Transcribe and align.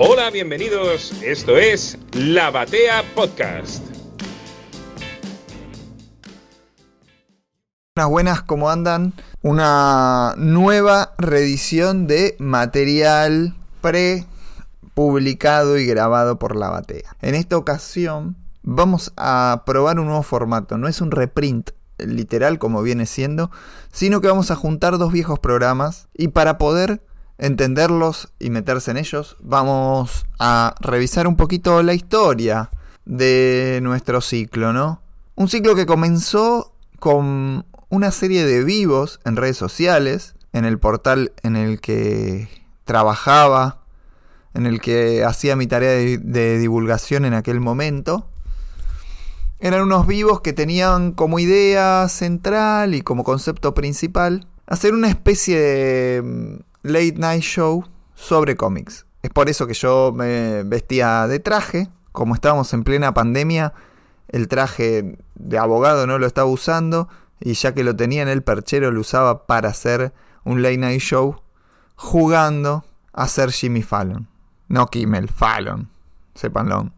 Hola, 0.00 0.30
bienvenidos. 0.30 1.12
Esto 1.24 1.58
es 1.58 1.98
La 2.12 2.52
Batea 2.52 3.02
Podcast. 3.16 3.84
Buenas, 7.96 8.08
buenas, 8.08 8.42
¿cómo 8.42 8.70
andan? 8.70 9.12
Una 9.42 10.34
nueva 10.36 11.16
reedición 11.18 12.06
de 12.06 12.36
material 12.38 13.56
pre-publicado 13.80 15.76
y 15.78 15.86
grabado 15.86 16.38
por 16.38 16.54
La 16.54 16.70
Batea. 16.70 17.16
En 17.20 17.34
esta 17.34 17.56
ocasión 17.56 18.36
vamos 18.62 19.12
a 19.16 19.64
probar 19.66 19.98
un 19.98 20.06
nuevo 20.06 20.22
formato. 20.22 20.78
No 20.78 20.86
es 20.86 21.00
un 21.00 21.10
reprint 21.10 21.70
literal 21.98 22.60
como 22.60 22.82
viene 22.82 23.04
siendo, 23.04 23.50
sino 23.90 24.20
que 24.20 24.28
vamos 24.28 24.52
a 24.52 24.54
juntar 24.54 24.96
dos 24.96 25.12
viejos 25.12 25.40
programas 25.40 26.06
y 26.14 26.28
para 26.28 26.56
poder 26.56 27.02
entenderlos 27.38 28.28
y 28.38 28.50
meterse 28.50 28.90
en 28.90 28.96
ellos, 28.98 29.36
vamos 29.40 30.26
a 30.38 30.74
revisar 30.80 31.26
un 31.26 31.36
poquito 31.36 31.82
la 31.82 31.94
historia 31.94 32.70
de 33.04 33.80
nuestro 33.82 34.20
ciclo, 34.20 34.72
¿no? 34.72 35.00
Un 35.36 35.48
ciclo 35.48 35.74
que 35.74 35.86
comenzó 35.86 36.72
con 36.98 37.64
una 37.88 38.10
serie 38.10 38.44
de 38.44 38.64
vivos 38.64 39.20
en 39.24 39.36
redes 39.36 39.56
sociales, 39.56 40.34
en 40.52 40.64
el 40.64 40.78
portal 40.78 41.32
en 41.42 41.56
el 41.56 41.80
que 41.80 42.48
trabajaba, 42.84 43.82
en 44.54 44.66
el 44.66 44.80
que 44.80 45.24
hacía 45.24 45.56
mi 45.56 45.66
tarea 45.66 45.90
de, 45.90 46.58
divulgación 46.58 47.24
en 47.24 47.34
aquel 47.34 47.60
momento. 47.60 48.28
Eran 49.60 49.82
unos 49.82 50.06
vivos 50.06 50.40
que 50.40 50.52
tenían 50.52 51.12
como 51.12 51.38
idea 51.38 52.08
central 52.08 52.94
y 52.94 53.02
como 53.02 53.24
concepto 53.24 53.74
principal 53.74 54.46
hacer 54.66 54.94
una 54.94 55.08
especie 55.08 55.58
de 55.58 56.58
late 56.90 57.14
night 57.16 57.42
show 57.42 57.84
sobre 58.14 58.56
cómics. 58.56 59.06
Es 59.22 59.30
por 59.30 59.48
eso 59.48 59.66
que 59.66 59.74
yo 59.74 60.12
me 60.14 60.62
vestía 60.64 61.26
de 61.26 61.40
traje, 61.40 61.88
como 62.12 62.34
estábamos 62.34 62.72
en 62.72 62.84
plena 62.84 63.14
pandemia, 63.14 63.72
el 64.28 64.48
traje 64.48 65.18
de 65.34 65.58
abogado 65.58 66.06
no 66.06 66.18
lo 66.18 66.26
estaba 66.26 66.48
usando 66.48 67.08
y 67.40 67.54
ya 67.54 67.74
que 67.74 67.84
lo 67.84 67.96
tenía 67.96 68.22
en 68.22 68.28
el 68.28 68.42
perchero 68.42 68.90
lo 68.90 69.00
usaba 69.00 69.46
para 69.46 69.70
hacer 69.70 70.12
un 70.44 70.62
late 70.62 70.78
night 70.78 71.00
show 71.00 71.40
jugando 71.96 72.84
a 73.12 73.28
ser 73.28 73.50
Jimmy 73.52 73.82
Fallon. 73.82 74.28
No 74.68 74.86
Kimmel, 74.86 75.28
Fallon, 75.28 75.88
sépanlo. 76.34 76.90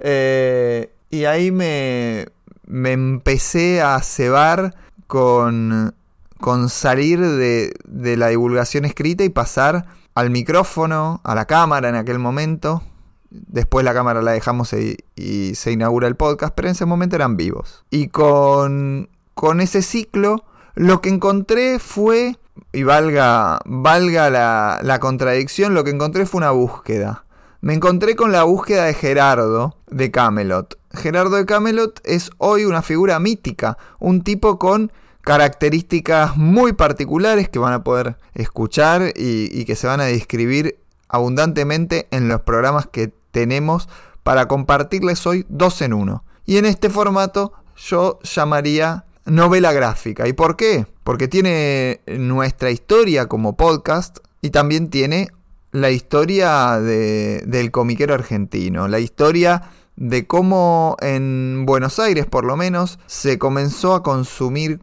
Eh, 0.00 0.92
y 1.10 1.24
ahí 1.24 1.50
me, 1.50 2.26
me 2.66 2.92
empecé 2.92 3.80
a 3.80 4.00
cebar 4.02 4.74
con, 5.06 5.94
con 6.40 6.68
salir 6.68 7.20
de, 7.20 7.74
de 7.84 8.16
la 8.16 8.28
divulgación 8.28 8.84
escrita 8.84 9.24
y 9.24 9.28
pasar 9.28 9.86
al 10.18 10.30
micrófono, 10.30 11.20
a 11.22 11.36
la 11.36 11.44
cámara 11.44 11.88
en 11.88 11.94
aquel 11.94 12.18
momento. 12.18 12.82
Después 13.30 13.84
la 13.84 13.94
cámara 13.94 14.20
la 14.20 14.32
dejamos 14.32 14.72
y, 14.72 15.54
se 15.54 15.70
inaugura 15.70 16.08
el 16.08 16.16
podcast, 16.16 16.52
pero 16.56 16.66
en 16.66 16.72
ese 16.72 16.86
momento 16.86 17.14
eran 17.14 17.36
vivos. 17.36 17.84
Y 17.90 18.08
con, 18.08 19.10
con 19.34 19.60
ese 19.60 19.80
ciclo 19.80 20.44
lo 20.74 21.00
que 21.00 21.10
encontré 21.10 21.78
fue, 21.78 22.36
y 22.72 22.82
valga, 22.82 23.60
valga 23.64 24.28
la, 24.30 24.80
la 24.82 24.98
contradicción, 24.98 25.74
lo 25.74 25.84
que 25.84 25.90
encontré 25.90 26.26
fue 26.26 26.38
una 26.38 26.50
búsqueda. 26.50 27.24
Me 27.60 27.74
encontré 27.74 28.16
con 28.16 28.32
la 28.32 28.42
búsqueda 28.42 28.86
de 28.86 28.94
Gerardo 28.94 29.76
de 29.86 30.10
Camelot. 30.10 30.78
Gerardo 30.92 31.36
de 31.36 31.46
Camelot 31.46 32.00
es 32.04 32.30
hoy 32.38 32.64
una 32.64 32.82
figura 32.82 33.20
mítica, 33.20 33.78
un 34.00 34.22
tipo 34.22 34.58
con 34.58 34.90
características 35.28 36.38
muy 36.38 36.72
particulares 36.72 37.50
que 37.50 37.58
van 37.58 37.74
a 37.74 37.84
poder 37.84 38.16
escuchar 38.32 39.12
y, 39.14 39.66
que 39.66 39.76
se 39.76 39.86
van 39.86 40.00
a 40.00 40.04
describir 40.04 40.78
abundantemente 41.06 42.08
en 42.10 42.28
los 42.28 42.40
programas 42.40 42.86
que 42.86 43.12
tenemos 43.30 43.90
para 44.22 44.48
compartirles 44.48 45.26
hoy 45.26 45.44
dos 45.50 45.82
en 45.82 45.92
uno. 45.92 46.24
Y 46.46 46.56
en 46.56 46.64
este 46.64 46.88
formato 46.88 47.52
yo 47.76 48.20
llamaría 48.22 49.04
novela 49.26 49.74
gráfica. 49.74 50.26
¿Y 50.26 50.32
por 50.32 50.56
qué? 50.56 50.86
Porque 51.04 51.28
tiene 51.28 52.00
nuestra 52.06 52.70
historia 52.70 53.26
como 53.26 53.54
podcast 53.54 54.20
y 54.40 54.48
también 54.48 54.88
tiene 54.88 55.28
la 55.72 55.90
historia 55.90 56.80
del 56.80 57.70
comiquero 57.70 58.14
argentino, 58.14 58.88
la 58.88 58.98
historia 58.98 59.64
de 59.96 60.26
cómo 60.26 60.96
en 61.02 61.66
Buenos 61.66 61.98
Aires 61.98 62.24
por 62.24 62.46
lo 62.46 62.56
menos 62.56 62.98
se 63.06 63.38
comenzó 63.38 63.94
a 63.94 64.02
consumir 64.02 64.80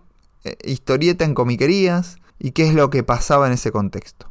historieta 0.64 1.26
en 1.26 1.34
comiquerías 1.34 2.18
y 2.40 2.52
qué 2.52 2.68
es 2.68 2.74
lo 2.74 2.90
que 2.90 3.04
pasaba 3.04 3.48
en 3.48 3.54
ese 3.54 3.72
contexto. 3.72 4.30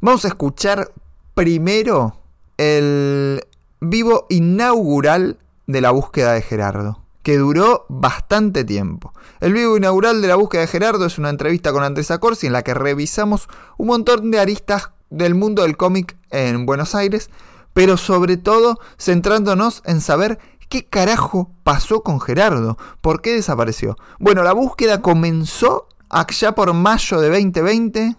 Vamos 0.00 0.24
a 0.24 0.28
escuchar 0.28 0.92
primero 1.34 2.20
el 2.56 3.42
vivo 3.80 4.26
inaugural 4.28 5.38
de 5.66 5.80
la 5.80 5.90
búsqueda 5.90 6.32
de 6.32 6.42
Gerardo, 6.42 7.02
que 7.22 7.38
duró 7.38 7.86
bastante 7.88 8.64
tiempo. 8.64 9.12
El 9.40 9.52
vivo 9.52 9.76
inaugural 9.76 10.22
de 10.22 10.28
la 10.28 10.36
búsqueda 10.36 10.62
de 10.62 10.68
Gerardo 10.68 11.06
es 11.06 11.18
una 11.18 11.30
entrevista 11.30 11.72
con 11.72 11.82
Andrés 11.82 12.10
Acorsi 12.10 12.46
en 12.46 12.52
la 12.52 12.62
que 12.62 12.74
revisamos 12.74 13.48
un 13.78 13.88
montón 13.88 14.30
de 14.30 14.38
aristas 14.38 14.90
del 15.10 15.34
mundo 15.34 15.62
del 15.62 15.76
cómic 15.76 16.16
en 16.30 16.66
Buenos 16.66 16.94
Aires, 16.94 17.30
pero 17.72 17.96
sobre 17.96 18.36
todo 18.36 18.78
centrándonos 18.98 19.82
en 19.84 20.00
saber 20.00 20.38
qué 20.68 20.84
carajo 20.84 21.50
pasó 21.62 22.02
con 22.02 22.20
Gerardo, 22.20 22.76
por 23.00 23.22
qué 23.22 23.32
desapareció. 23.32 23.96
Bueno, 24.18 24.42
la 24.42 24.52
búsqueda 24.52 25.02
comenzó 25.02 25.88
allá 26.08 26.54
por 26.54 26.72
mayo 26.72 27.20
de 27.20 27.28
2020 27.28 28.16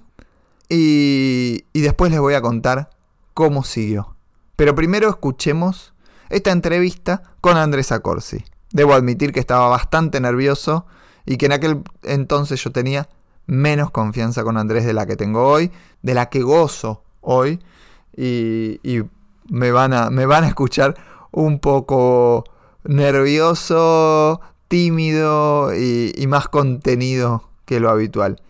y, 0.70 1.66
y 1.74 1.82
después 1.82 2.12
les 2.12 2.20
voy 2.20 2.34
a 2.34 2.42
contar 2.42 2.90
cómo 3.34 3.64
siguió. 3.64 4.16
Pero 4.56 4.76
primero 4.76 5.10
escuchemos 5.10 5.94
esta 6.30 6.52
entrevista 6.52 7.24
con 7.42 7.58
Andrés 7.58 7.92
Acorsi. 7.92 8.44
Debo 8.72 8.94
admitir 8.94 9.32
que 9.32 9.40
estaba 9.40 9.70
bastante 9.70 10.20
nervioso 10.20 10.86
y 11.26 11.38
que 11.38 11.46
en 11.46 11.52
aquel 11.54 11.84
entonces 12.04 12.64
yo 12.64 12.72
tenía 12.72 13.08
menos 13.46 13.92
confianza 13.92 14.44
con 14.44 14.58
Andrés 14.58 14.86
de 14.86 14.94
la 14.94 15.06
que 15.06 15.16
tengo 15.16 15.48
hoy, 15.48 15.72
de 16.02 16.14
la 16.14 16.30
que 16.30 16.42
gozo 16.42 17.04
hoy 17.22 17.60
y, 18.16 19.02
me, 19.50 19.72
van 19.72 19.94
a, 19.94 20.10
me 20.10 20.26
van 20.26 20.44
a 20.44 20.48
escuchar 20.48 20.96
un 21.38 21.60
poco 21.60 22.46
nervioso, 22.84 24.42
tímido 24.68 25.72
y, 25.76 26.26
más 26.28 26.48
contenido 26.50 27.48
que 27.66 27.80
lo 27.80 27.92
habitual. 27.92 28.42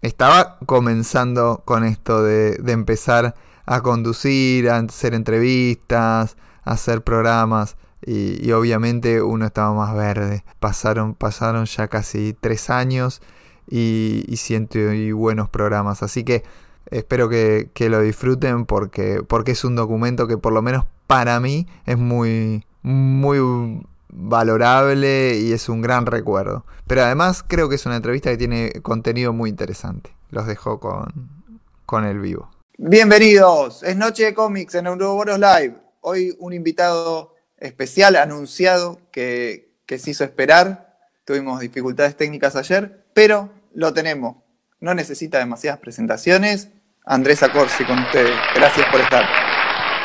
Estaba 0.00 0.58
comenzando 0.64 1.62
con 1.64 1.84
esto 1.84 2.22
de, 2.22 2.60
empezar 2.68 3.34
a 3.66 3.80
conducir, 3.80 4.70
a 4.70 4.76
hacer 4.76 5.14
entrevistas, 5.14 6.36
a 6.62 6.72
hacer 6.72 7.02
programas. 7.02 7.76
Y, 8.06 8.52
obviamente 8.52 9.22
uno 9.22 9.46
estaba 9.46 9.74
más 9.74 9.96
verde. 9.96 10.44
Pasaron, 10.60 11.14
pasaron 11.16 11.64
ya 11.64 11.88
casi 11.88 12.36
tres 12.40 12.70
años 12.70 13.22
y, 13.68 14.24
siento 14.36 14.78
buenos 15.16 15.48
programas. 15.48 16.04
Así 16.04 16.22
que 16.22 16.44
espero 16.92 17.28
que, 17.28 17.70
lo 17.88 18.00
disfruten 18.00 18.66
porque, 18.66 19.20
porque 19.26 19.50
es 19.50 19.64
un 19.64 19.74
documento 19.74 20.28
que 20.28 20.38
por 20.38 20.52
lo 20.52 20.62
menos 20.62 20.84
para 21.10 21.40
mí 21.40 21.66
es 21.86 21.98
muy, 21.98 22.64
muy 22.82 23.82
valorable 24.10 25.36
y 25.40 25.52
es 25.52 25.68
un 25.68 25.82
gran 25.82 26.06
recuerdo. 26.06 26.64
Pero 26.86 27.02
además 27.02 27.44
creo 27.44 27.68
que 27.68 27.74
es 27.74 27.84
una 27.84 27.96
entrevista 27.96 28.30
que 28.30 28.36
tiene 28.36 28.70
contenido 28.82 29.32
muy 29.32 29.50
interesante. 29.50 30.14
Los 30.30 30.46
dejo 30.46 30.78
con, 30.78 31.42
con 31.84 32.04
el 32.04 32.20
vivo. 32.20 32.48
Bienvenidos, 32.78 33.82
es 33.82 33.96
Noche 33.96 34.26
de 34.26 34.34
Cómics 34.34 34.76
en 34.76 34.86
Euroboros 34.86 35.40
Live. 35.40 35.74
Hoy 36.00 36.36
un 36.38 36.52
invitado 36.52 37.34
especial 37.58 38.14
anunciado 38.14 39.00
que, 39.10 39.74
que 39.86 39.98
se 39.98 40.12
hizo 40.12 40.22
esperar. 40.22 40.96
Tuvimos 41.24 41.58
dificultades 41.58 42.16
técnicas 42.16 42.54
ayer, 42.54 43.04
pero 43.14 43.50
lo 43.74 43.92
tenemos. 43.92 44.36
No 44.78 44.94
necesita 44.94 45.38
demasiadas 45.38 45.80
presentaciones. 45.80 46.68
Andrés 47.04 47.42
Acorsi 47.42 47.84
con 47.84 47.98
ustedes. 47.98 48.36
Gracias 48.54 48.86
por 48.92 49.00
estar. 49.00 49.49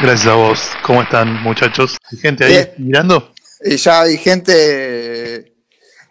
Gracias 0.01 0.27
a 0.27 0.35
vos. 0.35 0.71
¿Cómo 0.83 1.01
están, 1.01 1.41
muchachos? 1.41 1.97
¿Hay 2.11 2.17
gente 2.17 2.43
ahí 2.43 2.73
mirando? 2.77 3.31
Y 3.63 3.77
ya 3.77 4.01
hay 4.01 4.17
gente 4.17 5.55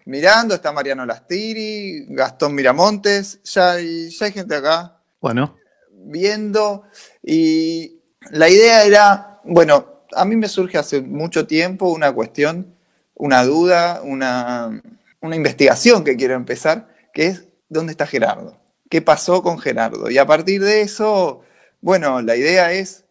mirando. 0.07 0.55
Está 0.55 0.73
Mariano 0.73 1.05
Lastiri, 1.05 2.07
Gastón 2.09 2.55
Miramontes. 2.55 3.41
Ya 3.45 3.73
hay, 3.73 4.09
ya 4.09 4.27
hay 4.27 4.33
gente 4.33 4.55
acá. 4.55 5.01
Bueno. 5.21 5.59
Viendo. 5.91 6.85
Y 7.23 8.01
la 8.31 8.49
idea 8.49 8.85
era, 8.85 9.41
bueno, 9.45 10.05
a 10.15 10.25
mí 10.25 10.35
me 10.37 10.49
surge 10.49 10.79
hace 10.79 11.03
mucho 11.03 11.47
tiempo 11.47 11.91
una 11.91 12.11
cuestión, 12.11 12.75
una 13.15 13.45
duda, 13.45 14.01
una, 14.03 14.81
una 15.21 15.37
investigación 15.37 16.05
que 16.05 16.17
quiero 16.17 16.35
empezar, 16.35 16.89
que 17.13 17.27
es 17.27 17.45
¿dónde 17.69 17.93
está 17.93 18.07
Gerardo? 18.07 18.59
¿Qué 18.89 19.03
pasó 19.03 19.43
con 19.43 19.59
Gerardo? 19.59 20.11
Y 20.11 20.17
a 20.17 20.27
partir 20.27 20.63
de 20.63 20.81
eso, 20.81 21.43
bueno, 21.83 22.23
la 22.23 22.35
idea 22.35 22.73
es 22.73 23.05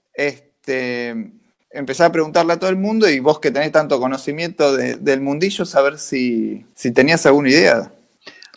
este, 0.63 1.13
empezar 1.71 2.07
a 2.07 2.12
preguntarle 2.12 2.54
a 2.54 2.60
todo 2.60 2.69
el 2.69 2.77
mundo 2.77 3.10
y 3.10 3.19
vos 3.19 3.39
que 3.42 3.51
tenés 3.51 3.74
tanto 3.74 4.00
conocimiento 4.00 4.77
del 4.77 5.19
mundillo, 5.19 5.65
saber 5.65 5.98
si, 5.98 6.65
tenías 6.94 7.25
alguna 7.25 7.50
idea. 7.50 7.92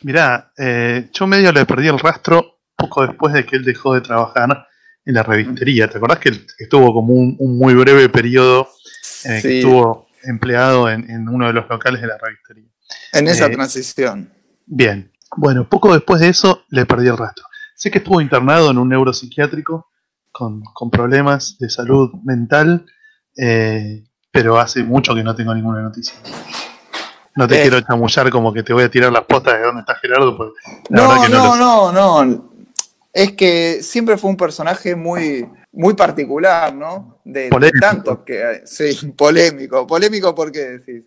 Mirá, 0.02 0.52
eh, 0.56 1.08
yo 1.12 1.26
medio 1.26 1.50
le 1.50 1.66
perdí 1.66 1.88
el 1.88 1.98
rastro 1.98 2.60
poco 2.76 3.04
después 3.04 3.32
de 3.34 3.44
que 3.44 3.56
él 3.56 3.64
dejó 3.64 3.94
de 3.94 4.02
trabajar 4.02 4.68
en 5.04 5.14
la 5.14 5.24
revistería. 5.24 5.88
¿Te 5.88 5.98
acordás 5.98 6.20
que 6.20 6.30
estuvo 6.58 6.92
como 6.92 7.12
un, 7.14 7.36
muy 7.38 7.74
breve 7.74 8.08
periodo 8.08 8.68
eh, 9.24 9.40
que 9.42 9.58
estuvo 9.58 10.06
empleado 10.22 10.88
en, 10.88 11.28
uno 11.28 11.48
de 11.48 11.54
los 11.54 11.68
locales 11.68 12.00
de 12.00 12.06
la 12.06 12.18
revistería? 12.18 12.68
En 13.12 13.26
esa 13.26 13.50
transición. 13.50 14.30
Bien. 14.64 15.10
Bueno, 15.36 15.68
poco 15.68 15.92
después 15.92 16.20
de 16.20 16.28
eso 16.28 16.64
le 16.68 16.86
perdí 16.86 17.08
el 17.08 17.16
rastro. 17.16 17.44
Sé 17.74 17.90
que 17.90 17.98
estuvo 17.98 18.20
internado 18.20 18.70
en 18.70 18.78
un 18.78 18.88
neuropsiquiátrico 18.90 19.88
con, 20.36 20.62
con 20.62 20.90
problemas 20.90 21.56
de 21.58 21.70
salud 21.70 22.10
mental, 22.24 22.84
pero 24.30 24.58
hace 24.58 24.82
mucho 24.82 25.14
que 25.14 25.22
no 25.22 25.34
tengo 25.34 25.54
ninguna 25.54 25.80
noticia. 25.80 26.14
No 27.36 27.46
te 27.46 27.60
quiero 27.60 27.80
chamullar 27.82 28.30
como 28.30 28.52
que 28.52 28.62
te 28.62 28.72
voy 28.72 28.84
a 28.84 28.90
tirar 28.90 29.12
las 29.12 29.24
postas 29.24 29.54
de 29.54 29.60
dónde 29.60 29.80
está 29.80 29.94
Gerardo. 29.96 30.36
Pues, 30.36 30.50
no, 30.88 31.28
no, 31.28 31.56
no, 31.56 31.92
no, 31.92 32.50
Es 33.12 33.32
que 33.32 33.82
siempre 33.82 34.16
fue 34.16 34.30
un 34.30 34.38
personaje 34.38 34.96
muy, 34.96 35.46
muy 35.72 35.92
particular, 35.92 36.74
¿no? 36.74 37.20
De, 37.24 37.50
tanto 37.78 38.24
que 38.24 38.62
sí, 38.64 39.12
polémico. 39.12 39.86
Polémico 39.86 40.34
¿por 40.34 40.50
qué 40.50 40.78
decís? 40.78 41.04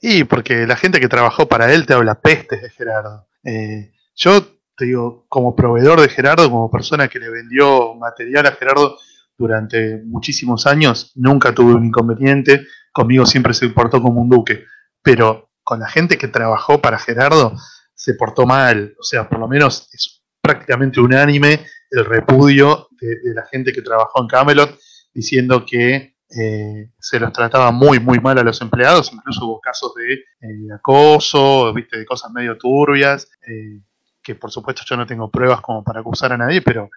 Y 0.00 0.22
porque 0.24 0.64
la 0.66 0.76
gente 0.76 1.00
que 1.00 1.08
trabajó 1.08 1.48
para 1.48 1.72
él 1.72 1.86
te 1.86 1.94
habla 1.94 2.20
pestes 2.20 2.62
de 2.62 2.70
Gerardo. 2.70 3.26
Eh, 3.42 3.92
yo 4.14 4.57
te 4.78 4.84
digo, 4.84 5.26
como 5.28 5.56
proveedor 5.56 6.00
de 6.00 6.08
Gerardo, 6.08 6.48
como 6.48 6.70
persona 6.70 7.08
que 7.08 7.18
le 7.18 7.28
vendió 7.28 7.96
material 7.96 8.46
a 8.46 8.52
Gerardo 8.52 8.96
durante 9.36 10.00
muchísimos 10.04 10.68
años, 10.68 11.10
nunca 11.16 11.52
tuve 11.52 11.74
un 11.74 11.84
inconveniente. 11.84 12.64
Conmigo 12.92 13.26
siempre 13.26 13.54
se 13.54 13.68
portó 13.70 14.00
como 14.00 14.20
un 14.20 14.28
duque. 14.28 14.64
Pero 15.02 15.50
con 15.64 15.80
la 15.80 15.88
gente 15.88 16.16
que 16.16 16.28
trabajó 16.28 16.80
para 16.80 16.98
Gerardo 17.00 17.56
se 17.92 18.14
portó 18.14 18.46
mal. 18.46 18.94
O 19.00 19.02
sea, 19.02 19.28
por 19.28 19.40
lo 19.40 19.48
menos 19.48 19.88
es 19.92 20.22
prácticamente 20.40 21.00
unánime 21.00 21.66
el 21.90 22.04
repudio 22.04 22.88
de, 23.00 23.34
la 23.34 23.44
gente 23.46 23.72
que 23.72 23.82
trabajó 23.82 24.22
en 24.22 24.28
Camelot 24.28 24.78
diciendo 25.12 25.66
que 25.66 26.14
eh, 26.30 26.90
se 27.00 27.18
los 27.18 27.32
trataba 27.32 27.72
muy, 27.72 27.98
muy 27.98 28.20
mal 28.20 28.38
a 28.38 28.44
los 28.44 28.60
empleados. 28.60 29.12
Incluso 29.12 29.44
hubo 29.44 29.60
casos 29.60 29.92
de 29.96 30.14
eh, 30.14 30.72
acoso, 30.72 31.74
¿viste? 31.74 31.98
de 31.98 32.04
cosas 32.06 32.30
medio 32.30 32.56
turbias, 32.56 33.28
eh, 33.44 33.80
que 34.28 34.34
por 34.34 34.50
supuesto 34.50 34.82
yo 34.84 34.94
no 34.94 35.06
tengo 35.06 35.30
pruebas 35.30 35.62
como 35.62 35.82
para 35.82 36.00
acusar 36.00 36.34
a 36.34 36.36
nadie, 36.36 36.60
pero 36.60 36.90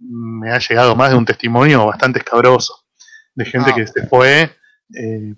me 0.00 0.50
ha 0.50 0.58
llegado 0.58 0.96
más 0.96 1.10
de 1.10 1.16
un 1.16 1.24
testimonio 1.24 1.86
bastante 1.86 2.18
escabroso 2.18 2.74
de 3.36 3.44
gente 3.44 3.70
ah, 3.70 3.74
que 3.76 3.86
se 3.86 4.06
fue 4.08 4.50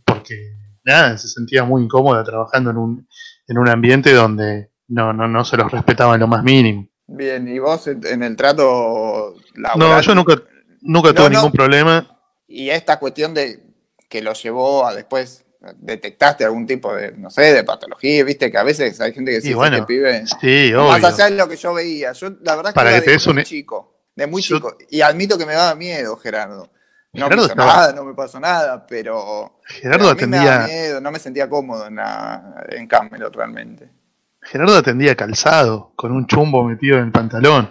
porque 0.07 0.57
nada, 0.85 1.19
se 1.19 1.29
sentía 1.29 1.65
muy 1.65 1.83
incómoda 1.83 2.25
trabajando 2.25 2.71
en 2.71 2.79
un, 2.79 3.09
en 3.47 3.59
un 3.59 3.69
ambiente 3.69 4.15
donde 4.15 4.71
no, 4.89 5.13
no, 5.13 5.29
no 5.29 5.45
se 5.45 5.59
los 5.59 5.71
respetaba 5.71 6.15
en 6.15 6.21
lo 6.21 6.29
más 6.29 6.43
mínimo. 6.43 6.89
Bien, 7.07 7.47
¿y 7.47 7.59
vos 7.59 7.87
en 7.89 8.23
el 8.23 8.37
trato 8.37 9.35
laboral? 9.55 9.79
No, 9.79 10.01
yo 10.01 10.15
nunca, 10.15 10.43
nunca 10.81 11.13
tuve 11.13 11.29
ningún 11.29 11.53
problema. 11.53 12.19
Y 12.49 12.71
esta 12.71 12.99
cuestión 12.99 13.35
de 13.35 13.63
que 14.09 14.23
lo 14.23 14.33
llevó 14.33 14.87
a 14.87 14.95
después 14.95 15.44
detectaste 15.77 16.45
algún 16.45 16.67
tipo 16.67 16.95
de, 16.95 17.13
no 17.13 17.31
sé, 17.31 17.53
de 17.53 17.65
patología, 17.65 18.25
viste 18.25 18.51
que 18.51 18.59
a 18.59 18.63
veces 18.63 19.01
hay 19.01 19.13
gente 19.13 19.33
que 19.33 19.41
sí, 19.41 19.55
bueno, 19.55 19.79
que 19.79 19.83
pibe. 19.85 20.25
Sí, 20.41 20.73
Más 20.75 21.05
allá 21.05 21.25
de 21.27 21.37
lo 21.37 21.49
que 21.49 21.57
yo 21.57 21.75
veía. 21.75 22.13
Yo 22.13 22.31
la 22.43 22.57
verdad 22.57 22.75
que, 22.75 22.81
era 22.81 23.01
de 23.01 23.33
muy 23.33 23.45
chico, 23.45 23.95
de 24.15 24.27
muy 24.27 24.43
chico. 24.43 24.77
Y 24.91 25.01
admito 25.01 25.39
que 25.39 25.47
me 25.47 25.55
daba 25.55 25.75
miedo, 25.75 26.17
Gerardo. 26.17 26.71
No 27.15 27.29
me 27.29 27.37
pasó 27.37 27.55
nada, 27.55 27.93
no 27.93 28.05
me 28.05 28.15
pasó 28.15 28.41
nada, 28.41 28.87
pero. 28.87 29.61
Gerardo 29.65 30.11
atendía. 30.11 30.67
miedo, 30.67 31.01
no 31.01 31.13
me 31.13 31.19
sentía 31.19 31.49
cómodo 31.49 31.87
en, 31.87 31.97
la, 31.97 32.65
en 32.71 32.87
Camelot 32.87 33.35
realmente. 33.35 33.89
Gerardo 34.43 34.77
atendía 34.77 35.15
calzado, 35.15 35.93
con 35.97 36.13
un 36.13 36.27
chumbo 36.27 36.65
metido 36.65 36.99
en 36.99 37.05
el 37.05 37.13
pantalón. 37.13 37.71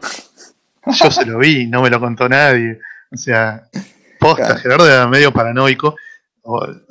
Yo 0.86 1.12
se 1.12 1.26
lo 1.26 1.38
vi, 1.38 1.68
no 1.68 1.82
me 1.82 1.90
lo 1.90 2.00
contó 2.00 2.28
nadie. 2.28 2.80
O 3.12 3.18
sea, 3.18 3.68
posta, 4.20 4.58
Gerardo 4.58 4.90
era 4.90 5.08
medio 5.08 5.32
paranoico. 5.32 5.96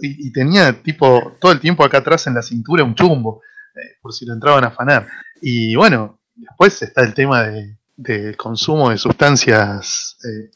Y, 0.01 0.33
tenía 0.33 0.73
tipo 0.83 1.37
todo 1.41 1.53
el 1.53 1.61
tiempo 1.61 1.85
acá 1.85 1.99
atrás 1.99 2.27
en 2.27 2.35
la 2.35 2.43
cintura 2.43 2.85
un 2.85 2.95
chumbo, 2.95 3.43
eh, 3.75 3.97
por 4.01 4.13
si 4.13 4.25
lo 4.25 4.35
entraban 4.35 4.65
a 4.65 4.69
afanar. 4.69 5.07
Y 5.41 5.75
bueno, 5.75 6.21
después 6.35 6.81
está 6.83 7.03
el 7.03 7.15
tema 7.15 7.45
de, 7.45 8.37
consumo 8.37 8.91
de 8.91 8.99
sustancias. 8.99 10.17
Eh, 10.25 10.51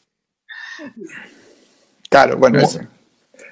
Claro, 2.09 2.37
bueno. 2.37 2.59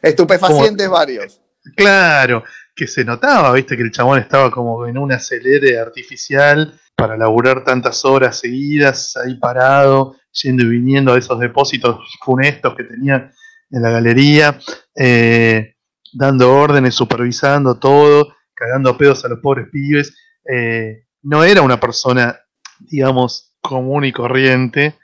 Estupefacientes 0.01 0.89
varios. 0.89 1.41
Claro, 1.75 2.43
que 2.75 2.87
se 2.87 3.03
notaba, 3.03 3.51
viste, 3.53 3.75
que 3.75 3.83
el 3.83 3.91
chabón 3.91 4.19
estaba 4.19 4.51
como 4.51 4.85
en 4.85 4.97
un 4.97 5.11
acelere 5.11 5.79
artificial 5.79 6.79
para 6.95 7.17
laburar 7.17 7.63
tantas 7.63 8.05
horas 8.05 8.39
seguidas, 8.39 9.17
ahí 9.17 9.35
parado, 9.35 10.15
yendo 10.31 10.63
y 10.63 10.67
viniendo 10.67 11.13
a 11.13 11.17
esos 11.17 11.39
depósitos 11.39 11.99
funestos 12.23 12.75
que 12.75 12.83
tenían 12.83 13.31
en 13.69 13.81
la 13.81 13.89
galería, 13.89 14.59
eh, 14.95 15.75
dando 16.13 16.53
órdenes, 16.53 16.95
supervisando 16.95 17.77
todo, 17.77 18.35
cagando 18.53 18.97
pedos 18.97 19.23
a 19.25 19.27
los 19.29 19.39
pobres 19.39 19.67
pibes. 19.71 20.15
Eh, 20.49 21.05
no 21.23 21.43
era 21.43 21.61
una 21.61 21.79
persona, 21.79 22.39
digamos, 22.79 23.55
común 23.61 24.05
y 24.05 24.11
corriente, 24.11 24.95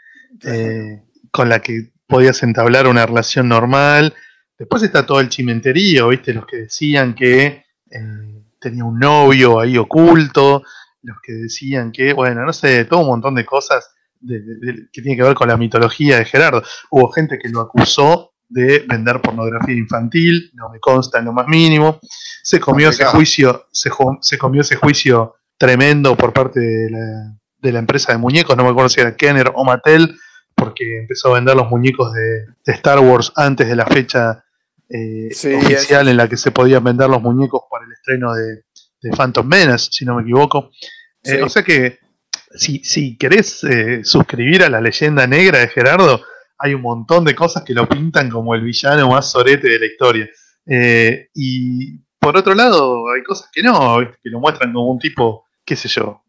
eh, 0.43 1.03
con 1.31 1.49
la 1.49 1.59
que 1.59 1.91
podías 2.07 2.41
entablar 2.43 2.87
una 2.87 3.05
relación 3.05 3.47
normal. 3.49 4.13
Después 4.57 4.83
está 4.83 5.05
todo 5.05 5.19
el 5.19 5.29
chimenterío, 5.29 6.09
¿viste? 6.09 6.33
Los 6.33 6.45
que 6.45 6.57
decían 6.57 7.15
que 7.15 7.65
eh, 7.89 8.43
tenía 8.59 8.85
un 8.85 8.99
novio 8.99 9.59
ahí 9.59 9.77
oculto, 9.77 10.63
los 11.01 11.17
que 11.21 11.33
decían 11.33 11.91
que, 11.91 12.13
bueno, 12.13 12.45
no 12.45 12.53
sé, 12.53 12.85
todo 12.85 13.01
un 13.01 13.07
montón 13.07 13.35
de 13.35 13.45
cosas 13.45 13.89
que 14.23 15.01
tiene 15.01 15.17
que 15.17 15.23
ver 15.23 15.33
con 15.33 15.47
la 15.47 15.57
mitología 15.57 16.17
de 16.17 16.25
Gerardo. 16.25 16.61
Hubo 16.91 17.11
gente 17.11 17.39
que 17.39 17.49
lo 17.49 17.61
acusó 17.61 18.30
de 18.51 18.79
vender 18.87 19.21
pornografía 19.21 19.75
infantil, 19.75 20.51
no 20.53 20.69
me 20.69 20.79
consta 20.79 21.19
en 21.19 21.25
lo 21.25 21.33
más 21.33 21.47
mínimo. 21.47 21.99
Se 22.43 22.59
comió 22.59 22.89
ese 22.89 23.05
juicio, 23.05 23.67
se, 23.71 23.89
se, 24.21 24.37
comió 24.37 24.61
ese 24.61 24.75
juicio 24.75 25.35
tremendo 25.57 26.15
por 26.17 26.33
parte 26.33 26.59
de 26.59 26.89
la, 26.89 27.37
de 27.59 27.71
la 27.71 27.79
empresa 27.79 28.11
de 28.11 28.17
muñecos, 28.17 28.57
no 28.57 28.63
me 28.63 28.69
acuerdo 28.69 28.89
si 28.89 28.99
era 28.99 29.15
Kenner 29.15 29.51
o 29.55 29.63
Mattel, 29.63 30.15
porque 30.55 30.99
empezó 30.99 31.29
a 31.31 31.35
vender 31.35 31.55
los 31.55 31.69
muñecos 31.69 32.13
de, 32.13 32.45
Star 32.65 32.99
Wars 32.99 33.31
antes 33.35 33.67
de 33.67 33.75
la 33.75 33.85
fecha 33.85 34.43
eh, 34.89 35.29
oficial 35.31 36.09
en 36.09 36.17
la 36.17 36.27
que 36.27 36.37
se 36.37 36.51
podían 36.51 36.83
vender 36.83 37.09
los 37.09 37.21
muñecos 37.21 37.61
para 37.69 37.85
el 37.85 37.91
estreno 37.93 38.33
de, 38.33 38.63
Phantom 39.17 39.47
Menace, 39.47 39.87
si 39.91 40.05
no 40.05 40.15
me 40.15 40.21
equivoco. 40.21 40.69
Eh, 41.23 41.41
o 41.41 41.49
sea 41.49 41.63
que 41.63 41.97
si, 42.53 42.83
si 42.83 43.17
querés 43.17 43.63
eh, 43.63 44.01
suscribir 44.03 44.63
a 44.63 44.69
la 44.69 44.79
leyenda 44.79 45.25
negra 45.25 45.59
de 45.59 45.69
Gerardo, 45.69 46.21
hay 46.61 46.73
un 46.73 46.81
montón 46.81 47.25
de 47.25 47.35
cosas 47.35 47.63
que 47.63 47.73
lo 47.73 47.87
pintan 47.87 48.29
como 48.29 48.53
el 48.55 48.61
villano 48.61 49.09
más 49.09 49.31
sorete 49.31 49.67
de 49.67 49.79
la 49.79 49.85
historia. 49.85 50.29
y 51.33 51.99
por 52.19 52.37
otro 52.37 52.53
lado, 52.53 53.09
hay 53.09 53.23
cosas 53.23 53.49
que 53.51 53.63
no, 53.63 53.97
que 53.99 54.29
lo 54.29 54.39
muestran 54.39 54.71
como 54.71 54.91
un 54.91 54.99
tipo, 54.99 55.45
qué 55.65 55.75
sé 55.75 55.87
yo, 55.87 56.23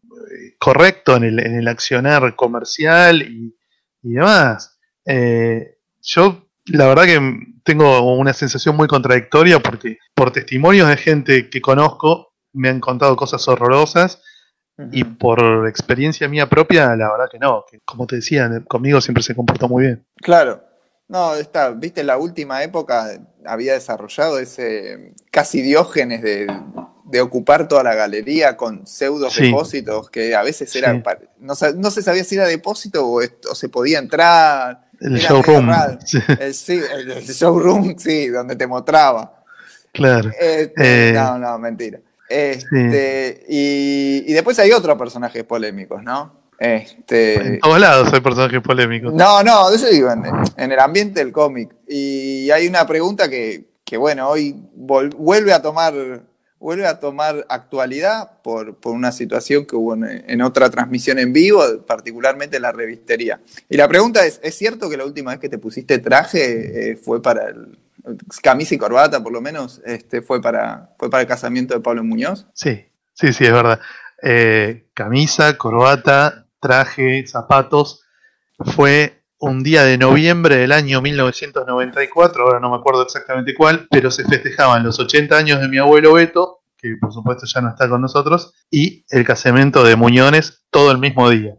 correcto 0.59 1.15
en 1.15 1.23
el, 1.23 1.39
en 1.39 1.55
el 1.55 1.67
accionar 1.67 2.35
comercial 2.35 3.21
y, 3.21 3.55
y 4.01 4.13
demás. 4.13 4.79
Eh, 5.05 5.77
yo 6.01 6.47
la 6.65 6.87
verdad 6.87 7.05
que 7.05 7.19
tengo 7.63 8.15
una 8.15 8.33
sensación 8.33 8.75
muy 8.75 8.87
contradictoria 8.87 9.59
porque 9.59 9.97
por 10.15 10.31
testimonios 10.31 10.87
de 10.87 10.97
gente 10.97 11.49
que 11.49 11.61
conozco 11.61 12.33
me 12.53 12.69
han 12.69 12.79
contado 12.79 13.15
cosas 13.15 13.47
horrorosas 13.47 14.21
y 14.91 15.03
por 15.03 15.67
experiencia 15.67 16.27
mía 16.27 16.49
propia, 16.49 16.95
la 16.95 17.11
verdad 17.11 17.29
que 17.31 17.39
no, 17.39 17.63
que 17.69 17.79
como 17.85 18.07
te 18.07 18.17
decía, 18.17 18.49
conmigo 18.67 19.01
siempre 19.01 19.23
se 19.23 19.35
comportó 19.35 19.67
muy 19.67 19.83
bien. 19.83 20.05
Claro. 20.17 20.63
No, 21.07 21.35
está, 21.35 21.69
viste, 21.71 22.01
en 22.01 22.07
la 22.07 22.17
última 22.17 22.63
época 22.63 23.19
había 23.45 23.73
desarrollado 23.73 24.39
ese 24.39 25.13
casi 25.29 25.61
diógenes 25.61 26.21
de 26.21 26.47
de 27.13 27.21
ocupar 27.21 27.67
toda 27.67 27.83
la 27.83 27.93
galería 27.93 28.57
con 28.57 28.87
pseudo 28.87 29.29
depósitos 29.29 30.09
que 30.09 30.33
a 30.33 30.41
veces 30.41 30.75
eran. 30.75 31.03
No, 31.39 31.53
no, 31.75 31.91
se 31.91 32.01
sabía 32.01 32.23
si 32.23 32.35
era 32.35 32.47
depósito 32.47 33.07
o, 33.07 33.21
se 33.53 33.69
podía 33.69 33.99
entrar. 33.99 34.89
El 34.99 35.17
showroom. 35.17 35.69
El, 36.39 36.53
sí, 36.55 36.81
el, 36.91 37.23
showroom, 37.23 37.95
sí, 37.99 38.29
donde 38.29 38.55
te 38.55 38.65
mostraba. 38.65 39.43
Claro. 39.91 40.31
Este, 40.39 41.09
eh, 41.09 41.13
no, 41.13 41.37
no, 41.37 41.59
mentira. 41.59 41.99
Este, 42.33 43.45
y, 43.47 44.23
y, 44.27 44.33
después 44.33 44.57
hay 44.59 44.71
otros 44.71 44.97
personajes 44.97 45.43
polémicos, 45.43 46.03
¿no? 46.03 46.43
Este, 46.57 47.35
en 47.35 47.59
todos 47.59 47.79
lados 47.79 48.11
hay 48.13 48.21
personajes 48.21 48.61
polémicos. 48.61 49.13
No, 49.13 49.43
no, 49.43 49.71
eso 49.71 49.87
digo, 49.87 50.11
en, 50.11 50.23
en 50.57 50.71
el 50.71 50.79
ambiente 50.79 51.19
del 51.19 51.31
cómic. 51.31 51.75
Y 51.87 52.49
hay 52.51 52.67
una 52.67 52.87
pregunta 52.87 53.29
que, 53.29 53.65
que 53.83 53.97
bueno, 53.97 54.29
hoy 54.29 54.55
vuelve 54.73 55.53
a 55.53 55.61
tomar 55.61 55.93
vuelve 56.63 56.87
a 56.87 56.97
tomar 56.97 57.45
actualidad 57.49 58.41
por, 58.41 58.77
una 58.85 59.11
situación 59.11 59.65
que 59.65 59.75
hubo 59.75 59.95
en, 59.95 60.41
otra 60.41 60.69
transmisión 60.69 61.19
en 61.19 61.33
vivo, 61.33 61.61
particularmente 61.85 62.55
en 62.55 62.61
la 62.61 62.71
revistería. 62.71 63.41
Y 63.67 63.75
la 63.75 63.89
pregunta 63.89 64.25
es, 64.25 64.39
¿es 64.41 64.55
cierto 64.55 64.89
que 64.89 64.95
la 64.95 65.03
última 65.03 65.31
vez 65.31 65.41
que 65.41 65.49
te 65.49 65.57
pusiste 65.57 65.99
traje 65.99 66.91
eh, 66.91 66.95
fue 66.95 67.21
para 67.21 67.49
el, 67.49 67.77
camisa 68.41 68.75
y 68.75 68.77
corbata 68.77 69.23
por 69.23 69.31
lo 69.31 69.41
menos, 69.41 69.81
este, 69.85 70.21
fue, 70.21 70.41
para, 70.41 70.93
fue 70.97 71.09
para 71.09 71.21
el 71.21 71.27
casamiento 71.27 71.73
de 71.73 71.79
Pablo 71.79 72.03
Muñoz? 72.03 72.47
Sí, 72.53 72.85
sí, 73.13 73.33
sí, 73.33 73.45
es 73.45 73.51
verdad. 73.51 73.79
Eh, 74.21 74.89
camisa, 74.93 75.57
corbata, 75.57 76.47
traje, 76.59 77.25
zapatos, 77.27 78.03
fue 78.59 79.23
un 79.39 79.61
día 79.61 79.83
de 79.83 79.97
noviembre 79.97 80.55
del 80.55 80.71
año 80.71 81.01
1994, 81.01 82.43
ahora 82.43 82.59
no 82.61 82.69
me 82.69 82.77
acuerdo 82.77 83.03
exactamente 83.03 83.53
cuál, 83.53 83.87
pero 83.91 84.09
se 84.09 84.23
festejaban 84.23 84.83
los 84.83 84.99
80 84.99 85.35
años 85.35 85.59
de 85.59 85.67
mi 85.67 85.77
abuelo 85.77 86.13
Beto, 86.13 86.61
que 86.77 86.95
por 86.99 87.11
supuesto 87.11 87.45
ya 87.45 87.59
no 87.59 87.69
está 87.69 87.89
con 87.89 88.01
nosotros, 88.01 88.53
y 88.71 89.05
el 89.09 89.25
casamiento 89.25 89.83
de 89.83 89.97
Muñones 89.97 90.63
todo 90.69 90.91
el 90.91 90.97
mismo 90.97 91.29
día. 91.29 91.55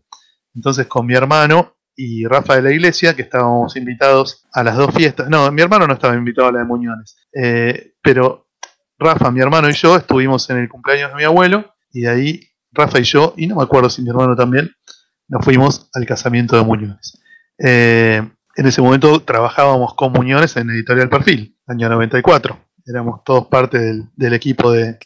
Entonces 0.55 0.87
con 0.87 1.07
mi 1.07 1.15
hermano 1.15 1.77
y 1.97 2.27
Rafa 2.27 2.57
de 2.57 2.63
la 2.63 2.73
Iglesia, 2.73 3.15
que 3.15 3.23
estábamos 3.23 3.77
invitados 3.77 4.45
a 4.53 4.63
las 4.63 4.77
dos 4.77 4.95
fiestas, 4.95 5.29
no, 5.29 5.51
mi 5.53 5.63
hermano 5.63 5.87
no 5.87 5.95
estaba 5.95 6.15
invitado 6.15 6.49
a 6.49 6.53
la 6.53 6.59
de 6.61 6.65
Muñones, 6.65 7.17
eh, 7.33 7.95
pero 8.03 8.49
Rafa, 8.99 9.31
mi 9.31 9.41
hermano 9.41 9.69
y 9.69 9.73
yo 9.73 9.97
estuvimos 9.97 10.49
en 10.51 10.59
el 10.59 10.69
cumpleaños 10.69 11.11
de 11.11 11.17
mi 11.17 11.25
abuelo, 11.25 11.75
y 11.93 12.03
de 12.03 12.09
ahí 12.09 12.49
Rafa 12.73 13.01
y 13.01 13.05
yo, 13.05 13.35
y 13.37 13.47
no 13.47 13.57
me 13.57 13.63
acuerdo 13.63 13.89
si 13.89 14.03
mi 14.03 14.11
hermano 14.11 14.35
también, 14.37 14.71
nos 15.29 15.45
fuimos 15.45 15.89
al 15.95 16.07
casamiento 16.07 16.57
de 16.57 16.65
Muñones. 16.65 17.21
Eh, 17.59 18.23
en 18.57 18.67
ese 18.67 18.83
momento 18.83 19.21
trabajábamos 19.21 19.95
con 19.95 20.13
Muñones 20.13 20.57
en 20.57 20.71
Editorial 20.71 21.09
Perfil, 21.09 21.57
año 21.67 21.89
94. 21.89 22.59
Éramos 22.87 23.25
todos 23.25 23.47
parte 23.47 23.79
del, 24.15 24.35
equipo 24.35 24.71
de, 24.71 24.99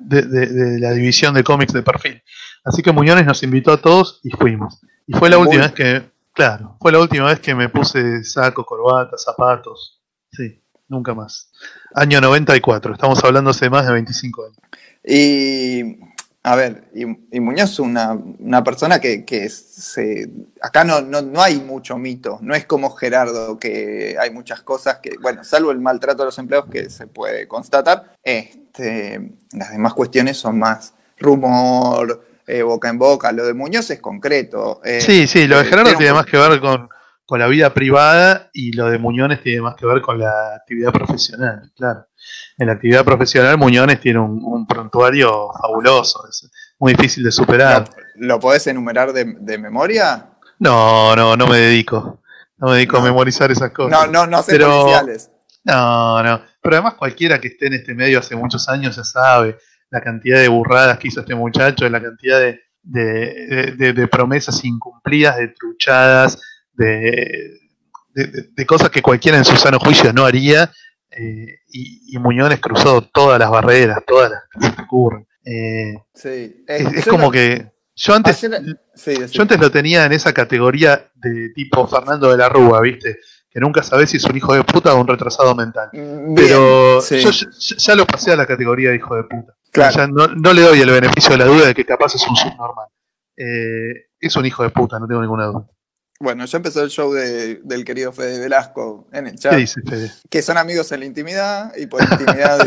de, 0.00 0.80
la 0.80 0.92
división 0.92 1.32
de 1.34 1.44
cómics 1.44 1.72
de 1.72 1.82
Perfil. 1.82 2.22
Así 2.64 2.82
que 2.82 2.92
Muñones 2.92 3.24
nos 3.24 3.42
invitó 3.42 3.72
a 3.72 3.80
todos 3.80 4.20
y 4.24 4.30
fuimos. 4.30 4.80
Y 5.06 5.14
fue 5.14 5.30
la 5.30 5.38
última 5.38 5.62
vez 5.62 5.72
que, 5.72 6.10
claro, 6.32 6.76
fue 6.80 6.92
la 6.92 7.00
última 7.00 7.26
vez 7.26 7.40
que 7.40 7.54
me 7.54 7.68
puse 7.68 8.24
saco, 8.24 8.64
corbata, 8.64 9.16
zapatos. 9.18 10.00
Sí, 10.32 10.62
nunca 10.88 11.14
más. 11.14 11.50
Año 11.94 12.20
94, 12.20 12.94
estamos 12.94 13.22
hablando 13.24 13.50
hace 13.50 13.70
más 13.70 13.86
de 13.86 13.92
25 13.92 14.44
años. 14.44 14.58
Y 15.04 15.98
a 16.42 16.56
ver, 16.56 16.90
y, 16.94 17.40
Muñoz 17.40 17.72
es 17.72 17.78
una, 17.80 18.16
persona 18.64 18.98
que, 18.98 19.48
se, 19.50 20.30
acá 20.62 20.84
no, 20.84 21.02
no, 21.02 21.42
hay 21.42 21.60
mucho 21.60 21.98
mito, 21.98 22.38
no 22.40 22.54
es 22.54 22.64
como 22.64 22.90
Gerardo, 22.90 23.58
que 23.58 24.16
hay 24.18 24.30
muchas 24.30 24.62
cosas 24.62 25.00
que, 25.02 25.18
bueno, 25.20 25.44
salvo 25.44 25.70
el 25.70 25.80
maltrato 25.80 26.22
a 26.22 26.26
los 26.26 26.38
empleados 26.38 26.70
que 26.70 26.88
se 26.88 27.06
puede 27.06 27.46
constatar, 27.46 28.14
este, 28.22 29.36
las 29.52 29.70
demás 29.70 29.92
cuestiones 29.92 30.38
son 30.38 30.58
más 30.58 30.94
rumor, 31.18 32.24
eh, 32.58 32.62
boca 32.62 32.88
en 32.88 32.98
boca, 32.98 33.32
lo 33.32 33.46
de 33.46 33.54
Muñoz 33.54 33.90
es 33.90 34.00
concreto. 34.00 34.80
Eh, 34.84 35.00
sí, 35.00 35.26
sí, 35.26 35.46
lo 35.46 35.56
de 35.56 35.62
eh, 35.62 35.66
Gerardo 35.66 35.96
tiene 35.96 36.12
más 36.12 36.26
que 36.26 36.36
ver 36.36 36.60
con, 36.60 36.88
con 37.24 37.38
la 37.38 37.46
vida 37.46 37.72
privada 37.72 38.50
y 38.52 38.72
lo 38.72 38.90
de 38.90 38.98
Muñones 38.98 39.42
tiene 39.42 39.62
más 39.62 39.76
que 39.76 39.86
ver 39.86 40.00
con 40.00 40.18
la 40.18 40.54
actividad 40.56 40.92
profesional, 40.92 41.70
claro 41.76 42.06
en 42.58 42.66
la 42.66 42.74
actividad 42.74 43.04
profesional 43.04 43.56
Muñones 43.58 44.00
tiene 44.00 44.18
un, 44.18 44.66
prontuario 44.66 45.50
fabuloso, 45.60 46.26
es 46.28 46.50
muy 46.78 46.92
difícil 46.92 47.24
de 47.24 47.32
superar. 47.32 47.88
¿Lo, 48.16 48.38
podés 48.38 48.66
enumerar 48.66 49.12
de, 49.12 49.58
memoria? 49.58 50.30
No, 50.58 51.16
no, 51.16 51.36
no 51.36 51.46
me 51.46 51.56
dedico. 51.56 52.20
No 52.58 52.68
me 52.68 52.74
dedico 52.74 52.98
a 52.98 53.02
memorizar 53.02 53.50
esas 53.50 53.70
cosas. 53.70 53.90
No, 53.90 54.06
no, 54.06 54.26
no 54.26 54.42
sé 54.42 54.52
pero, 54.52 54.86
No, 55.64 56.22
no. 56.22 56.42
Pero 56.62 56.76
además 56.76 56.94
cualquiera 56.94 57.40
que 57.40 57.48
esté 57.48 57.68
en 57.68 57.74
este 57.74 57.94
medio 57.94 58.18
hace 58.18 58.36
muchos 58.36 58.68
años 58.68 58.96
ya 58.96 59.04
sabe 59.04 59.56
la 59.90 60.00
cantidad 60.00 60.38
de 60.38 60.48
burradas 60.48 60.98
que 60.98 61.08
hizo 61.08 61.20
este 61.20 61.34
muchacho, 61.34 61.88
la 61.88 62.00
cantidad 62.00 62.40
de, 62.40 62.60
de, 62.82 64.08
promesas 64.08 64.64
incumplidas, 64.64 65.36
de 65.36 65.48
truchadas, 65.48 66.40
de, 66.72 67.58
de, 68.14 68.66
cosas 68.66 68.90
que 68.90 69.02
cualquiera 69.02 69.38
en 69.38 69.44
su 69.44 69.56
sano 69.56 69.78
juicio 69.78 70.12
no 70.12 70.24
haría 70.24 70.70
eh, 71.10 71.58
y, 71.68 72.18
Muñones 72.18 72.60
cruzó 72.60 73.02
todas 73.02 73.38
las 73.38 73.50
barreras, 73.50 73.98
todas 74.06 74.30
las 74.30 74.42
que 74.50 74.76
se 74.76 74.82
ocurren. 74.82 75.26
Eh, 75.44 75.94
es, 76.66 77.06
como 77.06 77.30
que 77.30 77.72
yo 77.96 78.14
antes, 78.14 78.40
yo 78.40 79.42
antes 79.42 79.60
lo 79.60 79.70
tenía 79.70 80.04
en 80.04 80.12
esa 80.12 80.32
categoría 80.32 81.10
de 81.14 81.50
tipo 81.50 81.86
Fernando 81.86 82.30
de 82.30 82.36
la 82.36 82.48
Rúa, 82.48 82.80
¿viste? 82.80 83.18
Que 83.50 83.58
nunca 83.58 83.82
sabes 83.82 84.10
si 84.10 84.18
es 84.18 84.24
un 84.24 84.36
hijo 84.36 84.54
de 84.54 84.62
puta 84.62 84.94
o 84.94 85.00
un 85.00 85.08
retrasado 85.08 85.54
mental. 85.54 85.90
Mm, 85.92 86.34
Pero 86.34 87.00
yo 87.00 87.30
ya, 87.30 87.94
lo 87.96 88.06
pasé 88.06 88.32
a 88.32 88.36
la 88.36 88.46
categoría 88.46 88.90
de 88.90 88.96
hijo 88.96 89.16
de 89.16 89.24
puta. 89.24 89.56
no, 90.08 90.52
le 90.52 90.62
doy 90.62 90.80
el 90.80 90.90
beneficio 90.90 91.32
de 91.32 91.38
la 91.38 91.46
duda 91.46 91.66
de 91.66 91.74
que 91.74 91.84
capaz 91.84 92.14
es 92.14 92.26
un 92.28 92.36
subnormal. 92.36 92.86
Eh, 93.36 94.08
es 94.20 94.36
un 94.36 94.46
hijo 94.46 94.62
de 94.62 94.70
puta, 94.70 94.98
no 94.98 95.08
tengo 95.08 95.20
ninguna 95.20 95.46
duda. 95.46 95.66
Bueno, 96.22 96.44
ya 96.44 96.58
empezó 96.58 96.82
el 96.82 96.90
show 96.90 97.14
del 97.14 97.84
querido 97.86 98.12
Fede 98.12 98.38
Velasco 98.38 99.08
en 99.10 99.26
el 99.26 99.38
chat. 99.38 99.54
dice 99.54 99.80
Fede? 99.80 100.12
Que 100.28 100.42
son 100.42 100.58
amigos 100.58 100.92
en 100.92 101.00
la 101.00 101.06
intimidad 101.06 101.72
y 101.74 101.86
por 101.86 102.02
intimidad 102.02 102.62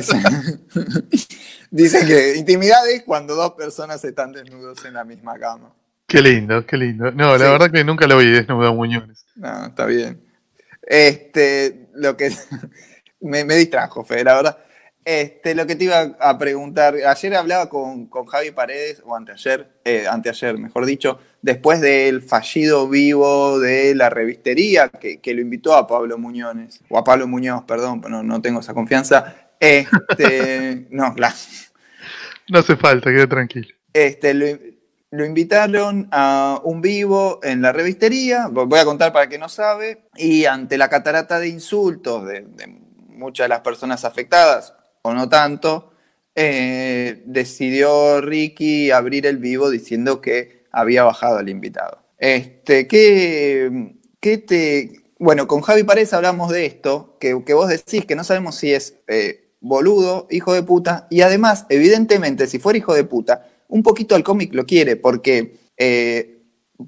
dicen, 1.70 2.08
que 2.08 2.36
intimidad 2.36 2.90
es 2.90 3.04
cuando 3.04 3.36
dos 3.36 3.52
personas 3.52 4.04
están 4.04 4.32
desnudos 4.32 4.84
en 4.86 4.96
la 4.96 5.04
misma 5.04 5.38
cama. 5.38 5.72
Qué 6.08 6.24
lindo, 6.24 6.66
qué 6.66 6.78
lindo. 6.78 7.12
No, 7.12 7.38
la 7.38 7.52
verdad 7.52 7.70
que 7.72 7.84
nunca 7.84 8.08
lo 8.08 8.18
vi 8.18 8.32
desnudo 8.32 8.70
a 8.70 8.74
Muñones. 8.74 9.24
No, 9.36 9.68
está 9.68 9.86
bien. 9.86 10.20
Este, 10.88 11.88
lo 11.94 12.16
que 12.18 12.32
me, 13.22 13.46
me 13.46 13.56
distrajo, 13.56 14.04
Fede, 14.04 14.24
la 14.24 14.36
verdad. 14.36 14.58
Este, 15.06 15.54
lo 15.54 15.68
que 15.68 15.76
te 15.76 15.84
iba 15.84 16.16
a 16.20 16.38
preguntar, 16.38 16.96
ayer 16.96 17.36
hablaba 17.36 17.68
con, 17.68 18.10
Javi 18.10 18.52
Paredes, 18.52 19.02
o 19.06 19.16
anteayer, 19.16 19.68
eh, 19.84 20.06
anteayer 20.10 20.58
mejor 20.58 20.86
dicho, 20.86 21.20
después 21.42 21.82
del 21.82 22.22
fallido 22.22 22.88
vivo 22.88 23.60
de 23.60 23.96
la 23.96 24.10
revistería 24.10 24.88
que, 24.88 25.34
lo 25.34 25.42
invitó 25.42 25.76
a 25.76 25.88
Pablo 25.88 26.18
Muñones, 26.18 26.80
o 26.90 26.98
a 26.98 27.04
Pablo 27.04 27.28
Muñoz, 27.28 27.64
perdón, 27.66 28.02
no, 28.08 28.24
no 28.24 28.42
tengo 28.42 28.62
esa 28.62 28.74
confianza. 28.74 29.36
Este, 29.60 30.88
no, 30.90 31.14
claro. 31.14 31.36
No 32.50 32.60
hace 32.60 32.78
falta, 32.78 33.10
quede 33.12 33.28
tranquilo. 33.28 33.74
Este, 33.92 34.34
lo, 34.34 34.46
invitaron 35.26 36.08
a 36.12 36.60
un 36.64 36.82
vivo 36.82 37.40
en 37.44 37.62
la 37.62 37.72
revistería, 37.72 38.48
voy 38.48 38.80
a 38.80 38.86
contar 38.86 39.14
para 39.14 39.28
quien 39.28 39.42
no 39.42 39.50
sabe, 39.50 40.06
y 40.16 40.46
ante 40.46 40.78
la 40.78 40.90
catarata 40.90 41.40
de 41.40 41.50
insultos 41.50 42.26
de 42.26 42.44
muchas 43.10 43.46
de 43.46 43.50
las 43.50 43.62
personas 43.62 44.06
afectadas, 44.06 44.74
o 45.04 45.14
no 45.14 45.30
tanto, 45.30 45.92
eh, 46.36 47.22
decidió 47.26 48.20
Ricky 48.22 48.92
abrir 48.92 49.28
el 49.28 49.38
vivo 49.38 49.70
diciendo 49.70 50.22
que 50.22 50.64
había 50.72 51.04
bajado 51.04 51.38
al 51.38 51.50
invitado. 51.50 52.00
Este, 52.18 52.88
¿qué, 52.88 53.96
qué 54.20 54.38
te... 54.38 55.04
Bueno, 55.20 55.48
con 55.48 55.62
Javi 55.62 55.84
Paredes 55.84 56.14
hablamos 56.14 56.52
de 56.52 56.66
esto, 56.66 57.18
que, 57.20 57.34
vos 57.34 57.70
decís 57.70 58.06
que 58.06 58.16
no 58.16 58.24
sabemos 58.24 58.56
si 58.56 58.74
es 58.74 58.96
eh, 59.08 59.52
boludo, 59.62 60.28
hijo 60.30 60.54
de 60.54 60.64
puta, 60.64 61.08
y 61.10 61.22
además, 61.22 61.66
evidentemente, 61.70 62.48
si 62.48 62.60
fuera 62.60 62.78
hijo 62.78 62.94
de 62.94 63.04
puta, 63.04 63.48
un 63.74 63.82
poquito 63.82 64.16
el 64.16 64.24
cómic 64.24 64.54
lo 64.54 64.68
quiere, 64.68 64.98
porque 64.98 65.58
eh, 65.76 66.44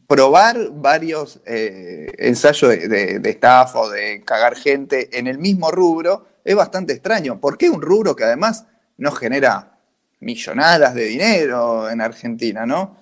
probar 0.07 0.69
varios 0.71 1.41
ensayos 1.45 2.69
de, 2.69 3.19
de 3.19 3.29
estafa 3.29 3.79
o 3.79 3.89
de 3.89 4.21
cagar 4.23 4.55
gente 4.55 5.17
en 5.17 5.25
el 5.25 5.39
mismo 5.39 5.71
rubro 5.71 6.27
es 6.43 6.55
bastante 6.55 6.93
extraño. 6.93 7.39
¿Por 7.39 7.57
qué 7.57 7.71
un 7.71 7.81
rubro 7.81 8.15
que 8.15 8.23
además 8.23 8.67
no 8.97 9.11
genera 9.11 9.79
millonadas 10.19 10.93
de 10.93 11.05
dinero 11.05 11.89
en 11.89 12.01
Argentina, 12.01 12.67
no? 12.67 12.97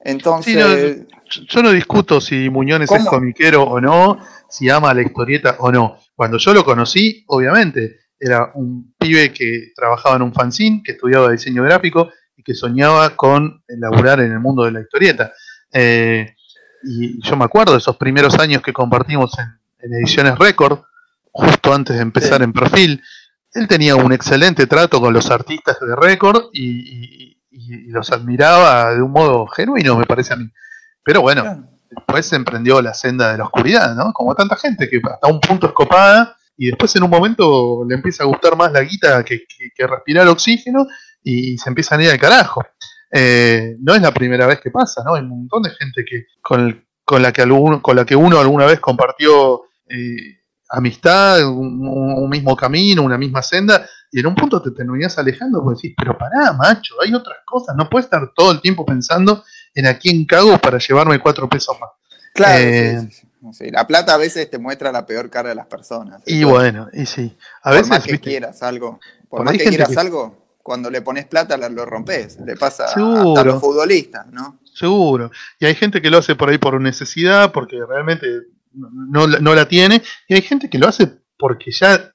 Entonces. 0.00 1.04
yo 1.48 1.62
no 1.62 1.72
discuto 1.72 2.22
si 2.22 2.48
Muñones 2.48 2.90
es 2.90 3.04
comiquero 3.04 3.64
o 3.64 3.80
no, 3.82 4.18
si 4.48 4.70
ama 4.70 4.94
la 4.94 5.02
historieta 5.02 5.56
o 5.58 5.70
no. 5.70 5.98
Cuando 6.14 6.38
yo 6.38 6.54
lo 6.54 6.64
conocí, 6.64 7.22
obviamente, 7.26 7.98
era 8.18 8.52
un 8.54 8.94
pibe 8.98 9.30
que 9.30 9.72
trabajaba 9.74 10.16
en 10.16 10.22
un 10.22 10.32
fanzine, 10.32 10.80
que 10.82 10.92
estudiaba 10.92 11.30
diseño 11.30 11.64
gráfico 11.64 12.08
que 12.46 12.54
soñaba 12.54 13.10
con 13.16 13.64
laburar 13.66 14.20
en 14.20 14.30
el 14.30 14.38
mundo 14.38 14.64
de 14.64 14.70
la 14.70 14.80
historieta. 14.80 15.32
Eh, 15.72 16.36
y 16.84 17.20
yo 17.20 17.36
me 17.36 17.44
acuerdo 17.44 17.72
de 17.72 17.78
esos 17.78 17.96
primeros 17.96 18.38
años 18.38 18.62
que 18.62 18.72
compartimos 18.72 19.36
en, 19.40 19.58
en 19.80 19.94
Ediciones 19.94 20.38
Record, 20.38 20.78
justo 21.32 21.74
antes 21.74 21.96
de 21.96 22.02
empezar 22.02 22.42
en 22.42 22.52
perfil. 22.52 23.02
Él 23.52 23.66
tenía 23.66 23.96
un 23.96 24.12
excelente 24.12 24.66
trato 24.66 25.00
con 25.00 25.12
los 25.12 25.30
artistas 25.30 25.78
de 25.80 25.96
récord 25.96 26.44
y, 26.52 27.34
los 27.88 28.12
admiraba 28.12 28.94
de 28.94 29.02
un 29.02 29.10
modo 29.10 29.46
genuino, 29.46 29.96
me 29.96 30.04
parece 30.04 30.34
a 30.34 30.36
mí. 30.36 30.48
Pero 31.02 31.22
bueno, 31.22 31.66
después 31.90 32.26
se 32.26 32.36
emprendió 32.36 32.80
la 32.82 32.92
senda 32.92 33.32
de 33.32 33.38
la 33.38 33.44
oscuridad, 33.44 33.94
¿no? 33.96 34.12
Como 34.12 34.34
tanta 34.34 34.56
gente 34.56 34.88
que 34.88 35.00
hasta 35.02 35.26
un 35.26 35.40
punto 35.40 35.66
es 35.66 35.72
copada 35.72 36.36
y 36.56 36.66
después 36.66 36.94
en 36.96 37.02
un 37.02 37.10
momento 37.10 37.84
le 37.88 37.94
empieza 37.94 38.24
a 38.24 38.26
gustar 38.26 38.56
más 38.56 38.72
la 38.72 38.82
guita 38.82 39.24
que, 39.24 39.46
respirar 39.78 40.28
oxígeno 40.28 40.86
y 41.28 41.58
se 41.58 41.68
empiezan 41.68 42.00
a 42.00 42.04
ir 42.04 42.10
al 42.10 42.18
carajo. 42.18 42.64
Eh, 43.10 43.76
no 43.80 43.94
es 43.94 44.02
la 44.02 44.12
primera 44.12 44.46
vez 44.46 44.60
que 44.60 44.70
pasa, 44.70 45.02
¿no? 45.04 45.14
Hay 45.14 45.22
un 45.22 45.30
montón 45.30 45.62
de 45.62 45.70
gente 45.70 46.04
que 46.04 46.26
con, 46.40 46.84
con 47.04 47.22
la 47.22 47.32
que 47.32 47.44
con 47.82 47.96
la 47.96 48.04
que 48.04 48.16
uno 48.16 48.38
alguna 48.38 48.66
vez 48.66 48.80
compartió 48.80 49.62
eh, 49.88 50.40
amistad, 50.68 51.46
un, 51.48 52.28
mismo 52.28 52.56
camino, 52.56 53.02
una 53.02 53.16
misma 53.16 53.42
senda, 53.42 53.86
y 54.10 54.20
en 54.20 54.26
un 54.26 54.34
punto 54.34 54.60
te 54.60 54.70
terminas 54.72 55.16
alejando 55.18 55.62
porque 55.62 55.82
decís, 55.82 55.94
pero 55.96 56.18
pará, 56.18 56.52
macho, 56.52 56.94
hay 57.00 57.14
otras 57.14 57.38
cosas, 57.44 57.76
no 57.76 57.88
puedes 57.88 58.06
estar 58.06 58.32
todo 58.34 58.50
el 58.52 58.60
tiempo 58.60 58.84
pensando 58.84 59.44
en 59.74 59.86
a 59.86 59.98
quién 59.98 60.24
cago 60.26 60.58
para 60.58 60.78
llevarme 60.78 61.18
cuatro 61.20 61.48
pesos 61.48 61.76
más. 61.80 61.90
Claro, 62.34 62.58
eh, 62.62 63.08
la 63.70 63.86
plata 63.86 64.14
a 64.14 64.16
veces 64.16 64.50
te 64.50 64.58
muestra 64.58 64.90
la 64.90 65.06
peor 65.06 65.30
cara 65.30 65.50
de 65.50 65.54
las 65.54 65.66
personas. 65.66 66.22
Y 66.26 66.44
bueno, 66.44 66.88
y 66.92 67.06
sí. 67.06 67.36
A 67.62 67.70
por 67.70 67.86
más 67.86 68.04
que 68.04 68.18
quieras 68.18 68.62
algo, 68.62 68.98
por, 69.28 69.44
más 69.44 69.56
que 69.56 69.64
quieras 69.64 69.96
algo, 69.96 70.45
cuando 70.66 70.90
le 70.90 71.00
pones 71.00 71.26
plata 71.26 71.56
lo 71.56 71.86
rompes. 71.86 72.40
Le 72.44 72.56
pasa 72.56 72.86
a, 72.92 72.98
los 73.44 73.60
futbolistas, 73.60 74.26
¿no? 74.32 74.58
Seguro. 74.74 75.30
Y 75.60 75.66
hay 75.66 75.76
gente 75.76 76.02
que 76.02 76.10
lo 76.10 76.18
hace 76.18 76.34
por 76.34 76.48
ahí 76.50 76.58
por 76.58 76.80
necesidad, 76.80 77.52
porque 77.52 77.78
realmente 77.88 78.26
no, 78.72 79.28
no, 79.28 79.54
la 79.54 79.68
tiene, 79.68 80.02
y 80.26 80.34
hay 80.34 80.42
gente 80.42 80.68
que 80.68 80.78
lo 80.78 80.88
hace 80.88 81.20
porque 81.38 81.70
ya 81.70 82.12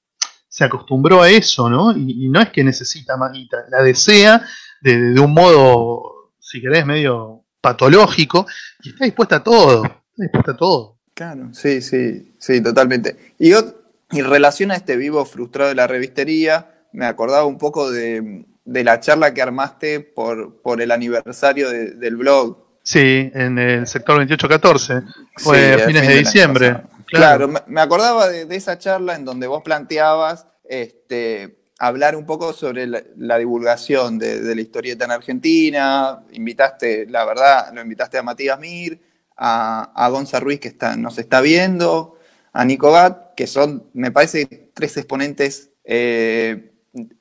se 0.49 0.65
acostumbró 0.65 1.21
a 1.21 1.29
eso, 1.29 1.69
¿no? 1.69 1.95
Y, 1.95 2.27
no 2.27 2.41
es 2.41 2.49
que 2.49 2.61
necesita 2.61 3.15
más 3.15 3.31
la 3.69 3.81
desea 3.83 4.45
de, 4.81 5.17
un 5.17 5.33
modo, 5.33 6.33
si 6.37 6.59
querés, 6.59 6.85
medio 6.85 7.45
patológico, 7.61 8.45
y 8.83 8.89
está 8.89 9.05
dispuesta 9.05 9.37
a 9.37 9.43
todo, 9.43 9.85
está 9.85 10.23
dispuesta 10.23 10.51
a 10.51 10.57
todo. 10.57 10.97
Claro, 11.13 11.53
sí, 11.53 11.79
sí, 11.79 12.35
sí, 12.37 12.61
totalmente. 12.61 13.33
Y, 13.39 13.53
en 13.53 14.29
relación 14.29 14.71
a 14.71 14.75
este 14.75 14.97
vivo 14.97 15.23
frustrado 15.23 15.69
de 15.69 15.75
la 15.75 15.87
revistería, 15.87 16.80
me 16.93 17.05
acordaba 17.05 17.45
un 17.45 17.57
poco 17.57 17.91
de, 17.91 18.45
la 18.65 18.99
charla 18.99 19.33
que 19.33 19.41
armaste 19.41 19.99
por, 19.99 20.61
por 20.61 20.81
el 20.81 20.91
aniversario 20.91 21.69
del 21.69 22.15
blog. 22.15 22.57
Sí, 22.83 23.31
en 23.33 23.59
el 23.59 23.87
sector 23.87 24.15
2814, 24.17 25.01
fue 25.37 25.73
a 25.73 25.79
fines 25.79 26.07
de 26.07 26.15
diciembre. 26.15 26.81
Claro, 27.07 27.49
me 27.67 27.81
acordaba 27.81 28.27
de, 28.27 28.55
esa 28.55 28.77
charla 28.77 29.15
en 29.15 29.25
donde 29.25 29.47
vos 29.47 29.61
planteabas 29.63 30.47
este, 30.63 31.57
hablar 31.77 32.15
un 32.15 32.25
poco 32.25 32.53
sobre 32.53 32.87
la, 32.87 33.37
divulgación 33.37 34.17
de, 34.17 34.55
la 34.55 34.61
historieta 34.61 35.05
en 35.05 35.11
Argentina. 35.11 36.23
Invitaste, 36.31 37.05
la 37.07 37.25
verdad, 37.25 37.73
lo 37.73 37.81
invitaste 37.81 38.17
a 38.17 38.23
Matías 38.23 38.59
Mir, 38.59 38.99
a, 39.35 39.91
a 39.95 40.09
Gonza 40.09 40.39
Ruiz, 40.39 40.59
que 40.59 40.69
está, 40.69 40.95
nos 40.95 41.17
está 41.17 41.41
viendo, 41.41 42.17
a 42.53 42.65
Nico 42.65 42.91
Gat, 42.91 43.33
que 43.35 43.45
son, 43.45 43.89
me 43.93 44.11
parece, 44.11 44.71
tres 44.73 44.97
exponentes 44.97 45.71
eh, 45.83 46.70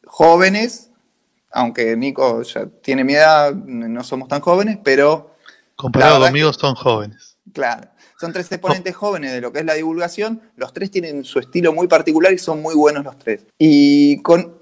jóvenes, 0.04 0.90
aunque 1.50 1.96
Nico 1.96 2.42
ya 2.42 2.66
tiene 2.82 3.04
mi 3.04 3.14
edad, 3.14 3.54
no 3.54 4.04
somos 4.04 4.28
tan 4.28 4.40
jóvenes, 4.40 4.78
pero... 4.82 5.34
Comparado 5.76 6.20
conmigo 6.20 6.52
son 6.52 6.74
jóvenes. 6.74 7.38
Claro. 7.52 7.88
Son 8.20 8.32
tres 8.34 8.52
exponentes 8.52 8.94
jóvenes 8.94 9.32
de 9.32 9.40
lo 9.40 9.50
que 9.50 9.60
es 9.60 9.64
la 9.64 9.74
divulgación. 9.74 10.42
Los 10.56 10.74
tres 10.74 10.90
tienen 10.90 11.24
su 11.24 11.38
estilo 11.38 11.72
muy 11.72 11.88
particular 11.88 12.32
y 12.34 12.38
son 12.38 12.60
muy 12.60 12.74
buenos 12.74 13.02
los 13.02 13.18
tres. 13.18 13.46
Y 13.58 14.20
con 14.20 14.60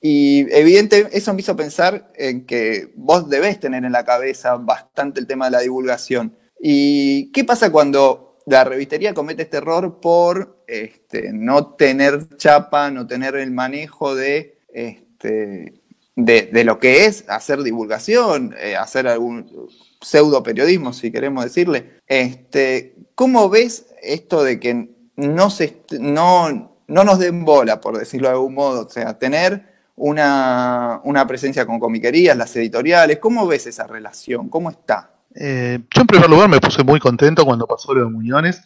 y 0.00 0.46
evidente, 0.54 1.08
eso 1.12 1.34
me 1.34 1.40
hizo 1.40 1.56
pensar 1.56 2.12
en 2.14 2.46
que 2.46 2.92
vos 2.94 3.28
debés 3.28 3.58
tener 3.58 3.84
en 3.84 3.92
la 3.92 4.04
cabeza 4.04 4.56
bastante 4.56 5.20
el 5.20 5.26
tema 5.26 5.46
de 5.46 5.50
la 5.52 5.60
divulgación. 5.60 6.36
¿Y 6.60 7.32
qué 7.32 7.44
pasa 7.44 7.72
cuando 7.72 8.25
la 8.46 8.64
revistería 8.64 9.12
comete 9.12 9.42
este 9.42 9.58
error 9.58 10.00
por 10.00 10.64
este, 10.66 11.32
no 11.32 11.74
tener 11.74 12.36
chapa, 12.36 12.90
no 12.90 13.06
tener 13.06 13.36
el 13.36 13.50
manejo 13.50 14.14
de, 14.14 14.58
este, 14.68 15.74
de, 16.14 16.64
lo 16.64 16.78
que 16.78 17.06
es 17.06 17.24
hacer 17.28 17.62
divulgación, 17.62 18.54
eh, 18.58 18.76
hacer 18.76 19.08
algún 19.08 19.68
pseudo 20.00 20.42
periodismo, 20.42 20.92
si 20.92 21.10
queremos 21.10 21.44
decirle? 21.44 22.00
Este, 22.06 22.94
¿Cómo 23.14 23.50
ves 23.50 23.86
esto 24.02 24.42
de 24.44 24.60
que 24.60 24.90
no, 25.16 25.50
se, 25.50 25.82
no, 25.98 26.78
no 26.86 27.04
nos 27.04 27.18
den 27.18 27.44
bola, 27.44 27.80
por 27.80 27.98
decirlo 27.98 28.28
de 28.28 28.34
algún 28.34 28.54
modo? 28.54 28.86
O 28.86 28.88
sea, 28.88 29.18
tener 29.18 29.76
una, 29.96 31.24
presencia 31.26 31.66
con 31.66 31.80
comiquerías, 31.80 32.36
las 32.36 32.54
editoriales. 32.56 33.18
¿Cómo 33.18 33.46
ves 33.46 33.66
esa 33.66 33.86
relación? 33.86 34.48
¿Cómo 34.48 34.70
está? 34.70 35.15
Eh, 35.38 35.78
yo 35.94 36.00
en 36.00 36.06
primer 36.06 36.30
lugar 36.30 36.48
me 36.48 36.60
puse 36.60 36.82
muy 36.82 36.98
contento 36.98 37.44
cuando 37.44 37.66
pasó 37.66 37.94
lo 37.94 38.04
de 38.04 38.10
Muñones 38.10 38.62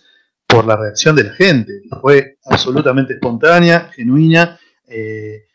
por 0.47 0.65
la 0.67 0.77
reacción 0.77 1.17
de 1.17 1.25
la 1.25 1.33
gente. 1.35 1.73
Fue 2.01 2.39
absolutamente 2.45 3.15
espontánea, 3.15 3.91
genuina. 3.95 4.59
Eh, 4.87 5.47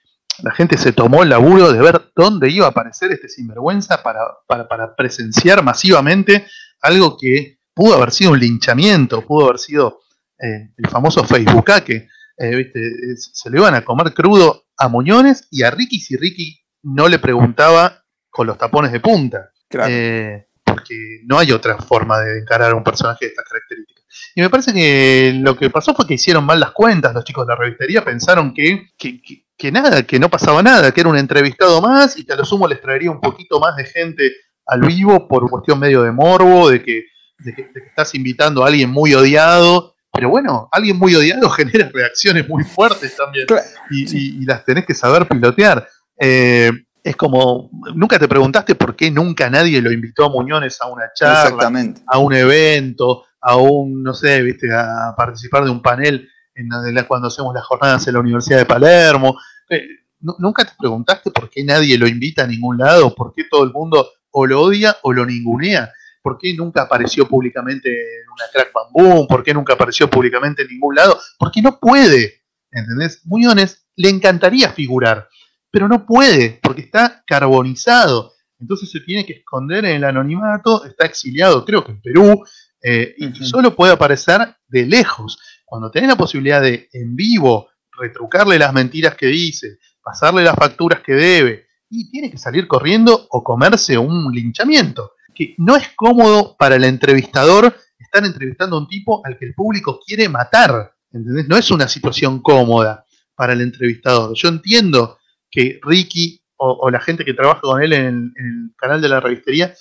la 0.44 0.52
gente 0.52 0.78
se 0.78 0.92
tomó 0.92 1.24
el 1.24 1.30
laburo 1.30 1.72
de 1.72 1.80
ver 1.80 2.12
dónde 2.16 2.50
iba 2.50 2.66
a 2.66 2.70
aparecer 2.70 3.12
este 3.12 3.30
sinvergüenza 3.30 4.04
para, 4.04 4.22
para 4.48 4.96
presenciar 4.96 5.64
masivamente 5.64 6.46
algo 6.82 7.18
que 7.18 7.60
pudo 7.74 7.96
haber 7.96 8.12
sido 8.12 8.32
un 8.32 8.40
linchamiento, 8.40 9.26
pudo 9.26 9.46
haber 9.46 9.60
sido 9.60 10.02
eh, 10.40 10.72
el 10.78 10.90
famoso 10.90 11.24
Facebook 11.24 11.66
que 11.86 12.08
eh, 12.38 12.72
se 13.18 13.50
le 13.50 13.58
iban 13.58 13.76
a 13.76 13.84
comer 13.84 14.14
crudo 14.14 14.66
a 14.78 14.90
Muñones 14.90 15.48
y 15.52 15.64
a 15.64 15.72
Ricky 15.72 16.00
si 16.00 16.18
Ricky 16.18 16.60
no 16.84 17.08
le 17.08 17.20
preguntaba 17.20 18.04
con 18.30 18.48
los 18.48 18.58
tapones 18.58 18.92
de 18.92 19.00
punta. 19.00 19.52
Eh, 19.88 20.48
porque 20.86 21.22
no 21.26 21.40
hay 21.40 21.52
otra 21.52 21.78
forma 21.78 22.20
de 22.20 22.40
encarar 22.40 22.72
a 22.72 22.76
un 22.76 22.84
personaje 22.84 23.26
de 23.26 23.30
estas 23.30 23.46
características. 23.46 24.06
Y 24.36 24.42
me 24.42 24.50
parece 24.50 24.74
que 24.74 25.34
lo 25.42 25.56
que 25.56 25.70
pasó 25.70 25.94
fue 25.96 26.06
que 26.06 26.14
hicieron 26.14 26.46
mal 26.46 26.60
las 26.60 26.72
cuentas 26.72 27.14
los 27.14 27.24
chicos 27.24 27.46
de 27.46 27.54
la 27.54 27.60
revistería, 27.60 28.04
pensaron 28.04 28.54
que, 28.54 28.90
que, 28.98 29.72
nada, 29.72 30.04
que 30.04 30.20
no 30.20 30.30
pasaba 30.30 30.62
nada, 30.62 30.92
que 30.92 31.02
era 31.02 31.10
un 31.10 31.18
entrevistado 31.18 31.82
más 31.82 32.18
y 32.18 32.26
que 32.26 32.34
a 32.34 32.36
lo 32.36 32.46
sumo 32.46 32.68
les 32.68 32.82
traería 32.82 33.12
un 33.12 33.20
poquito 33.20 33.60
más 33.60 33.76
de 33.76 33.86
gente 33.86 34.32
al 34.68 34.82
vivo 34.82 35.28
por 35.28 35.50
cuestión 35.50 35.80
medio 35.80 36.04
de 36.04 36.12
morbo, 36.12 36.70
de 36.70 36.82
que 36.82 37.06
de 37.40 37.54
que, 37.54 37.70
estás 37.88 38.16
invitando 38.16 38.64
a 38.64 38.68
alguien 38.68 38.90
muy 38.90 39.14
odiado, 39.14 39.96
pero 40.12 40.30
bueno, 40.30 40.70
alguien 40.72 40.98
muy 40.98 41.16
odiado 41.16 41.50
genera 41.52 41.90
reacciones 41.94 42.48
muy 42.48 42.64
fuertes 42.64 43.16
también 43.16 43.48
y, 43.90 44.46
las 44.46 44.64
tenés 44.64 44.86
que 44.86 44.94
saber 44.94 45.28
pilotear. 45.28 45.88
Eh, 46.20 46.72
es 47.06 47.16
como, 47.16 47.70
nunca 47.94 48.18
te 48.18 48.28
preguntaste 48.28 48.74
por 48.74 48.96
qué 48.96 49.12
nunca 49.12 49.48
nadie 49.48 49.80
lo 49.80 49.92
invitó 49.92 50.26
a 50.26 50.30
Muñones 50.30 50.82
a 50.82 50.88
una 50.88 51.12
charla, 51.14 51.72
a 52.08 52.18
un 52.18 52.34
evento, 52.34 53.26
a 53.40 53.58
un, 53.58 54.02
no 54.02 54.12
sé, 54.16 54.42
viste, 54.42 54.74
a 54.74 55.14
participar 55.16 55.66
de 55.66 55.70
un 55.70 55.84
panel 55.84 56.28
en, 56.56 56.68
cuando 57.08 57.28
hacemos 57.28 57.54
las 57.54 57.64
jornadas 57.64 58.08
en 58.08 58.14
la 58.16 58.22
Universidad 58.22 58.58
de 58.58 58.66
Palermo. 58.66 59.38
Eh, 59.70 59.84
nunca 60.20 60.66
te 60.66 60.72
preguntaste 60.80 61.30
por 61.30 61.48
qué 61.48 61.64
nadie 61.64 61.96
lo 62.00 62.08
invita 62.08 62.46
a 62.46 62.48
ningún 62.48 62.80
lado, 62.80 63.14
por 63.14 63.34
qué 63.34 63.44
todo 63.44 63.64
el 63.64 63.72
mundo 63.72 64.10
o 64.32 64.48
lo 64.48 64.62
odia 64.62 64.98
o 65.04 65.14
lo 65.14 65.28
ningunea. 65.28 65.94
¿Por 66.24 66.40
qué 66.40 66.56
nunca 66.56 66.82
apareció 66.82 67.28
públicamente 67.28 67.88
en 67.88 68.30
una 68.32 68.46
crack 68.52 68.74
bambú? 68.74 69.28
¿Por 69.28 69.44
qué 69.44 69.54
nunca 69.54 69.74
apareció 69.74 70.10
públicamente 70.10 70.64
en 70.64 70.70
ningún 70.70 70.96
lado? 70.96 71.20
Porque 71.38 71.62
no 71.62 71.80
puede, 71.80 72.42
¿entendés? 72.72 73.22
Muñones 73.26 73.86
le 73.96 74.10
encantaría 74.10 74.70
figurar, 74.70 75.30
pero 75.76 75.90
no 75.90 76.06
puede, 76.06 76.58
porque 76.64 76.84
está 76.84 77.22
carbonizado. 77.28 78.32
Entonces 78.62 78.90
se 78.90 79.02
tiene 79.02 79.26
que 79.26 79.34
esconder 79.34 79.84
en 79.84 79.98
el 79.98 80.06
anonimato, 80.06 80.86
está 80.86 81.06
exiliado, 81.06 81.66
creo 81.66 81.84
que 81.84 81.92
en 81.92 82.02
Perú, 82.02 82.46
eh, 82.82 83.14
y 83.18 83.44
solo 83.44 83.76
puede 83.76 83.92
aparecer 83.92 84.56
de 84.70 84.86
lejos. 84.86 85.38
Cuando 85.66 85.92
tenés 85.92 86.08
la 86.08 86.16
posibilidad 86.16 86.62
de 86.62 86.88
en 86.94 87.18
vivo 87.18 87.68
retrucarle 87.92 88.58
las 88.58 88.72
mentiras 88.72 89.16
que 89.16 89.26
dice, 89.26 89.80
pasarle 90.02 90.46
las 90.46 90.56
facturas 90.56 91.02
que 91.02 91.12
debe, 91.12 91.66
y 91.90 92.10
tiene 92.10 92.32
que 92.32 92.38
salir 92.38 92.70
corriendo 92.70 93.28
o 93.32 93.44
comerse 93.44 93.98
un 93.98 94.32
linchamiento 94.32 95.12
que 95.34 95.56
no 95.58 95.76
es 95.76 95.90
cómodo 95.94 96.56
para 96.58 96.78
el 96.78 96.86
entrevistador 96.86 97.76
estar 98.00 98.24
entrevistando 98.24 98.78
a 98.78 98.80
un 98.80 98.88
tipo 98.88 99.22
al 99.26 99.38
que 99.38 99.44
el 99.44 99.54
público 99.54 100.00
quiere 100.00 100.30
matar. 100.30 100.94
¿entendés? 101.12 101.50
No 101.50 101.58
es 101.58 101.70
una 101.70 101.90
situación 101.90 102.42
cómoda 102.42 103.04
para 103.36 103.52
el 103.52 103.60
entrevistador. 103.60 104.34
Yo 104.36 104.48
entiendo 104.48 105.18
que 105.56 105.80
Ricky 105.82 106.42
o, 106.58 106.90
la 106.90 107.00
gente 107.00 107.26
que 107.26 107.34
trabaja 107.34 107.62
con 107.62 107.82
él 107.82 107.94
en, 107.94 108.34
el 108.36 108.76
canal 108.78 109.02
de 109.02 109.10
la 109.10 109.20
revistería 109.20 109.74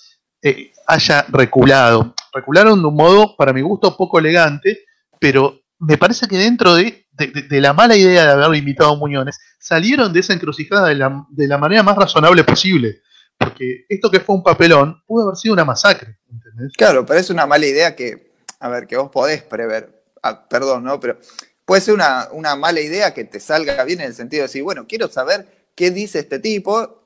eh, 0.42 0.72
haya 0.86 1.24
reculado. 1.28 2.14
Recularon 2.32 2.80
de 2.80 2.88
un 2.88 2.94
modo, 2.94 3.36
para 3.36 3.52
mi 3.52 3.62
gusto, 3.62 3.96
poco 3.96 4.18
elegante, 4.18 4.84
pero 5.20 5.60
me 5.78 5.96
parece 5.96 6.26
que 6.26 6.36
dentro 6.36 6.74
de, 6.74 7.06
la 7.50 7.72
mala 7.72 7.96
idea 7.96 8.24
de 8.24 8.32
haberlo 8.32 8.54
invitado 8.54 8.92
a 8.92 8.96
Muñones, 8.96 9.38
salieron 9.58 10.12
de 10.12 10.20
esa 10.20 10.32
encrucijada 10.32 10.88
de 10.88 10.96
la, 10.96 11.26
de 11.30 11.46
la 11.46 11.58
manera 11.58 11.82
más 11.82 11.96
razonable 11.96 12.44
posible. 12.44 13.02
Porque 13.38 13.84
esto 13.88 14.10
que 14.10 14.20
fue 14.20 14.36
un 14.36 14.42
papelón 14.42 15.02
pudo 15.06 15.24
haber 15.24 15.36
sido 15.36 15.54
una 15.54 15.64
masacre. 15.64 16.18
¿entendés? 16.30 16.72
Claro, 16.76 17.04
pero 17.06 17.18
es 17.18 17.30
una 17.30 17.46
mala 17.46 17.66
idea 17.66 17.96
que, 17.96 18.32
a 18.60 18.68
ver, 18.68 18.86
que 18.86 18.96
vos 18.96 19.10
podés 19.10 19.42
prever. 19.42 20.04
Ah, 20.22 20.46
perdón, 20.48 20.84
¿no? 20.84 21.00
Pero 21.00 21.18
puede 21.64 21.80
ser 21.80 21.94
una, 21.94 22.56
mala 22.56 22.80
idea 22.80 23.14
que 23.14 23.24
te 23.24 23.40
salga 23.40 23.82
bien 23.84 24.00
en 24.00 24.06
el 24.06 24.14
sentido 24.14 24.42
de 24.42 24.48
decir, 24.48 24.62
bueno, 24.62 24.86
quiero 24.86 25.08
saber 25.08 25.63
qué 25.74 25.90
dice 25.90 26.20
este 26.20 26.38
tipo. 26.38 27.02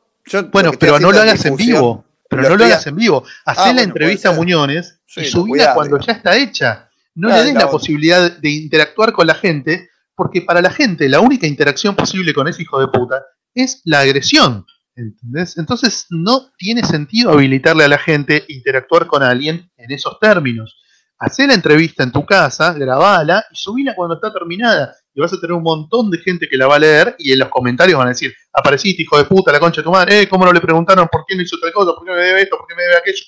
bueno, 0.53 0.73
pero 0.79 0.99
no 0.99 1.13
lo 1.13 1.21
hagas 1.21 1.45
en 1.45 1.57
vivo. 1.57 2.05
Pero 2.29 2.43
no 2.43 2.57
lo 2.57 2.65
hagas 2.65 2.87
en 2.87 2.97
vivo. 2.97 3.25
Hacé 3.45 3.71
ah, 3.71 3.73
la 3.73 3.83
entrevista 3.83 4.31
a 4.31 4.33
Muñones 4.33 5.01
y 5.17 5.25
subila 5.25 5.75
cuando 5.75 5.99
ya 5.99 6.13
está 6.13 6.37
hecha. 6.37 6.91
No 7.15 7.29
le 7.29 7.43
des 7.43 7.55
la 7.55 7.69
posibilidad 7.71 8.31
de 8.31 8.51
interactuar 8.51 9.13
con 9.13 9.27
la 9.27 9.35
gente, 9.35 9.91
porque 10.15 10.43
para 10.43 10.61
la 10.61 10.71
gente 10.71 11.09
la 11.09 11.21
única 11.21 11.47
interacción 11.47 11.97
posible 11.97 12.33
con 12.33 12.47
ese 12.47 12.63
hijo 12.63 12.79
de 12.81 12.89
puta 12.89 13.25
es 13.55 13.81
la 13.85 14.01
agresión. 14.01 14.65
Entonces 14.95 16.07
no 16.11 16.51
tiene 16.57 16.85
sentido 16.85 17.33
habilitarle 17.33 17.85
a 17.85 17.89
la 17.89 17.99
gente 17.99 18.45
interactuar 18.49 19.07
con 19.07 19.23
alguien 19.23 19.71
en 19.77 19.93
esos 19.93 20.19
términos. 20.21 20.77
Hacé 21.19 21.47
la 21.47 21.55
entrevista 21.55 22.03
en 22.03 22.13
tu 22.13 22.25
casa, 22.25 22.73
grabala 22.75 23.45
y 23.51 23.57
subila 23.57 23.95
cuando 23.95 24.17
está 24.17 24.33
terminada. 24.33 24.95
Y 25.19 25.21
vas 25.21 25.33
a 25.33 25.41
tener 25.41 25.53
un 25.53 25.65
montón 25.65 26.13
de 26.13 26.19
gente 26.19 26.49
que 26.49 26.57
la 26.57 26.69
va 26.69 26.77
a 26.77 26.79
leer 26.79 27.17
y 27.19 27.33
en 27.33 27.41
los 27.41 27.49
comentarios 27.49 27.99
van 27.99 28.07
a 28.07 28.11
decir, 28.11 28.33
apareciste 28.53 29.03
hijo 29.03 29.19
de 29.19 29.25
puta, 29.25 29.51
la 29.51 29.59
concha 29.59 29.81
de 29.81 29.85
tu 29.85 29.91
madre, 29.91 30.21
eh, 30.21 30.29
¿cómo 30.29 30.45
no 30.45 30.53
le 30.53 30.61
preguntaron 30.61 31.09
por 31.11 31.25
qué 31.27 31.35
no 31.35 31.43
hizo 31.43 31.59
tal 31.59 31.73
cosa? 31.73 31.91
¿Por 31.97 32.07
qué 32.07 32.13
me 32.13 32.19
debe 32.19 32.43
esto? 32.43 32.57
¿Por 32.57 32.69
qué 32.69 32.77
me 32.77 32.83
debe 32.83 32.99
aquello? 32.99 33.25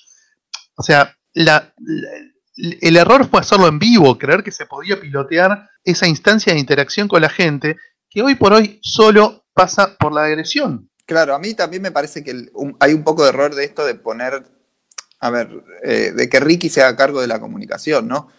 O 0.77 0.83
sea, 0.83 1.13
el 1.35 2.95
error 2.95 3.27
fue 3.29 3.41
hacerlo 3.41 3.67
en 3.67 3.77
vivo, 3.77 4.17
creer 4.17 4.41
que 4.41 4.53
se 4.53 4.65
podía 4.67 5.01
pilotear 5.01 5.69
esa 5.83 6.07
instancia 6.07 6.53
de 6.53 6.59
interacción 6.59 7.09
con 7.09 7.21
la 7.21 7.29
gente 7.29 7.75
que 8.09 8.21
hoy 8.21 8.35
por 8.35 8.53
hoy 8.53 8.79
solo 8.81 9.43
pasa 9.53 9.97
por 9.97 10.13
la 10.13 10.23
agresión. 10.23 10.89
Claro, 11.05 11.35
a 11.35 11.39
mí 11.39 11.55
también 11.55 11.81
me 11.81 11.91
parece 11.91 12.23
que 12.23 12.33
hay 12.79 12.93
un 12.93 13.03
poco 13.03 13.23
de 13.23 13.29
error 13.31 13.53
de 13.53 13.65
esto 13.65 13.85
de 13.85 13.95
poner, 13.95 14.45
a 15.19 15.29
ver, 15.29 15.49
eh, 15.83 16.13
de 16.15 16.29
que 16.29 16.39
Ricky 16.39 16.69
se 16.69 16.83
haga 16.83 16.95
cargo 16.95 17.19
de 17.19 17.27
la 17.27 17.41
comunicación, 17.41 18.07
¿no? 18.07 18.29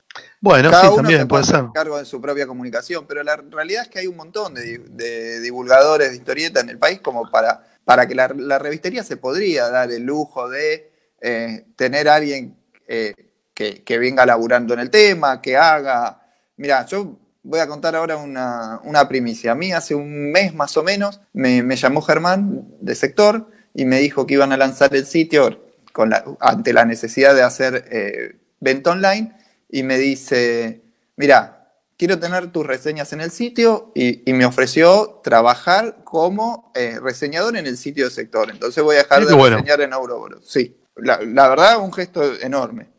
Bueno, 0.40 0.70
Cada 0.70 0.82
sí, 0.82 0.88
uno 0.88 0.96
también 0.96 1.20
se 1.20 1.26
puede 1.26 1.44
ser. 1.44 1.64
cargo 1.72 1.98
de 1.98 2.04
su 2.04 2.20
propia 2.20 2.46
comunicación, 2.46 3.06
pero 3.06 3.22
la 3.22 3.36
realidad 3.36 3.82
es 3.82 3.88
que 3.88 4.00
hay 4.00 4.06
un 4.06 4.16
montón 4.16 4.54
de, 4.54 4.78
de 4.78 5.40
divulgadores 5.40 6.10
de 6.10 6.16
historieta 6.16 6.60
en 6.60 6.68
el 6.68 6.78
país 6.78 7.00
como 7.00 7.30
para, 7.30 7.64
para 7.84 8.06
que 8.06 8.14
la, 8.14 8.28
la 8.36 8.58
revistería 8.58 9.04
se 9.04 9.16
podría 9.16 9.68
dar 9.70 9.90
el 9.90 10.02
lujo 10.02 10.48
de 10.48 10.90
eh, 11.20 11.66
tener 11.76 12.08
a 12.08 12.16
alguien 12.16 12.56
eh, 12.88 13.14
que, 13.54 13.84
que, 13.84 13.98
venga 13.98 14.26
laburando 14.26 14.74
en 14.74 14.80
el 14.80 14.90
tema, 14.90 15.40
que 15.40 15.56
haga... 15.56 16.20
Mira, 16.56 16.84
yo 16.86 17.18
voy 17.42 17.60
a 17.60 17.66
contar 17.66 17.94
ahora 17.96 18.16
una, 18.16 18.80
una, 18.84 19.08
primicia. 19.08 19.52
A 19.52 19.54
mí 19.54 19.72
hace 19.72 19.94
un 19.94 20.32
mes 20.32 20.54
más 20.54 20.76
o 20.76 20.82
menos 20.82 21.20
me, 21.32 21.62
me, 21.62 21.76
llamó 21.76 22.02
Germán 22.02 22.66
de 22.80 22.94
sector 22.94 23.48
y 23.74 23.84
me 23.84 23.98
dijo 23.98 24.26
que 24.26 24.34
iban 24.34 24.52
a 24.52 24.56
lanzar 24.56 24.94
el 24.94 25.06
sitio 25.06 25.64
con 25.92 26.10
la, 26.10 26.24
ante 26.40 26.72
la 26.72 26.84
necesidad 26.84 27.34
de 27.34 27.42
hacer 27.42 27.84
eh, 27.90 28.36
venta 28.60 28.90
online 28.90 29.34
y 29.72 29.82
me 29.82 29.98
dice, 29.98 30.82
mira, 31.16 31.72
quiero 31.96 32.18
tener 32.20 32.52
tus 32.52 32.64
reseñas 32.66 33.12
en 33.14 33.22
el 33.22 33.30
sitio 33.30 33.90
y, 33.94 34.28
y 34.30 34.34
me 34.34 34.44
ofreció 34.44 35.20
trabajar 35.24 36.04
como 36.04 36.70
eh, 36.74 37.00
reseñador 37.00 37.56
en 37.56 37.66
el 37.66 37.76
sitio 37.78 38.04
de 38.04 38.10
sector. 38.10 38.50
Entonces 38.50 38.84
voy 38.84 38.96
a 38.96 38.98
dejar 39.00 39.22
Sí, 39.22 39.28
de 39.28 39.34
bueno. 39.34 39.56
reseñar 39.56 39.80
en 39.80 39.94
Ouroboros. 39.94 40.46
Sí, 40.46 40.76
la, 40.96 41.20
la, 41.22 41.48
verdad, 41.48 41.80
un 41.80 41.92
gesto 41.92 42.38
enorme. 42.40 42.90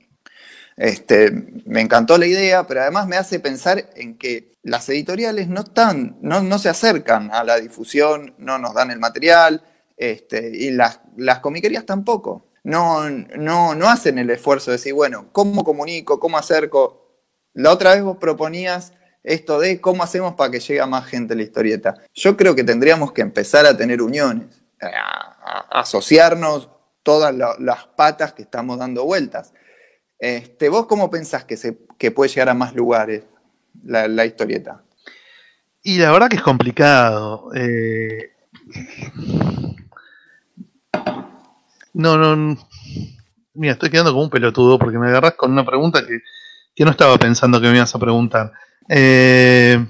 Este, 0.75 1.31
me 1.65 1.81
encantó 1.81 2.17
la 2.17 2.25
idea, 2.25 2.65
pero 2.65 2.81
además 2.81 3.07
me 3.07 3.17
hace 3.17 3.39
pensar 3.39 3.89
en 3.95 4.17
que 4.17 4.53
las 4.63 4.89
editoriales 4.89 5.47
no, 5.47 5.61
están, 5.61 6.17
no, 6.21 6.41
no 6.41 6.57
se 6.57 6.69
acercan 6.69 7.29
a 7.31 7.43
la 7.43 7.57
difusión, 7.59 8.33
no 8.39 8.57
nos 8.57 8.73
dan 8.73 8.89
el 8.89 8.97
material, 8.99 9.61
este, 9.95 10.49
y 10.49 10.71
las, 10.71 11.01
las 11.17 11.39
comiquerías 11.39 11.85
tampoco 11.85 12.47
no, 12.63 13.09
no, 13.09 13.75
no 13.75 13.89
hacen 13.89 14.17
el 14.17 14.29
esfuerzo 14.29 14.71
de 14.71 14.77
decir, 14.77 14.93
bueno, 14.93 15.27
¿cómo 15.31 15.63
comunico? 15.63 16.19
¿Cómo 16.19 16.37
acerco? 16.37 17.21
La 17.53 17.71
otra 17.71 17.93
vez 17.93 18.03
vos 18.03 18.17
proponías 18.17 18.93
esto 19.23 19.59
de 19.59 19.79
cómo 19.79 20.03
hacemos 20.03 20.33
para 20.33 20.51
que 20.51 20.59
llegue 20.59 20.81
a 20.81 20.85
más 20.85 21.05
gente 21.05 21.35
la 21.35 21.43
historieta. 21.43 21.95
Yo 22.13 22.35
creo 22.35 22.55
que 22.55 22.63
tendríamos 22.63 23.11
que 23.11 23.21
empezar 23.21 23.65
a 23.65 23.77
tener 23.77 24.01
uniones, 24.01 24.61
a, 24.81 25.67
a 25.69 25.79
asociarnos 25.81 26.69
todas 27.03 27.35
la, 27.35 27.55
las 27.59 27.85
patas 27.85 28.33
que 28.33 28.41
estamos 28.41 28.79
dando 28.79 29.05
vueltas. 29.05 29.53
Este, 30.17 30.69
¿Vos 30.69 30.87
cómo 30.87 31.09
pensás 31.09 31.43
que, 31.43 31.57
se, 31.57 31.77
que 31.97 32.11
puede 32.11 32.29
llegar 32.29 32.49
a 32.49 32.53
más 32.53 32.73
lugares 32.73 33.23
la, 33.83 34.07
la 34.07 34.25
historieta? 34.25 34.83
Y 35.81 35.97
la 35.97 36.11
verdad 36.11 36.29
que 36.29 36.37
es 36.37 36.41
complicado. 36.41 37.49
Eh... 37.53 38.31
No, 41.93 42.17
no. 42.17 42.57
Mira, 43.53 43.73
estoy 43.73 43.89
quedando 43.89 44.11
como 44.11 44.23
un 44.23 44.29
pelotudo 44.29 44.79
porque 44.79 44.97
me 44.97 45.07
agarras 45.07 45.35
con 45.35 45.51
una 45.51 45.65
pregunta 45.65 46.05
que, 46.05 46.19
que 46.75 46.85
no 46.85 46.91
estaba 46.91 47.17
pensando 47.17 47.61
que 47.61 47.69
me 47.69 47.77
ibas 47.77 47.93
a 47.93 47.99
preguntar. 47.99 48.51
Eh, 48.89 49.85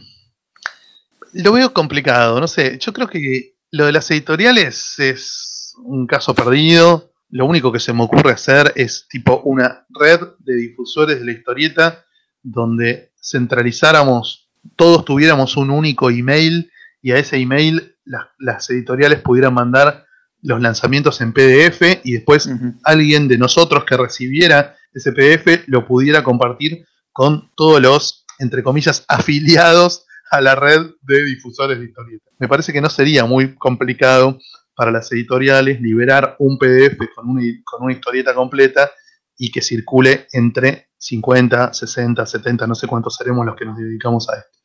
lo 1.34 1.52
veo 1.54 1.74
complicado, 1.74 2.40
no 2.40 2.48
sé. 2.48 2.78
Yo 2.80 2.94
creo 2.94 3.08
que 3.08 3.56
lo 3.72 3.86
de 3.86 3.92
las 3.92 4.10
editoriales 4.12 5.00
es 5.00 5.76
un 5.84 6.06
caso 6.06 6.36
perdido. 6.36 7.12
Lo 7.30 7.46
único 7.46 7.72
que 7.72 7.80
se 7.80 7.94
me 7.94 8.04
ocurre 8.04 8.32
hacer 8.32 8.74
es 8.76 9.08
tipo 9.08 9.42
una 9.46 9.86
red 9.90 10.20
de 10.40 10.56
difusores 10.56 11.20
de 11.20 11.26
la 11.26 11.32
historieta 11.32 12.06
donde 12.44 13.14
centralizáramos, 13.20 14.50
todos 14.76 15.06
tuviéramos 15.06 15.56
un 15.58 15.72
único 15.72 16.10
email 16.10 16.70
y 17.02 17.12
a 17.12 17.18
ese 17.18 17.38
email 17.38 17.96
las, 18.04 18.28
las 18.38 18.70
editoriales 18.70 19.22
pudieran 19.22 19.54
mandar 19.54 20.03
los 20.44 20.62
lanzamientos 20.62 21.22
en 21.22 21.34
PDF 21.34 22.02
y 22.04 22.14
después 22.14 22.46
uh 22.46 22.52
-huh. 22.52 22.80
alguien 22.84 23.28
de 23.28 23.38
nosotros 23.38 23.86
que 23.86 23.98
recibiera 23.98 24.76
ese 24.94 25.12
PDF 25.12 25.68
lo 25.68 25.88
pudiera 25.88 26.24
compartir 26.24 26.86
con 27.12 27.52
todos 27.56 27.82
los, 27.82 28.26
entre 28.40 28.62
comillas, 28.62 29.06
afiliados 29.08 30.06
a 30.30 30.42
la 30.42 30.56
red 30.56 30.92
de 31.02 31.24
difusores 31.26 31.80
de 31.80 31.86
historietas. 31.86 32.34
Me 32.40 32.48
parece 32.48 32.74
que 32.74 32.82
no 32.82 32.90
sería 32.90 33.26
muy 33.26 33.56
complicado 33.56 34.40
para 34.76 34.92
las 34.92 35.12
editoriales 35.12 35.80
liberar 35.80 36.36
un 36.40 36.58
PDF 36.58 36.98
con 37.16 37.30
una, 37.30 37.44
con 37.64 37.84
una 37.84 37.94
historieta 37.94 38.34
completa 38.34 38.92
y 39.38 39.52
que 39.52 39.62
circule 39.62 40.28
entre 40.32 40.90
50, 40.98 41.74
60, 41.74 42.26
70, 42.26 42.68
no 42.68 42.76
sé 42.76 42.88
cuántos 42.88 43.16
seremos 43.16 43.46
los 43.46 43.56
que 43.56 43.66
nos 43.66 43.78
dedicamos 43.78 44.30
a 44.30 44.38
esto. 44.38 44.60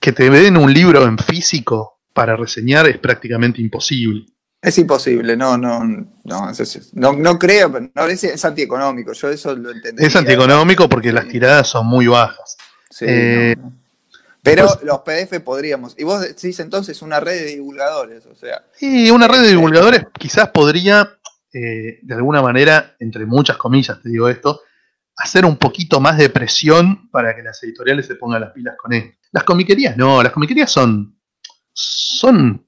Que 0.00 0.12
te 0.12 0.28
den 0.28 0.56
un 0.56 0.72
libro 0.72 1.04
en 1.04 1.18
físico 1.18 2.00
para 2.12 2.36
reseñar 2.36 2.86
es 2.88 2.98
prácticamente 2.98 3.60
imposible. 3.60 4.26
Es 4.66 4.78
imposible, 4.78 5.36
no, 5.36 5.56
no, 5.56 5.84
no, 5.84 6.10
no, 6.24 7.12
no 7.12 7.38
creo, 7.38 7.72
no, 7.94 8.06
es, 8.08 8.24
es, 8.24 8.44
antieconómico, 8.44 9.12
yo 9.12 9.28
eso 9.28 9.54
lo 9.54 9.70
entendí. 9.70 10.04
Es 10.04 10.16
antieconómico 10.16 10.88
porque 10.88 11.12
las 11.12 11.28
tiradas 11.28 11.68
son 11.68 11.86
muy 11.86 12.08
bajas. 12.08 12.56
Sí, 12.90 13.04
eh, 13.06 13.54
no, 13.56 13.62
no. 13.62 13.72
Pero 14.42 14.66
los 14.82 15.02
PDF 15.02 15.38
podríamos, 15.44 15.94
y 15.96 16.02
vos 16.02 16.20
decís 16.20 16.58
entonces 16.58 17.00
una 17.00 17.20
red 17.20 17.44
de 17.44 17.46
divulgadores, 17.54 18.26
o 18.26 18.34
sea. 18.34 18.64
Sí, 18.72 19.08
una 19.08 19.28
red 19.28 19.42
de 19.42 19.50
divulgadores 19.50 20.06
quizás 20.18 20.48
podría, 20.48 21.16
eh, 21.52 22.00
de 22.02 22.14
alguna 22.16 22.42
manera, 22.42 22.96
entre 22.98 23.24
muchas 23.24 23.58
comillas 23.58 24.02
te 24.02 24.08
digo 24.08 24.28
esto, 24.28 24.62
hacer 25.14 25.44
un 25.44 25.58
poquito 25.58 26.00
más 26.00 26.18
de 26.18 26.28
presión 26.28 27.08
para 27.12 27.36
que 27.36 27.44
las 27.44 27.62
editoriales 27.62 28.04
se 28.04 28.16
pongan 28.16 28.40
las 28.40 28.50
pilas 28.50 28.74
con 28.76 28.92
esto. 28.92 29.16
Las 29.30 29.44
comiquerías 29.44 29.96
no, 29.96 30.24
las 30.24 30.32
comiquerías 30.32 30.72
son, 30.72 31.16
son 31.72 32.66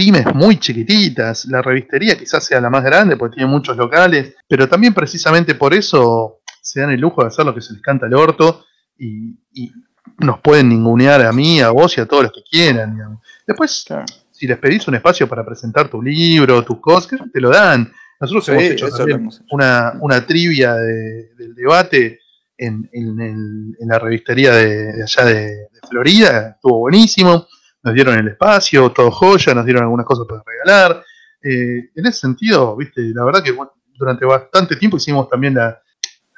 pymes 0.00 0.34
muy 0.34 0.58
chiquititas. 0.58 1.44
La 1.44 1.60
revistería 1.60 2.16
quizás 2.16 2.42
sea 2.42 2.58
la 2.58 2.70
más 2.70 2.82
grande 2.82 3.18
porque 3.18 3.36
tiene 3.36 3.50
muchos 3.50 3.76
locales, 3.76 4.34
pero 4.48 4.66
también 4.66 4.94
precisamente 4.94 5.54
por 5.54 5.74
eso 5.74 6.40
se 6.62 6.80
dan 6.80 6.90
el 6.90 7.00
lujo 7.00 7.20
de 7.20 7.28
hacer 7.28 7.44
lo 7.44 7.54
que 7.54 7.60
se 7.60 7.74
les 7.74 7.82
canta 7.82 8.06
el 8.06 8.14
orto 8.14 8.64
y, 8.96 9.36
y 9.52 9.70
nos 10.18 10.40
pueden 10.40 10.70
ningunear 10.70 11.26
a 11.26 11.32
mí, 11.32 11.60
a 11.60 11.68
vos 11.68 11.98
y 11.98 12.00
a 12.00 12.06
todos 12.06 12.24
los 12.24 12.32
que 12.32 12.42
quieran. 12.50 12.94
Digamos. 12.94 13.20
Después, 13.46 13.84
claro. 13.86 14.06
si 14.30 14.46
les 14.46 14.56
pedís 14.56 14.88
un 14.88 14.94
espacio 14.94 15.28
para 15.28 15.44
presentar 15.44 15.90
tu 15.90 16.00
libro, 16.00 16.64
tus 16.64 16.80
cosas, 16.80 17.20
te 17.30 17.40
lo 17.40 17.50
dan. 17.50 17.92
Nosotros 18.18 18.46
sí, 18.46 18.52
hemos 18.52 18.64
hecho 18.64 19.06
hemos 19.06 19.36
hecho. 19.36 19.44
Una, 19.50 19.98
una, 20.00 20.24
trivia 20.24 20.76
de, 20.76 21.34
del 21.36 21.54
debate 21.54 22.20
en, 22.56 22.88
en, 22.92 23.20
el, 23.20 23.76
en, 23.78 23.88
la 23.88 23.98
revistería 23.98 24.54
de, 24.54 24.92
de 24.94 25.02
allá 25.02 25.24
de, 25.26 25.44
de 25.44 25.80
Florida, 25.90 26.52
estuvo 26.54 26.78
buenísimo 26.78 27.46
nos 27.82 27.94
dieron 27.94 28.18
el 28.18 28.28
espacio, 28.28 28.90
todo 28.90 29.10
joya, 29.10 29.54
nos 29.54 29.64
dieron 29.64 29.82
algunas 29.82 30.06
cosas 30.06 30.26
para 30.28 30.42
regalar. 30.44 31.04
Eh, 31.42 31.90
en 31.94 32.06
ese 32.06 32.20
sentido, 32.20 32.76
viste, 32.76 33.00
la 33.14 33.24
verdad 33.24 33.42
que 33.42 33.52
bueno, 33.52 33.72
durante 33.94 34.24
bastante 34.24 34.76
tiempo 34.76 34.98
hicimos 34.98 35.28
también 35.28 35.54
la, 35.54 35.80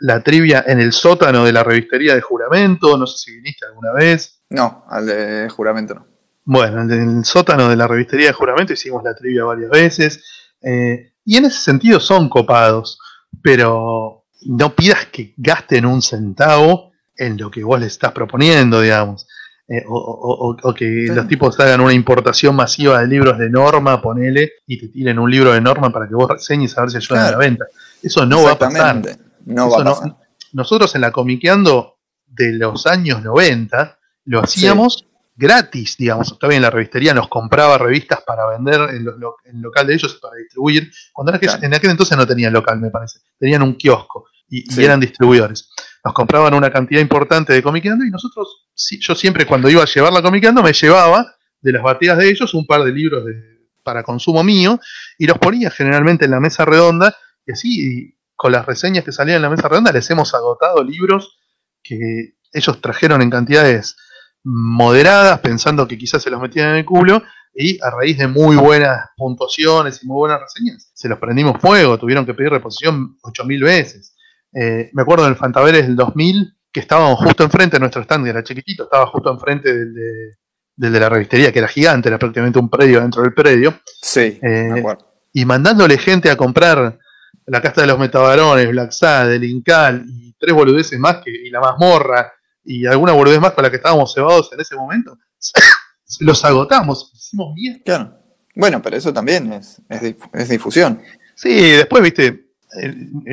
la, 0.00 0.22
trivia 0.22 0.64
en 0.66 0.80
el 0.80 0.92
sótano 0.92 1.44
de 1.44 1.52
la 1.52 1.64
revistería 1.64 2.14
de 2.14 2.20
juramento, 2.20 2.96
no 2.96 3.06
sé 3.06 3.18
si 3.18 3.36
viniste 3.36 3.66
alguna 3.66 3.92
vez. 3.92 4.42
No, 4.50 4.84
al 4.88 5.06
de 5.06 5.48
juramento 5.48 5.94
no. 5.94 6.06
Bueno, 6.44 6.82
en 6.82 7.18
el 7.18 7.24
sótano 7.24 7.68
de 7.68 7.76
la 7.76 7.86
revistería 7.86 8.26
de 8.28 8.32
juramento 8.32 8.72
hicimos 8.72 9.02
la 9.04 9.14
trivia 9.14 9.44
varias 9.44 9.70
veces. 9.70 10.24
Eh, 10.60 11.12
y 11.24 11.36
en 11.36 11.44
ese 11.44 11.58
sentido 11.58 12.00
son 12.00 12.28
copados, 12.28 12.98
pero 13.42 14.24
no 14.46 14.74
pidas 14.74 15.06
que 15.06 15.34
gasten 15.36 15.86
un 15.86 16.02
centavo 16.02 16.92
en 17.16 17.36
lo 17.36 17.50
que 17.50 17.62
vos 17.62 17.78
les 17.78 17.92
estás 17.92 18.12
proponiendo, 18.12 18.80
digamos. 18.80 19.26
Eh, 19.72 19.82
o, 19.88 19.96
o, 19.96 20.68
o, 20.68 20.74
que 20.74 20.84
sí. 20.84 21.14
los 21.14 21.26
tipos 21.26 21.58
hagan 21.58 21.80
una 21.80 21.94
importación 21.94 22.54
masiva 22.54 23.00
de 23.00 23.06
libros 23.06 23.38
de 23.38 23.48
norma, 23.48 24.02
ponele, 24.02 24.52
y 24.66 24.78
te 24.78 24.88
tiren 24.88 25.18
un 25.18 25.30
libro 25.30 25.50
de 25.54 25.62
norma 25.62 25.90
para 25.90 26.06
que 26.06 26.14
vos 26.14 26.28
reseñes 26.28 26.76
a 26.76 26.82
ver 26.82 26.90
si 26.90 26.98
ayudan 26.98 27.22
claro. 27.22 27.28
a 27.28 27.30
la 27.30 27.38
venta. 27.38 27.64
Eso 28.02 28.26
no 28.26 28.42
va 28.42 28.50
a 28.50 28.58
pasar. 28.58 29.00
No 29.46 29.70
va 29.70 29.80
a 29.80 29.84
pasar. 29.84 30.08
No, 30.08 30.18
nosotros 30.52 30.94
en 30.94 31.00
la 31.00 31.10
Comiqueando 31.10 31.96
de 32.26 32.52
los 32.52 32.86
años 32.86 33.22
90 33.22 33.98
lo 34.26 34.40
hacíamos 34.40 34.98
sí. 34.98 35.06
gratis, 35.36 35.96
digamos. 35.96 36.38
Todavía 36.38 36.58
en 36.58 36.64
la 36.64 36.70
revistería 36.70 37.14
nos 37.14 37.28
compraba 37.28 37.78
revistas 37.78 38.20
para 38.26 38.46
vender 38.48 38.94
en, 38.94 39.06
lo, 39.06 39.16
lo, 39.16 39.36
en 39.46 39.56
el 39.56 39.62
local 39.62 39.86
de 39.86 39.94
ellos 39.94 40.18
para 40.20 40.36
distribuir. 40.36 40.92
Cuando 41.14 41.32
claro. 41.38 41.62
en 41.62 41.72
aquel 41.72 41.92
entonces 41.92 42.18
no 42.18 42.26
tenían 42.26 42.52
local, 42.52 42.78
me 42.78 42.90
parece. 42.90 43.20
Tenían 43.38 43.62
un 43.62 43.76
kiosco 43.76 44.26
y, 44.50 44.66
sí. 44.70 44.82
y 44.82 44.84
eran 44.84 45.00
distribuidores 45.00 45.71
nos 46.04 46.14
compraban 46.14 46.54
una 46.54 46.70
cantidad 46.70 47.00
importante 47.00 47.52
de 47.52 47.62
comiqueando 47.62 48.04
y 48.04 48.10
nosotros, 48.10 48.68
yo 49.00 49.14
siempre 49.14 49.46
cuando 49.46 49.70
iba 49.70 49.82
a 49.82 49.86
llevar 49.86 50.12
la 50.12 50.22
comiqueando 50.22 50.62
me 50.62 50.72
llevaba 50.72 51.36
de 51.60 51.72
las 51.72 51.82
batidas 51.82 52.18
de 52.18 52.28
ellos 52.28 52.54
un 52.54 52.66
par 52.66 52.82
de 52.82 52.92
libros 52.92 53.24
de, 53.24 53.34
para 53.82 54.02
consumo 54.02 54.42
mío 54.42 54.80
y 55.18 55.26
los 55.26 55.38
ponía 55.38 55.70
generalmente 55.70 56.24
en 56.24 56.32
la 56.32 56.40
mesa 56.40 56.64
redonda 56.64 57.14
y 57.46 57.52
así 57.52 58.18
con 58.34 58.52
las 58.52 58.66
reseñas 58.66 59.04
que 59.04 59.12
salían 59.12 59.36
en 59.36 59.42
la 59.42 59.50
mesa 59.50 59.68
redonda 59.68 59.92
les 59.92 60.10
hemos 60.10 60.34
agotado 60.34 60.82
libros 60.82 61.38
que 61.82 62.34
ellos 62.52 62.80
trajeron 62.80 63.22
en 63.22 63.30
cantidades 63.30 63.96
moderadas 64.44 65.38
pensando 65.38 65.86
que 65.86 65.98
quizás 65.98 66.22
se 66.22 66.30
los 66.30 66.40
metían 66.40 66.70
en 66.70 66.76
el 66.76 66.84
culo 66.84 67.22
y 67.54 67.78
a 67.80 67.90
raíz 67.90 68.18
de 68.18 68.26
muy 68.26 68.56
buenas 68.56 69.10
puntuaciones 69.16 70.02
y 70.02 70.06
muy 70.06 70.16
buenas 70.16 70.40
reseñas 70.40 70.90
se 71.02 71.08
los 71.08 71.18
prendimos 71.18 71.60
fuego, 71.60 71.98
tuvieron 71.98 72.24
que 72.24 72.32
pedir 72.32 72.50
reposición 72.50 73.18
8000 73.22 73.62
veces. 73.64 74.14
Eh, 74.54 74.90
me 74.92 75.02
acuerdo 75.02 75.24
del 75.24 75.36
Fantaveres 75.36 75.86
del 75.86 75.96
2000, 75.96 76.54
que 76.72 76.80
estábamos 76.80 77.18
justo 77.18 77.44
enfrente 77.44 77.76
de 77.76 77.80
nuestro 77.80 78.02
stand, 78.02 78.24
que 78.24 78.30
era 78.30 78.42
chiquitito, 78.42 78.84
estaba 78.84 79.06
justo 79.06 79.30
enfrente 79.30 79.72
del 79.72 79.94
de, 79.94 80.36
del 80.76 80.92
de 80.92 81.00
la 81.00 81.08
revistería, 81.08 81.52
que 81.52 81.58
era 81.58 81.68
gigante, 81.68 82.08
era 82.08 82.18
prácticamente 82.18 82.58
un 82.58 82.68
predio 82.70 83.00
dentro 83.00 83.22
del 83.22 83.34
predio. 83.34 83.80
Sí, 84.00 84.38
eh, 84.42 84.68
me 84.72 84.80
acuerdo. 84.80 85.06
Y 85.32 85.44
mandándole 85.44 85.98
gente 85.98 86.30
a 86.30 86.36
comprar 86.36 86.98
la 87.46 87.60
casta 87.62 87.80
de 87.82 87.86
los 87.88 87.98
metabarones, 87.98 88.68
Black 88.70 88.90
Sad, 88.92 89.32
el 89.32 89.44
Incal 89.44 90.04
y 90.06 90.34
tres 90.38 90.54
boludeces 90.54 90.98
más 90.98 91.16
que, 91.24 91.30
y 91.30 91.50
la 91.50 91.60
mazmorra 91.60 92.32
y 92.64 92.86
alguna 92.86 93.12
boludez 93.12 93.40
más 93.40 93.52
con 93.52 93.64
la 93.64 93.70
que 93.70 93.76
estábamos 93.76 94.12
cebados 94.14 94.50
en 94.52 94.60
ese 94.60 94.76
momento, 94.76 95.18
los 96.20 96.44
agotamos, 96.44 97.10
hicimos 97.14 97.54
bien. 97.54 97.82
Claro. 97.84 98.18
Bueno, 98.54 98.80
pero 98.82 98.96
eso 98.96 99.12
también 99.12 99.52
es, 99.52 99.80
es, 99.88 100.02
dif- 100.02 100.30
es 100.34 100.48
difusión. 100.48 101.00
Sí, 101.34 101.70
después, 101.72 102.02
viste, 102.02 102.41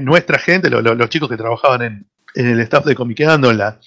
nuestra 0.02 0.40
gente, 0.40 0.70
lo- 0.70 0.82
lo- 0.82 0.96
los 0.96 1.10
chicos 1.10 1.30
que 1.30 1.38
trabajaban 1.38 1.82
en, 1.82 2.10
el 2.36 2.60
staff 2.62 2.86
de 2.86 2.96
Comiqueando, 2.96 3.50
en 3.52 3.58
la, 3.58 3.80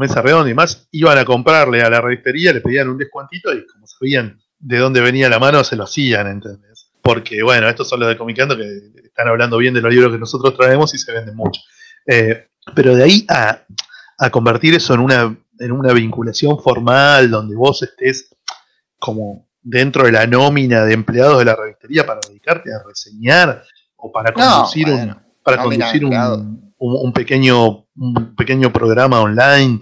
mesa 0.00 0.20
redonda 0.22 0.46
y 0.48 0.50
demás, 0.52 0.88
iban 0.90 1.16
a 1.18 1.24
comprarle 1.24 1.82
a 1.82 1.90
la 1.90 2.00
revistería, 2.00 2.52
le 2.52 2.60
pedían 2.60 2.88
un 2.88 2.98
descuantito 2.98 3.52
y 3.54 3.64
como 3.66 3.86
sabían 3.86 4.40
de 4.58 4.78
dónde 4.78 5.00
venía 5.00 5.28
la 5.28 5.38
mano, 5.38 5.62
se 5.62 5.76
lo 5.76 5.84
hacían, 5.84 6.26
¿entendés? 6.26 6.90
Porque, 7.02 7.42
bueno, 7.42 7.68
estos 7.68 7.88
son 7.88 8.00
los 8.00 8.08
de 8.08 8.16
Comiqueando 8.18 8.56
que 8.56 8.64
están 9.04 9.28
hablando 9.28 9.56
bien 9.58 9.74
de 9.74 9.80
los 9.80 9.92
libros 9.92 10.12
que 10.12 10.18
nosotros 10.18 10.56
traemos 10.56 10.92
y 10.94 10.98
se 10.98 11.12
venden 11.12 11.36
mucho. 11.36 11.60
Eh, 12.06 12.48
pero 12.74 12.96
de 12.96 13.04
ahí 13.04 13.24
a, 13.28 13.62
a 14.18 14.30
convertir 14.30 14.74
eso 14.74 14.94
en 14.94 15.00
una, 15.00 15.36
en 15.60 15.72
una 15.72 15.92
vinculación 15.92 16.60
formal, 16.60 17.30
donde 17.30 17.54
vos 17.54 17.82
estés 17.82 18.34
como 18.98 19.48
dentro 19.62 20.04
de 20.04 20.12
la 20.12 20.26
nómina 20.26 20.84
de 20.84 20.94
empleados 20.94 21.38
de 21.38 21.44
la 21.44 21.54
revistería 21.54 22.04
para 22.04 22.20
dedicarte 22.28 22.70
a 22.74 22.82
reseñar 22.86 23.62
o 23.98 24.10
para 24.12 24.32
conducir 24.32 24.86
un, 24.88 24.96
bueno, 24.96 25.22
para 25.42 25.62
conducir 25.62 26.04
un, 26.04 26.14
un- 26.78 27.06
un 27.06 27.12
pequeño 27.12 27.86
un 27.96 28.34
pequeño 28.36 28.72
programa 28.72 29.20
online 29.20 29.80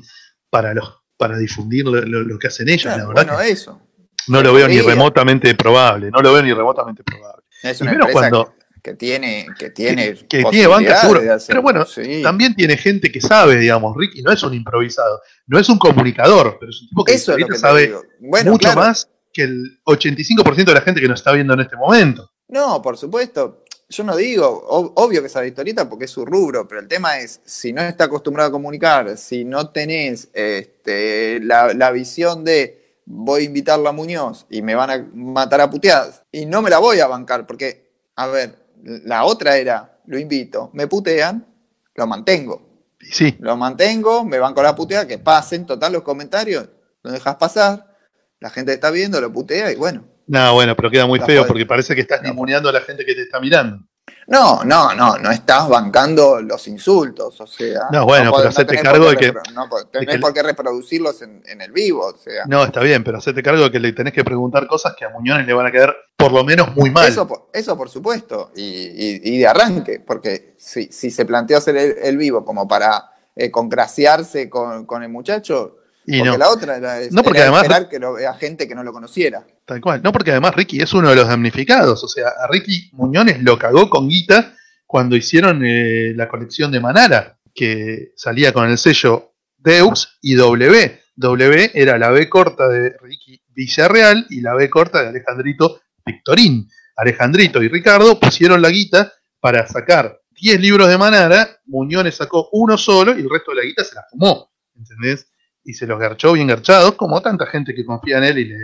para 0.51 0.73
los 0.75 0.93
para 1.19 1.37
difundir 1.39 1.85
lo, 1.85 2.01
lo- 2.03 2.23
lo 2.23 2.39
que 2.39 2.47
hacen 2.49 2.69
ellos 2.69 2.83
Claro, 2.83 3.03
la 3.03 3.09
verdad 3.09 3.27
bueno, 3.27 3.39
que 3.43 3.51
eso. 3.51 3.81
no 4.29 4.43
lo 4.43 4.53
veo 4.55 4.69
ni 4.69 4.81
remotamente 4.81 5.55
probable 5.55 6.11
no 6.11 6.21
lo 6.21 6.33
veo 6.33 6.43
ni 6.43 6.53
remotamente 6.53 7.03
probable 7.05 7.45
Es 7.63 7.81
una 7.81 7.93
empresa 7.93 8.13
cuando- 8.13 8.45
que, 8.47 8.57
que 8.83 8.95
tiene, 8.95 9.47
que 9.59 9.71
tiene, 9.71 10.15
que, 10.15 10.27
que 10.29 10.45
tiene 10.45 10.67
banca 10.69 11.03
hacer- 11.03 11.47
pero 11.49 11.61
bueno 11.63 11.85
sí. 11.85 12.23
también 12.23 12.55
tiene 12.55 12.77
gente 12.77 13.11
que 13.11 13.21
sabe 13.21 13.57
digamos 13.57 13.95
Ricky 13.97 14.23
no 14.23 14.31
es 14.33 14.43
un 14.43 14.55
improvisado 14.55 15.21
no 15.49 15.59
es 15.59 15.69
un 15.69 15.79
comunicador 15.79 16.57
pero 16.61 16.71
es 16.71 16.81
un 16.83 16.89
tipo 16.89 17.05
que 17.05 17.15
eso 17.15 17.33
es 17.33 17.39
lo 17.41 17.45
ahorita 17.45 17.47
que 17.49 17.53
te 17.55 17.59
sabe. 17.59 17.95
Bueno, 18.21 18.53
mucho 18.53 18.69
claro. 18.73 18.81
más 18.81 19.09
que 19.33 19.43
el 19.43 19.79
85% 19.85 20.65
de 20.65 20.75
la 20.75 20.81
gente 20.81 21.01
que 21.01 21.09
nos 21.09 21.21
está 21.21 21.33
viendo 21.33 21.53
en 21.55 21.61
este 21.61 21.77
momento 21.77 22.31
No, 22.49 22.81
por 22.81 22.97
supuesto. 22.97 23.65
Yo 23.89 24.03
no 24.03 24.17
digo, 24.17 24.67
ob- 24.69 24.93
obvio 24.97 25.23
que 25.23 25.29
sabe 25.29 25.49
historieta 25.49 25.89
porque 25.89 26.07
es 26.07 26.11
su 26.11 26.25
rubro, 26.25 26.67
pero 26.67 26.81
el 26.81 26.89
tema 26.89 27.19
es, 27.19 27.41
si 27.45 27.73
no 27.73 27.83
está 27.83 28.05
acostumbrado 28.05 28.49
a 28.49 28.53
comunicar, 28.53 29.17
si 29.17 29.45
no 29.45 29.71
tenés 29.71 30.29
este, 30.33 31.39
la, 31.41 31.73
la 31.73 31.93
visión 31.93 32.43
de 32.45 33.01
voy 33.05 33.43
a 33.43 33.45
invitarla 33.45 33.91
a 33.91 33.93
Muñoz 33.93 34.47
y 34.51 34.63
me 34.63 34.75
van 34.75 34.91
a 34.91 35.07
matar 35.15 35.61
a 35.61 35.71
puteadas, 35.71 36.23
y 36.33 36.47
no 36.47 36.63
me 36.63 36.71
la 36.71 36.79
voy 36.79 36.99
a 36.99 37.07
bancar, 37.07 37.47
porque, 37.47 37.93
a 38.17 38.27
ver, 38.27 38.57
la 38.83 39.25
otra 39.25 39.57
era, 39.57 40.01
lo 40.07 40.19
invito, 40.19 40.71
me 40.73 40.89
putean, 40.89 41.47
lo 41.95 42.07
mantengo. 42.09 42.63
sí 42.99 43.37
Lo 43.39 43.57
mantengo, 43.57 44.25
me 44.25 44.41
banco 44.41 44.63
la 44.65 44.75
puteada, 44.75 45.07
que 45.07 45.19
pasen, 45.19 45.65
total, 45.65 45.93
los 45.93 46.03
comentarios, 46.03 46.69
lo 47.05 47.13
dejas 47.13 47.37
pasar, 47.37 47.97
la 48.41 48.51
gente 48.51 48.73
está 48.73 48.91
viendo, 48.91 49.21
lo 49.21 49.33
putea 49.33 49.71
y 49.71 49.77
bueno. 49.77 50.16
No 50.27 50.55
bueno 50.55 50.75
pero 50.77 50.91
queda 50.91 51.07
muy 51.07 51.21
feo 51.21 51.47
porque 51.47 51.67
parece 51.67 51.95
que 51.95 52.01
estás 52.03 52.23
ninguneando 52.23 52.69
a 52.69 52.73
la 52.73 52.81
gente 52.81 53.05
que 53.05 53.15
te 53.15 53.23
está 53.23 53.41
mirando 53.41 53.85
No, 54.29 54.65
no, 54.65 54.93
no, 54.95 55.19
no 55.19 55.31
estás 55.31 55.69
bancando 55.69 56.41
los 56.43 56.67
insultos, 56.67 57.41
o 57.41 57.47
sea. 57.47 57.83
No, 57.93 58.05
bueno, 58.05 58.31
podés- 58.33 58.37
pero 58.39 58.49
hacete 58.49 58.83
cargo 58.83 59.09
de 59.11 59.17
que- 59.17 59.33
No 59.55 59.69
tenés 59.93 60.07
de 60.09 60.13
que- 60.15 60.19
por 60.19 60.33
qué 60.35 60.43
reproducirlos 60.43 61.23
en, 61.23 61.43
en 61.47 61.61
el 61.61 61.71
vivo, 61.71 62.07
o 62.07 62.17
sea. 62.17 62.45
No, 62.47 62.65
está 62.65 62.81
bien, 62.81 63.05
pero 63.05 63.19
hacete 63.19 63.41
cargo 63.41 63.63
de 63.65 63.71
que 63.71 63.79
le 63.79 63.93
tenés 63.93 64.13
que 64.13 64.25
preguntar 64.25 64.67
cosas 64.67 64.95
que 64.99 65.05
a 65.05 65.11
Muñones 65.11 65.47
le 65.47 65.53
van 65.55 65.67
a 65.67 65.71
quedar 65.71 65.95
por 66.17 66.33
lo 66.33 66.43
menos 66.43 66.75
muy 66.75 66.91
mal. 66.91 67.07
Eso, 67.09 67.27
por- 67.29 67.49
eso 67.53 67.77
por 67.77 67.89
supuesto, 67.89 68.51
y, 68.57 68.63
y- 68.63 69.21
y 69.23 69.39
de 69.39 69.47
arranque, 69.47 70.01
porque 70.05 70.55
si, 70.59 70.87
si 70.91 71.11
se 71.13 71.25
planteó 71.25 71.59
hacer 71.59 71.77
el, 71.77 71.95
el 72.03 72.17
vivo 72.17 72.45
como 72.45 72.67
para 72.67 73.05
eh, 73.37 73.51
congraciarse 73.53 74.51
con, 74.51 74.87
con 74.87 75.03
el 75.05 75.09
muchacho, 75.09 75.77
y 76.07 76.19
porque 76.19 76.31
no, 76.31 76.39
la 76.39 76.49
otra 76.51 76.77
era, 76.77 77.01
No, 77.11 77.23
porque 77.23 77.39
era 77.39 77.49
además- 77.49 77.63
esperar 77.65 77.89
que 77.89 77.99
lo 77.99 78.13
vea 78.15 78.35
gente 78.35 78.69
que 78.69 78.75
no 78.75 78.85
lo 78.85 78.93
conociera. 78.93 79.45
tal 79.65 79.81
cual. 79.81 80.01
No, 80.03 80.13
porque 80.13 80.31
además 80.31 80.55
Ricky 80.55 80.81
es 80.81 80.93
uno 80.95 81.11
de 81.11 81.17
los 81.17 81.27
damnificados. 81.29 82.03
O 82.05 82.09
sea, 82.09 82.29
a 82.29 82.47
Ricky 82.49 82.91
Muñones 82.93 83.43
lo 83.43 83.59
cagó 83.59 83.91
con 83.91 84.09
guita 84.09 84.55
cuando 84.87 85.17
hicieron 85.17 85.63
eh, 85.65 86.13
la 86.15 86.29
colección 86.29 86.71
de 86.71 86.81
Manara, 86.81 87.39
que 87.55 88.13
salía 88.17 88.53
con 88.53 88.69
el 88.71 88.79
sello 88.79 89.33
Deux 89.59 90.19
y 90.23 90.35
W. 90.37 91.01
W 91.17 91.71
era 91.75 91.99
la 91.99 92.11
B 92.11 92.29
corta 92.29 92.69
de 92.69 92.97
Ricky 93.01 93.41
Villarreal 93.49 94.27
y 94.31 94.43
la 94.43 94.55
B 94.55 94.69
corta 94.71 95.03
de 95.03 95.09
Alejandrito 95.09 95.81
Victorín. 96.05 96.69
Alejandrito 96.97 97.63
y 97.63 97.69
Ricardo 97.69 98.21
pusieron 98.21 98.63
la 98.63 98.71
guita 98.71 99.13
para 99.41 99.67
sacar 99.67 100.21
10 100.41 100.61
libros 100.61 100.89
de 100.89 100.99
Manara, 100.99 101.49
Muñones 101.67 102.15
sacó 102.15 102.49
uno 102.53 102.77
solo 102.79 103.17
y 103.17 103.23
el 103.23 103.31
resto 103.31 103.51
de 103.53 103.57
la 103.57 103.63
guita 103.65 103.83
se 103.85 103.95
la 103.95 104.05
fumó, 104.11 104.51
¿entendés? 104.77 105.27
Y 105.69 105.75
se 105.75 105.87
los 105.87 105.99
garchó 105.99 106.33
bien 106.33 106.47
garchados, 106.47 106.93
como 106.95 107.21
tanta 107.21 107.47
gente 107.47 107.75
que 107.75 107.85
confía 107.85 108.19
en 108.19 108.25
él 108.25 108.39
y, 108.39 108.45
le, 108.47 108.57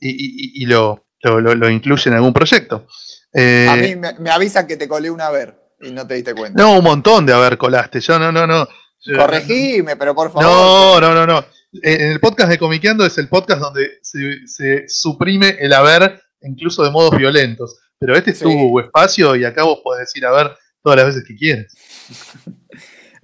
y, 0.00 0.10
y- 0.10 0.62
y 0.62 0.66
lo, 0.66 1.06
lo, 1.22 1.40
lo- 1.40 1.54
lo 1.54 1.68
incluye 1.70 2.08
en 2.10 2.14
algún 2.16 2.32
proyecto. 2.32 2.86
Eh, 3.32 3.66
A 3.68 3.76
mí 3.76 3.94
me, 3.96 4.14
me 4.18 4.30
avisan 4.30 4.66
que 4.66 4.76
te 4.76 4.88
colé 4.88 5.10
una 5.10 5.28
ver 5.30 5.54
y 5.80 5.90
no 5.90 6.06
te 6.06 6.14
diste 6.14 6.34
cuenta. 6.34 6.62
no, 6.62 6.78
un 6.78 6.84
montón 6.84 7.26
de 7.26 7.34
haber 7.34 7.58
colaste, 7.58 8.00
yo 8.00 8.18
no, 8.18 8.32
no, 8.32 8.46
no. 8.46 8.66
Yo- 9.04 9.16
Corregime, 9.18 9.96
pero 9.96 10.14
por 10.14 10.32
favor. 10.32 10.42
No, 10.44 11.00
no, 11.00 11.14
no, 11.14 11.26
no. 11.26 11.44
En 11.82 12.12
el 12.12 12.20
podcast 12.20 12.48
de 12.50 12.58
Comiqueando 12.58 13.04
es 13.04 13.18
el 13.18 13.28
podcast 13.28 13.60
donde 13.60 13.98
se, 14.00 14.46
se 14.46 14.88
suprime 14.88 15.56
el 15.60 15.74
haber, 15.74 16.22
incluso 16.40 16.82
de 16.82 16.90
modos 16.90 17.18
violentos. 17.18 17.78
Pero 17.98 18.16
este 18.16 18.30
es 18.30 18.38
Sí. 18.38 18.44
tu 18.44 18.80
espacio 18.80 19.36
y 19.36 19.44
acá 19.44 19.64
vos 19.64 19.80
podés 19.84 20.06
decir 20.06 20.24
haber 20.24 20.56
todas 20.82 20.96
las 20.96 21.06
veces 21.06 21.24
que 21.28 21.36
quieras. 21.36 21.66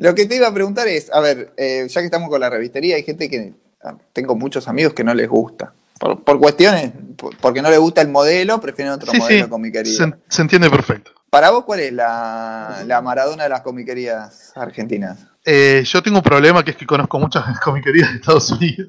Lo 0.02 0.14
que 0.14 0.26
te 0.26 0.36
iba 0.36 0.48
a 0.48 0.54
preguntar 0.54 0.88
es, 0.88 1.12
a 1.12 1.20
ver, 1.20 1.52
eh, 1.56 1.86
ya 1.88 2.00
que 2.00 2.04
estamos 2.06 2.28
con 2.28 2.40
la 2.40 2.50
revistería, 2.50 2.96
hay 2.96 3.02
gente 3.04 3.28
que 3.30 3.52
ah, 3.84 3.94
tengo 4.12 4.34
muchos 4.34 4.66
amigos 4.68 4.94
que 4.94 5.04
no 5.04 5.14
les 5.14 5.28
gusta. 5.28 5.72
Por, 6.00 6.24
por 6.24 6.38
cuestiones, 6.40 6.90
por- 7.16 7.36
porque 7.36 7.62
no 7.62 7.70
les 7.70 7.78
gusta 7.78 8.00
el 8.00 8.08
modelo, 8.08 8.60
prefieren 8.60 8.92
otro 8.92 9.12
Sí, 9.12 9.18
modelo 9.18 9.36
sí, 9.36 9.42
de 9.44 9.48
comiquería. 9.48 9.92
se, 9.92 10.12
se 10.28 10.42
entiende 10.42 10.68
perfecto. 10.68 11.12
Para 11.30 11.50
vos, 11.50 11.64
¿cuál 11.64 11.80
es 11.80 11.92
la, 11.92 12.82
la 12.86 13.00
Maradona 13.00 13.44
de 13.44 13.48
las 13.48 13.60
comiquerías 13.60 14.52
argentinas? 14.56 15.18
Eh, 15.44 15.82
yo 15.86 16.02
tengo 16.02 16.18
un 16.18 16.22
problema 16.22 16.62
que 16.64 16.72
es 16.72 16.76
que 16.76 16.86
conozco 16.86 17.18
muchas 17.20 17.58
comiquerías 17.64 18.10
de 18.10 18.16
Estados 18.16 18.50
Unidos. 18.50 18.88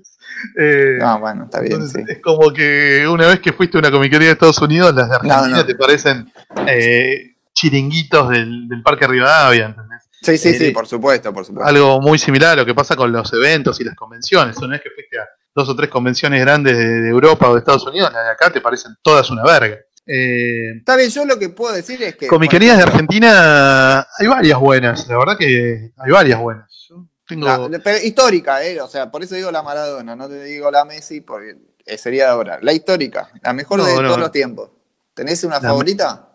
Eh, 0.60 0.98
Ah, 1.02 1.18
bueno, 1.18 1.46
está 1.46 1.60
bien, 1.62 1.74
entonces, 1.74 2.04
sí. 2.06 2.12
Es 2.12 2.20
como 2.22 2.52
que 2.52 3.08
una 3.08 3.28
vez 3.28 3.40
que 3.40 3.54
fuiste 3.54 3.78
a 3.78 3.80
una 3.80 3.92
comiquería 3.92 4.28
de 4.30 4.34
Estados 4.34 4.60
Unidos, 4.60 4.94
las 4.96 5.08
de 5.10 5.16
Argentina 5.16 5.48
No, 5.48 5.58
no. 5.58 5.66
te 5.66 5.76
parecen 5.76 6.32
eh, 6.68 7.36
chiringuitos 7.54 8.30
del, 8.30 8.68
del 8.68 8.82
Parque 8.82 9.08
Rivadavia, 9.08 9.68
¿entendés? 9.68 9.93
Sí, 10.24 10.38
sí, 10.38 10.50
eh, 10.50 10.54
sí, 10.58 10.72
por 10.72 10.88
supuesto, 10.88 11.34
por 11.34 11.46
supuesto. 11.46 11.68
algo 11.70 12.00
muy 12.02 12.18
similar 12.18 12.52
a 12.54 12.56
lo 12.62 12.66
que 12.66 12.74
pasa 12.74 12.96
con 12.96 13.12
los 13.12 13.32
eventos 13.34 13.80
y 13.80 13.84
las 13.84 13.96
convenciones. 13.96 14.58
Una 14.58 14.70
vez 14.70 14.82
que 14.82 14.90
fuiste 14.92 15.20
a 15.20 15.26
dos 15.54 15.70
o 15.70 15.76
tres 15.76 15.90
convenciones 15.90 16.40
grandes 16.42 16.78
de, 16.78 16.86
de 17.02 17.10
Europa 17.10 17.50
o 17.50 17.54
de 17.54 17.60
Estados 17.60 17.86
Unidos, 17.86 18.12
las 18.14 18.24
de 18.26 18.32
acá 18.32 18.52
te 18.52 18.62
parecen 18.62 18.96
todas 19.02 19.30
una 19.30 19.44
verga. 19.44 19.78
Eh, 20.06 20.78
Está 20.80 20.96
bien, 20.96 21.10
yo 21.10 21.26
lo 21.26 21.38
que 21.40 21.50
puedo 21.50 21.74
decir 21.74 22.02
es 22.04 22.16
que. 22.16 22.28
comiquerías 22.28 22.78
de 22.78 22.84
por 22.84 22.94
ejemplo, 22.96 23.16
Argentina 23.18 24.08
hay 24.18 24.28
varias 24.28 24.60
buenas, 24.60 25.08
la 25.08 25.18
verdad 25.18 25.38
que 25.38 25.92
hay 25.98 26.12
varias 26.12 26.40
buenas. 26.40 26.70
Yo 26.90 27.06
tengo... 27.28 27.70
la- 27.70 27.80
pero 27.80 27.98
histórica, 28.04 28.64
¿eh? 28.66 28.82
O 28.82 28.88
sea, 28.88 29.10
por 29.10 29.24
eso 29.24 29.36
digo 29.36 29.52
la 29.52 29.64
Maradona, 29.64 30.16
no 30.16 30.28
te 30.28 30.44
digo 30.44 30.70
la 30.72 30.84
Messi, 30.86 31.22
porque 31.22 31.56
eh, 31.86 31.98
sería 31.98 32.26
de 32.26 32.30
ahora. 32.32 32.60
La 32.62 32.74
histórica, 32.74 33.30
la 33.42 33.54
mejor 33.54 33.80
No, 33.80 33.86
de 33.86 33.94
no. 33.96 34.02
todos 34.08 34.20
los 34.20 34.32
tiempos. 34.32 34.70
¿Tenés 35.14 35.44
una 35.46 35.56
La- 35.56 35.70
favorita? 35.70 36.30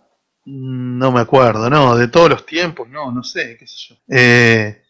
No 0.51 1.13
me 1.13 1.21
acuerdo, 1.21 1.69
no, 1.69 1.95
de 1.95 2.09
todos 2.09 2.31
los 2.31 2.47
tiempos, 2.47 2.89
no, 2.89 3.13
no 3.13 3.23
sé, 3.23 3.59
qué 3.59 3.67
sé 3.67 3.77
yo. 3.91 3.97
Eh, 4.09 4.83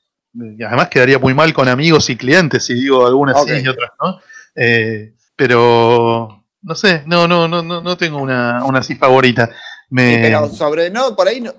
además 0.64 0.88
quedaría 0.88 1.18
muy 1.18 1.34
mal 1.34 1.52
con 1.52 1.66
amigos 1.66 2.08
y 2.10 2.16
clientes 2.16 2.64
si 2.64 2.74
digo 2.74 3.04
algunas 3.04 3.42
sí 3.42 3.50
y 3.64 3.66
otras 3.66 3.90
no. 4.00 4.20
Eh, 4.54 5.14
pero 5.34 6.44
no 6.62 6.74
sé, 6.76 7.02
no, 7.06 7.26
no, 7.26 7.48
no, 7.48 7.60
no, 7.64 7.80
no 7.82 7.96
tengo 7.96 8.18
una, 8.18 8.64
una 8.64 8.78
así 8.78 8.94
favorita. 8.94 9.50
Me, 9.90 10.14
Sí, 10.14 10.18
pero 10.22 10.48
sobre, 10.48 10.90
no, 10.90 11.16
por 11.16 11.26
ahí 11.26 11.40
no. 11.40 11.52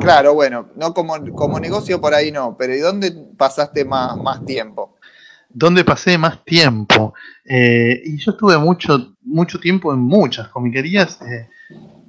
Claro, 0.00 0.34
bueno, 0.34 0.68
no 0.76 0.92
como, 0.92 1.14
como 1.34 1.58
negocio 1.58 1.98
por 2.02 2.12
ahí 2.12 2.30
no, 2.30 2.54
pero 2.58 2.74
¿y 2.74 2.80
dónde 2.80 3.10
pasaste 3.38 3.86
más, 3.86 4.18
más 4.18 4.44
tiempo? 4.44 4.98
¿Dónde 5.48 5.82
pasé 5.82 6.18
más 6.18 6.44
tiempo? 6.44 7.14
Eh, 7.42 8.02
y 8.04 8.18
yo 8.18 8.32
estuve 8.32 8.58
mucho, 8.58 9.14
mucho 9.22 9.58
tiempo 9.58 9.94
en 9.94 10.00
muchas 10.00 10.48
comiquerías. 10.48 11.22
eh, 11.22 11.48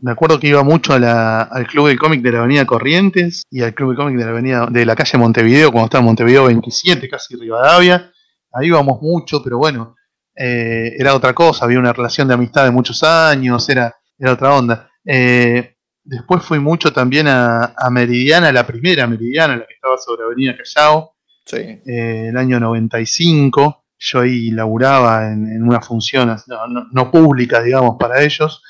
me 0.01 0.12
acuerdo 0.12 0.39
que 0.39 0.47
iba 0.47 0.63
mucho 0.63 0.93
a 0.93 0.99
la- 0.99 1.41
al 1.43 1.67
Club 1.67 1.88
del 1.88 1.99
Cómic 1.99 2.21
de 2.21 2.31
la 2.31 2.39
Avenida 2.39 2.65
Corrientes 2.65 3.43
y 3.49 3.62
al 3.62 3.73
Club 3.73 3.89
del 3.89 3.97
Cómic 3.97 4.17
de 4.17 4.25
la 4.25 4.31
Avenida 4.31 4.67
de 4.69 4.86
la 4.86 4.95
calle 4.95 5.17
Montevideo, 5.17 5.71
cuando 5.71 5.86
estaba 5.86 6.01
en 6.01 6.05
Montevideo 6.08 6.45
27, 6.45 7.08
casi 7.10 7.36
Rivadavia. 7.36 8.12
Ahí 8.53 8.67
íbamos 8.67 9.01
mucho, 9.01 9.41
pero 9.43 9.58
bueno, 9.58 9.95
eh, 10.36 10.93
era 10.97 11.13
otra 11.15 11.34
cosa, 11.34 11.65
había 11.65 11.79
una 11.79 11.93
relación 11.93 12.27
de 12.27 12.34
amistad 12.36 12.63
de 12.65 12.71
muchos 12.71 13.03
años, 13.03 13.67
era, 13.69 13.95
era 14.17 14.34
otra 14.34 14.53
onda. 14.53 14.89
Eh, 15.05 15.75
después 16.03 16.43
fui 16.43 16.60
mucho 16.60 16.91
también 16.93 17.27
a, 17.27 17.73
a 17.77 17.89
Meridiana, 17.89 18.51
la 18.51 18.65
primera 18.65 19.08
Meridiana, 19.08 19.55
la 19.58 19.65
que 19.65 19.73
estaba 19.73 19.97
sobre 19.97 20.23
Avenida 20.23 20.55
Callao 20.58 21.12
Sí. 21.45 21.58
eh, 21.58 22.27
el 22.29 22.38
año 22.38 22.60
95. 22.60 23.84
Yo 23.97 24.19
ahí 24.21 24.51
laburaba 24.51 25.31
en, 25.31 25.47
en 25.47 25.63
una 25.63 25.79
función 25.81 26.27
no, 26.47 26.67
no- 26.67 26.88
no 26.91 27.12
pública, 27.12 27.62
digamos, 27.62 27.95
para 27.99 28.21
ellos, 28.23 28.62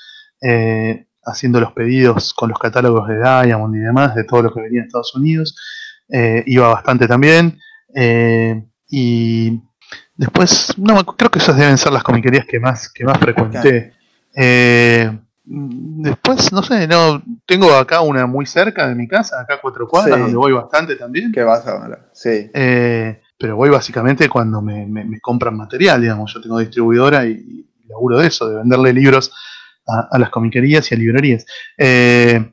eh, 0.41 1.07
haciendo 1.25 1.59
los 1.59 1.71
pedidos 1.73 2.33
con 2.33 2.49
los 2.49 2.59
catálogos 2.59 3.07
de 3.07 3.17
Diamond 3.17 3.75
y 3.75 3.79
demás, 3.79 4.15
de 4.15 4.23
todo 4.23 4.43
lo 4.43 4.53
que 4.53 4.61
venía 4.61 4.81
de 4.81 4.87
Estados 4.87 5.15
Unidos. 5.15 5.55
eh, 6.09 6.43
iba 6.45 6.67
bastante 6.67 7.07
también. 7.07 7.57
Eh, 7.95 8.63
y 8.89 9.59
después, 10.15 10.73
no, 10.77 11.03
creo 11.03 11.31
que 11.31 11.39
esas 11.39 11.57
deben 11.57 11.77
ser 11.79 11.91
las 11.93 12.03
comiquerías 12.03 12.45
que 12.45 12.59
más, 12.59 12.91
que 12.93 13.03
más 13.03 13.17
frecuenté. 13.17 13.93
Eh, 14.35 15.11
después, 15.43 16.51
no 16.51 16.61
sé, 16.63 16.87
no 16.87 17.21
tengo 17.45 17.73
acá 17.73 18.01
una 18.01 18.25
muy 18.27 18.45
cerca 18.45 18.87
de 18.87 18.95
mi 18.95 19.07
casa, 19.07 19.39
acá 19.41 19.59
cuatro 19.61 19.87
cuadras, 19.87 20.15
Sí. 20.15 20.21
donde 20.21 20.37
voy 20.37 20.51
bastante 20.53 20.95
también. 20.95 21.31
¿Qué 21.31 21.43
vas 21.43 21.65
a 21.67 21.71
hablar? 21.83 22.09
Sí. 22.13 22.49
Eh, 22.53 23.21
pero 23.37 23.55
voy 23.55 23.69
básicamente 23.69 24.29
cuando 24.29 24.61
me, 24.61 24.85
me- 24.85 25.05
me 25.05 25.19
compran 25.19 25.55
material, 25.57 26.01
digamos. 26.01 26.33
Yo 26.33 26.41
tengo 26.41 26.59
distribuidora 26.59 27.25
y, 27.25 27.31
y 27.31 27.87
laburo 27.87 28.19
de 28.19 28.27
eso, 28.27 28.47
de 28.49 28.57
venderle 28.57 28.93
libros 28.93 29.31
a, 29.87 30.07
a 30.11 30.19
las 30.19 30.29
comiquerías 30.29 30.91
y 30.91 30.95
a 30.95 30.97
librerías. 30.97 31.45
Eh, 31.77 32.51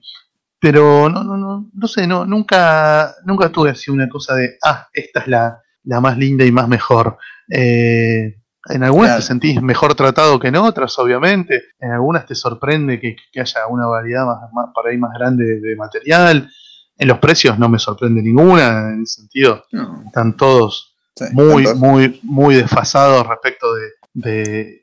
pero 0.61 1.09
no, 1.09 1.25
no, 1.25 1.37
no, 1.37 1.71
no 1.73 1.89
sé, 1.89 2.07
no, 2.07 2.25
nunca, 2.25 3.15
nunca 3.25 3.49
tuve 3.51 3.71
así 3.71 3.91
una 3.91 4.09
cosa 4.09 4.37
de, 4.37 4.59
ah, 4.65 4.87
esta 4.93 5.21
es 5.21 5.27
la, 5.29 5.61
la 5.85 6.01
más 6.01 6.17
linda 6.17 6.45
y 6.45 6.53
más 6.53 6.69
mejor. 6.69 7.19
Eh, 7.51 8.37
en 8.69 8.85
algunas 8.85 9.09
Claro. 9.09 9.21
te 9.23 9.27
sentís 9.27 9.61
mejor 9.61 9.97
tratado 9.97 10.39
que 10.39 10.47
en 10.49 10.57
otras, 10.57 10.97
obviamente. 11.01 11.63
En 11.81 11.91
algunas 11.91 12.27
te 12.27 12.37
sorprende 12.37 13.01
que, 13.01 13.17
que 13.33 13.41
haya 13.41 13.67
una 13.67 13.87
variedad 13.87 14.25
más, 14.25 14.53
más, 14.53 14.67
por 14.73 14.87
ahí 14.87 14.97
más 14.99 15.11
grande 15.19 15.45
de, 15.45 15.61
de 15.61 15.75
material. 15.75 16.49
En 16.97 17.09
los 17.09 17.19
precios 17.19 17.59
no 17.59 17.69
me 17.69 17.81
sorprende 17.81 18.23
ninguna, 18.23 18.91
en 18.93 19.03
ese 19.03 19.23
sentido 19.23 19.65
No, 19.73 20.05
están 20.07 20.37
todos 20.37 20.95
sí, 21.17 21.25
muy, 21.33 21.67
muy, 21.75 22.21
muy 22.23 22.55
desfasados 22.55 23.27
respecto 23.27 23.67
de, 23.75 23.89
de, 24.13 24.82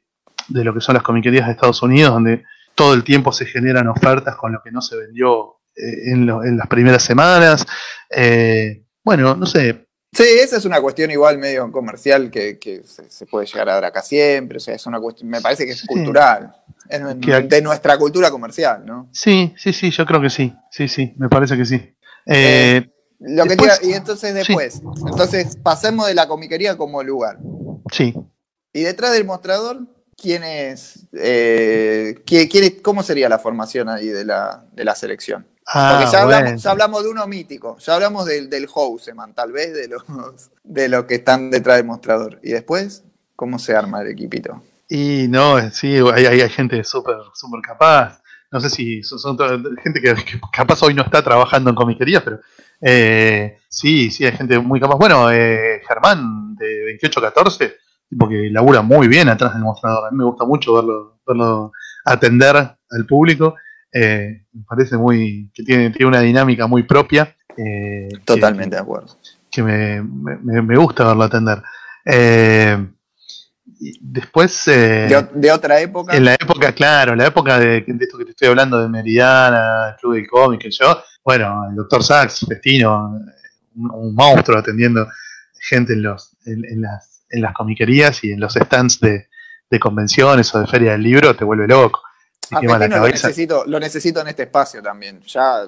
de 0.50 0.64
lo 0.64 0.74
que 0.74 0.82
son 0.82 0.96
las 0.96 1.04
comiquerías 1.04 1.46
de 1.48 1.54
Estados 1.54 1.82
Unidos, 1.82 2.12
donde 2.14 2.44
todo 2.76 2.94
el 2.94 3.04
tiempo 3.04 3.32
se 3.32 3.46
generan 3.46 3.88
ofertas 3.88 4.36
con 4.36 4.52
lo 4.52 4.62
que 4.64 4.72
no 4.72 4.82
se 4.82 4.96
vendió 4.96 5.58
eh, 5.76 6.12
en, 6.14 6.26
lo- 6.26 6.44
en 6.44 6.58
las 6.58 6.68
primeras 6.68 7.04
semanas. 7.04 7.66
Eh, 8.10 8.84
bueno, 9.04 9.36
no 9.36 9.46
sé, 9.46 9.86
Sí, 10.12 10.24
esa 10.42 10.58
es 10.58 10.66
una 10.66 10.82
cuestión 10.82 11.12
igual 11.12 11.38
medio 11.38 11.72
comercial 11.72 12.32
que, 12.32 12.58
que 12.58 12.82
se, 12.84 13.12
se 13.12 13.28
puede 13.28 13.46
llegar 13.46 13.70
a 13.70 13.74
dar 13.76 13.86
acá 13.86 14.02
siempre. 14.02 14.58
O 14.58 14.60
sea, 14.60 14.74
es 14.74 14.84
una 14.88 15.00
cuestión, 15.00 15.30
me 15.30 15.40
parece 15.40 15.68
que 15.68 15.74
es 15.74 15.82
Sí. 15.82 15.86
cultural. 15.88 16.52
Es 16.90 17.00
nu- 17.00 17.20
Que- 17.20 17.42
de 17.44 17.62
nuestra 17.62 17.96
cultura 17.96 18.32
comercial, 18.32 18.84
¿no? 18.88 19.08
sí, 19.14 19.54
sí, 19.56 19.72
sí, 19.72 19.92
yo 19.92 20.08
creo 20.08 20.20
que 20.20 20.32
sí, 20.32 20.52
sí, 20.72 20.88
sí, 20.88 21.14
me 21.18 21.30
parece 21.30 21.56
que 21.56 21.64
sí. 21.66 21.96
Eh, 22.26 22.90
Lo 23.20 23.44
que 23.44 23.50
Después- 23.50 23.80
te 23.80 23.86
iba- 23.86 23.94
y 23.94 23.98
entonces 23.98 24.34
después, 24.34 24.82
entonces 25.08 25.58
pasemos 25.58 26.08
de 26.08 26.16
la 26.16 26.28
comiquería 26.28 26.76
como 26.76 27.04
lugar. 27.04 27.38
sí, 27.92 28.16
Y 28.74 28.82
detrás 28.82 29.12
del 29.14 29.26
mostrador, 29.26 29.82
¿quién 30.22 30.44
es? 30.44 31.06
eh, 31.14 32.22
¿quién- 32.26 32.48
quién 32.48 32.64
es- 32.66 32.74
¿Cómo 32.82 33.04
sería 33.04 33.30
la 33.30 33.40
formación 33.40 33.90
ahí 33.90 34.08
de 34.08 34.26
la, 34.26 34.66
de 34.74 34.84
la 34.86 34.96
selección? 34.96 35.46
Ah, 35.72 35.98
Porque 35.98 36.12
ya, 36.12 36.26
bueno. 36.26 36.38
hablamos, 36.38 36.64
ya 36.64 36.72
hablamos 36.72 37.04
de 37.04 37.10
uno 37.10 37.28
mítico, 37.28 37.78
ya 37.78 37.94
hablamos 37.96 38.26
del, 38.26 38.50
del 38.50 38.68
Houseman, 38.68 39.34
tal 39.36 39.52
vez 39.52 39.74
de 39.74 39.88
los, 39.88 40.04
de 40.64 40.90
los 40.90 41.06
que 41.06 41.16
están 41.16 41.52
detrás 41.52 41.78
del 41.78 41.86
mostrador. 41.86 42.40
Y 42.44 42.52
después, 42.52 43.04
¿cómo 43.36 43.60
se 43.60 43.76
arma 43.76 44.02
el 44.02 44.08
equipito? 44.08 44.64
Y 44.88 45.28
no, 45.30 45.70
sí, 45.72 45.98
hay, 46.14 46.26
hay, 46.26 46.42
hay 46.42 46.50
gente 46.50 46.84
súper 46.84 47.18
súper 47.36 47.62
capaz. 47.62 48.20
No 48.52 48.60
sé 48.60 48.72
si 48.72 49.04
son, 49.04 49.20
son 49.20 49.38
toda- 49.38 49.60
gente 49.84 50.02
que, 50.02 50.16
que 50.16 50.40
capaz 50.52 50.82
hoy 50.82 50.96
no 50.96 51.04
está 51.04 51.24
trabajando 51.24 51.70
en 51.70 51.76
comiquerías, 51.76 52.24
pero 52.24 52.40
eh, 52.82 53.60
sí, 53.70 54.10
sí, 54.10 54.26
hay 54.26 54.32
gente 54.32 54.58
muy 54.58 54.80
capaz. 54.80 54.96
Bueno, 54.96 55.30
eh, 55.32 55.82
Germán 55.88 56.56
de 56.56 56.80
2814, 56.94 57.76
tipo 58.10 58.28
que 58.28 58.50
labura 58.50 58.82
muy 58.82 59.08
bien 59.08 59.30
atrás 59.30 59.54
del 59.54 59.62
mostrador. 59.64 60.08
A 60.08 60.12
mí 60.12 60.18
me 60.18 60.24
gusta 60.26 60.46
mucho 60.46 60.74
verlo, 60.76 61.20
verlo 61.26 61.72
atender 62.06 62.56
al 62.58 63.06
público. 63.08 63.56
Eh, 63.92 64.46
me 64.54 64.64
parece 64.68 64.98
muy 64.98 65.50
que 65.54 65.64
tiene, 65.64 65.90
tiene 65.92 66.08
una 66.08 66.22
dinámica 66.22 66.68
muy 66.68 66.84
propia. 66.84 67.36
eh, 67.58 68.08
que- 68.12 68.20
Totalmente 68.26 68.76
de 68.76 68.82
acuerdo. 68.82 69.16
que 69.52 69.62
me, 69.64 70.02
me- 70.02 70.62
me 70.62 70.78
gusta 70.78 71.06
verlo 71.08 71.24
atender. 71.24 71.62
Eh, 72.06 72.88
después, 74.02 74.68
eh, 74.68 75.08
De, 75.08 75.28
de 75.34 75.52
otra 75.52 75.80
época, 75.80 76.16
en 76.16 76.26
la 76.26 76.34
época, 76.36 76.72
claro, 76.74 77.16
la 77.16 77.28
época 77.28 77.60
de, 77.60 77.82
de 77.86 77.98
esto 78.06 78.18
que 78.18 78.26
te 78.26 78.32
estoy 78.32 78.48
hablando, 78.50 78.80
de 78.82 78.90
Meridiana, 78.90 79.96
Club 80.00 80.16
del 80.16 80.28
Cómic, 80.28 80.62
que 80.62 80.72
yo, 80.72 81.02
bueno, 81.24 81.68
el 81.70 81.76
Dr. 81.76 82.04
Sachs, 82.04 82.46
Festino, 82.48 83.12
un, 83.76 83.92
un 83.92 84.16
monstruo 84.16 84.58
atendiendo 84.60 85.08
gente 85.60 85.94
en, 85.94 86.04
los, 86.04 86.36
en, 86.46 86.64
en 86.66 86.82
las, 86.82 87.19
en 87.30 87.42
las 87.42 87.54
comiquerías 87.54 88.24
y 88.24 88.32
en 88.32 88.40
los 88.40 88.54
stands 88.54 89.00
de, 89.00 89.28
de 89.70 89.80
convenciones 89.80 90.54
o 90.56 90.60
de 90.60 90.68
feria 90.68 90.92
del 90.94 91.04
libro, 91.04 91.36
te 91.36 91.44
vuelve 91.46 91.68
loco. 91.68 92.02
Te 92.50 92.56
a 92.56 92.78
la 92.80 92.88
lo 92.88 93.08
necesito, 93.08 93.64
lo 93.68 93.80
necesito 93.80 94.22
en 94.22 94.28
este 94.30 94.44
espacio 94.44 94.82
también. 94.82 95.22
Ya 95.28 95.68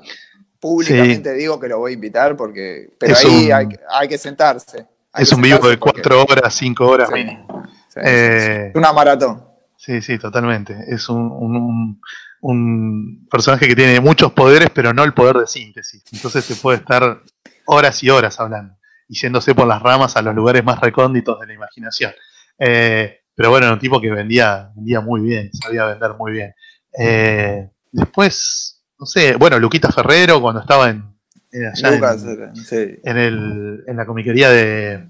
públicamente 0.60 1.34
digo 1.34 1.60
que 1.60 1.68
lo 1.68 1.80
voy 1.80 1.92
a 1.92 1.94
invitar 1.96 2.36
porque. 2.36 2.90
Pero 3.00 3.14
Es 3.14 3.26
ahí 3.26 3.46
un- 3.48 3.54
hay, 3.54 3.68
hay 3.90 4.08
que 4.08 4.18
sentarse. 4.18 4.86
Hay 5.14 5.24
Es 5.24 5.30
que 5.30 5.36
un 5.36 5.42
vivo 5.42 5.68
de 5.70 5.78
porque- 5.78 6.02
cuatro 6.02 6.24
horas, 6.24 6.54
cinco 6.54 6.88
horas 6.88 7.10
Sí, 7.10 7.16
mínimo. 7.16 7.64
sí, 7.90 8.00
Eh. 8.04 8.72
Una 8.76 8.94
maratón. 8.94 9.44
Sí, 9.78 10.02
sí, 10.02 10.18
totalmente. 10.18 10.76
Es 10.88 11.10
un, 11.10 11.20
un- 11.32 11.56
un- 11.58 12.02
un 12.42 13.28
personaje 13.30 13.68
que 13.68 13.76
tiene 13.76 14.00
muchos 14.00 14.32
poderes, 14.32 14.70
pero 14.74 14.94
no 14.94 15.04
el 15.04 15.14
poder 15.14 15.38
de 15.38 15.48
síntesis. 15.48 16.04
Entonces 16.12 16.46
se 16.46 16.56
puede 16.56 16.78
estar 16.80 17.22
horas 17.66 18.02
y 18.04 18.10
horas 18.10 18.40
hablando 18.40 18.76
y 19.12 19.20
yéndose 19.20 19.54
por 19.54 19.68
las 19.68 19.82
ramas 19.82 20.16
a 20.16 20.22
los 20.22 20.34
lugares 20.34 20.64
más 20.64 20.80
recónditos 20.80 21.38
de 21.42 21.48
la 21.48 21.54
imaginación. 21.54 22.14
Eh, 22.58 23.20
pero 23.36 23.50
bueno, 23.50 23.66
era 23.66 23.74
un 23.74 23.80
tipo 23.80 24.00
que 24.00 24.10
vendía, 24.10 24.72
vendía 24.74 25.02
muy 25.02 25.20
bien, 25.20 25.52
sabía 25.54 25.86
vender 25.86 26.14
muy 26.18 26.32
bien. 26.32 26.54
Eh, 26.98 27.70
después, 27.92 28.82
no 28.98 29.06
sé, 29.06 29.36
bueno, 29.36 29.60
Luquita 29.60 29.92
Ferrero 29.92 30.40
cuando 30.42 30.62
estaba 30.62 30.90
en, 30.90 31.04
en 31.52 31.66
allá 31.68 31.90
en- 31.90 31.96
Lucas, 31.96 32.26
sí. 32.66 33.00
en, 33.04 33.18
el, 33.18 33.84
en 33.86 33.98
la 33.98 34.06
comiquería 34.06 34.50
de, 34.50 35.10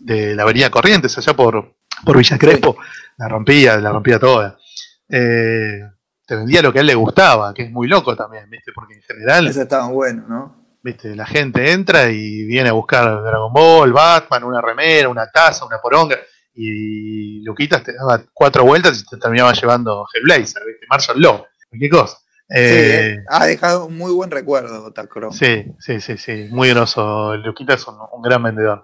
de 0.00 0.34
la 0.34 0.42
Avenida 0.42 0.68
Corrientes, 0.68 1.16
allá 1.16 1.34
por, 1.34 1.76
por 2.04 2.16
Villa 2.18 2.38
Crespo, 2.38 2.76
la 3.18 3.28
rompía, 3.28 3.76
la 3.76 3.92
rompía 3.92 4.18
toda. 4.18 4.58
Eh, 5.08 5.82
te 6.26 6.34
vendía 6.34 6.62
lo 6.62 6.72
que 6.72 6.78
a 6.78 6.80
él 6.80 6.88
le 6.88 6.96
gustaba, 6.96 7.54
que 7.54 7.62
es 7.62 7.70
muy 7.70 7.86
loco 7.86 8.16
también, 8.16 8.50
¿viste? 8.50 8.72
Porque 8.74 8.94
en 8.94 9.02
general, 9.02 9.46
Ese 9.46 9.62
estaba 9.62 9.86
bueno, 9.86 10.24
¿no? 10.28 10.55
¿Viste? 10.86 11.14
La 11.16 11.26
gente 11.26 11.72
entra 11.72 12.10
y 12.10 12.44
viene 12.46 12.68
a 12.70 12.72
buscar 12.72 13.04
Dragon 13.22 13.52
Ball, 13.52 13.92
Batman, 13.92 14.44
una 14.44 14.60
remera, 14.62 15.08
una 15.08 15.30
taza, 15.30 15.66
una 15.66 15.78
poronga. 15.80 16.16
Y 16.54 17.42
Luquitas 17.44 17.82
te 17.82 17.92
daba 17.92 18.22
cuatro 18.32 18.64
vueltas 18.64 19.00
y 19.02 19.04
te 19.06 19.18
terminaba 19.18 19.52
llevando 19.52 20.06
Hellblazer, 20.14 20.62
¿viste? 20.66 20.86
Marshall 20.88 21.20
Law, 21.20 21.44
cualquier 21.68 21.90
cosa. 21.90 22.16
Sí, 22.48 22.54
Eh, 22.58 23.18
ha 23.28 23.44
dejado 23.46 23.86
un 23.86 23.98
muy 23.98 24.12
buen 24.12 24.30
recuerdo, 24.30 24.92
Tacro. 24.92 25.32
Sí, 25.32 25.64
sí, 25.80 26.00
sí, 26.00 26.16
sí, 26.16 26.46
muy 26.50 26.70
groso. 26.70 27.36
Luquita 27.36 27.74
es 27.74 27.86
un, 27.88 27.96
un 28.12 28.22
gran 28.22 28.42
vendedor. 28.42 28.80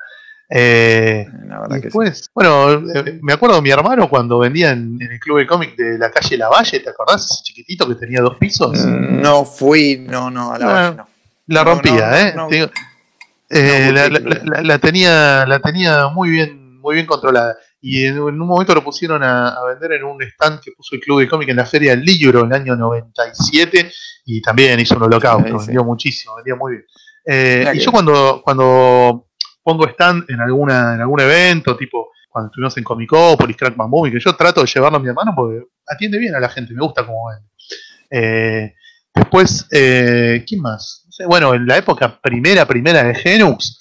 Eh, 0.54 1.26
La 1.46 1.60
verdad 1.60 1.76
y 1.76 1.80
que 1.80 1.90
sí. 1.90 1.98
después, 1.98 2.30
bueno, 2.34 2.72
eh, 2.94 3.18
me 3.22 3.32
acuerdo 3.32 3.56
de 3.56 3.62
mi 3.62 3.70
hermano 3.70 4.08
cuando 4.10 4.38
vendía 4.40 4.72
en, 4.72 4.98
en 5.00 5.12
el 5.12 5.18
club 5.18 5.38
de 5.38 5.46
cómic 5.46 5.74
de 5.76 5.96
la 5.96 6.10
calle 6.10 6.36
Lavalle, 6.36 6.80
¿te 6.80 6.90
acordás? 6.90 7.24
Ese 7.24 7.42
chiquitito 7.44 7.88
que 7.88 7.94
tenía 7.94 8.20
dos 8.20 8.36
pisos. 8.36 8.84
No 8.84 9.44
fui, 9.46 10.04
no, 10.06 10.30
no, 10.30 10.52
a 10.52 10.58
la 10.58 10.66
Ah, 10.66 10.72
valle 10.90 10.96
no. 10.98 11.08
La 11.46 11.64
rompía, 11.64 12.32
no, 12.34 12.50
¿eh? 12.50 12.60
no. 12.60 12.70
Eh, 13.54 13.92
la, 14.62 14.78
tenía, 14.78 15.44
la 15.46 15.58
tenía 15.58 16.08
muy 16.08 16.30
bien, 16.30 16.78
muy 16.80 16.94
bien 16.94 17.06
controlada. 17.06 17.56
Y 17.80 18.06
en, 18.06 18.18
un 18.18 18.38
momento 18.38 18.74
lo 18.74 18.82
pusieron 18.82 19.22
a, 19.22 19.48
a 19.48 19.64
vender 19.66 19.92
en 19.92 20.04
un 20.04 20.22
stand 20.22 20.60
que 20.60 20.72
puso 20.72 20.94
el 20.94 21.02
club 21.02 21.20
de 21.20 21.28
cómic 21.28 21.48
en 21.48 21.56
la 21.56 21.66
Feria 21.66 21.90
del 21.90 22.04
Libro 22.04 22.40
en 22.40 22.46
el 22.46 22.62
año 22.62 22.76
97 22.76 23.92
y 24.24 24.40
también 24.40 24.78
hizo 24.80 24.96
un 24.96 25.02
holocausto, 25.02 25.58
Sí, 25.58 25.58
sí. 25.58 25.66
vendió 25.66 25.84
muchísimo, 25.84 26.36
vendía 26.36 26.54
muy 26.54 26.72
bien. 26.72 26.84
Eh, 27.24 27.72
y 27.74 27.78
yo 27.80 27.92
cuando, 27.92 28.40
cuando 28.44 29.28
pongo 29.62 29.86
stand 29.88 30.24
en 30.28 30.40
alguna 30.40 30.94
en 30.94 31.00
algún 31.00 31.20
evento, 31.20 31.76
tipo 31.76 32.10
cuando 32.28 32.48
estuvimos 32.48 32.76
en 32.78 32.84
Comicopolis, 32.84 33.56
Crackman 33.56 33.90
Movie, 33.90 34.12
que 34.12 34.20
yo 34.20 34.34
trato 34.34 34.62
de 34.62 34.66
llevarlo 34.66 34.96
a 34.96 35.00
mi 35.00 35.08
hermano 35.08 35.34
porque 35.36 35.66
atiende 35.86 36.18
bien 36.18 36.34
a 36.34 36.40
la 36.40 36.48
gente, 36.48 36.72
me 36.72 36.82
gusta 36.82 37.04
cómo 37.04 37.28
vende. 37.28 37.48
Eh, 38.10 38.74
después, 39.14 39.68
eh, 39.70 40.42
¿quién 40.46 40.62
más? 40.62 41.01
Sé, 41.12 41.26
bueno, 41.26 41.52
en 41.54 41.66
la 41.66 41.76
época 41.76 42.18
primera, 42.20 42.66
primera 42.66 43.02
de 43.02 43.14
Genux, 43.14 43.80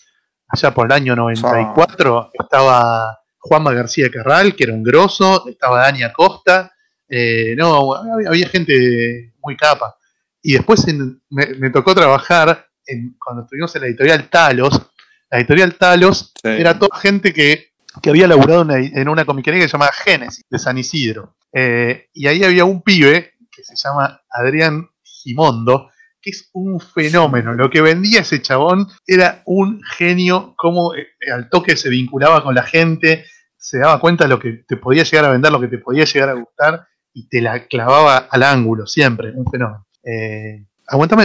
allá 0.49 0.73
por 0.73 0.85
el 0.87 0.91
año 0.91 1.15
94, 1.15 2.31
estaba 2.33 3.19
Juanma 3.39 3.73
García 3.73 4.09
Carral, 4.11 4.53
que 4.55 4.65
era 4.65 4.73
un 4.73 4.83
grosso, 4.83 5.47
estaba 5.47 5.79
Dani 5.83 6.03
Acosta, 6.03 6.71
eh, 7.07 7.55
no, 7.57 7.93
había, 7.95 8.27
había 8.29 8.47
gente 8.49 9.33
muy 9.41 9.55
capa. 9.55 9.95
Y 10.41 10.53
después 10.53 10.87
en- 10.87 11.21
me, 11.29 11.47
me 11.57 11.69
tocó 11.69 11.93
trabajar 11.95 12.67
en, 12.85 13.15
cuando 13.23 13.43
estuvimos 13.43 13.73
en 13.75 13.81
la 13.83 13.87
editorial 13.87 14.29
Talos. 14.29 14.81
La 15.29 15.37
editorial 15.39 15.75
Talos 15.75 16.33
Sí. 16.41 16.49
era 16.49 16.77
toda 16.77 16.97
gente 16.99 17.33
que, 17.33 17.71
que 18.01 18.09
había 18.09 18.27
laburado 18.27 18.61
en 18.63 18.67
una, 18.71 18.77
en 19.01 19.07
una 19.09 19.25
comiquería 19.25 19.61
que 19.61 19.67
se 19.67 19.73
llamaba 19.73 19.91
Génesis, 19.93 20.43
de 20.49 20.59
San 20.59 20.77
Isidro. 20.77 21.35
Eh, 21.53 22.07
y 22.13 22.27
ahí 22.27 22.43
había 22.43 22.65
un 22.65 22.81
pibe 22.81 23.33
que 23.51 23.63
se 23.63 23.75
llama 23.75 24.21
Adrián 24.29 24.89
Gimondo, 25.03 25.90
que 26.21 26.29
es 26.31 26.49
un 26.53 26.79
fenómeno. 26.79 27.53
Lo 27.53 27.69
que 27.69 27.81
vendía 27.81 28.21
ese 28.21 28.41
chabón 28.41 28.87
era 29.07 29.41
un 29.45 29.81
genio, 29.97 30.53
como 30.57 30.93
eh, 30.95 31.07
al 31.33 31.49
toque 31.49 31.75
se 31.75 31.89
vinculaba 31.89 32.43
con 32.43 32.55
la 32.55 32.63
gente, 32.63 33.25
se 33.57 33.79
daba 33.79 33.99
cuenta 33.99 34.25
de 34.25 34.29
lo 34.29 34.39
que 34.39 34.63
te 34.67 34.77
podía 34.77 35.03
llegar 35.03 35.25
a 35.25 35.31
vender, 35.31 35.51
lo 35.51 35.59
que 35.59 35.67
te 35.67 35.77
podía 35.77 36.05
llegar 36.05 36.29
a 36.29 36.33
gustar, 36.33 36.87
y 37.13 37.27
te 37.27 37.41
la 37.41 37.67
clavaba 37.67 38.17
al 38.17 38.43
ángulo, 38.43 38.87
siempre, 38.87 39.31
un 39.35 39.45
fenómeno. 39.45 39.85
Eh, 40.03 40.65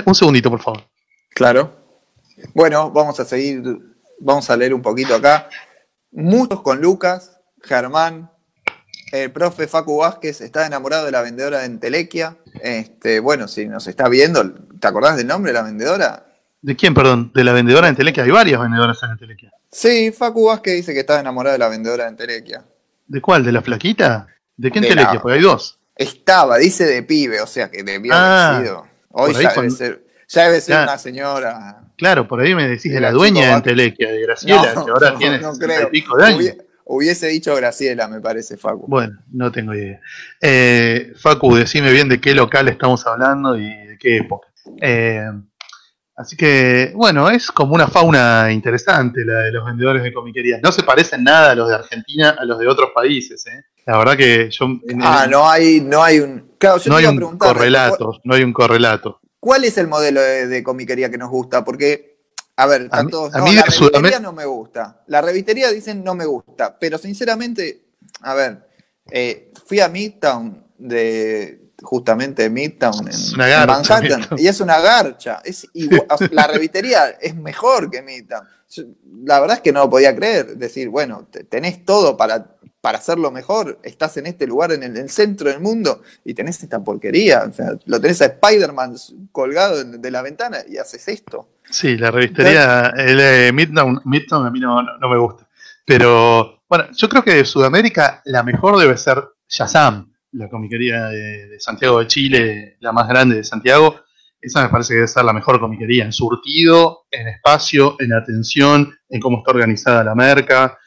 un 0.05 0.15
segundito, 0.15 0.51
por 0.51 0.61
favor. 0.61 0.83
Claro. 1.35 1.75
Bueno, 2.55 2.91
vamos 2.91 3.19
a 3.21 3.25
seguir, 3.25 3.63
vamos 4.21 4.49
a 4.51 4.57
leer 4.57 4.75
un 4.75 4.83
poquito 4.83 5.15
acá. 5.15 5.49
Muchos 6.11 6.63
con 6.63 6.81
Lucas, 6.81 7.41
Germán, 7.63 8.31
el 9.13 9.31
profe 9.33 9.67
Facu 9.69 9.99
Vázquez 9.99 10.41
está 10.41 10.67
enamorado 10.67 11.05
de 11.07 11.13
la 11.13 11.23
vendedora 11.23 11.61
de 11.61 11.67
Entelequia. 11.67 12.37
Este, 12.63 13.21
bueno, 13.21 13.49
si 13.49 13.67
nos 13.67 13.87
está 13.87 14.09
viendo, 14.09 14.53
¿te 14.81 14.87
acordás 14.89 15.17
del 15.17 15.27
nombre 15.27 15.53
de 15.53 15.59
la 15.59 15.63
vendedora? 15.65 16.27
¿De 16.63 16.75
quién, 16.75 16.95
perdón? 16.95 17.31
¿De 17.35 17.45
la 17.45 17.53
vendedora 17.53 17.87
de 17.87 17.91
Entelequia? 17.91 18.25
Hay 18.25 18.31
varias 18.31 18.61
vendedoras 18.61 19.01
en 19.03 19.11
Entelequia. 19.11 19.53
Sí, 19.71 20.11
Facu 20.11 20.47
Vázquez 20.47 20.75
dice 20.75 20.95
que 20.95 21.01
está 21.01 21.21
enamorado 21.21 21.53
de 21.53 21.59
la 21.59 21.69
vendedora 21.69 22.05
de 22.05 22.11
Entelequia. 22.11 22.65
¿De 23.07 23.21
cuál? 23.21 23.45
¿De 23.45 23.53
la 23.53 23.63
flaquita? 23.63 24.27
¿De 24.57 24.71
qué 24.71 24.81
De 24.81 24.87
Entelequia? 24.89 25.15
la- 25.15 25.23
Porque 25.23 25.37
hay 25.39 25.43
dos. 25.43 25.79
Estaba, 25.95 26.59
dice 26.59 26.85
de 26.85 27.03
pibe, 27.03 27.41
o 27.41 27.47
sea 27.47 27.71
que 27.71 27.83
debió 27.83 28.13
Ah, 28.15 28.57
haber 28.57 28.67
sido. 28.67 28.87
Hoy 29.13 29.33
ya 29.35 29.53
debe 29.53 29.71
ser, 29.71 30.05
ya 30.29 30.45
debe 30.45 30.61
ser 30.61 30.75
Ya. 30.77 30.83
una 30.83 30.99
señora. 30.99 31.83
Claro, 31.97 32.29
por 32.29 32.41
ahí 32.41 32.55
me 32.55 32.69
decís 32.69 32.93
de 32.93 33.01
la 33.01 33.11
dueña 33.13 33.47
de 33.47 33.53
Entelequia, 33.53 34.11
de 34.11 34.21
Graciela, 34.23 34.75
No, 34.75 34.85
que 34.85 34.91
ahora 34.91 35.11
no, 35.13 35.19
tiene 35.19 35.39
no 35.39 35.55
60 35.55 35.65
y 35.75 35.77
creo. 35.79 35.91
pico 35.91 36.17
de 36.19 36.25
años. 36.27 36.55
Hubie- 36.87 37.07
Hubiese 37.07 37.27
dicho 37.29 37.55
Graciela, 37.57 38.07
me 38.09 38.21
parece, 38.21 38.57
Facu. 38.57 38.87
Bueno, 38.87 39.19
no 39.33 39.51
tengo 39.51 39.75
idea. 39.75 40.01
Eh, 40.41 41.13
Facu, 41.21 41.55
decime 41.57 41.91
bien 41.93 42.09
de 42.09 42.21
qué 42.21 42.35
local 42.35 42.69
estamos 42.69 43.07
hablando 43.07 43.57
y 43.57 43.65
de 43.65 43.99
qué 43.99 44.19
época. 44.19 44.49
Eh, 44.81 45.25
así 46.17 46.37
que, 46.37 46.93
bueno, 46.95 47.29
es 47.31 47.51
como 47.51 47.75
una 47.75 47.89
fauna 47.89 48.51
interesante 48.53 49.25
la 49.25 49.41
de 49.41 49.53
los 49.53 49.65
vendedores 49.67 50.03
de 50.03 50.13
comiquería. 50.13 50.59
No 50.63 50.71
se 50.73 50.83
parecen 50.83 51.25
nada 51.25 51.51
a 51.51 51.55
los 51.55 51.69
de 51.69 51.75
Argentina, 51.75 52.37
a 52.39 52.45
los 52.45 52.59
de 52.59 52.69
otros 52.69 52.91
países. 52.95 53.45
¿eh? 53.47 53.63
La 53.85 53.99
verdad 53.99 54.17
que 54.17 54.49
yo... 54.51 54.67
Ah, 55.03 55.27
no 55.29 55.49
hay, 55.49 55.81
no 55.81 56.03
hay 56.03 56.21
un. 56.21 56.53
Claro, 56.59 56.79
yo 56.79 56.91
no 56.91 56.97
hay 56.97 57.07
un 57.07 57.37
correlato, 57.39 58.21
no 58.25 58.35
hay 58.35 58.43
un 58.43 58.53
correlato. 58.53 59.21
¿Cuál 59.39 59.65
es 59.65 59.77
el 59.79 59.87
modelo 59.89 60.21
de, 60.21 60.47
de 60.49 60.63
comiquería 60.63 61.11
que 61.11 61.19
nos 61.19 61.31
gusta? 61.31 61.63
Porque, 61.65 62.16
a 62.57 62.67
ver, 62.67 62.89
A 62.91 63.03
mí- 63.03 63.11
todos. 63.11 63.35
a 63.35 63.39
no, 63.39 63.45
mí 63.45 63.55
la 63.55 63.63
Sudamérica- 63.67 64.21
no 64.21 64.33
me 64.33 64.45
gusta. 64.47 65.03
La 65.09 65.21
revistería 65.21 65.71
dicen 65.71 66.03
no 66.03 66.15
me 66.15 66.25
gusta. 66.25 66.79
Pero 66.79 66.99
sinceramente, 66.99 67.85
a 68.23 68.35
ver, 68.35 68.67
eh, 69.11 69.53
fui 69.67 69.81
a 69.81 69.89
Midtown 69.89 70.65
de 70.79 71.73
justamente 71.83 72.49
Midtown 72.49 73.09
en, 73.09 73.37
Manhattan 73.37 74.03
Midtown. 74.03 74.39
y 74.39 74.49
es 74.49 74.61
una 74.61 74.81
garcha. 74.81 75.41
Es 75.45 75.67
igual- 75.75 76.07
la 76.31 76.47
revistería 76.47 77.09
es 77.21 77.35
mejor 77.37 77.91
que 77.91 78.03
Midtown. 78.03 78.47
La 79.25 79.39
verdad 79.41 79.57
es 79.59 79.63
que 79.63 79.73
no 79.73 79.81
lo 79.81 79.91
podía 79.91 80.15
creer. 80.17 80.57
Decir, 80.57 80.89
bueno, 80.89 81.27
te- 81.31 81.45
tenés 81.45 81.85
todo 81.85 82.17
para, 82.17 82.57
para 82.87 82.99
hacerlo 82.99 83.33
mejor. 83.33 83.81
Estás 83.83 84.17
en 84.17 84.27
este 84.27 84.47
lugar, 84.47 84.71
en 84.71 84.85
el, 84.85 84.93
en 84.97 85.03
el 85.03 85.11
centro 85.11 85.51
del 85.51 85.59
mundo, 85.59 86.03
y 86.25 86.35
tenés 86.35 86.63
esta 86.63 86.79
porquería. 86.85 87.43
O 87.43 87.53
sea, 87.53 87.71
lo 87.85 88.01
tenés 88.01 88.23
a 88.23 88.27
Spider-Man 88.27 88.95
colgado 89.33 89.83
de, 89.83 89.99
de 89.99 90.11
la 90.13 90.23
ventana 90.23 90.59
y 90.69 90.77
haces 90.77 91.09
esto. 91.09 91.49
Sí, 91.69 91.97
la 91.97 92.13
revistería, 92.13 92.93
el 92.97 93.19
eh, 93.21 93.51
Midtown, 93.53 94.03
Midtown 94.05 94.47
a 94.47 94.51
mí 94.53 94.61
no, 94.61 94.81
no- 94.85 94.99
no 94.99 95.09
me 95.09 95.19
gusta. 95.19 95.49
Pero, 95.85 96.63
bueno, 96.69 96.85
yo 96.97 97.09
creo 97.09 97.25
que 97.25 97.35
de 97.35 97.45
Sudamérica 97.45 98.23
la 98.27 98.45
mejor 98.45 98.79
debe 98.79 98.97
ser 98.97 99.21
Shazam, 99.49 100.13
la 100.31 100.49
comiquería 100.49 101.07
de, 101.07 101.49
de 101.49 101.59
Santiago 101.59 101.99
de 101.99 102.07
Chile, 102.07 102.77
la 102.79 102.93
más 102.93 103.09
grande 103.09 103.35
de 103.35 103.43
Santiago. 103.43 103.97
Esa 104.41 104.63
me 104.63 104.69
parece 104.69 104.91
que 104.91 104.95
debe 104.99 105.09
ser 105.09 105.25
la 105.25 105.33
mejor 105.33 105.59
comiquería 105.59 106.05
en 106.05 106.13
surtido, 106.13 107.07
en 107.11 107.27
espacio, 107.27 107.97
en 107.99 108.13
atención, 108.13 108.97
en 109.09 109.19
cómo 109.21 109.39
está 109.39 109.51
organizada 109.51 110.05
la 110.05 110.15
merca. 110.15 110.79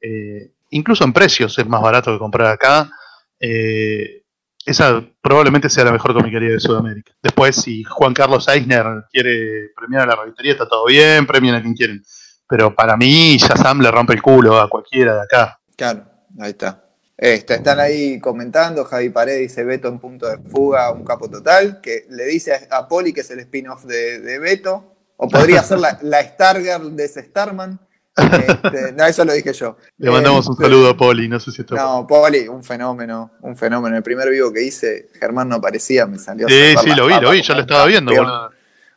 eh, 0.00 0.48
incluso 0.72 1.04
en 1.04 1.12
precios 1.12 1.58
es 1.58 1.66
más 1.66 1.80
barato 1.80 2.12
que 2.12 2.18
comprar 2.18 2.48
acá. 2.52 2.90
Eh, 3.38 4.22
esa 4.64 5.02
probablemente 5.20 5.68
sea 5.68 5.84
la 5.84 5.92
mejor 5.92 6.14
comiquería 6.14 6.50
de 6.50 6.60
Sudamérica. 6.60 7.12
Después, 7.22 7.56
si 7.56 7.82
Juan 7.84 8.14
Carlos 8.14 8.48
Eisner 8.48 8.84
quiere 9.10 9.70
premiar 9.76 10.02
a 10.02 10.06
la 10.06 10.16
revistería, 10.16 10.52
está 10.52 10.68
todo 10.68 10.86
bien, 10.86 11.26
premien 11.26 11.54
a 11.54 11.62
quien 11.62 11.74
quieren. 11.74 12.02
Pero 12.48 12.74
para 12.74 12.96
mí, 12.96 13.36
Shazam 13.38 13.80
le 13.80 13.90
rompe 13.90 14.12
el 14.12 14.22
culo 14.22 14.60
a 14.60 14.68
cualquiera 14.68 15.14
de 15.14 15.22
acá. 15.22 15.60
Claro, 15.76 16.04
ahí 16.38 16.50
está. 16.50 16.84
Este, 17.16 17.54
están 17.54 17.78
ahí 17.78 18.18
comentando, 18.20 18.84
Javi 18.84 19.10
Pared 19.10 19.38
dice 19.38 19.64
Beto 19.64 19.88
en 19.88 19.98
punto 19.98 20.26
de 20.26 20.38
fuga, 20.38 20.90
un 20.92 21.04
capo 21.04 21.28
total, 21.28 21.80
que 21.80 22.06
le 22.10 22.24
dice 22.26 22.68
a, 22.70 22.88
Poli 22.88 23.12
que 23.12 23.20
es 23.20 23.30
el 23.30 23.40
spin-off 23.40 23.84
de, 23.84 24.20
de 24.20 24.38
Beto, 24.38 24.96
o 25.16 25.28
podría 25.28 25.62
ser 25.62 25.78
la, 25.78 25.98
la 26.02 26.22
Stargirl 26.22 26.96
de 26.96 27.04
ese 27.04 27.22
Starman. 27.22 27.78
Este, 28.16 28.92
no, 28.92 29.06
eso 29.06 29.24
lo 29.24 29.32
dije 29.32 29.52
yo. 29.52 29.76
Le 29.96 30.10
mandamos 30.10 30.46
un 30.46 30.52
Este, 30.52 30.64
saludo 30.64 30.90
a 30.90 30.96
Poli, 30.96 31.28
no 31.28 31.40
sé 31.40 31.50
si 31.50 31.62
está. 31.62 31.74
No, 31.76 32.06
Poli, 32.06 32.46
un 32.48 32.62
fenómeno, 32.62 33.32
un 33.40 33.56
fenómeno. 33.56 33.96
El 33.96 34.02
primer 34.02 34.28
vivo 34.30 34.52
que 34.52 34.62
hice, 34.62 35.08
Germán 35.18 35.48
no 35.48 35.56
aparecía, 35.56 36.06
me 36.06 36.18
salió 36.18 36.48
Sí, 36.48 36.74
sí, 36.82 36.90
lo 36.94 37.06
vi, 37.06 37.14
lo 37.20 37.30
vi, 37.30 37.42
yo 37.42 37.54
lo 37.54 37.60
estaba 37.60 37.86
viendo, 37.86 38.12
boludo. 38.14 38.50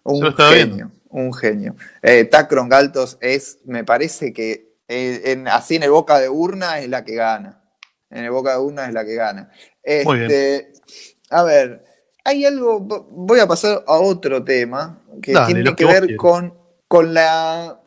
Un 0.04 0.36
genio, 0.36 0.92
un 1.10 1.34
genio. 1.34 1.76
Eh, 2.02 2.26
Tacron 2.26 2.68
Galtos 2.70 3.18
es, 3.22 3.60
me 3.66 3.84
parece 3.84 4.34
que 4.34 4.76
eh, 4.88 5.44
así 5.52 5.78
en 5.78 5.84
el 5.84 5.92
boca 5.92 6.20
de 6.20 6.30
urna 6.30 6.80
es 6.80 6.90
la 6.90 7.04
que 7.06 7.16
gana. 7.16 7.62
En 8.10 8.24
el 8.26 8.32
boca 8.32 8.52
de 8.52 8.60
urna 8.60 8.86
es 8.86 8.94
la 8.94 9.04
que 9.06 9.16
gana. 9.16 9.50
Muy 10.04 10.20
bien. 10.20 10.30
Este, 10.32 10.74
a 11.30 11.44
ver, 11.44 11.84
hay 12.24 12.46
algo, 12.46 12.80
vo- 12.82 13.08
voy 13.10 13.40
a 13.40 13.48
pasar 13.48 13.84
a 13.88 13.94
otro 13.94 14.44
tema 14.44 15.02
que 15.22 15.34
tiene 15.48 15.76
que 15.76 15.86
ver 15.86 16.16
con, 16.18 16.54
con 16.88 17.14
la... 17.14 17.80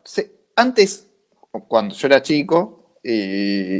antes, 0.55 1.05
cuando 1.51 1.95
yo 1.95 2.07
era 2.07 2.21
chico, 2.21 2.97
y 3.03 3.79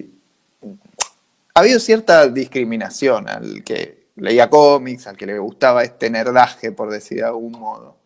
ha 1.54 1.60
habido 1.60 1.80
cierta 1.80 2.28
discriminación 2.28 3.28
al 3.30 3.64
que 3.64 4.08
leía 4.16 4.50
cómics, 4.50 5.08
al 5.08 5.18
que 5.18 5.26
le 5.26 5.40
gustaba 5.40 5.84
este 5.84 6.10
nerdaje, 6.10 6.72
por 6.72 6.90
decir 6.90 7.20
de 7.20 7.26
algún 7.26 7.54
modo. 7.54 7.98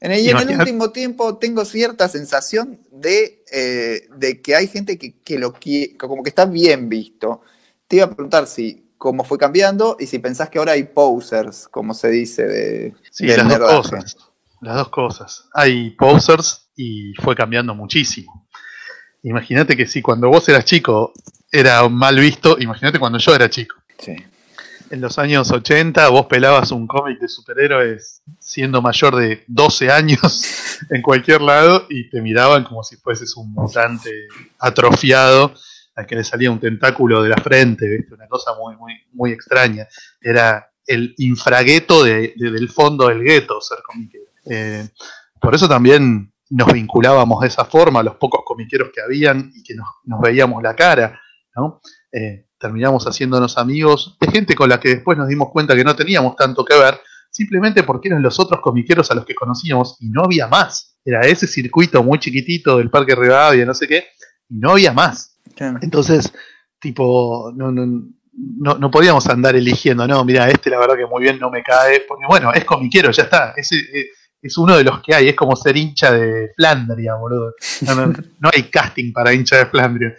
En 0.00 0.12
el, 0.12 0.20
y 0.20 0.28
en 0.28 0.38
el 0.38 0.58
último 0.58 0.90
tiempo 0.90 1.38
tengo 1.38 1.64
cierta 1.64 2.08
sensación 2.08 2.78
de, 2.90 3.42
eh, 3.50 4.08
de 4.16 4.42
que 4.42 4.54
hay 4.54 4.68
gente 4.68 4.98
que, 4.98 5.18
que 5.20 5.38
lo 5.38 5.54
quiere, 5.54 5.96
como 5.96 6.22
que 6.22 6.28
está 6.28 6.44
bien 6.44 6.88
visto. 6.88 7.40
Te 7.88 7.96
iba 7.96 8.06
a 8.06 8.10
preguntar 8.10 8.46
si 8.46 8.84
cómo 8.98 9.24
fue 9.24 9.38
cambiando 9.38 9.96
y 9.98 10.06
si 10.06 10.18
pensás 10.18 10.50
que 10.50 10.58
ahora 10.58 10.72
hay 10.72 10.84
posers, 10.84 11.68
como 11.68 11.94
se 11.94 12.10
dice, 12.10 12.46
de, 12.46 12.94
Sí, 13.10 13.26
las 13.26 13.58
dos 13.58 13.88
cosas. 13.88 14.16
Las 14.60 14.76
dos 14.76 14.88
cosas. 14.88 15.48
Hay 15.52 15.90
posers 15.90 16.68
y 16.76 17.14
fue 17.22 17.34
cambiando 17.34 17.74
muchísimo. 17.74 18.43
Imagínate 19.24 19.76
que 19.76 19.86
si 19.86 20.00
cuando 20.02 20.28
vos 20.28 20.48
eras 20.48 20.64
chico 20.64 21.12
era 21.50 21.88
mal 21.88 22.18
visto, 22.18 22.56
imagínate 22.60 22.98
cuando 22.98 23.18
yo 23.18 23.34
era 23.34 23.48
chico. 23.50 23.76
Sí. 23.98 24.14
En 24.90 25.00
los 25.00 25.18
años 25.18 25.50
80 25.50 26.08
vos 26.10 26.26
pelabas 26.26 26.70
un 26.70 26.86
cómic 26.86 27.18
de 27.18 27.26
superhéroes 27.28 28.22
siendo 28.38 28.80
mayor 28.82 29.16
de 29.16 29.42
12 29.48 29.90
años 29.90 30.78
en 30.90 31.00
cualquier 31.02 31.40
lado 31.40 31.86
y 31.88 32.10
te 32.10 32.20
miraban 32.20 32.64
como 32.64 32.82
si 32.84 32.96
fueses 32.96 33.34
un 33.36 33.52
mutante 33.52 34.10
atrofiado 34.58 35.54
al 35.96 36.06
que 36.06 36.16
le 36.16 36.24
salía 36.24 36.50
un 36.50 36.60
tentáculo 36.60 37.22
de 37.22 37.28
la 37.30 37.36
frente, 37.36 37.88
¿viste? 37.88 38.14
una 38.14 38.26
cosa 38.26 38.52
muy, 38.60 38.76
muy, 38.76 38.92
muy 39.12 39.30
extraña. 39.32 39.86
Era 40.20 40.68
el 40.86 41.14
infragueto 41.18 42.02
de- 42.04 42.34
de- 42.36 42.50
del 42.50 42.68
fondo 42.68 43.08
del 43.08 43.22
gueto 43.22 43.60
ser 43.60 43.78
comiquero. 43.86 44.24
Eh, 44.50 44.86
por 45.40 45.54
eso 45.54 45.68
también 45.68 46.32
nos 46.54 46.72
vinculábamos 46.72 47.40
de 47.40 47.48
esa 47.48 47.64
forma 47.64 48.00
a 48.00 48.02
los 48.04 48.14
pocos 48.14 48.42
comiqueros 48.44 48.90
que 48.94 49.00
habían 49.00 49.50
y 49.54 49.62
que 49.64 49.74
nos, 49.74 49.88
nos 50.04 50.20
veíamos 50.20 50.62
la 50.62 50.74
cara. 50.76 51.20
¿no? 51.56 51.80
Eh, 52.12 52.46
terminamos 52.58 53.04
haciéndonos 53.04 53.58
amigos 53.58 54.16
de 54.20 54.30
gente 54.30 54.54
con 54.54 54.68
la 54.68 54.78
que 54.78 54.90
después 54.90 55.18
nos 55.18 55.26
dimos 55.26 55.50
cuenta 55.50 55.74
que 55.74 55.82
no 55.82 55.96
teníamos 55.96 56.36
tanto 56.36 56.64
que 56.64 56.78
ver, 56.78 57.00
simplemente 57.30 57.82
porque 57.82 58.08
eran 58.08 58.22
los 58.22 58.38
otros 58.38 58.60
comiqueros 58.60 59.10
a 59.10 59.14
los 59.14 59.24
que 59.24 59.34
conocíamos 59.34 59.96
y 60.00 60.08
no 60.10 60.22
había 60.22 60.46
más. 60.46 60.96
Era 61.04 61.22
ese 61.22 61.48
circuito 61.48 62.02
muy 62.04 62.20
chiquitito 62.20 62.78
del 62.78 62.88
Parque 62.88 63.16
Rivadavia, 63.16 63.66
no 63.66 63.74
sé 63.74 63.88
qué, 63.88 64.04
y 64.48 64.58
no 64.58 64.70
había 64.72 64.92
más. 64.92 65.40
Entonces, 65.82 66.32
tipo, 66.78 67.52
no, 67.54 67.72
no, 67.72 67.84
no, 68.32 68.74
no 68.78 68.90
podíamos 68.90 69.26
andar 69.26 69.56
eligiendo, 69.56 70.06
no, 70.06 70.24
mira, 70.24 70.48
este 70.48 70.70
la 70.70 70.78
verdad 70.78 70.96
que 70.96 71.06
muy 71.06 71.22
bien 71.22 71.38
no 71.40 71.50
me 71.50 71.62
cae, 71.62 72.02
porque 72.06 72.24
bueno, 72.28 72.52
es 72.52 72.64
comiquero, 72.64 73.10
ya 73.10 73.24
está, 73.24 73.54
es, 73.56 73.70
es, 73.72 74.06
es 74.46 74.56
uno 74.58 74.76
de 74.76 74.84
los 74.84 75.00
que 75.02 75.14
hay, 75.14 75.28
es 75.28 75.34
como 75.34 75.56
ser 75.56 75.76
hincha 75.76 76.12
de 76.12 76.50
Flandria, 76.54 77.14
boludo. 77.14 77.54
No, 77.82 77.94
no, 77.94 78.06
no 78.40 78.50
hay 78.52 78.64
casting 78.64 79.12
para 79.12 79.32
hincha 79.32 79.56
de 79.56 79.66
Flandria. 79.66 80.14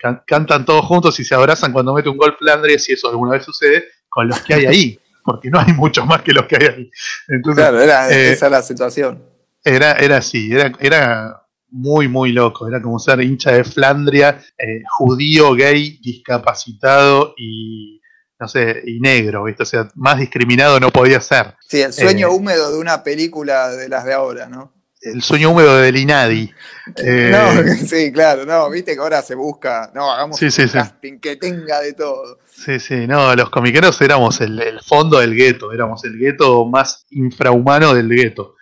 Can- 0.00 0.22
Cantan 0.26 0.64
todos 0.64 0.84
juntos 0.86 1.20
y 1.20 1.24
se 1.24 1.34
abrazan 1.34 1.72
cuando 1.72 1.94
mete 1.94 2.08
un 2.08 2.16
gol 2.16 2.34
Flandria, 2.38 2.78
si 2.78 2.92
eso 2.92 3.08
alguna 3.08 3.32
vez 3.32 3.44
sucede, 3.44 3.84
con 4.08 4.26
los 4.26 4.40
que 4.40 4.54
hay 4.54 4.66
ahí, 4.66 4.98
porque 5.24 5.48
no 5.50 5.60
hay 5.60 5.72
muchos 5.74 6.04
más 6.06 6.22
que 6.22 6.32
los 6.32 6.46
que 6.46 6.56
hay 6.56 6.66
ahí. 6.66 6.90
Entonces, 7.28 7.62
Claro, 7.62 7.80
era, 7.80 8.10
eh, 8.10 8.32
esa 8.32 8.46
es 8.46 8.52
la 8.52 8.62
situación. 8.62 9.22
era, 9.62 9.92
era 9.92 10.16
así, 10.16 10.50
era, 10.52 10.72
era 10.80 11.36
muy, 11.68 12.08
muy 12.08 12.32
loco. 12.32 12.66
Era 12.66 12.82
como 12.82 12.98
ser 12.98 13.20
hincha 13.20 13.52
de 13.52 13.62
Flandria, 13.62 14.42
eh, 14.58 14.82
judío, 14.88 15.54
gay, 15.54 16.00
discapacitado 16.02 17.34
y, 17.36 17.99
no 18.40 18.48
sé, 18.48 18.82
y 18.86 19.00
negro, 19.00 19.44
¿viste? 19.44 19.62
O 19.62 19.66
sea, 19.66 19.88
más 19.94 20.18
discriminado 20.18 20.80
no 20.80 20.90
podía 20.90 21.20
ser. 21.20 21.54
Sí, 21.68 21.80
el 21.82 21.92
sueño 21.92 22.28
eh, 22.28 22.30
húmedo 22.30 22.72
de 22.72 22.78
una 22.78 23.02
película 23.04 23.68
de 23.68 23.88
las 23.88 24.04
de 24.04 24.14
ahora, 24.14 24.48
¿no? 24.48 24.72
El 25.02 25.22
sueño 25.22 25.50
húmedo 25.50 25.76
del 25.78 25.96
Inadi. 25.96 26.50
Eh, 26.96 27.30
No, 27.30 27.62
sí, 27.86 28.10
claro, 28.12 28.44
no, 28.44 28.68
viste 28.70 28.94
que 28.94 29.00
ahora 29.00 29.22
se 29.22 29.34
busca, 29.36 29.90
no, 29.94 30.10
hagamos 30.10 30.36
Sí, 30.38 30.46
un 30.46 30.50
sí. 30.50 30.66
casting 30.68 31.20
que 31.20 31.36
tenga 31.36 31.80
de 31.80 31.92
todo. 31.92 32.38
Sí, 32.46 32.80
sí, 32.80 33.06
no, 33.06 33.34
los 33.36 33.48
comiqueros 33.50 34.00
éramos 34.00 34.40
el, 34.40 34.60
el 34.60 34.80
fondo 34.80 35.18
del 35.20 35.34
gueto, 35.34 35.72
éramos 35.72 36.04
el 36.04 36.18
gueto 36.18 36.64
más 36.66 37.06
infrahumano 37.10 37.94
del 37.94 38.08
gueto. 38.08 38.56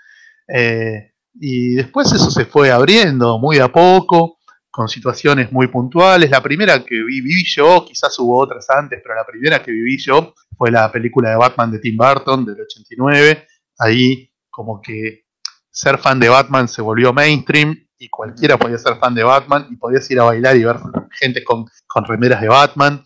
Eh, 0.47 1.13
Y 1.41 1.75
después 1.77 2.13
eso 2.13 2.31
se 2.31 2.45
fue 2.47 2.71
abriendo 2.71 3.39
muy 3.39 3.59
a 3.61 3.69
poco, 3.69 4.38
con 4.71 4.89
situaciones 4.89 5.51
muy 5.53 5.69
puntuales. 5.69 6.31
La 6.31 6.43
primera 6.43 6.85
que 6.85 6.95
viví 7.03 7.45
yo, 7.45 7.85
quizás 7.87 8.19
hubo 8.19 8.39
otras 8.39 8.69
antes, 8.71 9.01
pero 9.03 9.15
la 9.15 9.27
primera 9.27 9.63
que 9.63 9.71
viví 9.71 9.99
yo 9.99 10.35
fue 10.57 10.71
la 10.71 10.91
película 10.91 11.31
de 11.31 11.37
Batman 11.37 11.71
de 11.71 11.79
Tim 11.79 11.97
Burton 11.97 12.45
del 12.45 12.61
89. 12.61 13.47
Ahí 13.79 14.33
como 14.51 14.81
que 14.81 15.25
ser 15.71 15.99
fan 15.99 16.19
de 16.19 16.29
Batman 16.29 16.67
se 16.67 16.83
volvió 16.83 17.13
mainstream 17.13 17.77
y 17.99 18.09
cualquiera 18.09 18.57
podía 18.57 18.79
ser 18.79 18.97
fan 18.97 19.15
de 19.15 19.25
Batman 19.25 19.67
y 19.71 19.77
podías 19.77 20.09
ir 20.11 20.21
a 20.21 20.25
bailar 20.25 20.57
y 20.57 20.65
ver 20.65 20.77
gente 21.13 21.43
con, 21.45 21.67
con 21.87 22.05
remeras 22.05 22.41
de 22.41 22.49
Batman. 22.49 23.05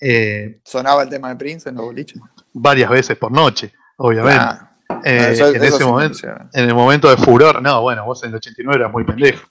Eh, 0.00 0.60
¿Sonaba 0.64 1.02
el 1.02 1.08
tema 1.08 1.28
de 1.30 1.36
Prince 1.36 1.68
en 1.68 1.76
los 1.76 1.84
boliches? 1.84 2.20
Varias 2.52 2.90
veces 2.90 3.16
por 3.16 3.32
noche, 3.32 3.72
obviamente. 3.96 4.64
Eh, 5.04 5.36
en 5.38 5.64
ese 5.64 5.84
momento, 5.84 6.18
en 6.52 6.68
el 6.68 6.74
momento 6.74 7.10
de 7.10 7.16
furor, 7.16 7.60
no, 7.60 7.82
bueno, 7.82 8.04
vos 8.04 8.22
en 8.22 8.30
el 8.30 8.36
89 8.36 8.80
eras 8.80 8.92
muy 8.92 9.04
pendejo. 9.04 9.46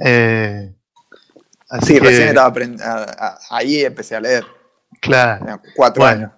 eh, 0.00 0.74
sí, 1.80 1.98
recién 1.98 2.28
estaba 2.28 2.52
ahí 3.50 3.84
empecé 3.84 4.16
a 4.16 4.20
leer. 4.20 4.44
Claro. 5.00 5.60
Cuatro 5.74 6.04
años. 6.04 6.30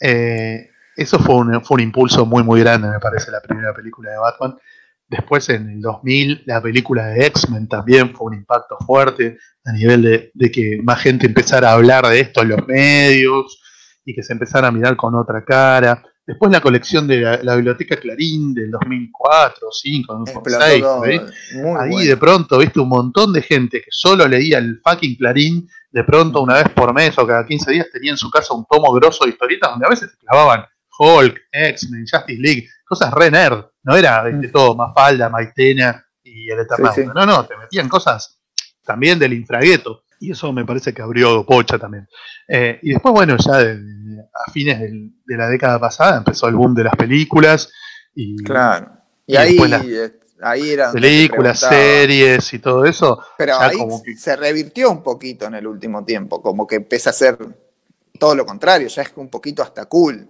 Eh, 0.00 0.68
eso 0.96 1.18
fue 1.18 1.36
un, 1.36 1.64
fue 1.64 1.76
un 1.76 1.80
impulso 1.80 2.26
muy, 2.26 2.42
muy 2.42 2.60
grande, 2.60 2.88
me 2.88 2.98
parece, 2.98 3.30
la 3.30 3.40
primera 3.40 3.72
película 3.72 4.10
de 4.10 4.18
Batman. 4.18 4.56
Después, 5.08 5.48
en 5.50 5.68
el 5.68 5.80
2000, 5.80 6.44
la 6.46 6.60
película 6.60 7.06
de 7.06 7.26
X-Men 7.26 7.68
también 7.68 8.14
fue 8.14 8.28
un 8.28 8.34
impacto 8.34 8.78
fuerte 8.78 9.38
a 9.64 9.72
nivel 9.72 10.32
de, 10.34 10.50
que 10.50 10.80
más 10.82 11.00
gente 11.00 11.26
empezara 11.26 11.70
a 11.70 11.74
hablar 11.74 12.06
de 12.06 12.20
esto 12.20 12.42
en 12.42 12.48
los 12.48 12.66
medios 12.66 13.60
y 14.04 14.14
que 14.14 14.22
se 14.22 14.32
empezara 14.32 14.68
a 14.68 14.72
mirar 14.72 14.96
con 14.96 15.14
otra 15.14 15.44
cara. 15.44 16.02
Después 16.24 16.52
la 16.52 16.60
colección 16.60 17.08
de 17.08 17.20
la, 17.42 17.56
Biblioteca 17.56 17.96
Clarín 17.96 18.54
del 18.54 18.70
2004, 18.70 19.58
2005, 19.60 20.14
2006, 20.18 20.84
ahí 21.80 22.06
de 22.06 22.16
pronto 22.16 22.58
viste 22.58 22.78
un 22.78 22.88
montón 22.88 23.32
de 23.32 23.42
gente 23.42 23.80
que 23.80 23.90
solo 23.90 24.28
leía 24.28 24.58
el 24.58 24.80
fucking 24.84 25.16
Clarín, 25.16 25.68
de 25.90 26.04
pronto 26.04 26.40
una 26.40 26.54
vez 26.54 26.68
por 26.70 26.94
mes 26.94 27.18
o 27.18 27.26
cada 27.26 27.44
15 27.44 27.72
días 27.72 27.86
tenía 27.92 28.12
en 28.12 28.16
su 28.16 28.30
casa 28.30 28.54
un 28.54 28.64
tomo 28.70 28.92
grosso 28.92 29.24
de 29.24 29.30
historietas 29.30 29.70
donde 29.70 29.86
a 29.86 29.90
veces 29.90 30.12
se 30.12 30.16
clavaban 30.18 30.64
Hulk, 30.96 31.40
X-Men, 31.50 32.04
Justice 32.08 32.40
League, 32.40 32.68
cosas 32.84 33.12
re 33.12 33.28
nerd, 33.28 33.64
no 33.82 33.96
era 33.96 34.22
de 34.22 34.48
mm. 34.48 34.52
todo 34.52 34.76
Mafalda, 34.76 35.28
Maitena 35.28 36.06
y 36.22 36.48
el 36.50 36.60
Eternauta, 36.60 37.12
no, 37.14 37.26
no, 37.26 37.44
te 37.46 37.56
metían 37.56 37.88
cosas 37.88 38.38
también 38.84 39.18
del 39.18 39.32
infragueto, 39.32 40.04
y 40.20 40.30
eso 40.30 40.52
me 40.52 40.64
parece 40.64 40.94
que 40.94 41.02
abrió 41.02 41.44
pocha 41.44 41.78
también. 41.78 42.06
Eh, 42.46 42.78
y 42.82 42.90
después, 42.90 43.12
bueno, 43.12 43.36
ya 43.38 43.58
a 44.34 44.50
fines 44.50 44.80
de 44.80 45.36
la 45.36 45.48
década 45.48 45.78
pasada 45.78 46.18
empezó 46.18 46.48
el 46.48 46.54
boom 46.54 46.74
de 46.74 46.84
las 46.84 46.96
películas, 46.96 47.70
y, 48.14 48.36
claro, 48.42 48.92
y, 49.26 49.36
ahí, 49.36 49.58
ahí 50.42 50.70
era 50.70 50.92
películas, 50.92 51.60
series 51.60 52.52
y 52.52 52.58
todo 52.58 52.84
eso. 52.84 53.20
Pero 53.38 53.58
ahí 53.58 53.78
se 54.16 54.36
revirtió 54.36 54.90
un 54.90 55.02
poquito 55.02 55.46
en 55.46 55.54
el 55.54 55.66
último 55.66 56.04
tiempo, 56.04 56.42
como 56.42 56.66
que 56.66 56.76
empieza 56.76 57.10
a 57.10 57.14
ser 57.14 57.38
todo 58.18 58.34
lo 58.34 58.46
contrario, 58.46 58.88
ya 58.88 59.02
es 59.02 59.12
un 59.16 59.28
poquito 59.28 59.62
hasta 59.62 59.86
cool. 59.86 60.28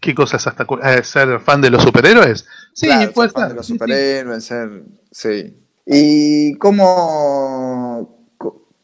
¿Qué 0.00 0.14
cosas 0.14 0.46
hasta 0.46 0.64
eh, 0.84 1.02
ser 1.02 1.40
fan 1.40 1.60
de 1.60 1.70
los 1.70 1.82
superhéroes? 1.82 2.46
Sí, 2.72 2.88
puede 3.14 3.30
ser 3.30 3.40
fan 3.40 3.48
de 3.48 3.54
los 3.54 3.66
superhéroes, 3.66 4.44
ser. 4.44 4.84
Sí. 5.10 5.56
¿Y 5.84 6.54
cómo. 6.54 8.17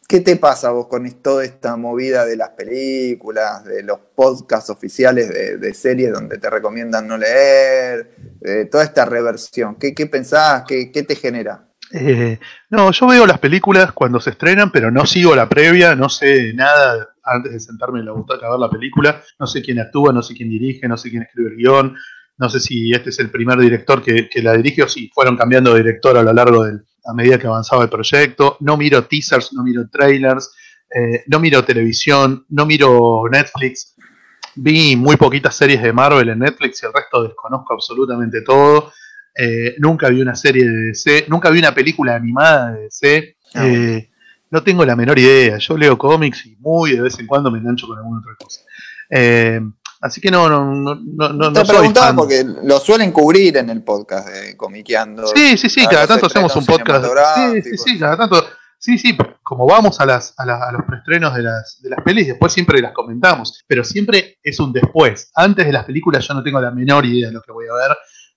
¿Qué 0.07 0.21
te 0.21 0.37
pasa 0.37 0.71
vos 0.71 0.87
con 0.87 1.11
toda 1.23 1.45
esta 1.45 1.77
movida 1.77 2.27
de 2.27 2.37
las 2.37 2.51
películas, 2.51 3.65
de 3.65 3.83
los 3.83 3.99
podcasts 4.15 4.71
oficiales 4.71 5.29
de, 5.29 5.75
series 5.75 6.13
donde 6.13 6.39
te 6.39 6.51
recomiendan 6.51 7.09
no 7.09 7.17
leer, 7.17 8.15
de 8.41 8.67
toda 8.67 8.85
esta 8.85 9.07
reversión? 9.07 9.77
¿Qué, 9.77 9.95
qué 9.95 10.07
pensás? 10.07 10.65
¿Qué, 10.67 10.87
te 10.87 11.17
genera? 11.17 11.69
Eh, 11.93 12.39
no, 12.71 12.91
yo 12.91 13.07
veo 13.07 13.27
las 13.27 13.39
películas 13.39 13.93
cuando 13.93 14.21
se 14.21 14.31
estrenan, 14.31 14.71
pero 14.71 14.91
no 14.91 15.07
sigo 15.07 15.35
la 15.35 15.49
previa, 15.49 15.95
no 15.95 16.09
sé 16.09 16.53
nada 16.55 17.09
antes 17.23 17.53
de 17.53 17.61
sentarme 17.61 18.01
en 18.01 18.07
la 18.07 18.13
butaca 18.13 18.47
a 18.47 18.51
ver 18.51 18.59
la 18.59 18.71
película, 18.71 19.23
no 19.39 19.47
sé 19.47 19.63
quién 19.63 19.81
actúa, 19.81 20.13
no 20.13 20.23
sé 20.23 20.35
quién 20.35 20.51
dirige, 20.51 20.87
no 20.87 20.97
sé 20.97 21.11
quién 21.11 21.23
escribe 21.23 21.51
el 21.51 21.57
guion, 21.57 21.97
no 22.37 22.49
sé 22.49 22.61
si 22.61 22.93
este 22.93 23.11
es 23.11 23.19
el 23.21 23.31
primer 23.31 23.59
director 23.59 24.03
que, 24.03 24.29
la 24.43 24.55
dirige 24.55 24.83
o 24.83 24.89
si 24.89 25.09
fueron 25.09 25.37
cambiando 25.37 25.73
de 25.73 25.83
director 25.83 26.17
a 26.17 26.23
lo 26.23 26.33
largo 26.33 26.65
de 26.65 26.81
a 27.05 27.13
medida 27.13 27.39
que 27.39 27.47
avanzaba 27.47 27.83
el 27.83 27.91
proyecto, 27.91 28.57
no 28.61 28.77
miro 28.77 29.05
teasers, 29.05 29.53
no 29.53 29.63
miro 29.63 29.89
trailers, 29.89 30.53
eh, 30.95 31.25
no 31.27 31.39
miro 31.41 31.65
televisión, 31.65 32.47
no 32.49 32.67
miro 32.67 33.25
Netflix, 33.31 33.95
vi 34.55 34.97
muy 34.97 35.17
poquitas 35.17 35.55
series 35.55 35.83
de 35.83 35.93
Marvel 35.93 36.29
en 36.29 36.39
Netflix 36.39 36.83
y 36.83 36.87
el 36.87 36.93
resto 36.93 37.23
desconozco 37.23 37.75
absolutamente 37.75 38.43
todo. 38.43 38.93
Eh, 39.37 39.75
nunca 39.79 40.09
vi 40.09 40.23
una 40.23 40.35
serie 40.35 40.65
de 40.65 40.87
DC, 40.89 41.27
nunca 41.29 41.51
vi 41.51 41.59
una 41.59 41.75
película 41.75 42.15
animada 42.15 42.73
de 42.73 42.83
DC. 42.83 43.37
Ah, 43.55 43.67
eh, 43.67 44.11
no 44.51 44.63
tengo 44.63 44.85
la 44.85 44.95
menor 44.95 45.19
idea. 45.19 45.59
Yo 45.59 45.77
leo 45.77 45.99
cómics 45.99 46.47
y 46.47 46.57
muy 46.57 46.93
de 46.93 47.03
vez 47.03 47.19
en 47.19 47.27
cuando 47.27 47.51
me 47.51 47.59
engancho 47.59 47.89
con 47.89 47.99
alguna 47.99 48.21
otra 48.21 48.35
cosa. 48.39 48.61
Así 50.05 50.21
que 50.21 50.31
no, 50.31 50.51
no, 50.51 50.65
no, 50.75 51.29
no, 51.33 51.51
Te 51.51 51.65
preguntaba 51.65 52.15
porque 52.15 52.45
lo 52.45 52.79
suelen 52.79 53.11
cubrir 53.11 53.57
en 53.57 53.71
el 53.71 53.83
podcast 53.83 54.29
de 54.29 54.55
Comiqueando. 54.55 55.27
Sí, 55.29 55.57
sí, 55.57 55.71
sí, 55.71 55.87
cada 55.87 56.07
tanto 56.07 56.27
hacemos 56.27 56.55
un 56.57 56.67
podcast. 56.67 57.07
Sí, 57.37 57.63
sí, 57.63 57.79
sí, 57.79 57.99
cada 57.99 58.19
tanto. 58.19 58.45
Sí, 58.79 58.99
sí, 58.99 59.17
como 59.43 59.67
vamos 59.67 59.99
a, 60.01 60.05
las, 60.05 60.35
a, 60.37 60.43
a 60.43 60.73
los 60.73 60.83
preestrenos 60.85 61.35
de 61.35 61.43
las, 61.45 61.81
de 61.81 61.89
las 61.89 62.03
pelis, 62.05 62.27
después 62.27 62.53
siempre 62.53 62.83
las 62.83 62.93
comentamos, 62.93 63.65
pero 63.67 63.83
siempre 63.83 64.37
es 64.43 64.61
un 64.61 64.75
después. 64.75 65.31
Antes 65.35 65.65
de 65.65 65.73
las 65.73 65.87
películas 65.87 66.29
yo 66.29 66.35
no 66.35 66.43
tengo 66.43 66.61
la 66.61 66.71
menor 66.71 67.07
idea 67.07 67.29
de 67.29 67.33
lo 67.33 67.41
que 67.41 67.53
voy 67.53 67.65
a 67.67 67.89
ver 67.89 67.97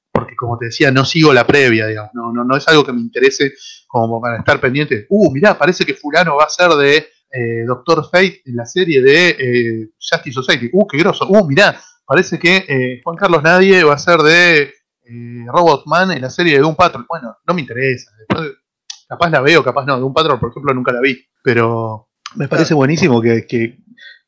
porque 0.09 0.35
como 0.37 0.57
te 0.57 0.67
decía, 0.67 0.89
no 0.89 1.03
sigo 1.03 1.31
la 1.33 1.45
previa, 1.45 1.85
digamos, 1.85 2.11
no, 2.13 2.31
no, 2.31 2.43
no 2.43 2.55
es 2.55 2.67
algo 2.69 2.83
que 2.83 2.93
me 2.93 3.01
interese 3.01 3.53
como 3.87 4.19
para 4.21 4.37
estar 4.37 4.59
pendiente. 4.59 5.05
Uh, 5.09 5.31
mirá, 5.31 5.57
parece 5.57 5.85
que 5.85 5.93
fulano 5.93 6.37
va 6.37 6.45
a 6.45 6.49
ser 6.49 6.71
de 6.71 7.07
eh, 7.31 7.63
Doctor 7.65 8.03
Fate 8.09 8.41
en 8.45 8.55
la 8.55 8.65
serie 8.65 9.01
de 9.01 9.29
eh, 9.29 9.89
Justice 9.99 10.33
Society. 10.33 10.69
Uh, 10.71 10.87
qué 10.87 10.97
groso. 10.97 11.27
Uh, 11.27 11.45
mirá, 11.45 11.79
parece 12.05 12.39
que 12.39 12.65
eh, 12.67 13.01
Juan 13.03 13.17
Carlos 13.17 13.43
Nadie 13.43 13.83
va 13.83 13.93
a 13.93 13.97
ser 13.97 14.19
de 14.19 14.73
Robotman 15.47 16.11
en 16.11 16.21
la 16.21 16.29
serie 16.29 16.53
de 16.53 16.59
Doom 16.59 16.75
Patrol. 16.75 17.05
Bueno, 17.07 17.37
no 17.45 17.53
me 17.53 17.61
interesa. 17.61 18.11
capaz 19.07 19.29
la 19.29 19.41
veo, 19.41 19.63
capaz 19.63 19.85
no. 19.85 19.99
Doom 19.99 20.13
Patrol, 20.13 20.39
por 20.39 20.49
ejemplo, 20.49 20.73
nunca 20.73 20.91
la 20.91 21.01
vi. 21.01 21.17
Pero 21.43 22.09
me 22.35 22.47
parece 22.47 22.73
buenísimo 22.73 23.21
que, 23.21 23.45
que, 23.45 23.77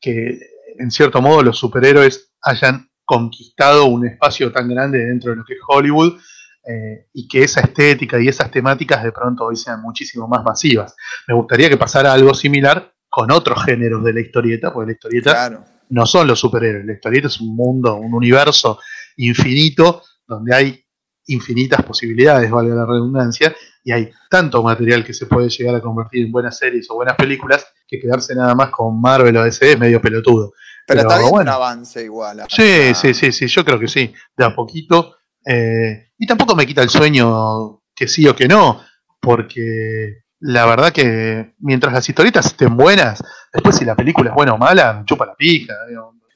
que 0.00 0.38
en 0.78 0.90
cierto 0.90 1.20
modo 1.20 1.42
los 1.42 1.58
superhéroes 1.58 2.32
hayan 2.42 2.88
conquistado 3.04 3.86
un 3.86 4.06
espacio 4.06 4.52
tan 4.52 4.68
grande 4.68 5.04
dentro 5.04 5.32
de 5.32 5.36
lo 5.36 5.44
que 5.44 5.54
es 5.54 5.60
Hollywood 5.66 6.18
eh, 6.66 7.06
y 7.12 7.26
que 7.26 7.44
esa 7.44 7.60
estética 7.60 8.20
y 8.20 8.28
esas 8.28 8.50
temáticas 8.50 9.02
de 9.02 9.12
pronto 9.12 9.46
hoy 9.46 9.56
sean 9.56 9.80
muchísimo 9.80 10.28
más 10.28 10.44
masivas. 10.44 10.94
Me 11.26 11.34
gustaría 11.34 11.68
que 11.68 11.76
pasara 11.76 12.12
algo 12.12 12.34
similar 12.34 12.92
con 13.08 13.30
otros 13.30 13.64
géneros 13.64 14.04
de 14.04 14.12
la 14.12 14.20
historieta, 14.20 14.72
porque 14.72 14.88
la 14.88 14.92
historieta 14.92 15.64
no 15.88 16.06
son 16.06 16.26
los 16.28 16.38
superhéroes, 16.38 16.86
la 16.86 16.92
historieta 16.92 17.26
es 17.26 17.40
un 17.40 17.56
mundo, 17.56 17.96
un 17.96 18.14
universo 18.14 18.78
infinito 19.16 20.02
donde 20.26 20.54
hay 20.54 20.84
infinitas 21.26 21.82
posibilidades, 21.82 22.50
valga 22.50 22.74
la 22.74 22.86
redundancia, 22.86 23.54
y 23.82 23.92
hay 23.92 24.10
tanto 24.28 24.62
material 24.62 25.04
que 25.04 25.14
se 25.14 25.26
puede 25.26 25.48
llegar 25.48 25.74
a 25.74 25.80
convertir 25.80 26.26
en 26.26 26.32
buenas 26.32 26.58
series 26.58 26.90
o 26.90 26.94
buenas 26.94 27.16
películas 27.16 27.66
que 27.86 27.98
quedarse 27.98 28.34
nada 28.34 28.54
más 28.54 28.70
con 28.70 29.00
Marvel 29.00 29.36
o 29.36 29.44
DC 29.44 29.72
es 29.72 29.78
medio 29.78 30.00
pelotudo. 30.00 30.52
Pero, 30.86 31.00
está 31.00 31.18
bien 31.18 31.32
un 31.32 31.48
avance 31.48 32.04
igual. 32.04 32.42
Sí, 32.48 32.94
sí, 32.94 33.14
sí, 33.14 33.32
sí, 33.32 33.46
yo 33.46 33.64
creo 33.64 33.78
que 33.78 33.88
sí, 33.88 34.12
de 34.36 34.44
a 34.44 34.54
poquito. 34.54 35.16
Eh, 35.44 36.10
y 36.18 36.26
tampoco 36.26 36.54
me 36.54 36.66
quita 36.66 36.82
el 36.82 36.90
sueño 36.90 37.82
que 37.94 38.08
sí 38.08 38.26
o 38.28 38.36
que 38.36 38.48
no, 38.48 38.82
porque 39.20 40.22
la 40.40 40.66
verdad 40.66 40.92
que 40.92 41.54
mientras 41.58 41.92
las 41.92 42.08
historietas 42.08 42.46
estén 42.46 42.76
buenas, 42.76 43.22
después 43.52 43.76
si 43.76 43.84
la 43.84 43.94
película 43.94 44.30
es 44.30 44.34
buena 44.34 44.54
o 44.54 44.58
mala, 44.58 44.94
me 44.94 45.04
chupa 45.04 45.26
la 45.26 45.34
pija. 45.34 45.74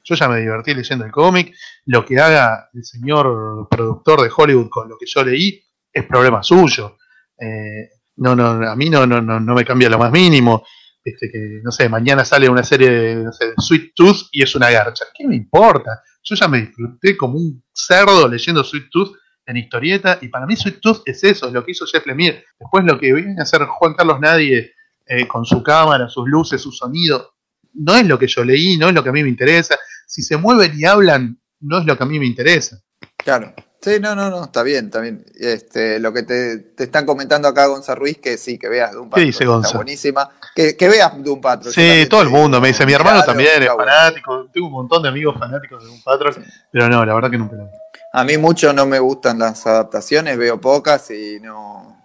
Yo 0.03 0.13
ya 0.13 0.29
me 0.29 0.39
divertí 0.39 0.75
leyendo 0.75 1.03
el 1.05 1.11
cómic. 1.11 1.55
Lo 1.85 2.05
que 2.05 2.19
haga 2.19 2.69
el 2.73 2.83
señor 2.83 3.67
productor 3.69 4.21
de 4.21 4.29
Hollywood 4.35 4.69
con 4.69 4.87
lo 4.87 4.97
que 4.97 5.07
yo 5.07 5.23
leí 5.23 5.63
es 5.91 6.05
problema 6.05 6.43
suyo. 6.43 6.97
Eh, 7.39 7.89
no, 8.17 8.35
no, 8.35 8.69
a 8.69 8.75
mí 8.75 8.89
no, 8.89 9.07
no, 9.07 9.19
no, 9.21 9.39
no 9.39 9.55
me 9.55 9.65
cambia 9.65 9.89
lo 9.89 9.97
más 9.97 10.11
mínimo. 10.11 10.63
Este, 11.03 11.31
que, 11.31 11.59
no 11.63 11.71
sé, 11.71 11.89
mañana 11.89 12.23
sale 12.25 12.49
una 12.49 12.63
serie 12.63 12.89
de 12.89 13.15
no 13.15 13.31
sé, 13.31 13.53
Sweet 13.57 13.93
Tooth 13.95 14.27
y 14.31 14.43
es 14.43 14.55
una 14.55 14.69
garcha. 14.69 15.05
¿Qué 15.13 15.27
me 15.27 15.35
importa? 15.35 16.01
Yo 16.25 16.35
ya 16.35 16.47
me 16.47 16.61
disfruté 16.61 17.15
como 17.15 17.37
un 17.37 17.63
cerdo 17.71 18.27
leyendo 18.27 18.63
Sweet 18.63 18.89
Tooth 18.89 19.15
en 19.45 19.57
historieta 19.57 20.17
y 20.21 20.27
para 20.27 20.47
mí 20.47 20.55
Sweet 20.55 20.81
Tooth 20.81 21.03
es 21.05 21.23
eso, 21.23 21.47
es 21.47 21.53
lo 21.53 21.63
que 21.63 21.71
hizo 21.71 21.85
Jeff 21.85 22.05
Lemire. 22.07 22.43
Después 22.59 22.83
lo 22.83 22.99
que 22.99 23.13
viene 23.13 23.35
a 23.39 23.43
hacer 23.43 23.61
Juan 23.65 23.93
Carlos 23.93 24.19
Nadie 24.19 24.73
eh, 25.05 25.27
con 25.27 25.45
su 25.45 25.61
cámara, 25.61 26.09
sus 26.09 26.27
luces, 26.27 26.59
su 26.59 26.71
sonido, 26.71 27.35
no 27.73 27.95
es 27.95 28.07
lo 28.07 28.17
que 28.17 28.27
yo 28.27 28.43
leí, 28.43 28.75
no 28.75 28.89
es 28.89 28.95
lo 28.95 29.03
que 29.03 29.09
a 29.09 29.11
mí 29.11 29.21
me 29.21 29.29
interesa. 29.29 29.77
Si 30.07 30.23
se 30.23 30.35
mueven 30.37 30.71
y 30.75 30.85
hablan, 30.85 31.39
no 31.59 31.79
es 31.79 31.85
lo 31.85 31.95
que 31.95 32.03
a 32.03 32.07
mí 32.07 32.19
me 32.19 32.25
interesa. 32.25 32.81
Claro. 33.17 33.53
Sí, 33.85 33.99
no, 33.99 34.15
no, 34.15 34.31
no, 34.31 34.45
está 34.45 34.63
bien, 34.63 34.85
está 34.85 34.99
bien. 34.99 35.23
Este, 35.35 35.99
lo 35.99 36.11
que 36.11 36.23
te, 36.23 36.73
están 36.75 37.05
comentando 37.05 37.47
acá, 37.47 37.67
Gonzalo 37.67 37.99
Ruiz, 37.99 38.17
que 38.17 38.35
sí, 38.35 38.57
que 38.57 38.67
veas 38.67 38.93
Doom 38.93 39.11
Patrol. 39.11 39.21
¿Qué 39.21 39.27
dice 39.27 39.45
Gonzalo? 39.45 39.67
Está 39.67 39.77
buenísima. 39.77 40.29
Que, 40.55 40.75
que 40.75 40.89
veas 40.89 41.23
Doom 41.23 41.39
Patrol. 41.39 41.71
Sí, 41.71 42.07
todo 42.09 42.23
el 42.23 42.29
mundo 42.29 42.59
me 42.59 42.69
dice, 42.69 42.83
mi 42.83 42.93
hermano 42.93 43.21
también 43.21 43.61
es 43.61 43.69
fanático. 43.69 44.47
Tengo 44.51 44.65
un 44.65 44.73
montón 44.73 45.03
de 45.03 45.09
amigos 45.09 45.35
fanáticos 45.37 45.83
de 45.83 45.87
Doom 45.87 46.01
Patrol, 46.01 46.35
pero 46.71 46.89
no, 46.89 47.05
la 47.05 47.13
verdad 47.13 47.29
que 47.29 47.37
nunca 47.37 47.57
lo 47.57 47.65
vi. 47.65 47.69
A 48.11 48.23
mí 48.23 48.39
mucho 48.39 48.73
no 48.73 48.87
me 48.87 48.97
gustan 48.97 49.37
las 49.37 49.67
adaptaciones, 49.67 50.35
veo 50.35 50.59
pocas 50.59 51.11
y 51.11 51.39
no, 51.39 51.95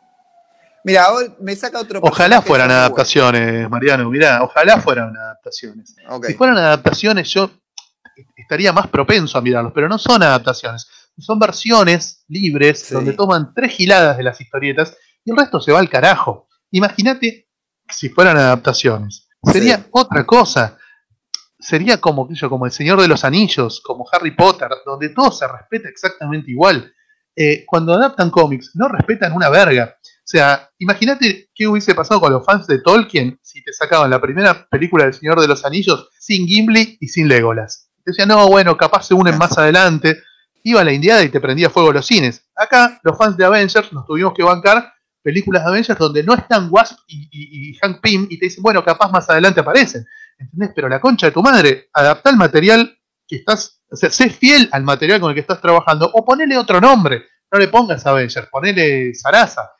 Mira, 0.85 1.07
me 1.41 1.57
saca 1.57 1.81
otro 1.81 2.01
Ojalá 2.03 2.43
fueran 2.43 2.69
bueno. 2.69 2.81
adaptaciones, 2.81 3.71
Mariano, 3.71 4.11
mirá, 4.11 4.43
ojalá 4.43 4.79
fueran 4.83 5.17
adaptaciones. 5.17 5.97
Si 6.27 6.35
fueran 6.35 6.59
adaptaciones, 6.59 7.31
yo 7.31 7.51
estaría 8.37 8.71
más 8.71 8.87
propenso 8.89 9.39
a 9.39 9.41
mirarlos, 9.41 9.73
pero 9.75 9.89
no 9.89 9.97
son 9.97 10.23
adaptaciones. 10.23 10.87
Son 11.21 11.39
versiones 11.39 12.25
libres 12.29 12.81
Sí. 12.81 12.95
donde 12.95 13.13
toman 13.13 13.53
tres 13.55 13.73
giladas 13.73 14.17
de 14.17 14.23
las 14.25 14.41
historietas 14.41 14.97
y 15.25 15.31
el 15.31 15.37
resto 15.37 15.61
se 15.61 15.73
va 15.73 15.79
al 15.81 15.89
carajo. 15.89 16.49
Imagínate 16.71 17.49
si 17.89 18.09
fueran 18.09 18.37
adaptaciones. 18.37 19.29
Sería 19.43 19.77
Sí. 19.79 19.85
otra 19.93 20.25
cosa. 20.27 20.77
Sería 21.59 21.99
como, 22.01 22.29
como 22.49 22.67
El 22.67 22.73
Señor 22.73 23.01
de 23.01 23.09
los 23.09 23.25
Anillos, 23.25 23.81
como 23.85 24.07
Harry 24.13 24.31
Potter, 24.35 24.69
donde 24.87 25.11
todo 25.11 25.31
se 25.31 25.47
respeta 25.47 25.89
exactamente 25.89 26.51
igual. 26.51 26.93
Eh, 27.37 27.65
cuando 27.67 27.93
adaptan 27.95 28.31
cómics, 28.31 28.73
no 28.75 28.89
respetan 28.89 29.33
una 29.33 29.51
verga. 29.51 29.97
O 30.03 30.31
sea, 30.31 30.71
imagínate 30.79 31.51
qué 31.55 31.67
hubiese 31.69 31.95
pasado 31.95 32.21
con 32.21 32.33
los 32.33 32.45
fans 32.45 32.67
de 32.67 32.81
Tolkien 32.81 33.39
si 33.43 33.63
te 33.63 33.73
sacaban 33.73 34.11
la 34.11 34.21
primera 34.21 34.67
película 34.71 35.05
del 35.05 35.15
Señor 35.15 35.41
de 35.41 35.49
los 35.49 35.65
Anillos 35.65 36.09
sin 36.19 36.47
Gimli 36.47 36.97
y 37.01 37.09
sin 37.09 37.29
Legolas. 37.29 37.91
Te 38.05 38.13
decían, 38.13 38.29
no, 38.29 38.49
bueno, 38.49 38.77
capaz 38.77 39.03
se 39.09 39.15
unen 39.15 39.37
más 39.37 39.57
adelante. 39.59 40.17
Iba 40.63 40.81
a 40.81 40.85
la 40.85 40.93
Indiada 40.93 41.23
y 41.25 41.29
te 41.31 41.41
prendía 41.41 41.71
fuego 41.71 41.93
los 41.93 42.07
cines. 42.07 42.45
Acá, 42.55 43.01
los 43.03 43.17
fans 43.17 43.37
de 43.37 43.45
Avengers 43.45 43.93
nos 43.93 44.07
tuvimos 44.07 44.35
que 44.35 44.43
bancar 44.43 44.93
películas 45.23 45.65
de 45.65 45.71
Avengers 45.71 45.99
donde 45.99 46.23
no 46.23 46.35
están 46.35 46.69
Wasp 46.71 46.99
y, 47.07 47.29
y- 47.31 47.71
y 47.71 47.75
Hank 47.79 48.01
Pym 48.01 48.27
y 48.31 48.39
te 48.39 48.47
dicen, 48.47 48.63
bueno, 48.63 48.85
capaz 48.85 49.11
más 49.11 49.29
adelante 49.31 49.61
aparecen. 49.61 50.07
¿Entendés? 50.39 50.71
Pero 50.75 50.89
la 50.89 51.01
concha 51.01 51.27
de 51.27 51.33
tu 51.33 51.43
madre, 51.43 51.89
adapta 51.93 52.31
el 52.31 52.37
material 52.37 52.99
que 53.29 53.37
estás, 53.37 53.81
o 53.91 53.97
sea, 53.97 54.11
sé 54.11 54.31
fiel 54.31 54.69
al 54.73 54.83
material 54.83 55.21
con 55.21 55.31
el 55.31 55.35
que 55.35 55.41
estás 55.43 55.61
trabajando 55.61 56.11
o 56.13 56.25
ponele 56.25 56.57
otro 56.57 56.81
nombre. 56.81 57.25
No 57.53 57.59
le 57.59 57.69
pongas 57.69 58.07
Avengers, 58.07 58.49
ponele 58.51 59.15
Sarasa. 59.15 59.71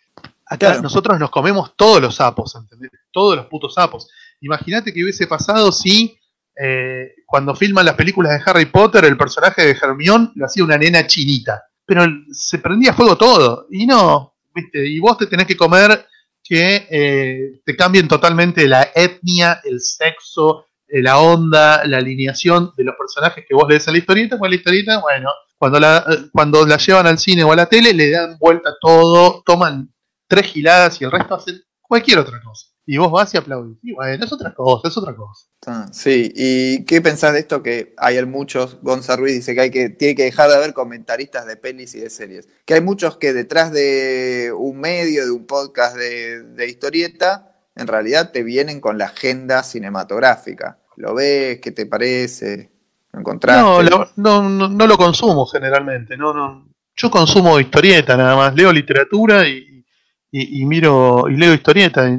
Acá 0.47 0.67
Claro. 0.67 0.83
nosotros 0.83 1.19
nos 1.19 1.31
comemos 1.31 1.75
todos 1.77 2.03
los 2.03 2.17
sapos, 2.17 2.55
¿entendés? 2.57 2.91
Todos 3.11 3.37
los 3.37 3.47
putos 3.47 3.73
sapos. 3.75 4.09
Imagínate 4.41 4.93
que 4.93 5.03
hubiese 5.03 5.27
pasado 5.27 5.71
si 5.73 6.19
eh, 6.63 7.15
cuando 7.27 7.55
filman 7.55 7.87
las 7.87 7.95
películas 7.95 8.33
de 8.33 8.51
Harry 8.51 8.67
Potter 8.67 9.05
el 9.05 9.17
personaje 9.17 9.65
de 9.65 9.79
Hermione 9.81 10.33
lo 10.35 10.47
hacía 10.47 10.65
una 10.65 10.77
nena 10.77 11.07
chinita. 11.07 11.63
Pero 11.87 12.05
se 12.33 12.59
prendía 12.59 12.93
fuego 12.93 13.17
todo. 13.17 13.67
Y 13.71 13.87
no, 13.87 14.35
¿viste? 14.55 14.87
Y 14.87 15.01
vos 15.01 15.17
te 15.19 15.27
tenés 15.27 15.47
que 15.47 15.57
comer 15.57 16.07
que 16.43 16.87
eh, 16.91 17.61
te 17.65 17.77
cambien 17.77 18.09
totalmente 18.09 18.67
la 18.67 18.91
etnia, 18.95 19.61
el 19.65 19.81
sexo, 19.81 20.67
eh, 20.89 21.01
la 21.01 21.19
onda, 21.19 21.85
la 21.87 21.99
alineación 21.99 22.73
de 22.77 22.85
los 22.85 22.97
personajes 22.97 23.45
que 23.49 23.55
vos 23.55 23.69
lees 23.69 23.87
en 23.87 23.95
la 23.95 23.99
historieta, 23.99 24.37
pues 24.37 24.51
la 24.51 24.57
historieta, 24.57 25.01
bueno, 25.01 25.31
cuando 25.57 25.79
la, 25.79 25.99
eh, 25.99 26.29
cuando 26.33 26.67
la 26.67 26.77
llevan 26.77 27.07
al 27.07 27.19
cine 27.19 27.45
o 27.45 27.53
a 27.53 27.57
la 27.57 27.67
tele, 27.67 27.95
le 27.95 28.11
dan 28.11 28.37
vuelta 28.39 28.75
todo, 28.81 29.43
toman 29.47 29.93
tres 30.27 30.47
giladas 30.47 31.01
y 31.01 31.05
el 31.05 31.13
resto 31.13 31.37
hacen 31.37 31.63
cualquier 31.81 32.19
otra 32.19 32.41
cosa. 32.43 32.70
Y 32.93 32.97
vos 32.97 33.13
vas 33.13 33.33
y 33.35 33.37
aplaudís. 33.37 33.79
Y 33.85 33.93
bueno, 33.93 34.25
es 34.25 34.33
otra 34.33 34.53
cosa, 34.53 34.89
es 34.89 34.97
otra 34.97 35.15
cosa. 35.15 35.47
Ah, 35.67 35.87
sí, 35.93 36.33
¿y 36.35 36.85
qué 36.87 37.01
pensás 37.01 37.33
de 37.35 37.39
esto? 37.39 37.63
Que 37.63 37.95
hay 37.97 38.25
muchos, 38.27 38.79
Gonza 38.83 39.15
Ruiz 39.15 39.35
dice 39.35 39.55
que 39.55 39.61
hay 39.61 39.71
que, 39.71 39.91
tiene 39.91 40.17
que 40.17 40.25
dejar 40.25 40.49
de 40.51 40.57
haber 40.57 40.73
comentaristas 40.75 41.47
de 41.47 41.57
pelis 41.57 41.95
y 41.95 42.01
de 42.01 42.11
series. 42.11 42.49
Que 42.65 42.75
hay 42.75 42.81
muchos 42.81 43.17
que 43.17 43.33
detrás 43.33 43.71
de 43.71 44.53
un 44.57 44.81
medio, 44.81 45.25
de 45.25 45.31
un 45.31 45.47
podcast 45.47 45.95
de, 45.97 46.43
de 46.43 46.69
historieta, 46.69 47.53
en 47.77 47.87
realidad 47.87 48.33
te 48.33 48.43
vienen 48.43 48.81
con 48.81 48.99
la 48.99 49.05
agenda 49.05 49.63
cinematográfica. 49.63 50.79
¿Lo 50.97 51.15
ves? 51.15 51.61
¿Qué 51.61 51.71
te 51.71 51.87
parece? 51.87 52.73
¿Lo 53.13 53.21
encontraste? 53.21 53.63
No, 53.63 53.83
la- 53.83 54.11
no, 54.17 54.49
no, 54.49 54.69
no 54.69 54.87
lo 54.89 54.97
consumo 54.97 55.47
generalmente. 55.47 56.17
No, 56.17 56.35
no. 56.35 56.67
Yo 56.97 57.09
consumo 57.09 57.61
historieta 57.61 58.17
nada 58.17 58.35
más. 58.35 58.53
Leo 58.55 58.73
literatura 58.73 59.47
y, 59.49 59.85
y- 60.33 60.61
y 60.61 60.65
miro 60.65 61.27
y 61.29 61.37
leo 61.37 61.55
historieta. 61.55 62.11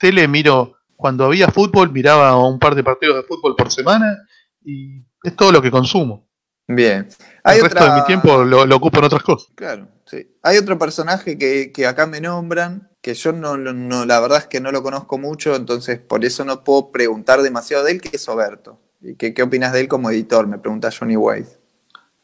Tele 0.00 0.26
miro 0.26 0.74
cuando 0.96 1.24
había 1.26 1.48
fútbol 1.48 1.92
miraba 1.92 2.36
un 2.44 2.58
par 2.58 2.74
de 2.74 2.82
partidos 2.82 3.16
de 3.16 3.22
fútbol 3.22 3.54
por 3.54 3.70
semana 3.70 4.18
y 4.64 5.02
es 5.22 5.36
todo 5.36 5.52
lo 5.52 5.62
que 5.62 5.70
consumo. 5.70 6.26
Bien. 6.66 7.08
Hay 7.44 7.58
El 7.58 7.64
resto 7.64 7.78
otra- 7.84 7.94
de 7.94 8.00
mi 8.00 8.06
tiempo 8.06 8.44
lo, 8.44 8.64
lo 8.66 8.76
ocupo 8.76 8.98
en 8.98 9.04
otras 9.04 9.22
cosas. 9.22 9.52
Claro, 9.54 9.88
sí. 10.06 10.36
Hay 10.42 10.56
otro 10.56 10.78
personaje 10.78 11.36
que, 11.38 11.72
que 11.72 11.86
acá 11.86 12.06
me 12.06 12.20
nombran, 12.20 12.90
que 13.02 13.14
yo 13.14 13.32
no, 13.32 13.56
la 13.56 14.20
verdad 14.20 14.38
es 14.38 14.46
que 14.46 14.60
no 14.60 14.70
lo 14.72 14.82
conozco 14.82 15.18
mucho, 15.18 15.54
entonces 15.56 15.98
por 15.98 16.24
eso 16.24 16.44
no 16.44 16.62
puedo 16.64 16.90
preguntar 16.92 17.42
demasiado 17.42 17.84
de 17.84 17.92
él, 17.92 18.00
que 18.00 18.16
es 18.16 18.28
Oberto. 18.28 18.78
¿Y 19.00 19.16
qué, 19.16 19.32
qué 19.34 19.42
opinas 19.42 19.72
de 19.72 19.80
él 19.80 19.88
como 19.88 20.10
editor? 20.10 20.46
Me 20.46 20.58
pregunta 20.58 20.90
Johnny 20.96 21.16
White. 21.16 21.48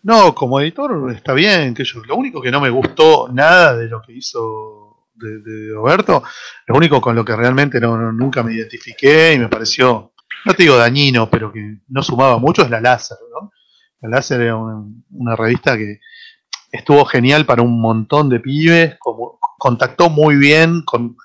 No, 0.03 0.35
como 0.35 0.61
editor 0.61 1.11
está 1.13 1.33
bien, 1.33 1.75
que 1.75 1.83
yo. 1.85 2.05
Lo 2.05 2.15
único 2.17 2.41
que 2.41 2.51
no 2.53 2.61
me 2.61 2.71
gustó 2.71 3.29
nada 3.33 3.75
de 3.77 3.87
lo 3.89 4.01
que 4.03 4.13
hizo 4.13 4.76
de, 5.17 5.73
Roberto, 5.73 6.23
lo 6.67 6.77
único 6.77 7.01
con 7.01 7.15
lo 7.17 7.25
que 7.25 7.35
realmente 7.35 7.81
no, 7.81 8.13
nunca 8.13 8.43
me 8.43 8.55
identifiqué 8.55 9.33
y 9.35 9.39
me 9.39 9.49
pareció, 9.49 10.13
no 10.45 10.55
te 10.55 10.63
digo 10.63 10.77
dañino, 10.77 11.31
pero 11.31 11.53
que 11.53 11.79
no 11.89 12.03
sumaba 12.03 12.39
mucho 12.39 12.63
es 12.63 12.71
la 12.71 12.81
Láser, 12.81 13.19
¿no? 13.33 13.53
La 14.01 14.09
Láser 14.09 14.41
era 14.41 14.57
una, 14.57 15.37
revista 15.37 15.77
que 15.77 16.01
estuvo 16.71 17.05
genial 17.05 17.47
para 17.47 17.63
un 17.63 17.81
montón 17.81 18.29
de 18.29 18.41
pibes, 18.41 18.97
como, 18.99 19.39
contactó 19.59 20.11
muy 20.11 20.37
bien 20.37 20.83
con, 20.83 21.17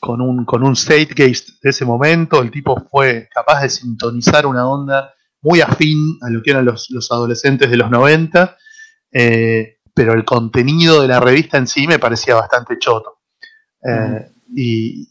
con 0.00 0.20
un, 0.20 0.44
con 0.44 0.62
un 0.62 0.74
de 0.74 1.32
ese 1.62 1.84
momento, 1.84 2.40
el 2.40 2.50
tipo 2.50 2.76
fue 2.90 3.28
capaz 3.32 3.62
de 3.62 3.70
sintonizar 3.70 4.46
una 4.46 4.66
onda 4.68 5.14
muy 5.42 5.60
afín 5.60 6.18
a 6.22 6.30
lo 6.30 6.42
que 6.42 6.50
eran 6.50 6.64
los, 6.64 6.90
los 6.90 7.10
adolescentes 7.12 7.70
de 7.70 7.76
los 7.76 7.90
90, 7.90 8.56
eh, 9.12 9.78
pero 9.94 10.12
el 10.14 10.24
contenido 10.24 11.02
de 11.02 11.08
la 11.08 11.20
revista 11.20 11.58
en 11.58 11.66
sí 11.66 11.86
me 11.86 11.98
parecía 11.98 12.34
bastante 12.34 12.78
choto. 12.78 13.17
Eh, 13.84 14.30
Y 14.54 15.06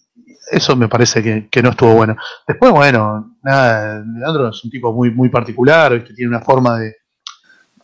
eso 0.52 0.76
me 0.76 0.88
parece 0.88 1.22
que, 1.22 1.48
que 1.50 1.62
no 1.62 1.70
estuvo 1.70 1.94
bueno. 1.94 2.16
Después, 2.48 2.72
bueno, 2.72 3.38
nada, 3.44 4.04
Leandro 4.04 4.50
es 4.50 4.64
un 4.64 4.72
tipo 4.72 4.92
muy, 4.94 5.12
muy 5.12 5.30
particular, 5.30 6.04
que 6.04 6.14
tiene 6.14 6.30
una 6.30 6.42
forma 6.42 6.80
de, 6.80 6.96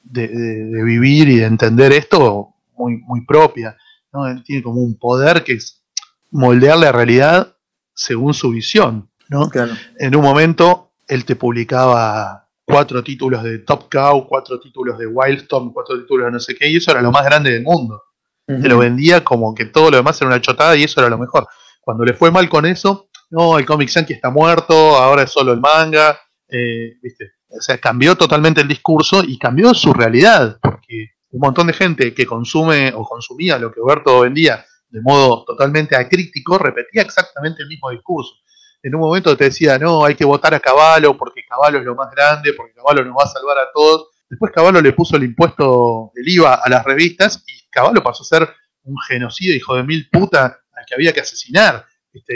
de, 0.03 0.27
de- 0.27 0.65
de 0.65 0.84
vivir 0.84 1.27
y 1.29 1.38
de 1.38 1.45
entender 1.45 1.91
esto 1.91 2.55
muy, 2.75 2.97
muy 3.05 3.25
propia. 3.25 3.77
¿no? 4.11 4.27
Él 4.27 4.43
tiene 4.43 4.63
como 4.63 4.81
un 4.81 4.97
poder 4.97 5.43
que 5.43 5.53
es 5.53 5.84
moldear 6.31 6.77
la 6.77 6.91
realidad 6.91 7.55
según 7.93 8.34
su 8.34 8.49
visión. 8.51 9.09
¿no? 9.29 9.49
Claro. 9.49 9.73
en 9.99 10.15
un 10.15 10.21
momento 10.23 10.91
él 11.07 11.25
te 11.25 11.36
publicaba 11.36 12.47
cuatro 12.65 13.03
títulos 13.03 13.43
de 13.43 13.59
Top 13.59 13.89
Cow, 13.91 14.27
cuatro 14.27 14.59
títulos 14.59 14.97
de 14.97 15.05
Wildstorm, 15.07 15.71
cuatro 15.73 15.99
títulos 15.99 16.25
de 16.27 16.31
no 16.31 16.39
sé 16.39 16.55
qué, 16.55 16.69
y 16.69 16.77
eso 16.77 16.91
era 16.91 17.01
lo 17.01 17.11
más 17.11 17.25
grande 17.25 17.51
del 17.51 17.63
mundo. 17.63 18.01
Te 18.45 18.67
lo 18.67 18.77
vendía 18.77 19.23
como 19.23 19.55
que 19.55 19.65
todo 19.65 19.89
lo 19.89 19.97
demás 19.97 20.19
era 20.21 20.27
una 20.27 20.41
chotada 20.41 20.75
y 20.75 20.83
eso 20.83 20.99
era 20.99 21.09
lo 21.09 21.17
mejor. 21.17 21.47
Cuando 21.81 22.03
le 22.03 22.13
fue 22.13 22.29
mal 22.31 22.49
con 22.49 22.65
eso, 22.65 23.09
no, 23.29 23.57
el 23.57 23.65
Comic 23.65 23.89
Yankee 23.89 24.13
está 24.13 24.29
muerto, 24.29 24.73
ahora 24.97 25.23
es 25.23 25.31
solo 25.31 25.53
el 25.53 25.59
manga, 25.59 26.19
eh, 26.49 26.93
¿viste? 27.01 27.31
O 27.49 27.61
sea, 27.61 27.77
cambió 27.77 28.15
totalmente 28.15 28.61
el 28.61 28.67
discurso 28.67 29.23
y 29.23 29.37
cambió 29.37 29.73
su 29.73 29.93
realidad, 29.93 30.57
porque 30.61 31.11
un 31.31 31.39
montón 31.39 31.67
de 31.67 31.73
gente 31.73 32.13
que 32.13 32.25
consume 32.25 32.91
o 32.93 33.03
consumía 33.05 33.57
lo 33.57 33.71
que 33.71 33.79
Oberto 33.79 34.21
vendía 34.21 34.65
de 34.89 35.01
modo 35.01 35.43
totalmente 35.45 35.95
acrítico 35.95 36.59
repetía 36.59 37.01
exactamente 37.01 37.63
el 37.63 37.69
mismo 37.69 37.89
discurso 37.89 38.35
en 38.83 38.95
un 38.95 39.01
momento 39.01 39.35
te 39.37 39.45
decía, 39.45 39.79
no, 39.79 40.03
hay 40.03 40.13
que 40.13 40.25
votar 40.25 40.53
a 40.53 40.59
Caballo 40.59 41.17
porque 41.17 41.45
Caballo 41.47 41.79
es 41.79 41.85
lo 41.85 41.95
más 41.95 42.11
grande, 42.11 42.51
porque 42.53 42.73
Caballo 42.73 43.05
nos 43.05 43.15
va 43.15 43.23
a 43.23 43.27
salvar 43.27 43.57
a 43.57 43.71
todos. 43.73 44.09
Después 44.29 44.51
Caballo 44.51 44.81
le 44.81 44.91
puso 44.91 45.15
el 45.15 45.23
impuesto 45.23 46.11
del 46.13 46.27
IVA 46.27 46.55
a 46.55 46.69
las 46.69 46.83
revistas 46.83 47.43
y 47.47 47.62
Caballo 47.74 48.01
pasó 48.03 48.24
a 48.24 48.26
ser 48.26 48.49
un 48.84 48.95
genocidio, 49.07 49.55
hijo 49.55 49.76
de 49.76 49.84
mil 49.84 50.09
puta, 50.09 50.45
al 50.74 50.86
que 50.86 50.95
había 50.95 51.13
que 51.13 51.21
asesinar. 51.21 51.86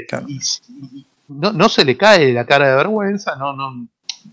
Claro. 0.08 0.26
Y, 0.28 0.40
y 0.70 1.08
no, 1.28 1.52
no 1.52 1.70
se 1.70 1.86
le 1.86 1.96
cae 1.96 2.34
la 2.34 2.46
cara 2.46 2.70
de 2.70 2.76
vergüenza, 2.76 3.36
no, 3.36 3.54
no, 3.54 3.88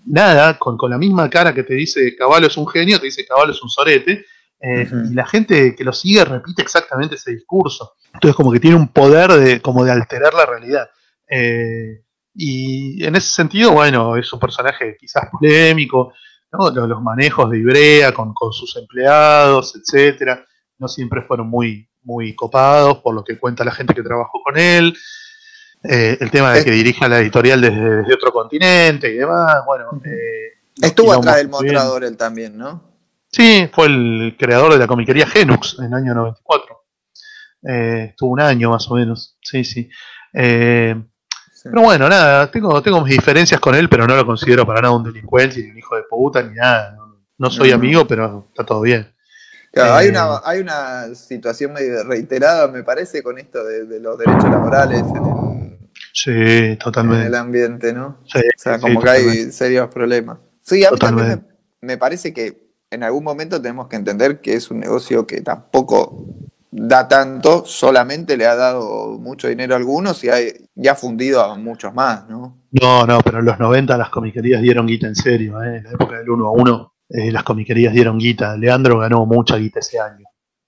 nada, 0.06 0.58
con, 0.58 0.76
con 0.76 0.90
la 0.90 0.98
misma 0.98 1.28
cara 1.28 1.52
que 1.52 1.62
te 1.64 1.74
dice 1.74 2.16
Caballo 2.16 2.46
es 2.46 2.56
un 2.56 2.66
genio, 2.66 2.98
te 2.98 3.06
dice 3.06 3.26
Caballo 3.26 3.52
es 3.52 3.62
un 3.62 3.68
sorete. 3.68 4.24
eh. 4.60 4.88
Y 5.10 5.14
la 5.14 5.26
gente 5.26 5.74
que 5.76 5.84
lo 5.84 5.92
sigue 5.92 6.24
repite 6.24 6.62
exactamente 6.62 7.16
ese 7.16 7.32
discurso. 7.32 7.94
Entonces 8.12 8.34
como 8.36 8.52
que 8.52 8.60
tiene 8.60 8.76
un 8.76 8.88
poder 8.88 9.32
de, 9.32 9.60
como 9.60 9.84
de 9.84 9.92
alterar 9.92 10.32
la 10.34 10.46
realidad. 10.46 10.88
Eh, 11.28 12.02
y 12.34 13.04
en 13.04 13.14
ese 13.16 13.28
sentido, 13.28 13.72
bueno, 13.72 14.16
es 14.16 14.32
un 14.32 14.40
personaje 14.40 14.96
quizás 14.98 15.28
polémico, 15.30 16.12
los 16.50 17.02
manejos 17.02 17.50
de 17.50 17.58
Ibrea 17.58 18.12
con, 18.12 18.32
con 18.32 18.52
sus 18.52 18.76
empleados, 18.76 19.74
etcétera, 19.76 20.46
no 20.84 20.88
siempre 20.88 21.22
fueron 21.22 21.48
muy, 21.48 21.88
muy 22.02 22.34
copados 22.34 22.98
por 22.98 23.14
lo 23.14 23.24
que 23.24 23.38
cuenta 23.38 23.64
la 23.64 23.72
gente 23.72 23.94
que 23.94 24.02
trabajó 24.02 24.42
con 24.42 24.58
él. 24.58 24.94
Eh, 25.82 26.16
el 26.20 26.30
tema 26.30 26.52
de 26.52 26.58
Es- 26.60 26.64
que 26.64 26.70
dirija 26.70 27.08
la 27.08 27.18
editorial 27.20 27.60
desde, 27.60 27.96
desde 27.98 28.14
otro 28.14 28.32
continente 28.32 29.10
y 29.10 29.16
demás, 29.16 29.62
bueno. 29.66 30.00
eh, 30.04 30.52
Estuvo 30.82 31.12
atrás 31.12 31.36
del 31.36 31.48
mostrador 31.48 32.04
él 32.04 32.16
también, 32.16 32.56
¿no? 32.58 32.82
Sí, 33.30 33.68
fue 33.72 33.86
el 33.86 34.36
creador 34.38 34.72
de 34.72 34.78
la 34.78 34.86
comiquería 34.86 35.26
Genux 35.26 35.76
en 35.78 35.86
el 35.86 35.94
año 35.94 36.14
94. 36.14 36.84
Eh, 37.66 38.06
estuvo 38.10 38.30
un 38.32 38.40
año 38.40 38.70
más 38.70 38.90
o 38.90 38.94
menos, 38.94 39.36
sí, 39.42 39.64
sí. 39.64 39.88
Eh, 40.32 40.94
Sí. 41.52 41.68
pero 41.70 41.82
bueno, 41.82 42.08
nada, 42.10 42.50
tengo, 42.50 42.82
tengo 42.82 43.00
mis 43.00 43.14
diferencias 43.16 43.58
con 43.60 43.74
él, 43.74 43.88
pero 43.88 44.06
no 44.06 44.14
lo 44.16 44.26
considero 44.26 44.66
para 44.66 44.82
nada 44.82 44.94
un 44.94 45.02
delincuente, 45.04 45.62
ni 45.62 45.70
un 45.70 45.78
hijo 45.78 45.96
de 45.96 46.02
puta, 46.10 46.42
ni 46.42 46.54
nada. 46.54 46.92
No, 46.96 47.16
no 47.38 47.50
soy 47.50 47.70
amigo, 47.72 48.06
pero 48.06 48.46
está 48.50 48.64
todo 48.64 48.82
bien. 48.82 49.13
Claro, 49.74 49.94
hay, 49.94 50.08
Eh, 50.08 50.10
una, 50.10 50.40
hay 50.44 50.60
una 50.60 51.14
situación 51.14 51.72
medio 51.72 52.04
reiterada, 52.04 52.68
me 52.68 52.82
parece, 52.84 53.22
con 53.22 53.38
esto 53.38 53.64
de, 53.64 53.84
de 53.86 54.00
los 54.00 54.18
derechos 54.18 54.50
laborales 54.50 55.12
en 55.14 55.26
el, 55.26 55.44
Sí, 56.12 56.30
en 56.30 56.78
totalmente. 56.78 57.26
el 57.26 57.34
ambiente, 57.34 57.92
¿no? 57.92 58.20
Sí, 58.24 58.38
O 58.38 58.58
sea, 58.58 58.78
sí, 58.78 58.80
como 58.80 59.02
que 59.02 59.10
totalmente. 59.10 59.46
hay 59.46 59.52
serios 59.52 59.88
problemas. 59.88 60.38
Sí, 60.62 60.84
a 60.84 60.92
mí 60.92 61.00
también 61.00 61.46
me 61.80 61.98
parece 61.98 62.32
que 62.32 62.68
en 62.90 63.02
algún 63.02 63.24
momento 63.24 63.60
tenemos 63.60 63.88
que 63.88 63.96
entender 63.96 64.40
que 64.40 64.54
es 64.54 64.70
un 64.70 64.80
negocio 64.80 65.26
que 65.26 65.40
tampoco 65.42 66.26
da 66.70 67.08
tanto, 67.08 67.64
solamente 67.66 68.36
le 68.36 68.46
ha 68.46 68.54
dado 68.56 69.18
mucho 69.18 69.48
dinero 69.48 69.74
a 69.74 69.78
algunos 69.78 70.22
y 70.24 70.30
ha, 70.30 70.36
y 70.40 70.88
ha 70.88 70.94
fundido 70.94 71.42
a 71.42 71.56
muchos 71.56 71.94
más, 71.94 72.28
¿no? 72.28 72.58
No, 72.72 73.06
no, 73.06 73.20
pero 73.20 73.38
en 73.38 73.44
los 73.46 73.58
90 73.58 73.96
las 73.96 74.10
comiquerías 74.10 74.60
dieron 74.60 74.86
guita 74.86 75.06
en 75.06 75.14
serio, 75.14 75.62
¿eh? 75.62 75.76
en 75.78 75.84
la 75.84 75.90
época 75.92 76.18
del 76.18 76.28
1 76.30 76.46
a 76.48 76.50
1 76.52 76.93
eh, 77.08 77.30
las 77.32 77.42
comiquerías 77.44 77.92
dieron 77.92 78.18
guita. 78.18 78.56
Leandro 78.56 78.98
ganó 78.98 79.24
mucha 79.26 79.56
guita 79.56 79.80
ese 79.80 79.98
año, 80.00 80.24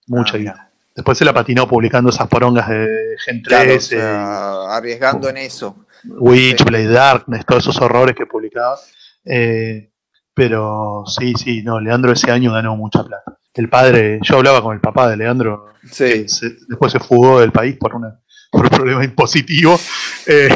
mucha 0.06 0.34
Ah, 0.34 0.38
guita. 0.38 0.52
mira. 0.52 0.70
Después 0.94 1.18
se 1.18 1.24
la 1.26 1.34
patinó 1.34 1.68
publicando 1.68 2.08
esas 2.10 2.26
porongas 2.26 2.68
de 2.70 3.16
Gen 3.24 3.42
13, 3.42 3.42
Claro, 3.42 3.76
o 3.76 3.80
sea, 3.80 4.76
arriesgando 4.76 5.28
en 5.28 5.36
eso. 5.38 5.86
Witchblade, 6.08 6.88
Darkness, 6.88 7.44
todos 7.44 7.64
esos 7.64 7.80
horrores 7.82 8.14
que 8.16 8.24
publicaba. 8.26 8.76
Eh, 9.24 9.90
pero 10.32 11.04
sí, 11.06 11.34
sí, 11.34 11.62
no, 11.62 11.80
Leandro 11.80 12.12
ese 12.12 12.30
año 12.30 12.52
ganó 12.52 12.76
mucha 12.76 13.02
plata. 13.04 13.36
El 13.54 13.68
padre, 13.68 14.18
yo 14.22 14.36
hablaba 14.36 14.62
con 14.62 14.74
el 14.74 14.80
papá 14.80 15.08
de 15.10 15.16
Leandro, 15.16 15.66
Sí, 15.90 16.28
se- 16.28 16.56
después 16.68 16.92
se 16.92 16.98
fugó 17.00 17.40
del 17.40 17.52
país 17.52 17.76
por, 17.78 17.94
una, 17.94 18.18
por 18.50 18.62
un 18.64 18.68
problema 18.70 19.04
impositivo. 19.04 19.78
eh, 20.26 20.48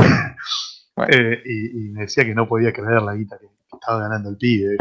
Bueno. 0.96 1.12
eh, 1.12 1.42
y, 1.44 1.86
y 1.86 1.90
me 1.90 2.02
decía 2.02 2.24
que 2.24 2.34
no 2.34 2.46
podía 2.48 2.72
creer 2.72 3.02
la 3.02 3.14
guita 3.14 3.38
que, 3.38 3.46
que 3.46 3.76
estaba 3.76 4.00
ganando 4.00 4.28
el 4.30 4.36
pibe. 4.36 4.76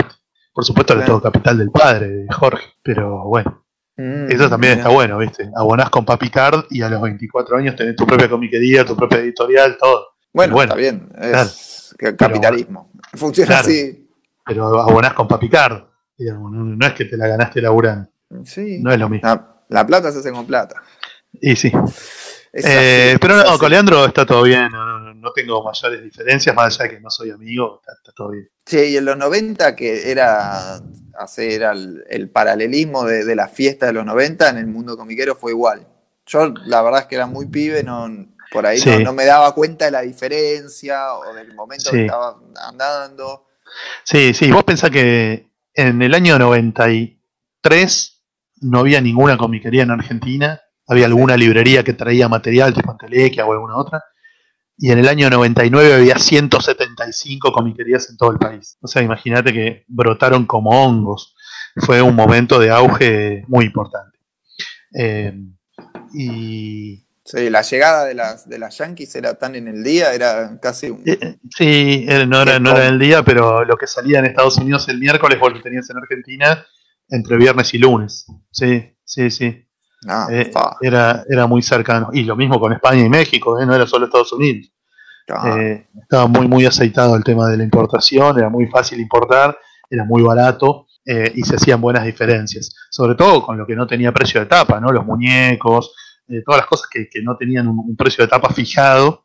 Por 0.53 0.65
supuesto, 0.65 0.93
Claro. 0.95 1.07
todo 1.07 1.21
capital 1.21 1.57
del 1.57 1.71
padre, 1.71 2.07
de 2.09 2.27
Jorge. 2.33 2.65
Pero 2.83 3.23
bueno, 3.25 3.65
Mm, 3.97 4.31
eso 4.31 4.49
también 4.49 4.73
mira. 4.73 4.83
está 4.83 4.89
bueno, 4.93 5.17
¿viste? 5.17 5.49
Abonás 5.55 5.89
con 5.89 6.05
Papi 6.05 6.29
Card 6.29 6.65
y 6.69 6.81
a 6.81 6.89
los 6.89 7.01
24 7.01 7.57
años 7.57 7.75
tenés 7.75 7.95
tu 7.95 8.05
propia 8.07 8.29
comiquería, 8.29 8.85
tu 8.85 8.95
propia 8.95 9.19
editorial, 9.19 9.77
todo. 9.77 10.07
Bueno, 10.31 10.53
Bueno, 10.53 10.73
está 10.73 10.75
bien, 10.79 11.09
es 11.19 11.95
capitalismo. 12.17 12.91
Funciona 13.13 13.47
Claro. 13.47 13.67
así. 13.67 14.09
Pero 14.45 14.79
abonás 14.79 15.13
con 15.13 15.27
Papi 15.27 15.49
Card. 15.49 15.83
digamos, 16.17 16.51
no, 16.51 16.63
no 16.65 16.85
es 16.85 16.93
que 16.93 17.05
te 17.05 17.15
la 17.15 17.27
ganaste 17.27 17.61
laburando. 17.61 18.09
Sí. 18.43 18.79
No 18.81 18.91
es 18.91 18.99
lo 18.99 19.07
mismo. 19.07 19.25
La, 19.27 19.63
la 19.69 19.87
plata 19.87 20.11
se 20.11 20.19
hace 20.19 20.31
con 20.33 20.45
plata. 20.45 20.75
Y 21.33 21.55
sí. 21.55 21.71
Eh, 22.51 23.17
pero 23.21 23.37
no, 23.37 23.57
con 23.57 23.69
Leandro 23.69 24.05
está 24.05 24.25
todo 24.25 24.43
bien. 24.43 24.69
No, 24.71 24.99
no- 24.99 25.13
no 25.13 25.31
tengo 25.33 25.63
mayores 25.63 26.03
diferencias, 26.03 26.55
más 26.55 26.79
allá 26.79 26.89
de 26.89 26.95
que 26.97 27.01
no 27.01 27.09
soy 27.09 27.31
amigo, 27.31 27.79
está, 27.81 27.93
está 27.93 28.11
todo 28.13 28.29
bien. 28.31 28.49
Che, 28.69 28.87
y 28.89 28.97
en 28.97 29.05
los 29.05 29.17
90, 29.17 29.75
que 29.75 30.11
era 30.11 30.79
hacer 31.17 31.63
el, 31.63 32.03
el 32.07 32.29
paralelismo 32.29 33.03
de, 33.03 33.25
de 33.25 33.35
la 33.35 33.47
fiesta 33.47 33.87
de 33.87 33.93
los 33.93 34.05
90 34.05 34.47
en 34.49 34.57
el 34.57 34.67
mundo 34.67 34.95
comiquero 34.95 35.35
fue 35.35 35.51
igual. 35.53 35.87
Yo, 36.27 36.53
la 36.65 36.83
verdad 36.83 37.01
es 37.01 37.05
que 37.07 37.15
era 37.15 37.25
muy 37.25 37.47
pibe, 37.47 37.81
no, 37.83 38.07
por 38.51 38.67
ahí 38.67 38.77
no, 38.77 38.83
Sí. 38.97 39.03
no 39.03 39.11
me 39.13 39.25
daba 39.25 39.55
cuenta 39.55 39.85
de 39.85 39.91
la 39.91 40.01
diferencia 40.01 41.15
o 41.15 41.33
del 41.33 41.55
momento 41.55 41.89
que 41.89 41.97
Sí. 41.97 42.03
estaba 42.03 42.37
andando. 42.67 43.47
Sí, 44.03 44.35
sí, 44.35 44.51
vos 44.51 44.63
pensás 44.63 44.91
que 44.91 45.49
en 45.73 46.01
el 46.03 46.13
año 46.13 46.37
93 46.37 48.23
no 48.61 48.79
había 48.79 49.01
ninguna 49.01 49.37
comiquería 49.37 49.83
en 49.83 49.91
Argentina, 49.91 50.61
había 50.87 51.05
alguna 51.07 51.37
librería 51.37 51.83
que 51.83 51.93
traía 51.93 52.27
material 52.29 52.73
tipo 52.73 52.91
Antelequia 52.91 53.45
o 53.45 53.53
alguna 53.53 53.77
otra, 53.77 54.03
y 54.79 54.91
en 54.91 54.99
el 54.99 55.07
año 55.07 55.29
99 55.29 55.93
había 55.93 56.17
175 56.17 57.51
comiquerías 57.51 58.09
en 58.09 58.17
todo 58.17 58.31
el 58.31 58.39
país. 58.39 58.77
O 58.81 58.87
sea, 58.87 59.01
imagínate 59.01 59.53
que 59.53 59.83
brotaron 59.87 60.45
como 60.45 60.71
hongos. 60.71 61.35
Fue 61.75 62.01
un 62.01 62.15
momento 62.15 62.59
de 62.59 62.71
auge 62.71 63.43
muy 63.47 63.65
importante. 63.65 64.17
Eh, 64.93 65.33
y 66.13 67.03
Sí, 67.31 67.47
la 67.51 67.61
llegada 67.61 68.05
de 68.05 68.15
las, 68.15 68.49
de 68.49 68.57
las 68.57 68.75
Yankees 68.79 69.15
era 69.15 69.35
tan 69.35 69.53
en 69.53 69.67
el 69.67 69.83
día, 69.83 70.15
era 70.15 70.59
casi 70.59 70.89
un... 70.89 71.03
Eh, 71.05 71.37
Sí, 71.55 72.03
eh, 72.09 72.25
no 72.25 72.41
era, 72.41 72.57
no 72.57 72.71
era 72.71 72.87
el 72.87 72.97
día, 72.97 73.21
pero 73.21 73.63
lo 73.63 73.77
que 73.77 73.85
salía 73.85 74.17
en 74.17 74.25
Estados 74.25 74.57
Unidos 74.57 74.89
el 74.89 74.97
miércoles 74.97 75.39
vos 75.39 75.53
lo 75.53 75.61
tenías 75.61 75.87
en 75.91 75.97
Argentina 75.97 76.65
entre 77.07 77.37
viernes 77.37 77.71
y 77.75 77.77
lunes. 77.77 78.25
Sí, 78.49 78.97
sí, 79.03 79.29
sí. 79.29 79.68
Ah, 80.07 80.27
Eh, 80.31 80.51
era, 80.81 81.23
era 81.29 81.47
muy 81.47 81.61
cercano. 81.61 82.09
Y 82.13 82.23
lo 82.23 82.35
mismo 82.35 82.59
con 82.59 82.71
España 82.73 83.03
y 83.03 83.09
México, 83.09 83.59
eh, 83.59 83.65
no 83.65 83.75
era 83.75 83.85
solo 83.85 84.05
Estados 84.05 84.31
Unidos. 84.33 84.71
ah, 85.29 85.55
Eh, 85.59 85.87
estaba 86.01 86.27
muy, 86.27 86.47
muy 86.47 86.65
aceitado 86.65 87.15
el 87.15 87.23
tema 87.23 87.47
de 87.49 87.57
la 87.57 87.63
importación, 87.63 88.37
era 88.37 88.49
muy 88.49 88.67
fácil 88.67 88.99
importar, 88.99 89.57
era 89.89 90.03
muy 90.03 90.21
barato 90.21 90.85
y 91.33 91.41
se 91.41 91.55
hacían 91.55 91.81
buenas 91.81 92.03
diferencias. 92.05 92.69
Sobre 92.91 93.15
todo 93.15 93.41
con 93.43 93.57
lo 93.57 93.65
que 93.65 93.75
no 93.75 93.87
tenía 93.87 94.11
precio 94.11 94.39
de 94.41 94.45
tapa, 94.45 94.79
¿no? 94.79 94.91
Los 94.91 95.03
muñecos, 95.07 95.95
todas 96.45 96.59
las 96.59 96.67
cosas 96.67 96.87
que, 96.87 97.09
que 97.09 97.23
no 97.23 97.35
tenían 97.35 97.67
un, 97.67 97.79
un 97.79 97.95
precio 97.95 98.23
de 98.23 98.27
tapa 98.27 98.53
fijado. 98.53 99.23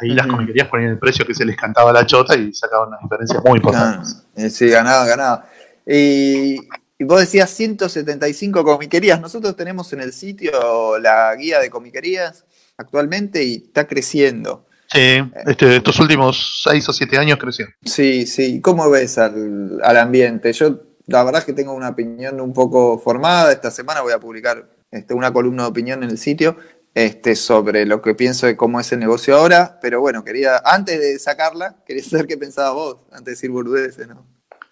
ahí 0.00 0.10
las 0.14 0.26
comiquerías 0.26 0.66
ponían 0.68 0.92
el 0.92 0.98
precio 0.98 1.26
que 1.26 1.34
se 1.34 1.44
les 1.44 1.54
cantaba 1.54 1.92
la 1.92 2.06
chota 2.06 2.34
y 2.34 2.54
sacaban 2.54 2.88
unas 2.88 3.02
diferencias 3.02 3.42
muy 3.44 3.58
importantes. 3.58 4.24
Sí, 4.50 4.68
ganaba, 4.70 5.04
ganaba. 5.04 5.44
Y, 5.86 6.56
y 6.98 7.04
vos 7.04 7.20
decías 7.20 7.50
175 7.50 8.64
comiquerías. 8.64 9.20
Nosotros 9.20 9.56
tenemos 9.56 9.92
en 9.92 10.00
el 10.00 10.12
sitio 10.12 10.98
la 10.98 11.34
guía 11.36 11.60
de 11.60 11.70
comiquerías 11.70 12.44
actualmente 12.76 13.42
y 13.44 13.54
está 13.66 13.86
creciendo. 13.86 14.66
Sí, 14.92 15.18
este, 15.46 15.76
estos 15.76 15.98
últimos 15.98 16.62
6 16.64 16.88
o 16.88 16.92
7 16.92 17.18
años 17.18 17.38
creció. 17.38 17.66
Sí, 17.84 18.26
sí. 18.26 18.60
¿Cómo 18.60 18.88
ves 18.88 19.18
al, 19.18 19.80
al 19.82 19.96
ambiente? 19.96 20.52
Yo 20.52 20.80
la 21.06 21.22
verdad 21.24 21.40
es 21.40 21.44
que 21.44 21.52
tengo 21.52 21.72
una 21.72 21.90
opinión 21.90 22.40
un 22.40 22.52
poco 22.52 22.98
formada. 22.98 23.52
Esta 23.52 23.70
semana 23.70 24.00
voy 24.00 24.12
a 24.12 24.20
publicar 24.20 24.68
este, 24.90 25.14
una 25.14 25.32
columna 25.32 25.64
de 25.64 25.68
opinión 25.68 26.02
en 26.02 26.10
el 26.10 26.18
sitio 26.18 26.56
este, 26.94 27.36
sobre 27.36 27.84
lo 27.84 28.00
que 28.00 28.14
pienso 28.14 28.46
de 28.46 28.56
cómo 28.56 28.80
es 28.80 28.90
el 28.92 29.00
negocio 29.00 29.36
ahora. 29.36 29.78
Pero 29.80 30.00
bueno, 30.00 30.24
quería, 30.24 30.60
antes 30.64 30.98
de 31.00 31.18
sacarla, 31.18 31.76
quería 31.86 32.02
saber 32.02 32.26
qué 32.26 32.36
pensabas 32.36 32.74
vos, 32.74 32.96
antes 33.10 33.24
de 33.24 33.30
decir 33.32 33.50
burdeces, 33.50 34.08
¿no? 34.08 34.26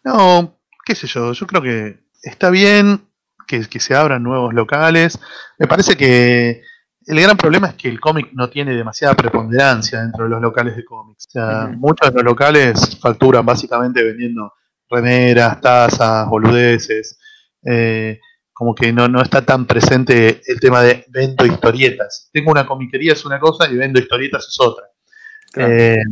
No, 0.04 0.58
qué 0.84 0.94
sé 0.94 1.06
yo, 1.06 1.32
yo 1.32 1.46
creo 1.46 1.62
que 1.62 2.03
está 2.24 2.50
bien 2.50 3.00
que, 3.46 3.66
que 3.68 3.80
se 3.80 3.94
abran 3.94 4.22
nuevos 4.22 4.52
locales. 4.54 5.18
Me 5.58 5.66
parece 5.66 5.96
que 5.96 6.62
el 7.06 7.20
gran 7.20 7.36
problema 7.36 7.68
es 7.68 7.74
que 7.74 7.88
el 7.88 8.00
cómic 8.00 8.30
no 8.32 8.48
tiene 8.48 8.74
demasiada 8.74 9.14
preponderancia 9.14 10.00
dentro 10.00 10.24
de 10.24 10.30
los 10.30 10.40
locales 10.40 10.76
de 10.76 10.84
cómics. 10.84 11.26
O 11.28 11.30
sea, 11.30 11.66
muchos 11.76 12.08
de 12.08 12.14
los 12.14 12.24
locales 12.24 12.98
facturan 13.00 13.44
básicamente 13.44 14.02
vendiendo 14.02 14.52
remeras, 14.88 15.60
tazas, 15.60 16.28
boludeces. 16.28 17.18
eh, 17.64 18.20
como 18.52 18.72
que 18.74 18.92
no, 18.92 19.08
no 19.08 19.20
está 19.20 19.44
tan 19.44 19.66
presente 19.66 20.40
el 20.46 20.60
tema 20.60 20.80
de 20.80 21.04
vendo 21.08 21.44
historietas. 21.44 22.30
Tengo 22.32 22.52
una 22.52 22.64
comiquería 22.64 23.12
es 23.12 23.24
una 23.24 23.40
cosa 23.40 23.68
y 23.68 23.76
vendo 23.76 23.98
historietas 23.98 24.46
es 24.46 24.56
otra. 24.60 24.86
Claro. 25.52 25.72
Eh, 25.72 26.02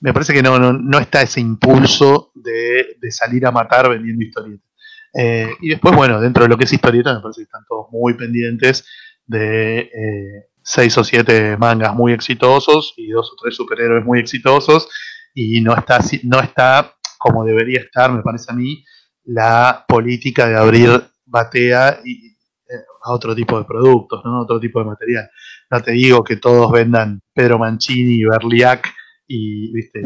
me 0.00 0.12
parece 0.12 0.32
que 0.32 0.42
no, 0.42 0.58
no, 0.58 0.72
no 0.72 0.98
está 0.98 1.22
ese 1.22 1.40
impulso 1.40 2.32
de, 2.34 2.96
de 3.00 3.10
salir 3.12 3.46
a 3.46 3.52
matar 3.52 3.88
vendiendo 3.88 4.24
historietas. 4.24 4.67
Eh, 5.14 5.50
y 5.60 5.70
después, 5.70 5.94
bueno, 5.94 6.20
dentro 6.20 6.44
de 6.44 6.48
lo 6.48 6.56
que 6.56 6.64
es 6.64 6.72
historieta, 6.72 7.14
me 7.14 7.20
parece 7.20 7.40
que 7.40 7.44
están 7.44 7.64
todos 7.68 7.86
muy 7.90 8.14
pendientes 8.14 8.86
de 9.26 9.78
eh, 9.78 10.48
seis 10.62 10.96
o 10.98 11.04
siete 11.04 11.56
mangas 11.56 11.94
muy 11.94 12.12
exitosos 12.12 12.94
y 12.96 13.08
dos 13.08 13.32
o 13.32 13.36
tres 13.42 13.56
superhéroes 13.56 14.04
muy 14.04 14.20
exitosos. 14.20 14.88
Y 15.34 15.60
no 15.60 15.76
está, 15.76 16.00
no 16.24 16.40
está 16.40 16.94
como 17.18 17.44
debería 17.44 17.80
estar, 17.80 18.12
me 18.12 18.22
parece 18.22 18.52
a 18.52 18.54
mí, 18.54 18.84
la 19.24 19.84
política 19.86 20.48
de 20.48 20.56
abrir 20.56 21.02
batea 21.26 22.00
y, 22.04 22.28
eh, 22.28 22.84
a 23.02 23.12
otro 23.12 23.34
tipo 23.34 23.58
de 23.58 23.64
productos, 23.64 24.22
¿no? 24.24 24.40
otro 24.40 24.58
tipo 24.58 24.78
de 24.78 24.86
material. 24.86 25.30
No 25.70 25.82
te 25.82 25.92
digo 25.92 26.24
que 26.24 26.36
todos 26.36 26.70
vendan 26.72 27.20
Pedro 27.34 27.58
Mancini, 27.58 28.24
Berliac 28.24 28.88
y, 29.26 29.70
¿viste? 29.72 30.00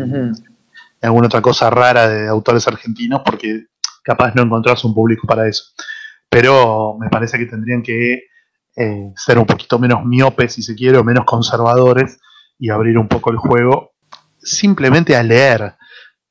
Alguna 1.00 1.26
otra 1.26 1.40
cosa 1.40 1.70
rara 1.70 2.08
de 2.08 2.28
autores 2.28 2.66
argentinos, 2.66 3.22
porque 3.24 3.66
capaz 4.02 4.34
no 4.34 4.42
encontrás 4.42 4.84
un 4.84 4.94
público 4.94 5.26
para 5.26 5.48
eso. 5.48 5.64
Pero 6.28 6.96
me 6.98 7.08
parece 7.08 7.38
que 7.38 7.46
tendrían 7.46 7.82
que 7.82 8.24
eh, 8.76 9.12
ser 9.16 9.38
un 9.38 9.46
poquito 9.46 9.78
menos 9.78 10.04
miopes, 10.04 10.54
si 10.54 10.62
se 10.62 10.74
quiere, 10.74 10.98
o 10.98 11.04
menos 11.04 11.24
conservadores 11.24 12.18
y 12.58 12.70
abrir 12.70 12.98
un 12.98 13.08
poco 13.08 13.30
el 13.30 13.36
juego 13.36 13.92
simplemente 14.38 15.16
a 15.16 15.22
leer. 15.22 15.74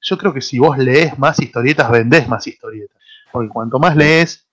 Yo 0.02 0.18
creo 0.18 0.34
que 0.34 0.42
si 0.42 0.60
vos 0.60 0.78
lees 0.78 1.18
más 1.18 1.40
historietas, 1.40 1.90
vendés 1.92 2.28
más 2.28 2.46
historietas. 2.46 2.98
Porque 3.32 3.50
cuanto 3.50 3.80
más 3.80 3.96
lees, 3.96 4.48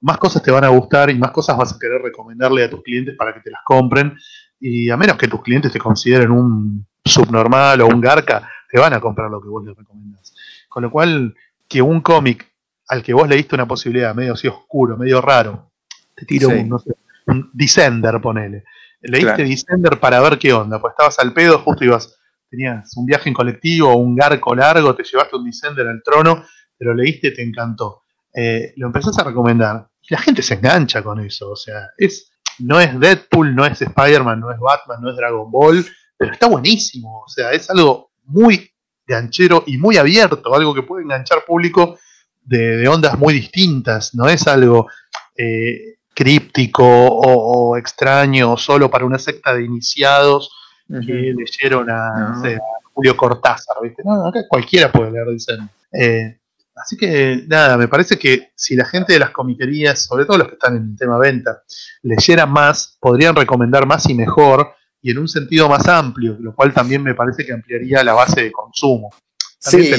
más 0.00 0.18
cosas 0.18 0.42
te 0.42 0.50
van 0.50 0.64
a 0.64 0.68
gustar 0.68 1.10
y 1.10 1.18
más 1.18 1.30
cosas 1.30 1.56
vas 1.56 1.74
a 1.74 1.78
querer 1.78 2.02
recomendarle 2.02 2.64
a 2.64 2.70
tus 2.70 2.82
clientes 2.82 3.14
para 3.16 3.32
que 3.34 3.40
te 3.40 3.50
las 3.50 3.60
compren. 3.64 4.16
Y 4.58 4.90
a 4.90 4.96
menos 4.96 5.16
que 5.16 5.28
tus 5.28 5.42
clientes 5.42 5.72
te 5.72 5.78
consideren 5.78 6.30
un 6.30 6.86
subnormal 7.04 7.80
o 7.82 7.86
un 7.86 8.00
garca, 8.00 8.48
te 8.70 8.80
van 8.80 8.94
a 8.94 9.00
comprar 9.00 9.30
lo 9.30 9.40
que 9.40 9.48
vos 9.48 9.64
les 9.64 9.76
recomendás. 9.76 10.34
Con 10.68 10.82
lo 10.82 10.90
cual, 10.90 11.34
que 11.68 11.82
un 11.82 12.00
cómic 12.00 12.50
al 12.88 13.02
que 13.02 13.12
vos 13.14 13.28
leíste 13.28 13.54
una 13.54 13.66
posibilidad 13.66 14.14
medio 14.14 14.34
así 14.34 14.48
oscuro, 14.48 14.96
medio 14.96 15.20
raro, 15.20 15.72
te 16.14 16.24
tiro 16.24 16.48
Sí. 16.50 16.54
un, 16.56 16.68
no 16.68 16.78
sé, 16.78 16.92
un 17.26 17.50
Descender, 17.52 18.20
ponele. 18.20 18.64
Leíste 19.00 19.34
Claro. 19.34 19.48
Descender 19.48 20.00
para 20.00 20.20
ver 20.20 20.38
qué 20.38 20.52
onda, 20.52 20.80
pues 20.80 20.92
estabas 20.92 21.18
al 21.18 21.32
pedo, 21.32 21.58
justo 21.58 21.84
ibas, 21.84 22.16
tenías 22.48 22.96
un 22.96 23.06
viaje 23.06 23.28
en 23.28 23.34
colectivo 23.34 23.90
o 23.90 23.96
un 23.96 24.14
garco 24.16 24.54
largo, 24.54 24.94
te 24.94 25.02
llevaste 25.04 25.36
un 25.36 25.44
Descender 25.44 25.86
al 25.86 26.02
trono, 26.02 26.44
te 26.78 26.84
lo 26.84 26.94
leíste 26.94 27.28
y 27.28 27.34
te 27.34 27.42
encantó. 27.42 28.02
Eh, 28.34 28.72
lo 28.76 28.86
empezás 28.88 29.18
a 29.18 29.24
recomendar. 29.24 29.88
la 30.08 30.18
gente 30.18 30.40
se 30.42 30.54
engancha 30.54 31.02
con 31.02 31.18
eso. 31.20 31.50
O 31.50 31.56
sea, 31.56 31.88
es, 31.98 32.30
no 32.60 32.78
es 32.80 32.98
Deadpool, 33.00 33.54
no 33.56 33.66
es 33.66 33.82
Spider-Man, 33.82 34.38
no 34.40 34.52
es 34.52 34.58
Batman, 34.60 34.98
no 35.00 35.10
es 35.10 35.16
Dragon 35.16 35.50
Ball, 35.50 35.84
pero 36.16 36.32
está 36.32 36.46
buenísimo. 36.46 37.22
O 37.24 37.28
sea, 37.28 37.50
es 37.52 37.68
algo 37.70 38.12
muy 38.24 38.70
ganchero 39.06 39.64
y 39.66 39.78
muy 39.78 39.96
abierto, 39.96 40.54
algo 40.54 40.74
que 40.74 40.82
puede 40.82 41.02
enganchar 41.02 41.44
público 41.44 41.98
de, 42.46 42.88
ondas 42.88 43.18
muy 43.18 43.34
distintas. 43.34 44.14
No 44.14 44.28
es 44.28 44.46
algo 44.46 44.88
eh, 45.36 45.98
críptico 46.14 46.84
o, 46.84 47.76
extraño 47.76 48.56
solo 48.56 48.90
para 48.90 49.04
una 49.04 49.18
secta 49.18 49.54
de 49.54 49.64
iniciados 49.64 50.50
que 50.88 51.34
leyeron 51.36 51.90
a, 51.90 52.42
Julio 52.94 53.16
Cortázar. 53.16 53.76
¿viste? 53.82 54.02
No, 54.04 54.26
acá 54.26 54.40
cualquiera 54.48 54.90
puede 54.90 55.10
leer, 55.10 55.28
dicen. 55.28 55.68
Eh, 55.92 56.38
Así 56.76 56.94
que 56.96 57.44
nada, 57.46 57.78
me 57.78 57.88
parece 57.88 58.18
que 58.18 58.50
si 58.54 58.76
la 58.76 58.84
gente 58.84 59.14
de 59.14 59.18
las 59.18 59.30
comiquerías, 59.30 60.04
sobre 60.04 60.26
todo 60.26 60.36
los 60.36 60.48
que 60.48 60.54
están 60.54 60.76
en 60.76 60.90
el 60.90 60.96
tema 60.96 61.16
venta, 61.16 61.62
leyeran 62.02 62.52
más, 62.52 62.98
podrían 63.00 63.34
recomendar 63.34 63.86
más 63.86 64.06
y 64.10 64.14
mejor 64.14 64.74
y 65.00 65.10
en 65.10 65.18
un 65.18 65.26
sentido 65.26 65.70
más 65.70 65.88
amplio, 65.88 66.36
lo 66.38 66.54
cual 66.54 66.74
también 66.74 67.02
me 67.02 67.14
parece 67.14 67.46
que 67.46 67.54
ampliaría 67.54 68.04
la 68.04 68.12
base 68.12 68.42
de 68.42 68.52
consumo. 68.52 69.10
sí, 69.58 69.90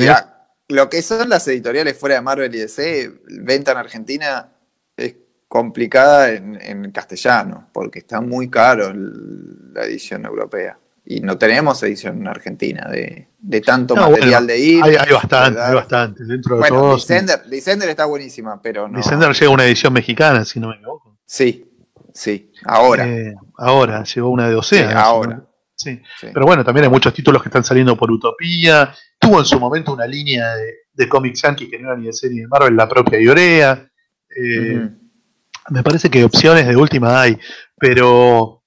lo 0.70 0.90
que 0.90 1.02
son 1.02 1.30
las 1.30 1.48
editoriales 1.48 1.98
fuera 1.98 2.16
de 2.16 2.22
Marvel 2.22 2.54
y 2.56 2.60
DC, 2.60 3.12
venta 3.42 3.72
en 3.72 3.78
Argentina 3.78 4.50
es 4.96 5.16
complicada 5.48 6.32
en 6.32 6.92
castellano, 6.92 7.70
porque 7.72 8.00
está 8.00 8.22
muy 8.22 8.50
caro 8.50 8.92
la 8.94 9.84
edición 9.84 10.26
europea 10.26 10.78
y 11.10 11.22
no 11.22 11.38
tenemos 11.38 11.82
edición 11.84 12.18
en 12.18 12.28
Argentina 12.28 12.90
de, 12.92 13.30
tanto 13.62 13.96
material 13.96 14.46
de 14.46 14.60
ir. 14.60 14.84
Hay, 14.84 15.14
bastante, 15.14 15.62
hay 15.62 15.74
bastante. 15.74 16.26
Dentro 16.26 16.56
de 16.56 16.70
bueno, 16.70 16.98
Descender, 16.98 17.90
está 17.90 18.06
buenísima, 18.06 18.62
pero 18.62 18.90
no. 18.90 18.98
Descender 18.98 19.32
llega 19.32 19.50
una 19.50 19.64
edición 19.64 19.94
mexicana, 19.94 20.44
si 20.44 20.60
no 20.60 20.68
me 20.68 20.76
equivoco. 20.76 21.18
Sí, 21.26 21.72
sí, 22.14 22.52
ahora. 22.66 23.08
Eh, 23.08 23.36
ahora, 23.56 24.04
llegó 24.04 24.30
una 24.30 24.50
de 24.50 24.56
Océano. 24.56 24.90
Sí, 24.90 24.96
ahora. 24.98 25.47
Sí. 25.78 26.02
Pero 26.20 26.46
bueno, 26.46 26.66
también 26.66 26.86
hay 26.86 26.90
muchos 26.90 27.14
títulos 27.14 27.42
que 27.42 27.50
están 27.50 27.64
saliendo 27.64 27.96
por 27.96 28.12
Utopía. 28.12 28.94
Tuvo 29.20 29.40
en 29.40 29.46
su 29.46 29.60
momento 29.60 29.94
una 29.94 30.08
línea 30.08 30.56
de, 30.56 30.74
de 30.92 31.08
cómics 31.08 31.44
yankee 31.44 31.70
que 31.70 31.78
no 31.80 31.90
era 31.90 31.98
ni 31.98 32.08
de 32.08 32.14
serie 32.14 32.42
de 32.42 32.48
Marvel, 32.48 32.76
la 32.76 32.90
propia 32.90 33.22
Iorea. 33.22 33.88
Eh, 34.36 34.90
me 35.70 35.84
parece 35.84 36.10
que 36.10 36.24
opciones 36.24 36.68
de 36.68 36.76
última 36.76 37.22
hay, 37.22 37.38
pero 37.78 38.64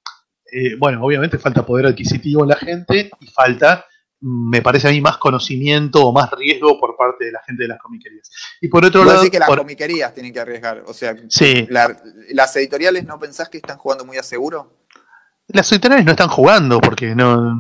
eh, 0.51 0.77
bueno, 0.79 1.05
obviamente 1.05 1.39
falta 1.39 1.67
poder 1.67 1.87
adquisitivo 1.87 2.43
en 2.43 2.51
la 2.51 2.57
gente 2.57 3.11
y 3.21 3.27
falta, 3.29 3.85
me 4.21 4.63
parece 4.63 4.89
a 4.89 4.91
mí, 4.91 5.01
más 5.01 5.17
conocimiento 5.17 6.07
o 6.07 6.13
más 6.13 6.31
riesgo 6.33 6.79
por 6.79 6.97
parte 6.97 7.27
de 7.27 7.33
la 7.33 7.43
gente 7.45 7.65
de 7.65 7.69
las 7.69 7.79
comiquerías. 7.79 8.31
Y 8.61 8.69
por 8.69 8.85
otro 8.85 9.05
lado... 9.05 9.19
Decir 9.19 9.33
que 9.33 9.39
las 9.39 9.49
comiquerías 9.49 10.15
tienen 10.15 10.33
que 10.33 10.41
arriesgar, 10.41 10.85
o 10.87 10.93
sea, 10.93 11.17
¿las 12.31 12.57
editoriales 12.57 13.05
no 13.05 13.19
pensás 13.19 13.49
que 13.49 13.59
están 13.59 13.79
jugando 13.79 14.05
muy 14.05 14.19
a 14.19 14.23
seguro? 14.23 14.80
Las 15.53 15.71
editoriales 15.73 16.05
no 16.05 16.13
están 16.13 16.29
jugando 16.29 16.81
porque 16.81 17.15
no, 17.15 17.55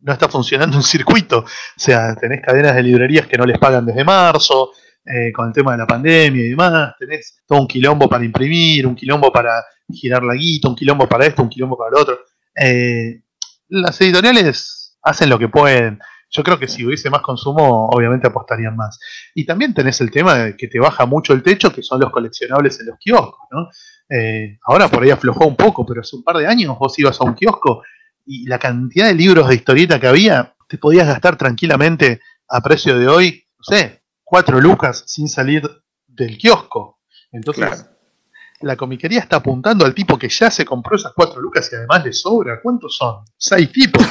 no 0.00 0.12
está 0.12 0.28
funcionando 0.28 0.76
un 0.76 0.82
circuito. 0.82 1.38
O 1.40 1.44
sea, 1.76 2.14
tenés 2.14 2.42
cadenas 2.42 2.74
de 2.74 2.82
librerías 2.82 3.26
que 3.26 3.36
no 3.36 3.44
les 3.44 3.58
pagan 3.58 3.84
desde 3.86 4.04
marzo, 4.04 4.72
eh, 5.08 5.32
con 5.32 5.46
el 5.46 5.52
tema 5.52 5.72
de 5.72 5.78
la 5.78 5.86
pandemia 5.86 6.44
y 6.44 6.48
demás, 6.48 6.94
tenés 6.98 7.42
todo 7.46 7.60
un 7.60 7.68
quilombo 7.68 8.08
para 8.08 8.24
imprimir, 8.24 8.88
un 8.88 8.96
quilombo 8.96 9.30
para 9.30 9.64
girar 9.88 10.24
la 10.24 10.34
guita, 10.34 10.68
un 10.68 10.74
quilombo 10.74 11.08
para 11.08 11.26
esto, 11.26 11.42
un 11.42 11.48
quilombo 11.48 11.78
para 11.78 11.90
lo 11.92 12.00
otro. 12.00 12.18
Eh, 12.56 13.22
las 13.68 14.00
editoriales 14.00 14.98
hacen 15.02 15.30
lo 15.30 15.38
que 15.38 15.48
pueden. 15.48 16.00
Yo 16.28 16.42
creo 16.42 16.58
que 16.58 16.66
si 16.66 16.84
hubiese 16.84 17.08
más 17.08 17.22
consumo, 17.22 17.88
obviamente 17.88 18.26
apostarían 18.26 18.74
más. 18.74 18.98
Y 19.32 19.46
también 19.46 19.74
tenés 19.74 20.00
el 20.00 20.10
tema 20.10 20.34
de 20.34 20.56
que 20.56 20.66
te 20.66 20.80
baja 20.80 21.06
mucho 21.06 21.32
el 21.32 21.42
techo, 21.44 21.72
que 21.72 21.84
son 21.84 22.00
los 22.00 22.10
coleccionables 22.10 22.80
en 22.80 22.86
los 22.86 22.98
kioscos, 22.98 23.46
¿no? 23.52 23.68
Eh, 24.08 24.58
ahora 24.64 24.88
por 24.88 25.02
ahí 25.02 25.10
aflojó 25.10 25.46
un 25.46 25.56
poco, 25.56 25.84
pero 25.84 26.00
hace 26.00 26.16
un 26.16 26.22
par 26.22 26.36
de 26.36 26.46
años 26.46 26.78
vos 26.78 26.98
ibas 26.98 27.20
a 27.20 27.24
un 27.24 27.34
kiosco 27.34 27.82
y 28.24 28.46
la 28.46 28.58
cantidad 28.58 29.06
de 29.06 29.14
libros 29.14 29.48
de 29.48 29.54
historieta 29.54 30.00
que 30.00 30.06
había, 30.06 30.54
te 30.68 30.78
podías 30.78 31.06
gastar 31.06 31.36
tranquilamente 31.36 32.20
a 32.48 32.60
precio 32.60 32.98
de 32.98 33.08
hoy, 33.08 33.46
no 33.58 33.76
sé, 33.76 34.02
cuatro 34.24 34.60
lucas 34.60 35.04
sin 35.06 35.28
salir 35.28 35.68
del 36.06 36.38
kiosco. 36.38 37.00
Entonces, 37.30 37.86
la 38.60 38.76
comiquería 38.76 39.20
está 39.20 39.36
apuntando 39.36 39.84
al 39.84 39.94
tipo 39.94 40.18
que 40.18 40.28
ya 40.28 40.50
se 40.50 40.64
compró 40.64 40.96
esas 40.96 41.12
cuatro 41.14 41.40
lucas 41.40 41.68
y 41.72 41.76
además 41.76 42.04
le 42.04 42.12
sobra. 42.12 42.60
¿Cuántos 42.62 42.96
son? 42.96 43.24
Seis 43.36 43.70
tipos. 43.70 44.04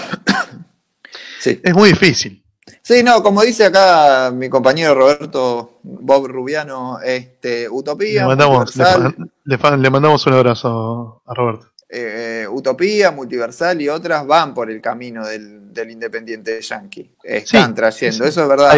Sí. 1.39 1.59
Es 1.63 1.73
muy 1.73 1.89
difícil. 1.89 2.44
Sí, 2.85 3.01
no, 3.01 3.23
como 3.23 3.41
dice 3.41 3.65
acá 3.65 4.29
mi 4.31 4.47
compañero 4.47 4.93
Roberto 4.93 5.79
Bob 5.81 6.27
Rubiano, 6.27 6.99
este, 7.01 7.67
Utopía. 7.67 8.21
Le 8.21 8.27
mandamos, 8.27 8.75
le, 8.75 9.89
mandamos 9.89 10.27
un 10.27 10.33
abrazo 10.33 11.23
a 11.25 11.33
Roberto. 11.33 11.71
Eh, 11.89 12.45
Utopía, 12.47 13.09
Multiversal 13.09 13.81
y 13.81 13.89
otras 13.89 14.27
van 14.27 14.53
por 14.53 14.69
el 14.69 14.81
camino 14.81 15.25
del, 15.25 15.89
independiente 15.89 16.61
yankee. 16.61 17.15
Están 17.23 17.73
trayendo, 17.73 18.23
eso 18.23 18.43
es 18.43 18.47
verdad. 18.47 18.77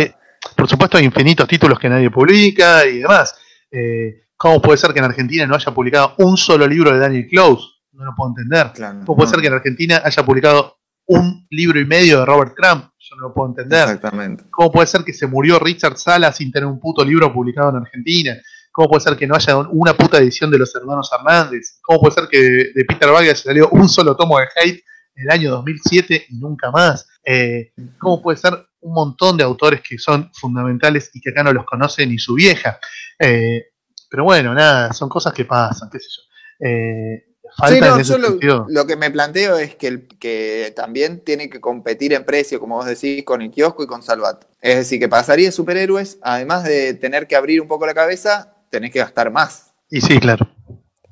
por 0.55 0.69
supuesto, 0.69 0.97
hay 0.97 1.03
infinitos 1.03 1.45
títulos 1.45 1.77
que 1.77 1.89
nadie 1.89 2.09
publica 2.09 2.85
y 2.85 2.99
demás. 2.99 3.35
Eh, 3.69 4.27
¿Cómo 4.37 4.61
puede 4.61 4.77
ser 4.77 4.93
que 4.93 4.99
en 4.99 5.05
Argentina 5.05 5.45
no 5.45 5.55
haya 5.55 5.73
publicado 5.73 6.13
un 6.19 6.37
solo 6.37 6.65
libro 6.65 6.93
de 6.93 6.99
Daniel 6.99 7.27
Close? 7.27 7.67
No 7.91 8.05
lo 8.05 8.15
puedo 8.15 8.29
entender. 8.29 8.71
¿Cómo 9.05 9.17
puede 9.17 9.29
ser 9.29 9.41
que 9.41 9.47
en 9.47 9.53
Argentina 9.55 10.01
haya 10.01 10.23
publicado 10.23 10.77
un 11.07 11.45
libro 11.49 11.77
y 11.77 11.85
medio 11.85 12.19
de 12.19 12.25
Robert 12.25 12.53
Crumb? 12.55 12.89
No 13.17 13.29
lo 13.29 13.33
puedo 13.33 13.49
entender. 13.49 13.81
Exactamente. 13.81 14.43
¿Cómo 14.51 14.71
puede 14.71 14.85
ser 14.85 15.03
que 15.03 15.11
se 15.11 15.25
murió 15.25 15.57
Richard 15.57 15.97
Sala 15.97 16.31
sin 16.31 16.51
tener 16.51 16.67
un 16.67 16.79
puto 16.79 17.03
libro 17.03 17.33
publicado 17.33 17.69
en 17.71 17.77
Argentina? 17.77 18.37
¿Cómo 18.71 18.89
puede 18.89 19.01
ser 19.01 19.17
que 19.17 19.25
no 19.25 19.35
haya 19.35 19.57
una 19.57 19.95
puta 19.95 20.19
edición 20.19 20.51
de 20.51 20.59
los 20.59 20.75
hermanos 20.75 21.09
Hernández? 21.11 21.79
¿Cómo 21.81 21.99
puede 21.99 22.13
ser 22.13 22.27
que 22.27 22.39
de 22.75 22.85
Peter 22.85 23.09
Vargas 23.09 23.39
salió 23.39 23.69
un 23.69 23.89
solo 23.89 24.15
tomo 24.15 24.37
de 24.37 24.45
Hate 24.55 24.83
en 25.15 25.23
el 25.23 25.31
año 25.31 25.49
2007 25.49 26.27
y 26.29 26.37
nunca 26.37 26.69
más? 26.69 27.07
Eh, 27.25 27.71
¿Cómo 27.97 28.21
puede 28.21 28.37
ser 28.37 28.53
un 28.81 28.93
montón 28.93 29.35
de 29.35 29.43
autores 29.43 29.81
que 29.81 29.97
son 29.97 30.29
fundamentales 30.31 31.09
y 31.15 31.19
que 31.19 31.31
acá 31.31 31.41
no 31.41 31.53
los 31.53 31.65
conoce 31.65 32.05
ni 32.05 32.19
su 32.19 32.35
vieja? 32.35 32.79
Eh, 33.17 33.71
pero 34.07 34.25
bueno, 34.25 34.53
nada, 34.53 34.93
son 34.93 35.09
cosas 35.09 35.33
que 35.33 35.45
pasan, 35.45 35.89
qué 35.89 35.99
sé 35.99 36.07
yo. 36.15 36.67
Eh, 36.67 37.26
falta 37.57 38.01
yo 38.01 38.17
lo, 38.67 38.87
que 38.87 38.95
me 38.95 39.09
planteo 39.11 39.57
es 39.57 39.75
que, 39.75 39.87
el, 39.87 40.07
que 40.07 40.73
también 40.75 41.21
tiene 41.23 41.49
que 41.49 41.59
competir 41.59 42.13
en 42.13 42.23
precio, 42.23 42.59
como 42.59 42.75
vos 42.75 42.85
decís, 42.85 43.23
con 43.23 43.41
el 43.41 43.51
kiosco 43.51 43.83
y 43.83 43.87
con 43.87 44.03
Salvat. 44.03 44.45
Es 44.61 44.75
decir, 44.77 44.99
que 44.99 45.09
pasaría 45.09 45.51
superhéroes, 45.51 46.19
además 46.21 46.63
de 46.63 46.93
tener 46.93 47.27
que 47.27 47.35
abrir 47.35 47.61
un 47.61 47.67
poco 47.67 47.85
la 47.85 47.93
cabeza, 47.93 48.53
tenés 48.69 48.91
que 48.91 48.99
gastar 48.99 49.31
más. 49.31 49.73
Y 49.89 50.01
sí, 50.01 50.19
claro. 50.19 50.47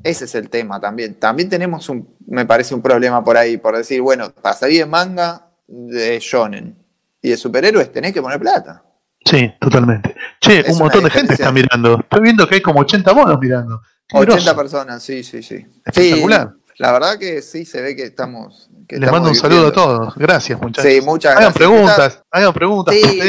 Ese 0.03 0.25
es 0.25 0.35
el 0.35 0.49
tema 0.49 0.79
también. 0.79 1.15
También 1.15 1.49
tenemos 1.49 1.89
un, 1.89 2.15
me 2.27 2.45
parece 2.45 2.75
un 2.75 2.81
problema 2.81 3.23
por 3.23 3.37
ahí, 3.37 3.57
por 3.57 3.75
decir, 3.75 4.01
bueno, 4.01 4.31
pasaría 4.31 4.83
en 4.83 4.89
manga 4.89 5.49
de 5.67 6.19
shonen 6.19 6.77
y 7.21 7.29
de 7.29 7.37
superhéroes 7.37 7.91
tenés 7.91 8.13
que 8.13 8.21
poner 8.21 8.39
plata. 8.39 8.83
Sí, 9.25 9.51
totalmente. 9.59 10.15
Che, 10.39 10.63
un 10.67 10.77
montón 10.77 11.03
de 11.03 11.09
gente 11.09 11.33
está 11.33 11.51
mirando. 11.51 11.99
Estoy 11.99 12.21
viendo 12.21 12.47
que 12.47 12.55
hay 12.55 12.61
como 12.61 12.81
80 12.81 13.11
monos 13.15 13.39
mirando. 13.39 13.81
80 14.11 14.55
personas, 14.55 15.03
sí, 15.03 15.23
sí, 15.23 15.41
sí. 15.41 15.65
Espectacular. 15.85 16.53
la 16.77 16.91
verdad 16.91 17.17
que 17.17 17.41
sí, 17.41 17.65
se 17.65 17.81
ve 17.81 17.95
que 17.95 18.03
estamos. 18.03 18.69
Les 18.89 19.11
mando 19.11 19.29
un 19.29 19.35
saludo 19.35 19.67
a 19.67 19.71
todos. 19.71 20.15
Gracias, 20.15 20.61
muchachos. 20.61 20.91
Sí, 20.91 21.01
muchas 21.01 21.35
hagan 21.35 21.53
Preguntas, 21.53 22.21
hagan 22.29 22.53
preguntas, 22.53 22.93
sí, 22.93 23.19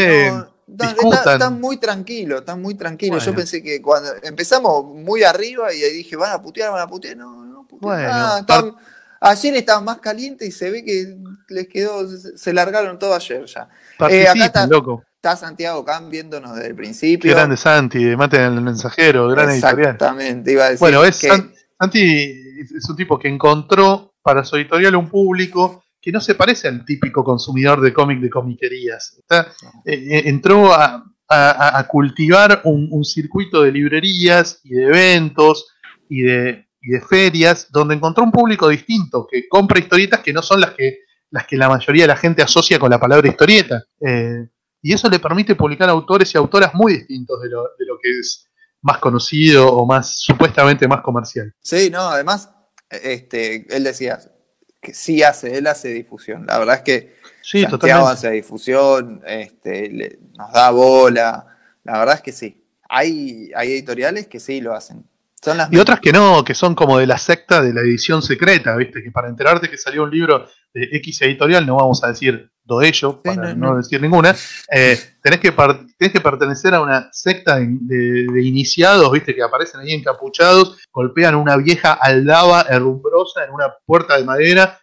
están 1.25 1.61
muy 1.61 1.79
tranquilos, 1.79 2.41
están 2.41 2.61
muy 2.61 2.75
tranquilos. 2.75 3.25
Yo 3.25 3.35
pensé 3.35 3.63
que 3.63 3.81
cuando 3.81 4.11
empezamos 4.23 4.85
muy 4.85 5.23
arriba 5.23 5.73
y 5.73 5.83
ahí 5.83 5.93
dije, 5.93 6.17
van 6.17 6.33
a 6.33 6.43
putear, 6.43 6.73
van 6.73 6.83
a 6.83 6.87
putear. 6.87 7.17
No, 7.17 7.45
no, 7.45 7.67
putear. 7.67 8.45
Bueno, 8.47 8.77
ayer 9.31 9.55
estaban 9.55 9.85
más 9.85 9.99
calientes 9.99 10.49
y 10.49 10.53
se 10.53 10.71
ve 10.71 10.85
que 10.85 11.17
les 11.49 11.69
quedó, 11.69 12.07
se 12.09 12.53
largaron 12.53 12.99
todo 12.99 13.15
ayer 13.15 13.45
ya. 13.47 13.69
Eh, 14.09 14.29
acá 14.29 14.47
está, 14.47 14.67
loco 14.67 15.03
está 15.17 15.37
Santiago 15.37 15.85
Cam 15.85 16.09
viéndonos 16.09 16.55
desde 16.55 16.69
el 16.69 16.77
principio. 16.77 17.31
Qué 17.31 17.35
grande 17.35 17.57
Santi, 17.57 18.17
maten 18.17 18.43
el 18.43 18.61
mensajero, 18.61 19.29
gran 19.29 19.51
editorial. 19.51 19.95
Exactamente, 19.95 20.53
iba 20.53 20.65
a 20.65 20.71
decir. 20.71 20.81
Bueno, 20.81 21.05
es 21.05 21.17
Santi 21.79 22.47
es 22.75 22.89
un 22.89 22.97
tipo 22.97 23.19
que 23.19 23.29
encontró 23.29 24.15
para 24.23 24.45
su 24.45 24.57
editorial 24.57 24.97
un 24.97 25.09
público 25.09 25.85
que 26.01 26.13
no 26.13 26.21
se 26.21 26.35
parece 26.37 26.69
al 26.69 26.85
típico 26.85 27.25
consumidor 27.25 27.81
de 27.81 27.93
cómic 27.93 28.21
de 28.21 28.31
comiquerías. 28.31 29.21
Eh, 29.85 29.93
eh, 29.93 30.23
entró 30.27 30.73
a, 30.73 31.05
cultivar 31.89 32.61
un, 32.65 33.05
circuito 33.05 33.63
de 33.63 33.73
librerías 33.73 34.61
y 34.63 34.75
de 34.75 34.85
eventos 34.85 35.67
y 36.09 36.23
de, 36.23 36.66
de 36.91 37.01
ferias 37.01 37.71
donde 37.71 37.95
encontró 37.95 38.25
un 38.25 38.33
público 38.33 38.69
distinto 38.69 39.27
que 39.31 39.49
compra 39.49 39.79
historietas 39.79 40.21
que 40.21 40.33
no 40.33 40.43
son 40.43 40.61
las 40.61 40.73
que 40.73 41.01
las 41.31 41.47
que 41.47 41.57
la 41.57 41.69
mayoría 41.69 42.05
de 42.05 42.09
la 42.09 42.17
gente 42.17 42.43
asocia 42.43 42.79
con 42.79 42.91
la 42.91 43.01
palabra 43.01 43.29
historieta. 43.29 43.83
Eh, 44.01 44.47
y 44.83 44.93
eso 44.93 45.09
le 45.09 45.19
permite 45.19 45.55
publicar 45.55 45.89
autores 45.89 46.33
y 46.35 46.39
autoras 46.39 46.73
muy 46.75 46.95
distintos 46.99 47.43
de 47.43 47.49
lo, 47.49 47.63
de 47.79 47.87
lo 47.87 47.99
que 48.01 48.21
es 48.21 48.47
más 48.83 48.99
conocido 48.99 49.69
o 49.73 49.85
más 49.85 50.21
supuestamente 50.21 50.87
más 50.87 51.01
comercial. 51.01 51.53
Sí, 51.61 51.91
no, 51.91 52.03
además, 52.03 52.51
este, 52.89 53.67
él 53.75 53.85
decía 53.85 54.21
que 54.81 54.95
sí 54.95 55.23
hace, 55.23 55.59
él 55.59 55.67
hace 55.67 55.89
difusión. 55.89 56.47
La 56.47 56.59
verdad 56.59 56.77
es 56.77 56.83
que 56.83 57.17
sí, 57.43 57.65
Santiago 57.65 58.07
hace 58.07 58.31
difusión, 58.31 59.23
este, 59.27 60.19
nos 60.37 60.53
da 60.53 60.71
bola. 60.71 61.47
La 61.83 61.99
verdad 61.99 62.15
es 62.17 62.21
que 62.21 62.33
sí. 62.33 62.65
Hay, 62.89 63.51
hay 63.57 63.73
editoriales 63.73 64.29
que 64.29 64.39
sí 64.39 64.61
lo 64.61 64.75
hacen. 64.75 65.05
Y 65.71 65.79
otras 65.79 66.01
que 66.01 66.13
no, 66.13 66.45
que 66.45 66.55
son 66.55 66.75
como 66.75 66.99
de 66.99 67.07
la 67.07 67.19
secta 67.19 67.63
de 67.63 67.73
la 67.73 67.81
edición 67.81 68.23
secreta, 68.23 68.75
¿viste? 68.77 69.03
Que 69.03 69.11
para 69.11 69.29
enterarte 69.29 69.69
que 69.69 69.77
salió 69.77 70.03
un 70.03 70.11
libro 70.11 70.49
de 70.73 70.89
X 70.93 71.23
editorial, 71.23 71.67
no 71.67 71.77
vamos 71.77 72.03
a 72.03 72.09
decir 72.09 72.51
do 72.65 72.83
ello, 72.83 73.23
para 73.23 73.55
no, 73.55 73.77
decir 73.77 74.03
ninguna, 74.03 74.35
eh, 74.73 74.99
tenés, 75.23 75.39
que 75.39 75.53
tenés 75.53 76.13
que 76.13 76.21
pertenecer 76.21 76.75
a 76.75 76.81
una 76.81 77.09
secta 77.13 77.59
de, 77.61 78.43
iniciados, 78.43 79.11
¿viste? 79.13 79.37
Que 79.37 79.43
aparecen 79.43 79.81
ahí 79.81 79.93
encapuchados, 79.93 80.77
golpean 80.93 81.37
una 81.37 81.57
vieja 81.57 81.93
aldaba 81.93 82.63
herrumbrosa 82.69 83.45
en 83.45 83.53
una 83.53 83.73
puerta 83.85 84.17
de 84.17 84.25
madera, 84.25 84.81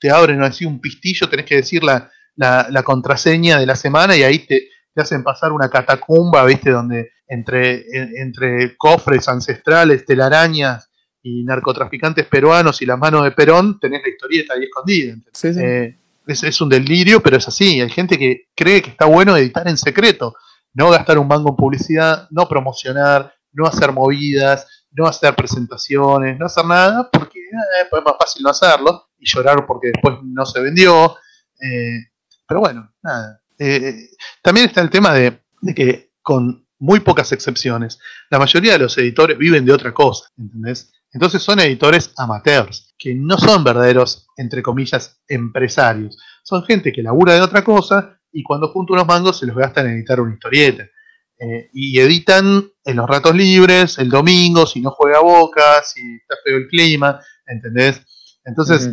te 0.00 0.10
abren 0.10 0.42
así 0.42 0.64
un 0.64 0.80
pistillo, 0.80 1.28
tenés 1.28 1.44
que 1.44 1.56
decir 1.56 1.84
la, 1.84 2.10
la 2.36 2.82
contraseña 2.82 3.58
de 3.58 3.66
la 3.66 3.76
semana 3.76 4.16
y 4.16 4.22
ahí 4.22 4.38
te, 4.38 4.68
te 4.94 5.02
hacen 5.02 5.22
pasar 5.22 5.52
una 5.52 5.68
catacumba, 5.68 6.44
¿viste? 6.44 6.70
Donde 6.70 7.12
entre, 7.26 7.84
entre 8.20 8.76
cofres 8.76 9.28
ancestrales, 9.28 10.04
telarañas 10.04 10.90
y 11.22 11.44
narcotraficantes 11.44 12.26
peruanos 12.26 12.82
y 12.82 12.86
las 12.86 12.98
manos 12.98 13.24
de 13.24 13.30
Perón, 13.30 13.78
tenés 13.78 14.02
la 14.02 14.10
historieta 14.10 14.54
ahí 14.54 14.64
escondida. 14.64 15.16
Eh, 15.44 15.98
es, 16.26 16.60
un 16.60 16.68
delirio, 16.68 17.20
pero 17.22 17.36
es 17.36 17.48
así. 17.48 17.80
Hay 17.80 17.90
gente 17.90 18.18
que 18.18 18.48
cree 18.54 18.82
que 18.82 18.90
está 18.90 19.06
bueno 19.06 19.36
editar 19.36 19.66
en 19.68 19.78
secreto, 19.78 20.34
no 20.74 20.90
gastar 20.90 21.18
un 21.18 21.28
mango 21.28 21.50
en 21.50 21.56
publicidad, 21.56 22.28
no 22.30 22.48
promocionar, 22.48 23.32
no 23.52 23.66
hacer 23.66 23.92
movidas, 23.92 24.86
no 24.90 25.06
hacer 25.06 25.34
presentaciones, 25.34 26.38
no 26.38 26.46
hacer 26.46 26.64
nada, 26.64 27.08
porque 27.10 27.38
eh, 27.38 27.86
pues 27.88 28.00
es 28.00 28.04
más 28.04 28.16
fácil 28.18 28.42
no 28.42 28.50
hacerlo 28.50 29.08
y 29.18 29.26
llorar 29.26 29.64
porque 29.66 29.88
después 29.88 30.16
no 30.22 30.44
se 30.44 30.60
vendió. 30.60 31.16
Eh, 31.60 32.10
pero 32.46 32.60
bueno, 32.60 32.92
nada. 33.02 33.41
También 34.42 34.66
está 34.66 34.80
el 34.80 34.90
tema 34.90 35.12
de 35.14 35.40
que 35.74 36.12
con 36.22 36.66
muy 36.82 36.98
pocas 36.98 37.30
excepciones, 37.30 38.00
la 38.28 38.40
mayoría 38.40 38.72
de 38.72 38.80
los 38.80 38.98
editores 38.98 39.38
viven 39.38 39.64
de 39.64 39.72
otra 39.72 39.94
cosa, 39.94 40.28
¿entendés? 40.36 40.92
Entonces 41.12 41.40
son 41.40 41.60
editores 41.60 42.12
amateurs, 42.16 42.92
que 42.98 43.14
no 43.14 43.38
son 43.38 43.62
verdaderos, 43.62 44.26
entre 44.36 44.62
comillas, 44.62 45.20
empresarios. 45.28 46.18
Son 46.42 46.64
gente 46.64 46.92
que 46.92 47.02
labura 47.02 47.34
de 47.34 47.40
otra 47.40 47.62
cosa 47.62 48.18
y 48.32 48.42
cuando 48.42 48.68
junta 48.68 48.94
unos 48.94 49.06
mangos 49.06 49.38
se 49.38 49.46
los 49.46 49.54
gastan 49.54 49.86
en 49.86 49.92
editar 49.92 50.20
una 50.20 50.34
historieta. 50.34 50.84
Eh, 51.38 51.70
y 51.72 52.00
editan 52.00 52.68
en 52.84 52.96
los 52.96 53.08
ratos 53.08 53.36
libres, 53.36 53.98
el 53.98 54.08
domingo, 54.08 54.66
si 54.66 54.80
no 54.80 54.90
juega 54.90 55.20
boca, 55.20 55.82
si 55.84 56.00
está 56.16 56.34
feo 56.44 56.56
el 56.56 56.66
clima, 56.66 57.20
¿entendés? 57.46 58.40
Entonces, 58.44 58.90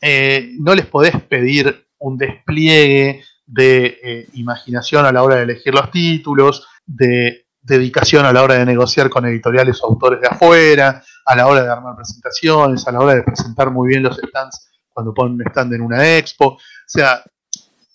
eh, 0.00 0.52
no 0.58 0.74
les 0.74 0.86
podés 0.86 1.14
pedir 1.22 1.86
un 1.98 2.18
despliegue 2.18 3.22
de 3.50 3.98
eh, 4.02 4.26
imaginación 4.34 5.04
a 5.04 5.12
la 5.12 5.22
hora 5.22 5.36
de 5.36 5.42
elegir 5.42 5.74
los 5.74 5.90
títulos, 5.90 6.68
de 6.86 7.46
dedicación 7.60 8.24
a 8.24 8.32
la 8.32 8.42
hora 8.42 8.54
de 8.54 8.64
negociar 8.64 9.10
con 9.10 9.26
editoriales 9.26 9.80
o 9.82 9.88
autores 9.88 10.20
de 10.20 10.28
afuera, 10.28 11.02
a 11.26 11.36
la 11.36 11.46
hora 11.46 11.62
de 11.62 11.70
armar 11.70 11.96
presentaciones, 11.96 12.86
a 12.86 12.92
la 12.92 13.00
hora 13.00 13.14
de 13.16 13.22
presentar 13.22 13.70
muy 13.70 13.88
bien 13.88 14.02
los 14.02 14.16
stands 14.16 14.70
cuando 14.88 15.12
ponen 15.12 15.34
un 15.34 15.42
stand 15.48 15.74
en 15.74 15.82
una 15.82 16.16
expo, 16.16 16.46
o 16.46 16.58
sea, 16.86 17.22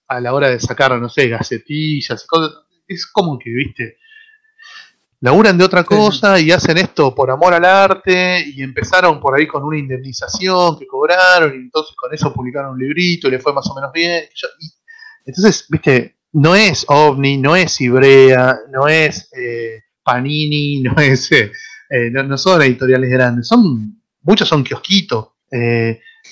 a 0.07 0.19
la 0.19 0.33
hora 0.33 0.49
de 0.49 0.59
sacar, 0.59 0.99
no 0.99 1.09
sé, 1.09 1.29
gacetillas 1.29 2.23
y 2.23 2.27
cosas. 2.27 2.51
Es 2.87 3.07
como 3.07 3.39
que, 3.39 3.49
viste, 3.49 3.97
laburan 5.21 5.57
de 5.57 5.63
otra 5.63 5.83
cosa 5.83 6.39
y 6.39 6.51
hacen 6.51 6.77
esto 6.77 7.15
por 7.15 7.31
amor 7.31 7.53
al 7.53 7.65
arte 7.65 8.43
y 8.45 8.61
empezaron 8.61 9.19
por 9.19 9.37
ahí 9.37 9.47
con 9.47 9.63
una 9.63 9.77
indemnización 9.77 10.77
que 10.77 10.85
cobraron 10.85 11.53
y 11.53 11.57
entonces 11.57 11.95
con 11.95 12.13
eso 12.13 12.31
publicaron 12.33 12.71
un 12.71 12.79
librito 12.79 13.27
y 13.27 13.31
le 13.31 13.39
fue 13.39 13.53
más 13.53 13.67
o 13.69 13.75
menos 13.75 13.91
bien. 13.93 14.25
Entonces, 15.25 15.65
viste, 15.69 16.15
no 16.33 16.55
es 16.55 16.85
OVNI, 16.87 17.37
no 17.37 17.55
es 17.55 17.79
Ibrea, 17.81 18.57
no 18.71 18.87
es 18.87 19.29
eh, 19.35 19.83
Panini, 20.03 20.81
no 20.81 20.95
es 20.97 21.31
eh, 21.31 21.51
eh, 21.89 22.09
no, 22.11 22.37
son 22.37 22.61
editoriales 22.61 23.09
grandes, 23.09 23.47
son 23.47 24.01
muchos 24.21 24.47
son 24.47 24.63
kiosquitos 24.63 25.27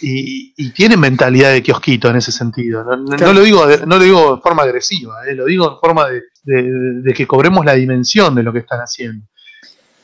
y, 0.02 0.72
tienen 0.72 1.00
mentalidad 1.00 1.52
de 1.54 1.62
kiosquito 1.62 2.10
en 2.10 2.16
ese 2.16 2.32
sentido. 2.32 2.84
No, 2.84 3.34
lo 3.34 3.42
digo 3.42 3.66
no 3.86 3.98
lo 3.98 4.04
digo 4.04 4.36
de 4.36 4.42
forma 4.42 4.64
agresiva, 4.64 5.16
lo 5.34 5.46
digo 5.46 5.72
en 5.72 5.80
forma 5.80 6.08
de, 6.44 7.14
que 7.14 7.28
cobremos 7.28 7.64
la 7.64 7.74
dimensión 7.74 8.36
de 8.36 8.44
lo 8.44 8.52
que 8.52 8.60
están 8.60 8.80
haciendo. 8.80 9.26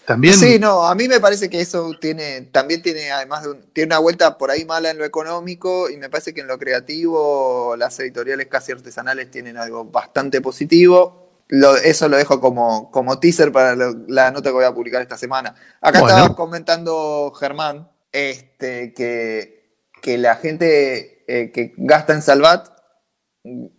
También... 0.09 0.33
Sí, 0.33 0.57
no, 0.57 0.87
a 0.87 0.95
mí 0.95 1.07
me 1.07 1.19
parece 1.19 1.51
que 1.51 1.61
eso 1.61 1.91
tiene, 2.01 2.41
también 2.41 2.81
tiene, 2.81 3.11
además 3.11 3.43
de 3.43 3.53
tiene 3.73 3.89
una 3.89 3.99
vuelta 3.99 4.39
por 4.39 4.49
ahí 4.49 4.65
mala 4.65 4.89
en 4.89 4.97
lo 4.97 5.05
económico 5.05 5.87
y 5.87 5.97
me 5.97 6.09
parece 6.09 6.33
que 6.33 6.41
en 6.41 6.47
lo 6.47 6.57
creativo 6.57 7.75
las 7.77 7.99
editoriales 7.99 8.47
casi 8.47 8.71
artesanales 8.71 9.29
tienen 9.29 9.55
algo 9.55 9.85
bastante 9.85 10.41
positivo. 10.41 11.43
eso 11.83 12.07
lo 12.07 12.17
dejo 12.17 12.41
como, 12.41 12.89
como 12.89 13.19
teaser 13.19 13.51
para 13.51 13.75
la 13.75 14.31
nota 14.31 14.49
que 14.49 14.53
voy 14.55 14.65
a 14.65 14.73
publicar 14.73 15.03
esta 15.03 15.15
semana. 15.15 15.53
Acá 15.79 15.99
estaba 15.99 16.35
comentando 16.35 17.31
Germán 17.39 17.91
este, 18.11 18.95
que, 18.95 19.75
que 20.01 20.17
la 20.17 20.37
gente 20.37 21.23
eh, 21.27 21.51
que 21.51 21.75
gasta 21.77 22.13
en 22.13 22.23
Salvat 22.23 22.67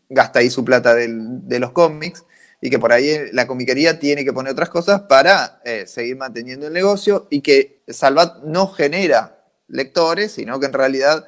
gasta 0.08 0.38
ahí 0.38 0.48
su 0.48 0.64
plata 0.64 0.94
de 0.94 1.58
los 1.58 1.72
cómics 1.72 2.24
y 2.60 2.70
que 2.70 2.78
por 2.78 2.92
ahí 2.92 3.30
la 3.32 3.46
comiquería 3.46 3.98
tiene 3.98 4.24
que 4.24 4.32
poner 4.32 4.52
otras 4.52 4.68
cosas 4.68 5.02
para 5.02 5.60
eh, 5.64 5.86
seguir 5.86 6.16
manteniendo 6.16 6.66
el 6.66 6.72
negocio 6.72 7.26
y 7.30 7.40
que 7.40 7.82
Salvat 7.88 8.42
no 8.44 8.66
genera 8.66 9.44
lectores, 9.68 10.32
sino 10.32 10.60
que 10.60 10.66
en 10.66 10.72
realidad 10.72 11.26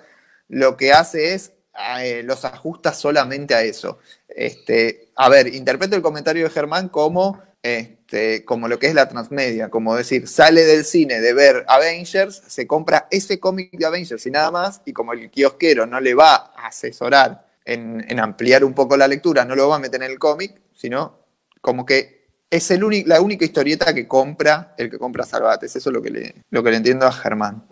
lo 0.49 0.77
que 0.77 0.93
hace 0.93 1.35
es 1.35 1.53
eh, 2.01 2.23
los 2.23 2.45
ajusta 2.45 2.93
solamente 2.93 3.55
a 3.55 3.63
eso. 3.63 3.99
Este, 4.29 5.11
a 5.17 5.29
ver, 5.31 5.55
interpreto 5.55 5.97
el 5.97 6.03
comentario 6.03 6.45
de 6.45 6.51
Germán 6.51 6.91
como, 6.91 7.41
este, 7.63 8.45
como 8.45 8.69
lo 8.69 8.79
que 8.79 8.89
es 8.89 8.95
la 8.95 9.09
transmedia, 9.09 9.71
como 9.71 9.97
decir, 9.97 10.29
sale 10.29 10.65
del 10.65 10.85
cine 10.85 11.21
de 11.21 11.33
ver 11.33 11.65
Avengers, 11.67 12.43
se 12.47 12.67
compra 12.67 13.09
ese 13.11 13.41
cómic 13.41 13.71
de 13.73 13.87
Avengers 13.87 14.27
y 14.27 14.31
nada 14.31 14.51
más, 14.51 14.83
y 14.85 14.93
como 14.93 15.15
el 15.15 15.31
kiosquero 15.31 15.87
no 15.87 15.99
le 15.99 16.13
va 16.13 16.53
a 16.55 16.67
asesorar 16.67 17.47
en, 17.65 18.05
en 18.07 18.21
ampliar 18.21 18.65
un 18.65 18.75
poco 18.75 18.99
la 18.99 19.09
lectura, 19.09 19.47
no 19.47 19.57
lo 19.57 19.69
va 19.69 19.77
a 19.77 19.79
meter 19.79 20.03
en 20.03 20.11
el 20.11 20.19
cómic, 20.19 20.61
sino 20.75 21.22
como 21.63 21.87
que 21.87 22.27
es 22.51 22.71
el 22.71 23.05
la 23.07 23.23
única 23.23 23.47
historieta 23.47 23.95
que 23.95 24.07
compra 24.07 24.75
el 24.77 24.91
que 24.91 24.99
compra 24.99 25.25
Salvates. 25.25 25.75
Eso 25.75 25.89
es 25.89 25.95
lo 25.95 26.03
que 26.03 26.11
le, 26.11 26.35
lo 26.51 26.63
que 26.63 26.71
le 26.71 26.77
entiendo 26.77 27.07
a 27.07 27.13
Germán. 27.13 27.65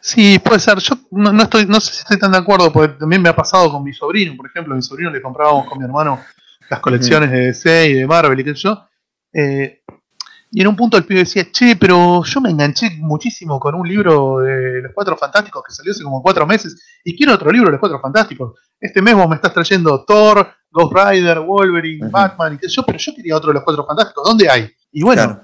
Sí, 0.00 0.38
puede 0.38 0.60
ser. 0.60 0.78
Yo 0.78 0.94
no, 1.10 1.42
estoy, 1.42 1.66
no 1.66 1.80
sé 1.80 1.92
si 1.92 1.98
estoy 2.00 2.18
tan 2.18 2.30
de 2.30 2.38
acuerdo, 2.38 2.72
porque 2.72 2.94
también 2.98 3.20
me 3.20 3.30
ha 3.30 3.34
pasado 3.34 3.72
con 3.72 3.82
mi 3.82 3.92
sobrino, 3.92 4.36
por 4.36 4.46
ejemplo, 4.46 4.76
mi 4.76 4.82
sobrino 4.82 5.10
le 5.10 5.20
comprábamos 5.20 5.66
con 5.66 5.78
mi 5.78 5.84
hermano 5.84 6.20
las 6.70 6.80
colecciones 6.80 7.30
de 7.30 7.46
DC 7.46 7.88
y 7.88 7.92
de 7.94 8.06
Marvel 8.06 8.38
y 8.38 8.44
qué 8.44 8.54
sé 8.54 8.62
yo. 8.62 8.86
Eh, 9.32 9.82
y 10.50 10.60
en 10.60 10.68
un 10.68 10.76
punto 10.76 10.96
el 10.96 11.04
pibe 11.04 11.20
decía, 11.20 11.50
che, 11.50 11.74
pero 11.74 12.22
yo 12.22 12.40
me 12.40 12.50
enganché 12.50 12.90
muchísimo 12.98 13.58
con 13.58 13.74
un 13.74 13.88
libro 13.88 14.38
de 14.38 14.82
Los 14.82 14.92
Cuatro 14.94 15.16
Fantásticos 15.16 15.64
que 15.66 15.74
salió 15.74 15.90
hace 15.90 16.04
como 16.04 16.22
cuatro 16.22 16.46
meses 16.46 16.80
y 17.02 17.16
quiero 17.16 17.34
otro 17.34 17.50
libro 17.50 17.66
de 17.66 17.72
Los 17.72 17.80
Cuatro 17.80 17.98
Fantásticos. 17.98 18.54
Este 18.78 19.02
mes 19.02 19.14
vos 19.14 19.28
me 19.28 19.34
estás 19.34 19.52
trayendo 19.52 20.04
Thor, 20.04 20.48
Ghost 20.74 20.92
Rider, 20.92 21.38
Wolverine, 21.38 22.08
Batman 22.08 22.54
y 22.54 22.58
qué 22.58 22.68
sé 22.68 22.74
yo, 22.74 22.82
pero 22.82 22.98
yo 22.98 23.14
quería 23.14 23.36
otro 23.36 23.50
de 23.50 23.54
Los 23.54 23.62
Cuatro 23.62 23.86
Fantásticos. 23.86 24.24
¿Dónde 24.24 24.50
hay? 24.50 24.68
Y 24.90 25.04
bueno, 25.04 25.40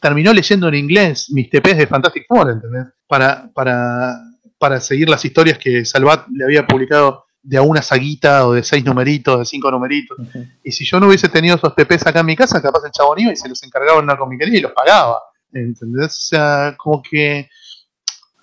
terminó 0.00 0.32
leyendo 0.32 0.66
en 0.66 0.74
inglés 0.74 1.30
mis 1.30 1.48
TPs 1.48 1.78
de 1.78 1.86
Fantastic 1.86 2.24
Four, 2.26 2.50
¿entendés? 2.50 2.86
Para, 3.06 3.48
para, 3.54 4.16
para 4.58 4.80
seguir 4.80 5.08
las 5.08 5.24
historias 5.24 5.58
que 5.58 5.84
Salvat 5.84 6.26
le 6.28 6.44
había 6.44 6.66
publicado 6.66 7.24
de 7.40 7.56
a 7.56 7.62
una 7.62 7.82
saguita 7.82 8.48
o 8.48 8.52
de 8.52 8.64
seis 8.64 8.84
numeritos, 8.84 9.38
de 9.38 9.44
cinco 9.44 9.70
numeritos. 9.70 10.18
Y 10.64 10.72
si 10.72 10.84
yo 10.84 10.98
no 10.98 11.06
hubiese 11.06 11.28
tenido 11.28 11.54
esos 11.54 11.72
TPs 11.72 12.08
acá 12.08 12.20
en 12.20 12.26
mi 12.26 12.34
casa, 12.34 12.60
capaz 12.60 12.84
el 12.84 12.90
chabón 12.90 13.20
iba 13.20 13.32
y 13.32 13.36
se 13.36 13.48
los 13.48 13.62
encargaba 13.62 13.98
en 13.98 14.04
una 14.06 14.16
comiquería 14.16 14.58
y 14.58 14.62
los 14.62 14.72
pagaba. 14.72 15.20
¿Entendés? 15.52 16.06
O 16.06 16.26
sea, 16.26 16.74
como 16.76 17.00
que 17.00 17.48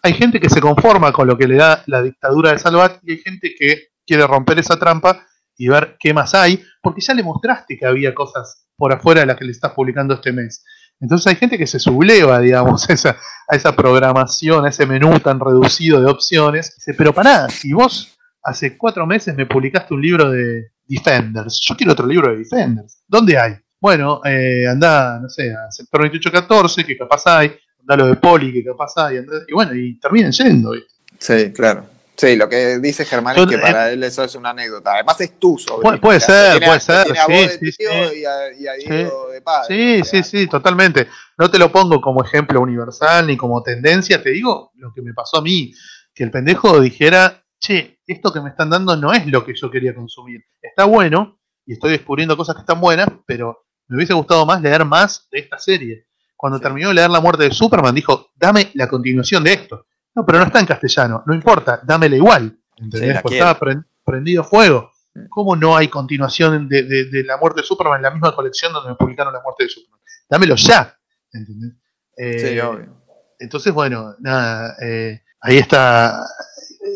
hay 0.01 0.13
gente 0.13 0.39
que 0.39 0.49
se 0.49 0.61
conforma 0.61 1.11
con 1.11 1.27
lo 1.27 1.37
que 1.37 1.47
le 1.47 1.57
da 1.57 1.83
la 1.87 2.01
dictadura 2.01 2.53
de 2.53 2.59
Salvat 2.59 2.99
y 3.03 3.11
hay 3.11 3.17
gente 3.17 3.53
que 3.57 3.89
quiere 4.05 4.25
romper 4.25 4.59
esa 4.59 4.79
trampa 4.79 5.25
y 5.61 5.67
ver 5.67 5.95
qué 5.99 6.11
más 6.11 6.33
hay, 6.33 6.63
porque 6.81 7.01
ya 7.01 7.13
le 7.13 7.21
mostraste 7.21 7.77
que 7.77 7.85
había 7.85 8.15
cosas 8.15 8.65
por 8.75 8.91
afuera 8.91 9.21
de 9.21 9.27
las 9.27 9.37
que 9.37 9.45
le 9.45 9.51
estás 9.51 9.73
publicando 9.73 10.15
este 10.15 10.31
mes. 10.31 10.65
Entonces 10.99 11.27
hay 11.27 11.35
gente 11.35 11.55
que 11.55 11.67
se 11.67 11.77
subleva, 11.77 12.39
digamos, 12.39 12.87
a 12.89 12.93
esa, 12.93 13.17
a 13.47 13.55
esa 13.55 13.75
programación, 13.75 14.65
a 14.65 14.69
ese 14.69 14.87
menú 14.87 15.19
tan 15.19 15.39
reducido 15.39 16.01
de 16.01 16.09
opciones. 16.09 16.73
Dice, 16.77 16.95
pero 16.97 17.13
para 17.13 17.47
si 17.49 17.73
vos 17.73 18.17
hace 18.43 18.75
cuatro 18.75 19.05
meses 19.05 19.35
me 19.35 19.45
publicaste 19.45 19.93
un 19.93 20.01
libro 20.01 20.31
de 20.31 20.71
Defenders. 20.87 21.61
Yo 21.63 21.77
quiero 21.77 21.93
otro 21.93 22.07
libro 22.07 22.31
de 22.31 22.39
Defenders. 22.39 23.03
¿Dónde 23.07 23.37
hay? 23.37 23.53
Bueno, 23.79 24.21
eh, 24.25 24.67
anda, 24.67 25.19
no 25.19 25.29
sé, 25.29 25.53
a 25.53 25.71
sector 25.71 26.01
2814, 26.01 26.83
que 26.83 26.97
capaz 26.97 27.21
hay, 27.27 27.53
anda 27.81 27.97
lo 27.97 28.07
de 28.07 28.15
Poli, 28.15 28.51
que 28.51 28.63
capaz 28.63 28.93
hay, 28.95 29.17
y 29.47 29.53
bueno, 29.53 29.75
y 29.75 29.99
terminen 29.99 30.31
yendo. 30.31 30.73
Sí, 31.19 31.51
claro. 31.53 31.85
Sí, 32.15 32.35
lo 32.35 32.47
que 32.47 32.79
dice 32.79 33.05
Germán 33.05 33.37
es 33.37 33.47
que 33.47 33.57
para 33.57 33.91
él 33.91 34.03
eso 34.03 34.23
es 34.23 34.35
una 34.35 34.51
anécdota. 34.51 34.93
Además 34.93 35.19
es 35.21 35.39
tu 35.39 35.57
sobrino. 35.57 35.99
Puede, 35.99 36.19
ser, 36.19 36.63
puede 36.63 36.79
ser. 36.79 37.07
sí, 37.07 37.71
sí, 37.71 37.83
Y 37.83 38.25
a, 38.25 38.73
de 38.73 39.41
padre. 39.41 40.03
Sí, 40.03 40.03
sí, 40.03 40.23
sí, 40.23 40.47
totalmente. 40.47 41.07
No 41.37 41.49
te 41.49 41.57
lo 41.57 41.71
pongo 41.71 41.99
como 41.99 42.23
ejemplo 42.23 42.61
universal 42.61 43.25
ni 43.27 43.37
como 43.37 43.63
tendencia, 43.63 44.21
te 44.21 44.31
digo 44.31 44.71
lo 44.75 44.93
que 44.93 45.01
me 45.01 45.13
pasó 45.13 45.37
a 45.37 45.41
mí. 45.41 45.73
Que 46.13 46.23
el 46.23 46.31
pendejo 46.31 46.79
dijera, 46.79 47.43
che, 47.59 47.99
esto 48.05 48.31
que 48.31 48.41
me 48.41 48.49
están 48.49 48.69
dando 48.69 48.95
no 48.95 49.13
es 49.13 49.25
lo 49.27 49.43
que 49.43 49.53
yo 49.55 49.71
quería 49.71 49.95
consumir. 49.95 50.41
Está 50.61 50.85
bueno 50.85 51.39
y 51.65 51.73
estoy 51.73 51.91
descubriendo 51.91 52.35
cosas 52.35 52.55
que 52.55 52.61
están 52.61 52.81
buenas, 52.81 53.07
pero 53.25 53.65
me 53.87 53.97
hubiese 53.97 54.13
gustado 54.13 54.45
más 54.45 54.61
leer 54.61 54.85
más 54.85 55.27
de 55.31 55.39
esta 55.39 55.57
serie. 55.57 56.07
cuando 56.35 56.59
terminó 56.59 56.87
de 56.87 56.95
leer 56.95 57.09
La 57.09 57.19
muerte 57.19 57.43
de 57.43 57.51
Superman, 57.51 57.93
dijo, 57.93 58.31
dame 58.35 58.71
la 58.73 58.87
continuación 58.87 59.43
de 59.43 59.53
esto. 59.53 59.85
No, 60.15 60.25
pero 60.25 60.39
no 60.39 60.45
está 60.45 60.59
en 60.59 60.65
castellano, 60.65 61.23
no 61.25 61.33
importa, 61.33 61.79
dámela 61.83 62.15
igual. 62.15 62.57
¿Entendés? 62.77 63.21
Porque 63.21 63.37
estaba 63.37 63.59
pren- 63.59 63.85
prendido 64.03 64.43
fuego. 64.43 64.91
¿Cómo 65.29 65.55
no 65.55 65.75
hay 65.75 65.87
continuación 65.87 66.67
de, 66.69 66.83
de- 66.83 67.05
de 67.05 67.23
La 67.23 67.37
muerte 67.37 67.61
de 67.61 67.67
Superman 67.67 67.97
en 67.97 68.03
la 68.03 68.11
misma 68.11 68.33
colección 68.35 68.71
donde 68.73 68.89
me 68.89 68.95
publicaron 68.95 69.33
La 69.33 69.41
muerte 69.41 69.63
de 69.65 69.69
Superman? 69.69 69.99
Dámelo 70.29 70.55
ya. 70.55 70.97
¿Entendés? 71.33 71.71
Eh, 72.17 72.39
Sí, 72.53 72.59
obvio. 72.59 72.93
entonces, 73.39 73.73
bueno, 73.73 74.15
nada, 74.19 74.75
eh, 74.81 75.21
ahí 75.41 75.57
está 75.57 76.25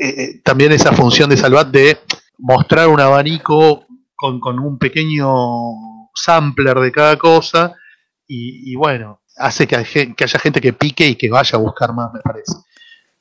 eh, 0.01 0.09
eh, 0.23 0.41
también 0.43 0.71
esa 0.71 0.91
función 0.93 1.29
de 1.29 1.37
Salvat 1.37 1.67
de 1.69 1.99
mostrar 2.37 2.87
un 2.89 2.99
abanico 2.99 3.85
con, 4.15 4.39
con 4.39 4.59
un 4.59 4.77
pequeño 4.77 5.29
sampler 6.13 6.77
de 6.79 6.91
cada 6.91 7.17
cosa 7.17 7.73
y, 8.27 8.71
y 8.71 8.75
bueno, 8.75 9.21
hace 9.37 9.67
que, 9.67 9.75
hay 9.75 9.85
que 9.85 10.23
haya 10.23 10.39
gente 10.39 10.61
que 10.61 10.73
pique 10.73 11.07
y 11.07 11.15
que 11.15 11.29
vaya 11.29 11.57
a 11.57 11.61
buscar 11.61 11.93
más, 11.93 12.11
me 12.13 12.19
parece. 12.21 12.53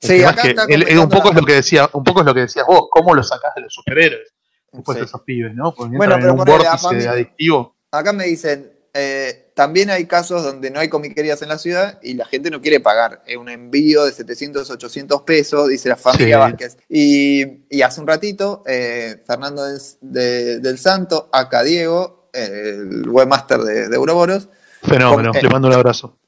Sí, 0.06 0.22
acá 0.22 0.42
es 0.42 0.54
que 0.66 0.74
está 0.74 1.00
un 1.02 1.08
poco 1.08 1.30
es 1.30 1.34
lo 1.36 1.42
que 1.44 1.52
decía, 1.54 1.88
un 1.92 2.04
poco 2.04 2.20
es 2.20 2.26
lo 2.26 2.34
que 2.34 2.40
decías 2.40 2.66
vos, 2.66 2.88
cómo 2.90 3.14
lo 3.14 3.22
sacás 3.22 3.54
de 3.54 3.62
los 3.62 3.72
superhéroes, 3.74 4.32
después 4.72 4.96
Sí. 4.96 5.00
de 5.00 5.06
esos 5.06 5.20
pibes, 5.22 5.54
¿no? 5.54 5.74
Porque 5.74 5.96
Bueno, 5.96 6.14
pero 6.16 6.32
en 6.32 6.38
un 6.40 6.44
vórtice 6.44 7.08
adictivo. 7.08 7.74
Acá 7.90 8.12
me 8.12 8.24
dicen, 8.24 8.72
eh, 8.92 9.50
también 9.54 9.90
hay 9.90 10.06
casos 10.06 10.42
donde 10.44 10.70
no 10.70 10.80
hay 10.80 10.88
comiquerías 10.88 11.40
en 11.42 11.48
la 11.48 11.58
ciudad 11.58 11.98
y 12.02 12.14
la 12.14 12.24
gente 12.26 12.50
no 12.50 12.60
quiere 12.60 12.80
pagar 12.80 13.22
eh, 13.26 13.36
un 13.36 13.48
envío 13.48 14.04
de 14.04 14.12
700, 14.12 14.68
800 14.70 15.22
pesos, 15.22 15.68
dice 15.68 15.88
la 15.88 15.96
familia 15.96 16.36
Sí. 16.36 16.40
Vázquez. 16.40 16.76
Y, 16.88 17.42
y 17.70 17.82
hace 17.82 18.00
un 18.00 18.06
ratito, 18.06 18.62
eh, 18.66 19.22
Fernando 19.26 19.64
del, 19.64 19.80
de- 20.00 20.58
del 20.60 20.78
Santo, 20.78 21.28
acá 21.32 21.62
Diego, 21.62 22.28
el 22.32 23.08
webmaster 23.08 23.60
de, 23.60 23.88
de 23.88 23.94
Euroboros, 23.96 24.48
Fenómeno, 24.82 25.30
eh, 25.34 25.40
le 25.42 25.48
mando 25.48 25.68
un 25.68 25.74
abrazo. 25.74 26.18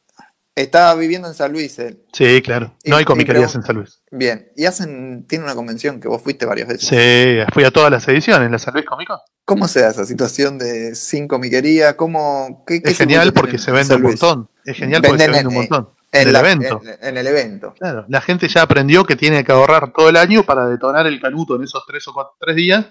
Está 0.56 0.92
viviendo 0.94 1.28
en 1.28 1.34
San 1.34 1.52
Luis. 1.52 1.78
él. 1.78 2.02
Sí, 2.12 2.42
claro. 2.42 2.74
No 2.84 2.96
hay 2.96 3.04
comiquerías 3.04 3.54
en 3.54 3.62
San 3.62 3.76
Luis. 3.76 4.00
Bien, 4.10 4.50
y 4.56 4.64
hacen, 4.64 5.26
tiene 5.28 5.44
una 5.44 5.54
convención 5.54 6.00
que 6.00 6.08
vos 6.08 6.20
fuiste 6.22 6.46
varias 6.46 6.66
veces. 6.66 6.88
Sí, 6.88 7.52
fui 7.52 7.62
a 7.64 7.70
todas 7.70 7.90
las 7.90 8.08
ediciones, 8.08 8.50
la 8.50 8.58
San 8.58 8.74
Luis 8.74 8.86
Comic 8.86 9.06
Con. 9.08 9.18
¿Cómo 9.44 9.68
se 9.68 9.80
da 9.82 9.90
esa 9.90 10.04
situación 10.04 10.58
de 10.58 10.96
sin 10.96 11.28
comiquería? 11.28 11.96
¿Cómo, 11.96 12.64
qué, 12.66 12.82
qué 12.82 12.90
Es 12.90 12.98
genial 12.98 13.32
porque 13.32 13.58
se 13.58 13.70
en 13.70 13.76
vende 13.76 13.94
un 13.94 14.02
montón. 14.02 14.50
Es 14.64 14.76
genial 14.76 15.02
porque 15.02 15.22
se 15.22 15.30
vende 15.30 15.48
un 15.48 15.54
montón. 15.54 15.90
En, 16.10 16.22
En 16.22 16.26
el 16.28 16.32
la- 16.32 16.40
evento. 16.40 16.80
En, 16.84 17.08
en 17.08 17.16
el 17.18 17.26
evento. 17.26 17.74
Claro, 17.78 18.06
la 18.08 18.20
gente 18.22 18.48
ya 18.48 18.62
aprendió 18.62 19.04
que 19.04 19.14
tiene 19.16 19.44
que 19.44 19.52
ahorrar 19.52 19.92
todo 19.92 20.08
el 20.08 20.16
año 20.16 20.42
para 20.42 20.66
detonar 20.66 21.06
el 21.06 21.20
canuto 21.20 21.56
en 21.56 21.62
esos 21.64 21.84
tres 21.86 22.08
o 22.08 22.12
cuatro, 22.14 22.32
tres 22.40 22.56
días 22.56 22.86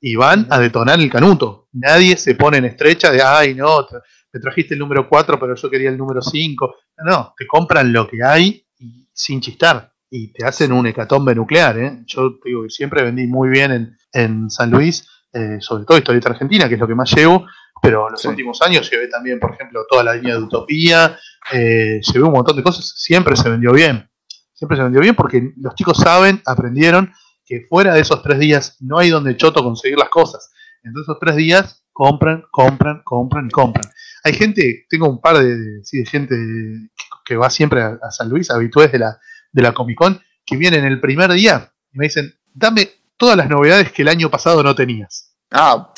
y 0.00 0.16
van 0.16 0.46
a 0.50 0.58
detonar 0.58 0.98
el 0.98 1.10
canuto. 1.10 1.68
Nadie 1.72 2.16
se 2.16 2.34
pone 2.34 2.56
en 2.58 2.64
estrecha 2.64 3.10
de, 3.12 3.22
ay, 3.22 3.54
no, 3.54 3.86
te 4.32 4.40
trajiste 4.40 4.74
el 4.74 4.80
número 4.80 5.08
4, 5.08 5.38
pero 5.38 5.54
yo 5.54 5.70
quería 5.70 5.90
el 5.90 5.98
número 5.98 6.22
5. 6.22 6.74
No, 7.04 7.34
te 7.36 7.46
compran 7.46 7.92
lo 7.92 8.08
que 8.08 8.24
hay 8.24 8.66
y 8.78 9.06
sin 9.12 9.40
chistar. 9.40 9.92
Y 10.10 10.32
te 10.32 10.44
hacen 10.44 10.72
un 10.72 10.86
hecatombe 10.86 11.34
nuclear. 11.34 11.78
¿eh? 11.78 12.02
Yo 12.06 12.38
digo 12.44 12.62
que 12.64 12.70
siempre 12.70 13.02
vendí 13.02 13.26
muy 13.26 13.48
bien 13.50 13.70
en, 13.72 13.96
en 14.12 14.50
San 14.50 14.70
Luis, 14.70 15.06
eh, 15.32 15.58
sobre 15.60 15.84
todo 15.84 15.98
historieta 15.98 16.30
argentina, 16.30 16.68
que 16.68 16.74
es 16.74 16.80
lo 16.80 16.86
que 16.88 16.94
más 16.94 17.10
llevo. 17.14 17.46
Pero 17.82 18.06
en 18.06 18.12
los 18.12 18.20
Sí. 18.22 18.28
últimos 18.28 18.60
años 18.62 18.88
llevé 18.90 19.08
también, 19.08 19.40
por 19.40 19.52
ejemplo, 19.54 19.84
toda 19.90 20.04
la 20.04 20.14
línea 20.14 20.34
de 20.36 20.42
Utopía, 20.42 21.18
eh, 21.52 22.00
llevé 22.00 22.24
un 22.24 22.32
montón 22.32 22.56
de 22.56 22.62
cosas, 22.62 22.92
siempre 22.96 23.36
se 23.36 23.48
vendió 23.50 23.72
bien. 23.72 24.08
Siempre 24.54 24.76
se 24.76 24.82
vendió 24.84 25.00
bien 25.00 25.14
porque 25.16 25.52
los 25.56 25.74
chicos 25.74 25.96
saben, 25.98 26.40
aprendieron 26.46 27.12
que 27.44 27.66
fuera 27.68 27.92
de 27.94 28.00
esos 28.00 28.22
tres 28.22 28.38
días 28.38 28.76
no 28.80 28.98
hay 28.98 29.10
donde 29.10 29.36
choto 29.36 29.64
conseguir 29.64 29.98
las 29.98 30.10
cosas. 30.10 30.52
Entonces 30.84 31.08
esos 31.08 31.18
tres 31.20 31.34
días 31.36 31.84
compran, 31.92 32.44
compran, 32.52 33.02
compran 33.04 33.46
y 33.46 33.50
compran. 33.50 33.84
Hay 34.24 34.34
gente, 34.34 34.86
tengo 34.88 35.08
un 35.08 35.20
par 35.20 35.38
de, 35.38 35.84
sí, 35.84 35.98
de 35.98 36.06
gente 36.06 36.36
que, 37.24 37.36
va 37.36 37.50
siempre 37.50 37.82
a, 37.82 37.98
a 38.02 38.10
San 38.10 38.28
Luis, 38.28 38.50
habitués 38.50 38.92
de 38.92 38.98
la, 38.98 39.18
de 39.50 39.62
la 39.62 39.72
Comic 39.72 39.96
Con, 39.96 40.20
que 40.44 40.56
vienen 40.56 40.84
el 40.84 41.00
primer 41.00 41.32
día 41.32 41.72
y 41.92 41.98
me 41.98 42.06
dicen, 42.06 42.34
dame 42.52 42.88
todas 43.16 43.36
las 43.36 43.48
novedades 43.48 43.92
que 43.92 44.02
el 44.02 44.08
año 44.08 44.30
pasado 44.30 44.62
no 44.62 44.74
tenías. 44.74 45.34
Ah, 45.50 45.92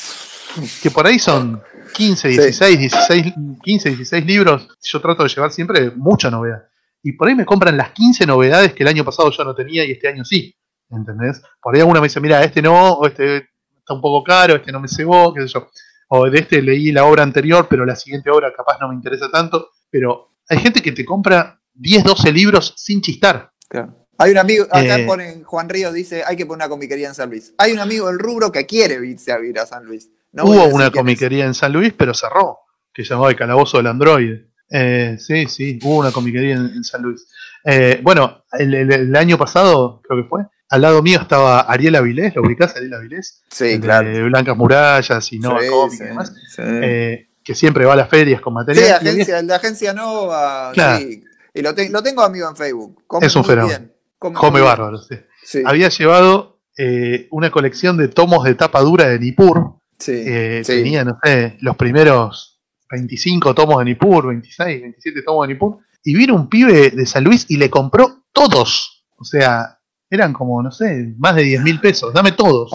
Que 0.81 0.91
por 0.91 1.07
ahí 1.07 1.19
son 1.19 1.61
15, 1.93 2.29
Sí. 2.29 2.37
16, 2.37 2.79
16, 2.79 3.33
15, 3.63 3.89
16 3.89 4.25
libros. 4.25 4.67
Yo 4.83 5.01
trato 5.01 5.23
de 5.23 5.29
llevar 5.29 5.51
siempre 5.51 5.91
mucha 5.91 6.29
novedad. 6.29 6.63
Y 7.03 7.13
por 7.13 7.27
ahí 7.27 7.35
me 7.35 7.45
compran 7.45 7.77
las 7.77 7.91
15 7.91 8.25
novedades 8.25 8.73
que 8.73 8.83
el 8.83 8.89
año 8.89 9.05
pasado 9.05 9.31
yo 9.31 9.43
no 9.43 9.53
tenía 9.55 9.85
y 9.85 9.91
este 9.91 10.07
año 10.07 10.25
sí. 10.25 10.55
¿Entendés? 10.89 11.41
Por 11.61 11.75
ahí 11.75 11.81
alguna 11.81 11.99
me 11.99 12.07
dice, 12.07 12.19
mira, 12.19 12.43
este 12.43 12.61
no, 12.61 12.93
o 12.93 13.07
este 13.07 13.49
está 13.77 13.93
un 13.93 14.01
poco 14.01 14.23
caro, 14.23 14.55
este 14.55 14.71
no 14.71 14.79
me 14.79 14.87
cebó, 14.87 15.33
qué 15.33 15.41
sé 15.41 15.47
yo. 15.47 15.69
O 16.07 16.29
de 16.29 16.39
este 16.39 16.61
leí 16.61 16.91
la 16.91 17.05
obra 17.05 17.23
anterior, 17.23 17.67
pero 17.69 17.85
la 17.85 17.95
siguiente 17.95 18.29
obra 18.29 18.53
capaz 18.55 18.77
no 18.79 18.89
me 18.89 18.95
interesa 18.95 19.29
tanto. 19.31 19.69
Pero 19.89 20.35
hay 20.49 20.59
gente 20.59 20.81
que 20.81 20.91
te 20.91 21.03
compra 21.05 21.59
10, 21.73 22.03
12 22.03 22.31
libros 22.31 22.73
sin 22.77 23.01
chistar. 23.01 23.51
claro. 23.67 24.01
Hay 24.17 24.31
un 24.31 24.37
amigo, 24.37 24.63
acá 24.71 24.97
Eh. 24.97 25.05
ponen, 25.05 25.43
Juan 25.43 25.67
Ríos 25.67 25.93
dice, 25.93 26.23
hay 26.25 26.37
que 26.37 26.45
poner 26.45 26.65
una 26.65 26.69
comiquería 26.69 27.09
en 27.09 27.15
San 27.15 27.29
Luis. 27.29 27.53
Hay 27.57 27.73
un 27.73 27.79
amigo 27.79 28.07
del 28.07 28.17
rubro 28.17 28.49
que 28.49 28.65
quiere 28.65 29.05
irse 29.05 29.33
a 29.33 29.37
vivir 29.37 29.59
a 29.59 29.65
San 29.65 29.83
Luis. 29.83 30.09
No 30.31 30.45
Hubo 30.45 30.67
una 30.67 30.85
es. 30.85 30.91
comiquería 30.91 31.43
en 31.45 31.53
San 31.53 31.73
Luis, 31.73 31.91
pero 31.97 32.13
cerró, 32.13 32.59
que 32.93 33.03
se 33.03 33.09
llamaba 33.09 33.29
El 33.31 33.35
Calabozo 33.35 33.75
del 33.75 33.87
Android. 33.87 34.35
Eh, 34.69 35.17
sí, 35.19 35.47
sí, 35.47 35.79
hubo 35.83 35.97
una 35.97 36.13
comiquería 36.13 36.53
en, 36.55 36.65
en 36.67 36.83
San 36.85 37.01
Luis. 37.01 37.27
Eh, 37.65 37.99
bueno, 38.03 38.45
el, 38.53 38.73
el- 38.73 38.91
el 38.93 39.15
año 39.17 39.37
pasado, 39.37 40.01
creo 40.07 40.23
que 40.23 40.29
fue, 40.29 40.43
al 40.69 40.81
lado 40.81 41.01
mío 41.03 41.19
estaba 41.21 41.61
Ariel 41.61 41.95
Avilés, 41.95 42.35
¿lo 42.35 42.41
ubicás, 42.41 42.75
Ariel 42.75 42.93
Avilés? 42.93 43.43
Sí, 43.49 43.79
claro. 43.79 44.09
De 44.09 44.23
Blancas 44.23 44.57
Murallas 44.57 45.31
y 45.33 45.39
Nova 45.39 45.61
Sí, 45.61 45.67
Comic 45.69 45.97
sí, 45.97 46.03
y 46.03 46.07
demás. 46.07 46.33
sí. 46.55 46.61
eh, 46.65 47.27
que 47.43 47.53
siempre 47.55 47.85
va 47.85 47.93
a 47.93 47.97
las 47.97 48.09
ferias 48.09 48.41
con 48.41 48.53
Sí, 48.53 48.55
material. 48.55 48.93
había- 48.99 49.11
agencia, 49.11 49.39
el 49.39 49.47
de 49.47 49.53
agencia 49.53 49.93
Nova, 49.93 50.71
Claro. 50.73 50.97
sí. 50.99 51.23
Y 51.53 51.61
lo, 51.61 51.73
te- 51.75 51.89
lo 51.89 52.01
tengo 52.03 52.21
amigo 52.23 52.49
en 52.49 52.55
Facebook. 52.55 53.03
Come 53.07 53.27
Es 53.27 53.35
un 53.35 53.45
fenómeno. 53.45 53.85
Come, 54.17 54.61
bárbaro, 54.61 54.97
sí. 54.97 55.15
Sí, 55.43 55.61
Había 55.65 55.89
llevado 55.89 56.59
eh, 56.77 57.27
una 57.31 57.51
colección 57.51 57.95
de 57.97 58.07
tomos 58.09 58.43
de 58.43 58.55
tapa 58.55 58.81
dura 58.81 59.07
de 59.07 59.19
Nippur. 59.19 59.75
sí, 59.99 60.11
Eh, 60.13 60.61
sí. 60.65 60.73
Tenía, 60.73 61.03
no 61.05 61.17
sé, 61.23 61.55
los 61.61 61.77
primeros 61.77 62.59
25 62.89 63.53
tomos 63.55 63.77
de 63.79 63.85
Nippur, 63.85 64.27
26, 64.27 64.81
27 64.81 65.21
tomos 65.21 65.47
de 65.47 65.53
Nippur. 65.53 65.77
Y 66.03 66.15
vino 66.15 66.35
un 66.35 66.49
pibe 66.49 66.89
de 66.91 67.05
San 67.05 67.23
Luis 67.23 67.45
y 67.49 67.57
le 67.57 67.69
compró 67.69 68.25
todos. 68.33 69.05
O 69.17 69.23
sea, 69.23 69.79
eran 70.15 70.33
como, 70.33 70.61
no 70.63 70.71
sé, 70.71 71.13
más 71.17 71.35
de 71.35 71.43
10 71.43 71.61
mil 71.61 71.79
pesos. 71.79 72.13
Dame 72.13 72.31
todos. 72.31 72.71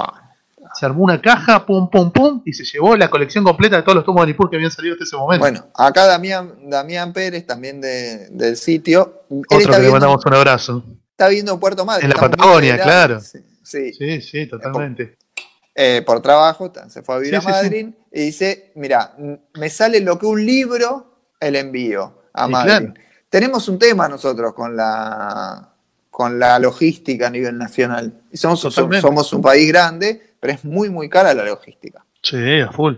Se 0.74 0.86
armó 0.86 1.02
una 1.02 1.20
caja, 1.20 1.66
pum, 1.66 1.90
pum, 1.90 2.12
pum, 2.12 2.42
y 2.44 2.52
se 2.52 2.64
llevó 2.64 2.96
la 2.96 3.10
colección 3.10 3.42
completa 3.42 3.76
de 3.76 3.82
todos 3.82 3.96
los 3.96 4.04
tomos 4.04 4.22
de 4.22 4.28
Nippur 4.28 4.48
que 4.48 4.54
habían 4.56 4.70
salido 4.70 4.92
hasta 4.94 5.04
ese 5.04 5.16
momento. 5.16 5.40
Bueno, 5.40 5.66
acá 5.74 6.06
Damián, 6.06 6.54
Damián 6.70 7.12
Pérez, 7.12 7.44
también 7.44 7.80
de- 7.80 8.28
del 8.30 8.56
sitio. 8.56 9.24
Él 9.30 9.42
Otro 9.50 9.72
que 9.74 9.78
le 9.80 9.90
mandamos 9.90 10.24
un 10.24 10.34
abrazo. 10.34 10.84
está 11.10 11.26
viendo 11.28 11.58
Puerto 11.58 11.84
Madryn. 11.84 12.04
En 12.08 12.16
la 12.16 12.20
Patagonia, 12.20 12.80
claro. 12.80 13.18
Sí, 13.20 13.38
sí. 13.64 13.92
Sí, 13.94 14.20
sí, 14.22 14.46
totalmente. 14.46 15.16
Eh, 15.74 16.02
por 16.06 16.20
trabajo, 16.22 16.72
se 16.88 17.02
fue 17.02 17.16
a 17.16 17.18
vivir 17.18 17.32
Sí, 17.32 17.36
a 17.36 17.40
sí, 17.40 17.46
sí. 17.46 17.52
Madrid 17.52 17.88
y 18.12 18.20
dice, 18.26 18.72
mira, 18.76 19.14
me 19.54 19.70
sale 19.70 20.00
lo 20.00 20.18
que 20.18 20.26
un 20.26 20.44
libro, 20.44 21.24
el 21.40 21.56
envío 21.56 22.22
a 22.32 22.46
Madrid. 22.46 22.70
claro. 22.70 22.94
Tenemos 23.28 23.68
un 23.68 23.78
tema 23.78 24.08
nosotros 24.08 24.52
con 24.54 24.76
la, 24.76 25.69
con 26.20 26.38
la 26.38 26.58
logística 26.58 27.28
a 27.28 27.30
nivel 27.30 27.56
nacional. 27.56 28.12
Y 28.30 28.36
somos, 28.36 28.60
Totalmente. 28.60 29.00
somos 29.00 29.32
un 29.32 29.40
país 29.40 29.66
grande, 29.68 30.34
pero 30.38 30.52
es 30.52 30.62
muy, 30.66 30.90
muy 30.90 31.08
cara 31.08 31.32
la 31.32 31.44
logística. 31.46 32.04
Sí, 32.22 32.60
a 32.60 32.70
full. 32.70 32.94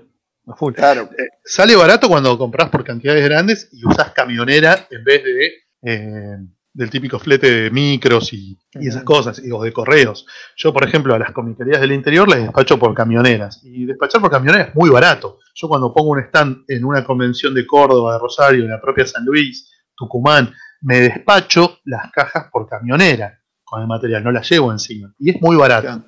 A 0.49 0.57
full. 0.57 0.73
Claro. 0.75 1.03
Eh, 1.17 1.29
sale 1.45 1.77
barato 1.77 2.09
cuando 2.09 2.37
compras 2.37 2.69
por 2.69 2.83
cantidades 2.83 3.25
grandes 3.25 3.69
y 3.73 3.87
usas 3.87 4.11
camionera 4.11 4.89
en 4.91 5.05
vez 5.05 5.23
de 5.23 5.53
eh, 5.85 6.37
del 6.75 6.91
típico 6.91 7.19
flete 7.21 7.49
de 7.51 7.71
micros 7.71 8.33
y, 8.33 8.59
y 8.81 8.89
esas 8.89 9.05
cosas, 9.05 9.41
y- 9.45 9.53
o 9.53 9.63
de 9.63 9.73
correos. 9.73 10.27
Yo, 10.57 10.73
por 10.73 10.83
ejemplo, 10.85 11.15
a 11.15 11.19
las 11.19 11.31
comiquerías 11.31 11.81
del 11.81 11.93
interior 11.93 12.27
les 12.29 12.41
despacho 12.43 12.77
por 12.79 12.93
camioneras. 12.95 13.61
Y 13.63 13.85
despachar 13.85 14.21
por 14.21 14.31
camionera 14.33 14.65
es 14.65 14.75
muy 14.75 14.91
barato. 14.91 15.39
Yo 15.55 15.69
cuando 15.69 15.93
pongo 15.95 16.11
un 16.11 16.21
stand 16.21 16.65
en 16.67 16.85
una 16.85 17.05
convención 17.05 17.55
de 17.55 17.65
Córdoba, 17.67 18.15
de 18.15 18.19
Rosario, 18.19 18.65
en 18.65 18.71
la 18.71 18.81
propia 18.81 19.07
San 19.07 19.25
Luis, 19.25 19.71
Tucumán, 19.95 20.53
me 20.83 21.01
despacho 21.01 21.79
las 21.85 22.11
cajas 22.13 22.49
por 22.53 22.69
camionera 22.69 23.41
con 23.65 23.81
el 23.81 23.89
material, 23.89 24.23
no 24.23 24.33
las 24.33 24.49
llevo 24.51 24.71
encima. 24.71 25.15
Y 25.19 25.31
es 25.31 25.41
muy 25.41 25.57
barato. 25.57 25.83
Claro. 25.83 26.05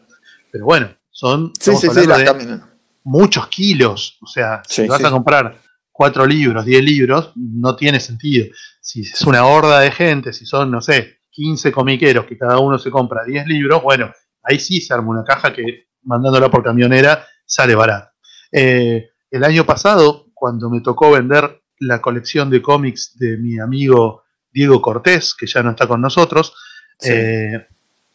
Pero 0.52 0.64
bueno, 0.66 0.90
son 1.10 1.52
Sí, 1.58 1.74
sí, 1.76 1.88
sí, 1.88 2.06
de 2.06 2.60
muchos 3.04 3.46
kilos. 3.48 4.18
O 4.20 4.26
sea, 4.26 4.62
si 4.66 4.86
vas 4.86 5.02
a 5.04 5.10
comprar 5.10 5.56
cuatro 5.90 6.26
libros, 6.26 6.64
10 6.64 6.84
libros, 6.84 7.32
no 7.36 7.76
tiene 7.76 8.00
sentido. 8.00 8.46
Si 8.80 9.02
es 9.02 9.22
una 9.22 9.46
horda 9.46 9.80
de 9.80 9.92
gente, 9.92 10.32
si 10.32 10.44
son, 10.44 10.70
no 10.70 10.80
sé, 10.80 11.20
15 11.30 11.72
comiqueros 11.72 12.26
que 12.26 12.36
cada 12.36 12.58
uno 12.58 12.78
se 12.78 12.90
compra 12.90 13.24
10 13.24 13.46
libros, 13.46 13.82
bueno, 13.82 14.10
ahí 14.42 14.58
sí 14.58 14.80
se 14.80 14.92
arma 14.92 15.10
una 15.10 15.24
caja 15.24 15.52
que 15.52 15.86
mandándola 16.02 16.50
por 16.50 16.62
camionera 16.62 17.24
sale 17.46 17.74
barato. 17.74 18.10
Eh, 18.50 19.10
el 19.30 19.44
año 19.44 19.64
pasado, 19.64 20.26
cuando 20.34 20.68
me 20.68 20.80
tocó 20.80 21.12
vender 21.12 21.62
la 21.78 22.00
colección 22.00 22.50
de 22.50 22.60
cómics 22.60 23.16
de 23.16 23.36
mi 23.36 23.58
amigo 23.58 24.23
Diego 24.54 24.80
Cortés, 24.80 25.34
que 25.34 25.46
ya 25.46 25.62
no 25.62 25.70
está 25.72 25.86
con 25.86 26.00
nosotros, 26.00 26.54
Sí. 26.98 27.10
eh, 27.12 27.66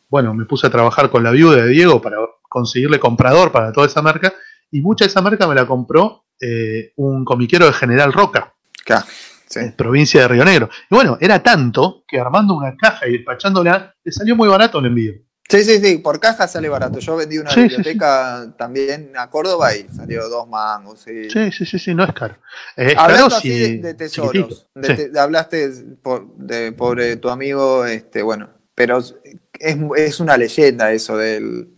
bueno, 0.09 0.33
me 0.33 0.45
puse 0.45 0.65
a 0.65 0.69
trabajar 0.71 1.09
con 1.11 1.21
la 1.23 1.31
viuda 1.31 1.57
de 1.57 1.67
Diego 1.67 2.01
para 2.01 2.17
conseguirle 2.41 2.97
comprador 2.99 3.51
para 3.51 3.71
toda 3.73 3.85
esa 3.85 4.01
marca, 4.01 4.33
y 4.71 4.81
mucha 4.81 5.03
de 5.05 5.09
esa 5.09 5.21
marca 5.21 5.45
me 5.47 5.53
la 5.53 5.67
compró 5.67 6.23
eh, 6.41 6.93
un 6.95 7.25
comiquero 7.25 7.65
de 7.65 7.73
General 7.73 8.11
Roca. 8.13 8.53
Claro. 8.85 9.05
Sí. 9.47 9.59
en 9.61 9.75
provincia 9.75 10.21
de 10.21 10.27
Río 10.27 10.45
Negro. 10.45 10.69
Y 10.91 10.95
bueno, 10.95 11.17
era 11.19 11.41
tanto 11.41 12.03
que 12.07 12.19
armando 12.19 12.53
una 12.55 12.77
caja 12.77 13.07
y 13.07 13.13
despachándola, 13.13 13.95
le 14.03 14.11
salió 14.11 14.35
muy 14.35 14.47
barato 14.47 14.77
el 14.77 14.85
envío. 14.85 15.13
Sí, 15.49 15.63
sí, 15.63 15.79
sí, 15.83 15.97
por 15.97 16.19
caja 16.19 16.47
sale 16.47 16.69
barato. 16.69 16.99
Yo 16.99 17.15
vendí 17.15 17.39
una 17.39 17.49
Sí, 17.49 17.55
sí, 17.61 17.67
biblioteca 17.75 18.53
también 18.57 19.11
a 19.17 19.29
Córdoba 19.31 19.75
y 19.75 19.87
salió 19.89 20.29
dos 20.29 20.47
mangos. 20.47 20.99
Sí. 21.01 21.27
Sí, 21.29 21.51
sí, 21.51 21.65
sí, 21.65 21.79
sí, 21.79 21.95
no 21.95 22.03
es 22.03 22.13
caro. 22.13 22.35
Eh, 22.77 22.91
es 22.91 22.97
Hablando 22.97 23.25
caro 23.29 23.35
así 23.37 23.65
si- 23.65 23.77
de, 23.79 23.93
tesoros, 23.95 24.67
de 24.75 24.87
Sí. 24.95 25.09
te- 25.11 25.19
hablaste 25.19 25.71
por, 26.03 26.27
de, 26.37 26.71
por 26.71 27.01
eh, 27.01 27.15
tu 27.15 27.29
amigo, 27.29 27.83
este, 27.85 28.21
bueno, 28.21 28.49
pero 28.75 28.99
es, 28.99 29.15
es 29.97 30.19
una 30.19 30.37
leyenda 30.37 30.91
eso 30.91 31.17
del, 31.17 31.69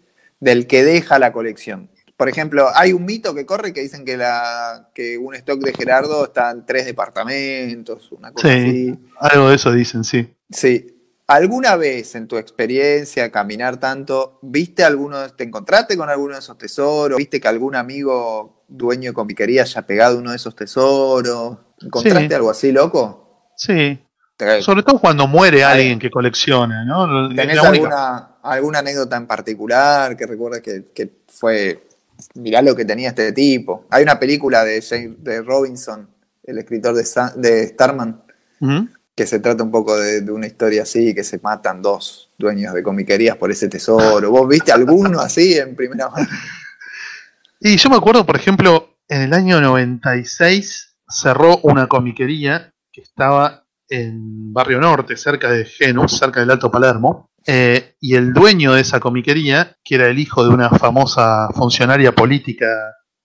del 0.41 0.67
que 0.67 0.83
deja 0.83 1.17
la 1.17 1.31
colección. 1.31 1.89
Por 2.17 2.27
ejemplo, 2.29 2.69
hay 2.75 2.91
un 2.93 3.05
mito 3.05 3.33
que 3.33 3.45
corre 3.45 3.73
que 3.73 3.81
dicen 3.81 4.03
que, 4.05 4.15
la, 4.17 4.89
que 4.93 5.17
un 5.17 5.33
stock 5.33 5.59
de 5.61 5.73
Gerardo 5.73 6.25
está 6.25 6.51
en 6.51 6.65
tres 6.65 6.85
departamentos, 6.85 8.11
una 8.11 8.31
cosa 8.33 8.49
Sí. 8.49 8.53
así. 8.53 8.99
Algo 9.19 9.49
de 9.49 9.55
eso 9.55 9.71
dicen, 9.71 10.03
sí. 10.03 10.27
Sí. 10.49 10.97
¿Alguna 11.31 11.75
vez 11.77 12.13
en 12.15 12.27
tu 12.27 12.37
experiencia, 12.37 13.31
caminar 13.31 13.77
tanto, 13.79 14.39
viste 14.41 14.83
alguno, 14.83 15.29
te 15.29 15.43
encontraste 15.45 15.95
con 15.95 16.09
alguno 16.09 16.33
de 16.33 16.39
esos 16.39 16.57
tesoros? 16.57 17.17
¿Viste 17.17 17.39
que 17.39 17.47
algún 17.47 17.75
amigo 17.75 18.63
dueño 18.67 19.11
de 19.11 19.13
comiquería 19.13 19.61
haya 19.61 19.81
pegado 19.87 20.17
uno 20.17 20.31
de 20.31 20.35
esos 20.35 20.55
tesoros? 20.55 21.57
¿Encontraste 21.81 22.27
Sí. 22.27 22.33
algo 22.33 22.49
así, 22.49 22.71
loco? 22.73 23.47
Sí. 23.55 23.97
¿Te- 24.35 24.61
Sobre 24.61 24.83
todo 24.83 24.99
cuando 24.99 25.25
muere 25.27 25.63
Ahí. 25.63 25.79
alguien 25.81 25.99
que 25.99 26.09
colecciona, 26.11 26.83
¿no? 26.83 27.29
¿Tenés 27.33 27.55
La 27.55 27.69
alguna, 27.69 28.35
alguna 28.43 28.79
anécdota 28.79 29.15
en 29.15 29.27
particular 29.27 30.17
que 30.17 30.25
recuerdes 30.25 30.61
que, 30.61 30.91
que 30.93 31.21
fue, 31.27 31.87
mirá 32.35 32.61
lo 32.61 32.75
que 32.75 32.83
tenía 32.83 33.09
este 33.09 33.31
tipo? 33.31 33.85
Hay 33.89 34.03
una 34.03 34.19
película 34.19 34.65
de, 34.65 34.81
James- 34.81 35.23
de 35.23 35.41
Robinson, 35.43 36.09
el 36.43 36.57
escritor 36.57 36.93
de, 36.95 37.67
Starman, 37.67 38.23
Ujú. 38.59 38.87
Que 39.21 39.27
se 39.27 39.39
trata 39.39 39.61
un 39.63 39.69
poco 39.69 39.95
de, 39.95 40.21
de 40.21 40.31
una 40.31 40.47
historia 40.47 40.81
así, 40.81 41.13
que 41.13 41.23
se 41.23 41.37
matan 41.43 41.79
dos 41.81 42.31
dueños 42.39 42.73
de 42.73 42.81
comiquerías 42.81 43.37
por 43.37 43.51
ese 43.51 43.67
tesoro. 43.69 44.31
¿Vos 44.31 44.47
viste 44.49 44.71
alguno 44.71 45.19
así 45.19 45.53
en 45.59 45.75
primera 45.75 46.09
mano? 46.09 46.27
Y 47.63 47.77
yo 47.77 47.91
me 47.91 47.97
acuerdo, 47.97 48.25
por 48.25 48.35
ejemplo, 48.35 48.97
en 49.07 49.21
el 49.21 49.33
año 49.35 49.61
96 49.61 50.95
cerró 51.07 51.57
una 51.61 51.85
comiquería 51.87 52.73
que 52.91 53.01
estaba 53.01 53.65
en 53.87 54.51
Barrio 54.51 54.79
Norte, 54.79 55.15
cerca 55.15 55.51
de 55.51 55.65
Genus, 55.65 56.17
cerca 56.17 56.39
del 56.39 56.49
Alto 56.49 56.71
Palermo. 56.71 57.29
eh, 57.45 57.95
y 57.99 58.15
el 58.15 58.33
dueño 58.33 58.73
de 58.73 58.81
esa 58.81 58.99
comiquería, 58.99 59.75
que 59.83 59.95
era 59.95 60.07
el 60.07 60.17
hijo 60.17 60.43
de 60.43 60.49
una 60.49 60.69
famosa 60.71 61.49
funcionaria 61.53 62.11
política 62.13 62.67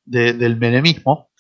de- 0.05 0.33
del 0.35 0.57
menemismo. 0.59 1.31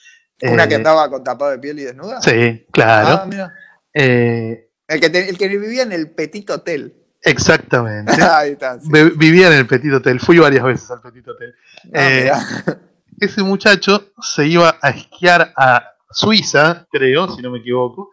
¿Una 0.42 0.64
eh, 0.64 0.68
que 0.68 0.74
andaba 0.76 1.08
con 1.10 1.22
tapado 1.24 1.50
de 1.52 1.58
piel 1.58 1.78
y 1.78 1.84
desnuda? 1.84 2.20
Sí, 2.22 2.66
claro. 2.72 3.20
Ah, 3.22 3.26
mira. 3.26 3.52
Eh, 4.00 4.68
El 4.88 5.00
que, 5.00 5.10
te- 5.10 5.28
el 5.28 5.38
que 5.38 5.48
vivía 5.48 5.82
en 5.82 5.92
el 5.92 6.10
Petit 6.10 6.48
Hotel. 6.50 6.94
exactamente. 7.22 8.12
Ahí 8.22 8.52
está. 8.52 8.78
sí. 8.80 8.88
Vivía 9.16 9.46
en 9.48 9.54
el 9.54 9.66
Petit 9.66 9.92
Hotel, 9.92 10.20
fui 10.20 10.38
varias 10.38 10.64
veces 10.64 10.90
al 10.90 11.00
Petit 11.00 11.26
Hotel. 11.26 11.54
Ah, 11.94 12.08
eh, 12.10 12.30
ese 13.20 13.42
muchacho 13.42 14.12
se 14.20 14.46
iba 14.46 14.78
a 14.80 14.90
esquiar 14.90 15.52
a 15.56 15.92
Suiza, 16.10 16.86
creo, 16.90 17.34
si 17.34 17.42
no 17.42 17.50
me 17.50 17.58
equivoco, 17.58 18.10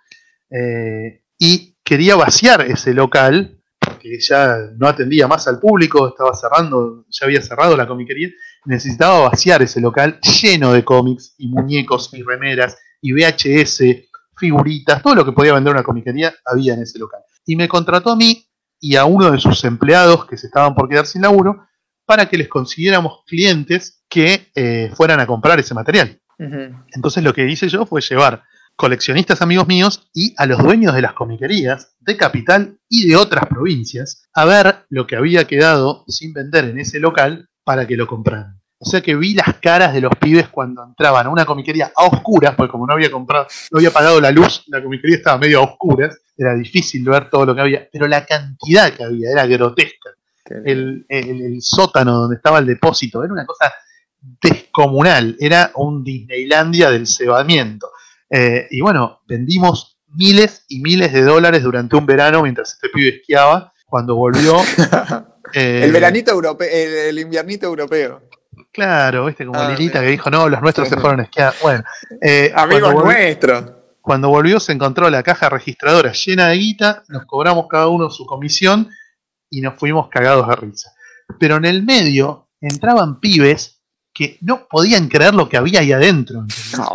eh, 0.49 1.21
y 1.37 1.75
quería 1.83 2.15
vaciar 2.15 2.61
ese 2.61 2.93
local, 2.93 3.59
porque 3.79 4.19
ya 4.19 4.57
no 4.77 4.87
atendía 4.87 5.27
más 5.27 5.47
al 5.47 5.59
público, 5.59 6.07
estaba 6.07 6.33
cerrando, 6.33 7.05
ya 7.09 7.25
había 7.25 7.41
cerrado 7.41 7.75
la 7.77 7.87
comiquería, 7.87 8.29
necesitaba 8.65 9.29
vaciar 9.29 9.61
ese 9.61 9.81
local 9.81 10.19
lleno 10.21 10.71
de 10.73 10.83
cómics 10.85 11.35
y 11.37 11.47
muñecos 11.49 12.09
y 12.13 12.23
remeras 12.23 12.77
y 13.01 13.11
VHS, 13.13 13.83
figuritas, 14.35 15.01
todo 15.01 15.15
lo 15.15 15.25
que 15.25 15.31
podía 15.31 15.53
vender 15.53 15.73
una 15.73 15.83
comiquería 15.83 16.33
había 16.45 16.73
en 16.73 16.81
ese 16.81 16.99
local. 16.99 17.21
Y 17.45 17.55
me 17.55 17.67
contrató 17.67 18.11
a 18.11 18.15
mí 18.15 18.45
y 18.79 18.95
a 18.95 19.05
uno 19.05 19.31
de 19.31 19.39
sus 19.39 19.63
empleados 19.63 20.25
que 20.25 20.37
se 20.37 20.47
estaban 20.47 20.75
por 20.75 20.89
quedar 20.89 21.05
sin 21.05 21.21
laburo 21.21 21.67
para 22.05 22.27
que 22.27 22.37
les 22.37 22.49
consiguiéramos 22.49 23.23
clientes 23.25 24.03
que 24.09 24.51
eh, 24.55 24.91
fueran 24.95 25.19
a 25.19 25.27
comprar 25.27 25.59
ese 25.59 25.73
material. 25.73 26.19
Entonces 26.93 27.23
lo 27.23 27.33
que 27.33 27.49
hice 27.49 27.69
yo 27.69 27.85
fue 27.85 28.01
llevar 28.01 28.43
coleccionistas 28.75 29.41
amigos 29.41 29.67
míos 29.67 30.09
y 30.13 30.33
a 30.37 30.45
los 30.45 30.61
dueños 30.61 30.93
de 30.93 31.01
las 31.01 31.13
comiquerías 31.13 31.95
de 31.99 32.17
Capital 32.17 32.79
y 32.89 33.07
de 33.07 33.15
otras 33.15 33.45
provincias 33.45 34.27
a 34.33 34.43
ver 34.45 34.85
lo 34.89 35.07
que 35.07 35.15
había 35.15 35.45
quedado 35.45 36.03
sin 36.07 36.33
vender 36.33 36.65
en 36.65 36.79
ese 36.79 36.99
local 36.99 37.47
para 37.63 37.87
que 37.87 37.95
lo 37.95 38.07
compraran. 38.07 38.62
O 38.85 38.89
sea 38.89 39.01
que 39.01 39.15
vi 39.15 39.33
las 39.33 39.55
caras 39.61 39.93
de 39.93 40.01
los 40.01 40.11
pibes 40.19 40.49
cuando 40.49 40.83
entraban 40.83 41.25
a 41.27 41.29
una 41.29 41.45
comiquería 41.45 41.91
a 41.95 42.05
oscuras, 42.05 42.53
porque 42.55 42.71
como 42.71 42.85
no 42.85 42.93
había 42.93 43.09
comprado, 43.09 43.47
no 43.71 43.77
había 43.79 43.91
pagado 43.91 44.19
la 44.21 44.31
luz, 44.31 44.63
la 44.67 44.83
comiquería 44.83 45.17
estaba 45.17 45.37
medio 45.37 45.59
a 45.59 45.63
oscuras, 45.63 46.17
era 46.37 46.53
difícil 46.55 47.03
ver 47.05 47.29
todo 47.29 47.45
lo 47.45 47.55
que 47.55 47.61
había, 47.61 47.87
pero 47.91 48.07
la 48.07 48.25
cantidad 48.25 48.91
que 48.93 49.03
había 49.03 49.31
era 49.31 49.45
grotesca 49.45 50.09
el, 50.65 51.05
el- 51.09 51.41
el 51.41 51.61
sótano 51.61 52.13
donde 52.13 52.35
estaba 52.35 52.59
el 52.59 52.65
depósito. 52.65 53.23
Era 53.23 53.31
una 53.33 53.45
cosa 53.45 53.71
descomunal. 54.41 55.35
Era 55.39 55.71
un 55.75 56.03
Disneylandia 56.03 56.89
del 56.91 57.07
cebamiento. 57.07 57.89
Eh, 58.29 58.67
y 58.71 58.81
bueno, 58.81 59.21
vendimos 59.27 59.99
miles 60.09 60.65
y 60.67 60.79
miles 60.81 61.13
de 61.13 61.21
dólares 61.23 61.63
durante 61.63 61.95
un 61.95 62.05
verano 62.05 62.43
mientras 62.43 62.73
este 62.73 62.89
pibe 62.89 63.09
esquiaba. 63.21 63.71
Cuando 63.85 64.15
volvió. 64.15 64.57
eh, 65.53 65.81
el 65.83 65.91
veranito 65.91 66.31
europeo, 66.31 66.67
el, 66.71 66.93
el 67.09 67.19
inviernito 67.19 67.67
europeo. 67.67 68.23
Claro, 68.73 69.25
viste, 69.27 69.45
como 69.45 69.59
Ah, 69.59 69.69
Lilita 69.69 70.01
que 70.01 70.07
dijo, 70.07 70.29
no, 70.31 70.49
los 70.49 70.61
nuestros 70.61 70.89
se 70.89 70.97
fueron 70.97 71.19
a 71.19 71.23
esquiar. 71.23 71.53
Bueno, 71.61 71.83
eh, 72.21 72.51
Amigos 72.55 72.91
cuando, 72.91 73.01
volvió, 73.01 73.19
nuestros. 73.19 73.71
cuando 74.01 74.29
volvió 74.29 74.59
se 74.59 74.71
encontró 74.71 75.09
la 75.11 75.21
caja 75.21 75.47
registradora 75.47 76.11
llena 76.11 76.47
de 76.47 76.55
guita, 76.57 77.03
nos 77.07 77.25
cobramos 77.25 77.67
cada 77.69 77.87
uno 77.87 78.09
su 78.09 78.25
comisión 78.25 78.89
y 79.49 79.61
nos 79.61 79.75
fuimos 79.79 80.09
cagados 80.09 80.47
de 80.47 80.55
risa. 80.55 80.91
Pero 81.39 81.57
en 81.57 81.65
el 81.65 81.83
medio 81.83 82.49
entraban 82.59 83.19
pibes 83.19 83.79
que 84.11 84.37
no 84.41 84.67
podían 84.67 85.07
creer 85.07 85.35
lo 85.35 85.47
que 85.47 85.57
había 85.57 85.81
ahí 85.81 85.91
adentro. 85.91 86.39
¿entendés? 86.39 86.77
No, 86.77 86.89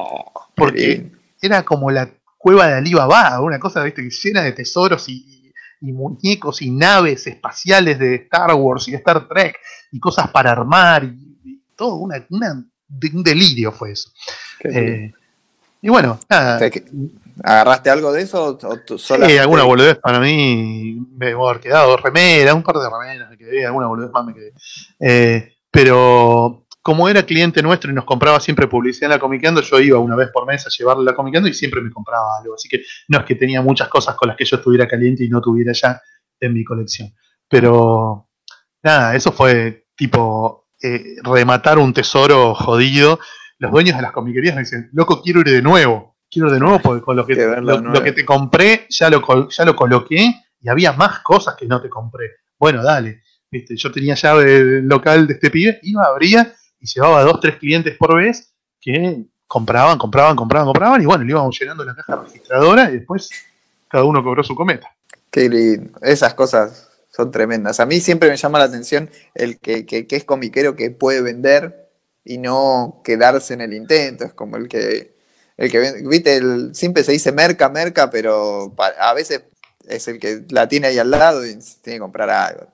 Porque-. 0.57 1.13
Era 1.41 1.63
como 1.63 1.93
la 1.93 2.11
cueva 2.37 2.67
de 2.67 2.75
Alibaba, 2.75 3.41
una 3.41 3.61
cosa 3.61 3.85
¿viste? 3.85 4.03
llena 4.11 4.43
de 4.43 4.51
tesoros 4.51 5.09
y, 5.09 5.53
y 5.81 5.93
muñecos 5.93 6.61
y 6.63 6.73
naves 6.73 7.29
espaciales 7.29 8.01
de 8.01 8.17
Star 8.17 8.53
Wars 8.55 8.89
y 8.89 8.91
de 8.91 8.97
Star 8.97 9.29
Trek 9.29 9.57
y 9.93 10.01
cosas 10.01 10.29
para 10.31 10.51
armar 10.51 11.05
y 11.05 11.28
todo, 11.79 11.95
una, 11.95 12.27
un 12.29 13.23
delirio 13.23 13.71
fue 13.73 13.93
eso. 13.93 14.11
Eh, 14.65 15.13
y 15.81 15.89
bueno, 15.89 16.19
nada, 16.29 16.59
¿Te- 16.59 16.85
¿Agarraste 17.45 17.89
algo 17.89 18.13
de 18.13 18.23
eso? 18.23 18.59
¿O 18.61 18.77
tú 18.81 18.99
Sí, 18.99 19.39
alguna 19.39 19.63
boludez 19.63 19.97
para 19.99 20.19
mí 20.19 20.99
me 21.17 21.31
haber 21.33 21.61
quedado, 21.61 21.97
remera, 21.97 22.53
un 22.53 22.65
par 22.65 22.77
de 22.79 22.91
remeras 22.91 23.31
me 23.31 23.39
quedé, 23.39 23.65
alguna 23.65 23.87
boludez 23.87 24.11
más 24.11 24.27
me 24.27 24.35
quedé. 24.35 24.53
Eh, 24.99 25.55
pero 25.71 26.67
como 26.83 27.09
era 27.09 27.23
cliente 27.23 27.63
nuestro 27.63 27.93
y 27.93 27.95
nos 27.95 28.05
compraba 28.05 28.41
siempre 28.41 28.67
publicidad 28.67 29.05
en 29.05 29.11
la 29.17 29.21
Comiqueando, 29.21 29.61
yo 29.61 29.79
iba 29.79 29.99
una 30.01 30.17
vez 30.17 30.31
por 30.33 30.47
mes 30.47 30.67
a 30.67 30.71
llevarle 30.71 31.05
la 31.05 31.15
Comiqueando 31.15 31.49
y 31.49 31.55
siempre 31.55 31.81
me 31.81 31.93
compraba 31.93 32.39
algo. 32.41 32.55
Así 32.57 32.69
que 32.69 32.83
no 33.07 33.19
es 33.21 33.25
que 33.25 33.37
tenía 33.37 33.63
muchas 33.63 33.89
cosas 33.89 34.17
con 34.17 34.27
las 34.29 34.37
que 34.37 34.45
yo 34.45 34.57
estuviera 34.57 34.89
caliente 34.89 35.23
y 35.23 35.29
no 35.29 35.41
tuviera 35.41 35.73
ya 35.73 36.01
en 36.41 36.53
mi 36.55 36.65
colección. 36.65 37.15
Pero 37.49 38.29
nada, 38.83 39.15
eso 39.15 39.31
fue 39.31 39.87
tipo 39.95 40.68
eh, 40.83 41.17
rematar 41.23 41.79
un 41.79 41.93
tesoro 41.93 42.55
jodido. 42.55 43.19
Los 43.59 43.73
dueños 43.73 43.97
de 43.97 44.03
las 44.03 44.13
comiquerías 44.13 44.55
me 44.55 44.63
dicen, 44.63 44.91
loco, 44.93 45.21
quiero 45.23 45.41
ir 45.41 45.49
de 45.49 45.63
nuevo. 45.63 46.17
Quiero 46.31 46.49
ir 46.49 46.55
de 46.55 46.61
nuevo 46.61 46.79
porque 46.81 47.03
con 47.03 47.17
lo 47.17 47.27
que, 47.27 47.35
lo, 47.35 47.79
lo 47.81 48.03
te 48.03 48.25
compré 48.25 48.87
ya 48.91 49.09
lo, 49.11 49.49
ya 49.49 49.65
lo 49.65 49.75
coloqué 49.75 50.35
y 50.61 50.69
había 50.69 50.93
más 50.93 51.21
cosas 51.21 51.55
que 51.57 51.67
no 51.67 51.81
te 51.81 51.89
compré. 51.89 52.33
Bueno, 52.59 52.83
dale. 52.83 53.23
Viste, 53.51 53.77
yo 53.77 53.91
tenía 53.91 54.15
llave 54.15 54.45
del 54.45 54.87
local 54.87 55.27
de 55.27 55.35
este 55.35 55.51
pibe, 55.51 55.81
iba, 55.83 56.05
abría 56.05 56.55
y 56.79 56.87
llevaba 56.87 57.23
dos, 57.23 57.41
tres 57.41 57.57
clientes 57.57 57.97
por 57.97 58.17
vez 58.17 58.53
que 58.81 59.25
compraban, 59.47 59.97
compraban, 59.97 60.37
compraban, 60.37 60.67
compraban 60.67 61.01
y 61.03 61.07
bueno, 61.07 61.25
le 61.25 61.31
íbamos 61.31 61.59
llenando 61.59 61.85
la 61.85 61.95
caja 61.95 62.17
registradora 62.17 62.91
y 62.91 62.99
después 62.99 63.31
cada 63.89 64.05
uno 64.05 64.23
cobró 64.23 64.45
su 64.45 64.55
cometa. 64.55 64.95
Qué 65.31 65.49
lindo. 65.49 65.99
Esas 66.03 66.35
cosas 66.35 66.88
son 67.19 67.33
tremendas. 67.33 67.81
A 67.81 67.87
mí 67.87 67.99
siempre 68.01 68.29
me 68.31 68.37
llama 68.37 68.61
la 68.61 68.67
atención 68.67 69.11
el 69.35 69.59
que, 69.59 69.85
que- 69.85 70.07
que 70.07 70.17
es 70.17 70.25
comiquero 70.25 70.77
que 70.77 70.91
puede 70.93 71.21
vender 71.21 71.91
y 72.25 72.39
no 72.39 73.01
quedarse 73.05 73.55
en 73.55 73.61
el 73.61 73.75
intento. 73.75 74.25
Es 74.25 74.33
como 74.35 74.57
el 74.57 74.69
que, 74.69 75.17
el 75.57 75.71
que 75.71 75.95
viste, 76.07 76.37
el, 76.37 76.75
siempre 76.75 77.03
se 77.03 77.13
dice 77.13 77.33
merca, 77.33 77.69
merca, 77.69 78.09
pero 78.11 78.73
a 79.01 79.15
veces 79.15 79.43
es 79.89 80.07
el 80.07 80.21
que 80.21 80.45
la 80.51 80.69
tiene 80.69 80.87
ahí 80.89 80.99
al 80.99 81.11
lado 81.11 81.45
y 81.45 81.59
tiene 81.83 81.97
que 81.97 82.01
comprar 82.01 82.31
algo. 82.31 82.69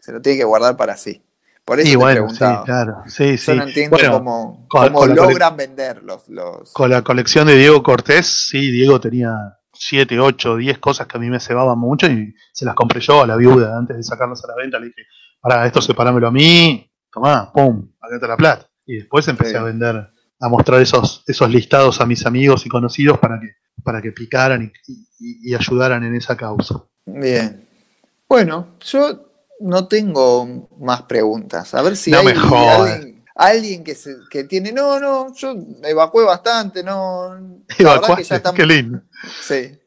se 0.00 0.12
lo 0.12 0.22
tiene 0.22 0.38
que 0.38 0.44
guardar 0.44 0.76
para 0.76 0.96
sí. 0.96 1.20
Por 1.64 1.80
eso 1.80 1.88
y 1.88 1.92
te 1.92 1.98
bueno, 1.98 2.28
sí, 2.28 2.44
claro. 2.64 3.02
Sí, 3.06 3.24
Yo 3.24 3.36
sí. 3.38 3.52
no 3.56 3.62
entiendo 3.64 3.96
Bueno, 3.96 4.18
cómo, 4.18 4.66
con 4.68 5.14
logran 5.14 5.56
vender 5.56 6.02
los, 6.04 6.28
los- 6.28 6.72
Con 6.72 6.90
la 6.90 7.02
colección 7.02 7.46
de 7.48 7.56
Diego 7.56 7.82
Cortés, 7.82 8.26
sí, 8.48 8.70
Diego 8.70 9.00
tenía 9.00 9.58
7, 9.84 10.18
8, 10.20 10.56
10 10.56 10.78
cosas 10.78 11.06
que 11.06 11.16
a 11.16 11.20
mí 11.20 11.28
me 11.30 11.40
cebaban 11.40 11.78
mucho 11.78 12.06
y 12.06 12.34
se 12.52 12.64
las 12.64 12.74
compré 12.74 13.00
yo 13.00 13.22
a 13.22 13.26
la 13.26 13.36
viuda 13.36 13.76
antes 13.76 13.96
de 13.96 14.02
sacarlas 14.02 14.42
a 14.44 14.48
la 14.48 14.54
venta. 14.56 14.78
Le 14.78 14.86
dije, 14.86 15.02
para 15.40 15.66
esto 15.66 15.80
separámelo 15.82 16.28
a 16.28 16.30
mí, 16.30 16.88
tomá, 17.10 17.52
pum, 17.52 17.88
acá 18.00 18.14
está 18.14 18.26
la 18.28 18.36
plata. 18.36 18.68
Y 18.86 18.96
después 18.96 19.26
empecé 19.28 19.50
Sí. 19.52 19.56
a 19.56 19.62
vender, 19.62 20.08
a 20.40 20.48
mostrar 20.48 20.80
esos, 20.80 21.24
esos 21.26 21.50
listados 21.50 22.00
a 22.00 22.06
mis 22.06 22.24
amigos 22.26 22.64
y 22.66 22.68
conocidos 22.68 23.18
para 23.18 23.38
que 23.40 23.48
para 23.84 24.00
que 24.02 24.12
picaran 24.12 24.62
y, 24.62 24.92
y- 25.18 25.50
y 25.50 25.54
ayudaran 25.54 26.04
en 26.04 26.14
esa 26.14 26.36
causa. 26.36 26.84
Bien. 27.06 27.66
Bueno, 28.28 28.76
yo 28.80 29.28
no 29.60 29.88
tengo 29.88 30.68
más 30.78 31.02
preguntas. 31.02 31.74
A 31.74 31.82
ver 31.82 31.96
si 31.96 32.10
No 32.12 32.18
hay 32.18 32.26
me 32.26 32.34
jodas. 32.36 33.06
Alguien, 33.46 33.82
que, 33.84 33.94
se- 33.94 34.16
que 34.30 34.44
tiene. 34.44 34.72
No, 34.72 34.98
no, 35.00 35.32
yo 35.34 35.54
evacué 35.84 36.24
bastante, 36.24 36.82
no. 36.82 37.30
La 37.34 37.38
verdad 37.38 37.66
que 37.68 37.82
Evacuaste, 37.82 38.24
ya 38.24 38.36
estamos. 38.36 38.56
qué 38.58 38.66
lindo. 38.66 39.00
Sí. 39.42 39.78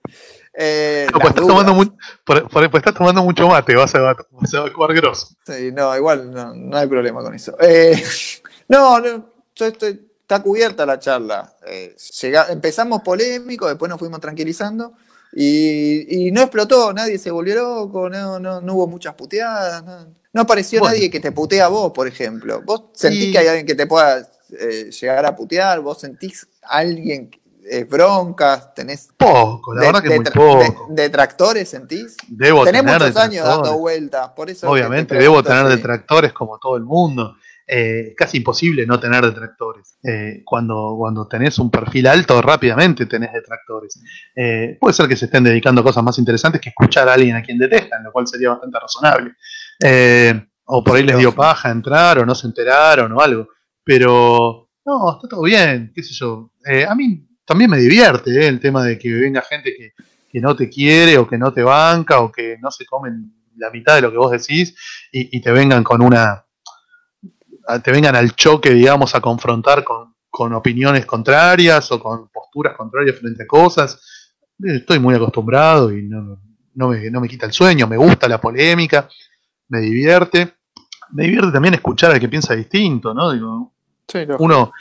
Eh, 0.57 1.07
No, 1.11 1.19
pues 1.19 1.30
estás 1.32 1.45
dudas. 1.45 1.57
tomando, 1.65 1.73
mu- 1.73 1.98
por- 2.23 2.49
por- 2.49 2.72
pues 2.72 2.82
estás 2.82 2.94
tomando 2.94 3.22
mucho 3.23 3.48
mate, 3.48 3.76
vas 3.76 3.94
a, 3.95 3.99
vas 3.99 4.53
a 4.53 4.57
evacuar 4.57 4.94
grosso. 4.94 5.27
Sí, 5.45 5.72
no, 5.73 5.95
igual 5.95 6.32
no, 6.32 6.53
no 6.53 6.77
hay 6.77 6.88
problema 6.88 7.22
con 7.22 7.34
eso. 7.36 7.56
Eh, 7.60 8.02
no, 8.69 8.99
no, 8.99 9.26
yo 9.56 9.65
estoy, 9.65 10.07
está 10.22 10.41
cubierta 10.41 10.86
la 10.86 10.98
charla. 10.98 11.53
Eh, 11.68 11.95
llega- 12.22 12.48
empezamos 12.49 13.02
polémico, 13.02 13.68
después 13.68 13.90
nos 13.90 13.99
fuimos 13.99 14.22
tranquilizando 14.22 14.94
y, 15.34 16.27
y 16.27 16.32
no 16.32 16.40
explotó, 16.41 16.94
nadie 16.94 17.18
se 17.18 17.32
volvió 17.32 17.56
loco, 17.56 18.10
no, 18.10 18.40
no, 18.40 18.61
no 18.61 18.73
hubo 18.76 18.88
muchas 18.88 19.14
puteadas, 19.15 19.84
no, 19.84 20.07
no 20.36 20.41
apareció 20.41 20.82
Bueno. 20.82 20.94
nadie 20.95 21.10
que 21.10 21.20
te 21.22 21.32
putea 21.32 21.66
a 21.66 21.70
vos, 21.70 21.91
por 21.94 22.07
ejemplo. 22.07 22.62
¿Vos 22.64 22.84
sentís 22.94 23.24
Y- 23.26 23.32
que 23.32 23.38
hay 23.40 23.48
alguien 23.48 23.66
que 23.66 23.74
te 23.76 23.88
pueda 23.88 24.28
eh, 24.60 24.91
llegar 24.91 25.26
a 25.26 25.36
putear? 25.36 25.80
¿Vos 25.80 25.99
sentís 26.02 26.45
alguien, 26.62 27.32
eh, 27.68 27.84
broncas? 27.86 28.74
¿Tenés 28.76 29.10
Poco, 29.18 29.74
la 29.74 29.82
de- 29.82 29.88
verdad 29.88 30.02
que 30.03 30.10
de- 30.10 30.16
muy 30.18 30.26
de- 30.26 30.32
poco. 30.72 30.88
detractores, 30.91 31.70
sentís? 31.70 32.16
Debo 32.28 32.64
Tenés 32.66 32.84
tener 32.84 32.99
muchos 33.02 33.16
años 33.18 33.45
dando 33.48 33.78
vueltas, 33.80 34.30
por 34.36 34.49
eso. 34.49 34.57
es 34.57 34.60
que 34.60 34.66
te 34.66 34.72
Obviamente 34.88 35.16
debo 35.16 35.41
tener 35.41 35.66
detractores 35.68 36.32
como 36.34 36.60
todo 36.60 36.76
el 36.78 36.84
mundo. 36.84 37.36
Eh, 37.68 38.10
es 38.10 38.16
casi 38.16 38.38
imposible 38.38 38.86
no 38.86 38.99
tener 38.99 39.26
detractores. 39.26 39.98
Eh, 40.03 40.44
cuando, 40.45 40.94
cuando 40.99 41.28
tenés 41.28 41.57
un 41.57 41.72
perfil 41.72 42.06
alto, 42.06 42.40
rápidamente 42.40 43.07
tenés 43.07 43.34
detractores. 43.34 43.99
Eh, 44.36 44.78
puede 44.80 44.94
ser 44.94 45.07
que 45.07 45.16
se 45.16 45.26
estén 45.26 45.44
dedicando 45.44 45.82
a 45.82 45.84
cosas 45.84 46.03
más 46.03 46.20
interesantes 46.20 46.62
que 46.62 46.70
escuchar 46.70 47.10
a 47.10 47.14
alguien 47.14 47.36
a 47.36 47.41
quien 47.41 47.57
detestan, 47.57 48.03
lo 48.03 48.12
cual 48.12 48.28
sería 48.28 48.49
bastante 48.49 48.78
razonable. 48.80 49.34
Eh, 49.80 50.47
o 50.65 50.84
por 50.84 50.95
ahí 50.95 51.03
les 51.03 51.18
dio 51.18 51.34
paja 51.34 51.69
entrar, 51.72 52.19
o 52.19 52.26
no 52.26 52.34
se 52.35 52.47
enteraron, 52.47 53.11
o 53.11 53.19
algo. 53.19 53.49
Pero, 53.84 54.69
no, 54.85 55.11
está 55.15 55.27
todo 55.27 55.43
bien, 55.43 55.91
qué 55.93 56.03
sé 56.03 56.14
yo. 56.14 56.52
Eh, 56.65 56.85
a 56.85 56.95
mí 56.95 57.27
también 57.45 57.69
me 57.69 57.77
divierte 57.77 58.31
eh, 58.31 58.47
el 58.47 58.60
tema 58.60 58.84
de 58.84 58.97
que 58.97 59.11
venga 59.11 59.41
gente 59.41 59.73
que, 59.76 59.93
que 60.30 60.39
no 60.39 60.56
te 60.56 60.69
quiere, 60.69 61.18
o 61.18 61.27
que 61.27 61.38
no 61.38 61.53
te 61.53 61.64
banca, 61.64 62.19
o 62.22 62.31
que 62.31 62.57
no 62.60 62.72
se 62.72 62.85
comen 62.85 63.34
la 63.57 63.69
mitad 63.69 63.95
de 63.95 64.02
lo 64.02 64.11
que 64.11 64.18
vos 64.18 64.31
decís, 64.31 64.76
y, 65.11 65.38
y 65.38 65.41
te 65.41 65.52
vengan 65.52 65.84
con 65.84 66.02
una. 66.02 66.45
te 67.84 67.91
vengan 67.91 68.15
al 68.15 68.35
choque, 68.35 68.72
digamos, 68.72 69.15
a 69.15 69.22
confrontar 69.22 69.84
con, 69.84 70.15
con 70.35 70.52
opiniones 70.53 71.06
contrarias 71.06 71.89
o 71.93 71.99
con 71.99 72.27
posturas 72.27 72.76
contrarias 72.76 73.18
frente 73.18 73.43
a 73.43 73.47
cosas. 73.47 74.34
Estoy 74.61 74.99
muy 74.99 75.15
acostumbrado 75.15 75.95
y 75.95 76.03
no, 76.03 76.41
no, 76.73 76.89
me, 76.89 77.10
no 77.10 77.22
me 77.22 77.30
quita 77.30 77.45
el 77.45 77.53
sueño, 77.53 77.88
me 77.88 77.95
gusta 77.95 78.27
la 78.27 78.41
polémica, 78.41 79.07
me 79.69 79.81
divierte. 79.81 80.55
Me 81.11 81.23
divierte 81.23 81.51
también 81.51 81.75
escuchar 81.75 82.11
al 82.11 82.19
que 82.19 82.29
piensa 82.29 82.55
distinto, 82.55 83.13
¿no? 83.13 83.31
Digo, 83.31 83.71
Sí, 84.07 84.19
uno 84.39 84.71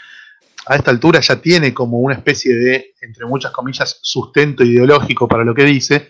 a 0.66 0.76
esta 0.76 0.90
altura 0.90 1.20
ya 1.20 1.36
tiene 1.40 1.74
como 1.74 1.98
una 1.98 2.14
especie 2.14 2.54
de, 2.54 2.94
entre 3.02 3.26
muchas 3.26 3.52
comillas, 3.52 3.98
sustento 4.02 4.64
ideológico 4.64 5.28
para 5.28 5.44
lo 5.44 5.54
que 5.54 5.64
dice, 5.64 6.08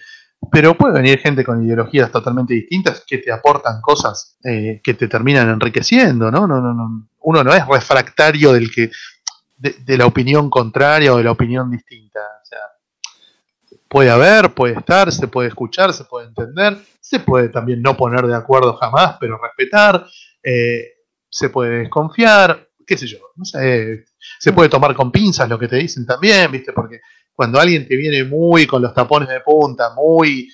pero 0.50 0.74
puede 0.74 0.94
venir 0.94 1.18
gente 1.18 1.44
con 1.44 1.64
ideologías 1.64 2.10
totalmente 2.10 2.54
distintas 2.54 3.02
que 3.06 3.18
te 3.18 3.32
aportan 3.32 3.80
cosas 3.80 4.36
eh, 4.44 4.80
que 4.82 4.94
te 4.94 5.08
terminan 5.08 5.48
enriqueciendo, 5.48 6.30
¿no? 6.30 6.46
No, 6.46 6.60
no, 6.60 6.74
no. 6.74 7.08
Uno 7.20 7.42
no 7.42 7.54
es 7.54 7.66
refractario 7.66 8.52
del 8.52 8.70
que, 8.70 8.90
de, 9.56 9.76
de 9.84 9.98
la 9.98 10.06
opinión 10.06 10.50
contraria 10.50 11.14
o 11.14 11.16
de 11.16 11.24
la 11.24 11.32
opinión 11.32 11.70
distinta. 11.70 12.20
Puede 13.94 14.10
haber, 14.10 14.52
puede 14.54 14.74
estar, 14.74 15.12
se 15.12 15.28
puede 15.28 15.50
escuchar, 15.50 15.92
se 15.92 16.02
puede 16.02 16.26
entender, 16.26 16.76
se 17.00 17.20
puede 17.20 17.48
también 17.48 17.80
no 17.80 17.96
poner 17.96 18.26
de 18.26 18.34
acuerdo 18.34 18.74
jamás, 18.74 19.18
pero 19.20 19.38
respetar, 19.40 20.04
eh, 20.42 20.94
se 21.28 21.48
puede 21.48 21.78
desconfiar, 21.78 22.70
qué 22.84 22.98
sé 22.98 23.06
yo, 23.06 23.18
no 23.36 23.44
sé, 23.44 24.04
se 24.40 24.52
puede 24.52 24.68
tomar 24.68 24.96
con 24.96 25.12
pinzas 25.12 25.48
lo 25.48 25.56
que 25.60 25.68
te 25.68 25.76
dicen 25.76 26.04
también, 26.04 26.50
¿viste? 26.50 26.72
Porque 26.72 27.02
cuando 27.32 27.60
alguien 27.60 27.86
te 27.86 27.94
viene 27.94 28.24
muy 28.24 28.66
con 28.66 28.82
los 28.82 28.92
tapones 28.92 29.28
de 29.28 29.38
punta, 29.42 29.94
muy 29.94 30.50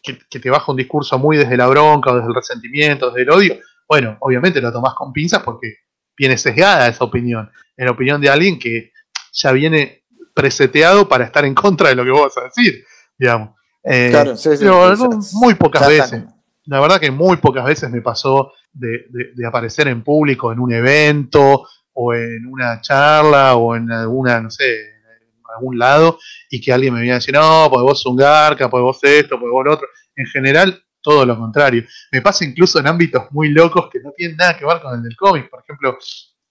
que 0.00 0.40
te 0.40 0.48
baja 0.48 0.72
un 0.72 0.78
discurso 0.78 1.18
muy 1.18 1.36
desde 1.36 1.58
la 1.58 1.66
bronca 1.66 2.10
o 2.10 2.14
desde 2.14 2.28
el 2.28 2.34
resentimiento, 2.34 3.10
desde 3.10 3.20
el 3.20 3.30
odio, 3.32 3.58
bueno, 3.86 4.16
obviamente 4.20 4.62
lo 4.62 4.72
tomás 4.72 4.94
con 4.94 5.12
pinzas 5.12 5.42
porque 5.42 5.74
viene 6.16 6.38
sesgada 6.38 6.88
esa 6.88 7.04
opinión, 7.04 7.50
en 7.76 7.84
la 7.84 7.92
opinión 7.92 8.18
de 8.18 8.30
alguien 8.30 8.58
que 8.58 8.92
ya 9.30 9.52
viene 9.52 10.01
preseteado 10.34 11.08
para 11.08 11.24
estar 11.24 11.44
en 11.44 11.54
contra 11.54 11.88
de 11.90 11.94
lo 11.96 12.04
que 12.04 12.10
vos 12.10 12.22
vas 12.34 12.38
a 12.38 12.44
decir, 12.48 12.84
digamos. 13.18 13.50
Eh, 13.84 14.08
Claro, 14.10 14.36
sí, 14.36 14.50
sí, 14.56 14.64
pero 14.64 14.96
sí, 14.96 15.36
muy 15.36 15.54
pocas 15.54 15.82
veces. 15.88 16.20
La 16.66 16.80
verdad 16.80 17.00
que 17.00 17.10
muy 17.10 17.36
pocas 17.38 17.64
veces 17.64 17.90
me 17.90 18.00
pasó 18.00 18.52
de, 18.72 19.06
de- 19.10 19.32
de 19.34 19.46
aparecer 19.46 19.88
en 19.88 20.02
público 20.04 20.52
en 20.52 20.60
un 20.60 20.72
evento 20.72 21.66
o 21.94 22.14
en 22.14 22.46
una 22.46 22.80
charla 22.80 23.56
o 23.56 23.74
en 23.76 23.90
alguna, 23.90 24.40
no 24.40 24.50
sé, 24.50 24.64
en 24.80 25.54
algún 25.56 25.78
lado 25.78 26.18
y 26.48 26.60
que 26.60 26.72
alguien 26.72 26.94
me 26.94 27.00
viera 27.00 27.16
a 27.16 27.18
decir, 27.18 27.34
no, 27.34 27.68
pues 27.70 27.82
vos 27.82 28.06
un 28.06 28.16
garca, 28.16 28.70
pues 28.70 28.80
vos 28.82 28.98
esto, 29.02 29.38
pues 29.38 29.50
vos 29.50 29.64
lo 29.64 29.72
otro. 29.74 29.86
En 30.16 30.26
general, 30.26 30.82
todo 31.02 31.26
lo 31.26 31.36
contrario. 31.36 31.82
Me 32.12 32.22
pasa 32.22 32.44
incluso 32.44 32.78
en 32.78 32.86
ámbitos 32.86 33.24
muy 33.32 33.48
locos 33.48 33.88
que 33.92 33.98
no 34.00 34.12
tienen 34.16 34.36
nada 34.36 34.56
que 34.56 34.64
ver 34.64 34.80
con 34.80 34.94
el 34.94 35.02
del 35.02 35.16
cómic. 35.16 35.50
Por 35.50 35.60
ejemplo, 35.60 35.98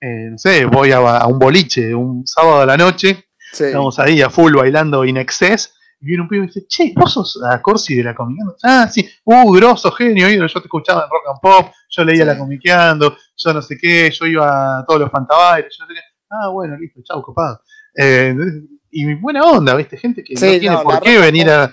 eh, 0.02 0.28
no 0.32 0.38
sé, 0.38 0.66
voy 0.66 0.92
a, 0.92 0.98
a 0.98 1.26
un 1.28 1.40
boliche 1.40 1.96
un 1.96 2.28
sábado 2.28 2.62
a 2.62 2.66
la 2.66 2.76
noche 2.78 3.30
Sí. 3.52 3.66
Estamos 3.66 4.00
ahí 4.00 4.22
a 4.22 4.30
full 4.30 4.54
bailando 4.56 5.04
in 5.06 5.18
excess. 5.18 5.74
Y 6.00 6.06
viene 6.06 6.24
un 6.24 6.30
pibe 6.30 6.46
y 6.46 6.48
dice, 6.48 6.66
che, 6.68 6.94
vos 6.96 7.14
sos 7.14 7.40
la 7.42 7.62
Corsi 7.62 7.96
de 7.96 8.04
la 8.04 8.16
comiqueando. 8.16 8.56
Ah, 8.64 8.88
sí, 8.92 9.08
uh, 9.24 9.52
grosso, 9.54 9.92
genio, 9.92 10.28
ídolo, 10.30 10.48
yo 10.48 10.60
te 10.60 10.66
escuchaba 10.66 11.04
en 11.04 11.10
rock 11.12 11.28
and 11.30 11.40
pop, 11.42 11.74
yo 11.90 12.04
leía 12.04 12.24
Sí. 12.24 12.28
la 12.28 12.38
comiqueando, 12.40 13.18
yo 13.38 13.54
no 13.54 13.62
sé 13.62 13.78
qué, 13.80 14.10
yo 14.10 14.26
iba 14.26 14.80
a 14.80 14.86
todos 14.86 15.02
los 15.02 15.12
fantabailes, 15.12 15.78
yo 15.78 15.86
qué. 15.88 15.94
Ah, 16.32 16.48
bueno, 16.48 16.76
listo, 16.78 17.02
chau, 17.04 17.22
copado. 17.22 17.62
Eh, 17.96 18.36
y 18.90 19.14
buena 19.16 19.44
onda, 19.44 19.76
¿viste? 19.76 19.96
Gente 19.98 20.24
que 20.24 20.36
Sí, 20.36 20.46
no 20.54 20.60
tiene 20.60 20.76
no, 20.78 20.84
por 20.84 21.02
qué 21.02 21.20
venir 21.20 21.50
a. 21.50 21.72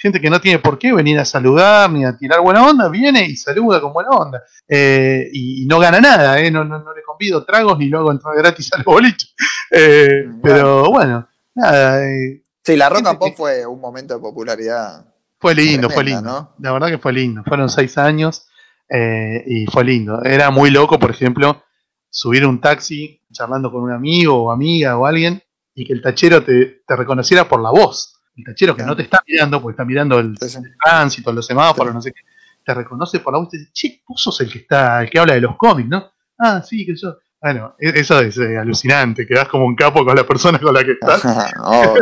Gente 0.00 0.20
que 0.20 0.30
no 0.30 0.40
tiene 0.40 0.58
por 0.60 0.78
qué 0.78 0.92
venir 0.92 1.18
a 1.18 1.24
saludar 1.24 1.90
ni 1.90 2.04
a 2.04 2.16
tirar 2.16 2.40
buena 2.40 2.64
onda, 2.66 2.88
viene 2.88 3.24
y 3.24 3.36
saluda 3.36 3.80
con 3.80 3.92
buena 3.92 4.10
onda. 4.10 4.42
Eh, 4.68 5.28
y, 5.32 5.64
y 5.64 5.66
no 5.66 5.78
gana 5.80 6.00
nada, 6.00 6.38
¿eh? 6.40 6.50
no, 6.50 6.64
no, 6.64 6.78
no 6.78 6.94
le 6.94 7.02
convido 7.02 7.44
tragos 7.44 7.78
ni 7.78 7.88
lo 7.88 7.98
hago 7.98 8.12
entrar 8.12 8.36
gratis 8.36 8.72
al 8.72 8.82
boliche. 8.84 9.26
Eh, 9.70 10.24
Bueno. 10.26 10.40
pero 10.42 10.90
bueno, 10.90 11.28
nada, 11.54 12.02
eh, 12.08 12.42
Sí, 12.64 12.74
la 12.76 12.88
rock 12.88 13.06
and 13.06 13.18
pop 13.18 13.28
que- 13.28 13.36
fue 13.36 13.66
un 13.66 13.80
momento 13.80 14.14
de 14.14 14.20
popularidad. 14.20 15.04
fue 15.38 15.54
lindo, 15.54 15.90
fue 15.90 16.04
lindo. 16.04 16.22
¿no? 16.22 16.54
La 16.60 16.72
verdad 16.72 16.88
que 16.88 16.96
fue 16.98 17.12
lindo. 17.12 17.42
Fueron 17.46 17.68
seis 17.68 17.98
años 17.98 18.46
eh, 18.88 19.42
y 19.46 19.66
fue 19.66 19.84
lindo. 19.84 20.22
Era 20.24 20.50
muy 20.50 20.70
loco, 20.70 20.98
por 20.98 21.10
ejemplo, 21.10 21.62
subir 22.08 22.46
un 22.46 22.60
taxi 22.62 23.20
charlando 23.32 23.70
con 23.70 23.82
un 23.82 23.92
amigo 23.92 24.44
o 24.44 24.50
amiga 24.50 24.96
o 24.96 25.04
alguien 25.06 25.42
y 25.74 25.84
que 25.86 25.92
el 25.92 26.00
tachero 26.02 26.42
te, 26.42 26.82
te 26.86 26.96
reconociera 26.96 27.46
por 27.48 27.60
la 27.62 27.70
voz. 27.70 28.17
El 28.38 28.44
tachero 28.44 28.72
que 28.74 28.78
Claro. 28.78 28.90
no 28.92 28.96
te 28.96 29.02
está 29.02 29.20
mirando, 29.26 29.60
porque 29.60 29.72
está 29.74 29.84
mirando 29.84 30.18
el, 30.18 30.36
Sí, 30.38 30.48
sí. 30.48 30.58
el 30.58 30.76
tránsito, 30.82 31.32
los 31.32 31.44
semáforos, 31.46 31.90
Sí. 31.92 31.94
no 31.96 32.02
sé 32.02 32.12
qué, 32.12 32.20
te 32.64 32.74
reconoce 32.74 33.20
por 33.20 33.32
la 33.32 33.38
voz 33.40 33.48
y 33.48 33.50
te 33.50 33.58
dice, 33.58 33.70
che, 33.72 34.02
vos 34.06 34.22
sos 34.22 34.40
el 34.40 34.50
que 34.52 34.58
está, 34.58 35.02
el 35.02 35.10
que 35.10 35.18
habla 35.18 35.34
de 35.34 35.40
los 35.40 35.56
cómics, 35.56 35.88
¿no? 35.88 36.10
Ah, 36.38 36.62
sí, 36.62 36.86
que 36.86 36.94
yo. 36.96 37.16
Bueno, 37.40 37.74
e- 37.78 37.98
eso 38.00 38.20
es 38.20 38.36
eh, 38.38 38.56
alucinante, 38.58 39.26
quedás 39.26 39.48
como 39.48 39.64
un 39.64 39.74
capo 39.76 40.04
con 40.04 40.14
la 40.16 40.24
persona 40.26 40.58
con 40.58 40.72
la 40.74 40.84
que 40.84 40.92
estás. 40.92 41.22
Oh, 41.62 41.94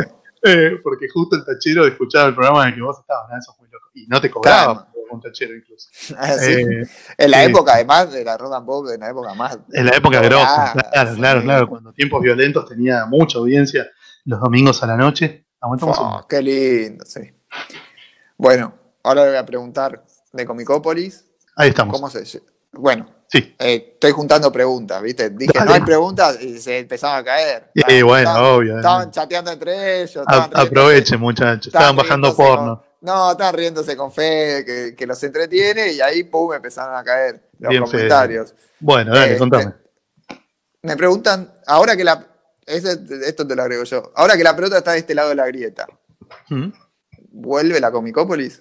Eh, 0.42 0.78
porque 0.82 1.08
justo 1.12 1.34
el 1.36 1.44
tachero 1.44 1.86
escuchaba 1.86 2.28
el 2.28 2.34
programa 2.34 2.62
en 2.64 2.68
el 2.68 2.74
que 2.76 2.80
vos 2.82 2.98
estabas, 3.00 3.30
¿no? 3.30 3.38
eso 3.38 3.52
fue 3.58 3.66
loco. 3.68 3.86
Y 3.94 4.06
no 4.06 4.20
te 4.20 4.30
cobraba 4.30 4.74
Claro. 4.74 4.88
un 5.10 5.20
tachero 5.20 5.54
incluso. 5.56 5.88
así. 6.18 6.52
Eh, 6.52 6.82
en 7.18 7.30
la 7.30 7.42
época, 7.44 7.72
además, 7.74 8.12
de 8.12 8.22
la 8.24 8.36
rock 8.36 8.52
and 8.54 8.66
pop, 8.66 8.86
en 8.94 9.00
la 9.00 9.10
época 9.10 9.34
más. 9.34 9.58
en 9.72 9.86
la 9.86 9.96
época 9.96 10.20
grosa, 10.20 10.72
claro, 10.92 11.10
sí. 11.10 11.16
claro, 11.16 11.42
claro, 11.42 11.68
cuando 11.68 11.92
tiempos 11.92 12.22
violentos 12.22 12.68
tenía 12.68 13.06
mucha 13.06 13.38
audiencia 13.38 13.88
los 14.26 14.38
domingos 14.40 14.82
a 14.82 14.86
la 14.86 14.96
noche. 14.96 15.45
Un 15.62 15.78
Oh, 15.82 16.26
qué 16.28 16.42
lindo, 16.42 17.04
sí. 17.04 17.20
Bueno, 18.36 18.74
ahora 19.02 19.22
le 19.24 19.28
voy 19.30 19.38
a 19.38 19.46
preguntar 19.46 20.04
de 20.32 20.46
Comicópolis. 20.46 21.24
Ahí 21.56 21.70
estamos. 21.70 21.94
¿Cómo 21.94 22.10
se 22.10 22.42
Bueno, 22.72 23.06
Sí. 23.28 23.56
eh, 23.58 23.90
estoy 23.94 24.12
juntando 24.12 24.52
preguntas, 24.52 25.02
¿viste? 25.02 25.30
Dije, 25.30 25.52
Dale. 25.54 25.66
no 25.66 25.74
hay 25.74 25.80
preguntas 25.80 26.40
y 26.40 26.58
se 26.60 26.78
empezaban 26.78 27.20
a 27.20 27.24
caer. 27.24 27.70
Y 27.74 28.02
bueno, 28.02 28.28
estaban- 28.30 28.44
obvio. 28.54 28.76
Estaban 28.76 29.10
chateando 29.10 29.50
entre 29.50 30.02
ellos. 30.02 30.16
Estaban 30.16 30.50
aprovechen, 30.54 31.18
muchachos. 31.20 31.66
Estaban 31.68 31.96
bajando 31.96 32.36
porno. 32.36 32.76
con- 32.78 32.86
no, 33.00 33.30
estaban 33.32 33.54
riéndose 33.54 33.96
con 33.96 34.12
Fede, 34.12 34.64
que, 34.64 34.94
que 34.96 35.06
los 35.06 35.22
entretiene, 35.22 35.92
y 35.92 36.00
ahí, 36.00 36.24
pum, 36.24 36.52
empezaron 36.52 36.96
a 36.96 37.04
caer 37.04 37.50
los 37.58 37.70
Bien, 37.70 37.82
comentarios. 37.84 38.54
Bueno, 38.80 39.14
dale, 39.14 39.34
Eh, 39.34 39.38
contame. 39.38 39.72
Me 40.82 40.96
preguntan, 40.96 41.52
ahora 41.66 41.96
que 41.96 42.04
la. 42.04 42.26
Ese- 42.66 42.98
esto 43.26 43.46
te 43.46 43.54
lo 43.56 43.62
agrego 43.62 43.84
yo. 43.84 44.12
Ahora 44.16 44.36
que 44.36 44.44
la 44.44 44.54
pelota 44.56 44.78
está 44.78 44.92
de 44.92 44.98
este 44.98 45.14
lado 45.14 45.28
de 45.30 45.34
la 45.36 45.46
grieta, 45.46 45.86
¿Mm? 46.50 46.68
¿vuelve 47.30 47.80
la 47.80 47.90
Comicópolis? 47.92 48.60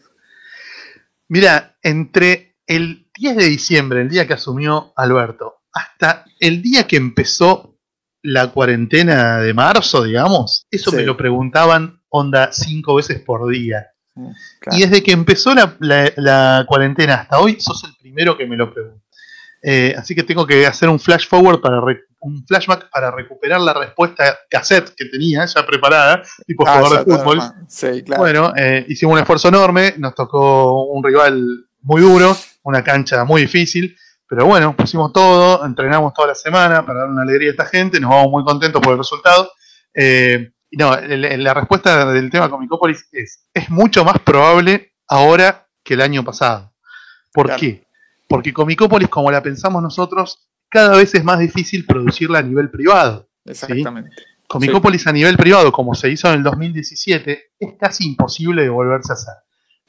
Mira, 1.28 1.78
entre 1.82 2.58
el 2.68 3.08
10 3.18 3.36
de 3.38 3.46
diciembre, 3.46 4.02
el 4.02 4.10
día 4.10 4.28
que 4.28 4.34
asumió 4.34 4.94
Alberto, 4.96 5.62
hasta 5.74 6.26
el 6.40 6.62
día 6.62 6.86
que 6.88 6.98
empezó 6.98 7.78
la 8.22 8.52
cuarentena 8.52 9.40
de 9.40 9.54
marzo, 9.54 10.04
digamos, 10.04 10.66
eso 10.72 10.90
Sí. 10.92 10.98
me 10.98 11.04
lo 11.04 11.16
preguntaban 11.18 12.02
onda 12.10 12.52
cinco 12.52 12.96
veces 12.96 13.20
por 13.22 13.48
día. 13.50 13.88
Mm, 14.16 14.30
claro. 14.62 14.78
Y 14.78 14.82
desde 14.82 15.04
que 15.04 15.12
empezó 15.12 15.54
la, 15.54 15.76
la- 15.80 16.12
la 16.16 16.66
cuarentena 16.68 17.16
hasta 17.16 17.40
hoy, 17.40 17.58
sos 17.60 17.84
el 17.84 17.92
primero 18.00 18.38
que 18.38 18.46
me 18.48 18.56
lo 18.56 18.74
pregunta. 18.74 19.04
Eh, 19.62 19.96
así 19.98 20.14
que 20.16 20.24
tengo 20.24 20.46
que 20.46 20.66
hacer 20.68 20.90
un 20.90 21.00
flash 21.00 21.28
forward 21.28 21.60
para 21.60 21.82
re- 21.82 22.05
un 22.26 22.46
flashback 22.48 22.90
para 22.90 23.12
recuperar 23.12 23.62
la 23.62 23.74
respuesta 23.74 24.38
cassette 24.50 24.94
que 24.96 25.06
tenía 25.06 25.46
ya 25.46 25.66
preparada, 25.66 26.24
tipo 26.46 26.68
Ah, 26.68 26.78
jugador 26.78 27.06
de 27.06 27.16
fútbol. 27.18 27.42
Sí, 27.68 28.04
claro. 28.04 28.22
Bueno, 28.22 28.54
eh, 28.56 28.86
hicimos 28.88 29.14
un 29.14 29.20
esfuerzo 29.20 29.48
enorme, 29.50 29.94
nos 29.98 30.16
tocó 30.16 30.86
un 30.86 31.04
rival 31.04 31.68
muy 31.82 32.02
duro, 32.02 32.36
una 32.64 32.84
cancha 32.84 33.24
muy 33.26 33.42
difícil, 33.44 33.96
pero 34.28 34.46
bueno, 34.46 34.76
pusimos 34.76 35.14
todo, 35.14 35.64
entrenamos 35.66 36.14
toda 36.14 36.30
la 36.30 36.36
semana 36.36 36.84
para 36.86 37.02
dar 37.02 37.10
una 37.10 37.22
alegría 37.22 37.50
a 37.50 37.52
esta 37.52 37.66
gente, 37.66 38.00
nos 38.00 38.10
vamos 38.10 38.32
muy 38.32 38.44
contentos 38.44 38.82
por 38.82 38.94
el 38.94 38.98
resultado. 38.98 39.52
Eh, 39.94 40.52
y 40.72 40.78
no, 40.78 40.96
la 41.00 41.54
respuesta 41.54 42.12
del 42.12 42.30
tema 42.32 42.50
Comicópolis 42.50 43.08
es, 43.12 43.46
es 43.54 43.70
mucho 43.70 44.04
más 44.04 44.18
probable 44.20 44.94
ahora 45.08 45.68
que 45.84 45.94
el 45.94 46.02
año 46.02 46.24
pasado. 46.24 46.74
¿Por 47.32 47.46
Claro. 47.46 47.60
qué? 47.60 47.86
Porque 48.28 48.52
Comicópolis, 48.52 49.08
como 49.10 49.30
la 49.30 49.44
pensamos 49.44 49.84
nosotros, 49.84 50.50
cada 50.76 50.98
vez 50.98 51.14
es 51.16 51.24
más 51.24 51.40
difícil 51.40 51.86
producirla 51.86 52.40
a 52.40 52.42
nivel 52.44 52.70
privado. 52.70 53.30
Exactamente. 53.46 54.12
Comicópolis 54.48 55.08
a 55.08 55.12
nivel 55.14 55.38
privado, 55.38 55.72
como 55.72 55.96
se 55.96 56.10
hizo 56.10 56.28
en 56.30 56.36
el 56.36 56.44
2017, 56.44 57.54
es 57.60 57.74
casi 57.80 58.06
imposible 58.08 58.62
de 58.64 58.70
volverse 58.70 59.12
a 59.12 59.16
hacer. 59.16 59.34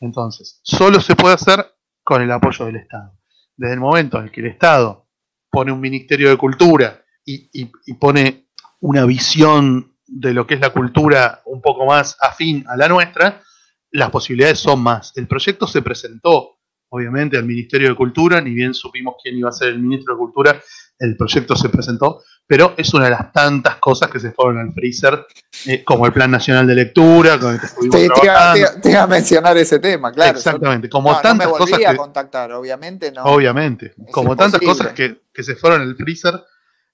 Entonces, 0.00 0.60
solo 0.62 1.00
se 1.00 1.14
puede 1.16 1.34
hacer 1.34 1.66
con 2.02 2.22
el 2.22 2.30
apoyo 2.30 2.64
del 2.66 2.76
Estado. 2.76 3.18
Desde 3.56 3.74
el 3.74 3.80
momento 3.80 4.18
en 4.18 4.24
el 4.24 4.30
que 4.30 4.40
el 4.40 4.46
Estado 4.48 5.08
pone 5.50 5.72
un 5.72 5.80
Ministerio 5.80 6.28
de 6.30 6.36
Cultura 6.36 7.02
y, 7.24 7.48
y- 7.52 7.70
y 7.86 7.94
pone 7.94 8.48
una 8.80 9.04
visión 9.04 9.96
de 10.06 10.32
lo 10.32 10.46
que 10.46 10.54
es 10.54 10.60
la 10.60 10.70
cultura 10.70 11.42
un 11.46 11.60
poco 11.60 11.84
más 11.86 12.16
afín 12.20 12.64
a 12.68 12.76
la 12.76 12.88
nuestra, 12.88 13.42
las 13.90 14.10
posibilidades 14.10 14.58
son 14.60 14.80
más. 14.80 15.12
El 15.16 15.26
proyecto 15.26 15.66
se 15.66 15.82
presentó, 15.82 16.55
obviamente, 16.88 17.36
al 17.36 17.44
Ministerio 17.44 17.88
de 17.90 17.94
Cultura, 17.94 18.40
ni 18.40 18.50
bien 18.54 18.74
supimos 18.74 19.16
quién 19.22 19.36
iba 19.36 19.48
a 19.48 19.52
ser 19.52 19.68
el 19.68 19.78
ministro 19.80 20.14
de 20.14 20.18
Cultura, 20.18 20.62
el 20.98 21.16
proyecto 21.16 21.54
se 21.56 21.68
presentó, 21.68 22.22
pero 22.46 22.74
es 22.76 22.94
una 22.94 23.04
de 23.04 23.10
las 23.10 23.32
tantas 23.32 23.76
cosas 23.76 24.10
que 24.10 24.18
se 24.20 24.32
fueron 24.32 24.58
al 24.58 24.72
freezer, 24.72 25.26
eh, 25.66 25.84
como 25.84 26.06
el 26.06 26.12
Plan 26.12 26.30
Nacional 26.30 26.66
de 26.66 26.74
Lectura, 26.74 27.38
con 27.38 27.54
el 27.54 27.60
que 27.60 27.66
estuvimos 27.66 27.96
Te, 27.96 28.08
te 28.08 28.24
iba, 28.24 28.80
te- 28.80 28.96
a 28.96 29.06
mencionar 29.06 29.56
ese 29.58 29.78
tema, 29.78 30.10
claro. 30.12 30.38
Exactamente, 30.38 30.88
como 30.88 31.12
no, 31.12 31.20
tantas 31.20 31.48
no 31.48 31.52
me 31.52 31.58
cosas 31.58 31.80
a 31.84 31.90
que, 31.90 31.96
contactar, 31.96 32.52
obviamente 32.52 33.12
no. 33.12 33.24
obviamente, 33.24 33.94
Es 34.06 34.12
como 34.12 34.36
tantas 34.36 34.60
cosas 34.60 34.92
que, 34.92 35.22
que 35.34 35.42
se 35.42 35.56
fueron 35.56 35.82
al 35.82 35.96
freezer 35.96 36.34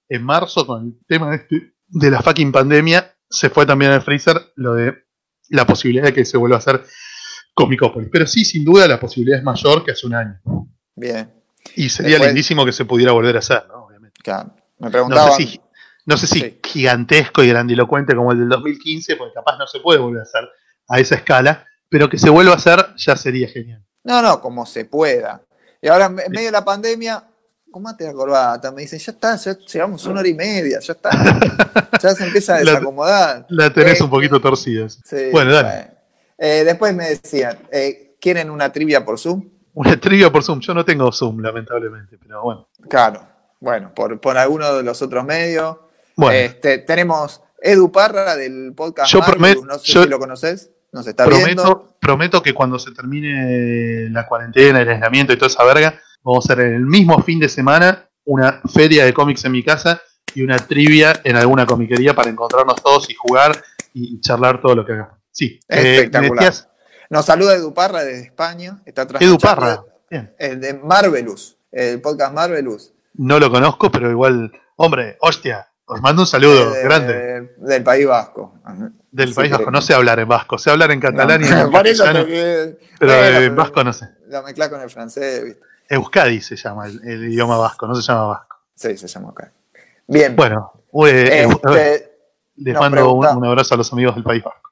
en 0.08 0.24
marzo 0.24 0.66
con 0.66 0.86
el 0.86 0.98
tema 1.06 1.34
este 1.34 1.74
de 1.86 2.10
la 2.10 2.22
fucking 2.22 2.50
pandemia, 2.50 3.14
se 3.28 3.50
fue 3.50 3.66
también 3.66 3.92
al 3.92 4.02
freezer 4.02 4.40
lo 4.56 4.74
de 4.74 5.04
la 5.50 5.66
posibilidad 5.66 6.04
de 6.06 6.12
que 6.14 6.24
se 6.24 6.38
vuelva 6.38 6.56
a 6.56 6.58
hacer 6.58 6.82
Comicópolis. 7.54 8.08
Pero 8.12 8.26
sí, 8.26 8.44
sin 8.44 8.64
duda, 8.64 8.86
la 8.88 8.98
posibilidad 8.98 9.38
es 9.38 9.44
mayor 9.44 9.84
que 9.84 9.92
hace 9.92 10.06
un 10.06 10.14
año. 10.14 10.40
Bien, 10.94 11.30
Y 11.76 11.88
sería 11.88 12.12
Después- 12.12 12.28
lindísimo 12.30 12.64
que 12.66 12.72
se 12.72 12.84
pudiera 12.84 13.12
volver 13.12 13.36
a 13.36 13.38
hacer, 13.38 13.64
¿no? 13.68 13.84
Obviamente. 13.86 14.18
claro. 14.22 14.54
Me 14.78 14.86
No 14.86 14.90
preguntaban. 14.90 15.32
sé 15.34 15.46
si, 15.46 15.60
no 16.06 16.16
sé 16.16 16.26
si 16.26 16.40
Sí. 16.40 16.60
gigantesco 16.64 17.42
y 17.44 17.48
grandilocuente 17.48 18.16
como 18.16 18.32
el 18.32 18.40
del 18.40 18.48
2015, 18.48 19.14
porque 19.16 19.32
capaz 19.34 19.56
no 19.58 19.66
se 19.68 19.78
puede 19.78 20.00
volver 20.00 20.20
a 20.20 20.22
hacer 20.24 20.48
a 20.88 20.98
esa 20.98 21.14
escala, 21.14 21.64
pero 21.88 22.08
que 22.10 22.18
se 22.18 22.30
vuelva 22.30 22.52
a 22.54 22.56
hacer 22.56 22.84
ya 22.96 23.14
sería 23.16 23.48
genial. 23.48 23.84
No, 24.02 24.20
no, 24.22 24.40
como 24.40 24.66
se 24.66 24.84
pueda. 24.86 25.42
Y 25.80 25.86
ahora, 25.88 26.06
en 26.06 26.14
medio 26.32 26.46
de 26.46 26.50
la 26.50 26.64
pandemia, 26.64 27.22
¿cómo 27.70 27.94
te 27.96 28.04
la 28.04 28.12
corbata? 28.12 28.72
Me 28.72 28.82
dicen, 28.82 28.98
ya 28.98 29.12
está, 29.12 29.36
ya 29.36 29.56
llevamos 29.72 30.04
una 30.06 30.18
hora 30.20 30.28
y 30.28 30.34
media, 30.34 30.80
ya 30.80 30.92
está. 30.94 31.10
ya 32.02 32.10
se 32.14 32.24
empieza 32.24 32.56
a 32.56 32.64
La- 32.64 32.72
desacomodar. 32.72 33.46
La 33.50 33.72
tenés 33.72 34.00
Eh, 34.00 34.04
un 34.04 34.10
poquito 34.10 34.40
torcida. 34.40 34.88
Sí, 34.88 35.28
Bueno, 35.30 35.52
dale. 35.52 35.92
Eh, 36.44 36.64
después 36.64 36.92
me 36.92 37.08
decían, 37.08 37.56
eh, 37.70 38.16
¿quieren 38.20 38.50
una 38.50 38.72
trivia 38.72 39.04
por 39.04 39.16
Zoom? 39.16 39.48
Una 39.74 39.96
trivia 40.00 40.30
por 40.32 40.42
Zoom. 40.42 40.58
Yo 40.58 40.74
no 40.74 40.84
tengo 40.84 41.12
Zoom, 41.12 41.38
lamentablemente, 41.40 42.18
pero 42.18 42.42
bueno. 42.42 42.68
Claro, 42.90 43.24
bueno, 43.60 43.92
por, 43.94 44.20
por 44.20 44.36
alguno 44.36 44.74
de 44.74 44.82
los 44.82 45.00
otros 45.02 45.24
medios. 45.24 45.76
Bueno, 46.16 46.36
Este, 46.36 46.78
tenemos 46.78 47.40
Edu 47.60 47.92
Parra 47.92 48.34
del 48.34 48.72
podcast 48.74 49.12
Yo 49.12 49.20
prometo- 49.20 49.64
no 49.64 49.78
sé 49.78 49.92
yo- 49.92 50.02
si 50.02 50.08
lo 50.08 50.18
conoces, 50.18 50.72
nos 50.90 51.06
está 51.06 51.26
viendo. 51.26 51.62
prometo, 51.62 51.96
prometo 52.00 52.42
que 52.42 52.52
cuando 52.52 52.76
se 52.80 52.90
termine 52.90 54.10
la 54.10 54.26
cuarentena, 54.26 54.80
el 54.80 54.88
aislamiento 54.88 55.32
y 55.32 55.36
toda 55.36 55.46
esa 55.46 55.62
verga, 55.64 55.94
vamos 56.24 56.44
a 56.50 56.52
hacer 56.54 56.64
el 56.66 56.84
mismo 56.84 57.22
fin 57.22 57.38
de 57.38 57.48
semana 57.48 58.08
una 58.24 58.60
feria 58.74 59.04
de 59.04 59.14
cómics 59.14 59.44
en 59.44 59.52
mi 59.52 59.62
casa 59.62 60.02
y 60.34 60.42
una 60.42 60.56
trivia 60.58 61.20
en 61.22 61.36
alguna 61.36 61.66
comiquería 61.66 62.14
para 62.14 62.30
encontrarnos 62.30 62.82
todos 62.82 63.08
y 63.08 63.14
jugar 63.14 63.52
y 63.94 64.20
charlar 64.20 64.60
todo 64.60 64.74
lo 64.74 64.84
que 64.84 64.92
hagamos. 64.92 65.21
Sí, 65.32 65.58
eh, 65.68 65.96
Espectacular. 65.96 66.34
decías, 66.44 66.68
Nos 67.10 67.24
saluda 67.26 67.54
Edu 67.54 67.74
Parra 67.74 68.04
desde 68.04 68.22
España. 68.26 68.80
Está 68.86 69.06
Edu 69.20 69.38
Parra. 69.38 69.82
Bien. 70.10 70.34
El 70.38 70.60
de 70.60 70.74
Marvelous, 70.74 71.56
el 71.72 72.00
podcast 72.00 72.32
Marvelous. 72.34 72.92
No 73.14 73.38
lo 73.40 73.50
conozco, 73.50 73.90
pero 73.90 74.10
igual, 74.10 74.52
hombre, 74.76 75.16
hostia, 75.20 75.68
os 75.86 76.00
mando 76.00 76.22
un 76.22 76.26
saludo 76.28 76.74
eh, 76.74 76.78
de- 76.78 76.84
grande 76.84 77.54
Del 77.58 77.82
País 77.82 78.06
Vasco. 78.06 78.54
del 79.10 79.28
Sí, 79.30 79.34
País 79.34 79.50
Vasco. 79.52 79.70
No 79.70 79.80
sé 79.82 79.94
hablar 79.94 80.18
en 80.20 80.28
vasco, 80.28 80.56
sé 80.58 80.70
hablar 80.70 80.90
en 80.90 81.00
catalán 81.00 81.42
y 81.42 81.46
en 81.46 81.70
Por 81.70 81.86
eso 81.86 82.04
pero 82.98 83.18
bueno, 83.18 83.38
en 83.38 83.56
vasco 83.56 83.82
no 83.84 83.92
sé. 83.92 84.08
Lo 84.28 84.42
mezclas 84.42 84.68
con 84.68 84.80
el 84.80 84.88
francés, 84.90 85.44
¿viste? 85.44 85.60
Euskadi 85.88 86.40
se 86.40 86.56
llama 86.56 86.86
el, 86.86 87.00
el 87.06 87.24
idioma 87.32 87.58
vasco, 87.58 87.86
no 87.86 87.94
se 87.94 88.02
llama 88.02 88.26
vasco. 88.28 88.56
Sí, 88.74 88.96
se 88.96 89.06
llama 89.06 89.30
acá. 89.30 89.52
Bien. 90.06 90.34
Bueno, 90.36 90.72
eh, 91.06 91.44
eh, 91.44 91.48
Este, 91.50 92.12
les 92.56 92.74
mando 92.78 93.12
un 93.14 93.44
abrazo 93.46 93.74
a 93.74 93.76
los 93.78 93.92
amigos 93.92 94.14
del 94.14 94.24
País 94.24 94.42
Vasco. 94.42 94.71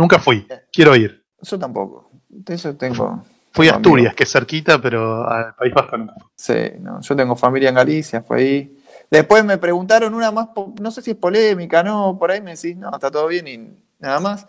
Nunca 0.00 0.18
fui, 0.18 0.46
quiero 0.72 0.96
ir. 0.96 1.22
yo 1.42 1.58
tampoco. 1.58 2.10
Eso 2.46 2.74
tengo. 2.74 3.22
Fui 3.52 3.68
a 3.68 3.72
Asturias, 3.72 4.06
amigos. 4.06 4.14
que 4.16 4.22
es 4.22 4.32
cerquita, 4.32 4.80
pero 4.80 5.28
al 5.28 5.54
País 5.54 5.74
Vasco 5.74 5.98
fui. 5.98 6.08
Sí, 6.34 6.78
no, 6.80 7.02
yo 7.02 7.14
tengo 7.14 7.36
familia 7.36 7.68
en 7.68 7.74
Galicia, 7.74 8.22
fue 8.22 8.38
ahí. 8.38 8.78
Después 9.10 9.44
me 9.44 9.58
preguntaron 9.58 10.14
una 10.14 10.30
más, 10.30 10.48
no 10.80 10.90
sé 10.90 11.02
si 11.02 11.10
es 11.10 11.16
polémica, 11.18 11.82
no, 11.82 12.16
por 12.18 12.30
ahí 12.30 12.40
me 12.40 12.52
decís, 12.52 12.78
no, 12.78 12.90
está 12.94 13.10
todo 13.10 13.26
bien 13.26 13.46
y 13.46 13.58
nada 13.98 14.20
más. 14.20 14.46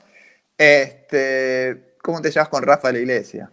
Este, 0.57 1.97
¿cómo 2.01 2.21
te 2.21 2.31
llevas 2.31 2.47
con 2.47 2.63
Rafa 2.63 2.87
de 2.87 2.93
la 2.93 2.99
Iglesia? 2.99 3.51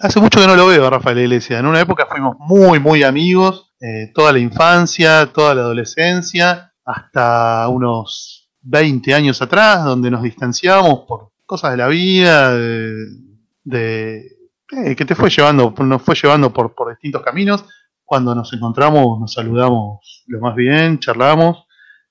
Hace 0.00 0.18
mucho 0.20 0.40
que 0.40 0.46
no 0.46 0.56
lo 0.56 0.66
veo 0.66 0.86
a 0.86 0.90
Rafael 0.90 1.18
Iglesia. 1.18 1.58
En 1.58 1.66
una 1.66 1.80
época 1.80 2.06
fuimos 2.06 2.36
muy, 2.38 2.80
muy 2.80 3.02
amigos, 3.02 3.74
eh, 3.80 4.10
toda 4.14 4.32
la 4.32 4.38
infancia, 4.38 5.30
toda 5.30 5.54
la 5.54 5.60
adolescencia, 5.60 6.72
hasta 6.86 7.68
unos 7.68 8.50
20 8.62 9.12
años 9.12 9.42
atrás, 9.42 9.84
donde 9.84 10.10
nos 10.10 10.22
distanciamos 10.22 11.00
por 11.06 11.33
cosas 11.46 11.72
de 11.72 11.76
la 11.76 11.88
vida, 11.88 12.54
de, 12.56 14.36
eh, 14.72 14.96
que 14.96 15.04
te 15.04 15.14
fue 15.14 15.30
llevando, 15.30 15.74
nos 15.78 16.02
fue 16.02 16.14
llevando 16.14 16.52
por, 16.52 16.74
distintos 16.90 17.22
caminos. 17.22 17.64
Cuando 18.04 18.34
nos 18.34 18.52
encontramos, 18.52 19.18
nos 19.20 19.32
saludamos 19.32 20.24
lo 20.26 20.40
más 20.40 20.54
bien, 20.54 20.98
charlamos, 20.98 21.66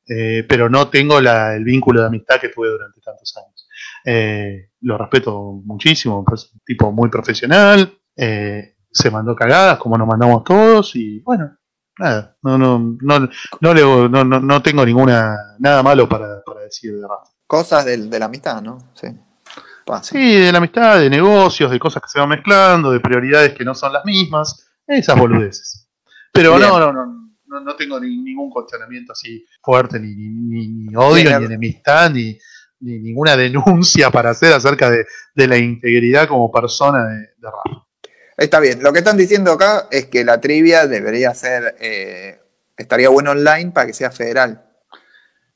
eh, 0.07 0.45
pero 0.47 0.69
no 0.69 0.87
tengo 0.89 1.21
la- 1.21 1.55
el 1.55 1.63
vínculo 1.63 2.01
de 2.01 2.07
amistad 2.07 2.39
que 2.41 2.49
tuve 2.49 2.69
durante 2.69 2.99
tantos 3.01 3.35
años. 3.37 3.67
Eh, 4.05 4.69
lo 4.81 4.97
respeto 4.97 5.61
muchísimo, 5.65 6.23
pues, 6.25 6.51
un 6.53 6.59
tipo 6.65 6.91
muy 6.91 7.09
profesional, 7.09 7.93
se 8.15 9.09
mandó 9.11 9.35
cagadas 9.35 9.77
como 9.79 9.97
nos 9.97 10.07
mandamos 10.07 10.43
todos 10.43 10.95
y 10.95 11.19
bueno, 11.21 11.57
nada, 11.97 12.37
no, 12.43 12.57
no, 12.57 12.79
no, 13.01 13.19
no, 13.19 14.09
no, 14.09 14.23
no, 14.23 14.39
no 14.39 14.61
tengo 14.61 14.85
ninguna, 14.85 15.35
nada 15.59 15.81
malo 15.83 16.07
para, 16.07 16.43
para 16.43 16.61
decir 16.61 16.93
de 16.95 17.01
Rafa. 17.01 17.32
Cosas 17.47 17.85
del- 17.85 18.09
de 18.09 18.19
la 18.19 18.25
amistad, 18.25 18.61
¿no? 18.61 18.77
Sí. 18.93 19.07
Pasa. 19.85 20.11
Sí, 20.13 20.35
de 20.39 20.51
la 20.51 20.59
amistad, 20.59 20.99
de 20.99 21.09
negocios, 21.09 21.69
de 21.69 21.77
cosas 21.79 22.01
que 22.01 22.07
se 22.09 22.19
van 22.19 22.29
mezclando, 22.29 22.89
de 22.91 22.99
prioridades 23.01 23.53
que 23.53 23.65
no 23.65 23.75
son 23.75 23.91
las 23.93 24.05
mismas, 24.05 24.65
esas 24.87 25.17
boludeces. 25.19 25.87
Pero 26.31 26.57
no, 26.57 26.79
no, 26.79 26.93
no, 26.93 27.05
no, 27.47 27.59
no 27.59 27.75
tengo 27.75 27.99
ni- 27.99 28.17
ningún 28.23 28.49
cuestionamiento 28.49 29.11
así 29.11 29.45
fuerte, 29.61 29.99
ni, 29.99 30.15
ni, 30.15 30.67
ni- 30.69 30.95
odio, 30.95 31.37
ni 31.39 31.45
enemistad, 31.45 32.09
ni, 32.11 32.37
ni 32.79 32.99
ninguna 32.99 33.35
denuncia 33.35 34.09
para 34.09 34.29
hacer 34.31 34.53
acerca 34.53 34.89
de, 34.89 35.05
de 35.35 35.47
la 35.47 35.57
integridad 35.57 36.27
como 36.29 36.49
persona 36.51 37.03
de, 37.05 37.15
de 37.19 37.27
Rafa. 37.43 37.85
Está 38.37 38.59
bien. 38.61 38.81
Lo 38.81 38.91
que 38.93 38.99
están 38.99 39.17
diciendo 39.17 39.51
acá 39.51 39.87
es 39.91 40.05
que 40.07 40.23
la 40.23 40.39
trivia 40.41 40.87
debería 40.87 41.33
ser, 41.35 41.75
eh, 41.79 42.39
estaría 42.77 43.09
bueno 43.09 43.31
online 43.31 43.71
para 43.71 43.85
que 43.87 43.93
sea 43.93 44.09
federal. 44.11 44.63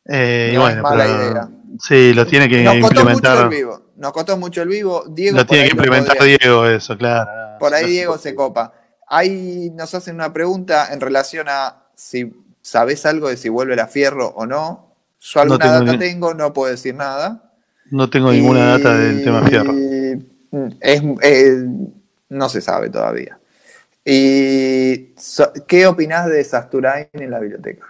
Eh, 0.06 0.52
y 0.52 0.56
No 0.56 0.68
es 0.68 0.76
bueno, 0.76 0.84
mala 0.84 1.06
pero- 1.06 1.32
idea. 1.32 1.50
Sí, 1.80 2.14
lo 2.14 2.26
tiene 2.26 2.48
que 2.50 2.64
Nos 2.64 2.76
costó 2.80 2.88
mucho 2.88 3.02
el 3.02 3.16
implementar. 3.16 3.50
vivo. 3.50 3.82
Nos 3.98 4.12
costó 4.12 4.38
mucho 4.38 4.62
el 4.62 4.70
vivo. 4.70 5.04
Diego 5.10 5.38
Lo 5.38 5.46
tiene 5.46 5.66
que 5.66 5.72
implementar 5.72 6.18
Diego, 6.24 6.66
eso, 6.66 6.98
claro. 6.98 7.58
Por 7.60 7.74
ahí 7.74 7.84
No 7.84 7.90
Diego 7.90 8.18
se 8.18 8.36
copa. 8.36 8.74
Ahí 9.08 9.72
nos 9.74 9.94
hacen 9.96 10.16
una 10.16 10.32
pregunta 10.34 10.92
en 10.94 11.00
relación 11.02 11.48
a 11.50 11.84
si 11.96 12.32
sabes 12.62 13.06
algo 13.06 13.30
de 13.30 13.38
si 13.38 13.50
vuelve 13.50 13.76
la 13.76 13.88
Fierro 13.88 14.28
o 14.30 14.46
no. 14.46 14.94
Yo 15.20 15.40
alguna 15.42 15.60
tengo 15.66 15.80
data 15.80 15.92
ni- 15.94 15.98
tengo, 15.98 16.34
no 16.34 16.54
puedo 16.54 16.70
decir 16.72 16.94
nada. 16.96 17.52
No 17.90 18.10
tengo 18.10 18.32
ninguna 18.32 18.78
data 18.78 18.98
del 18.98 19.24
tema 19.24 19.42
fierro. 19.44 19.74
Es, 20.82 21.02
eh, 21.22 21.66
no 22.30 22.50
se 22.50 22.62
sabe 22.62 22.90
todavía. 22.90 23.40
¿Y 24.06 25.14
so- 25.18 25.52
qué 25.68 25.88
opinás 25.88 26.28
de 26.28 26.44
Sasturain 26.44 27.08
en 27.14 27.32
la 27.32 27.40
biblioteca? 27.40 27.86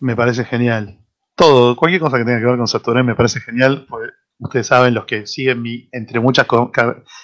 Me 0.00 0.14
parece 0.16 0.44
genial. 0.44 0.98
Todo, 1.42 1.74
cualquier 1.74 2.00
cosa 2.00 2.18
que 2.18 2.24
tenga 2.24 2.38
que 2.38 2.46
ver 2.46 2.56
con 2.56 2.68
Saturén 2.68 3.04
me 3.04 3.16
parece 3.16 3.40
genial. 3.40 3.84
porque 3.88 4.10
Ustedes 4.38 4.64
saben, 4.64 4.94
los 4.94 5.06
que 5.06 5.26
siguen 5.26 5.60
mi, 5.60 5.88
entre 5.90 6.20
muchas, 6.20 6.46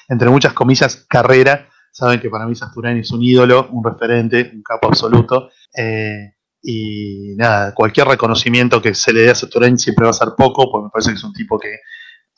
entre 0.09 0.29
muchas 0.29 0.55
comillas, 0.55 1.07
carrera, 1.09 1.69
saben 1.93 2.19
que 2.19 2.29
para 2.29 2.45
mí 2.45 2.57
Sasturani 2.57 2.99
es 2.99 3.13
un 3.13 3.23
ídolo, 3.23 3.69
un 3.71 3.85
referente, 3.85 4.51
un 4.53 4.65
capo 4.65 4.89
absoluto. 4.89 5.51
Eh, 5.73 6.33
y 6.61 7.37
nada, 7.37 7.73
cualquier 7.73 8.09
reconocimiento 8.09 8.83
que 8.83 8.93
se 8.93 9.13
le 9.13 9.21
dé 9.21 9.31
a 9.31 9.37
Sasturani 9.37 9.79
siempre 9.79 10.03
va 10.03 10.11
a 10.11 10.15
ser 10.15 10.31
poco, 10.37 10.69
porque 10.69 10.87
me 10.87 10.91
parece 10.91 11.11
que 11.11 11.17
es 11.19 11.23
un 11.23 11.33
tipo 11.33 11.57
que 11.57 11.77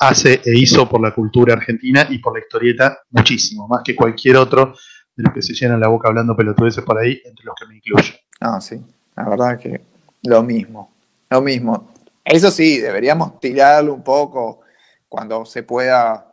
hace 0.01 0.43
e 0.44 0.59
hizo 0.59 0.86
por 0.86 1.01
la 1.01 1.15
cultura 1.15 1.55
argentina 1.55 2.07
y 2.11 2.19
por 2.19 2.35
la 2.35 2.40
historieta 2.40 2.98
muchísimo, 3.09 3.66
más 3.69 3.81
que 3.82 3.97
cualquier 3.97 4.36
otro 4.36 4.74
de 5.16 5.23
los 5.23 5.32
que 5.32 5.40
se 5.40 5.55
llenan 5.55 5.81
la 5.81 5.89
boca 5.89 6.09
hablando 6.09 6.36
pelotudeces 6.36 6.85
por 6.85 6.98
ahí, 6.98 7.23
entre 7.24 7.47
los 7.47 7.55
que 7.59 7.66
me 7.66 7.77
incluyo. 7.77 8.12
Ah, 8.39 8.61
sí, 8.61 8.78
la 9.16 9.31
verdad 9.31 9.59
que 9.59 9.81
lo 10.24 10.43
mismo, 10.43 10.99
lo 11.31 11.40
mismo. 11.40 11.93
Eso 12.24 12.51
sí, 12.51 12.78
deberíamos 12.78 13.40
tirarlo 13.40 13.94
un 13.94 14.02
poco 14.02 14.61
cuando 15.09 15.44
se 15.44 15.62
pueda 15.62 16.27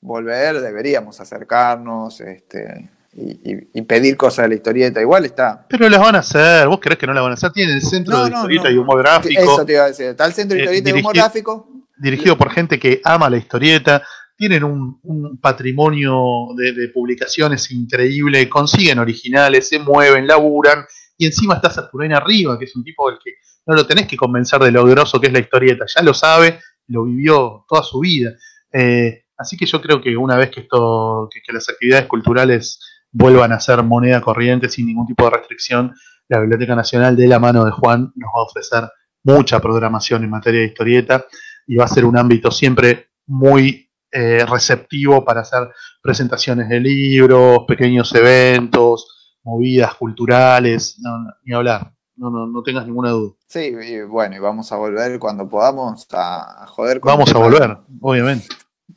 volver, 0.00 0.60
deberíamos 0.60 1.20
acercarnos 1.20 2.20
este, 2.20 2.90
y, 3.12 3.82
pedir 3.82 4.16
cosas 4.16 4.44
de 4.44 4.48
la 4.50 4.54
historieta. 4.54 5.00
Igual 5.00 5.24
está. 5.24 5.66
Pero 5.68 5.88
las 5.88 6.00
van 6.00 6.16
a 6.16 6.18
hacer, 6.20 6.66
¿vos 6.68 6.78
crees 6.80 6.98
que 6.98 7.06
no 7.06 7.14
las 7.14 7.22
van 7.22 7.32
a 7.32 7.34
hacer? 7.34 7.52
Tienen 7.52 7.76
el 7.76 7.82
Centro 7.82 8.24
de 8.24 8.30
Historieta 8.30 8.70
y 8.70 8.76
Humor 8.76 8.98
Gráfico. 8.98 9.40
Eso 9.40 9.64
te 9.64 9.72
iba 9.72 9.84
a 9.84 9.88
decir, 9.88 10.06
está 10.06 10.26
el 10.26 10.32
Centro 10.32 10.56
de 10.56 10.62
eh, 10.62 10.64
Historieta 10.64 10.90
y 10.90 11.00
Humor 11.00 11.14
Gráfico. 11.14 11.68
Dirigido 11.96 12.36
por 12.36 12.50
gente 12.50 12.78
que 12.78 13.00
ama 13.04 13.30
la 13.30 13.36
historieta, 13.36 14.02
tienen 14.36 14.64
un, 14.64 15.38
patrimonio 15.40 16.48
de, 16.56 16.88
publicaciones 16.88 17.70
increíble, 17.70 18.48
consiguen 18.48 18.98
originales, 18.98 19.68
se 19.68 19.78
mueven, 19.78 20.26
laburan, 20.26 20.84
y 21.16 21.26
encima 21.26 21.54
está 21.54 21.70
Saturnina 21.70 22.18
arriba, 22.18 22.58
que 22.58 22.64
es 22.64 22.76
un 22.76 22.84
tipo 22.84 23.08
del 23.08 23.18
que 23.22 23.34
no 23.66 23.74
lo 23.74 23.86
tenés 23.86 24.06
que 24.06 24.16
convencer 24.16 24.60
de 24.60 24.70
lo 24.70 24.84
grosso 24.84 25.20
que 25.20 25.28
es 25.28 25.32
la 25.32 25.38
historieta, 25.38 25.84
ya 25.86 26.02
lo 26.02 26.12
sabe, 26.14 26.60
lo 26.88 27.04
vivió 27.04 27.64
toda 27.68 27.82
su 27.82 28.00
vida. 28.00 28.34
Eh, 28.72 29.24
así 29.36 29.56
que 29.56 29.66
yo 29.66 29.80
creo 29.80 30.00
que 30.00 30.16
una 30.16 30.36
vez 30.36 30.50
que 30.50 30.60
esto, 30.60 31.28
que, 31.32 31.52
las 31.52 31.68
actividades 31.68 32.06
culturales 32.06 32.80
vuelvan 33.10 33.52
a 33.52 33.60
ser 33.60 33.82
moneda 33.82 34.20
corriente 34.20 34.68
sin 34.68 34.86
ningún 34.86 35.06
tipo 35.06 35.24
de 35.24 35.30
restricción, 35.30 35.94
la 36.28 36.40
Biblioteca 36.40 36.74
Nacional 36.74 37.16
de 37.16 37.28
la 37.28 37.38
mano 37.38 37.64
de 37.64 37.70
Juan 37.70 38.12
nos 38.16 38.28
va 38.28 38.40
a 38.40 38.44
ofrecer 38.44 38.84
mucha 39.22 39.60
programación 39.60 40.24
en 40.24 40.30
materia 40.30 40.60
de 40.60 40.66
historieta 40.66 41.26
y 41.66 41.76
va 41.76 41.84
a 41.84 41.88
ser 41.88 42.04
un 42.04 42.16
ámbito 42.16 42.50
siempre 42.50 43.10
muy 43.26 43.90
eh, 44.10 44.44
receptivo 44.46 45.24
para 45.24 45.40
hacer 45.40 45.70
presentaciones 46.02 46.68
de 46.68 46.80
libros, 46.80 47.60
pequeños 47.66 48.14
eventos, 48.14 49.13
movidas 49.44 49.94
culturales, 49.94 50.98
ni 51.44 51.54
hablar, 51.54 51.92
no, 52.16 52.30
no, 52.30 52.46
no 52.46 52.62
tengas 52.62 52.86
ninguna 52.86 53.10
duda. 53.10 53.34
Sí, 53.46 53.72
y 53.80 54.02
bueno, 54.02 54.36
y 54.36 54.38
vamos 54.38 54.72
a 54.72 54.76
volver 54.76 55.18
cuando 55.18 55.48
podamos 55.48 56.06
a, 56.12 56.66
joder 56.68 57.00
con 57.00 57.12
Vamos 57.12 57.32
a 57.34 57.38
volver, 57.38 57.78
obviamente. 58.00 58.48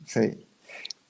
Sí. 0.04 0.46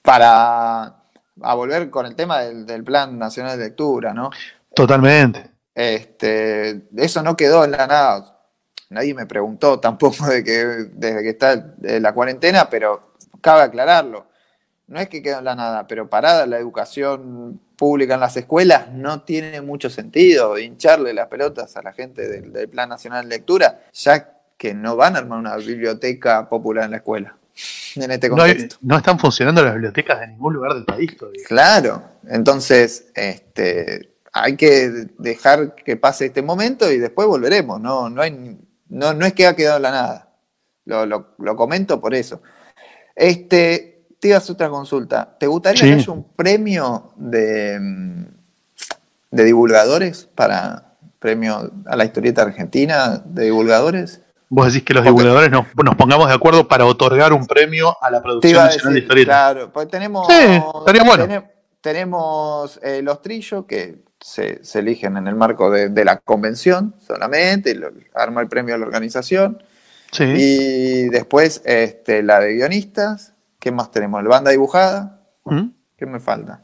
Para 0.01 0.99
a 1.41 1.55
volver 1.55 1.89
con 1.89 2.05
el 2.05 2.15
tema 2.15 2.39
del, 2.39 2.83
Plan 2.83 3.17
Nacional 3.17 3.57
de 3.57 3.65
Lectura, 3.65 4.13
¿no? 4.13 4.29
Totalmente. 4.73 5.51
Este, 5.73 6.87
eso 6.97 7.23
no 7.23 7.37
quedó 7.37 7.63
en 7.63 7.71
la 7.71 7.87
nada. 7.87 8.39
Nadie 8.89 9.13
me 9.13 9.25
preguntó 9.25 9.79
tampoco 9.81 10.27
de 10.27 10.43
que 10.43 10.65
desde 10.93 11.23
que 11.23 11.29
está 11.29 11.75
la 11.79 12.13
cuarentena, 12.13 12.69
pero 12.69 13.13
cabe 13.41 13.61
aclararlo. 13.61 14.27
No 14.87 14.99
es 14.99 15.07
que 15.07 15.21
quedó 15.21 15.39
en 15.39 15.45
la 15.45 15.55
nada, 15.55 15.87
pero 15.87 16.09
parada 16.09 16.47
la 16.47 16.57
educación 16.57 17.61
pública 17.79 18.15
en 18.15 18.19
las 18.19 18.35
escuelas 18.35 18.91
no 18.91 19.21
tiene 19.21 19.61
mucho 19.61 19.89
sentido 19.89 20.59
hincharle 20.59 21.13
las 21.13 21.27
pelotas 21.27 21.77
a 21.77 21.81
la 21.81 21.93
gente 21.93 22.27
del, 22.27 22.67
Plan 22.67 22.89
Nacional 22.89 23.23
de 23.23 23.37
Lectura, 23.37 23.85
ya 23.93 24.33
que 24.57 24.73
no 24.73 24.97
van 24.97 25.15
a 25.15 25.19
armar 25.19 25.39
una 25.39 25.55
biblioteca 25.55 26.49
popular 26.49 26.85
en 26.85 26.91
la 26.91 26.97
escuela. 26.97 27.37
En 27.95 28.11
este 28.11 28.29
contexto. 28.29 28.75
No, 28.81 28.97
están 28.97 29.17
funcionando 29.17 29.63
las 29.63 29.73
bibliotecas 29.73 30.19
de 30.19 30.27
ningún 30.27 30.53
lugar 30.53 30.73
del 30.73 30.83
país 30.83 31.15
todavía. 31.15 31.41
Claro, 31.47 32.03
entonces 32.27 33.11
este, 33.15 34.11
hay 34.33 34.57
que 34.57 35.07
dejar 35.17 35.73
que 35.73 35.95
pase 35.95 36.25
este 36.25 36.41
momento 36.41 36.91
y 36.91 36.97
después 36.97 37.29
volveremos. 37.29 37.79
No, 37.79 38.09
no, 38.09 38.21
hay, 38.21 38.57
no, 38.89 39.13
no 39.13 39.25
es 39.25 39.33
que 39.33 39.47
ha 39.47 39.55
quedado 39.55 39.79
la 39.79 39.91
nada. 39.91 40.33
Lo, 40.83 41.05
lo 41.05 41.55
comento 41.55 42.01
por 42.01 42.13
eso. 42.13 42.41
Este, 43.15 43.98
te 44.19 44.35
hacer 44.35 44.53
otra 44.53 44.69
consulta. 44.69 45.37
¿Te 45.39 45.47
gustaría 45.47 45.81
que 45.81 45.93
haya 45.93 46.11
un 46.11 46.23
premio 46.35 47.13
de, 47.15 47.79
mm, 47.79 48.25
de 49.31 49.43
divulgadores 49.43 50.27
para 50.35 50.95
premio 51.19 51.71
a 51.85 51.95
la 51.95 52.05
historieta 52.05 52.41
argentina 52.41 53.21
de 53.25 53.45
divulgadores? 53.45 54.21
Vos 54.49 54.67
decís 54.67 54.83
que 54.83 54.95
los 54.95 55.03
divulgadores 55.03 55.51
nos, 55.51 55.67
pongamos 55.95 56.27
de 56.27 56.33
acuerdo 56.33 56.67
para 56.67 56.85
otorgar 56.85 57.33
un 57.33 57.45
premio 57.45 57.95
a 58.01 58.09
la 58.09 58.21
producción 58.21 58.65
nacional 58.65 58.93
de 58.93 58.99
historieta. 58.99 59.31
Claro, 59.31 59.71
pues 59.71 59.87
tenemos. 59.87 60.27
Sí, 60.27 60.61
estaría 60.79 61.03
bueno. 61.03 61.45
tenemos 61.81 62.79
eh, 62.81 63.01
los 63.03 63.21
trillos 63.21 63.65
que 63.65 63.99
se, 64.19 64.61
eligen 64.73 65.17
en 65.17 65.27
el 65.27 65.35
marco 65.35 65.69
de, 65.69 66.03
la 66.03 66.17
convención 66.17 66.95
solamente, 66.99 67.79
arma 68.15 68.41
el 68.41 68.47
premio 68.47 68.73
a 68.73 68.79
la 68.79 68.85
organización. 68.85 69.61
Sí. 70.11 70.23
Y 70.23 71.09
después 71.09 71.61
este, 71.65 72.23
la 72.23 72.39
de 72.39 72.55
guionistas, 72.55 73.33
¿Qué 73.59 73.71
más 73.71 73.91
tenemos? 73.91 74.23
¿La 74.23 74.29
banda 74.29 74.51
dibujada? 74.51 75.21
¿Mm? 75.45 75.67
¿Qué 75.97 76.05
me 76.05 76.19
falta? 76.19 76.61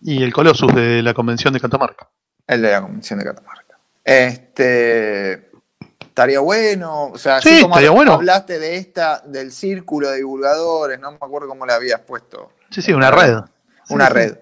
Y 0.00 0.22
el 0.22 0.32
Colossus 0.32 0.72
de 0.74 1.02
la 1.02 1.12
Convención 1.12 1.52
de 1.52 1.60
Catamarca. 1.60 2.08
El 2.46 2.62
de 2.62 2.70
la 2.70 2.80
Convención 2.80 3.18
de 3.18 3.24
Catamarca. 3.24 3.78
Este. 4.04 5.50
Estaría 5.98 6.40
bueno. 6.40 7.06
O 7.08 7.18
sea, 7.18 7.40
sí, 7.40 7.48
así 7.48 7.62
como 7.62 7.92
bueno. 7.92 8.12
hablaste 8.12 8.58
de 8.58 8.76
esta, 8.76 9.22
del 9.26 9.50
círculo 9.50 10.08
de 10.10 10.18
divulgadores, 10.18 11.00
no 11.00 11.10
me 11.10 11.18
acuerdo 11.20 11.48
cómo 11.48 11.66
le 11.66 11.72
habías 11.72 12.00
puesto. 12.00 12.52
Sí, 12.70 12.80
sí, 12.80 12.92
una 12.92 13.10
red. 13.10 13.38
Una 13.90 14.08
red. 14.08 14.38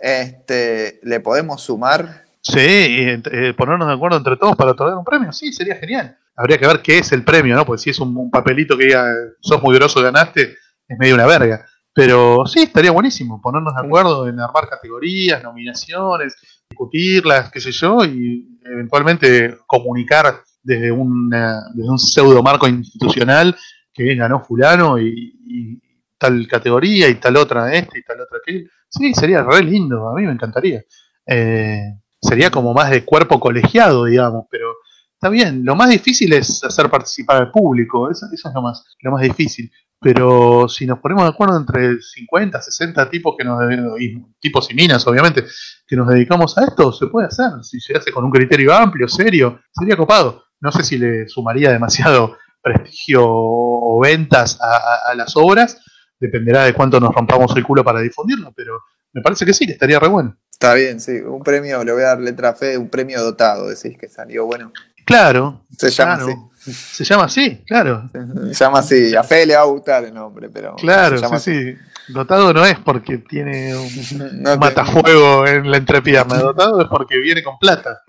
Este, 0.00 1.00
¿Le 1.02 1.20
podemos 1.20 1.62
sumar? 1.62 2.24
Sí, 2.42 2.60
y 2.60 3.08
eh, 3.08 3.54
ponernos 3.54 3.88
de 3.88 3.94
acuerdo 3.94 4.18
entre 4.18 4.36
todos 4.36 4.54
para 4.54 4.70
otorgar 4.72 4.96
un 4.96 5.04
premio. 5.04 5.32
Sí, 5.32 5.52
sería 5.52 5.76
genial. 5.76 6.16
Habría 6.36 6.58
que 6.58 6.66
ver 6.66 6.82
qué 6.82 6.98
es 6.98 7.10
el 7.12 7.24
premio, 7.24 7.56
¿no? 7.56 7.64
Porque 7.64 7.82
si 7.82 7.90
es 7.90 7.98
un, 7.98 8.30
papelito 8.30 8.76
que 8.76 8.84
diga 8.84 9.10
sos 9.40 9.62
muy 9.62 9.74
groso, 9.74 10.02
ganaste, 10.02 10.54
es 10.88 10.98
medio 10.98 11.14
una 11.14 11.26
verga. 11.26 11.66
Pero 11.92 12.44
sí, 12.44 12.64
estaría 12.64 12.90
buenísimo 12.90 13.40
ponernos 13.40 13.74
de 13.74 13.80
acuerdo 13.80 14.28
en 14.28 14.38
armar 14.38 14.68
categorías, 14.68 15.42
nominaciones, 15.42 16.36
discutirlas, 16.68 17.50
qué 17.50 17.60
sé 17.60 17.72
yo, 17.72 18.04
y 18.04 18.60
eventualmente 18.64 19.56
comunicar 19.66 20.42
desde, 20.62 20.90
una, 20.90 21.62
desde 21.72 21.90
un 21.90 21.98
pseudo 21.98 22.42
marco 22.42 22.68
institucional 22.68 23.56
que 23.94 24.14
ganó 24.14 24.44
fulano 24.44 24.98
y, 24.98 25.32
tal 26.18 26.46
categoría 26.48 27.10
y 27.10 27.16
tal 27.16 27.36
otra 27.36 27.74
este 27.74 27.98
y 27.98 28.02
tal 28.02 28.20
otra 28.20 28.38
aquel. 28.38 28.70
Sí, 28.88 29.12
sería 29.14 29.42
re 29.42 29.62
lindo, 29.62 30.08
a 30.08 30.14
mí 30.14 30.22
me 30.22 30.32
encantaría. 30.32 30.82
Eh, 31.26 31.94
sería 32.20 32.50
como 32.50 32.74
más 32.74 32.90
de 32.90 33.04
cuerpo 33.04 33.38
colegiado, 33.38 34.04
digamos, 34.04 34.46
pero 34.50 34.74
está 35.12 35.28
bien, 35.28 35.64
lo 35.64 35.76
más 35.76 35.90
difícil 35.90 36.32
es 36.32 36.62
hacer 36.64 36.90
participar 36.90 37.36
al 37.36 37.50
público, 37.50 38.10
eso, 38.10 38.26
eso 38.32 38.48
es 38.48 38.54
lo 38.54 38.62
más, 38.62 38.96
lo 39.00 39.12
más 39.12 39.22
difícil. 39.22 39.70
Pero 40.00 40.68
si 40.68 40.86
nos 40.86 40.98
ponemos 40.98 41.24
de 41.24 41.30
acuerdo 41.30 41.56
entre 41.56 42.00
50, 42.00 42.60
60 42.60 43.08
tipos 43.08 43.34
que 43.36 43.44
nos 43.44 43.60
y 43.98 44.22
tipos 44.38 44.70
y 44.70 44.74
minas, 44.74 45.06
obviamente, 45.06 45.44
que 45.86 45.96
nos 45.96 46.08
dedicamos 46.08 46.56
a 46.58 46.64
esto, 46.64 46.92
se 46.92 47.06
puede 47.06 47.28
hacer. 47.28 47.50
Si 47.62 47.80
se 47.80 47.96
hace 47.96 48.12
con 48.12 48.24
un 48.24 48.30
criterio 48.30 48.74
amplio, 48.74 49.08
serio, 49.08 49.60
sería 49.72 49.96
copado. 49.96 50.44
No 50.60 50.70
sé 50.70 50.82
si 50.82 50.98
le 50.98 51.28
sumaría 51.28 51.72
demasiado 51.72 52.36
prestigio 52.62 53.22
o 53.24 54.00
ventas 54.00 54.58
a, 54.60 55.14
las 55.14 55.36
obras, 55.36 55.80
dependerá 56.18 56.64
de 56.64 56.74
cuánto 56.74 56.98
nos 56.98 57.14
rompamos 57.14 57.56
el 57.56 57.64
culo 57.64 57.84
para 57.84 58.00
difundirlo, 58.00 58.52
pero 58.54 58.80
me 59.12 59.22
parece 59.22 59.46
que 59.46 59.54
sí, 59.54 59.66
que 59.66 59.72
estaría 59.72 60.00
re 60.00 60.08
bueno. 60.08 60.36
Está 60.50 60.74
bien, 60.74 61.00
sí, 61.00 61.12
un 61.12 61.42
premio, 61.42 61.84
le 61.84 61.92
voy 61.92 62.02
a 62.02 62.06
dar 62.06 62.20
letra 62.20 62.54
fe, 62.54 62.76
un 62.76 62.88
premio 62.88 63.22
dotado, 63.22 63.68
decís 63.68 63.96
que 63.98 64.08
salió 64.08 64.46
bueno. 64.46 64.72
Claro. 65.04 65.64
Se 65.78 65.90
llama 65.90 66.14
así. 66.14 66.32
Se 66.72 67.04
llama 67.04 67.24
así, 67.24 67.62
claro. 67.66 68.10
Se 68.52 68.64
llama 68.64 68.80
así. 68.80 69.14
A 69.14 69.22
Fede 69.22 69.46
le 69.46 69.56
va 69.56 69.62
a 69.62 69.66
gustar 69.66 70.04
el 70.04 70.14
nombre, 70.14 70.48
pero. 70.50 70.74
Claro, 70.76 71.18
sí, 71.38 71.38
sí. 71.38 71.76
Dotado 72.08 72.52
no 72.52 72.64
es 72.64 72.78
porque 72.78 73.18
tiene 73.18 73.76
un 73.76 74.42
matafuego 74.58 75.46
en 75.46 75.70
la 75.70 75.76
entrepierna. 75.76 76.38
Dotado 76.38 76.80
es 76.82 76.88
porque 76.88 77.18
viene 77.18 77.42
con 77.42 77.58
plata. 77.58 78.02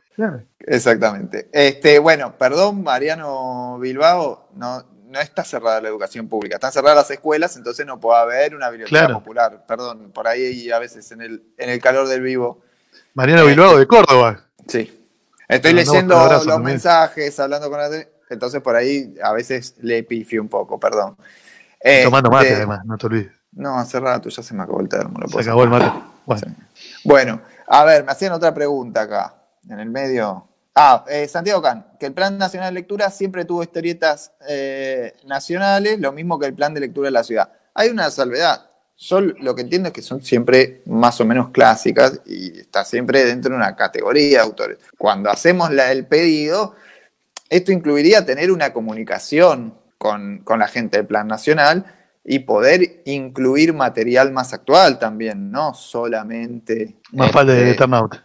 Exactamente. 0.60 1.50
Este, 1.52 2.00
bueno, 2.00 2.38
perdón, 2.38 2.84
Mariano 2.84 3.78
Bilbao, 3.80 4.50
no, 4.56 4.84
no 5.06 5.20
está 5.20 5.44
cerrada 5.44 5.82
la 5.82 5.90
educación 5.90 6.28
pública, 6.28 6.56
están 6.56 6.72
cerradas 6.72 6.98
las 6.98 7.12
escuelas, 7.12 7.56
entonces 7.56 7.86
no 7.86 8.00
puede 8.00 8.20
haber 8.20 8.56
una 8.56 8.70
biblioteca 8.70 9.14
popular. 9.14 9.66
Perdón, 9.68 10.12
por 10.12 10.28
ahí 10.28 10.70
a 10.72 10.80
veces 10.80 11.12
en 11.12 11.22
el, 11.22 11.44
en 11.58 11.70
el 11.70 11.80
calor 11.80 12.08
del 12.08 12.22
vivo. 12.22 12.62
Mariano 13.14 13.46
Bilbao 13.46 13.78
de 13.78 13.88
Córdoba. 13.88 14.46
Sí. 14.68 14.94
Estoy 15.48 15.74
leyendo 15.74 16.44
los 16.46 16.60
mensajes, 16.60 17.40
hablando 17.40 17.70
con 17.70 17.80
la 17.80 17.90
entonces 18.30 18.62
por 18.62 18.76
ahí 18.76 19.16
a 19.24 19.32
veces 19.34 19.76
le 19.82 20.04
pifio 20.04 20.42
un 20.42 20.50
poco, 20.50 20.80
perdón. 20.80 21.18
Tomando 22.04 22.30
mate 22.30 22.48
este, 22.48 22.58
además, 22.58 22.86
no 22.86 22.98
te 22.98 23.06
olvides. 23.08 23.32
No, 23.52 23.78
hace 23.78 24.00
rato 24.00 24.30
ya 24.30 24.44
se 24.44 24.54
me 24.54 24.64
acabó 24.64 24.82
el 24.82 24.90
termo. 24.90 25.20
se 25.28 25.40
acabó 25.40 25.64
el 25.64 25.70
mate. 25.70 25.92
Bueno. 27.04 27.42
a 27.68 27.86
ver, 27.86 28.04
me 28.04 28.12
hacían 28.12 28.34
otra 28.34 28.54
pregunta 28.54 29.02
acá, 29.02 29.36
en 29.70 29.80
el 29.80 29.90
medio. 29.90 30.48
Ah, 30.76 31.04
eh, 31.10 31.28
Santiago 31.28 31.62
Can, 31.62 31.88
que 32.00 32.06
el 32.06 32.14
Plan 32.14 32.38
Nacional 32.38 32.72
de 32.72 32.82
Lectura 32.82 33.10
siempre 33.10 33.46
tuvo 33.46 33.64
historietas 33.64 34.32
eh, 34.48 35.16
nacionales, 35.26 36.00
lo 36.00 36.12
mismo 36.12 36.38
que 36.38 36.46
el 36.46 36.54
Plan 36.54 36.74
de 36.74 36.82
Lectura 36.82 37.08
de 37.08 37.12
la 37.12 37.24
Ciudad. 37.24 37.52
hay 37.74 37.90
una 37.90 38.12
salvedad. 38.12 38.70
Yo 38.96 39.22
lo 39.22 39.56
que 39.56 39.62
entiendo 39.62 39.88
es 39.88 39.94
que 39.94 40.02
son 40.02 40.24
siempre 40.24 40.82
más 40.86 41.20
o 41.22 41.26
menos 41.26 41.50
clásicas 41.50 42.20
y 42.26 42.60
está 42.60 42.84
siempre 42.84 43.26
dentro 43.26 43.52
de 43.52 43.58
una 43.58 43.76
categoría 43.76 44.40
de 44.40 44.44
autores. 44.44 44.78
Cuando 44.98 45.30
hacemos 45.30 45.72
la, 45.72 45.92
el 45.92 46.06
pedido, 46.06 46.76
esto 47.50 47.72
incluiría 47.72 48.26
tener 48.26 48.52
una 48.52 48.74
comunicación 48.74 49.74
con, 49.98 50.40
con 50.40 50.60
la 50.60 50.68
gente 50.68 50.98
del 50.98 51.08
Plan 51.08 51.28
Nacional 51.28 51.86
y 52.24 52.40
poder 52.40 53.02
incluir 53.06 53.74
material 53.74 54.32
más 54.32 54.54
actual 54.54 55.00
también, 55.00 55.50
no 55.50 55.74
solamente. 55.74 56.98
Más 57.14 57.32
falta 57.32 57.54
de 57.54 57.60
este, 57.60 57.72
Eternaut. 57.72 58.16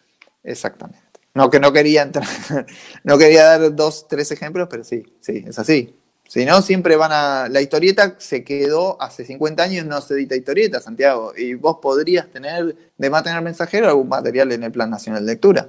Exactamente. 0.42 1.00
No, 1.34 1.48
que 1.48 1.60
no 1.60 1.72
quería 1.72 2.02
entrar, 2.02 2.26
no 3.04 3.16
quería 3.16 3.44
dar 3.44 3.74
dos, 3.74 4.06
tres 4.08 4.30
ejemplos, 4.32 4.68
pero 4.70 4.84
sí, 4.84 5.04
sí, 5.20 5.44
es 5.46 5.58
así. 5.58 5.96
Si 6.28 6.46
no, 6.46 6.62
siempre 6.62 6.96
van 6.96 7.12
a. 7.12 7.48
La 7.50 7.60
historieta 7.60 8.16
se 8.18 8.42
quedó 8.42 9.00
hace 9.02 9.24
50 9.24 9.62
años, 9.62 9.86
no 9.86 10.00
se 10.00 10.14
edita 10.14 10.34
historieta, 10.34 10.80
Santiago. 10.80 11.32
Y 11.36 11.54
vos 11.54 11.76
podrías 11.82 12.26
tener, 12.28 12.74
de 12.96 13.10
más 13.10 13.22
tener 13.22 13.42
mensajero, 13.42 13.86
algún 13.86 14.08
material 14.08 14.50
en 14.52 14.62
el 14.62 14.72
Plan 14.72 14.88
Nacional 14.88 15.26
de 15.26 15.32
Lectura. 15.32 15.68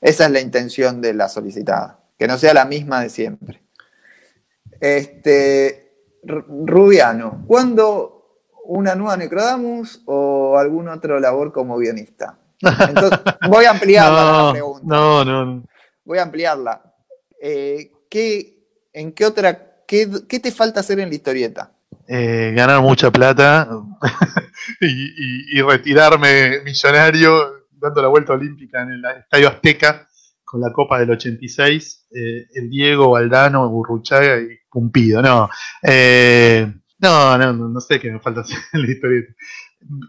Esa 0.00 0.26
es 0.26 0.30
la 0.30 0.40
intención 0.40 1.00
de 1.00 1.14
la 1.14 1.28
solicitada, 1.28 1.97
que 2.18 2.26
no 2.26 2.36
sea 2.38 2.52
la 2.54 2.64
misma 2.64 3.00
de 3.02 3.10
siempre. 3.10 3.62
Este, 4.80 5.92
Rubiano, 6.24 7.44
¿cuándo 7.46 8.14
una 8.64 8.94
nueva 8.94 9.16
Necrodamus 9.16 10.02
o 10.06 10.58
algún 10.58 10.88
otro 10.88 11.18
labor 11.20 11.52
como 11.52 11.78
guionista? 11.78 12.38
Entonces, 12.60 13.18
voy 13.48 13.64
a 13.64 13.70
ampliarla 13.70 14.44
la 14.46 14.52
pregunta. 14.52 14.86
no, 14.86 15.24
no, 15.24 15.44
no. 15.44 15.64
Voy 16.04 16.18
a 16.18 16.22
ampliarla. 16.22 16.82
Eh, 17.40 17.92
¿qué, 18.10 18.64
¿En 18.92 19.12
qué 19.12 19.24
otra, 19.26 19.82
qué, 19.86 20.08
qué 20.28 20.40
te 20.40 20.50
falta 20.50 20.80
hacer 20.80 20.98
en 21.00 21.08
la 21.10 21.14
historieta? 21.14 21.72
Eh, 22.06 22.52
ganar 22.56 22.80
mucha 22.80 23.10
plata 23.10 23.68
y, 24.80 24.86
y- 24.86 25.58
y 25.58 25.62
retirarme 25.62 26.60
millonario 26.64 27.66
dando 27.70 28.00
la 28.02 28.08
vuelta 28.08 28.32
olímpica 28.32 28.82
en 28.82 28.92
el 28.92 29.04
Estadio 29.04 29.48
Azteca 29.48 30.07
con 30.48 30.60
la 30.60 30.72
Copa 30.72 30.98
del 30.98 31.10
86, 31.10 32.06
eh, 32.10 32.46
el 32.54 32.70
Diego, 32.70 33.10
Valdano, 33.10 33.68
Burruchaga 33.68 34.40
y 34.40 34.58
Pumpido. 34.70 35.20
No, 35.20 35.48
eh, 35.82 36.72
no, 36.98 37.36
no, 37.36 37.52
no, 37.52 37.80
sé 37.80 38.00
qué 38.00 38.10
me 38.10 38.20
falta 38.20 38.40
hacer 38.40 38.58
en 38.72 38.82
la 38.82 38.90
historieta. 38.90 39.32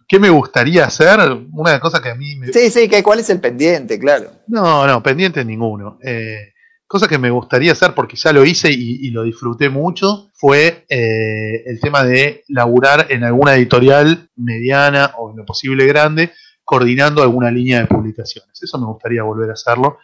¿Qué 0.08 0.20
me 0.20 0.30
gustaría 0.30 0.86
hacer? 0.86 1.20
Una 1.52 1.80
cosa 1.80 2.02
que 2.02 2.10
a 2.10 2.16
mí 2.16 2.36
me, 2.36 2.52
Sí, 2.52 2.72
sí, 2.72 2.88
que, 2.88 3.04
¿cuál 3.04 3.20
es 3.20 3.30
el 3.30 3.40
pendiente? 3.40 4.00
Claro. 4.00 4.32
no, 4.48 4.88
no, 4.88 5.04
pendiente 5.04 5.44
ninguno. 5.46 6.00
Eh, 6.02 6.54
cosa 6.88 7.08
que 7.08 7.20
me 7.20 7.30
gustaría 7.30 7.74
hacer 7.74 7.94
porque 7.94 8.16
ya 8.16 8.34
lo 8.34 8.44
hice 8.44 8.72
y, 8.72 9.08
y 9.08 9.12
lo 9.12 9.24
disfruté 9.24 9.70
mucho 9.70 10.30
fue 10.34 10.86
eh, 10.90 11.64
el 11.66 11.80
tema 11.82 12.04
de 12.04 12.44
laburar 12.48 13.08
en 13.10 13.26
alguna 13.26 13.56
editorial 13.56 14.30
mediana 14.38 15.12
o 15.18 15.32
en 15.32 15.38
lo 15.38 15.46
posible 15.46 15.86
grande, 15.86 16.32
coordinando 16.64 17.22
alguna 17.22 17.52
línea 17.52 17.82
de 17.82 17.88
publicaciones. 17.88 18.64
Eso 18.64 18.80
me 18.80 18.88
gustaría 18.88 19.22
volver 19.22 19.50
a 19.50 19.54
hacerlo. 19.54 20.00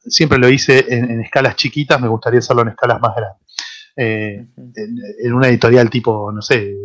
Siempre 0.00 0.38
lo 0.38 0.48
hice 0.48 0.84
en, 0.88 1.10
en 1.10 1.20
escalas 1.20 1.56
chiquitas, 1.56 2.00
me 2.00 2.08
gustaría 2.08 2.38
hacerlo 2.38 2.62
en 2.62 2.68
escalas 2.68 3.00
más 3.00 3.14
grandes. 3.16 3.42
Eh, 3.96 4.46
en, 4.56 4.96
en 5.24 5.32
una 5.34 5.48
editorial 5.48 5.90
tipo, 5.90 6.30
no 6.32 6.40
sé, 6.40 6.58
de 6.58 6.76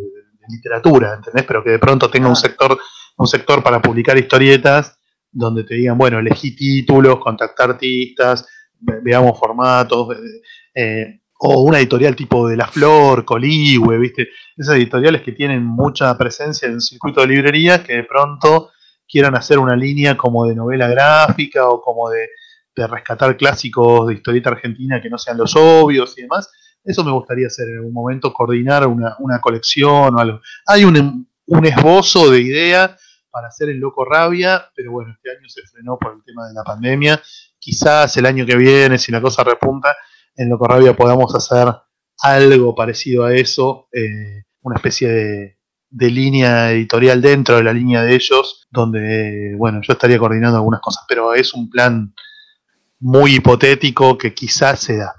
literatura, 0.49 1.13
¿entendés? 1.15 1.43
Pero 1.43 1.63
que 1.63 1.71
de 1.71 1.79
pronto 1.79 2.09
tenga 2.09 2.27
un 2.27 2.33
Ah. 2.33 2.35
sector, 2.35 2.77
un 3.17 3.27
sector 3.27 3.61
para 3.63 3.81
publicar 3.81 4.17
historietas 4.17 4.97
donde 5.31 5.63
te 5.63 5.75
digan, 5.75 5.97
bueno, 5.97 6.19
elegí 6.19 6.55
títulos, 6.55 7.19
contactar 7.19 7.71
artistas, 7.71 8.47
ve- 8.79 8.99
veamos 9.01 9.39
formatos, 9.39 10.15
eh, 10.15 10.41
eh, 10.75 11.19
o 11.39 11.61
una 11.63 11.77
editorial 11.79 12.15
tipo 12.15 12.47
de 12.47 12.55
La 12.57 12.67
Flor, 12.67 13.25
Coligüe, 13.25 13.97
¿viste? 13.97 14.29
Esas 14.55 14.75
editoriales 14.75 15.21
que 15.21 15.31
tienen 15.33 15.63
mucha 15.63 16.15
presencia 16.17 16.67
en 16.67 16.75
el 16.75 16.81
circuito 16.81 17.21
de 17.21 17.27
librerías 17.27 17.81
que 17.81 17.93
de 17.93 18.03
pronto 18.03 18.71
quieran 19.07 19.35
hacer 19.35 19.59
una 19.59 19.75
línea 19.75 20.15
como 20.15 20.45
de 20.45 20.55
novela 20.55 20.87
gráfica 20.87 21.67
o 21.67 21.81
como 21.81 22.09
de, 22.09 22.27
de 22.75 22.87
rescatar 22.87 23.37
clásicos 23.37 24.07
de 24.07 24.15
historieta 24.15 24.49
argentina 24.49 25.01
que 25.01 25.09
no 25.09 25.17
sean 25.17 25.37
los 25.37 25.55
obvios 25.55 26.17
y 26.17 26.23
demás. 26.23 26.51
Eso 26.83 27.03
me 27.03 27.11
gustaría 27.11 27.47
hacer 27.47 27.69
en 27.69 27.77
algún 27.77 27.93
momento, 27.93 28.33
coordinar 28.33 28.87
una, 28.87 29.15
una 29.19 29.39
colección 29.39 30.15
o 30.15 30.19
algo. 30.19 30.41
Hay 30.65 30.83
un, 30.83 31.27
un 31.45 31.65
esbozo 31.65 32.29
de 32.29 32.41
idea 32.41 32.97
para 33.29 33.47
hacer 33.47 33.69
el 33.69 33.77
Loco 33.77 34.05
Rabia, 34.05 34.69
pero 34.75 34.91
bueno, 34.91 35.13
este 35.13 35.31
año 35.31 35.47
se 35.47 35.61
frenó 35.63 35.97
por 35.97 36.13
el 36.13 36.23
tema 36.23 36.47
de 36.47 36.53
la 36.53 36.63
pandemia. 36.63 37.21
Quizás 37.57 38.15
el 38.17 38.25
año 38.25 38.45
que 38.45 38.55
viene, 38.55 38.97
si 38.97 39.11
la 39.11 39.21
cosa 39.21 39.43
repunta, 39.43 39.95
en 40.35 40.49
Loco 40.49 40.67
Rabia 40.67 40.95
podamos 40.95 41.33
hacer 41.33 41.73
algo 42.19 42.75
parecido 42.75 43.23
a 43.23 43.33
eso, 43.33 43.87
eh, 43.91 44.43
una 44.61 44.75
especie 44.75 45.09
de, 45.09 45.57
de 45.89 46.09
línea 46.09 46.71
editorial 46.71 47.21
dentro 47.21 47.57
de 47.57 47.63
la 47.63 47.71
línea 47.71 48.01
de 48.01 48.15
ellos, 48.15 48.67
donde, 48.71 49.55
bueno, 49.57 49.79
yo 49.81 49.93
estaría 49.93 50.17
coordinando 50.17 50.57
algunas 50.57 50.81
cosas, 50.81 51.05
pero 51.07 51.33
es 51.33 51.53
un 51.53 51.69
plan 51.69 52.13
muy 53.03 53.35
hipotético 53.35 54.17
que 54.17 54.33
quizás 54.33 54.79
se 54.79 54.97
da. 54.97 55.13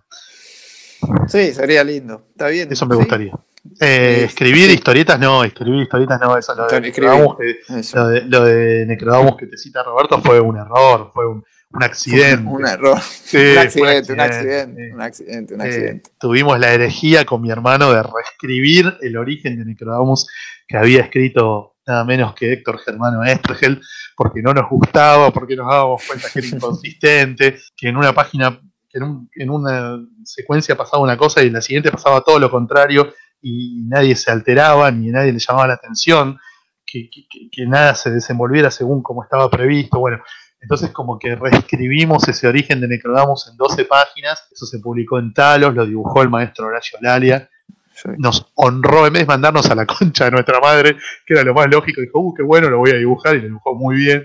Sí, 1.29 1.53
sería 1.53 1.85
lindo. 1.85 2.27
Está 2.31 2.49
bien. 2.49 2.69
Eso 2.73 2.87
me 2.87 2.95
sí. 2.95 2.99
gustaría. 3.01 3.33
Eh, 3.81 4.17
Sí, 4.19 4.25
escribir 4.25 4.67
sí. 4.69 4.75
historietas 4.75 5.19
no, 5.19 5.43
escribir 5.45 5.83
historietas 5.83 6.21
no, 6.21 6.37
eso 6.37 6.55
lo 6.55 6.67
de. 6.67 6.81
Necrodamus 6.83 7.37
que, 7.39 7.57
lo 7.95 8.09
de, 8.09 8.21
lo 8.23 8.45
de 8.45 8.87
Necrodamus 8.87 9.37
que 9.37 9.47
te 9.47 9.57
cita 9.57 9.83
Roberto 9.83 10.21
fue 10.21 10.39
un 10.41 10.57
error, 10.59 11.11
fue 11.15 11.27
un, 11.27 11.43
un 11.73 11.83
accidente. 11.83 12.47
Un 12.47 12.67
error. 12.67 13.01
Sí, 13.01 13.37
un 13.39 13.59
accidente, 13.59 14.13
un 14.13 14.21
accidente, 14.21 14.93
un 14.95 15.01
accidente, 15.03 15.55
un 15.55 15.61
Eh, 15.63 15.65
accidente. 15.65 16.11
tuvimos 16.19 16.59
la 16.59 16.73
herejía 16.75 17.25
con 17.25 17.41
mi 17.43 17.51
hermano 17.51 17.91
de 17.93 18.03
reescribir 18.03 18.95
el 19.01 19.17
origen 19.17 19.59
de 19.59 19.65
Necrodamus 19.65 20.27
que 20.69 20.77
había 20.77 21.01
escrito 21.01 21.74
nada 21.87 22.05
menos 22.05 22.35
que 22.35 22.53
Héctor 22.53 22.79
Germano 22.81 23.23
Estrgel, 23.25 23.81
porque 24.17 24.41
no 24.43 24.53
nos 24.55 24.69
gustaba, 24.71 25.31
porque 25.31 25.57
nos 25.57 25.69
dábamos 25.69 26.03
cuenta 26.07 26.29
que 26.33 26.39
era 26.41 26.49
inconsistente, 26.57 27.59
que 27.77 27.89
en 27.89 27.97
una 27.97 28.13
página, 28.13 28.59
que 28.89 28.99
en, 28.99 29.05
un- 29.05 29.31
en 29.35 29.51
una 29.51 29.99
secuencia 30.25 30.77
pasaba 30.77 31.03
una 31.03 31.17
cosa 31.17 31.43
y 31.43 31.49
en 31.49 31.53
la 31.55 31.61
siguiente 31.61 31.91
pasaba 31.91 32.21
todo 32.23 32.39
lo 32.39 32.51
contrario 32.51 33.13
y 33.43 33.83
nadie 33.87 34.17
se 34.17 34.31
alteraba 34.31 34.91
ni 34.91 35.09
nadie 35.09 35.33
le 35.33 35.39
llamaba 35.39 35.67
la 35.69 35.75
atención, 35.75 36.39
que, 36.87 37.11
que- 37.11 37.27
que- 37.29 37.51
que 37.51 37.67
nada 37.67 37.95
se 37.95 38.11
desenvolviera 38.11 38.71
según 38.71 39.03
como 39.03 39.23
estaba 39.23 39.51
previsto. 39.51 39.99
Bueno, 39.99 40.23
entonces 40.61 40.91
como 40.93 41.19
que 41.19 41.35
reescribimos 41.37 42.27
ese 42.29 42.47
origen 42.47 42.81
de 42.81 42.89
Necrodamus 42.89 43.49
en 43.51 43.57
12 43.59 43.85
páginas, 43.85 44.49
eso 44.51 44.65
se 44.65 44.79
publicó 44.79 45.19
en 45.19 45.35
Talos, 45.35 45.75
lo 45.75 45.85
dibujó 45.85 46.23
el 46.23 46.31
maestro 46.31 46.67
Horacio 46.67 46.99
Lalia, 47.03 47.51
Sí. 47.95 48.09
nos 48.19 48.51
honró, 48.55 49.07
en 49.07 49.13
vez 49.13 49.23
de 49.23 49.27
mandarnos 49.27 49.71
a 49.71 49.75
la 49.75 49.87
concha 49.99 50.25
de 50.27 50.31
nuestra 50.33 50.61
madre, 50.61 50.97
que 51.27 51.35
era 51.35 51.43
lo 51.45 51.55
más 51.55 51.67
lógico, 51.71 52.01
dijo, 52.01 52.19
uh, 52.19 52.35
qué 52.35 52.43
bueno, 52.43 52.69
lo 52.71 52.79
voy 52.79 52.91
a 52.91 52.97
dibujar, 52.97 53.37
y 53.37 53.39
lo 53.41 53.45
dibujó 53.47 53.75
muy 53.75 53.97
bien. 53.97 54.25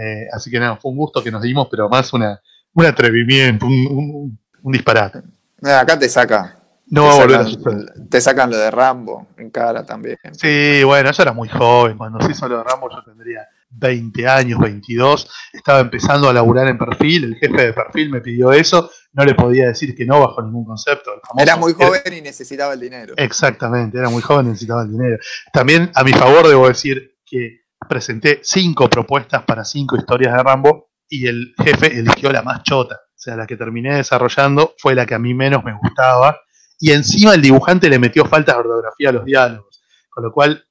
Eh, 0.00 0.26
así 0.32 0.50
que 0.50 0.60
nada, 0.60 0.76
fue 0.76 0.90
un 0.92 0.96
gusto 0.98 1.22
que 1.22 1.30
nos 1.32 1.42
dimos, 1.42 1.66
pero 1.70 1.88
más 1.88 2.12
una, 2.12 2.40
un 2.74 2.86
atrevimiento, 2.86 3.66
un, 3.66 3.72
un- 3.90 4.38
un 4.62 4.72
disparate. 4.72 5.22
Acá 5.62 5.98
te 5.98 6.08
saca. 6.08 6.56
No 6.86 7.02
te 7.02 7.08
va 7.08 7.14
a 7.14 7.16
volver 7.18 7.36
a 7.40 7.44
sacan- 7.44 7.52
suceder. 7.54 8.08
Te 8.08 8.20
sacan 8.20 8.50
lo 8.50 8.56
de 8.56 8.70
Rambo 8.70 9.26
en 9.36 9.50
cara 9.50 9.84
también. 9.84 10.16
Sí, 10.32 10.82
bueno, 10.84 11.10
yo 11.12 11.22
era 11.22 11.32
muy 11.32 11.48
joven, 11.48 11.96
cuando 11.98 12.20
se 12.20 12.32
hizo 12.32 12.48
lo 12.48 12.58
de 12.58 12.64
Rambo 12.64 12.88
yo 12.90 13.02
tendría 13.04 13.46
20 13.70 14.26
años, 14.28 14.58
22, 14.60 15.30
estaba 15.52 15.80
empezando 15.80 16.28
a 16.28 16.32
laburar 16.32 16.68
en 16.68 16.76
perfil, 16.78 17.24
el 17.24 17.36
jefe 17.36 17.66
de 17.66 17.72
perfil 17.72 18.10
me 18.10 18.20
pidió 18.20 18.52
eso, 18.52 18.90
no 19.12 19.24
le 19.24 19.34
podía 19.34 19.66
decir 19.68 19.94
que 19.94 20.04
no 20.04 20.20
bajo 20.20 20.42
ningún 20.42 20.64
concepto. 20.64 21.12
famoso- 21.22 21.42
Era 21.42 21.56
muy 21.56 21.72
joven 21.72 22.02
y 22.12 22.20
necesitaba 22.20 22.74
el 22.74 22.80
dinero. 22.80 23.14
Exactamente, 23.16 23.98
era 23.98 24.08
muy 24.10 24.22
joven, 24.22 24.48
necesitaba 24.48 24.82
el 24.82 24.90
dinero. 24.92 25.18
También, 25.52 25.90
a 25.94 26.02
mi 26.04 26.12
favor, 26.12 26.46
debo 26.48 26.68
decir 26.68 27.16
que 27.24 27.60
presenté 27.88 28.40
cinco 28.42 28.88
propuestas 28.90 29.42
para 29.44 29.64
cinco 29.64 29.96
historias 29.96 30.34
de 30.36 30.42
Rambo 30.42 30.90
y 31.08 31.26
el 31.26 31.54
jefe 31.62 31.98
eligió 31.98 32.30
la 32.30 32.42
más 32.42 32.62
chota. 32.62 32.96
O 32.96 33.22
sea, 33.22 33.36
la 33.36 33.46
que 33.46 33.56
terminé 33.56 33.96
desarrollando 33.96 34.74
fue 34.78 34.94
la 34.94 35.06
que 35.06 35.14
a 35.14 35.18
mí 35.18 35.34
menos 35.34 35.62
me 35.64 35.74
gustaba. 35.76 36.38
Y 36.78 36.92
encima 36.92 37.34
el 37.34 37.42
dibujante 37.42 37.88
le 37.90 37.98
metió 37.98 38.24
faltas 38.24 38.54
de 38.56 38.60
ortografía 38.60 39.10
a 39.10 39.12
los 39.12 39.24
diálogos. 39.24 39.82
Con 40.08 40.24
lo 40.24 40.32
cual, 40.32 40.64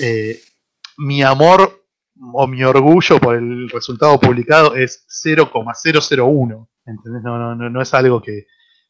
eh, 0.00 0.38
mi 0.98 1.22
amor 1.22 1.83
o 2.32 2.46
mi 2.46 2.62
orgullo 2.62 3.18
por 3.18 3.36
el 3.36 3.68
resultado 3.68 4.18
publicado 4.18 4.74
es 4.74 5.04
0,001. 5.08 6.68
¿Entendés? 6.86 7.22
No, 7.22 7.38
no, 7.38 7.54
no, 7.54 7.70
no 7.70 7.82
es 7.82 7.94
algo 7.94 8.20
que, 8.20 8.46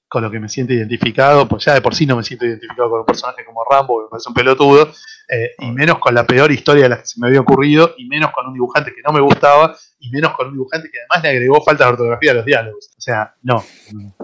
con 0.09 0.23
lo 0.23 0.31
que 0.31 0.41
me 0.41 0.49
siento 0.49 0.73
identificado, 0.73 1.49
pues 1.49 1.65
ya 1.65 1.75
de 1.75 1.81
por 1.81 1.95
sí 1.95 2.07
no 2.07 2.17
me 2.17 2.23
siento 2.23 2.47
identificado 2.47 2.91
con 2.91 3.01
un 3.01 3.07
personaje 3.07 3.45
como 3.45 3.65
Rambo, 3.69 3.99
que 3.99 4.05
me 4.05 4.11
parece 4.11 4.29
un 4.29 4.35
pelotudo, 4.35 4.89
eh, 5.29 5.51
y 5.59 5.71
menos 5.71 5.99
con 5.99 6.15
la 6.15 6.27
peor 6.27 6.53
historia 6.53 6.85
de 6.85 6.89
las 6.91 7.01
que 7.01 7.07
se 7.07 7.21
me 7.21 7.29
había 7.29 7.41
ocurrido, 7.41 7.95
y 7.99 8.07
menos 8.07 8.31
con 8.33 8.47
un 8.47 8.55
dibujante 8.55 8.93
que 8.95 9.03
no 9.05 9.13
me 9.13 9.21
gustaba, 9.21 9.77
y 9.99 10.11
menos 10.11 10.33
con 10.37 10.49
un 10.49 10.55
dibujante 10.55 10.91
que 10.91 10.99
además 10.99 11.23
le 11.25 11.31
agregó 11.31 11.63
falta 11.63 11.85
de 11.85 11.91
ortografía 11.91 12.31
a 12.33 12.35
los 12.35 12.45
diálogos. 12.45 12.91
O 12.97 13.01
sea, 13.01 13.35
no. 13.43 13.65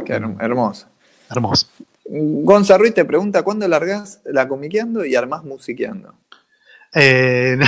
Qué 0.05 0.13
hermoso. 0.13 0.89
Hermoso. 1.29 1.67
Gonza 2.05 2.77
Ruiz 2.77 2.93
te 2.93 3.05
pregunta 3.05 3.43
cuándo 3.43 3.67
largás 3.69 4.21
la 4.25 4.49
comiqueando 4.49 5.05
y 5.05 5.15
armás 5.15 5.45
musiqueando. 5.45 6.15
Eh, 6.95 7.57
no, 7.59 7.67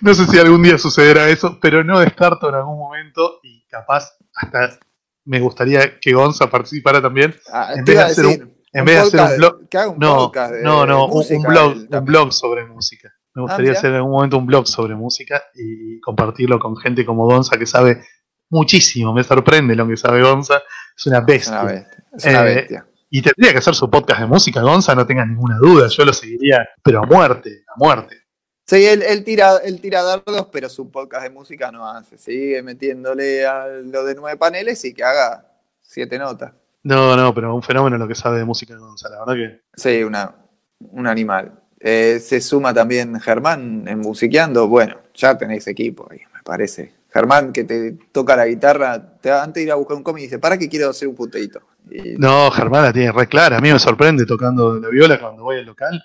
no 0.00 0.14
sé 0.14 0.26
si 0.26 0.38
algún 0.38 0.62
día 0.62 0.78
sucederá 0.78 1.28
eso, 1.28 1.58
pero 1.60 1.84
no 1.84 1.98
descarto 2.00 2.48
en 2.48 2.54
algún 2.56 2.78
momento, 2.78 3.40
y 3.42 3.64
capaz 3.66 4.16
hasta 4.34 4.78
me 5.24 5.40
gustaría 5.40 5.98
que 5.98 6.12
Gonza 6.12 6.48
participara 6.48 7.02
también, 7.02 7.34
Ah, 7.52 7.72
En 7.74 7.84
vez 7.84 7.96
de 7.96 8.02
hacer 8.02 8.24
decir, 8.26 8.52
En 8.72 8.80
Un 8.80 8.86
vez 8.86 8.94
de 9.12 9.20
hacer 9.20 9.20
podcast 9.20 9.32
un 9.32 9.38
blog. 9.38 9.92
un 9.94 9.98
No, 9.98 10.30
de 10.52 10.62
no, 10.62 10.86
no, 10.86 11.04
un, 11.06 11.10
música, 11.10 11.36
un 11.38 11.42
blog, 11.44 11.76
un 11.90 12.04
blog 12.04 12.32
sobre 12.32 12.64
música. 12.66 13.12
Me 13.34 13.42
gustaría 13.42 13.70
mirá. 13.70 13.78
hacer 13.78 13.90
en 13.90 13.96
algún 13.96 14.12
momento 14.12 14.38
un 14.38 14.46
blog 14.46 14.66
sobre 14.66 14.94
música 14.94 15.42
y 15.54 16.00
compartirlo 16.00 16.58
con 16.58 16.76
gente 16.76 17.04
como 17.04 17.26
Gonza 17.26 17.58
que 17.58 17.66
sabe 17.66 18.02
muchísimo. 18.50 19.12
Me 19.12 19.24
sorprende 19.24 19.74
lo 19.76 19.86
que 19.86 19.96
sabe 19.96 20.22
Gonza. 20.22 20.62
Es 20.96 21.06
una 21.06 21.18
Es 21.18 21.26
bestia. 21.26 21.52
una 21.60 21.62
bestia. 21.72 22.04
Es 22.16 22.24
una 22.24 22.40
Eh, 22.50 22.54
bestia. 22.54 22.86
Y 23.10 23.22
tendría 23.22 23.52
que 23.52 23.58
hacer 23.58 23.74
su 23.74 23.90
podcast 23.90 24.20
de 24.20 24.26
música, 24.26 24.62
Gonza, 24.62 24.94
no 24.94 25.06
tenga 25.06 25.24
ninguna 25.26 25.58
duda. 25.58 25.88
Yo 25.88 26.04
lo 26.04 26.12
seguiría, 26.12 26.66
pero 26.82 27.02
a 27.02 27.06
muerte, 27.06 27.64
a 27.68 27.78
muerte. 27.78 28.22
Sí, 28.66 28.84
él, 28.84 29.02
él 29.02 29.22
tira, 29.22 29.58
él 29.64 29.80
tira 29.80 30.02
dardos, 30.02 30.48
pero 30.50 30.68
su 30.68 30.90
podcast 30.90 31.22
de 31.22 31.30
música 31.30 31.70
no 31.70 31.88
hace. 31.88 32.18
Sigue 32.18 32.62
metiéndole 32.62 33.46
a 33.46 33.66
lo 33.68 34.04
de 34.04 34.14
nueve 34.16 34.36
paneles 34.36 34.84
y 34.84 34.92
que 34.92 35.04
haga 35.04 35.46
siete 35.82 36.18
notas. 36.18 36.52
No, 36.82 37.16
no, 37.16 37.32
pero 37.34 37.54
un 37.54 37.62
fenómeno 37.62 37.96
lo 37.96 38.08
que 38.08 38.14
sabe 38.16 38.38
de 38.38 38.44
música 38.44 38.76
Gonza, 38.76 39.08
la 39.08 39.20
verdad 39.24 39.34
que. 39.34 39.60
Sí, 39.80 40.02
una, 40.02 40.34
un 40.80 41.06
animal. 41.06 41.60
Eh, 41.78 42.18
se 42.20 42.40
suma 42.40 42.74
también 42.74 43.20
Germán 43.20 43.84
en 43.86 44.00
musiqueando. 44.00 44.66
Bueno, 44.66 44.96
ya 45.14 45.38
tenéis 45.38 45.66
equipo 45.68 46.08
ahí, 46.10 46.20
me 46.34 46.42
parece. 46.42 46.92
Germán 47.12 47.52
que 47.52 47.64
te 47.64 47.92
toca 48.12 48.34
la 48.36 48.46
guitarra, 48.46 49.18
te, 49.20 49.30
antes 49.30 49.54
de 49.54 49.62
ir 49.62 49.72
a 49.72 49.76
buscar 49.76 49.96
un 49.96 50.02
cómic 50.02 50.24
dice, 50.24 50.38
¿para 50.40 50.58
qué 50.58 50.68
quiero 50.68 50.90
hacer 50.90 51.06
un 51.08 51.14
puteito? 51.14 51.60
Y 51.90 52.16
No, 52.18 52.50
Germán 52.50 52.82
la 52.82 52.92
tiene 52.92 53.12
re 53.12 53.28
clara. 53.28 53.58
A 53.58 53.60
mí 53.60 53.72
me 53.72 53.78
sorprende 53.78 54.26
tocando 54.26 54.74
la 54.80 54.88
viola 54.88 55.20
cuando 55.20 55.44
voy 55.44 55.58
al 55.58 55.66
local. 55.66 56.02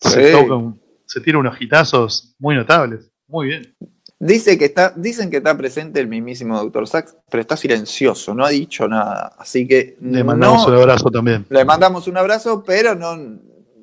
Se, 0.00 0.26
Sí. 0.26 0.32
toca 0.32 0.54
un- 0.56 0.80
se 1.10 1.20
tira 1.20 1.38
unos 1.38 1.60
hitazos 1.60 2.34
muy 2.38 2.54
notables. 2.54 3.10
Muy 3.26 3.48
bien. 3.48 3.74
Dice 4.18 4.58
que 4.58 4.66
está, 4.66 4.92
dicen 4.94 5.30
que 5.30 5.38
está 5.38 5.56
presente 5.56 5.98
el 5.98 6.06
mismísimo 6.06 6.56
Dr. 6.62 6.86
Sax, 6.86 7.16
pero 7.30 7.40
está 7.40 7.56
silencioso, 7.56 8.34
no 8.34 8.44
ha 8.44 8.50
dicho 8.50 8.86
nada. 8.86 9.34
Así 9.38 9.66
que 9.66 9.96
Le 10.00 10.22
mandamos 10.22 10.66
no- 10.68 10.74
un 10.74 10.80
abrazo 10.80 11.10
también. 11.10 11.46
le 11.48 11.64
mandamos 11.64 12.06
un 12.06 12.16
abrazo, 12.18 12.62
pero 12.64 12.94
no 12.94 13.16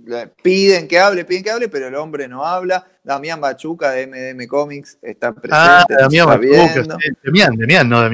le 0.05 0.27
piden 0.41 0.87
que 0.87 0.99
hable, 0.99 1.25
piden 1.25 1.43
que 1.43 1.51
hable, 1.51 1.67
pero 1.69 1.87
el 1.87 1.95
hombre 1.95 2.27
no 2.27 2.45
habla. 2.45 2.85
Damián 3.03 3.41
Bachuca 3.41 3.91
de 3.91 4.03
MDM 4.07 4.47
Comics 4.47 4.97
está 5.01 5.33
presente. 5.33 5.57
Ah, 5.59 5.85
Damián 5.89 6.27
Bachuca, 6.27 6.83
sí. 6.83 7.09
Demian, 7.23 7.89
no. 7.89 8.07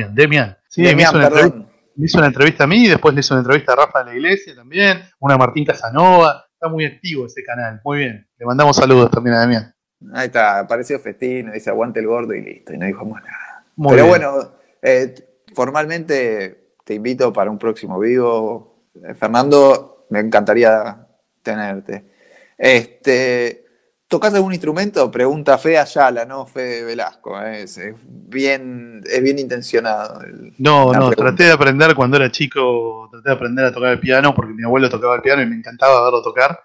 Sí, 0.69 0.81
me, 0.81 0.87
Damián, 0.87 1.09
hizo 1.09 1.17
una 1.17 1.25
entrevista, 1.27 1.29
perdón. 1.29 1.67
me 1.95 2.05
hizo 2.05 2.17
una 2.17 2.27
entrevista 2.27 2.63
a 2.63 2.67
mí, 2.67 2.87
después 2.87 3.13
le 3.13 3.19
hizo 3.19 3.33
una 3.33 3.41
entrevista 3.41 3.73
a 3.73 3.75
Rafa 3.75 3.99
de 3.99 4.05
la 4.05 4.15
Iglesia 4.15 4.55
también, 4.55 5.01
una 5.19 5.35
a 5.35 5.37
Martín 5.37 5.65
Casanova. 5.65 6.45
Está 6.63 6.71
muy 6.71 6.85
activo 6.85 7.25
ese 7.25 7.43
canal, 7.43 7.81
muy 7.83 7.97
bien. 7.97 8.25
Le 8.37 8.45
mandamos 8.45 8.77
saludos 8.77 9.11
también 9.11 9.35
a 9.35 9.41
Demian. 9.41 9.75
Ahí 10.13 10.27
está, 10.27 10.59
apareció 10.59 10.97
Festino, 10.97 11.51
dice 11.51 11.69
aguante 11.69 11.99
el 11.99 12.07
gordo 12.07 12.33
y 12.33 12.41
listo, 12.41 12.73
y 12.73 12.77
no 12.77 12.85
dijo 12.85 13.03
más 13.03 13.21
nada. 13.21 13.65
Muy 13.75 13.89
pero 13.91 14.05
bien. 14.05 14.09
bueno, 14.11 14.51
eh, 14.81 15.13
formalmente 15.53 16.75
te 16.85 16.93
invito 16.93 17.33
para 17.33 17.51
un 17.51 17.57
próximo 17.57 17.99
vivo. 17.99 18.85
Eh, 18.95 19.13
Fernando, 19.13 20.05
me 20.09 20.21
encantaría 20.21 21.05
tenerte. 21.41 22.05
Este, 22.57 23.62
¿Tocas 24.13 24.31
algún 24.35 24.53
instrumento? 24.53 25.09
Pregunta 25.09 25.57
Fe 25.57 25.75
Ayala, 25.75 26.23
no 26.23 26.45
Fe 26.45 26.83
Velasco. 26.83 27.41
eh, 27.41 27.63
Es, 27.63 27.79
es 27.79 27.95
bien, 28.05 29.01
es 29.09 29.23
bien 29.23 29.39
intencionado. 29.39 30.21
el- 30.21 30.53
No, 30.59 30.85
no, 30.85 30.91
pregunta. 30.91 31.15
traté 31.15 31.43
de 31.45 31.51
aprender 31.51 31.95
cuando 31.95 32.17
era 32.17 32.29
chico, 32.29 33.07
traté 33.11 33.29
de 33.29 33.35
aprender 33.35 33.65
a 33.65 33.71
tocar 33.73 33.89
el 33.89 33.99
piano 33.99 34.35
porque 34.35 34.53
mi 34.53 34.63
abuelo 34.63 34.87
tocaba 34.87 35.15
el 35.15 35.23
piano 35.23 35.41
y 35.41 35.47
me 35.47 35.55
encantaba 35.55 36.03
verlo 36.03 36.21
tocar, 36.21 36.59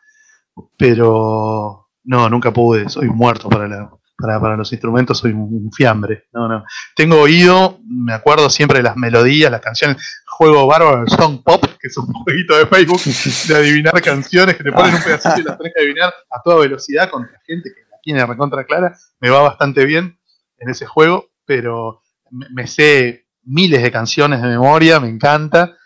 pero 0.77 1.89
no, 2.05 2.29
nunca 2.29 2.53
pude, 2.53 2.89
soy 2.89 3.09
muerto 3.09 3.49
para, 3.49 3.67
la- 3.67 3.91
para, 4.19 4.41
para 4.41 4.57
los 4.57 4.71
instrumentos, 4.73 5.17
soy 5.19 5.33
un 5.33 5.71
fiambre. 5.73 6.25
No, 6.33 6.49
no. 6.49 6.65
Tengo 6.95 7.21
oído, 7.21 7.79
me 7.89 8.13
acuerdo 8.13 8.51
siempre 8.51 8.79
de 8.79 8.83
las 8.85 8.97
melodías, 8.97 9.51
las 9.51 9.61
canciones, 9.61 9.97
juego 10.39 10.67
bárbaro 10.69 11.03
el 11.03 11.09
Song 11.09 11.43
Pop, 11.43 11.65
que 11.81 11.89
es 11.89 11.97
un 11.99 12.07
jueguito 12.07 12.57
de 12.57 12.67
Facebook 12.67 13.01
de 13.49 13.55
adivinar 13.57 14.01
canciones 14.01 14.57
que 14.57 14.63
te 14.63 14.71
ponen 14.73 14.95
un 14.95 15.03
pedacito 15.03 15.41
y 15.41 15.43
las 15.43 15.59
tenés 15.59 15.73
que 15.75 15.83
adivinar 15.83 16.15
a 16.31 16.41
toda 16.43 16.61
velocidad 16.61 17.11
contra 17.11 17.41
gente 17.45 17.71
que 17.75 17.81
la 17.91 17.99
tiene 18.01 18.25
recontra 18.25 18.65
clara, 18.65 18.97
me 19.21 19.31
va 19.31 19.43
bastante 19.43 19.85
bien 19.85 20.17
en 20.59 20.71
ese 20.71 20.87
juego, 20.87 21.31
pero 21.45 22.03
me, 22.31 22.67
sé 22.69 23.27
miles 23.43 23.83
de 23.83 23.91
canciones 23.91 24.41
de 24.41 24.47
memoria, 24.49 25.01
me 25.01 25.09
encanta, 25.09 25.77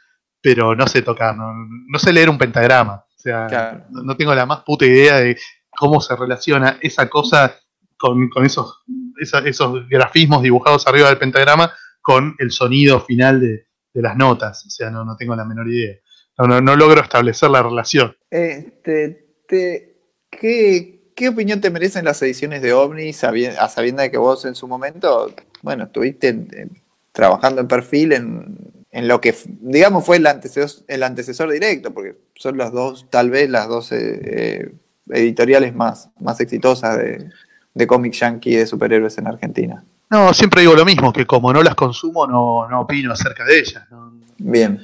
pero 0.42 0.74
no 0.74 0.86
sé 0.86 1.00
tocar, 1.00 1.34
no, 1.34 1.50
no 1.88 1.98
sé 1.98 2.12
leer 2.12 2.28
un 2.28 2.36
pentagrama. 2.38 2.94
O 3.06 3.18
sea, 3.22 3.46
Claro. 3.46 3.84
no, 3.90 4.16
tengo 4.16 4.34
la 4.34 4.44
más 4.44 4.60
puta 4.64 4.84
idea 4.84 5.16
de 5.16 5.38
cómo 5.70 6.00
se 6.00 6.14
relaciona 6.14 6.76
esa 6.82 7.08
cosa 7.08 7.56
con, 7.96 8.28
con 8.28 8.44
esos, 8.44 8.82
esa- 9.18 9.38
esos 9.46 9.88
grafismos 9.88 10.42
dibujados 10.42 10.86
arriba 10.86 11.08
del 11.08 11.18
pentagrama 11.18 11.72
con 12.02 12.34
el 12.38 12.50
sonido 12.50 13.00
final 13.00 13.40
de, 13.40 13.66
de 13.94 14.02
las 14.02 14.16
notas. 14.16 14.64
O 14.66 14.70
sea, 14.70 14.90
no, 14.90 15.04
no 15.04 15.16
tengo 15.16 15.34
la 15.36 15.44
menor 15.44 15.68
idea. 15.68 15.96
No, 16.38 16.60
no, 16.60 16.76
logro 16.76 17.02
establecer 17.02 17.50
la 17.50 17.62
relación. 17.62 18.16
Este, 18.30 19.26
te- 19.46 19.96
¿qué, 20.30 21.12
qué 21.14 21.28
opinión 21.28 21.60
te 21.60 21.70
merecen 21.70 22.04
las 22.04 22.20
ediciones 22.22 22.62
de 22.62 22.72
OVNI 22.72 23.12
sabi- 23.12 23.46
a 23.46 23.68
sabienda 23.68 24.02
de 24.02 24.10
que 24.10 24.18
vos 24.18 24.44
en 24.44 24.54
su 24.54 24.66
momento, 24.66 25.32
bueno, 25.62 25.84
estuviste 25.84 26.68
trabajando 27.12 27.60
en 27.60 27.68
perfil 27.68 28.12
en, 28.12 28.56
en 28.90 29.08
lo 29.08 29.20
que, 29.20 29.34
digamos, 29.60 30.04
fue 30.06 30.16
el 30.16 30.26
antecesor, 30.26 30.84
el 30.88 31.02
antecesor 31.02 31.50
directo, 31.52 31.92
porque 31.92 32.16
son 32.34 32.56
las 32.56 32.72
dos, 32.72 33.06
tal 33.10 33.28
vez 33.30 33.50
las 33.50 33.68
dos 33.68 33.92
eh, 33.92 34.20
eh, 34.22 34.72
editoriales 35.10 35.74
más, 35.74 36.08
más 36.18 36.40
exitosas 36.40 36.96
de, 36.96 37.28
de 37.74 37.86
cómic 37.86 38.14
yankee 38.14 38.56
de 38.56 38.66
superhéroes 38.66 39.18
en 39.18 39.26
Argentina. 39.26 39.84
No, 40.12 40.32
siempre 40.34 40.60
digo 40.60 40.74
lo 40.74 40.84
mismo, 40.84 41.10
que 41.12 41.24
como 41.26 41.52
no 41.52 41.62
las 41.62 41.74
consumo, 41.74 42.26
no, 42.26 42.68
no 42.68 42.80
opino 42.82 43.12
acerca 43.12 43.44
de 43.44 43.58
ellas. 43.58 43.84
No- 43.90 44.12
Bien. 44.38 44.78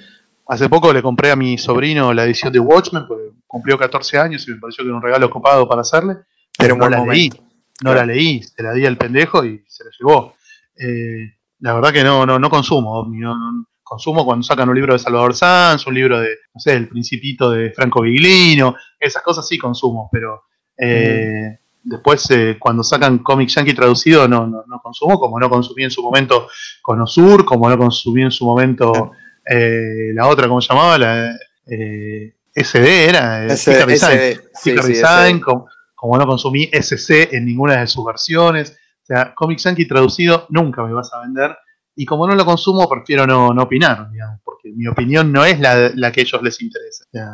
Hace 0.47 0.69
poco 0.71 0.91
le 0.93 1.03
compré 1.03 1.31
a 1.31 1.37
mi 1.37 1.59
sobrino 1.59 2.15
la 2.15 2.25
edición 2.25 2.51
de 2.53 2.59
Watchmen, 2.59 3.05
porque 3.07 3.25
cumplió 3.47 3.77
14 3.79 4.19
años 4.19 4.49
y 4.49 4.53
me 4.53 4.57
pareció 4.59 4.83
que 4.83 4.89
era 4.89 4.97
un 4.97 5.03
regalo 5.03 5.29
copado 5.29 5.69
para 5.69 5.83
hacerle. 5.83 6.17
Pero 6.57 6.77
no 6.77 6.89
la 6.89 7.05
leí, 7.05 7.29
no 7.29 7.93
Claro. 7.93 7.99
la 8.01 8.07
leí, 8.07 8.43
se 8.43 8.63
la 8.63 8.73
di 8.73 8.87
al 8.87 8.97
pendejo 8.97 9.45
y 9.45 9.63
se 9.69 9.85
la 9.85 9.91
llevó. 9.99 10.35
Eh, 10.77 11.35
la 11.61 11.75
verdad 11.75 11.93
que 11.93 12.03
no, 12.03 12.25
no, 12.25 12.39
no 12.39 12.49
consumo, 12.49 13.07
no- 13.11 13.37
no- 13.37 13.67
consumo 13.83 14.25
cuando 14.25 14.43
sacan 14.45 14.69
un 14.71 14.75
libro 14.75 14.95
de 14.95 14.99
Salvador 14.99 15.35
Sanz, 15.35 15.87
un 15.87 15.95
libro 15.95 16.19
de, 16.21 16.29
no 16.55 16.61
sé, 16.61 16.73
El 16.75 16.89
Principito 16.89 17.51
de 17.51 17.71
Franco 17.73 18.01
Viglino, 18.03 18.75
esas 18.99 19.23
cosas 19.23 19.47
sí 19.47 19.59
consumo, 19.59 20.09
pero 20.13 20.45
eh, 20.79 21.59
después 21.89 22.31
eh, 22.31 22.57
cuando 22.59 22.83
sacan 22.83 23.19
cómic 23.19 23.49
yankee 23.49 23.75
traducido 23.75 24.29
no, 24.29 24.47
no, 24.47 24.65
no 24.67 24.81
consumo, 24.81 25.19
como 25.19 25.39
no 25.41 25.49
consumí 25.49 25.85
en 25.85 25.91
su 25.91 26.03
momento 26.03 26.49
con 26.83 27.01
Osur, 27.01 27.45
como 27.45 27.69
no 27.69 27.79
consumí 27.79 28.23
en 28.23 28.31
su 28.31 28.45
momento 28.45 29.13
eh, 29.51 30.13
la 30.15 30.27
otra, 30.29 30.47
¿cómo 30.49 30.61
se 30.61 30.69
llamaba? 30.69 30.99
La 30.99 31.31
eh, 31.67 32.35
SD 32.55 33.09
era, 33.09 33.47
eh, 33.47 33.57
Sticker 33.57 33.87
Design. 33.87 34.41
sí, 34.55 34.73
Design, 34.73 35.41
como, 35.41 35.67
como 35.95 36.19
no 36.19 36.27
consumí 36.27 36.69
SC 36.73 37.33
en 37.35 37.45
ninguna 37.47 37.81
de 37.81 37.87
sus 37.87 38.05
versiones. 38.05 38.77
O 39.03 39.07
sea, 39.07 39.35
Comic 39.35 39.59
Yankee 39.59 39.87
traducido 39.89 40.47
nunca 40.51 40.83
me 40.85 40.93
vas 40.93 41.13
a 41.15 41.21
vender. 41.21 41.57
Y 41.97 42.05
como 42.07 42.27
no 42.29 42.35
lo 42.37 42.45
consumo, 42.45 42.89
prefiero 42.89 43.27
no, 43.27 43.53
no 43.53 43.63
opinar, 43.65 44.11
digamos, 44.13 44.41
porque 44.45 44.71
mi 44.73 44.87
opinión 44.87 45.33
no 45.33 45.45
es 45.45 45.59
la, 45.59 45.91
la 45.95 46.13
que 46.13 46.21
a 46.21 46.25
ellos 46.25 46.43
les 46.43 46.61
interesa. 46.63 47.05
O 47.07 47.11
sea, 47.11 47.31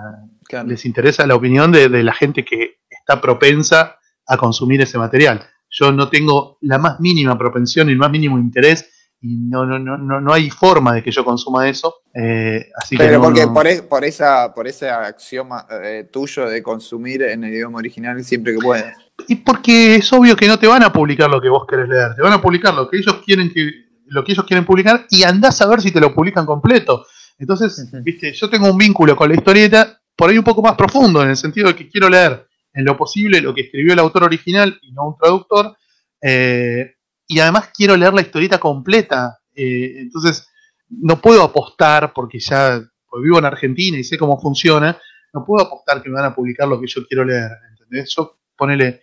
Claro. 0.47 0.68
les 0.68 0.85
interesa 0.85 1.26
la 1.26 1.35
opinión 1.35 1.72
de, 1.72 1.89
de 1.89 2.02
la 2.02 2.12
gente 2.14 2.44
que 2.44 2.76
está 2.89 3.20
propensa 3.20 3.97
a 4.26 4.36
consumir 4.36 4.80
ese 4.82 4.98
material. 4.98 5.42
Yo 5.70 5.90
no 5.92 6.09
tengo 6.09 6.59
la 6.62 6.78
más 6.78 7.01
mínima 7.01 7.36
propensión 7.36 7.88
y 7.88 7.92
el 7.92 7.98
más 7.98 8.10
mínimo 8.10 8.38
interés 8.38 8.90
y 9.20 9.36
no, 9.36 9.64
no, 9.64 9.78
no, 9.78 9.96
no, 9.96 10.20
no 10.20 10.32
hay 10.32 10.51
forma 10.51 10.92
de 10.94 11.02
que 11.02 11.10
yo 11.10 11.24
consuma 11.24 11.68
eso. 11.68 11.94
eh, 12.14 12.66
así 12.76 12.96
que 12.96 13.02
Pero 13.05 13.18
no- 13.18 13.24
porque 13.24 13.46
no- 13.46 13.55
Por, 13.55 13.66
e- 13.66 13.82
por 13.82 14.05
esa 14.05 14.52
por 14.55 14.66
ese 14.68 14.88
axioma 14.90 15.66
eh, 15.82 16.09
tuyo 16.12 16.46
de 16.48 16.62
consumir 16.62 17.22
en 17.22 17.42
el 17.44 17.55
idioma 17.55 17.78
original 17.78 18.22
siempre 18.24 18.52
que 18.52 18.59
puedas. 18.60 18.94
Y 19.28 19.36
porque 19.36 19.96
es 19.96 20.12
obvio 20.12 20.36
que 20.36 20.46
no 20.46 20.59
te 20.59 20.66
van 20.66 20.82
a 20.82 20.92
publicar 20.92 21.30
lo 21.30 21.40
que 21.40 21.48
vos 21.48 21.64
querés 21.68 21.88
leer, 21.88 22.14
te 22.14 22.22
van 22.22 22.32
a 22.34 22.40
publicar 22.42 22.74
lo 22.74 22.88
que 22.88 22.98
ellos 22.98 23.16
quieren 23.24 23.51
que 23.52 23.70
lo 24.06 24.22
que 24.22 24.32
ellos 24.32 24.44
quieren 24.44 24.66
publicar 24.66 25.06
y 25.09 25.22
andás 25.22 25.60
a 25.62 25.66
ver 25.66 25.80
si 25.80 25.90
te 25.90 25.98
lo 26.01 26.14
publican 26.14 26.44
completo. 26.44 27.06
Entonces, 27.38 27.90
viste, 28.05 28.32
yo 28.32 28.48
tengo 28.51 28.70
un 28.70 28.76
vínculo 28.76 29.16
con 29.16 29.28
la 29.28 29.34
historieta 29.34 29.98
por 30.14 30.28
ahí 30.30 30.36
un 30.38 30.44
poco 30.44 30.62
más 30.62 30.74
profundo, 30.76 31.22
en 31.22 31.30
el 31.30 31.36
sentido 31.36 31.68
de 31.68 31.74
que 31.74 31.88
quiero 31.88 32.09
leer 32.10 32.46
en 32.74 32.84
lo 32.84 32.96
posible 32.96 33.40
lo 33.40 33.55
que 33.55 33.62
escribió 33.62 33.92
el 33.94 33.98
autor 34.01 34.24
original 34.24 34.78
y 34.82 34.92
no 34.92 35.09
un 35.09 35.16
traductor. 35.16 35.76
eh, 36.20 36.94
y 37.26 37.40
además 37.40 37.70
quiero 37.74 37.96
leer 37.96 38.12
la 38.12 38.20
historieta 38.22 38.59
completa. 38.59 39.38
eh, 39.55 39.94
entonces, 40.01 40.46
no 40.90 41.20
puedo 41.20 41.42
apostar, 41.42 42.12
porque 42.12 42.38
ya 42.38 42.82
pues 43.09 43.22
vivo 43.22 43.38
en 43.38 43.44
Argentina 43.46 43.96
y 43.98 44.05
sé 44.05 44.18
cómo 44.18 44.38
funciona, 44.40 44.98
no 45.32 45.44
puedo 45.44 45.64
apostar 45.64 46.02
que 46.02 46.09
me 46.10 46.16
van 46.16 46.26
a 46.26 46.34
publicar 46.34 46.68
lo 46.68 46.78
que 46.80 46.86
yo 46.86 47.06
quiero 47.06 47.24
leer. 47.24 47.51
¿entendés? 47.70 48.12
Yo 48.16 48.38
ponele. 48.56 49.01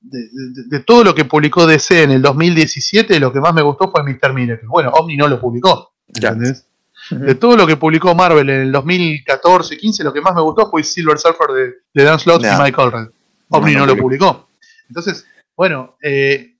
De, 0.00 0.18
de- 0.20 0.64
de 0.68 0.80
todo 0.84 1.02
lo 1.02 1.14
que 1.14 1.24
publicó 1.24 1.66
DC 1.66 2.04
en 2.04 2.12
el 2.12 2.22
2017, 2.22 3.18
lo 3.18 3.32
que 3.32 3.40
más 3.40 3.52
me 3.54 3.62
gustó 3.62 3.90
fue 3.90 4.02
Mr. 4.04 4.32
Miracle. 4.32 4.68
Bueno, 4.68 4.90
Omni 4.90 5.16
no 5.16 5.26
lo 5.26 5.40
publicó. 5.40 5.94
¿entendés? 6.36 6.68
De 7.10 7.34
todo 7.36 7.56
lo 7.56 7.66
que 7.66 7.76
publicó 7.76 8.14
Marvel 8.14 8.48
en 8.50 8.60
el 8.62 8.72
2014-15, 8.72 10.02
lo 10.02 10.12
que 10.12 10.20
más 10.20 10.34
me 10.34 10.40
gustó 10.42 10.68
fue 10.70 10.82
Silver 10.82 11.18
Surfer 11.18 11.48
de, 11.54 11.72
de 11.94 12.04
Dan 12.04 12.18
Slott 12.18 12.42
y 12.42 12.46
Mike 12.62 12.80
Allred. 12.80 13.08
Omni 13.50 13.74
no, 13.74 13.86
lo 13.86 13.96
publicó. 13.96 14.48
Entonces, 14.88 15.24
bueno, 15.56 15.96
eh, 16.02 16.54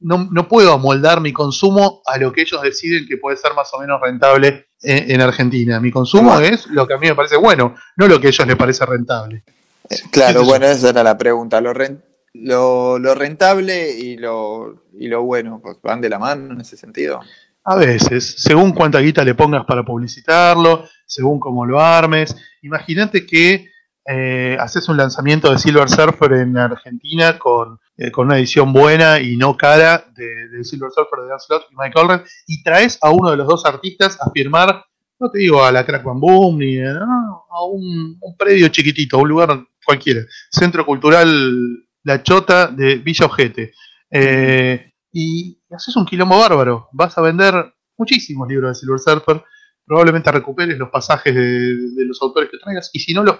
no, 0.00 0.28
no 0.30 0.48
puedo 0.48 0.72
amoldar 0.72 1.20
mi 1.20 1.32
consumo 1.32 2.02
a 2.06 2.18
lo 2.18 2.32
que 2.32 2.42
ellos 2.42 2.60
deciden 2.62 3.06
que 3.06 3.16
puede 3.16 3.36
ser 3.36 3.54
más 3.54 3.72
o 3.74 3.78
menos 3.80 4.00
rentable 4.00 4.66
en, 4.82 5.10
en 5.12 5.20
Argentina. 5.20 5.78
Mi 5.80 5.90
consumo 5.92 6.38
es 6.40 6.66
lo 6.66 6.86
que 6.86 6.94
a 6.94 6.98
mí 6.98 7.06
me 7.06 7.14
parece 7.14 7.36
bueno, 7.36 7.74
no 7.96 8.08
lo 8.08 8.20
que 8.20 8.26
a 8.26 8.30
ellos 8.30 8.46
les 8.46 8.56
parece 8.56 8.84
rentable. 8.84 9.44
Eh, 9.88 9.96
Claro, 10.10 10.40
yo? 10.42 10.46
bueno, 10.46 10.66
esa 10.66 10.90
era 10.90 11.02
la 11.04 11.16
pregunta. 11.16 11.60
Lo, 11.60 11.72
ren- 11.72 12.02
lo, 12.34 12.98
lo 12.98 13.14
rentable 13.14 13.90
y 13.96 14.16
lo, 14.16 14.82
y 14.98 15.06
lo 15.06 15.22
bueno, 15.22 15.60
pues 15.62 15.76
van 15.82 16.00
de 16.00 16.08
la 16.08 16.18
mano 16.18 16.54
en 16.54 16.60
ese 16.60 16.76
sentido. 16.76 17.20
A 17.64 17.76
veces, 17.76 18.34
según 18.38 18.72
cuánta 18.72 18.98
guita 18.98 19.24
le 19.24 19.34
pongas 19.34 19.64
para 19.64 19.84
publicitarlo, 19.84 20.84
según 21.06 21.38
cómo 21.38 21.64
lo 21.64 21.80
armes. 21.80 22.36
Imagínate 22.62 23.24
que 23.24 23.68
eh, 24.04 24.56
haces 24.58 24.88
un 24.88 24.96
lanzamiento 24.96 25.50
de 25.50 25.58
Silver 25.58 25.88
Surfer 25.88 26.32
en 26.32 26.58
Argentina 26.58 27.38
con, 27.38 27.78
eh, 27.96 28.10
con 28.10 28.26
una 28.26 28.38
edición 28.38 28.72
buena 28.72 29.20
y 29.20 29.36
no 29.36 29.56
cara 29.56 30.06
de, 30.16 30.48
de 30.48 30.64
Silver 30.64 30.90
Surfer 30.90 31.20
de 31.20 31.28
Dan 31.28 31.38
Slott 31.38 31.66
y 31.70 31.76
Mike 31.76 32.00
Allred 32.00 32.26
y 32.48 32.62
traes 32.64 32.98
a 33.00 33.10
uno 33.10 33.30
de 33.30 33.36
los 33.36 33.46
dos 33.46 33.64
artistas 33.64 34.18
a 34.20 34.30
firmar, 34.32 34.84
no 35.20 35.30
te 35.30 35.38
digo 35.38 35.64
a 35.64 35.70
la 35.70 35.86
Crack 35.86 36.02
Bam 36.02 36.18
Boom 36.18 36.58
ni 36.58 36.80
a, 36.80 36.94
no, 36.94 37.44
a 37.48 37.64
un, 37.64 38.18
un 38.20 38.36
predio 38.36 38.66
chiquitito, 38.68 39.18
un 39.18 39.28
lugar 39.28 39.64
cualquiera, 39.84 40.22
Centro 40.50 40.84
Cultural 40.84 41.86
La 42.02 42.22
Chota 42.24 42.66
de 42.66 42.96
Villa 42.96 43.26
Ojete. 43.26 43.72
Eh, 44.10 44.91
y 45.12 45.60
haces 45.70 45.94
un 45.96 46.06
quilombo 46.06 46.38
bárbaro. 46.38 46.88
Vas 46.92 47.16
a 47.18 47.20
vender 47.20 47.74
muchísimos 47.96 48.48
libros 48.48 48.70
de 48.70 48.80
Silver 48.80 48.98
Surfer. 48.98 49.44
Probablemente 49.84 50.32
recuperes 50.32 50.78
los 50.78 50.90
pasajes 50.90 51.34
de, 51.34 51.92
de 51.94 52.04
los 52.04 52.20
autores 52.22 52.50
que 52.50 52.58
traigas. 52.58 52.90
Y 52.92 53.00
si 53.00 53.12
no 53.12 53.22
los, 53.22 53.36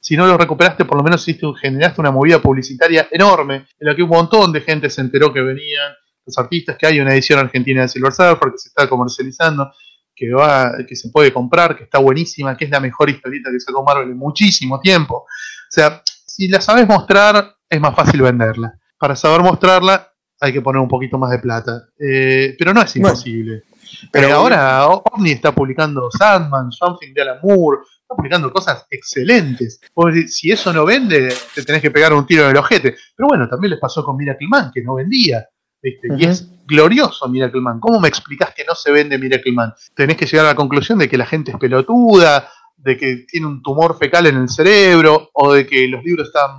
si 0.00 0.16
no 0.16 0.26
los 0.26 0.36
recuperaste, 0.36 0.84
por 0.84 0.96
lo 0.96 1.04
menos 1.04 1.24
generaste 1.60 2.00
una 2.00 2.10
movida 2.10 2.42
publicitaria 2.42 3.06
enorme. 3.10 3.68
En 3.78 3.88
la 3.88 3.94
que 3.94 4.02
un 4.02 4.10
montón 4.10 4.52
de 4.52 4.60
gente 4.60 4.90
se 4.90 5.00
enteró 5.00 5.32
que 5.32 5.40
venían 5.40 5.92
los 6.26 6.36
artistas, 6.38 6.76
que 6.76 6.86
hay 6.86 7.00
una 7.00 7.12
edición 7.12 7.38
argentina 7.38 7.82
de 7.82 7.88
Silver 7.88 8.12
Surfer 8.12 8.50
que 8.50 8.58
se 8.58 8.68
está 8.68 8.88
comercializando, 8.88 9.72
que 10.14 10.32
va, 10.32 10.72
que 10.86 10.96
se 10.96 11.08
puede 11.10 11.32
comprar, 11.32 11.76
que 11.76 11.84
está 11.84 11.98
buenísima, 11.98 12.56
que 12.56 12.64
es 12.64 12.70
la 12.70 12.80
mejor 12.80 13.10
historieta 13.10 13.50
que 13.50 13.60
sacó 13.60 13.84
Marvel 13.84 14.10
en 14.10 14.18
muchísimo 14.18 14.80
tiempo. 14.80 15.18
O 15.18 15.70
sea, 15.70 16.02
si 16.04 16.48
la 16.48 16.60
sabes 16.60 16.86
mostrar, 16.86 17.56
es 17.68 17.80
más 17.80 17.94
fácil 17.94 18.22
venderla. 18.22 18.74
Para 18.98 19.16
saber 19.16 19.42
mostrarla, 19.42 20.11
hay 20.42 20.52
que 20.52 20.60
poner 20.60 20.82
un 20.82 20.88
poquito 20.88 21.18
más 21.18 21.30
de 21.30 21.38
plata. 21.38 21.86
Eh, 21.98 22.56
pero 22.58 22.74
no 22.74 22.82
es 22.82 22.92
Bueno, 22.94 23.08
imposible. 23.10 23.62
pero 24.10 24.28
Eh, 24.28 24.32
ahora 24.32 24.88
OVNI 24.88 25.30
está 25.30 25.52
publicando 25.54 26.10
Sandman, 26.10 26.72
Something 26.72 27.14
de 27.14 27.22
Alan 27.22 27.38
Moore, 27.44 27.82
está 28.02 28.16
publicando 28.16 28.52
cosas 28.52 28.84
excelentes. 28.90 29.80
Vos 29.94 30.12
decís, 30.12 30.36
si 30.36 30.50
eso 30.50 30.72
no 30.72 30.84
vende, 30.84 31.32
te 31.54 31.64
tenés 31.64 31.80
que 31.80 31.92
pegar 31.92 32.12
un 32.12 32.26
tiro 32.26 32.42
en 32.44 32.50
el 32.50 32.56
ojete. 32.56 32.96
Pero 33.16 33.28
bueno, 33.28 33.48
también 33.48 33.70
les 33.70 33.78
pasó 33.80 34.04
con 34.04 34.16
Miracle 34.16 34.48
Man, 34.48 34.70
que 34.74 34.82
no 34.82 34.96
vendía. 34.96 35.46
¿viste? 35.80 36.08
Y 36.18 36.24
es 36.24 36.48
glorioso 36.66 37.28
Miracle 37.28 37.60
Man. 37.60 37.78
¿Cómo 37.78 38.00
me 38.00 38.08
explicás 38.08 38.52
que 38.52 38.64
no 38.64 38.74
se 38.74 38.90
vende 38.90 39.18
Miracle 39.18 39.52
Man? 39.52 39.72
Tenés 39.94 40.16
que 40.16 40.26
llegar 40.26 40.46
a 40.46 40.50
la 40.50 40.54
conclusión 40.56 40.98
de 40.98 41.08
que 41.08 41.16
la 41.16 41.26
gente 41.26 41.52
es 41.52 41.56
pelotuda, 41.56 42.48
de 42.76 42.96
que 42.96 43.24
tiene 43.28 43.46
un 43.46 43.62
tumor 43.62 43.96
fecal 43.96 44.26
en 44.26 44.36
el 44.38 44.48
cerebro, 44.48 45.30
o 45.34 45.52
de 45.52 45.64
que 45.64 45.86
los 45.86 46.02
libros 46.02 46.26
están 46.26 46.50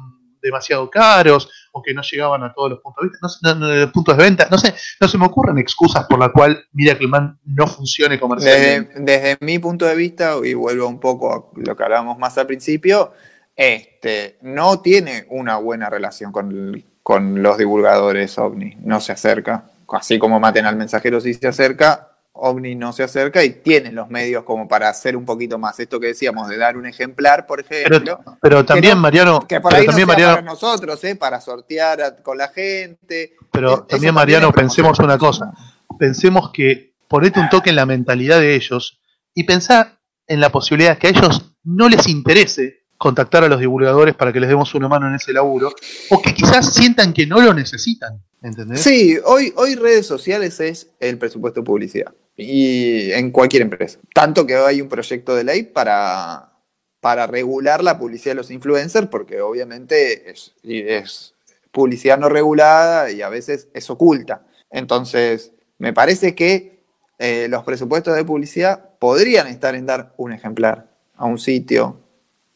demasiado 0.42 0.90
caros, 0.90 1.50
o 1.76 1.82
que 1.82 1.94
no 1.94 2.02
llegaban 2.04 2.44
a 2.44 2.54
todos 2.54 2.70
los 2.70 2.80
puntos 2.80 3.04
de 3.04 3.10
vista, 3.10 3.28
no 3.42 3.56
no- 3.56 3.76
no, 3.86 3.92
puntos 3.92 4.16
de 4.16 4.24
venta, 4.24 4.48
no 4.50 4.58
sé, 4.60 4.74
no 5.02 5.08
se 5.08 5.18
me 5.18 5.26
ocurren 5.26 5.58
excusas 5.58 6.06
por 6.06 6.20
la 6.20 6.30
cual 6.30 6.66
Miracle 6.72 7.08
Man 7.08 7.40
no 7.46 7.66
funcione 7.68 8.20
comercialmente. 8.20 9.00
Desde, 9.00 9.38
mi 9.42 9.58
punto 9.60 9.86
de 9.86 9.96
vista, 9.96 10.36
y 10.44 10.54
vuelvo 10.54 10.88
un 10.88 11.00
poco 11.00 11.34
a 11.34 11.44
lo 11.60 11.76
que 11.76 11.84
hablábamos 11.84 12.18
más 12.20 12.38
al 12.38 12.46
principio, 12.48 13.12
este, 13.56 14.38
no 14.42 14.82
tiene 14.82 15.26
una 15.30 15.58
buena 15.58 15.90
relación 15.90 16.32
con, 16.32 16.84
con 17.02 17.42
los 17.42 17.58
divulgadores 17.58 18.38
OVNI, 18.38 18.78
no 18.82 19.00
se 19.00 19.12
acerca. 19.12 19.66
Así 19.90 20.18
como 20.18 20.40
maten 20.40 20.66
al 20.66 20.76
mensajero 20.76 21.20
si 21.22 21.34
se 21.36 21.48
acerca, 21.48 22.13
OVNI 22.36 22.76
no 22.76 22.92
se 22.94 23.04
acerca 23.04 23.44
y 23.44 23.52
tiene 23.52 23.92
los 23.92 24.10
medios 24.10 24.44
como 24.44 24.68
para 24.68 24.90
hacer 24.90 25.16
un 25.16 25.24
poquito 25.24 25.60
más 25.60 25.80
esto 25.80 26.00
que 26.00 26.08
decíamos, 26.08 26.50
de 26.50 26.58
dar 26.58 26.76
un 26.78 26.86
ejemplar, 26.88 27.46
por 27.46 27.60
ejemplo. 27.60 28.20
Pero, 28.24 28.38
pero 28.42 28.66
también, 28.66 28.96
no- 28.96 29.02
Mariano, 29.02 29.46
que 29.48 29.62
por 29.62 29.70
pero 29.72 29.82
ahí 29.82 29.86
también, 29.88 30.08
no 30.08 30.14
sea 30.14 30.16
Mariano, 30.26 30.34
para 30.36 30.52
nosotros, 30.54 31.04
¿eh? 31.04 31.16
para 31.16 31.40
sortear 31.42 32.02
a- 32.02 32.16
con 32.18 32.38
la 32.38 32.48
gente. 32.50 33.36
pero 33.52 33.84
también, 33.84 34.14
Mariano, 34.16 34.52
pensemos 34.52 34.98
una 35.00 35.18
cosa. 35.18 35.54
Pensemos 36.00 36.50
que 36.52 36.96
ponete 37.08 37.40
un 37.40 37.50
toque 37.50 37.70
en 37.70 37.76
la 37.76 37.86
mentalidad 37.86 38.40
de 38.40 38.56
ellos 38.56 39.00
y 39.36 39.44
pensá 39.44 40.00
en 40.26 40.40
la 40.40 40.52
posibilidad 40.52 40.98
que 40.98 41.08
a 41.08 41.10
ellos 41.12 41.54
no 41.64 41.88
les 41.88 42.08
interese 42.08 42.80
contactar 42.98 43.44
a 43.44 43.48
los 43.48 43.60
divulgadores 43.60 44.16
para 44.16 44.32
que 44.34 44.40
les 44.40 44.50
demos 44.50 44.74
una 44.76 44.88
mano 44.88 45.08
en 45.08 45.16
ese 45.16 45.34
laburo, 45.34 45.74
o 46.10 46.22
que 46.22 46.34
quizás 46.34 46.74
sientan 46.74 47.12
que 47.14 47.28
no 47.28 47.42
lo 47.42 47.54
necesitan, 47.54 48.24
¿entendés? 48.42 48.82
Sí, 48.82 49.18
hoy, 49.26 49.52
hoy 49.58 49.76
redes 49.76 50.08
sociales 50.08 50.60
es 50.62 50.88
el 51.02 51.18
presupuesto 51.18 51.60
de 51.60 51.66
publicidad. 51.66 52.14
Y 52.36 53.12
en 53.12 53.32
cualquier 53.32 53.62
empresa. 53.62 54.00
Tanto 54.14 54.46
que 54.46 54.56
hay 54.56 54.82
un 54.82 54.90
proyecto 54.90 55.36
de 55.36 55.44
ley 55.44 55.64
para, 55.64 56.54
para 57.00 57.28
regular 57.28 57.84
la 57.84 58.00
publicidad 58.00 58.32
de 58.32 58.38
los 58.38 58.50
influencers, 58.50 59.08
porque 59.08 59.42
obviamente 59.42 60.32
es, 60.32 61.36
publicidad 61.72 62.18
no 62.18 62.30
regulada 62.30 63.12
y 63.12 63.22
a 63.22 63.30
veces 63.30 63.68
es 63.74 63.90
oculta. 63.90 64.46
Entonces, 64.72 65.52
me 65.78 65.94
parece 65.94 66.34
que 66.34 66.84
eh, 67.20 67.48
los 67.50 67.64
presupuestos 67.64 68.16
de 68.16 68.26
publicidad 68.26 68.90
podrían 69.00 69.48
estar 69.48 69.76
en 69.76 69.86
dar 69.86 70.14
un 70.18 70.34
ejemplar 70.34 70.88
a 71.16 71.26
un 71.26 71.38
sitio, 71.38 72.00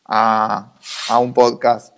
a, 0.05 0.73
a 1.09 1.19
un 1.19 1.33
podcast. 1.33 1.93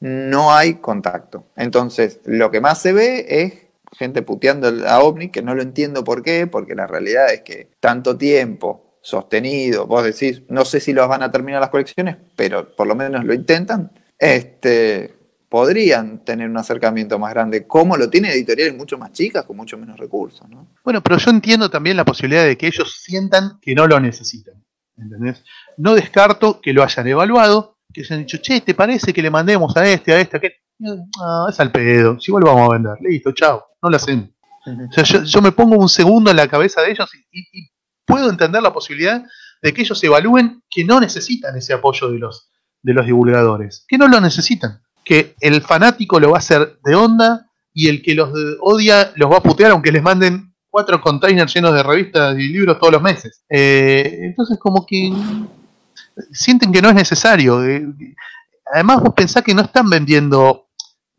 No 0.00 0.52
hay 0.52 0.74
contacto. 0.74 1.46
Entonces, 1.56 2.20
lo 2.24 2.50
que 2.50 2.60
más 2.60 2.80
se 2.80 2.92
ve 2.92 3.24
es 3.28 3.63
gente 3.94 4.22
puteando 4.22 4.68
a 4.86 5.00
OVNI, 5.00 5.30
que 5.30 5.42
no 5.42 5.54
lo 5.54 5.62
entiendo 5.62 6.04
por 6.04 6.22
qué, 6.22 6.46
porque 6.46 6.74
la 6.74 6.86
realidad 6.86 7.32
es 7.32 7.42
que 7.42 7.70
tanto 7.80 8.16
tiempo 8.16 8.98
sostenido, 9.00 9.86
vos 9.86 10.04
decís, 10.04 10.42
no 10.48 10.64
sé 10.64 10.80
si 10.80 10.92
los 10.92 11.08
van 11.08 11.22
a 11.22 11.30
terminar 11.30 11.60
las 11.60 11.70
colecciones, 11.70 12.16
pero 12.36 12.74
por 12.74 12.86
lo 12.86 12.94
menos 12.94 13.24
lo 13.24 13.34
intentan, 13.34 13.92
este, 14.18 15.14
podrían 15.48 16.24
tener 16.24 16.48
un 16.48 16.56
acercamiento 16.56 17.18
más 17.18 17.32
grande, 17.32 17.66
como 17.66 17.96
lo 17.96 18.08
tienen 18.08 18.32
editoriales 18.32 18.74
mucho 18.74 18.98
más 18.98 19.12
chicas, 19.12 19.44
con 19.44 19.56
mucho 19.56 19.76
menos 19.76 19.98
recursos. 19.98 20.48
¿no? 20.48 20.66
Bueno, 20.82 21.02
pero 21.02 21.18
yo 21.18 21.30
entiendo 21.30 21.70
también 21.70 21.96
la 21.96 22.04
posibilidad 22.04 22.44
de 22.44 22.56
que 22.56 22.66
ellos 22.66 23.00
sientan 23.00 23.58
que 23.60 23.74
no 23.74 23.86
lo 23.86 24.00
necesitan. 24.00 24.54
¿Entendés? 24.96 25.44
No 25.76 25.94
descarto 25.94 26.60
que 26.60 26.72
lo 26.72 26.82
hayan 26.82 27.06
evaluado, 27.06 27.76
que 27.92 28.00
hayan 28.00 28.20
dicho, 28.20 28.38
che, 28.38 28.62
¿te 28.62 28.74
parece 28.74 29.12
que 29.12 29.22
le 29.22 29.30
mandemos 29.30 29.76
a 29.76 29.86
este, 29.86 30.12
a 30.12 30.20
este, 30.20 30.36
a 30.36 30.38
aquel? 30.38 30.52
Ah, 31.20 31.46
es 31.48 31.58
al 31.60 31.70
pedo, 31.72 32.18
si 32.20 32.30
igual 32.30 32.44
lo 32.44 32.54
vamos 32.54 32.70
a 32.70 32.72
vender. 32.74 32.94
Listo, 33.00 33.32
chao, 33.32 33.64
no 33.82 33.90
lo 33.90 33.96
hacen. 33.96 34.34
O 34.66 34.92
sea, 34.92 35.04
yo, 35.04 35.22
yo 35.24 35.42
me 35.42 35.52
pongo 35.52 35.76
un 35.76 35.88
segundo 35.88 36.30
en 36.30 36.36
la 36.38 36.48
cabeza 36.48 36.80
de 36.82 36.90
ellos 36.92 37.10
y, 37.14 37.18
y- 37.40 37.48
y 37.52 37.68
puedo 38.06 38.30
entender 38.30 38.62
la 38.62 38.72
posibilidad 38.72 39.22
de 39.62 39.72
que 39.74 39.82
ellos 39.82 40.02
evalúen 40.04 40.62
que 40.70 40.84
no 40.84 41.00
necesitan 41.00 41.56
ese 41.56 41.72
apoyo 41.74 42.10
de 42.10 42.18
los, 42.18 42.50
de 42.82 42.92
los 42.94 43.04
divulgadores, 43.06 43.84
que 43.88 43.98
no 43.98 44.08
lo 44.08 44.20
necesitan, 44.20 44.82
que 45.04 45.34
el 45.40 45.60
fanático 45.62 46.18
lo 46.20 46.30
va 46.30 46.36
a 46.36 46.38
hacer 46.38 46.78
de 46.84 46.94
onda 46.94 47.50
y 47.74 47.88
el 47.88 48.02
que 48.02 48.14
los 48.14 48.30
odia 48.60 49.12
los 49.16 49.30
va 49.30 49.38
a 49.38 49.42
putear 49.42 49.70
aunque 49.72 49.92
les 49.92 50.02
manden 50.02 50.54
cuatro 50.70 51.00
containers 51.00 51.52
llenos 51.54 51.72
de 51.74 51.82
revistas 51.82 52.34
y 52.38 52.48
libros 52.48 52.78
todos 52.78 52.92
los 52.94 53.02
meses. 53.02 53.44
Eh, 53.50 54.18
entonces 54.22 54.58
como 54.58 54.84
que 54.86 55.12
sienten 56.32 56.72
que 56.72 56.82
no 56.82 56.88
es 56.88 56.94
necesario. 56.94 57.62
eh, 57.64 57.84
además 58.72 59.00
vos 59.02 59.14
pensás 59.14 59.42
que 59.42 59.54
no 59.54 59.62
están 59.62 59.88
vendiendo 59.90 60.63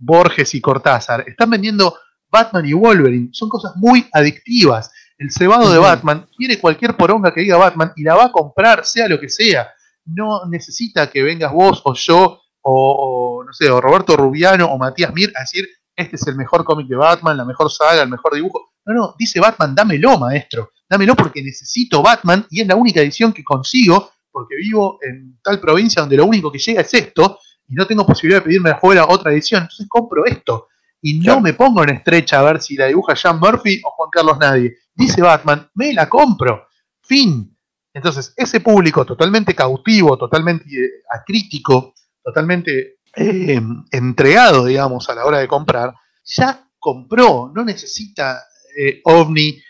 Borges 0.06 0.54
y 0.54 0.62
Cortázar, 0.62 1.24
están 1.28 1.50
vendiendo 1.50 1.98
Batman 2.30 2.66
y 2.66 2.74
Wolverine, 2.74 3.30
son 3.32 3.50
cosas 3.50 3.74
muy 3.76 4.08
adictivas. 4.12 4.92
El 5.18 5.32
cebado 5.32 5.72
de. 5.72 5.80
Batman 5.80 6.28
quiere 6.36 6.60
cualquier 6.60 6.98
poronga 6.98 7.34
que 7.34 7.42
diga 7.42 7.58
Batman 7.58 7.94
y 7.96 8.04
la 8.04 8.16
va 8.16 8.26
a 8.26 8.32
comprar, 8.32 8.86
sea 8.86 9.08
lo 9.08 9.20
que 9.20 9.30
sea. 9.30 9.70
No 10.06 10.46
necesita 10.46 11.10
que 11.10 11.24
vengas 11.24 11.54
vos 11.54 11.82
o 11.86 11.94
yo 11.94 12.42
o, 12.62 13.40
o, 13.40 13.44
no 13.44 13.54
sé, 13.54 13.70
o 13.70 13.80
Roberto 13.80 14.18
Rubiano 14.18 14.66
o 14.66 14.78
Matías 14.78 15.14
Mir 15.14 15.32
a 15.36 15.42
decir 15.42 15.66
este 15.96 16.18
es 16.18 16.28
el 16.28 16.36
mejor 16.36 16.66
cómic 16.66 16.88
de 16.88 16.98
Batman, 16.98 17.38
la 17.38 17.46
mejor 17.46 17.72
saga, 17.72 18.02
el 18.02 18.10
mejor 18.10 18.36
dibujo. 18.36 18.74
No, 18.86 18.94
no, 18.94 19.16
dice 19.18 19.40
Batman, 19.40 19.74
dámelo, 19.74 20.18
maestro. 20.20 20.72
Dámelo 20.90 21.16
porque 21.16 21.42
necesito 21.42 22.02
Batman 22.02 22.46
y 22.50 22.62
es 22.62 22.68
la 22.68 22.76
única 22.76 23.00
edición 23.00 23.32
que 23.32 23.44
consigo 23.44 24.12
porque 24.30 24.56
vivo 24.58 25.00
en 25.02 25.40
tal 25.42 25.62
provincia 25.62 26.02
donde 26.02 26.18
lo 26.18 26.26
único 26.26 26.52
que 26.52 26.60
llega 26.60 26.82
es 26.82 26.94
esto 26.94 27.40
y 27.68 27.74
no 27.76 27.86
tengo 27.88 28.06
posibilidad 28.06 28.40
de 28.42 28.46
pedirme 28.46 28.70
afuera 28.72 29.06
otra 29.08 29.32
edición. 29.32 29.64
Entonces 29.64 29.88
compro 29.90 30.26
esto 30.26 30.68
y 31.02 31.20
no 31.20 31.24
Claro. 31.24 31.42
me 31.42 31.54
pongo 31.54 31.84
en 31.84 31.90
estrecha 31.90 32.40
a 32.40 32.44
ver 32.44 32.62
si 32.62 32.76
la 32.76 32.88
dibuja 32.88 33.16
Sean 33.16 33.40
Murphy 33.40 33.82
o 33.84 33.92
Juan 33.92 34.10
Carlos 34.12 34.38
Nadie. 34.40 34.78
Dice 34.94 35.22
Batman, 35.22 35.70
me 35.76 35.94
la 35.94 36.08
compro. 36.10 36.68
Fin. 37.02 37.56
Entonces, 37.94 38.34
ese 38.36 38.60
público 38.60 39.06
totalmente 39.06 39.54
cautivo, 39.56 40.18
totalmente 40.18 40.66
eh, 40.66 40.90
acrítico, 41.10 41.94
totalmente 42.22 42.98
eh, 43.16 43.62
entregado, 43.92 44.66
digamos, 44.66 45.08
a 45.10 45.16
la 45.16 45.26
hora 45.26 45.38
de 45.40 45.48
comprar, 45.48 45.94
ya 46.26 46.68
compró, 46.78 47.52
no 47.56 47.64
necesita 47.64 48.44
eh, 48.78 49.00
OVNI 49.04 49.62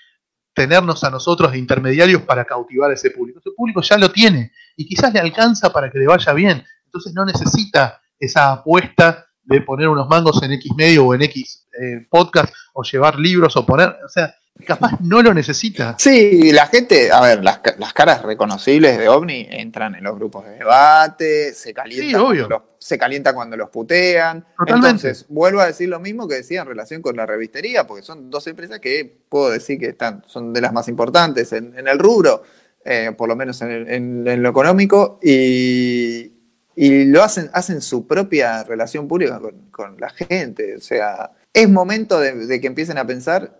tenernos 0.53 1.03
a 1.03 1.11
nosotros 1.11 1.51
de 1.51 1.59
intermediarios 1.59 2.23
para 2.23 2.45
cautivar 2.45 2.89
a 2.89 2.93
ese 2.95 3.11
público. 3.11 3.39
Ese 3.39 3.51
público 3.55 3.81
ya 3.81 3.97
lo 3.97 4.09
tiene 4.11 4.51
y 4.76 4.88
quizás 4.88 5.13
le 5.13 5.19
alcanza 5.19 5.72
para 5.72 5.91
que 5.91 5.99
le 5.99 6.07
vaya 6.07 6.34
bien. 6.34 6.65
Entonces 6.95 7.13
no 7.13 7.26
necesita 7.26 8.01
esa 8.17 8.53
apuesta 8.53 9.26
de 9.43 9.59
poner 9.61 9.89
unos 9.89 10.07
mangos 10.07 10.41
en 10.43 10.53
X 10.53 10.72
medio 10.77 11.05
o 11.05 11.13
en 11.13 11.22
X 11.23 11.67
eh, 11.80 12.07
podcast 12.09 12.53
o 12.73 12.84
llevar 12.84 13.19
libros 13.19 13.55
o 13.57 13.65
poner, 13.65 13.89
o 13.89 14.07
sea, 14.07 14.34
capaz 14.65 14.93
no 15.01 15.22
lo 15.22 15.34
necesita. 15.34 15.95
Sí, 15.99 16.53
la 16.53 16.67
gente, 16.67 17.11
a 17.11 17.19
ver, 17.19 17.43
las, 17.43 17.59
las 17.77 17.91
caras 17.93 18.22
reconocibles 18.22 18.97
de 18.97 19.09
OVNI 19.09 19.47
entran 19.51 19.93
en 19.95 20.05
los 20.05 20.15
grupos 20.15 20.45
de 20.45 20.51
debate, 20.51 21.53
se 21.53 21.73
calientan, 21.73 22.09
Sí, 22.09 22.15
obvio. 22.15 22.47
cuando 22.47 22.65
los, 22.69 22.76
se 22.80 22.97
calientan 22.97 23.35
cuando 23.35 23.57
los 23.57 23.69
putean. 23.69 24.45
Totalmente. 24.57 24.88
Entonces, 24.88 25.26
vuelvo 25.27 25.59
a 25.59 25.65
decir 25.67 25.89
lo 25.89 25.99
mismo 25.99 26.27
que 26.30 26.35
decía 26.35 26.61
en 26.61 26.67
relación 26.67 27.01
con 27.01 27.17
la 27.17 27.26
revistería, 27.26 27.85
porque 27.85 28.03
son 28.03 28.30
dos 28.31 28.47
empresas 28.47 28.80
que 28.80 29.19
puedo 29.27 29.49
decir 29.49 29.77
que 29.77 29.88
están, 29.89 30.23
son 30.27 30.53
de 30.53 30.61
las 30.61 30.72
más 30.72 30.88
importantes 30.88 31.51
en, 31.51 31.77
en 31.77 31.89
el 31.89 31.99
rubro, 31.99 32.43
eh, 32.85 33.11
por 33.17 33.27
lo 33.27 33.35
menos 33.35 33.61
en- 33.61 34.26
en 34.27 34.41
lo 34.41 34.49
económico, 34.49 35.19
y, 35.22 36.31
y 36.76 37.06
lo 37.06 37.23
hacen, 37.23 37.49
hacen 37.53 37.81
su 37.81 38.06
propia 38.07 38.64
relación 38.64 39.07
pública 39.07 39.39
con, 39.39 39.69
con 39.72 39.97
la 39.99 40.10
gente. 40.10 40.76
O 40.76 40.80
sea, 40.81 41.31
es 41.53 41.69
momento 41.69 42.19
de, 42.19 42.34
de 42.47 42.61
que 42.61 42.68
empiecen 42.68 42.97
a 42.97 43.07
pensar 43.07 43.60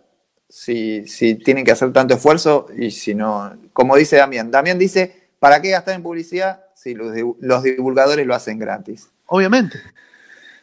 si, 0.50 1.08
si 1.08 1.36
tienen 1.36 1.64
que 1.66 1.72
hacer 1.72 1.92
tanto 1.94 2.14
esfuerzo 2.16 2.68
y 2.78 2.92
si 2.92 3.16
no. 3.16 3.58
Como 3.74 3.96
dice 3.96 4.18
Damián, 4.18 4.52
Damián 4.52 4.78
dice, 4.78 5.30
¿para 5.40 5.62
qué 5.62 5.70
gastar 5.72 5.96
en 5.96 6.04
publicidad 6.04 6.66
si 6.76 6.94
los, 6.94 7.14
los 7.40 7.64
divulgadores 7.64 8.26
lo 8.28 8.36
hacen 8.36 8.60
gratis? 8.60 9.10
Obviamente. 9.28 9.80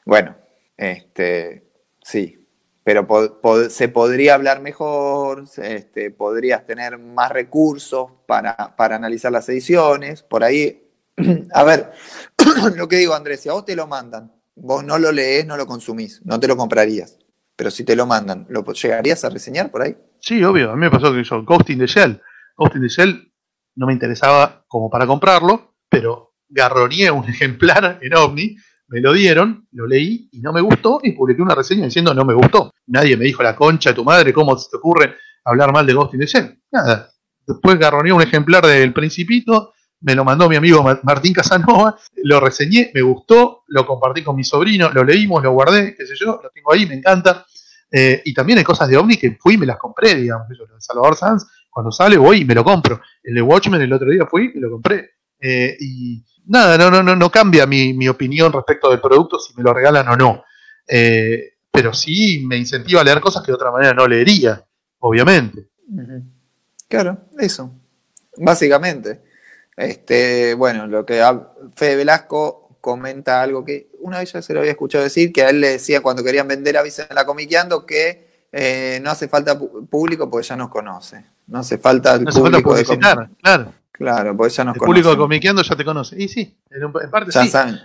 Bueno, 0.05 0.37
este, 0.77 1.65
sí, 2.03 2.47
pero 2.85 3.07
po- 3.07 3.41
po- 3.41 3.69
se 3.71 3.89
podría 3.89 4.35
hablar 4.35 4.61
mejor, 4.61 5.45
este, 5.63 6.11
podrías 6.11 6.67
tener 6.67 6.99
más 6.99 7.31
recursos 7.31 8.11
para, 8.27 8.75
para 8.77 8.97
analizar 8.97 9.31
las 9.33 9.49
ediciones, 9.49 10.23
por 10.23 10.43
ahí, 10.43 10.89
a 11.55 11.63
ver, 11.65 11.93
lo 12.77 12.89
que 12.89 12.97
digo 12.97 13.15
Andrés, 13.15 13.41
si 13.41 13.49
a 13.49 13.53
vos 13.53 13.65
te 13.65 13.77
lo 13.77 13.87
mandan, 13.87 14.33
vos 14.55 14.85
no 14.85 14.99
lo 14.99 15.13
lees, 15.13 15.47
no 15.47 15.57
lo 15.57 15.67
consumís, 15.67 16.21
no 16.25 16.39
te 16.39 16.49
lo 16.49 16.57
comprarías, 16.57 17.19
pero 17.57 17.71
si 17.71 17.85
te 17.85 17.97
lo 17.97 18.07
mandan, 18.07 18.47
¿lo 18.49 18.65
llegarías 18.73 19.25
a 19.25 19.31
reseñar 19.31 19.71
por 19.71 19.83
ahí? 19.83 19.97
Sí, 20.21 20.43
obvio. 20.45 20.71
A 20.71 20.75
mí 20.75 20.81
me 20.81 20.91
pasó 20.91 21.13
que 21.13 21.25
yo, 21.25 21.43
Ghost 21.43 21.71
in 21.71 21.79
the 21.79 21.87
Shell. 21.87 22.21
Ghost 22.57 22.77
in 22.77 22.83
the 22.83 22.89
Shell 22.89 23.33
no 23.77 23.87
me 23.87 23.93
interesaba 23.93 24.65
como 24.69 24.89
para 24.91 25.07
comprarlo, 25.07 25.75
pero 25.89 26.35
garroneé 26.49 27.11
un 27.11 27.25
ejemplar 27.29 27.99
en 28.01 28.15
OVNI, 28.15 28.57
me 28.89 29.01
lo 29.01 29.13
dieron, 29.13 29.67
lo 29.73 29.87
leí 29.87 30.29
y 30.33 30.41
no 30.41 30.53
me 30.53 30.61
gustó 30.61 31.01
y 31.03 31.13
publiqué 31.13 31.41
una 31.41 31.55
reseña 31.55 31.87
diciendo 31.87 32.13
no 32.13 32.25
me 32.25 32.35
gustó. 32.35 32.73
Nadie 32.87 33.17
me 33.17 33.25
dijo 33.25 33.43
la 33.43 33.57
concha 33.57 33.91
de 33.91 33.97
tu 33.97 34.05
madre, 34.05 34.33
¿cómo 34.33 34.57
se 34.57 34.71
te 34.71 34.77
ocurre 34.77 35.17
hablar 35.45 35.73
mal 35.73 35.87
de 35.87 35.95
Ghost 35.95 36.15
in 36.15 36.21
the 36.21 36.27
Shell? 36.27 36.63
Nada. 36.71 37.11
Después 37.47 37.79
garroneé 37.79 38.13
un 38.13 38.23
ejemplar 38.23 38.65
del 38.67 38.93
Principito, 38.93 39.73
me 40.03 40.15
lo 40.15 40.25
mandó 40.25 40.49
mi 40.49 40.57
amigo 40.57 40.83
Ma- 40.83 41.01
Martín 41.03 41.33
Casanova, 41.33 41.97
lo 42.25 42.41
reseñé, 42.41 42.91
me 42.95 43.03
gustó, 43.03 43.65
lo 43.69 43.87
compartí 43.87 44.23
con 44.23 44.37
mi 44.37 44.45
sobrino, 44.45 44.91
lo 44.91 45.05
leímos, 45.05 45.43
lo 45.43 45.53
guardé, 45.53 45.95
qué 45.97 46.07
sé 46.07 46.15
yo, 46.19 46.41
lo 46.43 46.51
tengo 46.51 46.73
ahí, 46.73 46.87
me 46.87 46.95
encanta. 46.95 47.47
Eh, 47.91 48.23
y 48.25 48.33
también 48.35 48.59
hay 48.59 48.65
cosas 48.65 48.89
de 48.89 48.97
OVNI 48.97 49.17
que 49.17 49.37
fui 49.39 49.55
y 49.55 49.59
me 49.59 49.67
las 49.67 49.77
compré, 49.77 50.15
digamos. 50.15 50.47
Yo, 50.57 50.65
el 50.65 50.81
Salvador 50.81 51.15
Sanz, 51.17 51.47
cuando 51.71 51.93
sale 51.93 52.17
voy 52.17 52.41
y 52.41 52.45
me 52.45 52.55
lo 52.55 52.65
compro. 52.65 53.01
El 53.23 53.35
de 53.35 53.43
Watchmen 53.43 53.81
el 53.83 53.93
otro 53.93 54.11
día 54.11 54.27
fui 54.27 54.51
y 54.55 54.59
lo 54.61 54.71
compré. 54.71 55.11
Eh, 55.39 55.77
y 55.79 56.25
nada, 56.47 56.79
no, 56.79 56.91
no, 56.91 57.03
no, 57.03 57.15
no 57.17 57.31
cambia 57.31 57.67
mi, 57.67 57.93
mi 57.93 58.09
opinión 58.09 58.53
respecto 58.53 58.91
del 58.91 59.01
producto 59.01 59.39
si 59.39 59.55
me 59.55 59.63
lo 59.63 59.75
regalan 59.75 60.09
o 60.09 60.17
no. 60.17 60.43
Eh, 60.89 61.55
pero 61.71 61.93
sí 61.93 62.43
me 62.47 62.57
incentiva 62.57 63.01
a 63.01 63.05
leer 63.05 63.21
cosas 63.21 63.43
que 63.43 63.53
de 63.53 63.57
otra 63.57 63.71
manera 63.71 63.93
no 63.95 64.07
leería, 64.07 64.65
obviamente. 65.01 65.69
Claro, 66.89 67.19
eso. 67.39 67.73
Básicamente. 68.39 69.23
Este, 69.77 70.55
bueno, 70.55 70.87
lo 70.87 71.05
que 71.07 71.23
Fede 71.75 71.97
Velasco 71.97 72.77
comenta 72.81 73.43
algo 73.43 73.65
que 73.65 73.89
una 74.01 74.19
vez 74.19 74.33
ya 74.33 74.43
se 74.43 74.53
lo 74.53 74.61
había 74.61 74.73
escuchado 74.73 75.05
decir, 75.05 75.33
que 75.33 75.43
a 75.43 75.51
él 75.51 75.61
le 75.61 75.69
decía 75.71 76.01
cuando 76.01 76.25
querían 76.25 76.49
vender 76.49 76.77
a 76.77 76.83
Vicente 76.83 77.15
la 77.15 77.25
Comiqueando 77.25 77.87
que 77.87 78.47
eh, 78.53 79.01
no 79.03 79.11
hace 79.11 79.29
falta 79.29 79.59
público 79.59 80.29
porque 80.29 80.47
ya 80.49 80.57
nos 80.57 80.69
conoce. 80.69 81.25
No 81.47 81.61
hace 81.61 81.79
falta 81.79 82.15
el 82.15 82.25
No 82.25 82.33
falta 82.33 82.41
público 82.51 82.75
de 82.75 82.85
publicitar, 82.85 83.17
Comic- 83.19 83.37
claro. 83.43 83.73
Claro, 83.93 84.37
porque 84.37 84.53
ya 84.55 84.65
nos 84.65 84.75
El 84.75 84.81
público 84.83 85.11
de. 85.11 85.17
Comiqueando 85.17 85.63
ya 85.63 85.77
te 85.77 85.85
conoce. 85.85 86.21
Y 86.21 86.29
sí, 86.29 86.57
en, 86.71 86.85
un- 86.85 86.93
en 87.03 87.11
parte 87.11 87.31
Ya 87.31 87.43
sí. 87.45 87.51
saben. 87.51 87.79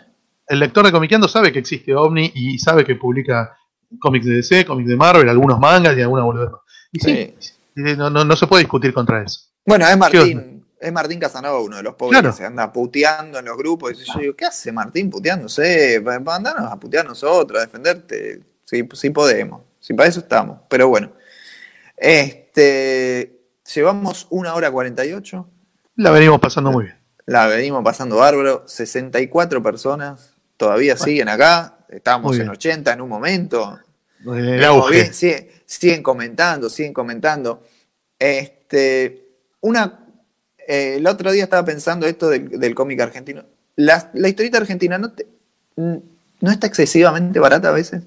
el 0.48 0.60
lector 0.60 0.86
de 0.86 0.92
Comiqueando 0.92 1.28
sabe 1.28 1.52
que 1.52 1.60
existe 1.60 1.94
OVNI 1.94 2.32
y 2.34 2.58
sabe 2.60 2.84
que 2.86 2.96
publica 2.96 3.56
cómics 4.00 4.26
de 4.26 4.34
DC, 4.36 4.66
cómics 4.66 4.90
de 4.90 4.96
Marvel, 4.96 5.30
algunos 5.30 5.60
mangas 5.60 5.96
y 5.98 6.02
alguna 6.02 6.24
boludez. 6.24 6.50
Y 6.92 7.00
sí, 7.00 7.12
eh, 7.12 7.96
no, 7.96 8.10
no, 8.10 8.26
no 8.26 8.36
se 8.36 8.48
puede 8.48 8.64
discutir 8.64 8.94
contra 8.94 9.22
eso. 9.22 9.42
Bueno, 9.66 9.86
es 9.86 9.92
¿Qué 9.92 9.98
Martín, 9.98 10.57
es 10.80 10.94
Martín 10.94 11.20
Casanova, 11.20 11.60
uno 11.60 11.78
de 11.78 11.84
los 11.84 11.96
pobres 11.96 12.20
Claro. 12.20 12.32
que 12.32 12.38
se 12.38 12.46
anda 12.46 12.72
puteando 12.72 13.40
en 13.40 13.46
los 13.46 13.58
grupos. 13.58 13.94
Y 13.94 14.06
yo 14.06 14.20
digo, 14.20 14.36
¿qué 14.36 14.46
hace 14.46 14.72
Martín 14.72 15.10
puteándose? 15.10 16.02
Mandanos 16.02 16.72
a 16.72 16.80
putear 16.80 17.06
nosotros, 17.06 17.60
a 17.60 17.66
defenderte. 17.66 18.42
Sí, 18.64 18.88
sí 18.94 19.10
podemos. 19.10 19.62
Sí, 19.80 19.94
para 19.94 20.10
eso 20.10 20.20
estamos. 20.20 20.60
Pero 20.70 20.88
bueno. 20.90 21.12
Este, 21.96 23.40
llevamos 23.74 24.28
una 24.30 24.54
hora 24.54 24.72
48. 24.72 25.50
La 25.96 26.12
venimos 26.12 26.40
pasando 26.40 26.72
muy 26.72 26.86
bien. 26.86 26.98
La 27.26 27.48
venimos 27.48 27.84
pasando 27.84 28.18
bárbaro. 28.18 28.64
64 28.68 29.62
personas 29.64 30.34
todavía 30.58 30.96
siguen 30.96 31.28
acá. 31.30 31.80
Estábamos 31.90 32.34
en 32.34 32.44
bien. 32.44 32.50
80 32.50 32.94
en 32.94 33.02
un 33.02 33.10
momento. 33.10 33.80
En 34.26 34.36
el 34.46 34.64
auge. 34.64 34.94
bien, 34.94 35.14
siguen, 35.14 35.48
siguen 35.66 36.04
comentando, 36.04 36.70
siguen 36.70 36.94
comentando. 36.94 37.64
Este, 38.20 39.28
una, 39.62 40.07
eh, 40.68 40.96
el 40.98 41.08
otro 41.08 41.32
día 41.32 41.44
estaba 41.46 41.66
pensando 41.66 42.06
esto 42.06 42.30
del, 42.30 42.60
del 42.60 42.76
cómic 42.76 43.00
argentino. 43.00 43.44
La, 43.76 44.10
la 44.14 44.28
historieta 44.30 44.58
argentina 44.58 44.98
no, 44.98 45.14
te- 45.14 45.28
no 45.76 46.52
está 46.52 46.68
excesivamente 46.68 47.40
barata 47.40 47.70
a 47.70 47.74
veces. 47.74 48.04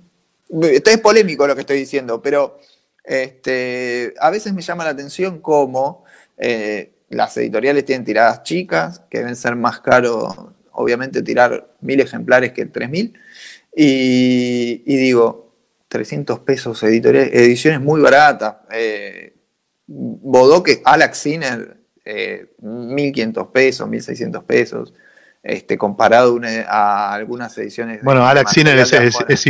Esto 0.63 0.91
es 0.91 0.99
polémico 0.99 1.47
lo 1.47 1.55
que 1.55 1.61
estoy 1.63 1.79
diciendo, 1.79 2.21
pero 2.21 2.59
este, 3.05 4.15
a 4.19 4.31
veces 4.31 4.53
me 4.53 4.63
llama 4.63 4.85
la 4.85 4.91
atención 4.91 5.41
cómo 5.41 6.05
eh, 6.37 6.91
las 7.09 7.37
editoriales 7.37 7.85
tienen 7.85 8.05
tiradas 8.05 8.43
chicas, 8.43 9.03
que 9.11 9.19
deben 9.19 9.37
ser 9.37 9.57
más 9.57 9.81
caro, 9.81 10.55
obviamente, 10.73 11.23
tirar 11.23 11.69
mil 11.81 12.01
ejemplares 12.01 12.53
que 12.53 12.67
3000. 12.67 13.15
Y, 13.77 14.83
y 14.85 14.97
digo, 14.97 15.55
300 15.89 16.41
pesos 16.41 16.83
editorial, 16.83 17.31
ediciones 17.33 17.81
muy 17.81 18.01
baratas. 18.01 18.57
Eh, 18.73 19.35
Bodoque, 19.87 20.83
Alex 20.85 21.19
Sinner, 21.19 21.77
eh, 22.05 22.53
1500 22.61 23.49
pesos, 23.49 23.89
1600 23.89 24.45
pesos. 24.45 24.95
Este, 25.43 25.79
comparado 25.79 26.35
una- 26.35 26.67
a 26.69 27.15
algunas 27.15 27.57
ediciones. 27.57 28.03
Bueno, 28.03 28.27
Sinner 28.51 28.79
es, 28.79 28.93
es- 28.93 29.17
es 29.27 29.47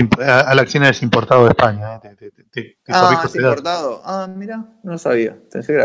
es 0.90 1.02
importado 1.02 1.42
de 1.44 1.48
España. 1.50 1.96
eh, 1.96 2.14
te- 2.16 2.30
te- 2.30 2.44
te- 2.44 2.76
Ah, 2.88 3.22
es 3.24 3.34
importado. 3.34 4.00
Ah, 4.04 4.28
mira, 4.32 4.64
no 4.84 4.96
sabía. 4.98 5.36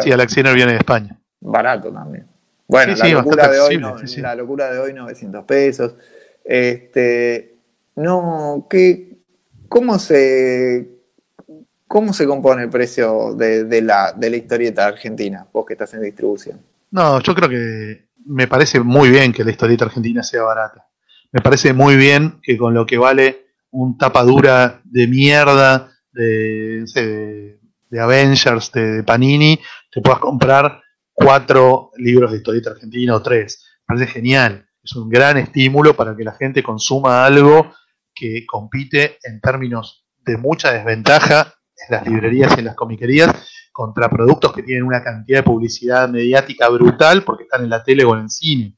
Sí, 0.03 0.11
Alex 0.11 0.31
Sinner 0.33 0.53
viene 0.53 0.73
de 0.73 0.77
España. 0.77 1.19
barato 1.41 1.91
también. 1.91 2.27
Bueno, 2.67 2.93
Sí, 2.93 2.99
la 2.99 3.05
sí, 3.05 3.11
locura 3.13 3.47
de 3.47 3.59
hoy, 3.59 3.77
no- 3.77 3.97
sí. 4.07 4.21
la 4.21 4.35
locura 4.35 4.71
de 4.71 4.79
hoy 4.79 4.93
900 4.93 5.43
pesos. 5.45 5.95
Este, 6.43 7.57
no, 7.95 8.67
¿qué, 8.69 9.17
cómo 9.69 9.97
se 9.99 10.87
cómo 11.87 12.13
se 12.13 12.25
compone 12.25 12.63
el 12.63 12.69
precio 12.69 13.33
de, 13.35 13.81
la, 13.81 14.13
de 14.13 14.29
la 14.29 14.37
historieta 14.37 14.85
argentina? 14.85 15.45
Vos 15.51 15.65
que 15.65 15.73
estás 15.73 15.93
en 15.93 16.01
distribución. 16.01 16.61
No, 16.91 17.19
yo 17.21 17.35
creo 17.35 17.49
que 17.49 18.07
me 18.25 18.47
parece 18.47 18.79
muy 18.79 19.09
bien 19.09 19.31
que 19.31 19.43
la 19.43 19.51
historieta 19.51 19.85
argentina 19.85 20.23
sea 20.23 20.43
barata. 20.43 20.87
Me 21.31 21.41
parece 21.41 21.73
muy 21.73 21.95
bien 21.95 22.39
que 22.41 22.57
con 22.57 22.73
lo 22.73 22.85
que 22.85 22.97
vale 22.97 23.47
un 23.71 23.97
tapa 23.97 24.23
dura 24.23 24.81
de 24.83 25.07
mierda 25.07 25.91
de, 26.11 26.85
de 27.89 27.99
Avengers, 27.99 28.71
de, 28.71 28.93
de 28.93 29.03
Panini, 29.03 29.59
te 29.91 30.01
puedas 30.01 30.19
comprar 30.19 30.81
cuatro 31.11 31.91
libros 31.97 32.31
de 32.31 32.37
historieta 32.37 32.71
argentina 32.71 33.15
o 33.15 33.21
tres. 33.21 33.65
Me 33.87 33.95
parece 33.95 34.13
genial. 34.13 34.65
Es 34.81 34.95
un 34.95 35.09
gran 35.09 35.37
estímulo 35.37 35.95
para 35.95 36.15
que 36.15 36.23
la 36.23 36.33
gente 36.33 36.63
consuma 36.63 37.25
algo 37.25 37.73
que 38.13 38.45
compite 38.45 39.17
en 39.23 39.41
términos 39.41 40.05
de 40.25 40.37
mucha 40.37 40.71
desventaja 40.71 41.53
en 41.89 41.95
las 41.95 42.07
librerías 42.07 42.53
y 42.55 42.59
en 42.59 42.65
las 42.65 42.75
comiquerías 42.75 43.33
contra 43.71 44.09
productos 44.09 44.53
que 44.53 44.63
tienen 44.63 44.83
una 44.85 45.03
cantidad 45.03 45.39
de 45.39 45.43
publicidad 45.43 46.07
mediática 46.09 46.69
brutal 46.69 47.23
porque 47.23 47.43
están 47.43 47.63
en 47.63 47.69
la 47.69 47.83
tele 47.83 48.05
o 48.05 48.13
en 48.15 48.21
el 48.21 48.29
cine. 48.29 48.75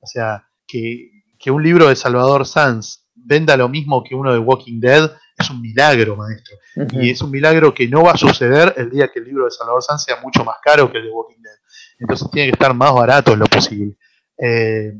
O 0.00 0.06
sea, 0.06 0.44
que, 0.66 1.10
que 1.38 1.50
un 1.50 1.62
libro 1.62 1.88
de 1.88 1.96
Salvador 1.96 2.46
Sanz 2.46 3.06
venda 3.14 3.56
lo 3.56 3.68
mismo 3.68 4.02
que 4.02 4.14
uno 4.14 4.32
de 4.32 4.38
Walking 4.38 4.80
Dead 4.80 5.10
es 5.38 5.50
un 5.50 5.60
milagro, 5.60 6.16
maestro. 6.16 6.56
Y 7.02 7.10
es 7.10 7.22
un 7.22 7.30
milagro 7.30 7.72
que 7.72 7.88
no 7.88 8.02
va 8.02 8.12
a 8.12 8.16
suceder 8.16 8.74
el 8.76 8.90
día 8.90 9.08
que 9.12 9.20
el 9.20 9.26
libro 9.26 9.44
de 9.44 9.50
Salvador 9.50 9.82
Sanz 9.82 10.04
sea 10.04 10.16
mucho 10.20 10.44
más 10.44 10.56
caro 10.62 10.90
que 10.90 10.98
el 10.98 11.04
de 11.04 11.10
Walking 11.10 11.40
Dead. 11.42 11.54
Entonces 11.98 12.28
tiene 12.30 12.48
que 12.48 12.52
estar 12.54 12.74
más 12.74 12.92
barato 12.92 13.32
en 13.32 13.38
lo 13.38 13.46
posible. 13.46 13.96
Eh, 14.36 14.98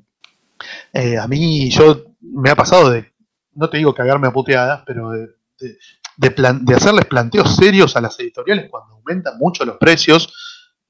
eh, 0.93 1.19
a 1.19 1.27
mí, 1.27 1.70
yo 1.70 2.15
me 2.20 2.51
ha 2.51 2.55
pasado 2.57 2.91
de, 2.91 3.11
no 3.55 3.69
te 3.70 3.78
digo 3.78 3.95
cagarme 3.95 4.28
a 4.28 4.32
puteadas, 4.32 4.82
pero 4.87 5.11
de, 5.11 5.27
de- 5.59 5.78
de 6.20 6.74
hacerles 6.74 7.06
planteos 7.06 7.56
serios 7.56 7.97
a 7.97 8.01
las 8.01 8.18
editoriales 8.20 8.68
cuando 8.70 8.94
aumentan 8.97 9.38
mucho 9.38 9.64
los 9.64 9.78
precios 9.78 10.32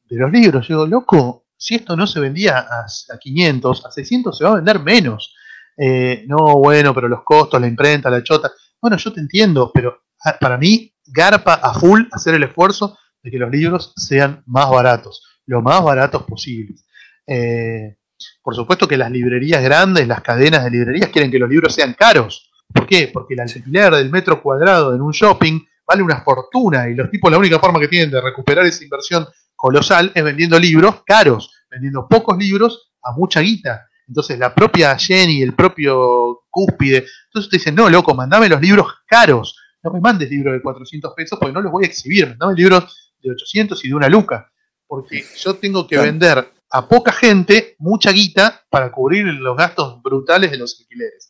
de 0.09 0.17
los 0.17 0.31
libros. 0.31 0.67
Yo 0.67 0.75
digo, 0.75 0.87
loco, 0.87 1.47
si 1.57 1.77
esto 1.77 1.97
no 1.97 2.07
se 2.07 2.19
vendía 2.19 2.59
a, 2.59 2.87
a 3.15 3.19
500, 3.19 3.87
a 3.87 3.91
600 3.91 4.37
se 4.37 4.45
va 4.45 4.51
a 4.51 4.55
vender 4.57 4.81
menos. 4.81 5.35
Eh, 5.77 6.25
no, 6.27 6.37
bueno, 6.59 6.93
pero 6.95 7.09
los 7.09 7.23
costos, 7.23 7.61
la 7.61 7.67
imprenta, 7.67 8.11
la 8.11 8.23
chota. 8.23 8.51
Bueno, 8.81 8.97
yo 8.97 9.13
te 9.13 9.21
entiendo, 9.21 9.71
pero 9.73 10.03
ah, 10.25 10.37
para 10.41 10.59
mí 10.59 10.93
garpa 11.07 11.55
a 11.55 11.75
full 11.75 12.03
hacer 12.13 12.35
el 12.35 12.43
esfuerzo 12.43 12.99
de 13.23 13.31
que 13.31 13.39
los 13.39 13.51
libros 13.51 13.93
sean 13.97 14.43
más 14.47 14.69
baratos, 14.69 15.23
lo 15.47 15.63
más 15.63 15.83
baratos 15.83 16.25
posibles. 16.25 16.85
Eh, 17.27 17.97
por 18.43 18.55
supuesto 18.55 18.89
que 18.89 18.97
las 18.97 19.11
librerías 19.11 19.63
grandes, 19.63 20.07
las 20.07 20.21
cadenas 20.23 20.65
de 20.65 20.71
librerías 20.71 21.11
quieren 21.11 21.31
que 21.31 21.39
los 21.39 21.49
libros 21.49 21.75
sean 21.75 21.95
caros. 21.95 22.50
¿Por 22.73 22.87
qué? 22.87 23.11
Porque 23.13 23.35
el 23.35 23.41
alquiler 23.41 23.95
del 23.95 24.11
metro 24.11 24.43
cuadrado 24.43 24.95
en 24.95 25.01
un 25.01 25.13
shopping 25.13 25.61
vale 25.87 26.03
una 26.03 26.21
fortuna 26.23 26.89
y 26.89 26.95
los 26.95 27.11
tipos 27.11 27.31
la 27.31 27.39
única 27.39 27.59
forma 27.59 27.81
que 27.81 27.89
tienen 27.89 28.11
de 28.11 28.21
recuperar 28.21 28.65
esa 28.65 28.85
inversión 28.85 29.27
colosal 29.57 30.13
es 30.15 30.23
vendiendo 30.23 30.59
libros 30.59 31.03
caros, 31.05 31.53
vendiendo 31.71 32.07
pocos 32.09 32.39
libros 32.39 32.93
a 33.03 33.13
mucha 33.13 33.41
guita. 33.41 33.89
Entonces 34.07 34.39
la 34.39 34.55
propia 34.55 34.97
Jenny, 34.97 35.43
el 35.43 35.55
propio 35.55 36.43
Cúspide, 36.51 36.99
entonces 37.27 37.47
usted 37.47 37.59
dice, 37.59 37.73
no, 37.73 37.89
loco, 37.89 38.15
mandame 38.15 38.49
los 38.49 38.61
libros 38.61 38.87
caros, 39.07 39.57
no 39.83 39.93
me 39.93 40.01
mandes 40.01 40.31
libros 40.31 40.55
de 40.55 40.63
400 40.63 41.13
pesos 41.15 41.39
porque 41.39 41.53
no 41.53 41.61
los 41.61 41.73
voy 41.73 41.85
a 41.85 41.89
exhibir, 41.89 42.29
mandame 42.29 42.55
libros 42.55 43.13
de 43.23 43.31
800 43.33 43.85
y 43.85 43.89
de 43.89 43.95
una 43.95 44.09
luca, 44.09 44.51
porque 44.87 45.25
yo 45.37 45.55
tengo 45.55 45.87
que 45.87 45.99
vender 45.99 46.53
a 46.71 46.89
poca 46.89 47.13
gente 47.13 47.75
mucha 47.79 48.11
guita 48.13 48.63
para 48.71 48.91
cubrir 48.91 49.27
los 49.27 49.57
gastos 49.57 50.01
brutales 50.03 50.51
de 50.51 50.59
los 50.59 50.81
alquileres. 50.81 51.30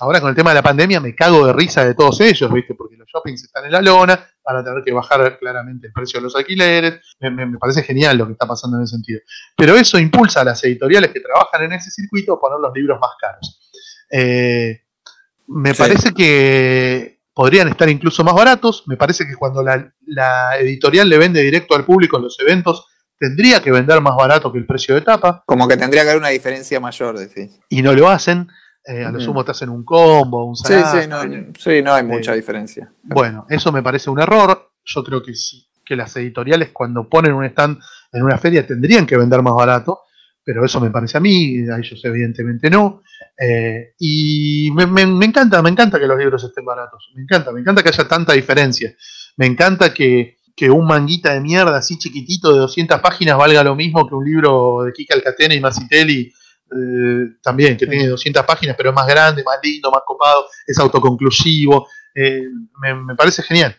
Ahora 0.00 0.20
con 0.20 0.30
el 0.30 0.36
tema 0.36 0.50
de 0.50 0.54
la 0.54 0.62
pandemia 0.62 0.98
me 0.98 1.14
cago 1.14 1.46
de 1.46 1.52
risa 1.52 1.84
de 1.84 1.94
todos 1.94 2.20
ellos, 2.22 2.50
¿viste? 2.50 2.74
Porque 2.74 2.96
los 2.96 3.06
shoppings 3.06 3.44
están 3.44 3.66
en 3.66 3.72
la 3.72 3.82
lona, 3.82 4.18
van 4.42 4.56
a 4.56 4.64
tener 4.64 4.82
que 4.82 4.92
bajar 4.92 5.38
claramente 5.38 5.88
el 5.88 5.92
precio 5.92 6.20
de 6.20 6.24
los 6.24 6.34
alquileres. 6.34 7.00
Me, 7.20 7.58
parece 7.58 7.82
genial 7.82 8.16
lo 8.16 8.26
que 8.26 8.32
está 8.32 8.46
pasando 8.46 8.78
en 8.78 8.84
ese 8.84 8.96
sentido. 8.96 9.20
Pero 9.56 9.76
eso 9.76 9.98
impulsa 9.98 10.40
a 10.40 10.44
las 10.44 10.64
editoriales 10.64 11.10
que 11.10 11.20
trabajan 11.20 11.64
en 11.64 11.74
ese 11.74 11.90
circuito 11.90 12.32
a 12.32 12.40
poner 12.40 12.58
los 12.60 12.72
libros 12.74 12.98
más 12.98 13.10
caros. 13.20 13.70
Eh, 14.10 14.80
me 15.48 15.74
parece 15.74 16.14
que 16.14 17.20
podrían 17.34 17.68
estar 17.68 17.88
incluso 17.88 18.24
más 18.24 18.34
baratos. 18.34 18.84
Me 18.86 18.96
parece 18.96 19.26
que 19.26 19.34
cuando 19.34 19.62
la, 19.62 19.92
la, 20.06 20.56
editorial 20.58 21.08
le 21.08 21.18
vende 21.18 21.42
directo 21.42 21.74
al 21.74 21.84
público 21.84 22.16
en 22.16 22.22
los 22.24 22.40
eventos, 22.40 22.86
tendría 23.18 23.60
que 23.60 23.70
vender 23.70 24.00
más 24.00 24.16
barato 24.16 24.50
que 24.50 24.58
el 24.58 24.66
precio 24.66 24.94
de 24.94 25.02
tapa. 25.02 25.42
Como 25.46 25.68
que 25.68 25.76
tendría 25.76 26.04
que 26.04 26.10
haber 26.10 26.20
una 26.20 26.30
diferencia 26.30 26.80
mayor, 26.80 27.18
decís. 27.18 27.60
Y 27.68 27.82
no 27.82 27.92
lo 27.92 28.08
hacen. 28.08 28.48
Eh, 28.84 29.04
a 29.04 29.10
lo 29.10 29.20
sumo 29.20 29.44
te 29.44 29.50
hacen 29.50 29.68
un 29.68 29.84
combo, 29.84 30.46
un 30.46 30.56
sí, 30.56 30.72
sí, 30.72 31.06
no, 31.06 31.22
sí, 31.58 31.82
no 31.82 31.92
hay 31.92 32.02
mucha 32.02 32.32
eh, 32.32 32.36
diferencia. 32.36 32.90
Bueno, 33.02 33.46
eso 33.48 33.70
me 33.72 33.82
parece 33.82 34.08
un 34.08 34.20
error. 34.20 34.72
Yo 34.84 35.04
creo 35.04 35.22
que 35.22 35.34
sí, 35.34 35.68
que 35.84 35.96
las 35.96 36.16
editoriales 36.16 36.70
cuando 36.72 37.08
ponen 37.08 37.34
un 37.34 37.44
stand 37.44 37.78
en 38.12 38.22
una 38.22 38.38
feria 38.38 38.66
tendrían 38.66 39.06
que 39.06 39.18
vender 39.18 39.42
más 39.42 39.54
barato, 39.54 40.00
pero 40.42 40.64
eso 40.64 40.80
me 40.80 40.90
parece 40.90 41.18
a 41.18 41.20
mí, 41.20 41.68
a 41.68 41.78
ellos 41.78 42.00
evidentemente 42.04 42.70
no. 42.70 43.02
Eh, 43.38 43.94
y 43.98 44.70
me, 44.74 44.86
me, 44.86 45.26
encanta, 45.26 45.62
me 45.62 45.70
encanta 45.70 45.98
que 45.98 46.06
los 46.06 46.18
libros 46.18 46.42
estén 46.42 46.64
baratos, 46.64 47.10
me 47.14 47.22
encanta, 47.22 47.52
me 47.52 47.60
encanta 47.60 47.82
que 47.82 47.90
haya 47.90 48.08
tanta 48.08 48.32
diferencia, 48.32 48.94
me 49.36 49.46
encanta 49.46 49.92
que, 49.92 50.38
que 50.56 50.70
un 50.70 50.86
manguita 50.86 51.34
de 51.34 51.40
mierda 51.40 51.76
así 51.76 51.98
chiquitito 51.98 52.52
de 52.52 52.60
200 52.60 53.00
páginas 53.00 53.36
valga 53.36 53.62
lo 53.62 53.76
mismo 53.76 54.08
que 54.08 54.14
un 54.14 54.24
libro 54.24 54.82
de 54.84 54.92
Kika 54.92 55.14
Alcatena 55.14 55.54
y 55.54 55.60
Macitelli 55.60 56.32
eh, 56.72 57.36
también, 57.42 57.76
que 57.76 57.86
tiene 57.86 58.06
200 58.06 58.44
páginas, 58.44 58.76
pero 58.76 58.90
es 58.90 58.94
más 58.94 59.06
grande, 59.06 59.42
más 59.42 59.58
lindo, 59.62 59.90
más 59.90 60.02
copado, 60.06 60.46
es 60.66 60.78
autoconclusivo. 60.78 61.88
Eh, 62.14 62.44
me, 62.80 63.14
parece 63.14 63.42
genial. 63.42 63.76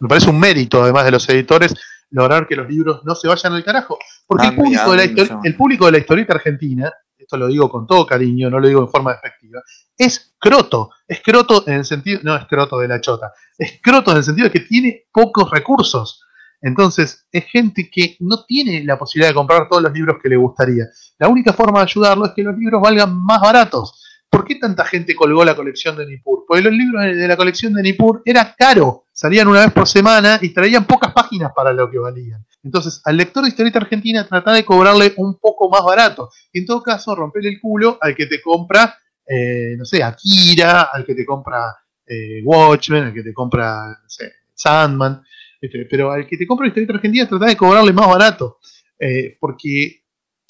Me 0.00 0.08
parece 0.08 0.30
un 0.30 0.38
mérito, 0.38 0.82
además 0.82 1.04
de 1.04 1.10
los 1.12 1.28
editores, 1.28 1.74
lograr 2.10 2.46
que 2.46 2.56
los 2.56 2.68
libros 2.68 3.02
no 3.04 3.14
se 3.14 3.28
vayan 3.28 3.52
al 3.52 3.64
carajo. 3.64 3.98
Porque 4.26 4.48
el, 4.48 4.56
público 4.56 4.92
de 4.92 4.96
la 4.96 5.40
el 5.44 5.56
público 5.56 5.86
de 5.86 5.92
la 5.92 5.98
historieta 5.98 6.34
argentina, 6.34 6.92
esto 7.16 7.36
lo 7.36 7.46
digo 7.46 7.68
con 7.68 7.86
todo 7.86 8.06
cariño, 8.06 8.50
no 8.50 8.58
lo 8.58 8.66
digo 8.66 8.80
en 8.80 8.88
forma 8.88 9.12
despectiva, 9.12 9.62
es 9.96 10.34
croto. 10.38 10.90
Es 11.06 11.20
croto 11.20 11.64
en 11.66 11.74
el 11.74 11.84
sentido, 11.84 12.20
no 12.22 12.36
es 12.36 12.46
croto 12.46 12.78
de 12.78 12.88
la 12.88 13.00
chota, 13.00 13.32
es 13.56 13.80
croto 13.82 14.10
en 14.12 14.18
el 14.18 14.24
sentido 14.24 14.48
de 14.48 14.52
que 14.52 14.60
tiene 14.66 15.06
pocos 15.12 15.50
recursos. 15.50 16.24
Entonces, 16.62 17.26
es 17.32 17.44
gente 17.46 17.90
que 17.90 18.16
no 18.20 18.44
tiene 18.44 18.84
la 18.84 18.98
posibilidad 18.98 19.30
de 19.30 19.34
comprar 19.34 19.68
todos 19.68 19.82
los 19.82 19.92
libros 19.92 20.18
que 20.22 20.28
le 20.28 20.36
gustaría. 20.36 20.84
La 21.18 21.28
única 21.28 21.52
forma 21.52 21.80
de 21.80 21.84
ayudarlo 21.84 22.26
es 22.26 22.32
que 22.32 22.42
los 22.42 22.56
libros 22.56 22.82
valgan 22.82 23.16
más 23.16 23.40
baratos. 23.40 24.04
¿Por 24.28 24.44
qué 24.44 24.56
tanta 24.56 24.84
gente 24.84 25.16
colgó 25.16 25.44
la 25.44 25.56
colección 25.56 25.96
de 25.96 26.06
Nippur? 26.06 26.44
Porque 26.46 26.62
los 26.62 26.72
libros 26.72 27.02
de 27.04 27.26
la 27.26 27.36
colección 27.36 27.74
de 27.74 27.82
Nippur 27.82 28.22
era 28.24 28.54
caro, 28.56 29.06
salían 29.12 29.48
una 29.48 29.60
vez 29.60 29.72
por 29.72 29.88
semana 29.88 30.38
y 30.40 30.50
traían 30.50 30.86
pocas 30.86 31.12
páginas 31.12 31.50
para 31.54 31.72
lo 31.72 31.90
que 31.90 31.98
valían. 31.98 32.46
Entonces, 32.62 33.00
al 33.04 33.16
lector 33.16 33.42
de 33.42 33.48
historieta 33.48 33.80
argentina 33.80 34.26
trata 34.26 34.52
de 34.52 34.64
cobrarle 34.64 35.14
un 35.16 35.38
poco 35.38 35.68
más 35.68 35.82
barato. 35.82 36.30
Y 36.52 36.60
en 36.60 36.66
todo 36.66 36.82
caso, 36.82 37.14
romperle 37.16 37.48
el 37.50 37.60
culo 37.60 37.98
al 38.00 38.14
que 38.14 38.26
te 38.26 38.40
compra, 38.40 38.98
eh, 39.26 39.74
no 39.76 39.84
sé, 39.84 40.02
Akira, 40.02 40.82
al 40.92 41.04
que 41.04 41.14
te 41.14 41.24
compra 41.26 41.76
eh, 42.06 42.40
Watchmen, 42.44 43.04
al 43.04 43.14
que 43.14 43.22
te 43.22 43.34
compra, 43.34 43.88
no 43.88 44.08
sé, 44.08 44.32
Sandman. 44.54 45.22
Este, 45.60 45.86
pero 45.90 46.10
al 46.10 46.26
que 46.26 46.36
te 46.36 46.46
compra 46.46 46.64
la 46.64 46.68
historieta 46.68 46.94
argentina 46.94 47.28
trata 47.28 47.46
de 47.46 47.56
cobrarle 47.56 47.92
más 47.92 48.08
barato. 48.08 48.58
Eh, 48.98 49.36
porque 49.38 50.04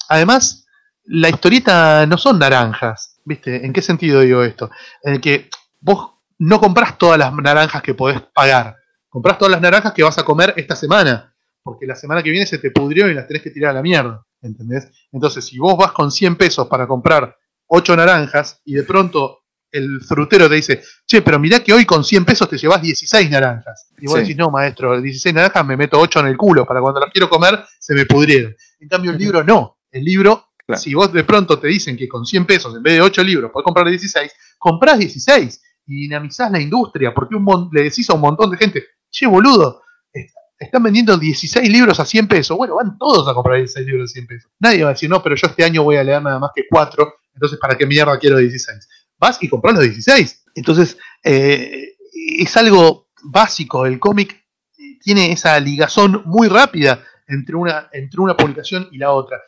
además 0.09 0.65
la 1.05 1.29
historieta 1.29 2.05
no 2.05 2.17
son 2.17 2.39
naranjas. 2.39 3.19
¿Viste? 3.23 3.65
¿En 3.65 3.73
qué 3.73 3.81
sentido 3.81 4.21
digo 4.21 4.43
esto? 4.43 4.71
En 5.03 5.13
el 5.13 5.21
que 5.21 5.49
vos 5.79 6.11
no 6.39 6.59
compras 6.59 6.97
todas 6.97 7.19
las 7.19 7.33
naranjas 7.33 7.81
que 7.81 7.93
podés 7.93 8.21
pagar. 8.33 8.75
Comprás 9.09 9.37
todas 9.37 9.51
las 9.51 9.61
naranjas 9.61 9.93
que 9.93 10.03
vas 10.03 10.17
a 10.17 10.23
comer 10.23 10.53
esta 10.57 10.75
semana. 10.75 11.35
Porque 11.61 11.85
la 11.85 11.95
semana 11.95 12.23
que 12.23 12.31
viene 12.31 12.47
se 12.47 12.57
te 12.57 12.71
pudrió 12.71 13.07
y 13.09 13.13
las 13.13 13.27
tenés 13.27 13.43
que 13.43 13.51
tirar 13.51 13.71
a 13.71 13.73
la 13.73 13.81
mierda. 13.81 14.25
¿Entendés? 14.41 14.89
Entonces, 15.11 15.45
si 15.45 15.59
vos 15.59 15.77
vas 15.77 15.91
con 15.91 16.11
100 16.11 16.35
pesos 16.35 16.67
para 16.67 16.87
comprar 16.87 17.37
8 17.67 17.95
naranjas 17.95 18.61
y 18.65 18.73
de 18.73 18.83
pronto 18.83 19.40
el 19.71 20.01
frutero 20.01 20.49
te 20.49 20.55
dice, 20.55 20.83
che, 21.05 21.21
pero 21.21 21.39
mirá 21.39 21.59
que 21.59 21.73
hoy 21.73 21.85
con 21.85 22.03
100 22.03 22.25
pesos 22.25 22.49
te 22.49 22.57
llevas 22.57 22.81
16 22.81 23.29
naranjas. 23.29 23.87
Y 23.99 24.07
vos 24.07 24.19
decís, 24.19 24.35
no, 24.35 24.49
maestro, 24.49 24.99
16 25.01 25.33
naranjas 25.33 25.65
me 25.65 25.77
meto 25.77 25.99
8 25.99 26.19
en 26.19 26.27
el 26.27 26.37
culo, 26.37 26.65
para 26.65 26.81
cuando 26.81 26.99
las 26.99 27.11
quiero 27.11 27.29
comer 27.29 27.63
se 27.79 27.93
me 27.93 28.05
pudrieron. 28.05 28.55
En 28.79 28.87
cambio, 28.87 29.11
el 29.11 29.17
libro 29.19 29.43
no. 29.43 29.77
El 29.91 30.03
libro, 30.03 30.49
si 30.75 30.93
vos 30.93 31.11
de 31.11 31.23
pronto 31.23 31.59
te 31.59 31.67
dicen 31.67 31.97
que 31.97 32.07
con 32.07 32.25
100 32.25 32.45
pesos, 32.45 32.75
en 32.75 32.83
vez 32.83 32.93
de 32.93 33.01
8 33.01 33.23
libros, 33.23 33.51
podés 33.51 33.65
comprar 33.65 33.87
16, 33.87 34.31
comprás 34.57 34.99
16 34.99 35.61
y 35.87 36.01
dinamizás 36.01 36.51
la 36.51 36.59
industria, 36.59 37.13
porque 37.13 37.35
un 37.35 37.69
le 37.71 37.83
decís 37.83 38.09
a 38.09 38.13
un 38.13 38.21
montón 38.21 38.51
de 38.51 38.57
gente, 38.57 38.83
che, 39.09 39.27
boludo, 39.27 39.81
están 40.61 40.83
vendiendo 40.83 41.17
16 41.17 41.67
libros 41.69 41.99
a 41.99 42.05
100 42.05 42.27
pesos. 42.27 42.55
Bueno, 42.55 42.75
van 42.75 42.97
todos 42.97 43.27
a 43.27 43.33
comprar 43.33 43.57
16 43.57 43.85
libros 43.85 44.11
a 44.11 44.13
100 44.13 44.27
pesos. 44.27 44.51
Nadie 44.59 44.83
va 44.83 44.91
a 44.91 44.93
decir, 44.93 45.09
no, 45.09 45.21
pero 45.21 45.35
yo 45.35 45.47
este 45.47 45.63
año 45.63 45.83
voy 45.83 45.95
a 45.95 46.03
leer 46.03 46.21
nada 46.21 46.37
más 46.37 46.51
que 46.53 46.63
4, 46.69 47.13
entonces 47.33 47.57
¿para 47.59 47.75
qué 47.75 47.85
mierda 47.87 48.17
quiero 48.19 48.37
16? 48.37 48.87
Vas 49.21 49.37
y 49.41 49.47
compras 49.47 49.75
los 49.75 49.83
16. 49.83 50.45
Entonces, 50.55 50.97
eh, 51.23 51.95
es 52.39 52.57
algo 52.57 53.07
básico. 53.23 53.85
El 53.85 53.99
cómic 53.99 54.43
tiene 55.01 55.31
esa 55.31 55.57
ligazón 55.59 56.23
muy 56.25 56.49
rápida 56.49 57.03
entre 57.27 57.55
una, 57.55 57.87
entre 57.93 58.19
una 58.19 58.35
publicación 58.35 58.89
y 58.91 58.97
la 58.97 59.11
otra, 59.11 59.39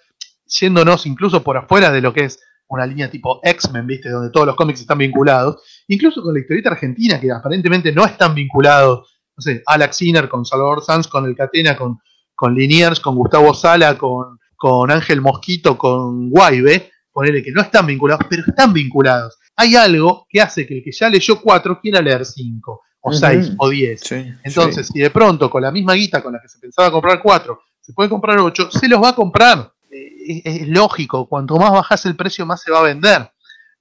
yéndonos 0.46 1.06
incluso 1.06 1.44
por 1.44 1.58
afuera 1.58 1.92
de 1.92 2.02
lo 2.02 2.14
que 2.14 2.26
es 2.26 2.40
una 2.68 2.86
línea 2.86 3.10
tipo 3.10 3.40
X-Men, 3.44 3.86
¿viste? 3.86 4.10
Donde 4.10 4.32
todos 4.32 4.48
los 4.48 4.56
cómics 4.56 4.80
están 4.80 5.00
vinculados, 5.00 5.62
incluso 5.88 6.22
con 6.22 6.34
la 6.34 6.40
historieta 6.40 6.70
argentina, 6.70 7.20
que 7.20 7.32
aparentemente 7.32 7.92
no 7.92 8.06
están 8.06 8.34
vinculados, 8.34 9.20
no 9.36 9.42
sé, 9.42 9.64
Alex 9.66 9.98
Sinner 9.98 10.30
con 10.30 10.46
Salvador 10.46 10.84
Sanz, 10.84 11.08
con 11.08 11.26
El 11.26 11.36
Catena, 11.36 11.76
con, 11.76 12.00
con 12.34 12.56
Liniers, 12.56 13.00
con 13.00 13.16
Gustavo 13.16 13.54
Sala, 13.54 13.98
con, 13.98 14.40
con 14.56 14.90
Ángel 14.90 15.22
Mosquito, 15.22 15.78
con 15.78 16.30
Guaybe, 16.30 16.92
ponele 17.12 17.44
que 17.44 17.52
no 17.52 17.62
están 17.62 17.86
vinculados, 17.86 18.26
pero 18.30 18.44
están 18.48 18.72
vinculados 18.72 19.38
hay 19.56 19.76
algo 19.76 20.26
que 20.30 20.42
hace 20.42 20.66
que 20.66 20.78
el 20.78 20.84
que 20.84 20.92
ya 20.92 21.10
leyó 21.10 21.42
4 21.42 21.80
quiera 21.82 22.02
leer 22.02 22.26
5 22.26 22.82
o 23.02 23.14
6 23.14 23.52
o 23.58 23.70
10. 23.70 24.12
Entonces, 24.44 24.88
si 24.88 25.00
de 25.00 25.10
pronto 25.10 25.50
con 25.50 25.62
la 25.62 25.72
misma 25.72 25.94
guita 25.94 26.22
con 26.22 26.34
la 26.34 26.42
que 26.42 26.48
se 26.50 26.60
pensaba 26.60 26.92
comprar 26.92 27.22
4 27.22 27.60
se 27.84 27.92
puede 27.92 28.10
comprar 28.10 28.40
8, 28.40 28.72
se 28.72 28.88
los 28.88 29.04
va 29.04 29.10
a 29.10 29.16
comprar. 29.16 29.74
Eh, 29.92 30.42
es, 30.46 30.68
lógico, 30.70 31.28
cuanto 31.28 31.58
más 31.58 31.72
bajas 31.72 32.06
el 32.06 32.16
precio, 32.16 32.46
más 32.46 32.62
se 32.62 32.72
va 32.72 32.80
a 32.80 32.84
vender. 32.84 33.30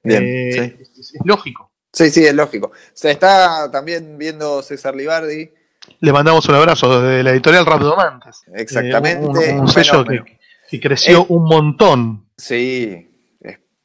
Eh, 0.02 0.76
es, 0.80 1.14
lógico. 1.24 1.70
Sí, 1.92 2.10
sí, 2.10 2.24
es 2.24 2.34
lógico. 2.34 2.72
Se 2.92 3.12
está 3.12 3.70
también 3.70 4.18
viendo 4.18 4.60
César 4.62 4.96
Libardi. 4.96 5.50
Le 6.00 6.12
mandamos 6.12 6.48
un 6.48 6.54
abrazo 6.56 7.00
desde 7.00 7.22
la 7.22 7.30
editorial 7.30 7.64
Rapdomantes. 7.64 8.42
Exactamente. 8.54 9.54
un, 9.54 9.68
sello 9.68 10.04
que, 10.04 10.80
creció 10.80 11.24
un 11.26 11.44
montón. 11.44 12.26
Sí, 12.36 13.08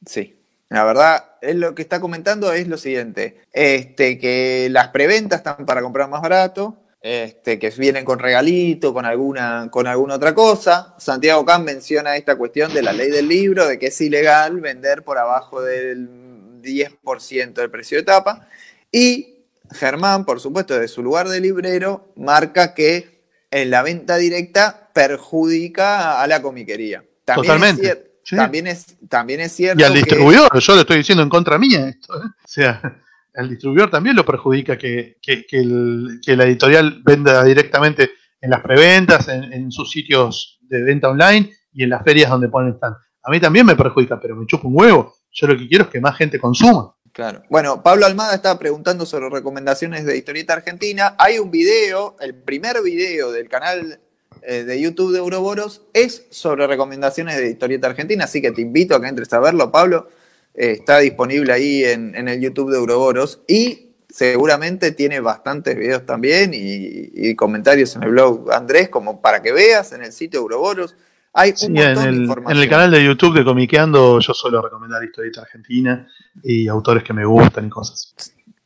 sí. 0.03 0.36
La 0.69 0.83
verdad, 0.83 1.25
él 1.41 1.59
lo 1.59 1.75
que 1.75 1.81
está 1.81 1.99
comentando 1.99 2.51
es 2.51 2.67
lo 2.67 2.77
siguiente, 2.77 3.41
este, 3.53 4.17
que 4.17 4.67
las 4.69 4.89
preventas 4.89 5.39
están 5.39 5.65
para 5.65 5.81
comprar 5.81 6.09
más 6.09 6.21
barato, 6.21 6.77
este, 7.01 7.57
que 7.57 7.69
vienen 7.69 8.03
con 8.03 8.19
regalito, 8.19 8.93
con 8.93 9.05
alguna, 9.05 9.69
con 9.71 9.87
alguna 9.87 10.15
otra 10.15 10.33
cosa. 10.33 10.95
Santiago 10.97 11.45
Kahn 11.45 11.63
menciona 11.63 12.17
esta 12.17 12.35
cuestión 12.35 12.73
de 12.73 12.81
la 12.81 12.91
ley 12.91 13.09
del 13.09 13.29
libro, 13.29 13.65
de 13.65 13.79
que 13.79 13.87
es 13.87 14.01
ilegal 14.01 14.59
vender 14.59 15.03
por 15.03 15.17
abajo 15.17 15.61
del 15.61 16.61
10% 16.61 17.53
del 17.53 17.71
precio 17.71 17.97
de 17.97 18.03
tapa. 18.03 18.47
Y 18.91 19.45
Germán, 19.71 20.25
por 20.25 20.41
supuesto, 20.41 20.77
de 20.77 20.87
su 20.89 21.01
lugar 21.01 21.29
de 21.29 21.39
librero, 21.39 22.11
marca 22.17 22.73
que 22.73 23.21
en 23.51 23.69
la 23.69 23.83
venta 23.83 24.17
directa 24.17 24.89
perjudica 24.93 26.21
a 26.21 26.27
la 26.27 26.41
comiquería. 26.41 27.05
Totalmente. 27.23 28.06
También, 28.35 28.67
es, 28.67 28.97
también 29.07 29.39
es 29.39 29.51
cierto. 29.53 29.79
Y 29.81 29.83
al 29.85 29.93
distribuidor, 29.93 30.59
yo 30.59 30.75
lo 30.75 30.81
estoy 30.81 30.97
diciendo 30.97 31.23
en 31.23 31.29
contra 31.29 31.57
mía 31.57 31.87
esto. 31.87 32.13
¿eh? 32.17 32.25
O 32.25 32.47
sea, 32.47 33.01
el 33.33 33.49
distribuidor 33.49 33.89
también 33.89 34.15
lo 34.15 34.25
perjudica 34.25 34.77
que, 34.77 35.17
que, 35.21 35.45
que 35.45 35.59
el- 35.59 36.19
que 36.25 36.35
la 36.35 36.43
editorial 36.45 37.01
venda 37.05 37.43
directamente 37.43 38.11
en 38.41 38.49
las 38.49 38.61
preventas, 38.61 39.27
en, 39.29 39.51
en 39.53 39.71
sus 39.71 39.89
sitios 39.91 40.59
de 40.61 40.81
venta 40.83 41.09
online 41.09 41.51
y 41.71 41.83
en 41.83 41.89
las 41.89 42.03
ferias 42.03 42.29
donde 42.29 42.49
ponen 42.49 42.73
stand. 42.73 42.95
A 43.23 43.31
mí 43.31 43.39
también 43.39 43.65
me 43.65 43.75
perjudica, 43.75 44.19
pero 44.19 44.35
me 44.35 44.45
chupa 44.45 44.67
un 44.67 44.73
huevo. 44.75 45.13
Yo 45.31 45.47
lo 45.47 45.57
que 45.57 45.67
quiero 45.67 45.85
es 45.85 45.89
que 45.89 46.01
más 46.01 46.17
gente 46.17 46.39
consuma. 46.39 46.93
Claro. 47.13 47.41
Bueno, 47.49 47.81
Pablo 47.81 48.05
Almada 48.05 48.35
estaba 48.35 48.59
preguntando 48.59 49.05
sobre 49.05 49.29
recomendaciones 49.29 50.05
de 50.05 50.17
historieta 50.17 50.53
argentina. 50.53 51.15
Hay 51.17 51.39
un 51.39 51.49
video, 51.49 52.15
el 52.19 52.35
primer 52.35 52.81
video 52.83 53.31
del 53.31 53.49
canal 53.49 53.99
eh, 54.43 54.63
de 54.63 54.81
YouTube 54.81 55.11
de 55.13 55.19
Euroboros 55.19 55.81
es 55.93 56.25
sobre 56.29 56.67
recomendaciones 56.67 57.37
de 57.37 57.49
historieta 57.49 57.87
argentina, 57.87 58.25
así 58.25 58.41
que 58.41 58.51
te 58.51 58.61
invito 58.61 58.95
a 58.95 59.01
que 59.01 59.07
entres 59.07 59.31
a 59.33 59.39
verlo, 59.39 59.71
Pablo. 59.71 60.09
Eh, 60.53 60.71
está 60.71 60.99
disponible 60.99 61.53
ahí 61.53 61.83
en, 61.83 62.15
en 62.15 62.27
el 62.27 62.41
YouTube 62.41 62.71
de 62.71 62.77
Euroboros 62.77 63.41
y 63.47 63.91
seguramente 64.09 64.91
tiene 64.91 65.19
bastantes 65.19 65.75
videos 65.75 66.05
también 66.05 66.53
y, 66.53 67.11
y 67.13 67.35
comentarios 67.35 67.95
en 67.95 68.03
el 68.03 68.09
blog 68.11 68.51
Andrés, 68.51 68.89
como 68.89 69.21
para 69.21 69.41
que 69.41 69.51
veas 69.51 69.91
en 69.93 70.03
el 70.03 70.11
sitio 70.11 70.39
de 70.39 70.43
Euroboros. 70.43 70.95
Hay 71.33 71.51
un 71.51 71.57
Sí, 71.57 71.65
en 71.67 71.73
montón 71.73 72.03
de 72.03 72.09
el, 72.09 72.15
en 72.15 72.21
información. 72.23 72.63
el 72.63 72.69
canal 72.69 72.91
de 72.91 73.03
YouTube 73.05 73.37
de 73.37 73.43
Comiqueando 73.45 74.19
yo 74.19 74.33
suelo 74.33 74.61
recomendar 74.61 75.03
historieta 75.03 75.41
argentina 75.41 76.07
y 76.41 76.67
autores 76.67 77.03
que 77.03 77.13
me 77.13 77.25
gustan 77.25 77.67
y 77.67 77.69
cosas. 77.69 78.15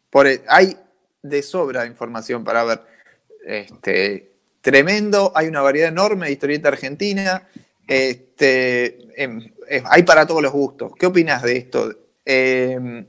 Por 0.10 0.28
el- 0.28 0.42
hay 0.48 0.78
de 1.22 1.44
sobra 1.44 1.86
información 1.86 2.44
para 2.46 2.64
ver. 2.64 2.82
Este, 3.46 4.31
tremendo, 4.62 5.32
hay 5.36 5.48
una 5.48 5.62
variedad 5.62 5.90
enorme 5.90 6.28
de 6.28 6.34
historieta 6.34 6.70
argentina. 6.70 7.48
Este, 7.88 9.22
em, 9.22 9.42
em, 9.68 9.84
hay 9.86 10.04
para 10.04 10.26
todos 10.26 10.42
los 10.42 10.52
gustos. 10.52 10.94
¿Qué 10.98 11.08
opinas 11.08 11.44
de 11.44 11.58
esto? 11.58 11.94
Em, 12.24 13.06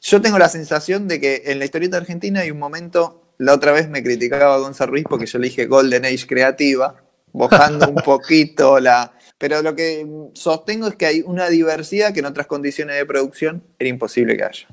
yo 0.00 0.20
tengo 0.20 0.38
la 0.38 0.48
sensación 0.48 1.06
de 1.08 1.20
que 1.20 1.42
en 1.46 1.58
la 1.58 1.64
historieta 1.64 1.96
argentina 1.96 2.40
hay 2.40 2.50
un 2.50 2.58
momento, 2.58 3.34
la 3.38 3.54
otra 3.54 3.72
vez 3.72 3.88
me 3.88 4.02
criticaba 4.02 4.58
Gonzalo 4.58 4.92
Ruiz 4.92 5.04
porque 5.08 5.26
yo 5.26 5.38
le 5.38 5.48
dije 5.48 5.66
Golden 5.66 6.04
Age 6.04 6.26
creativa, 6.26 7.02
bajando 7.32 7.88
un 7.88 7.96
poquito 8.04 8.80
la... 8.80 9.12
Pero 9.38 9.60
lo 9.60 9.76
que 9.76 10.06
sostengo 10.32 10.88
es 10.88 10.96
que 10.96 11.06
hay 11.06 11.20
una 11.20 11.48
diversidad 11.50 12.14
que 12.14 12.20
en 12.20 12.26
otras 12.26 12.46
condiciones 12.46 12.96
de 12.96 13.04
producción 13.04 13.62
era 13.78 13.90
imposible 13.90 14.36
que 14.36 14.44
haya. 14.44 14.66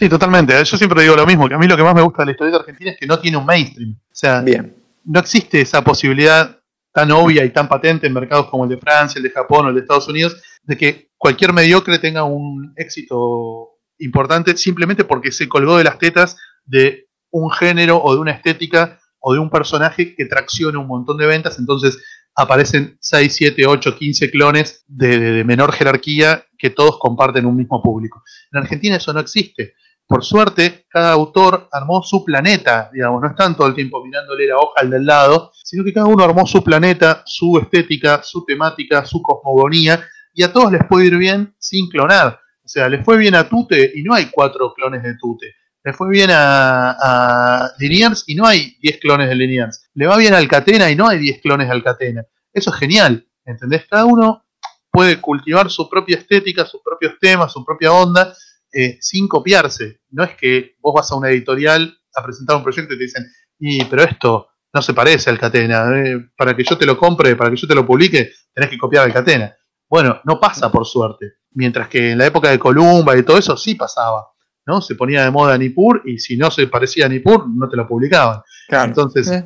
Sí, 0.00 0.08
totalmente. 0.08 0.54
Yo 0.64 0.76
siempre 0.78 1.02
digo 1.02 1.14
lo 1.14 1.26
mismo, 1.26 1.46
que 1.46 1.54
a 1.54 1.58
mí 1.58 1.66
lo 1.66 1.76
que 1.76 1.82
más 1.82 1.94
me 1.94 2.00
gusta 2.00 2.22
de 2.22 2.26
la 2.26 2.32
historieta 2.32 2.58
argentina 2.60 2.90
es 2.92 2.96
que 2.98 3.06
no 3.06 3.18
tiene 3.18 3.36
un 3.36 3.44
mainstream. 3.44 3.92
O 3.92 4.14
sea, 4.14 4.40
Bien. 4.40 4.74
no 5.04 5.20
existe 5.20 5.60
esa 5.60 5.84
posibilidad 5.84 6.58
tan 6.92 7.12
obvia 7.12 7.44
y 7.44 7.50
tan 7.50 7.68
patente 7.68 8.06
en 8.06 8.14
mercados 8.14 8.46
como 8.46 8.64
el 8.64 8.70
de 8.70 8.78
Francia, 8.78 9.18
el 9.18 9.24
de 9.24 9.30
Japón 9.30 9.66
o 9.66 9.68
el 9.68 9.74
de 9.74 9.82
Estados 9.82 10.08
Unidos, 10.08 10.40
de 10.62 10.76
que 10.78 11.10
cualquier 11.18 11.52
mediocre 11.52 11.98
tenga 11.98 12.24
un 12.24 12.72
éxito 12.76 13.68
importante 13.98 14.56
simplemente 14.56 15.04
porque 15.04 15.30
se 15.32 15.48
colgó 15.48 15.76
de 15.76 15.84
las 15.84 15.98
tetas 15.98 16.38
de 16.64 17.08
un 17.30 17.50
género 17.50 18.02
o 18.02 18.14
de 18.14 18.20
una 18.20 18.32
estética 18.32 18.98
o 19.20 19.34
de 19.34 19.38
un 19.38 19.50
personaje 19.50 20.14
que 20.16 20.24
tracciona 20.24 20.78
un 20.78 20.86
montón 20.86 21.18
de 21.18 21.26
ventas, 21.26 21.58
entonces 21.58 22.02
aparecen 22.34 22.96
6, 23.00 23.34
7, 23.36 23.66
8, 23.66 23.96
15 23.98 24.30
clones 24.30 24.82
de, 24.88 25.18
de- 25.18 25.32
de 25.32 25.44
menor 25.44 25.72
jerarquía 25.72 26.46
que 26.56 26.70
todos 26.70 26.98
comparten 26.98 27.44
un 27.44 27.54
mismo 27.56 27.82
público. 27.82 28.22
En 28.50 28.60
Argentina 28.62 28.96
eso 28.96 29.12
no 29.12 29.20
existe. 29.20 29.74
Por 30.10 30.24
suerte, 30.24 30.86
cada 30.88 31.12
autor 31.12 31.68
armó 31.70 32.02
su 32.02 32.24
planeta, 32.24 32.90
digamos, 32.92 33.22
no 33.22 33.28
están 33.28 33.56
todo 33.56 33.68
el 33.68 33.76
tiempo 33.76 34.04
mirándole 34.04 34.48
la 34.48 34.56
hoja 34.56 34.72
al 34.78 34.90
del 34.90 35.06
lado, 35.06 35.52
sino 35.62 35.84
que 35.84 35.92
cada 35.92 36.06
uno 36.06 36.24
armó 36.24 36.48
su 36.48 36.64
planeta, 36.64 37.22
su 37.24 37.56
estética, 37.60 38.20
su 38.24 38.44
temática, 38.44 39.04
su 39.04 39.22
cosmogonía, 39.22 40.04
y 40.34 40.42
a 40.42 40.52
todos 40.52 40.72
les 40.72 40.84
puede 40.84 41.06
ir 41.06 41.16
bien 41.16 41.54
sin 41.60 41.88
clonar. 41.88 42.40
O 42.64 42.66
sea, 42.66 42.88
les 42.88 43.04
fue 43.04 43.18
bien 43.18 43.36
a 43.36 43.48
Tute 43.48 43.92
y 43.94 44.02
no 44.02 44.12
hay 44.12 44.26
cuatro 44.32 44.74
clones 44.74 45.04
de 45.04 45.14
Tute. 45.14 45.54
Le 45.84 45.92
fue 45.92 46.10
bien 46.10 46.30
a, 46.32 46.90
a 46.90 47.70
Liniers 47.78 48.24
y 48.26 48.34
no 48.34 48.46
hay 48.46 48.78
10 48.82 48.98
clones 48.98 49.28
de 49.28 49.36
Liniers. 49.36 49.90
Le 49.94 50.08
va 50.08 50.16
bien 50.16 50.34
a 50.34 50.38
Alcatena 50.38 50.90
y 50.90 50.96
no 50.96 51.06
hay 51.06 51.18
10 51.18 51.40
clones 51.40 51.68
de 51.68 51.72
Alcatena. 51.72 52.24
Eso 52.52 52.70
es 52.70 52.76
genial, 52.80 53.28
¿entendés? 53.44 53.86
Cada 53.88 54.06
uno 54.06 54.44
puede 54.90 55.20
cultivar 55.20 55.70
su 55.70 55.88
propia 55.88 56.16
estética, 56.16 56.66
sus 56.66 56.80
propios 56.82 57.14
temas, 57.20 57.52
su 57.52 57.64
propia 57.64 57.92
onda, 57.92 58.34
eh, 58.72 58.98
sin 59.00 59.28
copiarse. 59.28 60.00
No 60.10 60.24
es 60.24 60.36
que 60.36 60.76
vos 60.80 60.94
vas 60.94 61.10
a 61.10 61.16
una 61.16 61.30
editorial 61.30 61.96
a 62.14 62.22
presentar 62.24 62.56
un 62.56 62.62
proyecto 62.62 62.94
y 62.94 62.98
te 62.98 63.04
dicen, 63.04 63.26
y 63.58 63.84
pero 63.84 64.02
esto 64.02 64.48
no 64.72 64.82
se 64.82 64.94
parece 64.94 65.30
al 65.30 65.38
Catena, 65.38 65.90
eh, 66.04 66.28
para 66.36 66.54
que 66.56 66.62
yo 66.64 66.76
te 66.78 66.86
lo 66.86 66.96
compre, 66.96 67.34
para 67.36 67.50
que 67.50 67.56
yo 67.56 67.66
te 67.66 67.74
lo 67.74 67.84
publique, 67.86 68.30
tenés 68.54 68.70
que 68.70 68.78
copiar 68.78 69.04
al 69.04 69.12
Catena. 69.12 69.54
Bueno, 69.88 70.20
no 70.24 70.38
pasa 70.38 70.70
por 70.70 70.86
suerte. 70.86 71.32
Mientras 71.52 71.88
que 71.88 72.12
en 72.12 72.18
la 72.18 72.26
época 72.26 72.48
de 72.50 72.58
Columba 72.60 73.16
y 73.16 73.24
todo 73.24 73.38
eso 73.38 73.56
sí 73.56 73.74
pasaba. 73.74 74.26
¿no? 74.66 74.80
Se 74.80 74.94
ponía 74.94 75.24
de 75.24 75.30
moda 75.32 75.58
Nippur 75.58 76.02
y 76.04 76.18
si 76.18 76.36
no 76.36 76.48
se 76.50 76.68
parecía 76.68 77.06
a 77.06 77.08
Nippur, 77.08 77.48
no 77.48 77.68
te 77.68 77.76
lo 77.76 77.88
publicaban. 77.88 78.40
Claro. 78.68 78.84
Entonces, 78.90 79.28
Eh. 79.28 79.44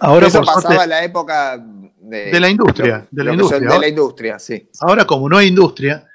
ahora 0.00 0.26
Eso 0.26 0.38
por 0.38 0.46
pasaba 0.46 0.62
suerte, 0.62 0.82
en 0.84 0.90
la 0.90 1.04
época 1.04 1.58
de, 2.00 2.32
De 2.32 2.40
la 2.40 2.48
industria, 2.48 2.98
lo- 2.98 3.06
de 3.12 3.24
la 3.24 3.30
son- 3.30 3.34
industria. 3.34 3.70
de 3.70 3.78
la 3.78 3.88
industria, 3.88 4.38
sí. 4.40 4.68
ahora 4.80 5.04
como 5.04 5.28
no 5.28 5.36
hay 5.36 5.46
industria, 5.48 6.07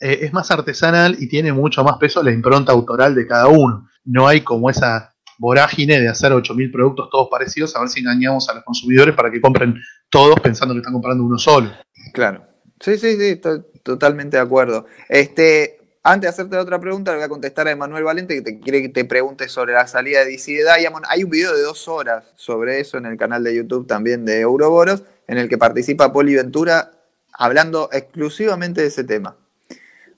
eh, 0.00 0.20
es 0.22 0.32
más 0.32 0.50
artesanal 0.50 1.16
y 1.18 1.28
tiene 1.28 1.52
mucho 1.52 1.84
más 1.84 1.98
peso 1.98 2.22
la 2.22 2.32
impronta 2.32 2.72
autoral 2.72 3.14
de 3.14 3.26
cada 3.26 3.48
uno. 3.48 3.88
No 4.04 4.26
hay 4.26 4.40
como 4.40 4.70
esa 4.70 5.14
vorágine 5.38 6.00
de 6.00 6.08
hacer 6.08 6.32
8.000 6.32 6.72
productos 6.72 7.08
todos 7.10 7.28
parecidos, 7.30 7.74
a 7.76 7.80
ver 7.80 7.88
si 7.88 8.00
engañamos 8.00 8.48
a 8.48 8.54
los 8.54 8.64
consumidores 8.64 9.14
para 9.14 9.30
que 9.30 9.40
compren 9.40 9.80
todos 10.10 10.38
pensando 10.40 10.74
que 10.74 10.80
están 10.80 10.92
comprando 10.92 11.24
uno 11.24 11.38
solo. 11.38 11.70
Claro. 12.12 12.44
Sí, 12.80 12.96
sí, 12.98 13.16
sí, 13.16 13.24
estoy 13.24 13.62
totalmente 13.82 14.36
de 14.36 14.42
acuerdo. 14.42 14.86
Este, 15.08 15.78
antes 16.02 16.22
de 16.22 16.28
hacerte 16.28 16.56
otra 16.56 16.78
pregunta, 16.78 17.10
le 17.10 17.18
voy 17.18 17.24
a 17.24 17.28
contestar 17.28 17.68
a 17.68 17.70
Emanuel 17.70 18.04
Valente 18.04 18.34
que 18.34 18.42
te 18.42 18.58
quiere 18.58 18.82
que 18.82 18.88
te 18.88 19.04
pregunte 19.04 19.48
sobre 19.48 19.74
la 19.74 19.86
salida 19.86 20.20
de 20.20 20.30
DC 20.30 20.52
de 20.52 20.64
Diamond. 20.78 21.04
Hay 21.08 21.24
un 21.24 21.30
video 21.30 21.54
de 21.54 21.62
dos 21.62 21.88
horas 21.88 22.32
sobre 22.36 22.80
eso 22.80 22.96
en 22.98 23.06
el 23.06 23.16
canal 23.18 23.44
de 23.44 23.54
YouTube 23.54 23.86
también 23.86 24.24
de 24.24 24.40
Euroboros, 24.40 25.04
en 25.26 25.38
el 25.38 25.48
que 25.48 25.58
participa 25.58 26.12
Poli 26.12 26.34
Ventura 26.34 26.90
hablando 27.32 27.88
exclusivamente 27.92 28.82
de 28.82 28.88
ese 28.88 29.04
tema. 29.04 29.36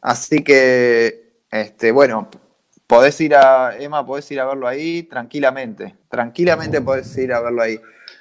Así 0.03 0.43
que, 0.43 1.39
este, 1.49 1.93
bueno, 1.93 2.29
podés 2.89 3.19
ir 3.21 3.37
a, 3.37 3.77
Emma, 3.79 4.05
podés 4.05 4.29
ir 4.33 4.41
a 4.41 4.47
verlo 4.47 4.67
ahí 4.67 5.05
tranquilamente. 5.05 5.95
Tranquilamente 6.11 6.81
podés 6.81 7.17
ir 7.17 7.33
a 7.33 7.41
verlo 7.41 7.63
ahí. 7.63 7.77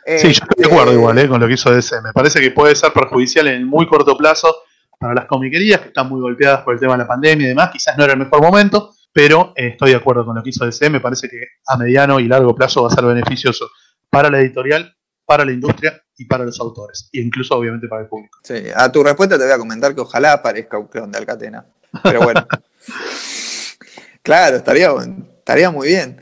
Sí, 0.05 0.27
yo 0.27 0.29
estoy 0.29 0.47
de 0.57 0.63
Este, 0.63 0.73
acuerdo 0.73 0.93
igual 0.93 1.17
eh, 1.17 1.27
con 1.27 1.41
lo 1.41 1.47
que 1.47 1.53
hizo 1.53 1.71
DC. 1.71 2.01
Me 2.01 2.13
parece 2.13 2.39
que 2.39 2.51
puede 2.51 2.75
ser 2.75 2.93
perjudicial 2.93 3.47
en 3.47 3.65
muy 3.65 3.87
corto 3.87 4.15
plazo 4.15 4.55
para 4.99 5.15
las 5.15 5.25
comiquerías 5.25 5.81
que 5.81 5.87
están 5.87 6.07
muy 6.07 6.21
golpeadas 6.21 6.61
por 6.61 6.75
el 6.75 6.79
tema 6.79 6.93
de 6.93 6.99
la 6.99 7.07
pandemia 7.07 7.45
y 7.45 7.49
demás. 7.49 7.71
Quizás 7.71 7.97
no 7.97 8.03
era 8.03 8.13
el 8.13 8.19
mejor 8.19 8.41
momento, 8.41 8.93
pero 9.11 9.53
eh, 9.55 9.69
estoy 9.69 9.89
de 9.89 9.97
acuerdo 9.97 10.23
con 10.23 10.35
lo 10.35 10.43
que 10.43 10.51
hizo 10.51 10.65
DC. 10.65 10.87
Me 10.91 10.99
parece 10.99 11.27
que 11.27 11.43
a 11.65 11.77
mediano 11.77 12.19
y 12.19 12.27
largo 12.27 12.53
plazo 12.53 12.83
va 12.83 12.89
a 12.89 12.91
ser 12.91 13.05
beneficioso 13.05 13.69
para 14.09 14.29
la 14.29 14.39
editorial, 14.39 14.95
para 15.25 15.45
la 15.45 15.51
industria 15.51 15.99
y 16.21 16.25
para 16.25 16.45
los 16.45 16.59
autores. 16.59 17.09
E 17.11 17.19
incluso, 17.19 17.55
obviamente, 17.55 17.87
para 17.87 18.03
el 18.03 18.07
público. 18.07 18.37
Sí, 18.43 18.53
a 18.75 18.91
tu 18.91 19.03
respuesta 19.03 19.37
te 19.37 19.43
voy 19.43 19.53
a 19.53 19.57
comentar 19.57 19.95
que 19.95 20.01
ojalá 20.01 20.33
aparezca 20.33 20.77
un 20.77 20.87
clon 20.87 21.11
de 21.11 21.17
Alcatena. 21.17 21.65
Pero 22.03 22.21
bueno. 22.21 22.45
claro, 24.21 24.57
estaría, 24.57 24.91
estaría 25.39 25.71
muy 25.71 25.87
bien. 25.89 26.21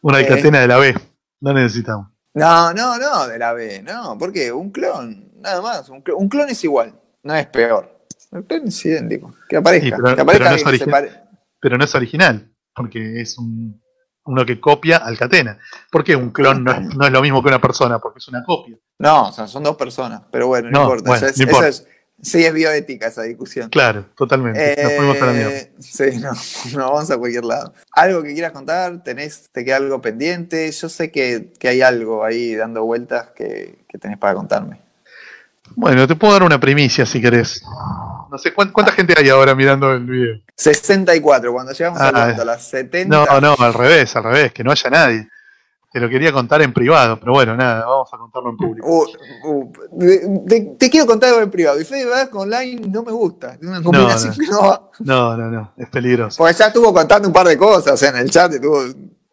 Una 0.00 0.20
Eh. 0.20 0.22
alcatena 0.26 0.60
de 0.60 0.68
la 0.68 0.78
B. 0.78 0.94
No 1.40 1.52
necesitamos. 1.52 2.08
No, 2.34 2.72
no, 2.72 2.98
no, 2.98 3.26
de 3.26 3.38
la 3.38 3.52
B, 3.52 3.82
no, 3.82 4.16
porque 4.18 4.52
un 4.52 4.70
clon, 4.70 5.32
nada 5.40 5.60
más. 5.60 5.88
Un 5.88 6.02
clon, 6.02 6.16
un 6.20 6.28
clon 6.28 6.48
es 6.48 6.62
igual, 6.62 6.94
no 7.22 7.34
es 7.34 7.46
peor. 7.46 7.98
El 8.30 8.44
clon 8.44 8.68
es 8.68 8.84
idéntico. 8.86 9.34
Que 9.48 9.56
aparezca. 9.56 9.86
Sí, 9.96 10.02
pero- 10.02 10.14
que 10.14 10.20
aparezca 10.22 10.44
pero 10.50 10.64
no 10.64 10.70
es 10.72 10.78
que 10.82 10.90
pare- 10.90 11.12
Pero 11.60 11.78
no 11.78 11.84
es 11.84 11.94
original, 11.94 12.52
porque 12.74 13.20
es 13.20 13.36
un, 13.38 13.82
uno 14.24 14.46
que 14.46 14.60
copia 14.60 14.98
Alcatena. 14.98 15.58
¿Por 15.90 16.04
qué 16.04 16.14
un 16.14 16.30
clon 16.30 16.62
no 16.62 16.70
es, 16.72 16.94
no 16.96 17.04
es 17.06 17.10
lo 17.12 17.20
mismo 17.22 17.42
que 17.42 17.48
una 17.48 17.60
persona? 17.60 17.98
Porque 17.98 18.18
es 18.18 18.28
una 18.28 18.44
copia. 18.44 18.76
No, 18.98 19.28
o 19.28 19.32
sea, 19.32 19.46
son 19.46 19.62
dos 19.62 19.76
personas, 19.76 20.22
pero 20.30 20.46
bueno, 20.48 20.70
no, 20.70 20.78
No, 20.78 20.84
importa. 20.84 21.08
bueno, 21.10 21.26
eso 21.26 21.32
es, 21.32 21.38
no 21.38 21.44
importa. 21.44 21.68
eso 21.68 21.82
es- 21.82 21.88
sí 22.20 22.44
es 22.44 22.52
bioética 22.52 23.06
esa 23.06 23.22
discusión. 23.22 23.68
Claro, 23.70 24.06
totalmente. 24.16 24.76
Nos 24.82 24.92
fuimos 24.94 25.22
a 25.22 25.26
la 25.26 25.32
mierda. 25.32 25.50
Eh, 25.56 25.72
sí, 25.78 26.02
no, 26.20 26.32
no, 26.76 26.92
vamos 26.92 27.10
a 27.10 27.16
cualquier 27.16 27.44
lado. 27.44 27.72
¿Algo 27.92 28.22
que 28.24 28.32
quieras 28.34 28.50
contar? 28.52 29.02
¿Tenés, 29.04 29.50
¿Te 29.52 29.64
queda 29.64 29.76
algo 29.76 30.00
pendiente? 30.02 30.70
Yo 30.72 30.88
sé 30.88 31.12
que, 31.12 31.52
que 31.60 31.68
hay 31.68 31.80
algo 31.82 32.24
ahí 32.24 32.56
dando 32.56 32.82
vueltas 32.84 33.28
que, 33.36 33.84
que 33.88 33.98
tenés 33.98 34.18
para 34.18 34.34
contarme. 34.34 34.80
Bueno, 35.76 36.08
te 36.08 36.16
puedo 36.16 36.32
dar 36.32 36.42
una 36.42 36.58
primicia 36.58 37.06
si 37.06 37.20
querés. 37.20 37.62
No 38.30 38.36
sé, 38.38 38.52
¿cuán- 38.52 38.72
¿cuánta 38.72 38.92
gente 38.92 39.14
hay 39.16 39.28
ahora 39.28 39.54
mirando 39.54 39.92
el 39.92 40.04
video? 40.06 40.40
64, 40.56 41.52
cuando 41.52 41.72
llegamos 41.72 42.00
Ah, 42.00 42.08
a 42.08 42.44
las 42.44 42.66
70. 42.68 43.14
No, 43.26 43.40
no, 43.40 43.54
al 43.58 43.74
revés, 43.74 44.16
al 44.16 44.24
revés, 44.24 44.52
que 44.52 44.64
no 44.64 44.72
haya 44.72 44.90
nadie. 44.90 45.28
Te 45.90 46.00
lo 46.00 46.08
quería 46.10 46.32
contar 46.32 46.60
en 46.60 46.72
privado, 46.74 47.18
pero 47.18 47.32
bueno, 47.32 47.56
nada, 47.56 47.86
vamos 47.86 48.12
a 48.12 48.18
contarlo 48.18 48.50
en 48.50 48.56
público. 48.58 48.86
Uh, 48.86 49.72
uh, 49.90 50.76
te 50.76 50.90
quiero 50.90 51.06
contar 51.06 51.30
algo 51.30 51.40
en 51.40 51.50
privado. 51.50 51.80
Y 51.80 51.84
Fede 51.84 52.06
online 52.32 52.88
no 52.88 53.02
me 53.02 53.12
gusta. 53.12 53.54
Es 53.54 53.66
una 53.66 53.82
combinación 53.82 54.34
no. 54.36 54.36
que 54.38 54.50
no 54.50 54.60
va. 54.62 54.90
No, 55.00 55.36
no, 55.36 55.50
no, 55.50 55.72
es 55.78 55.88
peligroso. 55.88 56.36
Porque 56.36 56.54
ya 56.54 56.66
estuvo 56.66 56.92
contando 56.92 57.28
un 57.28 57.32
par 57.32 57.46
de 57.46 57.56
cosas. 57.56 58.02
En 58.02 58.16
el 58.16 58.30
chat 58.30 58.52
estuvo. 58.52 58.82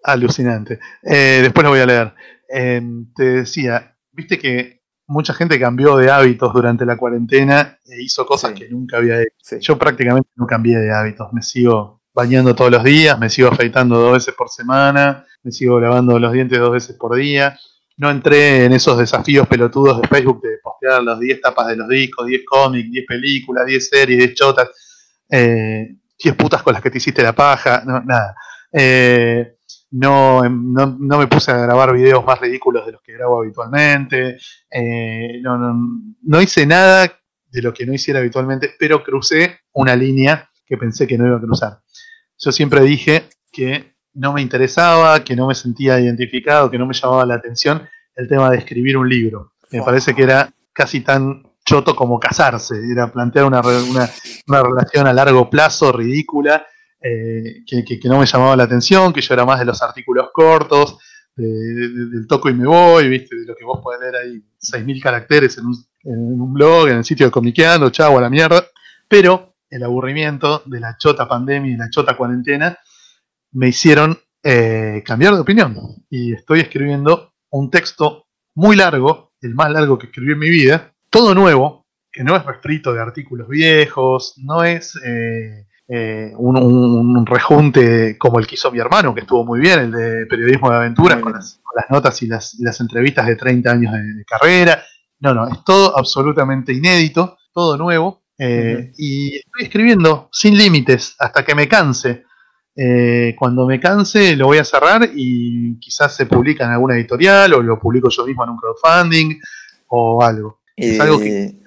Alucinante. 0.03 0.79
Eh, 1.03 1.39
después 1.41 1.63
lo 1.63 1.71
voy 1.71 1.79
a 1.81 1.85
leer. 1.85 2.13
Eh, 2.47 2.81
te 3.15 3.23
decía, 3.23 3.97
viste 4.13 4.39
que 4.39 4.81
mucha 5.07 5.33
gente 5.33 5.59
cambió 5.59 5.97
de 5.97 6.09
hábitos 6.09 6.53
durante 6.53 6.85
la 6.85 6.95
cuarentena 6.95 7.79
e 7.85 8.01
hizo 8.01 8.25
cosas 8.25 8.51
Sí. 8.51 8.59
que 8.59 8.69
nunca 8.69 8.97
había 8.97 9.21
hecho. 9.21 9.35
Sí. 9.41 9.57
Yo 9.59 9.77
prácticamente 9.77 10.29
no 10.35 10.45
cambié 10.47 10.77
de 10.77 10.93
hábitos, 10.93 11.33
me 11.33 11.41
sigo 11.41 12.01
bañando 12.15 12.55
todos 12.55 12.71
los 12.71 12.83
días, 12.83 13.19
me 13.19 13.29
sigo 13.29 13.49
afeitando 13.49 13.99
dos 13.99 14.13
veces 14.13 14.33
por 14.33 14.49
semana, 14.49 15.25
me 15.43 15.51
sigo 15.51 15.79
lavando 15.81 16.17
los 16.17 16.31
dientes 16.31 16.57
dos 16.57 16.71
veces 16.71 16.95
por 16.95 17.15
día. 17.15 17.59
No 17.97 18.09
entré 18.09 18.65
en 18.65 18.73
esos 18.73 18.97
desafíos 18.97 19.47
pelotudos 19.47 20.01
de 20.01 20.07
Facebook 20.07 20.41
de 20.41 20.57
postear 20.63 21.03
las 21.03 21.19
10 21.19 21.41
tapas 21.41 21.67
de 21.67 21.75
los 21.75 21.89
discos, 21.89 22.25
10 22.25 22.45
cómics, 22.45 22.89
10 22.89 23.05
películas, 23.05 23.65
10 23.65 23.89
series, 23.89 24.17
10 24.17 24.33
chotas, 24.33 24.69
eh, 25.29 25.95
10 26.17 26.35
putas 26.35 26.63
con 26.63 26.73
las 26.73 26.81
que 26.81 26.89
te 26.89 26.97
hiciste 26.97 27.21
la 27.21 27.33
paja, 27.33 27.83
no, 27.85 28.01
nada. 28.01 28.35
Eh, 28.71 29.57
no, 29.91 30.41
no, 30.49 30.97
no, 30.97 31.17
me 31.17 31.27
puse 31.27 31.51
a 31.51 31.57
grabar 31.57 31.93
videos 31.93 32.25
más 32.25 32.39
ridículos 32.39 32.85
de 32.85 32.93
los 32.93 33.01
que 33.01 33.13
grabo 33.13 33.41
habitualmente. 33.41 34.37
Eh, 34.69 35.39
no, 35.41 35.57
no, 35.57 35.75
no 36.21 36.41
hice 36.41 36.65
nada 36.65 37.11
de 37.51 37.61
lo 37.61 37.73
que 37.73 37.85
no 37.85 37.93
hiciera 37.93 38.19
habitualmente, 38.19 38.73
pero 38.79 39.03
crucé 39.03 39.59
una 39.73 39.95
línea 39.95 40.49
que 40.65 40.77
pensé 40.77 41.05
que 41.07 41.17
no 41.17 41.27
iba 41.27 41.37
a 41.37 41.41
cruzar. 41.41 41.79
Yo 42.37 42.51
siempre 42.51 42.81
dije 42.81 43.29
que 43.51 43.95
no 44.13 44.33
me 44.33 44.41
interesaba, 44.41 45.23
que 45.23 45.35
no 45.35 45.47
me 45.47 45.55
sentía 45.55 45.99
identificado, 45.99 46.69
que 46.71 46.77
no 46.77 46.85
me 46.85 46.93
llamaba 46.93 47.25
la 47.25 47.35
atención 47.35 47.87
el 48.15 48.27
tema 48.27 48.49
de 48.49 48.57
escribir 48.57 48.97
un 48.97 49.09
libro. 49.09 49.53
Me 49.71 49.81
parece 49.81 50.13
que 50.13 50.23
era 50.23 50.49
casi 50.73 51.01
tan 51.01 51.43
choto 51.65 51.95
como 51.95 52.19
casarse, 52.19 52.75
era 52.91 53.11
plantear 53.11 53.45
una, 53.45 53.59
una, 53.61 54.09
una 54.47 54.63
relación 54.63 55.07
a 55.07 55.13
largo 55.13 55.49
plazo 55.49 55.91
ridícula 55.91 56.65
eh, 57.01 57.63
que, 57.65 57.83
que, 57.83 58.07
no 58.07 58.19
me 58.19 58.25
llamaba 58.25 58.55
la 58.55 58.63
atención, 58.63 59.11
que 59.11 59.21
yo 59.21 59.33
era 59.33 59.45
más 59.45 59.59
de 59.59 59.65
los 59.65 59.81
artículos 59.81 60.29
cortos, 60.33 60.97
de, 61.35 61.45
de, 61.45 61.89
del 62.09 62.27
toco 62.27 62.49
y 62.49 62.53
me 62.53 62.67
voy, 62.67 63.09
¿viste? 63.09 63.35
de 63.35 63.45
lo 63.45 63.55
que 63.55 63.65
vos 63.65 63.79
podés 63.83 63.99
leer 64.01 64.15
ahí, 64.15 64.43
6.000 64.61 65.01
caracteres 65.01 65.57
en 65.57 65.65
un, 65.65 65.75
en 66.03 66.41
un, 66.41 66.53
blog, 66.53 66.87
en 66.87 66.97
el 66.97 67.03
sitio 67.03 67.25
de 67.25 67.31
Comiqueando, 67.31 67.89
chavo 67.89 68.17
a 68.17 68.21
la 68.21 68.29
mierda. 68.29 68.65
Pero 69.07 69.54
el 69.69 69.83
aburrimiento 69.83 70.63
de 70.65 70.79
la 70.79 70.97
chota 70.97 71.27
pandemia 71.27 71.71
y 71.71 71.77
la 71.77 71.89
chota 71.89 72.15
cuarentena 72.15 72.77
me 73.51 73.69
hicieron 73.69 74.17
eh, 74.43 75.01
cambiar 75.05 75.33
de 75.33 75.41
opinión. 75.41 75.77
Y 76.09 76.33
estoy 76.33 76.59
escribiendo 76.59 77.33
un 77.49 77.71
texto 77.71 78.27
muy 78.53 78.75
largo, 78.75 79.33
el 79.41 79.55
más 79.55 79.71
largo 79.71 79.97
que 79.97 80.07
escribí 80.07 80.33
en 80.33 80.39
mi 80.39 80.49
vida, 80.49 80.93
todo 81.09 81.33
nuevo, 81.33 81.85
que 82.11 82.23
no 82.23 82.35
es 82.35 82.45
restrito 82.45 82.93
de 82.93 83.01
artículos 83.01 83.47
viejos, 83.47 84.35
no 84.37 84.63
es 84.63 84.95
eh, 85.03 85.67
eh, 85.87 86.33
un, 86.37 86.57
un, 86.57 87.17
un, 87.17 87.25
rejunte 87.25 88.17
como 88.17 88.39
el 88.39 88.47
que 88.47 88.55
hizo 88.55 88.71
mi 88.71 88.79
hermano, 88.79 89.13
que 89.13 89.21
estuvo 89.21 89.45
muy 89.45 89.59
bien, 89.59 89.79
el 89.79 89.91
de 89.91 90.25
periodismo 90.25 90.69
de 90.69 90.77
aventuras, 90.77 91.19
con 91.19 91.33
las, 91.33 91.59
con 91.61 91.73
las, 91.75 91.89
notas 91.89 92.21
y 92.23 92.27
las, 92.27 92.59
y 92.59 92.63
las, 92.63 92.79
entrevistas 92.79 93.27
de 93.27 93.35
30 93.35 93.71
años 93.71 93.93
de, 93.93 94.13
de, 94.13 94.25
carrera. 94.25 94.81
No, 95.19 95.33
no, 95.33 95.47
es 95.47 95.63
todo 95.63 95.97
absolutamente 95.97 96.73
inédito, 96.73 97.37
todo 97.53 97.77
nuevo. 97.77 98.24
Eh, 98.37 98.75
uh 98.75 98.81
-huh. 98.81 98.93
Y 98.97 99.35
estoy 99.37 99.63
escribiendo 99.63 100.29
sin 100.31 100.57
límites 100.57 101.15
hasta 101.19 101.43
que 101.43 101.55
me 101.55 101.67
canse. 101.67 102.23
Eh, 102.77 103.33
cuando 103.39 103.65
me 103.65 103.79
canse 103.79 104.35
lo 104.35 104.47
voy 104.47 104.57
a 104.57 104.65
cerrar 104.65 105.09
y 105.15 105.79
quizás 105.79 106.13
se 106.13 106.25
publica 106.25 106.65
en 106.65 106.71
alguna 106.71 106.95
editorial 106.95 107.53
o 107.53 107.61
lo 107.61 107.79
publico 107.79 108.09
yo 108.09 108.25
mismo 108.25 108.43
en 108.43 108.49
un 108.49 108.57
crowdfunding 108.57 109.39
o 109.87 110.21
algo. 110.21 110.59
es 110.75 110.99
algo 110.99 111.17
que, 111.17 111.61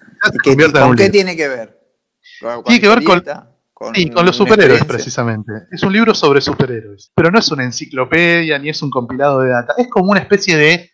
que 0.44 0.70
¿Con 0.70 0.96
qué 0.96 1.08
tiene 1.08 1.34
que 1.34 1.48
ver? 1.48 1.78
¿Con 2.40 2.64
tiene 2.64 2.80
que 2.80 2.88
ver 2.88 3.02
con, 3.02 3.22
con, 3.72 3.94
sí, 3.94 4.10
con 4.10 4.26
los 4.26 4.36
superhéroes 4.36 4.84
precisamente. 4.84 5.52
Es 5.70 5.82
un 5.82 5.92
libro 5.92 6.12
sobre 6.12 6.40
superhéroes, 6.40 7.10
pero 7.14 7.30
no 7.30 7.38
es 7.38 7.50
una 7.50 7.64
enciclopedia 7.64 8.58
ni 8.58 8.68
es 8.68 8.82
un 8.82 8.90
compilado 8.90 9.40
de 9.40 9.50
data. 9.50 9.74
Es 9.78 9.88
como 9.88 10.10
una 10.10 10.20
especie 10.20 10.56
de 10.56 10.90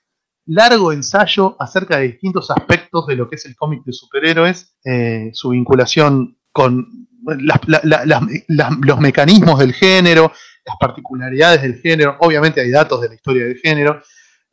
largo 0.47 0.93
ensayo 0.93 1.57
acerca 1.59 1.99
de 1.99 2.09
distintos 2.09 2.51
aspectos 2.51 3.07
de 3.07 3.17
lo 3.17 3.29
que 3.29 3.37
es 3.37 3.47
el 3.47 3.57
cómic 3.57 3.85
de 3.85 3.93
superhéroes, 3.93 4.77
eh, 4.85 5.31
su 5.33 5.51
vinculación 5.51 6.39
con 6.53 7.09
las, 7.25 7.61
la, 7.67 8.05
la, 8.49 8.79
los 8.83 9.01
mecanismos 9.01 9.59
del 9.59 9.73
género, 9.73 10.33
las 10.65 10.77
particularidades 10.79 11.63
del 11.63 11.77
género, 11.77 12.17
obviamente 12.21 12.61
hay 12.61 12.71
datos 12.71 13.01
de 13.01 13.09
la 13.09 13.15
historia 13.15 13.45
del 13.45 13.57
género, 13.57 14.01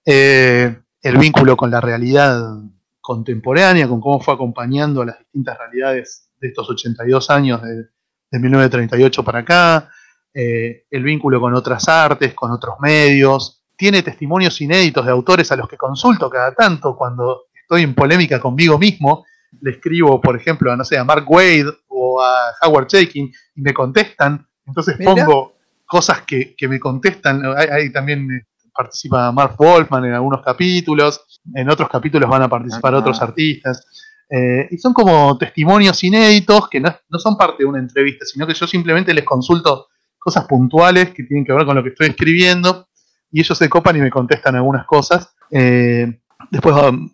eh, 0.06 0.78
el 1.02 1.18
vínculo 1.18 1.58
con 1.58 1.70
la 1.70 1.82
realidad 1.82 2.42
contemporánea, 3.02 3.88
con 3.88 4.00
cómo 4.00 4.20
fue 4.20 4.34
acompañando 4.34 5.04
las 5.04 5.20
distintas 5.20 5.58
realidades 5.58 6.30
de 6.40 6.48
estos 6.48 6.70
82 6.70 7.30
años 7.30 7.62
de, 7.62 7.76
de 8.32 8.40
1938 8.40 9.24
para 9.24 9.40
acá, 9.40 9.90
eh, 10.34 10.86
el 10.90 11.04
vínculo 11.04 11.42
con 11.42 11.54
otras 11.54 11.88
artes, 11.90 12.34
con 12.34 12.52
otros 12.52 12.76
medios, 12.80 13.61
tiene 13.82 14.04
testimonios 14.04 14.62
inéditos 14.62 15.04
de 15.04 15.12
autores 15.12 15.52
a 15.52 15.56
los 15.56 15.68
que 15.68 15.76
consulto 15.76 16.30
cada 16.30 16.54
tanto 16.54 16.96
cuando 16.96 17.46
estoy 17.60 17.82
en 17.82 17.96
polémica 17.96 18.40
conmigo 18.40 18.78
mismo, 18.78 19.26
le 19.60 19.72
escribo, 19.72 20.22
por 20.22 20.36
ejemplo, 20.36 20.72
a, 20.72 20.76
no 20.76 20.86
sé, 20.86 21.00
a 21.00 21.04
Mark 21.04 21.26
Wade 21.28 21.66
o 21.88 22.22
a 22.22 22.54
Howard 22.62 22.86
Chaykin 22.86 23.32
y 23.56 23.62
me 23.62 23.74
contestan, 23.74 24.48
entonces 24.68 25.00
Mira. 25.00 25.16
pongo 25.16 25.56
cosas 25.84 26.22
que, 26.28 26.56
que 26.56 26.68
me 26.68 26.80
contestan, 26.80 27.42
ahí, 27.58 27.92
también 27.92 28.30
eh, 28.32 28.46
participa 28.72 29.32
Mark 29.32 29.56
Wolfman 29.58 30.06
en 30.06 30.14
algunos 30.14 30.44
capítulos, 30.44 31.42
en 31.56 31.68
otros 31.68 31.90
capítulos 31.90 32.30
van 32.30 32.44
a 32.44 32.50
participar 32.50 32.94
Ajá. 32.94 33.02
otros 33.02 33.20
artistas, 33.20 33.84
eh, 34.30 34.68
y 34.70 34.78
son 34.78 34.94
como 34.94 35.40
testimonios 35.40 36.04
inéditos 36.04 36.70
que 36.70 36.80
no, 36.80 36.96
no 37.10 37.18
son 37.18 37.36
parte 37.36 37.64
de 37.64 37.66
una 37.66 37.80
entrevista, 37.80 38.26
sino 38.26 38.46
que 38.46 38.54
yo 38.54 38.68
simplemente 38.68 39.12
les 39.12 39.24
consulto 39.24 39.88
cosas 40.20 40.46
puntuales 40.46 41.10
que 41.16 41.24
tienen 41.24 41.44
que 41.44 41.52
ver 41.52 41.66
con 41.66 41.76
lo 41.76 41.82
que 41.82 41.90
estoy 41.90 42.10
escribiendo, 42.10 42.88
y 43.32 43.40
ellos 43.40 43.58
se 43.58 43.70
copan 43.70 43.96
y 43.98 44.02
me 44.02 44.10
contestan 44.10 44.56
algunas 44.56 44.86
cosas. 44.86 45.34
Eh, 45.50 46.20
después 46.50 46.76
um, 46.76 47.10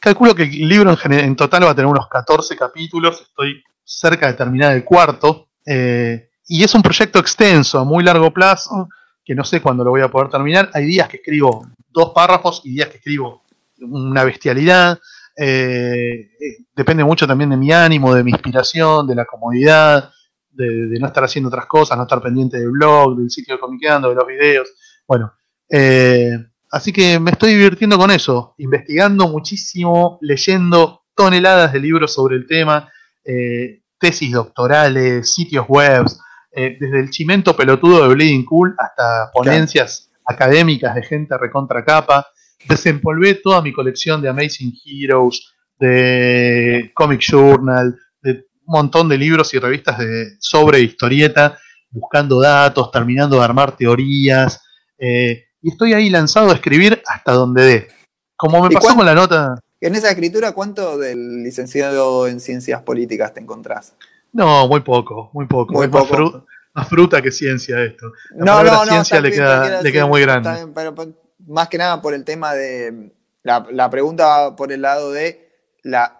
calculo 0.00 0.34
que 0.34 0.44
el 0.44 0.68
libro 0.68 0.96
en, 1.04 1.36
total 1.36 1.64
va 1.64 1.70
a 1.70 1.74
tener 1.74 1.90
unos 1.90 2.08
14 2.08 2.56
capítulos, 2.56 3.22
estoy 3.22 3.62
cerca 3.82 4.28
de 4.28 4.34
terminar 4.34 4.72
el 4.72 4.84
cuarto, 4.84 5.48
eh, 5.64 6.30
y 6.46 6.62
es 6.62 6.74
un 6.74 6.82
proyecto 6.82 7.18
extenso, 7.18 7.80
a 7.80 7.84
muy 7.84 8.04
largo 8.04 8.32
plazo, 8.32 8.88
que 9.24 9.34
no 9.34 9.42
sé 9.42 9.60
cuándo 9.60 9.82
lo 9.82 9.90
voy 9.90 10.02
a 10.02 10.08
poder 10.08 10.30
terminar. 10.30 10.70
Hay 10.72 10.84
días 10.84 11.08
que 11.08 11.16
escribo 11.16 11.66
dos 11.88 12.12
párrafos 12.14 12.60
y 12.64 12.70
días 12.70 12.88
que 12.88 12.98
escribo 12.98 13.42
una 13.80 14.22
bestialidad. 14.22 15.00
Eh, 15.36 16.30
depende 16.74 17.02
mucho 17.02 17.26
también 17.26 17.50
de 17.50 17.56
mi 17.56 17.72
ánimo, 17.72 18.14
de 18.14 18.22
mi 18.22 18.30
inspiración, 18.30 19.08
de 19.08 19.16
la 19.16 19.24
comodidad, 19.24 20.10
de, 20.50 20.86
de, 20.86 21.00
no 21.00 21.08
estar 21.08 21.24
haciendo 21.24 21.48
otras 21.48 21.66
cosas, 21.66 21.98
no 21.98 22.04
estar 22.04 22.22
pendiente 22.22 22.58
del 22.58 22.70
blog, 22.70 23.16
del 23.16 23.28
sitio 23.28 23.54
de 23.54 23.60
Comiqueando, 23.60 24.08
de 24.08 24.14
los 24.14 24.26
videos. 24.26 24.68
Bueno, 25.06 25.32
eh, 25.70 26.32
así 26.70 26.92
que 26.92 27.18
me 27.20 27.32
estoy 27.32 27.54
divirtiendo 27.54 27.98
con 27.98 28.10
eso, 28.10 28.54
investigando 28.58 29.28
muchísimo, 29.28 30.18
leyendo 30.20 31.04
toneladas 31.14 31.72
de 31.72 31.80
libros 31.80 32.12
sobre 32.12 32.36
el 32.36 32.46
tema, 32.46 32.90
eh, 33.24 33.82
tesis 33.98 34.32
doctorales, 34.32 35.32
sitios 35.32 35.66
web, 35.68 36.06
eh, 36.52 36.76
desde 36.78 37.00
el 37.00 37.10
chimento 37.10 37.56
pelotudo 37.56 38.02
de 38.02 38.14
Bleeding 38.14 38.44
Cool 38.44 38.74
hasta 38.78 39.30
ponencias 39.32 40.10
claro. 40.10 40.24
académicas 40.26 40.94
de 40.94 41.02
gente 41.02 41.36
recontra 41.38 41.84
capa. 41.84 42.26
Desempolvé 42.68 43.34
toda 43.34 43.62
mi 43.62 43.72
colección 43.72 44.20
de 44.20 44.28
Amazing 44.28 44.72
Heroes, 44.84 45.54
de 45.78 46.90
Comic 46.94 47.20
Journal, 47.20 47.96
de 48.22 48.46
un 48.64 48.72
montón 48.74 49.08
de 49.08 49.18
libros 49.18 49.52
y 49.54 49.58
revistas 49.58 49.98
de, 49.98 50.36
sobre 50.40 50.80
historieta, 50.80 51.58
buscando 51.90 52.40
datos, 52.40 52.90
terminando 52.90 53.36
de 53.36 53.44
armar 53.44 53.76
teorías, 53.76 54.60
eh, 54.98 55.44
y 55.62 55.70
estoy 55.70 55.94
ahí 55.94 56.10
lanzado 56.10 56.50
a 56.50 56.54
escribir 56.54 57.02
hasta 57.06 57.32
donde 57.32 57.64
dé. 57.64 57.88
Como 58.36 58.62
me 58.62 58.70
pasó 58.70 58.94
con 58.94 59.06
la 59.06 59.14
nota. 59.14 59.58
En 59.80 59.94
esa 59.94 60.10
escritura, 60.10 60.52
¿cuánto 60.52 60.98
del 60.98 61.42
licenciado 61.42 62.26
en 62.28 62.40
ciencias 62.40 62.82
políticas 62.82 63.34
te 63.34 63.40
encontrás? 63.40 63.94
No, 64.32 64.68
muy 64.68 64.80
poco, 64.80 65.30
muy 65.32 65.46
poco. 65.46 65.74
Muy 65.74 65.86
es 65.86 65.90
poco. 65.90 66.04
Más, 66.04 66.16
fru 66.16 66.46
más, 66.74 66.88
fruta 66.88 67.22
que 67.22 67.30
ciencia 67.30 67.82
esto. 67.82 68.12
La 68.36 68.44
no, 68.44 68.62
no, 68.62 68.84
no, 68.84 68.84
ciencia 68.84 69.20
le 69.20 69.30
queda, 69.30 69.82
le 69.82 69.92
queda 69.92 70.06
muy 70.06 70.20
grande. 70.22 70.52
Bien, 70.52 70.74
pero, 70.74 70.94
pero, 70.94 71.12
más 71.46 71.68
que 71.68 71.78
nada 71.78 72.00
por 72.02 72.14
el 72.14 72.24
tema 72.24 72.54
de. 72.54 73.12
La, 73.42 73.66
la 73.70 73.88
pregunta 73.90 74.56
por 74.56 74.72
el 74.72 74.82
lado 74.82 75.12
de 75.12 75.50
la 75.82 76.15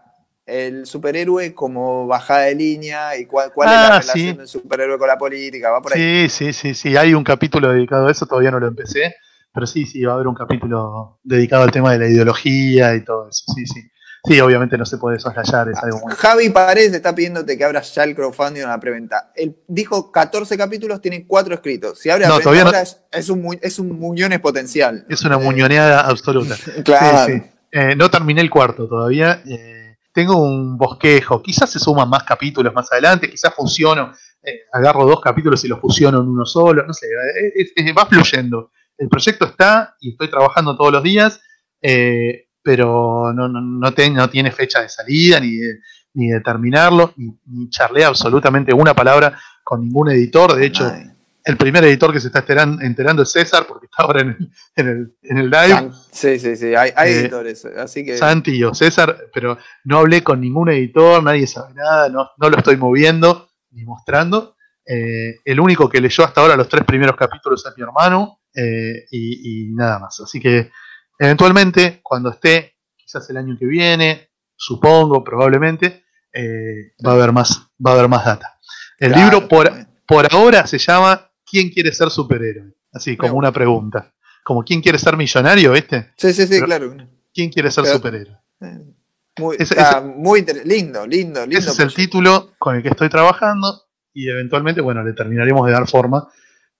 el 0.46 0.86
superhéroe 0.86 1.52
como 1.52 2.06
bajada 2.06 2.42
de 2.42 2.54
línea 2.54 3.18
y 3.18 3.26
cuál, 3.26 3.52
cuál 3.52 3.68
ah, 3.68 3.72
es 3.72 3.80
la 3.80 3.98
relación 3.98 4.16
sí. 4.16 4.38
del 4.38 4.48
superhéroe 4.48 4.98
con 4.98 5.08
la 5.08 5.18
política, 5.18 5.70
va 5.70 5.82
por 5.82 5.94
ahí. 5.94 6.28
Sí, 6.28 6.52
sí, 6.52 6.52
sí, 6.52 6.74
sí, 6.74 6.96
hay 6.96 7.14
un 7.14 7.24
capítulo 7.24 7.72
dedicado 7.72 8.06
a 8.06 8.12
eso, 8.12 8.26
todavía 8.26 8.52
no 8.52 8.60
lo 8.60 8.68
empecé, 8.68 9.16
pero 9.52 9.66
sí, 9.66 9.86
sí, 9.86 10.04
va 10.04 10.12
a 10.12 10.14
haber 10.14 10.28
un 10.28 10.34
capítulo 10.34 11.18
dedicado 11.24 11.64
al 11.64 11.72
tema 11.72 11.92
de 11.92 11.98
la 11.98 12.06
ideología 12.06 12.94
y 12.94 13.04
todo 13.04 13.28
eso, 13.28 13.44
sí, 13.54 13.66
sí. 13.66 13.90
Sí, 14.28 14.40
obviamente 14.40 14.76
no 14.76 14.84
se 14.84 14.98
puede 14.98 15.20
soslayar, 15.20 15.68
es 15.68 15.78
algo 15.78 16.00
muy... 16.00 16.12
Javi 16.12 16.50
Paredes 16.50 16.92
está 16.92 17.14
pidiéndote 17.14 17.56
que 17.56 17.64
abras 17.64 17.94
ya 17.94 18.02
el 18.02 18.16
crowdfunding 18.16 18.62
en 18.62 18.68
la 18.68 18.80
preventa. 18.80 19.30
Él 19.36 19.56
dijo 19.68 20.10
14 20.10 20.58
capítulos, 20.58 21.00
tiene 21.00 21.24
4 21.28 21.54
escritos. 21.54 22.00
Si 22.00 22.10
abre 22.10 22.26
no, 22.26 22.40
todavía 22.40 22.64
no... 22.64 22.72
es, 22.72 23.00
es, 23.12 23.28
un, 23.28 23.56
es 23.62 23.78
un 23.78 23.96
muñón 23.96 24.32
exponencial. 24.32 25.06
Es 25.08 25.24
una 25.24 25.38
muñoneada 25.38 26.00
absoluta. 26.00 26.56
claro. 26.84 27.26
Sí, 27.26 27.38
sí. 27.38 27.42
Eh, 27.70 27.94
no 27.94 28.10
terminé 28.10 28.40
el 28.40 28.50
cuarto 28.50 28.88
todavía. 28.88 29.42
Eh, 29.46 29.75
tengo 30.16 30.34
un 30.42 30.78
bosquejo, 30.78 31.42
quizás 31.42 31.70
se 31.70 31.78
suman 31.78 32.08
más 32.08 32.24
capítulos 32.24 32.72
más 32.72 32.90
adelante, 32.90 33.28
quizás 33.28 33.52
fusiono, 33.54 34.12
eh, 34.42 34.60
agarro 34.72 35.04
dos 35.04 35.20
capítulos 35.20 35.62
y 35.62 35.68
los 35.68 35.78
fusiono 35.78 36.22
en 36.22 36.28
uno 36.28 36.46
solo, 36.46 36.86
no 36.86 36.94
sé, 36.94 37.06
es, 37.54 37.70
es, 37.76 37.94
va 37.94 38.06
fluyendo. 38.06 38.70
El 38.96 39.10
proyecto 39.10 39.44
está 39.44 39.94
y 40.00 40.12
estoy 40.12 40.30
trabajando 40.30 40.74
todos 40.74 40.90
los 40.90 41.02
días, 41.02 41.38
eh, 41.82 42.46
pero 42.62 43.30
no, 43.34 43.46
no, 43.46 43.60
no, 43.60 43.92
te, 43.92 44.08
no, 44.08 44.30
tiene 44.30 44.52
fecha 44.52 44.80
de 44.80 44.88
salida 44.88 45.38
ni 45.38 45.54
de, 45.56 45.80
ni 46.14 46.28
de 46.28 46.40
terminarlo, 46.40 47.12
ni, 47.16 47.38
ni 47.44 47.68
charlé 47.68 48.02
absolutamente 48.02 48.72
una 48.72 48.94
palabra 48.94 49.38
con 49.62 49.82
ningún 49.82 50.08
editor. 50.12 50.54
De 50.54 50.64
hecho. 50.64 50.90
El 51.46 51.56
primer 51.56 51.84
editor 51.84 52.12
que 52.12 52.20
se 52.20 52.26
está 52.26 52.40
enteran- 52.44 52.78
enterando 52.82 53.22
es 53.22 53.30
César, 53.32 53.64
porque 53.66 53.86
está 53.86 54.02
ahora 54.02 54.20
en 54.20 54.28
el, 54.28 54.50
en 54.76 54.88
el, 54.88 55.16
en 55.22 55.38
el 55.38 55.50
live. 55.50 55.68
San- 55.68 55.92
Sí, 56.12 56.38
sí, 56.38 56.56
sí, 56.56 56.74
hay, 56.74 56.90
hay 56.96 57.12
Eh, 57.12 57.20
editores, 57.20 57.64
así 57.64 58.04
que... 58.04 58.18
Santi 58.18 58.62
o 58.64 58.74
César, 58.74 59.16
pero 59.32 59.56
no 59.84 59.98
hablé 59.98 60.22
con 60.22 60.40
ningún 60.40 60.68
editor, 60.70 61.22
nadie 61.22 61.46
sabe 61.46 61.72
nada, 61.74 62.08
no, 62.08 62.28
no 62.36 62.50
lo 62.50 62.58
estoy 62.58 62.76
moviendo 62.76 63.48
ni 63.70 63.84
mostrando. 63.84 64.56
Eh, 64.84 65.36
el 65.44 65.58
único 65.60 65.88
que 65.88 66.00
leyó 66.00 66.24
hasta 66.24 66.40
ahora 66.40 66.56
los 66.56 66.68
tres 66.68 66.84
primeros 66.84 67.16
capítulos 67.16 67.64
es 67.66 67.72
mi 67.76 67.82
hermano 67.82 68.40
eh, 68.54 69.04
y, 69.10 69.68
y 69.68 69.74
nada 69.74 69.98
más. 69.98 70.20
Así 70.20 70.40
que 70.40 70.70
eventualmente, 71.18 72.00
cuando 72.02 72.30
esté, 72.30 72.76
quizás 72.96 73.28
el 73.30 73.36
año 73.36 73.56
que 73.58 73.66
viene, 73.66 74.30
supongo, 74.56 75.22
probablemente, 75.24 76.04
va 77.06 77.12
a 77.12 77.14
haber 77.14 77.32
más, 77.32 77.68
va 77.84 77.90
a 77.92 77.94
haber 77.94 78.08
más 78.08 78.24
data. 78.24 78.58
El 78.98 79.12
Claro, 79.12 79.24
libro 79.38 79.48
por, 79.48 79.70
por 80.06 80.32
ahora 80.32 80.66
se 80.66 80.78
llama 80.78 81.30
¿Quién 81.48 81.70
quiere 81.70 81.92
ser 81.92 82.10
superhéroe? 82.10 82.74
Así 82.92 83.16
como 83.16 83.34
una 83.34 83.52
pregunta. 83.52 84.12
Como 84.44 84.62
¿Quién 84.64 84.80
quiere 84.80 84.98
ser 84.98 85.16
millonario? 85.16 85.72
¿Viste? 85.72 86.12
Sí, 86.16 86.32
sí, 86.32 86.42
sí, 86.42 86.48
pero- 86.50 86.66
claro. 86.66 86.96
¿Quién 87.32 87.50
quiere 87.50 87.70
ser 87.70 87.84
Pero- 87.84 87.96
superhéroe? 87.96 88.36
Muy, 89.38 89.56
Ese- 89.58 89.74
está 89.78 90.00
muy 90.00 90.40
lindo, 90.64 91.06
lindo, 91.06 91.46
lindo. 91.46 91.58
Ese 91.58 91.70
es 91.70 91.78
el 91.80 91.92
título 91.92 92.52
con 92.58 92.76
el 92.76 92.82
que 92.82 92.88
estoy 92.88 93.08
trabajando 93.10 93.82
y 94.14 94.28
eventualmente, 94.30 94.80
bueno, 94.80 95.04
le 95.04 95.12
terminaremos 95.12 95.66
de 95.66 95.72
dar 95.72 95.86
forma 95.86 96.26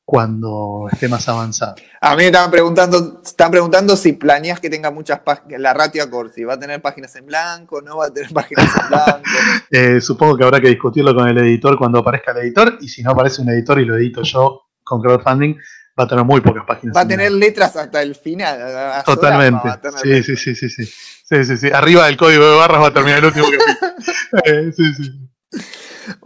cuando 0.07 0.89
esté 0.93 1.09
más 1.09 1.28
avanzado. 1.28 1.74
A 2.01 2.12
mí 2.12 2.19
me 2.19 2.27
estaban 2.27 2.49
preguntando, 2.49 3.20
están 3.24 3.51
preguntando 3.51 3.97
si 3.97 4.12
planeas 4.12 4.61
que 4.61 4.70
tenga 4.70 4.93
muchas 4.93 5.19
páginas, 5.19 5.61
la 5.61 5.74
ratio 5.74 6.01
Accord, 6.01 6.31
si 6.33 6.45
va 6.45 6.55
a 6.55 6.59
tener 6.61 6.81
páginas 6.81 7.16
en 7.16 7.27
blanco, 7.27 7.83
no 7.83 7.97
va 7.97 8.07
a 8.07 8.11
tener 8.11 8.33
páginas 8.33 8.70
en 8.81 8.89
blanco. 8.89 9.20
Eh, 9.70 10.01
supongo 10.01 10.37
que 10.37 10.45
habrá 10.45 10.61
que 10.61 10.69
discutirlo 10.69 11.12
con 11.12 11.27
el 11.27 11.37
editor 11.39 11.77
cuando 11.77 11.99
aparezca 11.99 12.31
el 12.31 12.39
editor 12.39 12.78
y 12.81 12.89
si 12.89 13.03
no 13.03 13.11
aparece 13.11 13.43
un 13.43 13.49
editor 13.49 13.81
y 13.81 13.85
lo 13.85 13.97
edito 13.97 14.23
yo 14.23 14.62
con 14.85 15.03
crowdfunding, 15.03 15.57
va 15.99 16.05
a 16.05 16.07
tener 16.07 16.24
muy 16.24 16.41
pocas 16.41 16.65
páginas. 16.65 16.95
Va 16.95 17.01
a 17.01 17.03
en 17.03 17.09
tener 17.09 17.31
blanco. 17.31 17.45
letras 17.45 17.77
hasta 17.77 18.01
el 18.01 18.15
final. 18.15 19.03
Totalmente. 19.05 19.69
Sí, 20.03 20.23
sí, 20.23 20.37
sí, 20.37 20.55
sí, 20.55 20.69
sí. 20.69 20.85
Sí, 20.85 21.45
sí, 21.45 21.57
sí. 21.57 21.70
Arriba 21.73 22.07
del 22.07 22.16
código 22.16 22.49
de 22.49 22.57
barras 22.57 22.81
va 22.81 22.87
a 22.87 22.95
terminar 22.95 23.19
el 23.19 23.24
último 23.24 23.47
capítulo. 23.47 23.97
Eh, 24.45 24.73
sí, 24.77 24.95
sí. 24.95 25.62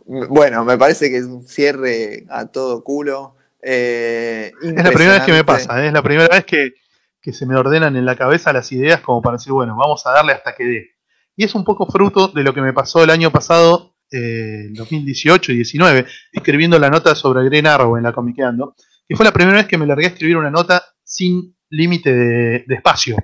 Bueno, 0.04 0.64
me 0.64 0.76
parece 0.76 1.08
que 1.10 1.18
es 1.18 1.24
un 1.24 1.46
cierre 1.46 2.26
a 2.28 2.46
todo 2.46 2.84
culo. 2.84 3.36
Eh, 3.62 4.52
Es 4.62 4.74
la 4.74 4.90
primera 4.90 5.14
vez 5.14 5.22
que 5.24 5.32
me 5.32 5.44
pasa, 5.44 5.82
¿eh? 5.82 5.88
es 5.88 5.92
la 5.92 6.02
primera 6.02 6.28
vez 6.28 6.44
que, 6.44 6.74
que 7.20 7.32
se 7.32 7.46
me 7.46 7.56
ordenan 7.56 7.96
en 7.96 8.04
la 8.04 8.16
cabeza 8.16 8.52
las 8.52 8.70
ideas 8.72 9.00
como 9.00 9.20
para 9.20 9.36
decir, 9.36 9.52
bueno, 9.52 9.76
vamos 9.76 10.06
a 10.06 10.12
darle 10.12 10.32
hasta 10.32 10.54
que 10.54 10.64
dé. 10.64 10.90
Y 11.36 11.44
es 11.44 11.54
un 11.54 11.64
poco 11.64 11.86
fruto 11.86 12.28
de 12.28 12.42
lo 12.42 12.52
que 12.54 12.60
me 12.60 12.72
pasó 12.72 13.02
el 13.02 13.10
año 13.10 13.30
pasado, 13.30 13.94
eh, 14.10 14.68
2018 14.72 15.52
y 15.52 15.56
19, 15.56 16.06
escribiendo 16.32 16.78
la 16.78 16.90
nota 16.90 17.14
sobre 17.14 17.44
Green 17.44 17.66
Arrow 17.66 17.96
en 17.96 18.02
la 18.02 18.12
Comiqueando, 18.12 18.74
que 19.06 19.16
fue 19.16 19.24
la 19.24 19.32
primera 19.32 19.58
vez 19.58 19.66
que 19.66 19.78
me 19.78 19.86
largué 19.86 20.06
a 20.06 20.08
escribir 20.10 20.36
una 20.36 20.50
nota 20.50 20.84
sin 21.02 21.56
límite 21.70 22.12
de, 22.12 22.64
de 22.66 22.74
espacio, 22.74 23.16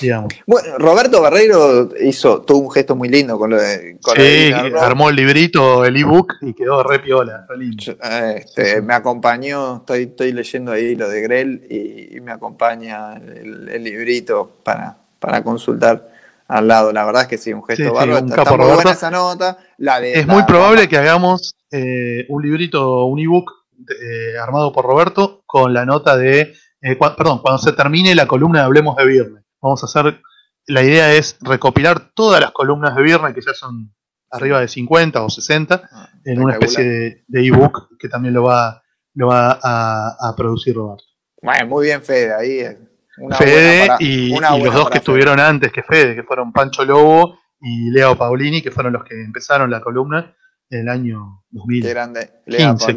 digamos. 0.00 0.32
Bueno, 0.46 0.78
Roberto 0.78 1.20
Barreiro 1.20 1.90
hizo 2.00 2.40
todo 2.42 2.58
un 2.58 2.70
gesto 2.70 2.96
muy 2.96 3.08
lindo 3.08 3.38
con 3.38 3.50
lo 3.50 3.60
de. 3.60 3.98
Con 4.02 4.16
lo 4.16 4.24
de 4.24 4.46
Sí, 4.48 4.52
armó 4.78 5.10
el 5.10 5.16
librito, 5.16 5.84
el 5.84 5.96
ebook 5.96 6.34
y 6.40 6.54
quedó 6.54 6.82
re 6.82 7.00
piola, 7.00 7.46
re 7.48 7.58
lindo. 7.58 7.94
Este, 8.34 8.80
me 8.82 8.94
acompañó, 8.94 9.76
estoy, 9.78 10.04
estoy 10.04 10.32
leyendo 10.32 10.72
ahí 10.72 10.94
lo 10.96 11.08
de 11.08 11.20
Grell 11.20 11.66
y, 11.70 12.16
y 12.16 12.20
me 12.20 12.32
acompaña 12.32 13.14
el, 13.16 13.68
el 13.68 13.84
librito 13.84 14.50
para, 14.64 14.96
para 15.18 15.44
consultar 15.44 16.08
al 16.48 16.66
lado. 16.68 16.92
La 16.92 17.04
verdad 17.04 17.22
es 17.22 17.28
que 17.28 17.38
sí, 17.38 17.52
un 17.52 17.62
gesto 17.64 17.82
Sí, 17.84 17.88
sí, 17.90 17.94
bárbaro. 17.94 18.24
un 18.24 18.28
está, 18.30 18.56
muy 18.56 18.66
buena 18.74 18.90
esa 18.92 19.10
nota. 19.10 19.58
La 19.76 20.00
de, 20.00 20.14
Es 20.14 20.26
la- 20.26 20.32
muy 20.32 20.42
probable 20.44 20.88
que 20.88 20.96
hagamos 20.96 21.54
eh, 21.70 22.24
un 22.30 22.42
librito, 22.42 23.04
un 23.04 23.18
ebook 23.20 23.50
eh, 23.88 24.38
armado 24.42 24.72
por 24.72 24.84
Roberto 24.86 25.42
con 25.46 25.72
la 25.74 25.84
nota 25.84 26.16
de, 26.16 26.52
eh, 26.80 26.98
cua- 26.98 27.14
perdón, 27.16 27.40
cuando 27.42 27.58
se 27.58 27.72
termine 27.72 28.14
la 28.14 28.26
columna 28.26 28.60
de 28.60 28.64
Hablemos 28.66 28.96
de 28.96 29.06
Viernes. 29.06 29.44
Vamos 29.60 29.82
a 29.82 29.86
hacer, 29.86 30.20
la 30.66 30.82
idea 30.82 31.12
es 31.14 31.36
recopilar 31.40 32.12
todas 32.14 32.40
las 32.40 32.50
columnas 32.52 32.94
de 32.96 33.02
Viernes, 33.02 33.34
que 33.34 33.40
ya 33.42 33.52
son 33.54 33.92
arriba 34.30 34.60
de 34.60 34.68
50 34.68 35.22
o 35.22 35.28
60, 35.30 35.82
Ah, 35.92 36.08
en 36.24 36.40
una 36.42 36.52
especie 36.54 37.24
de 37.26 37.46
ebook 37.46 37.96
que 37.98 38.08
también 38.08 38.32
lo 38.34 38.44
va, 38.44 38.82
lo 39.14 39.26
va 39.28 39.58
a, 39.62 40.16
a 40.20 40.34
producir 40.36 40.74
Roberto. 40.76 41.04
Bueno, 41.42 41.66
muy 41.66 41.86
bien, 41.86 42.02
Fede, 42.02 42.32
ahí 42.34 42.58
es. 42.60 42.76
Una 43.18 43.36
Fede 43.36 43.86
para- 43.86 43.96
y, 44.00 44.32
una 44.32 44.48
y 44.56 44.60
buena 44.60 44.64
los 44.66 44.74
dos 44.74 44.84
que 44.84 44.92
Fede. 44.92 44.98
estuvieron 44.98 45.40
antes 45.40 45.72
que 45.72 45.82
Fede, 45.82 46.14
que 46.14 46.22
fueron 46.22 46.52
Pancho 46.52 46.84
Lobo 46.84 47.38
y 47.60 47.90
Leo 47.90 48.16
Paulini, 48.16 48.62
que 48.62 48.70
fueron 48.70 48.92
los 48.94 49.04
que 49.04 49.14
empezaron 49.20 49.70
la 49.70 49.80
columna 49.80 50.34
en 50.70 50.80
el 50.82 50.88
año 50.88 51.42
2000. 51.50 51.82
Qué 51.82 51.90
grande. 51.90 52.30
15, 52.46 52.94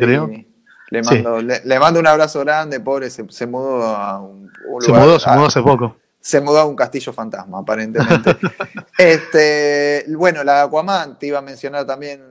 Le 0.94 1.04
Sí. 1.04 1.16
mando, 1.16 1.42
le, 1.42 1.62
le 1.66 1.80
mando 1.80 2.00
un 2.00 2.08
abrazo 2.08 2.42
grande, 2.42 2.80
pobre, 2.80 3.10
se, 3.10 3.26
se 3.30 3.48
mudó 3.48 3.84
a 3.84 4.20
un, 4.20 4.52
un 4.68 4.82
Se 4.82 4.88
lugar- 4.90 5.04
mudó, 5.06 5.20
se 5.20 5.30
mudó 5.32 5.46
hace 5.48 5.62
poco. 5.62 5.98
se 6.20 6.40
mudó 6.40 6.60
a 6.60 6.66
un 6.66 6.76
castillo 6.76 7.12
fantasma, 7.12 7.60
aparentemente. 7.60 8.36
este, 8.98 10.06
bueno, 10.16 10.44
la 10.44 10.54
de 10.56 10.62
Aquaman 10.62 11.18
te 11.20 11.28
iba 11.28 11.40
a 11.40 11.42
mencionar 11.42 11.86
también. 11.86 12.22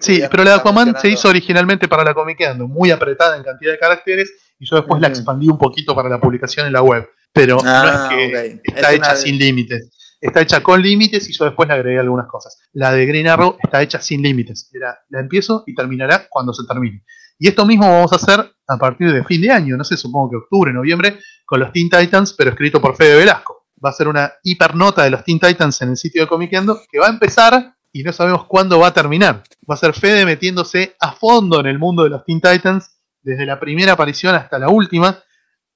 Sí, 0.00 0.20
pero 0.30 0.42
la 0.44 0.50
de 0.50 0.56
Aquaman 0.56 0.96
se 1.00 1.08
hizo 1.08 1.28
originalmente 1.28 1.86
para 1.88 2.02
la 2.02 2.12
Comiqueando, 2.12 2.66
muy 2.66 2.90
apretada 2.90 3.36
en 3.36 3.44
cantidad 3.44 3.72
de 3.72 3.78
caracteres, 3.78 4.32
y 4.58 4.66
yo 4.68 4.76
después 4.76 5.00
la 5.00 5.08
Ujú. 5.08 5.16
expandí 5.16 5.48
un 5.48 5.58
poquito 5.58 5.94
para 5.94 6.08
la 6.08 6.20
publicación 6.20 6.66
en 6.66 6.72
la 6.72 6.82
web. 6.82 7.08
Pero 7.32 7.58
Ah, 7.64 8.08
no 8.10 8.18
es 8.18 8.30
que 8.30 8.56
ok. 8.56 8.60
está 8.76 8.90
Es 8.90 8.96
hecha 8.96 9.16
sin 9.16 9.38
límites. 9.38 9.90
Está 10.20 10.40
hecha 10.40 10.62
con 10.62 10.80
límites 10.82 11.28
y 11.28 11.32
yo 11.32 11.44
después 11.46 11.66
le 11.68 11.74
agregué 11.74 11.98
algunas 11.98 12.26
cosas. 12.26 12.58
La 12.72 12.92
de 12.92 13.06
Green 13.06 13.26
Arrow 13.26 13.56
está 13.62 13.80
hecha 13.82 14.00
sin 14.00 14.22
límites. 14.22 14.70
Era, 14.72 14.98
la 15.08 15.20
empiezo 15.20 15.64
y 15.66 15.74
terminará 15.74 16.26
cuando 16.28 16.52
se 16.52 16.64
termine. 16.66 17.02
Y 17.42 17.48
esto 17.48 17.66
mismo 17.66 17.90
vamos 17.90 18.12
a 18.12 18.16
hacer 18.16 18.54
a 18.68 18.76
partir 18.76 19.12
de 19.12 19.24
fin 19.24 19.42
de 19.42 19.50
año, 19.50 19.76
no 19.76 19.82
sé, 19.82 19.96
supongo 19.96 20.30
que 20.30 20.36
octubre, 20.36 20.72
noviembre, 20.72 21.18
con 21.44 21.58
los 21.58 21.72
Teen 21.72 21.90
Titans, 21.90 22.34
pero 22.34 22.50
escrito 22.50 22.80
por 22.80 22.94
Fede 22.94 23.16
Velasco. 23.16 23.66
Va 23.84 23.90
a 23.90 23.92
ser 23.92 24.06
una 24.06 24.32
hipernota 24.44 25.02
de 25.02 25.10
los 25.10 25.24
Teen 25.24 25.40
Titans 25.40 25.82
en 25.82 25.88
el 25.88 25.96
sitio 25.96 26.22
de 26.22 26.28
Comiqueando 26.28 26.80
que 26.88 27.00
va 27.00 27.08
a 27.08 27.10
empezar 27.10 27.74
y 27.90 28.04
no 28.04 28.12
sabemos 28.12 28.44
cuándo 28.46 28.78
va 28.78 28.86
a 28.86 28.94
terminar. 28.94 29.42
Va 29.68 29.74
a 29.74 29.76
ser 29.76 29.92
Fede 29.92 30.24
metiéndose 30.24 30.94
a 31.00 31.14
fondo 31.14 31.58
en 31.58 31.66
el 31.66 31.80
mundo 31.80 32.04
de 32.04 32.10
los 32.10 32.24
Teen 32.24 32.40
Titans, 32.40 32.92
desde 33.22 33.44
la 33.44 33.58
primera 33.58 33.94
aparición 33.94 34.36
hasta 34.36 34.60
la 34.60 34.68
última, 34.68 35.18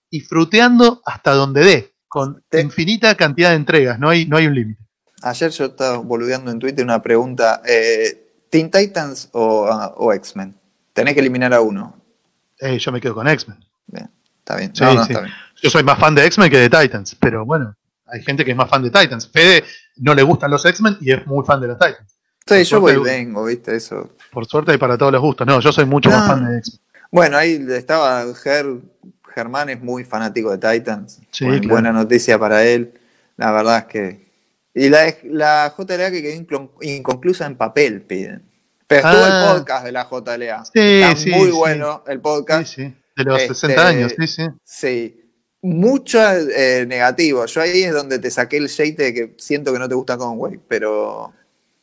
y 0.09 0.21
fruteando 0.21 1.03
hasta 1.05 1.35
donde 1.35 1.65
dé, 1.65 1.95
con 2.07 2.45
infinita 2.53 3.17
cantidad 3.17 3.51
de 3.51 3.57
entregas, 3.57 3.99
no 3.99 4.09
hay, 4.09 4.25
no 4.25 4.37
hay 4.37 4.47
un 4.47 4.55
límite. 4.55 4.87
Ayer 5.21 5.51
yo 5.51 5.65
estaba 5.65 5.97
boludeando 5.97 6.53
en 6.53 6.61
Twitter 6.61 6.85
una 6.85 7.03
pregunta: 7.03 7.61
eh, 7.67 8.47
¿Teen 8.53 8.71
Titans 8.71 9.31
o, 9.33 9.67
ah, 9.67 9.95
o 9.97 10.13
X-Men? 10.13 10.55
Tenés 10.97 11.13
que 11.13 11.21
eliminar 11.21 11.53
a 11.53 11.61
uno. 11.61 11.95
Yo 12.59 12.91
me 12.91 13.03
quedo 13.03 13.15
con 13.15 13.29
X-Men. 13.29 13.59
Está 14.39 14.57
bien. 14.57 14.75
Sí, 14.75 14.83
no, 14.83 14.95
no, 14.95 15.05
sí. 15.05 15.13
está 15.13 15.25
bien. 15.25 15.35
Yo 15.63 15.69
soy 15.69 15.83
más 15.83 15.99
fan 15.99 16.15
de 16.15 16.25
X-Men 16.25 16.51
que 16.51 16.57
de 16.57 16.71
Titans, 16.71 17.15
pero 17.21 17.45
bueno, 17.45 17.77
hay 18.07 18.23
gente 18.23 18.47
que 18.47 18.53
es 18.53 18.57
más 18.57 18.71
fan 18.71 18.83
de 18.83 18.91
Titans. 18.91 19.29
Fede 19.29 19.63
no 19.97 20.15
le 20.15 20.23
gustan 20.23 20.51
los 20.51 20.65
X-Men 20.65 20.97
y 21.03 21.13
es 21.13 21.27
muy 21.27 21.45
fan 21.45 21.61
de 21.61 21.67
los 21.67 21.79
Titans. 21.79 22.17
Sí, 22.47 22.65
yo 22.65 22.81
voy 22.81 22.95
y 22.95 22.97
vengo, 22.97 23.45
¿viste? 23.45 23.77
Eso. 23.77 24.11
Por 24.33 24.47
suerte 24.47 24.73
hay 24.73 24.79
para 24.79 24.97
todos 24.97 25.13
los 25.13 25.21
gustos. 25.21 25.47
No, 25.47 25.61
yo 25.61 25.71
soy 25.71 25.85
mucho 25.85 26.09
más 26.09 26.29
fan 26.29 26.47
de 26.47 26.59
X-Men. 26.61 26.81
Bueno, 27.11 27.37
ahí 27.37 27.63
estaba 27.69 28.25
Ger, 28.35 28.65
Germán 29.35 29.69
es 29.69 29.83
muy 29.83 30.03
fanático 30.03 30.57
de 30.57 30.79
Titans. 30.79 31.21
Sí, 31.31 31.45
claro. 31.45 31.69
Buena 31.69 31.93
noticia 31.93 32.39
para 32.39 32.65
él. 32.65 32.95
La 33.37 33.53
verdad 33.53 33.81
es 33.81 33.85
que. 33.85 34.27
Y 34.73 34.89
la, 34.89 35.15
la 35.25 35.75
JLA 35.77 36.11
que 36.11 36.23
quedó 36.23 36.71
inconclusa 36.81 37.45
en 37.45 37.57
papel, 37.57 38.01
piden. 38.01 38.56
Pero 38.87 39.09
estuvo 39.09 39.25
Ah. 39.25 39.51
el 39.53 39.59
podcast 39.59 39.85
de 39.85 39.93
la 39.93 40.05
JLA. 40.09 40.65
Sí, 40.65 40.71
Está 40.75 41.17
sí, 41.17 41.31
muy 41.31 41.47
sí. 41.51 41.57
bueno 41.57 42.05
el 42.07 42.17
Sí, 42.19 42.23
podcast. 42.23 42.67
sí. 42.75 42.95
De 43.17 43.25
los 43.25 43.41
Este, 43.41 43.55
60 43.55 43.87
años, 43.89 44.13
sí, 44.19 44.27
sí. 44.27 44.43
Sí. 44.65 45.21
Mucho 45.63 46.19
eh, 46.23 46.85
negativo. 46.87 47.45
Yo 47.47 47.61
ahí 47.63 47.83
es 47.83 47.93
donde 47.93 48.19
te 48.19 48.31
saqué 48.31 48.59
el 48.59 48.69
shade 48.69 48.93
de 48.93 49.15
que 49.15 49.35
siento 49.39 49.73
que 49.73 49.79
no 49.79 49.89
te 49.89 49.95
gusta 49.95 50.17
Conway, 50.17 50.61
pero. 50.69 51.33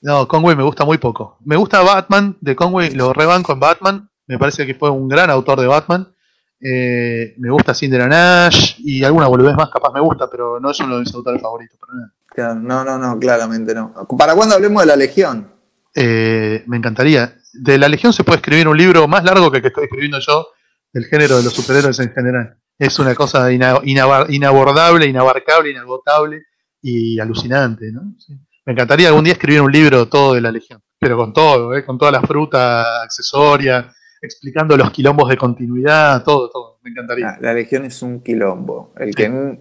No, 0.01 0.27
Conway 0.27 0.55
me 0.55 0.63
gusta 0.63 0.85
muy 0.85 0.97
poco. 0.97 1.37
Me 1.43 1.55
gusta 1.55 1.81
Batman 1.81 2.37
de 2.39 2.55
Conway, 2.55 2.91
lo 2.91 3.11
rebanco 3.13 3.51
en 3.53 3.59
Batman. 3.59 4.09
Me 4.27 4.37
parece 4.37 4.65
que 4.65 4.75
fue 4.75 4.89
un 4.89 5.09
gran 5.09 5.29
autor 5.29 5.59
de 5.59 5.67
Batman. 5.67 6.13
Eh, 6.61 7.33
me 7.39 7.49
gusta 7.51 7.73
Cinder 7.73 8.07
Nash 8.07 8.75
y 8.79 9.03
alguna 9.03 9.27
boludez 9.27 9.55
más 9.55 9.69
capaz 9.69 9.91
me 9.93 9.99
gusta, 9.99 10.29
pero 10.29 10.59
no 10.61 10.71
es 10.71 10.79
uno 10.79 10.95
de 10.95 11.01
mis 11.01 11.13
autores 11.13 11.41
favoritos. 11.41 11.77
para 11.77 11.93
nada. 11.93 12.13
Claro, 12.27 12.55
no, 12.55 12.83
no, 12.85 12.97
no, 12.97 13.19
claramente 13.19 13.73
no. 13.75 13.93
¿Para 14.17 14.33
cuándo 14.35 14.55
hablemos 14.55 14.81
de 14.81 14.85
la 14.87 14.95
Legión? 14.95 15.51
Eh, 15.95 16.63
me 16.67 16.77
encantaría. 16.77 17.35
De 17.53 17.77
la 17.77 17.87
Legión 17.87 18.13
se 18.13 18.23
puede 18.23 18.37
escribir 18.37 18.67
un 18.67 18.77
libro 18.77 19.07
más 19.07 19.23
largo 19.23 19.51
que 19.51 19.57
el 19.57 19.61
que 19.61 19.67
estoy 19.69 19.83
escribiendo 19.85 20.19
yo, 20.19 20.47
del 20.91 21.05
género 21.05 21.37
de 21.37 21.43
los 21.43 21.53
superhéroes 21.53 21.99
en 21.99 22.11
general. 22.11 22.57
Es 22.79 22.97
una 22.99 23.13
cosa 23.15 23.51
ina- 23.51 23.79
inabordable, 23.83 25.05
inabarcable, 25.05 25.69
inagotable 25.71 26.43
y 26.81 27.19
alucinante. 27.19 27.91
¿no? 27.91 28.15
Sí. 28.17 28.33
Me 28.65 28.73
encantaría 28.73 29.09
algún 29.09 29.23
día 29.23 29.33
escribir 29.33 29.61
un 29.61 29.71
libro 29.71 30.07
todo 30.07 30.33
de 30.33 30.41
la 30.41 30.51
Legión, 30.51 30.81
pero 30.99 31.17
con 31.17 31.33
todo, 31.33 31.75
¿eh? 31.75 31.83
con 31.85 31.97
toda 31.97 32.11
la 32.11 32.21
fruta 32.21 33.03
accesoria, 33.03 33.93
explicando 34.21 34.75
los 34.77 34.89
quilombos 34.91 35.29
de 35.29 35.37
continuidad, 35.37 36.23
todo, 36.23 36.49
todo. 36.49 36.79
Me 36.81 36.89
encantaría. 36.91 37.25
La, 37.25 37.49
la 37.49 37.53
Legión 37.53 37.85
es 37.85 38.01
un 38.01 38.21
quilombo. 38.23 38.93
El 38.97 39.13
que, 39.13 39.59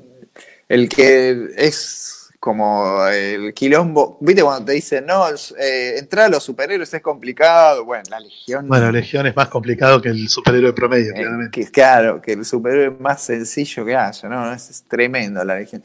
el 0.69 0.89
que 0.89 1.49
es 1.57 2.22
como 2.43 3.07
el 3.07 3.55
quilombo. 3.55 4.19
¿Viste 4.21 4.43
cuando 4.43 4.65
te 4.65 4.73
dicen, 4.73 5.07
no, 5.07 5.27
eh, 5.61 5.95
entrar 5.97 6.25
a 6.25 6.29
los 6.29 6.43
superhéroes 6.43 6.93
es 6.93 7.01
complicado? 7.01 7.85
Bueno, 7.85 8.03
la 8.11 8.19
Legión. 8.19 8.67
Bueno, 8.67 8.91
Legión 8.91 9.29
es 9.29 9.37
más 9.37 9.47
complicado 9.47 10.03
que 10.03 10.09
el 10.09 10.29
superhéroe 10.29 10.73
promedio, 10.73 11.13
eh, 11.13 11.21
claramente. 11.21 11.51
que, 11.65 11.71
claro, 11.71 12.21
que 12.21 12.33
el 12.33 12.45
superhéroe 12.45 12.97
más 12.99 13.23
sencillo 13.23 13.85
que 13.85 13.95
haya, 13.95 14.29
¿no? 14.29 14.53
Es, 14.53 14.71
es 14.71 14.83
tremendo 14.83 15.45
la 15.45 15.55
Legión. 15.55 15.85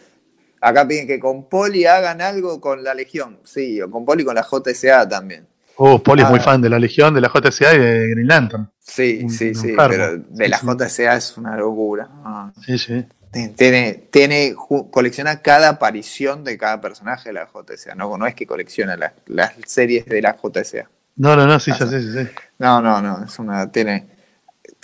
Acá 0.60 0.88
piden 0.88 1.06
que 1.06 1.20
con 1.20 1.48
Poli 1.48 1.86
hagan 1.86 2.22
algo 2.22 2.60
con 2.60 2.84
la 2.84 2.96
Legión, 2.96 3.38
sí, 3.44 3.80
o 3.80 3.92
con 3.92 4.04
Poli 4.04 4.26
con 4.26 4.34
la 4.34 4.42
JSA 4.44 5.08
también. 5.08 5.46
Oh, 5.76 6.02
Poli 6.02 6.24
es 6.24 6.30
muy 6.32 6.40
Ah. 6.40 6.44
fan 6.44 6.60
de 6.60 6.70
la 6.72 6.80
Legión, 6.80 7.14
de 7.14 7.22
la 7.22 7.30
JSA 7.30 7.76
y 7.76 7.78
de 7.78 8.10
Green 8.10 8.28
Lantern. 8.28 8.68
Sí, 8.80 9.20
Un- 9.22 9.30
sí, 9.30 9.50
un 9.50 9.56
sí, 9.56 9.74
pero 9.78 10.18
de 10.18 10.48
la. 10.50 10.58
JSA 10.58 11.18
es 11.18 11.38
una 11.38 11.56
locura. 11.56 12.10
Ah. 12.26 12.52
Sí, 12.66 12.80
sí. 12.80 13.06
Tiene, 13.32 13.94
tiene, 14.10 14.56
colecciona 14.90 15.42
cada 15.42 15.70
aparición 15.70 16.44
de 16.44 16.58
cada 16.58 16.82
personaje 16.82 17.30
de 17.30 17.34
la 17.34 17.48
JSA. 17.48 17.94
No, 17.96 18.18
no 18.18 18.26
es 18.26 18.34
que 18.36 18.48
colecciona 18.48 18.96
las, 18.98 19.14
las 19.28 19.54
series 19.66 20.06
de 20.06 20.22
la 20.22 20.36
JSA. 20.36 20.90
No, 21.18 21.36
no, 21.36 21.46
no, 21.46 21.60
sí, 21.60 21.72
ya 21.78 21.86
sé, 21.88 22.02
sí, 22.02 22.12
sí. 22.14 22.30
No, 22.60 22.82
no, 22.82 23.02
no, 23.02 23.26
es 23.26 23.38
una. 23.40 23.72
Tiene. 23.72 24.08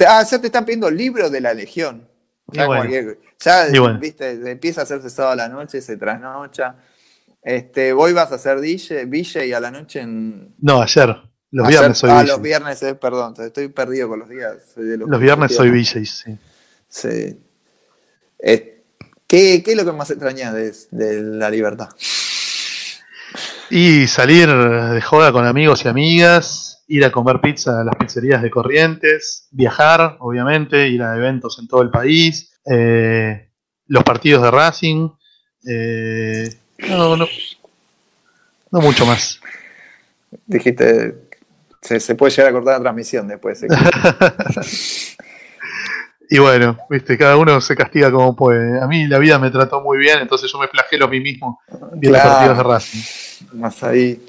Ah, 0.08 0.24
ya 0.30 0.40
te 0.40 0.48
están 0.48 0.66
pidiendo 0.66 0.90
libros 0.92 1.32
de 1.32 1.42
la 1.42 1.54
Legión. 1.54 2.08
Ya, 2.48 2.66
bueno. 2.66 2.82
cualquier- 2.84 3.20
ya, 3.40 3.68
bueno. 3.80 4.00
viste, 4.00 4.52
empieza 4.52 4.82
a 4.82 4.84
hacerse 4.84 5.10
sábado 5.10 5.34
a 5.34 5.36
la 5.36 5.50
noche, 5.50 5.82
se 5.82 5.98
trasnocha. 5.98 6.76
Este, 7.42 7.94
voy 7.94 8.14
vas 8.14 8.32
a 8.32 8.36
hacer 8.36 8.60
DJ, 8.62 9.46
y 9.48 9.54
a 9.54 9.60
la 9.60 9.72
noche 9.72 10.02
en. 10.02 10.54
No, 10.60 10.82
ayer. 10.82 11.16
Los 11.52 11.68
ayer- 11.68 11.80
viernes 11.80 11.98
soy 11.98 12.10
Ah, 12.12 12.24
los 12.24 12.42
viernes, 12.42 12.82
eh, 12.84 12.96
perdón, 12.96 13.36
estoy 13.38 13.68
perdido 13.68 14.10
con 14.10 14.20
los 14.20 14.30
días. 14.30 14.76
de 14.76 14.98
Los 14.98 15.20
viernes 15.20 15.56
soy. 15.56 15.70
VJ, 15.70 16.06
sí. 16.06 16.38
Sí. 16.90 17.40
Eh, 18.46 18.84
¿qué, 19.26 19.64
qué 19.64 19.72
es 19.72 19.78
lo 19.78 19.86
que 19.86 19.92
más 19.94 20.10
extrañas 20.12 20.54
de, 20.54 20.74
de 20.92 21.22
la 21.22 21.50
libertad? 21.50 21.90
Y 23.70 24.06
salir 24.08 24.48
de 24.50 25.02
joda 25.02 25.32
con 25.32 25.46
amigos 25.48 25.84
y 25.86 25.88
amigas, 25.88 26.84
ir 26.88 27.06
a 27.06 27.12
comer 27.12 27.40
pizza 27.42 27.80
a 27.82 27.84
las 27.84 27.96
pizzerías 27.96 28.42
de 28.42 28.52
Corrientes, 28.52 29.48
viajar, 29.52 30.18
obviamente, 30.20 30.90
ir 30.90 31.02
a 31.02 31.16
eventos 31.16 31.58
en 31.60 31.68
todo 31.68 31.82
el 31.82 31.90
país, 31.90 32.52
eh, 32.70 33.50
los 33.88 34.04
partidos 34.04 34.44
de 34.44 34.52
Racing, 34.52 35.10
eh, 35.68 36.50
no, 36.90 37.16
no, 37.18 37.26
no 38.72 38.82
mucho 38.82 39.06
más. 39.06 39.40
Dijiste, 40.46 41.16
se, 41.82 42.00
se 42.00 42.16
puede 42.16 42.32
llegar 42.32 42.50
a 42.50 42.54
cortar 42.54 42.74
la 42.76 42.82
transmisión 42.82 43.28
después. 43.28 43.62
de 43.62 43.70
que- 43.70 43.76
Y 46.36 46.40
bueno, 46.40 46.78
viste, 46.90 47.16
cada 47.16 47.38
uno 47.38 47.62
se 47.62 47.76
castiga 47.76 48.12
como 48.12 48.36
puede. 48.36 48.82
A 48.82 48.88
mí 48.88 49.06
la 49.06 49.20
vida 49.20 49.38
me 49.38 49.52
trató 49.52 49.82
muy 49.82 50.00
bien, 50.00 50.18
entonces 50.20 50.52
yo 50.52 50.58
me 50.58 50.68
flagelo 50.68 51.06
a 51.06 51.08
mí 51.08 51.20
mismo 51.20 51.60
viendo 51.94 52.18
Claro. 52.20 52.30
partidos 52.32 52.58
de 52.58 52.64
Racing. 52.64 53.00
más 53.60 53.84
ahí. 53.84 54.26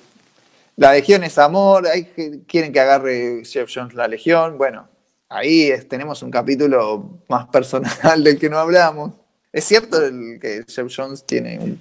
La 0.77 0.93
Legión 0.93 1.25
es 1.25 1.39
amor, 1.39 1.87
hay 1.87 2.05
que 2.05 2.41
quieren 2.47 2.73
que 2.75 2.81
agarre 2.81 3.43
Jeff 3.45 3.71
Jones 3.75 3.95
la 3.95 4.07
Legión. 4.07 4.59
Bueno, 4.59 4.87
ahí 5.31 5.71
es- 5.71 5.89
tenemos 5.89 6.23
un 6.23 6.31
capítulo 6.31 7.21
más 7.29 7.47
personal 7.47 8.23
del 8.23 8.39
que 8.39 8.51
no 8.51 8.59
hablamos. 8.59 9.13
¿Es 9.51 9.65
cierto 9.65 10.05
el 10.05 10.39
que 10.41 10.63
Jeff 10.69 10.93
Jones 10.95 11.25
tiene 11.25 11.59
un- 11.59 11.81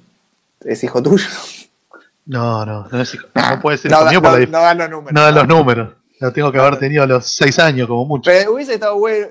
es 0.63 0.81
hijo 0.85 1.03
tuyo? 1.03 1.25
No, 2.25 2.65
no, 2.65 2.87
no, 2.89 3.01
es 3.01 3.13
hijo- 3.15 3.27
no 3.35 3.59
puede 3.61 3.77
ser 3.77 3.91
no, 3.91 3.97
hijo 3.97 4.05
da- 4.05 4.37
mío 4.37 4.47
no- 4.47 4.51
no 4.51 4.61
dan 4.61 4.77
los 4.77 4.89
números. 4.89 5.13
no 5.13 5.21
dan 5.21 5.35
los 5.35 5.47
números. 5.49 5.89
Lo 6.21 6.31
tengo 6.31 6.51
que 6.53 6.59
haber 6.59 6.77
tenido 6.79 7.03
a 7.03 7.07
los 7.07 7.35
seis 7.35 7.59
años 7.59 7.85
como 7.89 8.05
mucho. 8.05 8.31
Pero 8.31 8.53
hubiese 8.53 8.75
estado 8.75 8.97
bueno, 8.97 9.27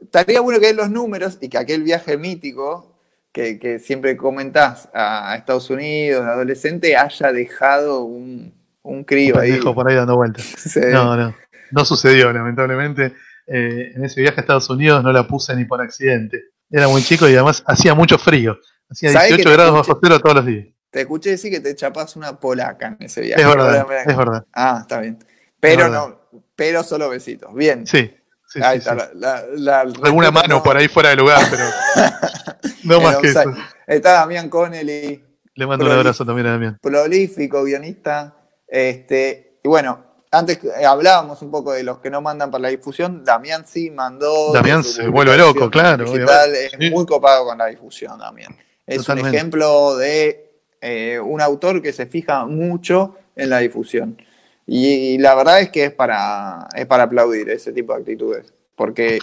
estaría 0.00 0.40
bueno 0.40 0.60
que 0.60 0.72
los 0.74 0.90
números 0.90 1.38
y 1.40 1.48
que 1.48 1.58
aquel 1.58 1.82
viaje 1.82 2.16
mítico 2.16 2.96
que, 3.32 3.58
que 3.58 3.78
siempre 3.78 4.16
comentás 4.16 4.88
a, 4.94 5.36
Estados 5.36 5.68
Unidos, 5.70 6.24
adolescente, 6.24 6.96
haya 6.96 7.32
dejado 7.32 8.04
un, 8.04 8.54
un 8.82 9.04
crío 9.04 9.38
ahí. 9.38 9.50
Pendejo 9.50 9.74
por 9.74 9.88
ahí 9.88 9.94
dando 9.94 10.16
vueltas. 10.16 10.44
Sí. 10.56 10.80
No, 10.90 11.16
no. 11.16 11.34
No 11.70 11.84
sucedió, 11.84 12.32
lamentablemente. 12.32 13.12
Eh, 13.46 13.92
en 13.94 14.04
ese 14.04 14.20
viaje 14.20 14.38
a 14.38 14.40
Estados 14.40 14.68
Unidos 14.70 15.04
no 15.04 15.12
la 15.12 15.26
puse 15.26 15.54
ni 15.54 15.64
por 15.64 15.80
accidente. 15.80 16.44
Era 16.70 16.88
muy 16.88 17.02
chico 17.02 17.28
y 17.28 17.34
además 17.34 17.62
hacía 17.66 17.94
mucho 17.94 18.18
frío. 18.18 18.58
Hacía 18.88 19.12
¿Sabés 19.12 19.28
que 19.28 19.34
18 19.36 19.50
te 19.50 19.54
grados 19.54 19.74
escuché? 19.74 19.88
bajo 19.88 20.00
cero 20.02 20.20
todos 20.20 20.36
los 20.36 20.46
días. 20.46 20.66
Te 20.90 21.00
escuché 21.02 21.30
decir 21.30 21.52
que 21.52 21.60
te 21.60 21.74
chapás 21.74 22.16
una 22.16 22.40
polaca 22.40 22.96
en 22.98 23.06
ese 23.06 23.20
viaje. 23.20 23.42
Es 23.42 23.48
verdad, 23.48 23.86
es 24.06 24.16
verdad. 24.16 24.46
Ah, 24.52 24.78
está 24.80 25.00
bien. 25.00 25.18
Pero 25.60 25.88
no, 25.88 26.20
pero 26.54 26.82
solo 26.82 27.10
besitos. 27.10 27.52
Bien. 27.54 27.86
Sí, 27.86 28.10
sí, 28.48 28.60
ahí 28.62 28.80
sí, 28.80 28.88
está. 28.88 29.06
sí. 29.06 29.10
La, 29.18 29.42
la- 29.54 29.84
la- 29.84 29.92
Alguna 30.04 30.30
mano 30.30 30.56
no- 30.56 30.62
por 30.62 30.76
ahí 30.76 30.88
fuera 30.88 31.10
de 31.10 31.16
lugar, 31.16 31.40
pero 31.50 31.64
no 32.84 33.00
más 33.00 33.16
que 33.18 33.28
eso. 33.28 33.42
Está 33.86 34.12
Damián 34.12 34.48
Connelly, 34.48 35.24
Le 35.54 35.66
mando 35.66 35.84
un 35.86 35.92
abrazo 35.92 36.24
también 36.24 36.46
a 36.48 36.52
Damián. 36.52 36.78
prolífico, 36.80 37.62
guionista. 37.64 38.34
Este, 38.68 39.58
y 39.62 39.68
bueno, 39.68 40.04
antes 40.30 40.58
eh, 40.64 40.84
hablábamos 40.84 41.40
un 41.42 41.50
poco 41.50 41.72
de 41.72 41.82
los 41.84 41.98
que 41.98 42.10
no 42.10 42.20
mandan 42.20 42.50
para 42.50 42.62
la 42.62 42.68
difusión. 42.68 43.24
Damián 43.24 43.64
sí 43.66 43.90
mandó. 43.90 44.52
Damián 44.52 44.82
se 44.84 45.06
vuelve 45.08 45.36
loco, 45.36 45.70
claro, 45.70 46.04
Digital, 46.04 46.54
es 46.54 46.90
muy 46.90 47.06
copado 47.06 47.44
con 47.44 47.58
la 47.58 47.66
difusión, 47.66 48.18
Damián. 48.18 48.56
Es 48.86 49.08
un 49.08 49.18
ejemplo 49.18 49.96
de 49.96 50.60
eh, 50.80 51.18
un 51.20 51.40
autor 51.40 51.80
que 51.82 51.92
se 51.92 52.06
fija 52.06 52.44
mucho 52.44 53.16
en 53.34 53.50
la 53.50 53.58
difusión. 53.58 54.20
Y, 54.66 55.18
la 55.18 55.34
verdad 55.34 55.60
es 55.60 55.70
que 55.70 55.84
es 55.84 55.92
para, 55.92 56.68
es 56.74 56.86
para 56.86 57.04
aplaudir 57.04 57.48
ese 57.50 57.72
tipo 57.72 57.92
de 57.92 58.00
actitudes. 58.00 58.52
Porque 58.74 59.18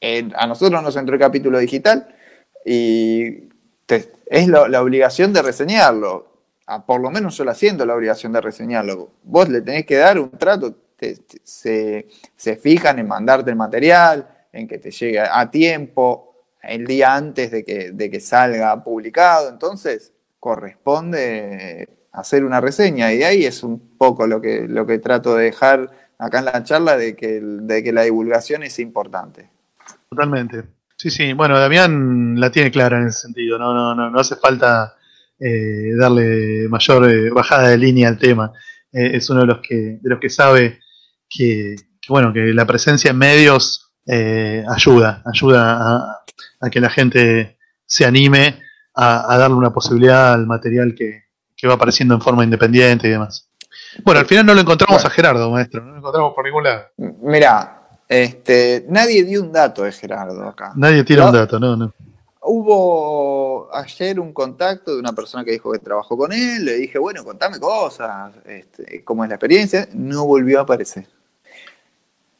eh, 0.00 0.28
a 0.34 0.46
nosotros 0.46 0.82
nos 0.82 0.96
entró 0.96 1.14
el 1.14 1.20
capítulo 1.20 1.58
digital 1.58 2.14
y 2.64 3.48
es 4.26 4.48
la 4.48 4.82
obligación 4.82 5.32
de 5.32 5.42
reseñarlo. 5.42 6.26
Por 6.86 7.00
lo 7.00 7.10
menos 7.10 7.36
yo 7.36 7.44
la 7.44 7.54
siento 7.54 7.86
la 7.86 7.94
obligación 7.94 8.32
de 8.32 8.40
reseñarlo. 8.40 9.12
Vos 9.22 9.48
le 9.48 9.62
tenés 9.62 9.86
que 9.86 9.96
dar 9.96 10.18
un 10.18 10.30
trato, 10.32 10.74
se, 11.42 12.08
se 12.36 12.56
fijan 12.56 12.98
en 12.98 13.08
mandarte 13.08 13.50
el 13.50 13.56
material, 13.56 14.28
en 14.52 14.68
que 14.68 14.78
te 14.78 14.90
llegue 14.90 15.20
a 15.20 15.50
tiempo, 15.50 16.34
el 16.62 16.86
día 16.86 17.14
antes 17.14 17.50
de 17.50 17.64
que, 17.64 17.92
de 17.92 18.10
que 18.10 18.20
salga 18.20 18.84
publicado. 18.84 19.48
Entonces, 19.48 20.12
corresponde 20.38 21.88
hacer 22.18 22.44
una 22.44 22.60
reseña. 22.60 23.12
Y 23.12 23.22
ahí 23.22 23.44
es 23.44 23.62
un 23.62 23.96
poco 23.96 24.26
lo 24.26 24.40
que, 24.40 24.66
lo 24.68 24.86
que 24.86 24.98
trato 24.98 25.36
de 25.36 25.44
dejar 25.44 25.90
acá 26.18 26.40
en 26.40 26.44
la 26.46 26.64
charla 26.64 26.96
de 26.96 27.14
que, 27.14 27.40
de 27.40 27.82
que 27.82 27.92
la 27.92 28.02
divulgación 28.02 28.62
es 28.62 28.78
importante. 28.78 29.50
Totalmente. 30.10 30.64
Sí, 30.96 31.10
sí. 31.10 31.32
Bueno, 31.32 31.58
Damián 31.58 32.40
la 32.40 32.50
tiene 32.50 32.70
clara 32.70 32.98
en 32.98 33.06
ese 33.06 33.20
sentido. 33.20 33.58
No, 33.58 33.72
no, 33.72 33.94
no, 33.94 34.10
no 34.10 34.20
hace 34.20 34.36
falta 34.36 34.96
eh, 35.38 35.94
darle 35.96 36.68
mayor 36.68 37.08
eh, 37.08 37.30
bajada 37.30 37.68
de 37.68 37.78
línea 37.78 38.08
al 38.08 38.18
tema. 38.18 38.52
Eh, 38.92 39.12
es 39.14 39.30
uno 39.30 39.40
de 39.40 39.46
los 39.46 39.60
que, 39.60 39.98
de 40.02 40.10
los 40.10 40.18
que 40.18 40.28
sabe 40.28 40.80
que, 41.28 41.76
que, 42.00 42.08
bueno, 42.12 42.32
que 42.32 42.52
la 42.52 42.66
presencia 42.66 43.10
en 43.10 43.18
medios 43.18 43.84
ayuda, 44.10 45.22
ayuda 45.26 46.22
a, 46.60 46.70
que 46.70 46.80
la 46.80 46.88
gente 46.88 47.58
se 47.84 48.06
anime 48.06 48.58
a 48.94 49.36
darle 49.38 49.54
una 49.54 49.70
posibilidad 49.70 50.32
al 50.32 50.46
material 50.46 50.94
que, 50.94 51.27
que 51.58 51.66
va 51.66 51.74
apareciendo 51.74 52.14
en 52.14 52.20
forma 52.22 52.44
independiente 52.44 53.08
y 53.08 53.10
demás. 53.10 53.48
Bueno, 54.04 54.20
al 54.20 54.26
final 54.26 54.46
no 54.46 54.54
lo 54.54 54.60
encontramos 54.60 54.96
Bueno. 55.02 55.08
a 55.08 55.10
Gerardo, 55.10 55.50
maestro, 55.50 55.82
no 55.82 55.90
lo 55.92 55.98
encontramos 55.98 56.32
por 56.34 56.44
ningún 56.44 56.62
lado. 56.64 56.84
Mira, 56.96 57.82
este, 58.08 58.86
nadie 58.88 59.24
dio 59.24 59.42
un 59.42 59.52
dato 59.52 59.82
de 59.82 59.92
Gerardo 59.92 60.48
acá. 60.48 60.72
Nadie 60.76 61.02
tira 61.04 61.22
No. 61.24 61.28
un 61.30 61.34
dato, 61.34 61.58
no, 61.60 61.76
no. 61.76 61.92
Hubo 62.40 63.68
ayer 63.74 64.18
un 64.20 64.32
contacto 64.32 64.94
de 64.94 65.00
una 65.00 65.12
persona 65.12 65.44
que 65.44 65.50
dijo 65.50 65.70
que 65.72 65.80
trabajó 65.80 66.16
con 66.16 66.32
él, 66.32 66.64
le 66.64 66.74
dije, 66.76 66.98
bueno, 66.98 67.24
contame 67.24 67.58
cosas, 67.58 68.32
este, 68.46 69.02
cómo 69.04 69.24
es 69.24 69.28
la 69.28 69.34
experiencia, 69.34 69.88
no 69.92 70.24
volvió 70.24 70.58
a 70.60 70.62
aparecer. 70.62 71.06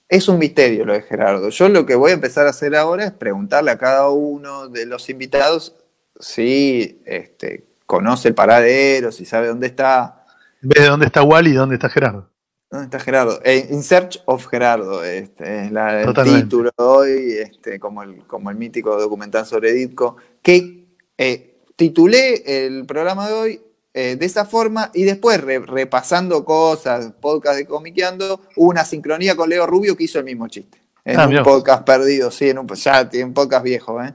Es 0.09 0.29
un 0.29 0.39
misterio 0.39 0.87
lo 0.87 0.95
de 0.95 1.03
Gerardo. 1.03 1.51
Yo 1.51 1.69
lo 1.69 1.85
que 1.85 1.95
voy 1.95 2.13
a 2.13 2.15
empezar 2.15 2.47
a 2.47 2.51
hacer 2.51 2.75
ahora 2.75 3.05
es 3.05 3.13
preguntarle 3.13 3.71
a 3.71 3.77
cada 3.79 4.09
uno 4.09 4.69
de 4.69 4.87
los 4.87 5.11
invitados 5.11 5.75
si 6.19 7.03
este, 7.05 7.67
conoce 7.89 8.29
el 8.29 8.35
paradero, 8.35 9.11
si 9.11 9.25
sabe 9.25 9.49
dónde 9.49 9.67
está. 9.67 10.25
En 10.63 10.69
vez 10.69 10.83
de 10.83 10.89
dónde 10.89 11.07
está 11.07 11.23
Wally, 11.23 11.53
¿dónde 11.55 11.75
está 11.77 11.89
Gerardo? 11.89 12.29
¿Dónde 12.71 12.85
está 12.85 13.01
Gerardo? 13.01 13.41
Eh, 13.45 13.67
In 13.71 13.83
Search 13.83 14.23
of 14.27 14.47
Gerardo, 14.47 15.03
este, 15.03 15.65
es 15.65 15.73
la- 15.73 16.03
el 16.03 16.13
título 16.43 16.71
de 16.77 16.85
hoy, 16.85 17.33
este, 17.41 17.81
como, 17.81 18.03
el, 18.03 18.27
como 18.27 18.51
el 18.51 18.57
mítico 18.57 18.95
documental 19.01 19.47
sobre 19.47 19.73
Ditko, 19.73 20.17
que 20.43 20.87
eh, 21.17 21.63
titulé 21.77 22.67
el 22.67 22.85
programa 22.85 23.27
de 23.27 23.33
hoy 23.35 23.63
eh, 23.95 24.17
de 24.17 24.27
esa 24.27 24.45
forma 24.45 24.91
y 24.93 25.05
después 25.05 25.41
re- 25.41 25.61
repasando 25.61 26.45
cosas, 26.45 27.11
podcast 27.21 27.57
de 27.57 27.65
Comiqueando, 27.67 28.43
hubo 28.57 28.69
una 28.71 28.85
sincronía 28.85 29.35
con 29.35 29.49
Leo 29.49 29.67
Rubio 29.67 29.97
que 29.97 30.05
hizo 30.05 30.19
el 30.19 30.27
mismo 30.27 30.47
chiste. 30.47 30.79
En 31.07 31.19
Ah, 31.19 31.27
un 31.27 31.43
podcast 31.43 31.85
perdido, 31.87 32.31
sí, 32.31 32.51
en 32.51 32.59
un, 32.59 32.69
ya 32.69 33.09
tiene 33.09 33.25
un 33.25 33.33
podcast 33.35 33.65
viejo, 33.65 34.03
¿eh? 34.03 34.13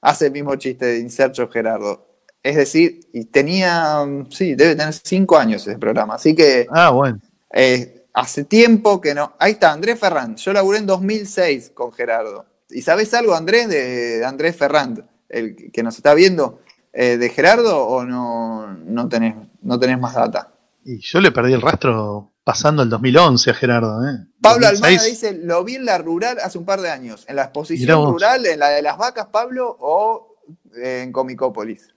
hace 0.00 0.26
el 0.26 0.32
mismo 0.32 0.56
chiste 0.56 0.86
de 0.86 0.98
In 0.98 1.08
Search 1.08 1.38
of 1.38 1.52
Gerardo. 1.52 2.08
Es 2.42 2.56
decir, 2.56 3.00
y 3.12 3.26
tenía, 3.26 4.04
mm, 4.04 4.30
sí, 4.30 4.54
debe 4.54 4.74
tener 4.74 4.92
cinco 4.94 5.38
años 5.38 5.66
ese 5.66 5.78
programa, 5.78 6.14
así 6.14 6.34
que... 6.34 6.66
Ah, 6.70 6.90
bueno. 6.90 7.20
Eh, 7.52 8.06
hace 8.12 8.44
tiempo 8.44 9.00
que 9.00 9.14
no. 9.14 9.34
Ahí 9.38 9.52
está, 9.52 9.72
Andrés 9.72 9.98
Ferrand. 9.98 10.36
Yo 10.38 10.52
laburé 10.52 10.78
en 10.78 10.86
2006 10.86 11.70
con 11.74 11.92
Gerardo. 11.92 12.46
¿Y 12.70 12.82
sabes 12.82 13.12
algo, 13.14 13.34
Andrés, 13.34 13.68
de 13.68 14.24
Andrés 14.24 14.56
Ferrand? 14.56 15.04
El 15.28 15.70
que 15.72 15.82
nos 15.82 15.96
está 15.96 16.14
viendo. 16.14 16.60
eh, 16.92 17.16
de 17.16 17.28
Gerardo 17.30 17.86
o 17.86 18.04
no, 18.04 18.66
no, 18.66 19.08
tenés, 19.08 19.34
no 19.62 19.78
tenés 19.78 19.98
más 19.98 20.14
data? 20.14 20.52
Y 20.84 20.98
yo 20.98 21.20
le 21.20 21.30
perdí 21.32 21.52
el 21.52 21.62
rastro 21.62 22.32
pasando 22.44 22.82
el 22.82 22.90
2011 22.90 23.50
a 23.50 23.54
Gerardo. 23.54 24.06
¿eh? 24.06 24.26
Pablo 24.40 24.66
2006. 24.66 24.82
Almada 24.82 25.04
dice, 25.08 25.32
lo 25.44 25.64
vi 25.64 25.76
en 25.76 25.84
la 25.84 25.98
rural 25.98 26.38
hace 26.42 26.58
un 26.58 26.64
par 26.64 26.80
de 26.80 26.90
años, 26.90 27.24
en 27.28 27.36
la 27.36 27.44
exposición 27.44 28.10
rural, 28.10 28.44
en 28.46 28.58
la 28.58 28.68
de 28.70 28.82
las 28.82 28.98
vacas, 28.98 29.26
Pablo, 29.26 29.76
o 29.80 30.36
en 30.76 31.12
Comicópolis. 31.12 31.88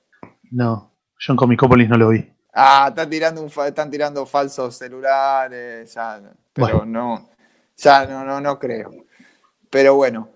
No, 0.55 0.91
yo 1.19 1.33
en 1.33 1.37
Comicópolis 1.37 1.89
no 1.89 1.97
lo 1.97 2.09
vi. 2.09 2.31
Ah, 2.53 2.85
están 2.89 3.09
tirando, 3.09 3.41
un 3.41 3.49
fa- 3.49 3.67
están 3.67 3.91
tirando 3.91 4.25
falsos 4.25 4.75
celulares, 4.77 5.93
ya, 5.93 6.21
pero 6.53 6.77
Bueno. 6.79 6.85
no, 6.85 7.29
ya 7.75 8.05
no, 8.07 8.23
no, 8.23 8.39
no 8.39 8.57
creo. 8.57 8.89
Pero 9.69 9.95
bueno, 9.95 10.29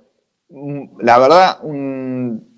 mm, 0.49 0.99
la 0.99 1.17
verdad, 1.19 1.59
un 1.61 2.49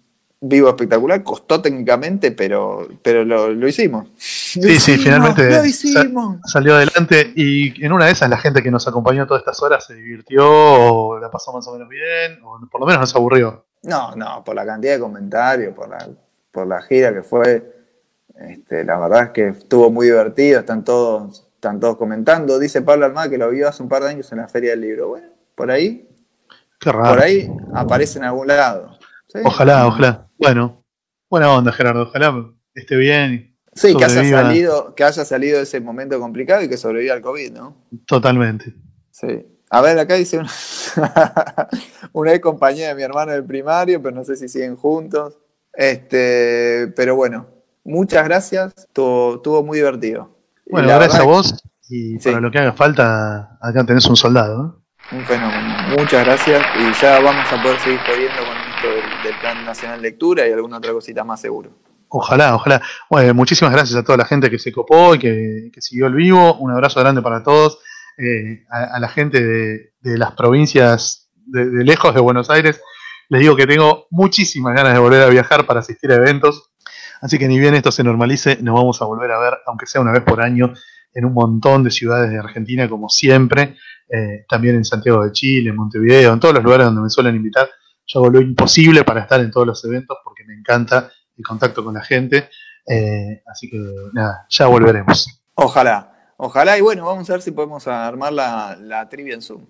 vivo 0.44 0.70
espectacular, 0.70 1.22
costó 1.22 1.62
técnicamente, 1.62 2.32
pero, 2.32 2.88
pero 3.04 3.24
lo, 3.24 3.50
lo 3.52 3.68
hicimos. 3.68 4.08
Lo 4.08 4.14
Sí, 4.18 4.80
sí, 4.80 4.98
finalmente 4.98 5.48
Lo 5.48 5.64
hicimos. 5.64 6.38
Salió 6.46 6.74
adelante 6.74 7.32
y 7.36 7.86
en 7.86 7.92
una 7.92 8.06
de 8.08 8.14
esas 8.14 8.28
la 8.28 8.38
gente 8.38 8.64
que 8.64 8.72
nos 8.72 8.88
acompañó 8.88 9.28
todas 9.28 9.42
estas 9.42 9.62
horas 9.62 9.86
se 9.86 9.94
divirtió 9.94 10.44
o 10.50 11.20
la 11.20 11.30
pasó 11.30 11.54
más 11.54 11.68
o 11.68 11.74
menos 11.74 11.88
bien 11.88 12.40
o 12.44 12.60
por 12.72 12.82
lo 12.82 12.88
menos 12.88 13.02
no 13.02 13.06
se 13.06 13.18
aburrió. 13.20 13.66
No, 13.84 14.16
no, 14.16 14.44
por 14.44 14.56
la 14.56 14.66
cantidad 14.66 14.94
de 14.96 15.00
comentarios, 15.00 15.76
por 15.76 15.88
la, 15.90 16.08
por 16.52 16.68
la 16.68 16.82
gira 16.82 17.14
que 17.14 17.24
fue. 17.24 17.82
Este, 18.36 18.84
la 18.84 18.98
verdad 19.00 19.24
es 19.24 19.30
que 19.32 19.48
estuvo 19.50 19.92
muy 19.92 20.08
divertido, 20.08 20.60
están 20.60 20.84
todos, 20.84 21.48
están 21.56 21.80
todos 21.80 21.98
comentando. 21.98 22.60
Dice 22.60 22.82
Pablo 22.82 23.06
Almada 23.06 23.30
que 23.30 23.38
lo 23.38 23.50
vio 23.50 23.68
hace 23.68 23.84
un 23.84 23.90
par 23.90 24.04
de 24.04 24.10
años 24.10 24.32
en 24.32 24.40
la 24.40 24.48
Feria 24.48 24.72
del 24.72 24.82
Libro. 24.82 25.10
Bueno, 25.10 25.28
por 25.56 25.70
ahí, 25.72 26.08
Qué 26.80 26.92
raro. 26.92 27.10
por 27.10 27.24
ahí 27.24 27.52
aparece 27.74 28.20
en 28.20 28.26
algún 28.26 28.48
lado. 28.48 28.98
¿sí? 29.28 29.40
Ojalá, 29.44 29.88
ojalá. 29.88 30.28
Bueno, 30.38 30.84
buena 31.30 31.52
onda 31.54 31.72
Gerardo, 31.72 32.04
ojalá 32.04 32.52
esté 32.74 32.96
bien. 32.96 33.56
Sí, 33.74 33.96
que 33.96 34.04
haya, 34.04 34.30
salido, 34.30 34.96
que 34.96 35.04
haya 35.04 35.24
salido 35.24 35.58
de 35.58 35.64
ese 35.64 35.80
momento 35.80 36.20
complicado 36.20 36.62
y 36.62 36.68
que 36.68 36.76
sobreviva 36.76 37.14
al 37.14 37.22
COVID, 37.22 37.54
¿no? 37.54 37.78
Totalmente. 38.06 38.74
Sí. 39.12 39.46
A 39.70 39.80
ver, 39.80 39.98
acá 39.98 40.16
dice 40.16 40.38
una, 40.40 40.50
una 42.12 42.34
ex 42.34 42.42
compañera 42.42 42.90
de 42.90 42.96
mi 42.96 43.04
hermano 43.04 43.32
del 43.32 43.46
primario, 43.46 44.02
pero 44.02 44.14
no 44.14 44.26
sé 44.26 44.36
si 44.36 44.50
siguen 44.50 44.76
juntos. 44.76 45.38
Este, 45.74 46.88
pero 46.96 47.16
bueno, 47.16 47.48
muchas 47.84 48.24
gracias. 48.26 48.74
Estuvo, 48.78 49.36
estuvo 49.36 49.64
muy 49.64 49.78
divertido. 49.78 50.38
Bueno, 50.70 50.88
la 50.88 50.96
gracias 50.96 51.22
a 51.22 51.24
vos 51.26 51.64
y 51.90 52.20
Sí. 52.20 52.30
para 52.30 52.40
lo 52.42 52.52
que 52.52 52.60
haga 52.60 52.74
falta, 52.74 53.58
acá 53.62 53.86
tenés 53.86 54.06
un 54.06 54.16
soldado. 54.16 54.82
Un 55.12 55.26
fenómeno. 55.26 55.98
Muchas 55.98 56.24
gracias. 56.26 56.62
Y 56.80 56.94
ya 57.02 57.20
vamos 57.20 57.46
a 57.52 57.62
poder 57.62 57.80
seguir 57.80 58.00
jodiendo 58.00 58.38
con 58.38 58.58
esto 58.76 58.88
del, 58.88 59.24
del 59.24 59.40
Plan 59.42 59.66
Nacional 59.66 60.02
Lectura 60.02 60.48
y 60.48 60.52
alguna 60.54 60.78
otra 60.78 60.94
cosita 60.94 61.24
más 61.24 61.42
seguro. 61.42 61.72
Ojalá, 62.08 62.56
ojalá. 62.56 62.82
Bueno, 63.10 63.34
muchísimas 63.34 63.74
gracias 63.74 63.98
a 63.98 64.04
toda 64.04 64.18
la 64.18 64.26
gente 64.26 64.50
que 64.50 64.60
se 64.60 64.72
copó 64.72 65.16
y 65.16 65.20
que, 65.20 65.70
que 65.74 65.82
siguió 65.82 66.08
el 66.08 66.14
vivo. 66.14 66.56
Un 66.60 66.72
abrazo 66.72 67.00
grande 67.02 67.22
para 67.22 67.44
todos. 67.44 67.80
Eh, 68.18 68.64
a, 68.70 68.96
a 68.96 69.00
la 69.00 69.08
gente 69.10 69.42
de, 69.44 69.94
de 70.02 70.18
las 70.18 70.34
provincias 70.34 71.30
de, 71.46 71.70
de 71.70 71.84
lejos 71.84 72.14
de 72.14 72.22
Buenos 72.22 72.50
Aires. 72.50 72.82
Les 73.32 73.40
digo 73.40 73.56
que 73.56 73.66
tengo 73.66 74.08
muchísimas 74.10 74.76
ganas 74.76 74.92
de 74.92 75.00
volver 75.00 75.24
a 75.24 75.30
viajar 75.30 75.66
para 75.66 75.80
asistir 75.80 76.12
a 76.12 76.16
eventos. 76.16 76.70
Así 77.22 77.40
que 77.40 77.48
ni 77.48 77.60
bien 77.60 77.74
esto 77.76 77.90
se 77.90 78.04
normalice, 78.04 78.58
nos 78.62 78.76
vamos 78.76 79.02
a 79.02 79.06
volver 79.06 79.32
a 79.32 79.40
ver, 79.40 79.54
aunque 79.68 79.86
sea 79.86 80.02
una 80.02 80.12
vez 80.12 80.22
por 80.22 80.42
año, 80.42 80.74
en 81.14 81.24
un 81.24 81.34
montón 81.34 81.82
de 81.86 81.92
ciudades 81.92 82.30
de 82.30 82.38
Argentina, 82.38 82.90
como 82.90 83.08
siempre. 83.08 83.78
Eh, 84.10 84.44
también 84.50 84.76
en 84.76 84.84
Santiago 84.84 85.24
de 85.24 85.32
Chile, 85.32 85.70
en 85.70 85.78
Montevideo, 85.78 86.34
en 86.34 86.42
todos 86.42 86.56
los 86.56 86.62
lugares 86.62 86.88
donde 86.88 87.04
me 87.04 87.10
suelen 87.10 87.38
invitar. 87.38 87.70
Yo 88.06 88.20
hago 88.20 88.32
lo 88.32 88.42
imposible 88.42 89.06
para 89.06 89.22
estar 89.22 89.40
en 89.40 89.50
todos 89.50 89.66
los 89.66 89.86
eventos 89.86 90.18
porque 90.26 90.44
me 90.44 90.54
encanta 90.54 91.10
el 91.38 91.46
contacto 91.46 91.86
con 91.86 91.94
la 91.94 92.04
gente. 92.04 92.50
Eh, 92.86 93.44
así 93.48 93.70
que 93.70 93.78
nada, 94.12 94.46
ya 94.50 94.68
volveremos. 94.68 95.42
Ojalá, 95.54 96.34
ojalá. 96.36 96.78
Y 96.78 96.82
bueno, 96.82 97.06
vamos 97.06 97.30
a 97.30 97.34
ver 97.34 97.42
si 97.42 97.52
podemos 97.52 97.88
armar 97.88 98.34
la, 98.34 98.78
la 98.78 99.08
trivia 99.08 99.36
en 99.36 99.42
Zoom. 99.42 99.66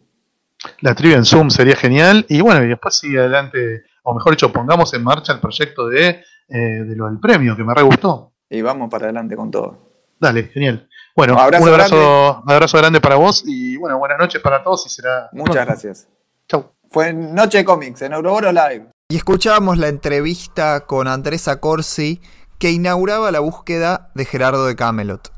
La 0.80 0.96
trivia 0.96 1.18
en 1.18 1.26
Zoom 1.26 1.50
sería 1.50 1.76
genial. 1.76 2.26
Y 2.30 2.42
bueno, 2.42 2.64
y 2.64 2.68
después 2.68 2.96
sigue 2.96 3.20
adelante, 3.20 3.84
o 4.04 4.14
mejor 4.14 4.34
dicho, 4.34 4.52
pongamos 4.52 4.94
en 4.94 5.04
marcha 5.04 5.34
el 5.34 5.40
proyecto 5.40 5.88
de, 5.88 6.24
eh, 6.48 6.58
de 6.58 6.96
lo 6.96 7.08
del 7.08 7.20
premio, 7.20 7.56
que 7.56 7.64
me 7.64 7.74
re 7.74 7.82
gustó. 7.82 8.34
Y 8.50 8.62
vamos 8.62 8.90
para 8.90 9.06
adelante 9.06 9.36
con 9.36 9.50
todo. 9.50 9.92
Dale, 10.20 10.44
genial. 10.54 10.88
Bueno, 11.16 11.38
Abrazo 11.38 11.64
un 11.64 11.70
abrazo, 11.70 12.42
un 12.46 12.52
abrazo 12.52 12.78
grande 12.78 13.02
para 13.02 13.16
vos 13.16 13.44
y 13.46 13.76
bueno, 13.76 13.98
buenas 13.98 14.18
noches 14.18 14.42
para 14.42 14.64
todos 14.64 14.86
y 14.86 14.90
será. 14.90 15.30
Muchas 15.34 15.56
pronto. 15.56 15.72
gracias. 15.72 16.08
Chau. 16.48 16.72
Fue 16.90 17.14
Noche 17.14 17.60
de 17.60 17.66
Cómics 17.66 18.02
en 18.02 18.14
Ouroboros 18.14 18.54
Live. 18.54 18.88
Y 19.10 19.16
escuchábamos 19.16 19.78
la 19.78 19.88
entrevista 19.88 20.82
con 20.82 21.08
Andrés 21.08 21.48
Acorsi 21.48 22.22
que 22.60 22.72
inauguraba 22.72 23.32
la 23.32 23.40
búsqueda 23.40 24.12
de 24.14 24.26
Gerardo 24.26 24.66
de 24.68 24.76
Camelot. 24.76 25.32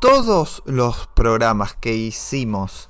Todos 0.00 0.62
los 0.66 1.08
programas 1.14 1.74
que 1.74 1.94
hicimos 1.94 2.89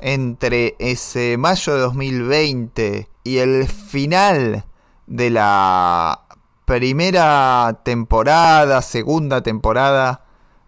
entre 0.00 0.76
ese 0.78 1.36
mayo 1.36 1.74
de 1.74 1.80
2020 1.80 3.08
y 3.24 3.38
el 3.38 3.68
final 3.68 4.64
de 5.06 5.30
la 5.30 6.22
primera 6.64 7.80
temporada, 7.84 8.82
segunda 8.82 9.42
temporada 9.42 10.24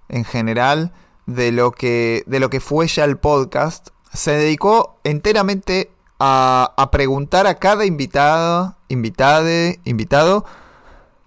en 0.08 0.24
general 0.24 0.92
de 1.26 1.52
lo 1.52 1.70
que 1.70 2.24
de 2.26 2.40
lo 2.40 2.50
que 2.50 2.60
fue 2.60 2.88
ya 2.88 3.04
el 3.04 3.18
podcast 3.18 3.88
se 4.12 4.32
dedicó 4.32 4.98
enteramente 5.04 5.90
a, 6.18 6.74
a 6.76 6.90
preguntar 6.90 7.46
a 7.46 7.54
cada 7.54 7.86
invitado, 7.86 8.76
invitado 8.88 10.44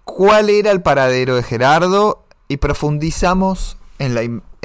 cuál 0.03 0.49
era 0.49 0.71
el 0.71 0.81
paradero 0.81 1.35
de 1.35 1.43
Gerardo 1.43 2.23
y 2.47 2.57
profundizamos 2.57 3.77
en 3.97 4.13
la, 4.13 4.21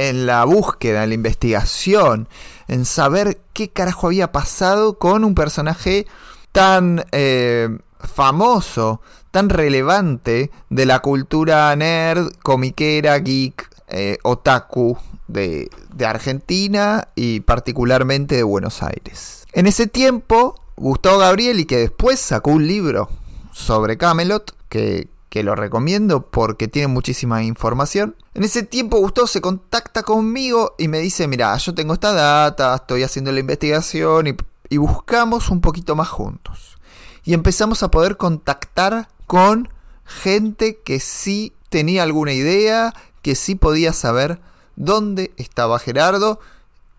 en 0.09 0.25
la 0.25 0.45
búsqueda, 0.47 1.03
en 1.03 1.11
la 1.11 1.15
investigación, 1.15 2.27
en 2.69 2.87
saber 2.87 3.39
qué 3.53 3.69
carajo 3.69 4.07
había 4.07 4.33
pasado 4.33 4.99
con 4.99 5.25
un 5.25 5.35
personaje 5.35 6.07
tan 6.53 7.05
eh, 7.13 7.69
famoso, 7.99 9.03
tan 9.31 9.51
relevante 9.51 10.51
de 10.71 10.87
la 10.87 11.01
cultura 11.01 11.77
nerd, 11.77 12.33
comiquera, 12.43 13.19
geek, 13.19 13.69
eh, 13.89 14.17
otaku 14.23 14.97
de, 15.29 15.69
de 15.95 16.07
Argentina 16.07 17.09
y 17.15 17.41
particularmente 17.41 18.37
de 18.37 18.43
Buenos 18.43 18.83
Aires. 18.83 19.45
En 19.53 19.67
ese 19.67 19.87
tiempo, 19.87 20.55
Gustavo 20.77 21.19
Gabriel, 21.19 21.61
y 21.61 21.67
que 21.67 21.77
después 21.77 22.19
sacó 22.21 22.53
un 22.53 22.67
libro 22.67 23.11
sobre 23.53 23.99
Camelot, 23.99 24.57
que, 24.71 25.09
que 25.31 25.45
lo 25.45 25.55
recomiendo 25.55 26.27
porque 26.27 26.69
tiene 26.69 26.89
muchísima 26.89 27.43
información. 27.43 28.17
En 28.35 28.45
ese 28.45 28.65
tiempo 28.65 28.99
Gustavo 28.99 29.29
se 29.29 29.41
contacta 29.41 30.03
conmigo 30.03 30.75
y 30.77 30.89
me 30.89 30.99
dice, 30.99 31.29
mira, 31.29 31.57
yo 31.57 31.73
tengo 31.73 31.95
esta 31.95 32.13
data, 32.13 32.75
estoy 32.75 33.05
haciendo 33.05 33.33
la 33.33 33.41
investigación 33.41 34.27
y, 34.27 34.37
y 34.69 34.77
buscamos 34.77 35.49
un 35.51 35.61
poquito 35.61 35.97
más 35.97 36.09
juntos. 36.09 36.79
Y 37.25 37.33
empezamos 37.33 37.83
a 37.83 37.91
poder 37.91 38.17
contactar 38.17 39.09
con 39.27 39.69
gente 40.05 40.81
que 40.85 40.99
sí 40.99 41.55
tenía 41.69 42.03
alguna 42.03 42.33
idea, 42.33 42.93
que 43.23 43.37
sí 43.37 43.55
podía 43.55 43.93
saber 43.93 44.41
dónde 44.75 45.33
estaba 45.37 45.79
Gerardo 45.79 46.41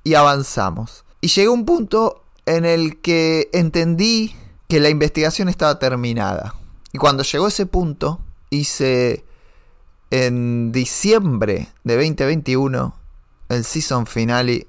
y 0.03 0.13
avanzamos. 0.13 1.03
Y 1.19 1.27
llegó 1.27 1.51
un 1.51 1.65
punto 1.65 2.23
en 2.45 2.63
el 2.63 3.01
que 3.01 3.49
entendí 3.51 4.35
que 4.69 4.79
la 4.79 4.89
investigación 4.89 5.49
estaba 5.49 5.79
terminada. 5.79 6.55
Y 6.93 6.97
cuando 6.97 7.23
llegó 7.23 7.47
ese 7.47 7.65
punto, 7.65 8.19
hice 8.49 9.23
en 10.09 10.71
diciembre 10.71 11.69
de 11.83 11.95
2021 11.95 12.93
el 13.49 13.63
season 13.63 14.05
finale 14.05 14.67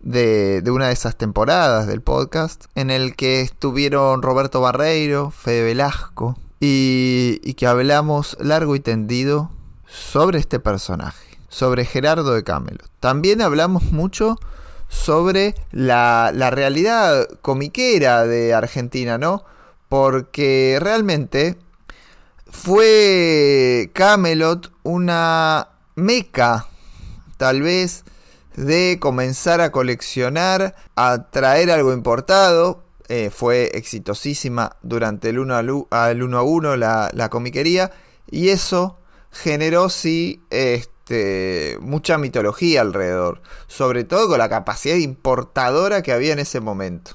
de, 0.00 0.62
de 0.62 0.70
una 0.70 0.86
de 0.86 0.92
esas 0.92 1.16
temporadas 1.16 1.86
del 1.86 2.00
podcast, 2.02 2.66
en 2.74 2.90
el 2.90 3.16
que 3.16 3.40
estuvieron 3.40 4.22
Roberto 4.22 4.60
Barreiro, 4.60 5.30
Fede 5.30 5.64
Velasco, 5.64 6.38
y, 6.60 7.40
y 7.42 7.54
que 7.54 7.66
hablamos 7.66 8.36
largo 8.40 8.76
y 8.76 8.80
tendido 8.80 9.50
sobre 9.86 10.38
este 10.38 10.60
personaje, 10.60 11.38
sobre 11.48 11.84
Gerardo 11.84 12.34
de 12.34 12.44
Camelot. 12.44 12.88
También 13.00 13.42
hablamos 13.42 13.84
mucho 13.92 14.38
sobre 14.88 15.54
la, 15.72 16.30
la 16.32 16.50
realidad 16.50 17.28
comiquera 17.42 18.24
de 18.24 18.54
Argentina, 18.54 19.18
¿no? 19.18 19.44
Porque 19.88 20.78
realmente 20.80 21.56
fue 22.50 23.90
Camelot 23.92 24.72
una 24.82 25.68
meca, 25.94 26.66
tal 27.36 27.62
vez, 27.62 28.04
de 28.56 28.98
comenzar 29.00 29.60
a 29.60 29.70
coleccionar, 29.72 30.74
a 30.96 31.30
traer 31.30 31.70
algo 31.70 31.92
importado. 31.92 32.82
Eh, 33.08 33.30
fue 33.30 33.70
exitosísima 33.74 34.76
durante 34.82 35.28
el 35.28 35.38
1 35.38 35.54
al, 35.54 35.70
u- 35.70 35.88
al 35.90 36.22
1 36.22 36.38
a 36.38 36.42
1 36.42 36.76
la, 36.76 37.10
la 37.12 37.28
comiquería. 37.28 37.92
Y 38.30 38.48
eso 38.48 38.98
generó, 39.30 39.88
sí, 39.90 40.42
este, 40.50 41.78
mucha 41.80 42.18
mitología 42.18 42.80
alrededor. 42.80 43.42
Sobre 43.68 44.02
todo 44.04 44.26
con 44.28 44.38
la 44.38 44.48
capacidad 44.48 44.96
importadora 44.96 46.02
que 46.02 46.12
había 46.12 46.32
en 46.32 46.40
ese 46.40 46.58
momento. 46.60 47.12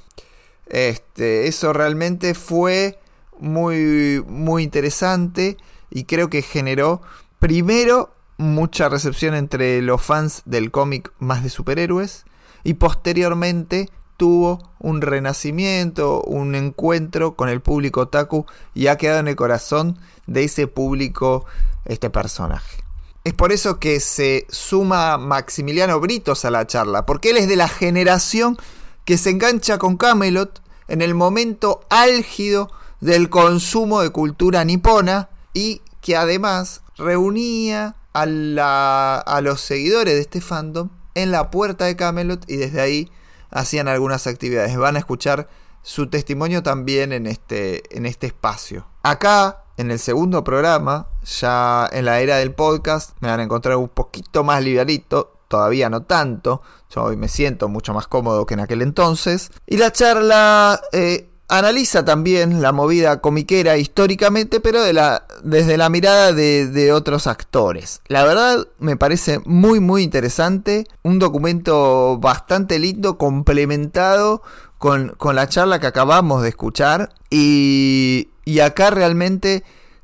Este, 0.72 1.48
eso 1.48 1.74
realmente 1.74 2.34
fue 2.34 2.98
muy, 3.40 4.24
muy 4.28 4.64
interesante. 4.64 5.58
y 5.94 6.06
creo 6.06 6.30
que 6.30 6.42
generó 6.42 7.02
primero 7.40 8.14
mucha 8.38 8.88
recepción 8.88 9.36
entre 9.36 9.82
los 9.82 10.02
fans 10.02 10.42
del 10.46 10.72
cómic 10.72 11.12
más 11.20 11.44
de 11.44 11.50
superhéroes 11.50 12.24
y 12.64 12.76
posteriormente 12.76 13.90
tuvo 14.16 14.72
un 14.80 15.02
renacimiento, 15.02 16.22
un 16.22 16.56
encuentro 16.56 17.36
con 17.36 17.50
el 17.50 17.60
público 17.60 18.02
otaku 18.02 18.46
y 18.74 18.88
ha 18.88 18.98
quedado 18.98 19.20
en 19.20 19.28
el 19.28 19.36
corazón 19.36 20.00
de 20.28 20.46
ese 20.46 20.68
público 20.68 21.46
este 21.84 22.10
personaje. 22.10 22.84
Es 23.26 23.34
por 23.34 23.52
eso 23.52 23.80
que 23.80 24.00
se 24.00 24.48
suma 24.50 25.18
Maximiliano 25.18 26.00
Britos 26.00 26.46
a 26.46 26.52
la 26.52 26.66
charla, 26.66 27.06
porque 27.06 27.32
él 27.32 27.38
es 27.38 27.50
de 27.50 27.56
la 27.58 27.68
generación 27.68 28.58
que 29.06 29.18
se 29.18 29.32
engancha 29.32 29.78
con 29.78 29.98
Camelot 29.98 30.62
en 30.88 31.02
el 31.02 31.16
momento 31.16 31.82
álgido 31.90 32.72
del 33.00 33.30
consumo 33.30 34.02
de 34.02 34.12
cultura 34.12 34.64
nipona 34.64 35.30
y 35.54 35.82
que 36.02 36.16
además 36.16 36.82
reunía 36.98 37.96
a, 38.14 39.24
a 39.26 39.42
los 39.42 39.62
seguidores 39.62 40.14
de 40.14 40.22
este 40.22 40.42
fandom 40.42 40.90
en 41.16 41.32
la 41.32 41.52
puerta 41.52 41.86
de 41.86 41.96
Camelot 41.96 42.50
y 42.50 42.58
desde 42.58 42.82
ahí 42.82 43.12
hacían 43.50 43.88
algunas 43.88 44.28
actividades. 44.28 44.76
Van 44.78 44.96
a 44.96 45.00
escuchar 45.00 45.50
su 45.84 46.08
testimonio 46.08 46.64
también 46.64 47.12
en 47.12 47.28
este, 47.28 47.96
en 47.96 48.06
este 48.06 48.28
espacio. 48.28 48.86
Acá, 49.04 49.64
en 49.78 49.92
el 49.92 50.00
segundo 50.00 50.44
programa, 50.44 51.08
ya 51.24 51.90
en 51.92 52.06
la 52.06 52.20
era 52.20 52.38
del 52.38 52.54
podcast, 52.54 53.12
me 53.20 53.30
van 53.30 53.40
a 53.40 53.44
encontrar 53.44 53.78
un 53.78 53.90
poquito 53.90 54.44
más 54.44 54.64
livianito, 54.64 55.38
todavía 55.52 55.90
no 55.90 56.04
tanto. 56.04 56.62
Yo 56.90 57.04
hoy 57.04 57.18
me 57.18 57.28
siento 57.28 57.68
mucho 57.68 57.94
más 57.94 58.08
cómodo 58.08 58.46
que 58.46 58.56
en 58.56 58.62
aquel 58.62 58.82
entonces. 58.82 59.52
Y 59.68 59.78
la 59.78 59.92
charla 59.92 60.82
eh, 60.94 61.30
analiza 61.50 62.06
también 62.06 62.62
la 62.62 62.72
movida 62.72 63.20
comiquera 63.20 63.78
históricamente, 63.78 64.62
pero 64.62 64.82
de 64.82 64.94
la, 64.94 65.26
desde 65.44 65.76
la 65.76 65.90
mirada 65.90 66.32
de, 66.32 66.94
otros 66.94 67.28
actores. 67.28 68.02
La 68.08 68.24
verdad 68.24 68.66
me 68.80 68.96
parece 68.96 69.40
muy 69.46 69.82
muy 69.82 70.04
interesante, 70.04 70.88
un 71.04 71.20
documento 71.20 72.18
bastante 72.18 72.80
lindo, 72.80 73.18
complementado 73.18 74.42
con, 74.78 75.10
con 75.18 75.36
la 75.36 75.50
charla 75.50 75.80
que 75.80 75.88
acabamos 75.88 76.42
de 76.44 76.50
escuchar 76.50 77.10
y, 77.30 78.30
y 78.46 78.62
acá 78.62 78.90
realmente 78.90 79.64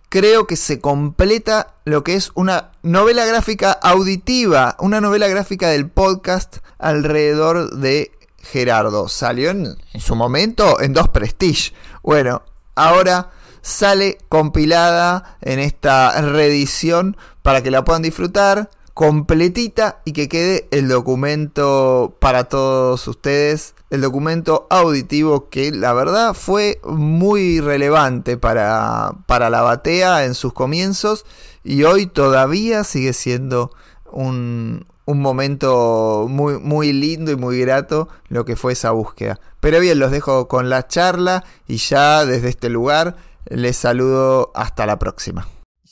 creo 0.10 0.48
que 0.48 0.56
se 0.56 0.80
completa 0.80 1.76
lo 1.86 2.04
que 2.04 2.16
es 2.16 2.32
una 2.36 2.72
novela 2.84 3.26
gráfica 3.26 3.72
auditiva, 3.72 4.76
una 4.80 5.02
novela 5.02 5.28
gráfica 5.28 5.70
del 5.70 5.90
podcast 5.90 6.58
alrededor 6.80 7.78
de 7.78 8.12
Gerardo. 8.38 9.08
Salió 9.10 9.50
en, 9.52 9.76
su 10.00 10.16
momento 10.16 10.82
en 10.82 10.94
dos 10.94 11.10
Prestige. 11.10 11.74
Bueno, 12.04 12.44
ahora 12.76 13.32
sale 13.62 14.18
compilada 14.30 15.38
en 15.42 15.60
esta 15.60 16.22
reedición 16.22 17.18
para 17.42 17.62
que 17.62 17.72
la 17.72 17.84
puedan 17.84 18.02
disfrutar 18.02 18.70
completita 18.98 20.02
y 20.06 20.14
que 20.14 20.28
quede 20.28 20.68
el 20.72 20.88
documento 20.88 22.16
para 22.18 22.46
todos 22.46 23.08
ustedes, 23.08 23.76
el 23.92 24.02
documento 24.02 24.66
auditivo 24.72 25.50
que 25.50 25.72
la 25.72 25.94
verdad 25.94 26.34
fue 26.34 26.82
muy 26.84 27.62
relevante 27.62 28.38
para, 28.38 29.12
para 29.28 29.52
la 29.52 29.62
batea 29.62 30.26
en 30.26 30.34
sus 30.34 30.52
comienzos 30.52 31.28
y 31.64 31.84
hoy 31.84 32.08
todavía 32.08 32.84
sigue 32.84 33.14
siendo 33.14 33.70
un, 34.12 34.88
un 35.06 35.22
momento 35.22 36.26
muy, 36.28 36.58
muy 36.58 36.92
lindo 36.92 37.32
y 37.32 37.36
muy 37.36 37.60
grato 37.60 38.10
lo 38.30 38.46
que 38.46 38.56
fue 38.56 38.74
esa 38.74 38.90
búsqueda. 38.90 39.40
Pero 39.60 39.80
bien, 39.80 40.00
los 40.00 40.10
dejo 40.10 40.48
con 40.48 40.72
la 40.72 40.88
charla 40.88 41.44
y 41.68 41.78
ya 41.78 42.26
desde 42.26 42.50
este 42.50 42.72
lugar 42.72 43.16
les 43.46 43.78
saludo 43.78 44.52
hasta 44.56 44.88
la 44.88 44.98
próxima. 44.98 45.48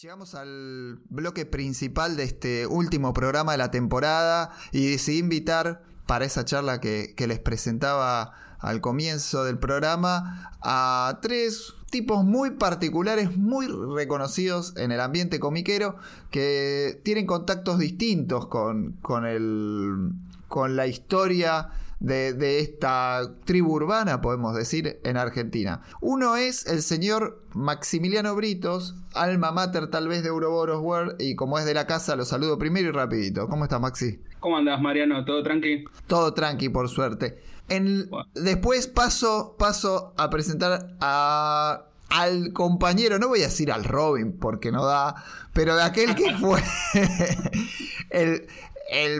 Llegamos 0.06 0.35
al 0.35 1.00
bloque 1.09 1.48
principal 1.48 2.16
de 2.16 2.25
este 2.25 2.67
último 2.67 3.11
programa 3.11 3.53
de 3.53 3.58
la 3.58 3.72
temporada 3.72 4.51
y 4.72 4.92
decidí 4.92 5.17
invitar 5.17 5.82
para 6.06 6.25
esa 6.25 6.45
charla 6.45 6.80
que, 6.80 7.16
les 7.17 7.40
presentaba 7.40 8.34
al 8.59 8.82
comienzo 8.82 9.43
del 9.45 9.58
programa 9.58 10.51
a 10.61 11.17
tres 11.24 11.74
tipos 11.90 12.24
muy 12.24 12.51
particulares, 12.51 13.35
muy 13.35 13.66
reconocidos 13.66 14.77
en 14.77 14.92
el 14.92 15.01
ambiente 15.01 15.40
comiquero, 15.40 15.95
que 16.30 17.01
tienen 17.03 17.25
contactos 17.25 17.80
distintos 17.80 18.45
con, 18.45 18.92
con, 19.01 19.25
el, 19.25 20.11
con 20.48 20.75
la 20.75 20.85
historia 20.85 21.69
de, 22.06 22.59
esta 22.59 23.22
tribu 23.45 23.74
urbana, 23.74 24.22
podemos 24.22 24.56
decir, 24.56 25.00
en 25.03 25.17
Argentina. 25.17 25.82
Uno 26.01 26.35
es 26.35 26.66
el 26.67 26.82
señor 26.82 27.43
Maximiliano 27.53 28.35
Britos, 28.35 28.95
alma 29.14 29.51
mater 29.51 29.90
tal 29.90 30.08
vez 30.08 30.24
de 30.24 30.30
Ouroboros 30.30 30.82
World, 30.82 31.16
y 31.19 31.35
como 31.35 31.58
es 31.58 31.66
de 31.66 31.74
la 31.74 31.88
casa, 31.88 32.16
lo 32.16 32.25
saludo 32.25 32.58
primero 32.58 32.90
y 32.90 32.92
rapidito. 32.92 33.48
¿Cómo 33.48 33.64
estás, 33.64 33.82
Maxi? 33.82 34.19
¿Cómo 34.40 34.58
andas, 34.58 34.80
Mariano? 34.80 35.25
¿Todo 35.25 35.42
tranqui? 35.42 35.85
Todo 36.08 36.34
tranqui, 36.34 36.69
por 36.69 36.90
suerte. 36.90 37.40
Después 38.35 38.88
paso, 38.88 39.56
paso 39.58 40.14
a 40.17 40.30
presentar 40.30 40.95
a, 41.01 41.85
al 42.09 42.53
compañero, 42.53 43.17
no 43.17 43.30
voy 43.30 43.42
a 43.42 43.45
decir 43.45 43.72
al 43.72 43.84
Robin 43.84 44.38
porque 44.38 44.72
no 44.72 44.85
da, 44.85 45.16
pero 45.53 45.75
de 45.75 45.82
aquel 45.82 46.14
que 46.14 46.35
fue 46.35 46.61
el, 48.11 48.48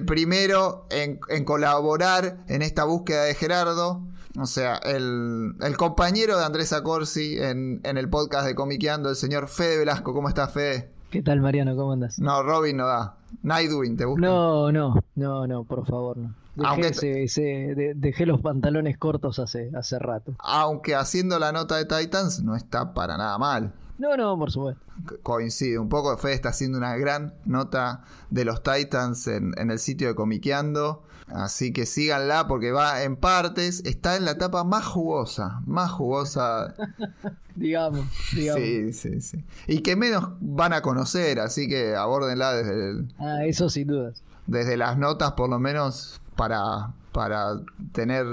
primero 0.06 0.88
en, 0.90 1.20
colaborar 1.46 2.38
en 2.48 2.62
esta 2.62 2.84
búsqueda 2.84 3.24
de 3.24 3.36
Gerardo. 3.36 4.02
O 4.40 4.46
sea, 4.46 4.76
el, 4.78 5.56
compañero 5.78 6.38
de 6.38 6.46
Andrés 6.46 6.74
Acorsi 6.74 7.38
en, 7.38 7.80
en 7.84 7.98
el 7.98 8.10
podcast 8.10 8.46
de 8.46 8.56
Comiqueando, 8.56 9.10
el 9.10 9.16
señor 9.16 9.48
Fede 9.48 9.78
Velasco. 9.78 10.14
¿Cómo 10.14 10.28
estás, 10.28 10.54
Fede? 10.54 10.92
¿Qué 11.10 11.22
tal, 11.22 11.40
Mariano? 11.40 11.76
¿Cómo 11.76 11.94
andas? 11.94 12.20
No, 12.20 12.44
Robin 12.44 12.76
no 12.76 12.88
da. 12.88 13.16
Nightwing, 13.44 13.96
¿te 13.96 14.06
gusta? 14.06 14.26
No, 14.26 14.72
no, 14.72 14.96
no, 15.16 15.48
no, 15.48 15.64
por 15.64 15.86
favor, 15.86 16.18
no. 16.18 16.36
Dejé, 16.56 17.94
dejé 17.96 18.26
los 18.26 18.42
pantalones 18.42 18.98
cortos 18.98 19.40
hace, 19.40 19.72
hace 19.76 20.00
rato. 20.00 20.34
Aunque 20.40 20.96
haciendo 20.96 21.38
la 21.38 21.52
nota 21.52 21.76
de 21.76 21.86
Titans 21.86 22.42
no 22.44 22.56
está 22.56 22.94
para 22.94 23.18
nada 23.18 23.38
mal. 23.38 23.74
No, 23.98 24.18
no, 24.18 24.38
por 24.38 24.52
supuesto. 24.52 24.82
Coincide 25.24 25.80
un 25.80 25.90
poco. 25.90 26.16
Fede 26.18 26.34
está 26.34 26.50
haciendo 26.50 26.78
una 26.78 26.96
gran 26.98 27.34
nota 27.46 28.04
de 28.30 28.46
los 28.46 28.62
Titans 28.62 29.28
en, 29.28 29.54
en, 29.58 29.72
el 29.72 29.80
sitio 29.80 30.08
de 30.08 30.16
Comiqueando. 30.16 31.04
Así 31.28 31.74
que 31.74 31.86
síganla 31.86 32.48
porque 32.48 32.72
va 32.72 33.04
en 33.04 33.16
partes. 33.16 33.84
Está 33.86 34.16
en 34.16 34.26
la 34.26 34.32
etapa 34.32 34.64
más 34.64 34.86
jugosa. 34.86 35.62
Más 35.66 35.92
jugosa. 35.92 36.76
digamos, 37.56 38.06
digamos. 38.36 38.62
Sí, 38.62 38.94
sí, 38.94 39.22
sí. 39.22 39.44
Y 39.68 39.80
que 39.80 39.96
menos 39.96 40.30
van 40.40 40.74
a 40.74 40.82
conocer. 40.82 41.40
Así 41.40 41.68
que 41.68 41.96
abórdenla 41.96 42.54
desde 42.54 42.90
el... 42.90 43.14
Ah, 43.18 43.46
eso 43.46 43.70
sin 43.70 43.88
dudas. 43.88 44.22
Desde 44.46 44.78
las 44.78 44.98
notas, 44.98 45.32
por 45.32 45.50
lo 45.50 45.58
menos, 45.58 46.22
para, 46.36 46.94
para 47.12 47.62
tener 47.94 48.26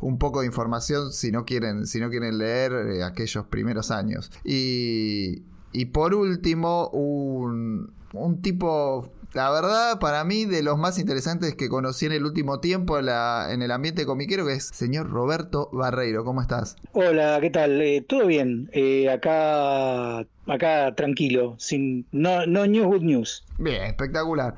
un 0.00 0.18
poco 0.18 0.40
de 0.40 0.46
información 0.46 1.12
si 1.12 1.30
no 1.30 1.44
quieren, 1.44 1.86
si 1.86 2.00
no 2.00 2.10
quieren 2.10 2.38
leer 2.38 2.72
eh, 2.72 3.02
aquellos 3.04 3.46
primeros 3.46 3.90
años. 3.90 4.30
Y, 4.44 5.42
y 5.72 5.86
por 5.86 6.14
último, 6.14 6.88
un, 6.88 7.92
un 8.12 8.42
tipo 8.42 9.12
la 9.32 9.48
verdad, 9.50 10.00
para 10.00 10.24
mí, 10.24 10.44
de 10.44 10.62
los 10.62 10.76
más 10.76 10.98
interesantes 10.98 11.54
que 11.54 11.68
conocí 11.68 12.06
en 12.06 12.12
el 12.12 12.24
último 12.24 12.58
tiempo 12.58 12.98
en, 12.98 13.06
la, 13.06 13.48
en 13.50 13.62
el 13.62 13.70
ambiente 13.70 14.04
comiquero, 14.04 14.44
que 14.44 14.54
es 14.54 14.64
señor 14.64 15.08
Roberto 15.08 15.68
Barreiro. 15.72 16.24
¿Cómo 16.24 16.42
estás? 16.42 16.76
Hola, 16.92 17.38
¿qué 17.40 17.50
tal? 17.50 17.80
Eh, 17.80 18.04
Todo 18.06 18.26
bien. 18.26 18.68
Eh, 18.72 19.08
acá, 19.08 20.26
acá 20.46 20.94
tranquilo, 20.96 21.54
sin 21.58 22.06
no, 22.10 22.44
no 22.46 22.66
news 22.66 22.86
good 22.86 23.02
news. 23.02 23.44
Bien, 23.58 23.82
espectacular. 23.84 24.56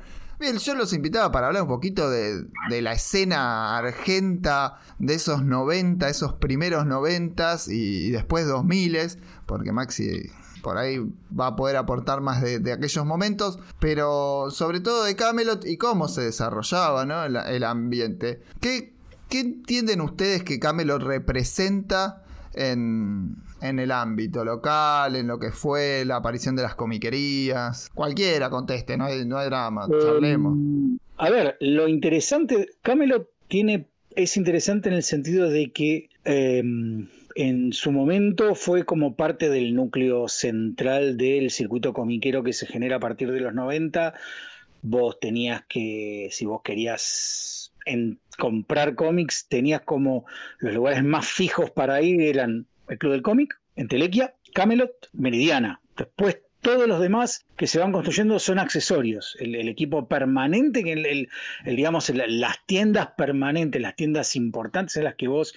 Yo 0.51 0.75
los 0.75 0.91
invitaba 0.91 1.31
para 1.31 1.47
hablar 1.47 1.63
un 1.63 1.69
poquito 1.69 2.09
de, 2.09 2.45
la 2.81 2.91
escena 2.91 3.77
argenta 3.77 4.79
de 4.99 5.13
esos 5.13 5.41
90, 5.43 6.09
esos 6.09 6.33
primeros 6.33 6.85
90 6.85 7.59
y, 7.67 8.11
después 8.11 8.45
2000, 8.45 8.97
porque 9.45 9.71
Maxi 9.71 10.29
por 10.61 10.77
ahí 10.77 10.99
va 11.37 11.47
a 11.47 11.55
poder 11.55 11.77
aportar 11.77 12.19
más 12.19 12.41
de, 12.41 12.73
aquellos 12.73 13.05
momentos, 13.05 13.59
pero 13.79 14.47
sobre 14.51 14.81
todo 14.81 15.05
de 15.05 15.15
Camelot 15.15 15.65
y 15.65 15.77
cómo 15.77 16.09
se 16.09 16.21
desarrollaba 16.21 17.05
¿no? 17.05 17.23
el, 17.23 17.63
ambiente. 17.63 18.41
¿Qué, 18.59 18.93
¿Qué 19.29 19.39
entienden 19.39 20.01
ustedes 20.01 20.43
que 20.43 20.59
Camelot 20.59 21.01
representa 21.01 22.23
en, 22.55 23.35
en 23.61 23.79
el 23.79 23.91
ámbito 23.91 24.43
local, 24.43 25.15
en 25.15 25.27
lo 25.27 25.39
que 25.39 25.51
fue 25.51 26.03
la 26.05 26.17
aparición 26.17 26.55
de 26.55 26.63
las 26.63 26.75
comiquerías. 26.75 27.89
Cualquiera 27.93 28.49
conteste, 28.49 28.97
no 28.97 29.05
hay, 29.05 29.25
no 29.25 29.37
hay 29.37 29.47
drama, 29.47 29.85
em, 29.85 29.99
charlemos. 29.99 30.57
A 31.17 31.29
ver, 31.29 31.57
lo 31.59 31.87
interesante, 31.87 32.69
Camelot 32.81 33.29
tiene, 33.47 33.87
es 34.15 34.37
interesante 34.37 34.89
en 34.89 34.95
el 34.95 35.03
sentido 35.03 35.49
de 35.49 35.71
que 35.71 36.09
em, 36.25 37.07
en 37.35 37.73
su 37.73 37.91
momento 37.91 38.55
fue 38.55 38.85
como 38.85 39.15
parte 39.15 39.49
del 39.49 39.73
núcleo 39.73 40.27
central 40.27 41.17
del 41.17 41.49
circuito 41.49 41.93
comiquero 41.93 42.43
que 42.43 42.53
se 42.53 42.67
genera 42.67 42.97
a 42.97 42.99
partir 42.99 43.31
de 43.31 43.39
los 43.39 43.53
90. 43.53 44.13
Vos 44.81 45.19
tenías 45.19 45.63
que, 45.67 46.29
si 46.31 46.45
vos 46.45 46.61
querías 46.63 47.73
en 47.85 48.19
comprar 48.37 48.95
cómics, 48.95 49.47
tenías 49.47 49.81
como 49.81 50.25
los 50.59 50.73
lugares 50.73 51.03
más 51.03 51.27
fijos 51.27 51.71
para 51.71 52.01
ir 52.01 52.21
eran 52.21 52.67
el 52.87 52.97
Club 52.97 53.13
del 53.13 53.21
Cómic, 53.21 53.59
Entelequia, 53.75 54.35
Camelot, 54.53 55.09
Meridiana. 55.13 55.81
Después 55.97 56.39
todos 56.63 56.87
los 56.87 56.99
demás 56.99 57.45
que 57.57 57.67
se 57.67 57.79
van 57.79 57.91
construyendo 57.91 58.39
son 58.39 58.57
accesorios. 58.57 59.35
El, 59.39 59.67
equipo 59.67 60.07
permanente, 60.07 60.83
que 60.83 60.93
el, 60.93 61.29
digamos, 61.65 62.09
las 62.09 62.65
tiendas 62.65 63.09
permanentes, 63.17 63.81
las 63.81 63.95
tiendas 63.95 64.35
importantes 64.35 64.95
en 64.95 65.03
las 65.03 65.15
que 65.15 65.27
vos 65.27 65.53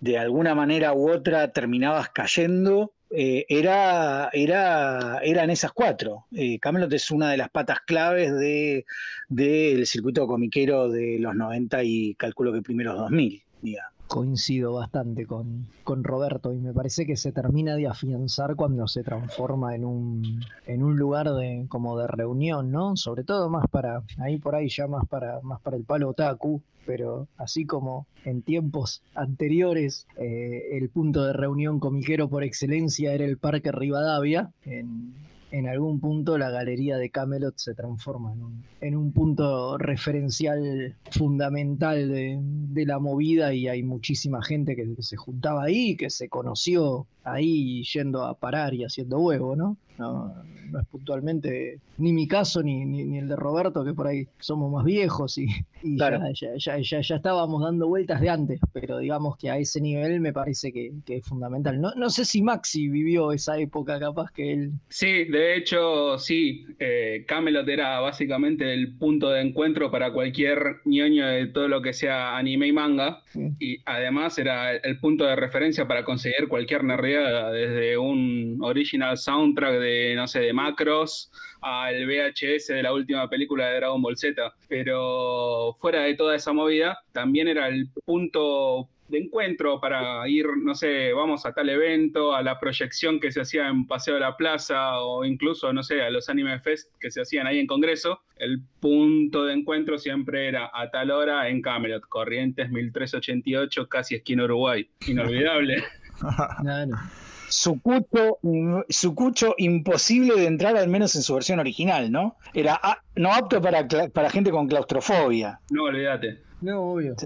de 0.00 0.18
alguna 0.18 0.54
manera 0.54 0.92
u 0.92 1.10
otra 1.10 1.52
terminabas 1.52 2.10
cayendo, 2.10 2.92
eh, 3.10 3.44
era, 3.48 4.30
era, 4.32 5.18
eran 5.22 5.50
esas 5.50 5.72
cuatro. 5.72 6.26
Eh, 6.32 6.58
Camelot 6.58 6.92
es 6.92 7.10
una 7.10 7.30
de 7.30 7.36
las 7.36 7.50
patas 7.50 7.80
claves 7.80 8.32
del 8.32 8.84
de, 9.28 9.82
circuito 9.86 10.26
comiquero 10.26 10.88
de 10.88 11.18
los 11.18 11.34
90 11.34 11.82
y 11.82 12.14
calculo 12.14 12.52
que 12.52 12.62
primeros 12.62 12.96
2000, 12.96 13.42
digamos 13.62 13.89
coincido 14.10 14.72
bastante 14.72 15.24
con, 15.24 15.68
con, 15.84 16.02
Roberto 16.02 16.52
y 16.52 16.58
me 16.58 16.74
parece 16.74 17.06
que 17.06 17.16
se 17.16 17.30
termina 17.30 17.76
de 17.76 17.86
afianzar 17.86 18.56
cuando 18.56 18.88
se 18.88 19.04
transforma 19.04 19.76
en 19.76 19.84
un, 19.84 20.44
en 20.66 20.82
un 20.82 20.96
lugar 20.96 21.32
de, 21.32 21.66
como 21.68 21.96
de 21.96 22.08
reunión, 22.08 22.72
¿no? 22.72 22.96
Sobre 22.96 23.22
todo 23.22 23.48
más 23.48 23.68
para, 23.70 24.02
ahí 24.18 24.38
por 24.38 24.56
ahí 24.56 24.68
ya 24.68 24.88
más 24.88 25.06
para, 25.06 25.40
más 25.42 25.60
para 25.60 25.76
el 25.76 25.84
palo 25.84 26.08
otaku, 26.08 26.60
pero 26.84 27.28
así 27.36 27.66
como 27.66 28.08
en 28.24 28.42
tiempos 28.42 29.00
anteriores 29.14 30.08
eh, 30.16 30.76
el 30.76 30.88
punto 30.88 31.24
de 31.24 31.32
reunión 31.32 31.78
comiquero 31.78 32.28
por 32.28 32.42
excelencia 32.42 33.14
era 33.14 33.24
el 33.24 33.38
Parque 33.38 33.70
Rivadavia, 33.70 34.50
en, 34.64 35.14
en 35.50 35.68
algún 35.68 36.00
punto 36.00 36.38
la 36.38 36.50
galería 36.50 36.96
de 36.96 37.10
Camelot 37.10 37.56
se 37.56 37.74
transforma 37.74 38.34
en 38.80 38.96
un, 38.96 39.12
punto 39.12 39.78
referencial 39.78 40.94
fundamental 41.10 42.08
de, 42.08 42.86
la 42.86 42.98
movida 42.98 43.52
y 43.52 43.68
hay 43.68 43.82
muchísima 43.82 44.42
gente 44.42 44.76
que, 44.76 44.86
se 45.02 45.16
juntaba 45.16 45.64
ahí, 45.64 45.96
que 45.96 46.10
se 46.10 46.28
conoció 46.28 47.06
ahí 47.24 47.82
yendo 47.84 48.24
a 48.24 48.34
parar 48.34 48.74
y 48.74 48.84
haciendo 48.84 49.18
huevo, 49.18 49.56
¿no? 49.56 49.76
No, 50.00 50.32
es 50.80 50.86
puntualmente 50.86 51.78
ni 51.98 52.14
mi 52.14 52.26
caso 52.26 52.62
ni, 52.62 52.86
ni, 52.86 53.18
el 53.18 53.28
de 53.28 53.36
Roberto, 53.36 53.84
que 53.84 53.92
por 53.92 54.06
ahí 54.06 54.26
somos 54.38 54.72
más 54.72 54.84
viejos 54.84 55.36
y, 55.36 55.46
ya, 55.82 56.18
ya, 56.32 56.78
ya, 56.80 57.16
estábamos 57.16 57.62
dando 57.62 57.88
vueltas 57.88 58.20
de 58.20 58.30
antes, 58.30 58.60
pero 58.72 58.98
digamos 58.98 59.36
que 59.36 59.50
a 59.50 59.58
ese 59.58 59.80
nivel 59.80 60.20
me 60.20 60.32
parece 60.32 60.72
que, 60.72 60.92
es 61.06 61.26
fundamental. 61.26 61.80
No, 61.80 61.92
no 61.96 62.08
sé 62.08 62.24
si 62.24 62.42
Maxi 62.42 62.88
vivió 62.88 63.32
esa 63.32 63.58
época, 63.58 63.98
capaz 63.98 64.30
que 64.32 64.52
él. 64.52 64.72
Sí, 64.88 65.24
de 65.24 65.56
hecho, 65.56 66.18
sí. 66.18 66.64
Eh, 66.78 67.24
Camelot 67.26 67.68
era 67.68 68.00
básicamente 68.00 68.72
el 68.72 68.96
punto 68.96 69.30
de 69.30 69.42
encuentro 69.42 69.90
para 69.90 70.12
cualquier 70.12 70.80
ñoño 70.84 71.26
de 71.26 71.46
todo 71.48 71.68
lo 71.68 71.82
que 71.82 71.92
sea 71.92 72.38
anime 72.38 72.68
y 72.68 72.72
manga. 72.72 73.22
Y 73.58 73.78
además 73.84 74.38
era 74.38 74.74
el, 74.74 74.98
punto 75.00 75.24
de 75.24 75.36
referencia 75.36 75.86
para 75.86 76.04
conseguir 76.04 76.48
cualquier 76.48 76.84
nerdeada, 76.84 77.50
desde 77.50 77.98
un 77.98 78.58
original 78.62 79.18
soundtrack 79.18 79.78
de, 79.80 79.89
no 80.16 80.26
sé, 80.26 80.40
de 80.40 80.52
Macros 80.52 81.30
al 81.60 82.06
VHS 82.06 82.68
de 82.68 82.82
la 82.82 82.92
última 82.92 83.28
película 83.28 83.68
de 83.68 83.76
Dragon 83.76 84.00
Ball 84.00 84.16
Z. 84.16 84.54
Pero 84.68 85.76
fuera 85.80 86.02
de 86.02 86.14
toda 86.14 86.36
esa 86.36 86.52
movida, 86.52 86.98
también 87.12 87.48
era 87.48 87.68
el 87.68 87.88
punto 88.04 88.88
de 89.10 89.18
encuentro 89.18 89.80
para 89.80 90.26
ir, 90.28 90.46
no 90.62 90.74
sé, 90.74 91.12
vamos 91.12 91.44
a 91.44 91.52
tal 91.52 91.68
evento, 91.68 92.34
a 92.34 92.42
la 92.42 92.58
proyección 92.58 93.20
que 93.20 93.32
se 93.32 93.40
hacía 93.40 93.68
en 93.68 93.86
Paseo 93.86 94.14
de 94.14 94.20
la 94.20 94.36
Plaza 94.36 95.00
o 95.00 95.24
incluso, 95.24 95.72
no 95.72 95.82
sé, 95.82 96.00
a 96.02 96.10
los 96.10 96.28
Anime 96.28 96.60
Fest 96.60 96.92
que 97.00 97.10
se 97.10 97.20
hacían 97.20 97.46
ahí 97.46 97.58
en 97.58 97.66
Congreso, 97.66 98.20
el 98.36 98.62
punto 98.78 99.44
de 99.44 99.54
encuentro 99.54 99.98
siempre 99.98 100.48
era 100.48 100.70
a 100.72 100.90
tal 100.90 101.10
hora 101.10 101.48
en 101.48 101.60
Camelot, 101.60 102.04
Corrientes 102.08 102.70
1388, 102.70 103.88
casi 103.88 104.14
esquina 104.14 104.44
Uruguay. 104.44 104.88
Inolvidable. 105.06 105.84
su 107.50 107.80
cucho, 107.80 109.54
imposible 109.58 110.34
de 110.36 110.46
entrar, 110.46 110.76
al 110.76 110.88
menos 110.88 111.14
en 111.16 111.22
su 111.22 111.34
versión 111.34 111.58
original, 111.58 112.10
¿no? 112.10 112.36
Era 112.54 112.80
no 113.16 113.32
apto 113.34 113.60
para, 113.60 113.86
para 113.86 114.30
gente 114.30 114.50
con 114.50 114.68
claustrofobia. 114.68 115.60
No, 115.70 115.84
olvídate. 115.84 116.38
No, 116.60 116.92
obvio. 116.92 117.16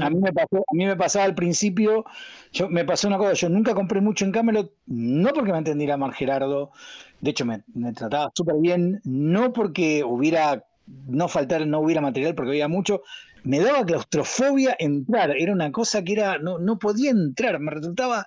a, 0.00 0.10
mí 0.10 0.18
me 0.20 0.32
pasó, 0.32 0.56
a 0.58 0.74
mí 0.74 0.86
me 0.86 0.96
pasaba 0.96 1.24
al 1.24 1.34
principio, 1.36 2.04
yo 2.52 2.68
me 2.68 2.84
pasó 2.84 3.06
una 3.06 3.16
cosa, 3.16 3.32
yo 3.34 3.48
nunca 3.48 3.74
compré 3.74 4.00
mucho 4.00 4.24
en 4.24 4.32
Camelot, 4.32 4.72
no 4.86 5.32
porque 5.32 5.52
me 5.52 5.58
entendiera 5.58 5.96
Mar 5.96 6.12
Gerardo, 6.12 6.72
de 7.20 7.30
hecho 7.30 7.44
me, 7.44 7.62
me 7.74 7.92
trataba 7.92 8.32
súper 8.34 8.56
bien, 8.60 9.00
no 9.04 9.52
porque 9.52 10.02
hubiera 10.02 10.64
no 11.06 11.28
faltar, 11.28 11.66
no 11.66 11.80
hubiera 11.80 12.00
material 12.00 12.34
porque 12.34 12.50
había 12.50 12.68
mucho, 12.68 13.02
me 13.46 13.60
daba 13.60 13.86
claustrofobia 13.86 14.76
entrar, 14.78 15.30
era 15.36 15.52
una 15.52 15.70
cosa 15.70 16.02
que 16.02 16.14
era, 16.14 16.38
no, 16.38 16.58
no 16.58 16.78
podía 16.78 17.10
entrar, 17.10 17.60
me 17.60 17.70
resultaba, 17.70 18.26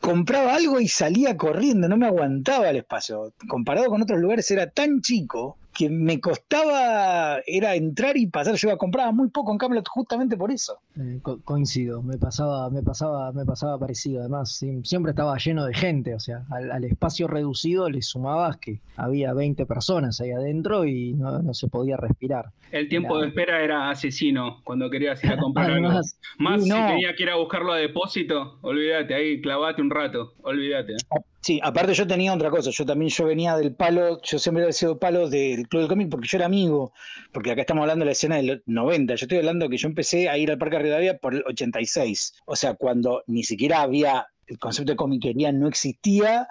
compraba 0.00 0.54
algo 0.54 0.80
y 0.80 0.86
salía 0.88 1.36
corriendo, 1.36 1.88
no 1.88 1.96
me 1.96 2.06
aguantaba 2.06 2.70
el 2.70 2.76
espacio, 2.76 3.32
comparado 3.48 3.88
con 3.88 4.02
otros 4.02 4.20
lugares 4.20 4.48
era 4.50 4.70
tan 4.70 5.00
chico 5.00 5.58
que 5.76 5.90
me 5.90 6.20
costaba 6.20 7.40
era 7.46 7.74
entrar 7.74 8.16
y 8.16 8.26
pasar. 8.26 8.54
Yo 8.54 8.76
compraba 8.78 9.12
muy 9.12 9.28
poco 9.28 9.52
en 9.52 9.58
Camelot 9.58 9.86
justamente 9.88 10.36
por 10.36 10.50
eso. 10.50 10.78
Eh, 10.98 11.20
coincido, 11.44 12.02
me 12.02 12.16
pasaba, 12.16 12.70
me 12.70 12.82
pasaba, 12.82 13.32
me 13.32 13.44
pasaba 13.44 13.78
parecido. 13.78 14.20
Además, 14.20 14.58
siempre 14.84 15.10
estaba 15.10 15.36
lleno 15.36 15.66
de 15.66 15.74
gente, 15.74 16.14
o 16.14 16.20
sea, 16.20 16.44
al, 16.50 16.84
espacio 16.84 17.26
reducido 17.26 17.90
le 17.90 18.00
sumabas 18.00 18.56
que 18.58 18.80
había 18.96 19.34
20 19.34 19.66
personas 19.66 20.20
ahí 20.20 20.30
adentro 20.30 20.86
y 20.86 21.12
no, 21.14 21.52
se 21.52 21.68
podía 21.68 21.96
respirar. 21.96 22.46
El 22.70 22.88
tiempo 22.88 23.18
de 23.18 23.28
espera 23.28 23.62
era 23.62 23.90
asesino 23.90 24.62
cuando 24.64 24.88
querías 24.88 25.22
ir 25.24 25.32
a 25.32 25.36
comprar 25.38 25.70
algo. 25.70 25.90
Más 26.38 26.62
si 26.62 26.70
tenía 26.70 27.14
que 27.14 27.22
ir 27.24 27.30
a 27.30 27.36
buscarlo 27.36 27.72
a 27.72 27.76
depósito, 27.76 28.58
olvídate, 28.62 29.14
ahí 29.14 29.40
clavate 29.40 29.82
un 29.82 29.90
rato, 29.90 30.32
olvídate. 30.42 30.94
Sí, 31.46 31.60
aparte 31.62 31.94
yo 31.94 32.08
tenía 32.08 32.34
otra 32.34 32.50
cosa, 32.50 32.70
yo 32.72 32.84
también 32.84 33.08
yo 33.08 33.24
venía 33.24 33.56
del 33.56 33.72
palo, 33.72 34.20
yo 34.20 34.36
siempre 34.36 34.68
he 34.68 34.72
sido 34.72 34.98
palo 34.98 35.28
del 35.30 35.68
Club 35.68 35.82
del 35.82 35.88
Cómic 35.88 36.08
porque 36.10 36.26
yo 36.26 36.38
era 36.38 36.46
amigo, 36.46 36.92
porque 37.30 37.52
acá 37.52 37.60
estamos 37.60 37.82
hablando 37.82 38.02
de 38.02 38.06
la 38.06 38.12
escena 38.14 38.34
del 38.34 38.64
90, 38.66 39.14
yo 39.14 39.26
estoy 39.26 39.38
hablando 39.38 39.68
que 39.68 39.76
yo 39.76 39.86
empecé 39.86 40.28
a 40.28 40.36
ir 40.38 40.50
al 40.50 40.58
Parque 40.58 40.80
Rivadavia 40.80 41.18
por 41.18 41.36
el 41.36 41.44
86, 41.46 42.42
o 42.46 42.56
sea, 42.56 42.74
cuando 42.74 43.22
ni 43.28 43.44
siquiera 43.44 43.82
había, 43.82 44.26
el 44.48 44.58
concepto 44.58 44.90
de 44.90 44.96
comiquería 44.96 45.52
no 45.52 45.68
existía, 45.68 46.48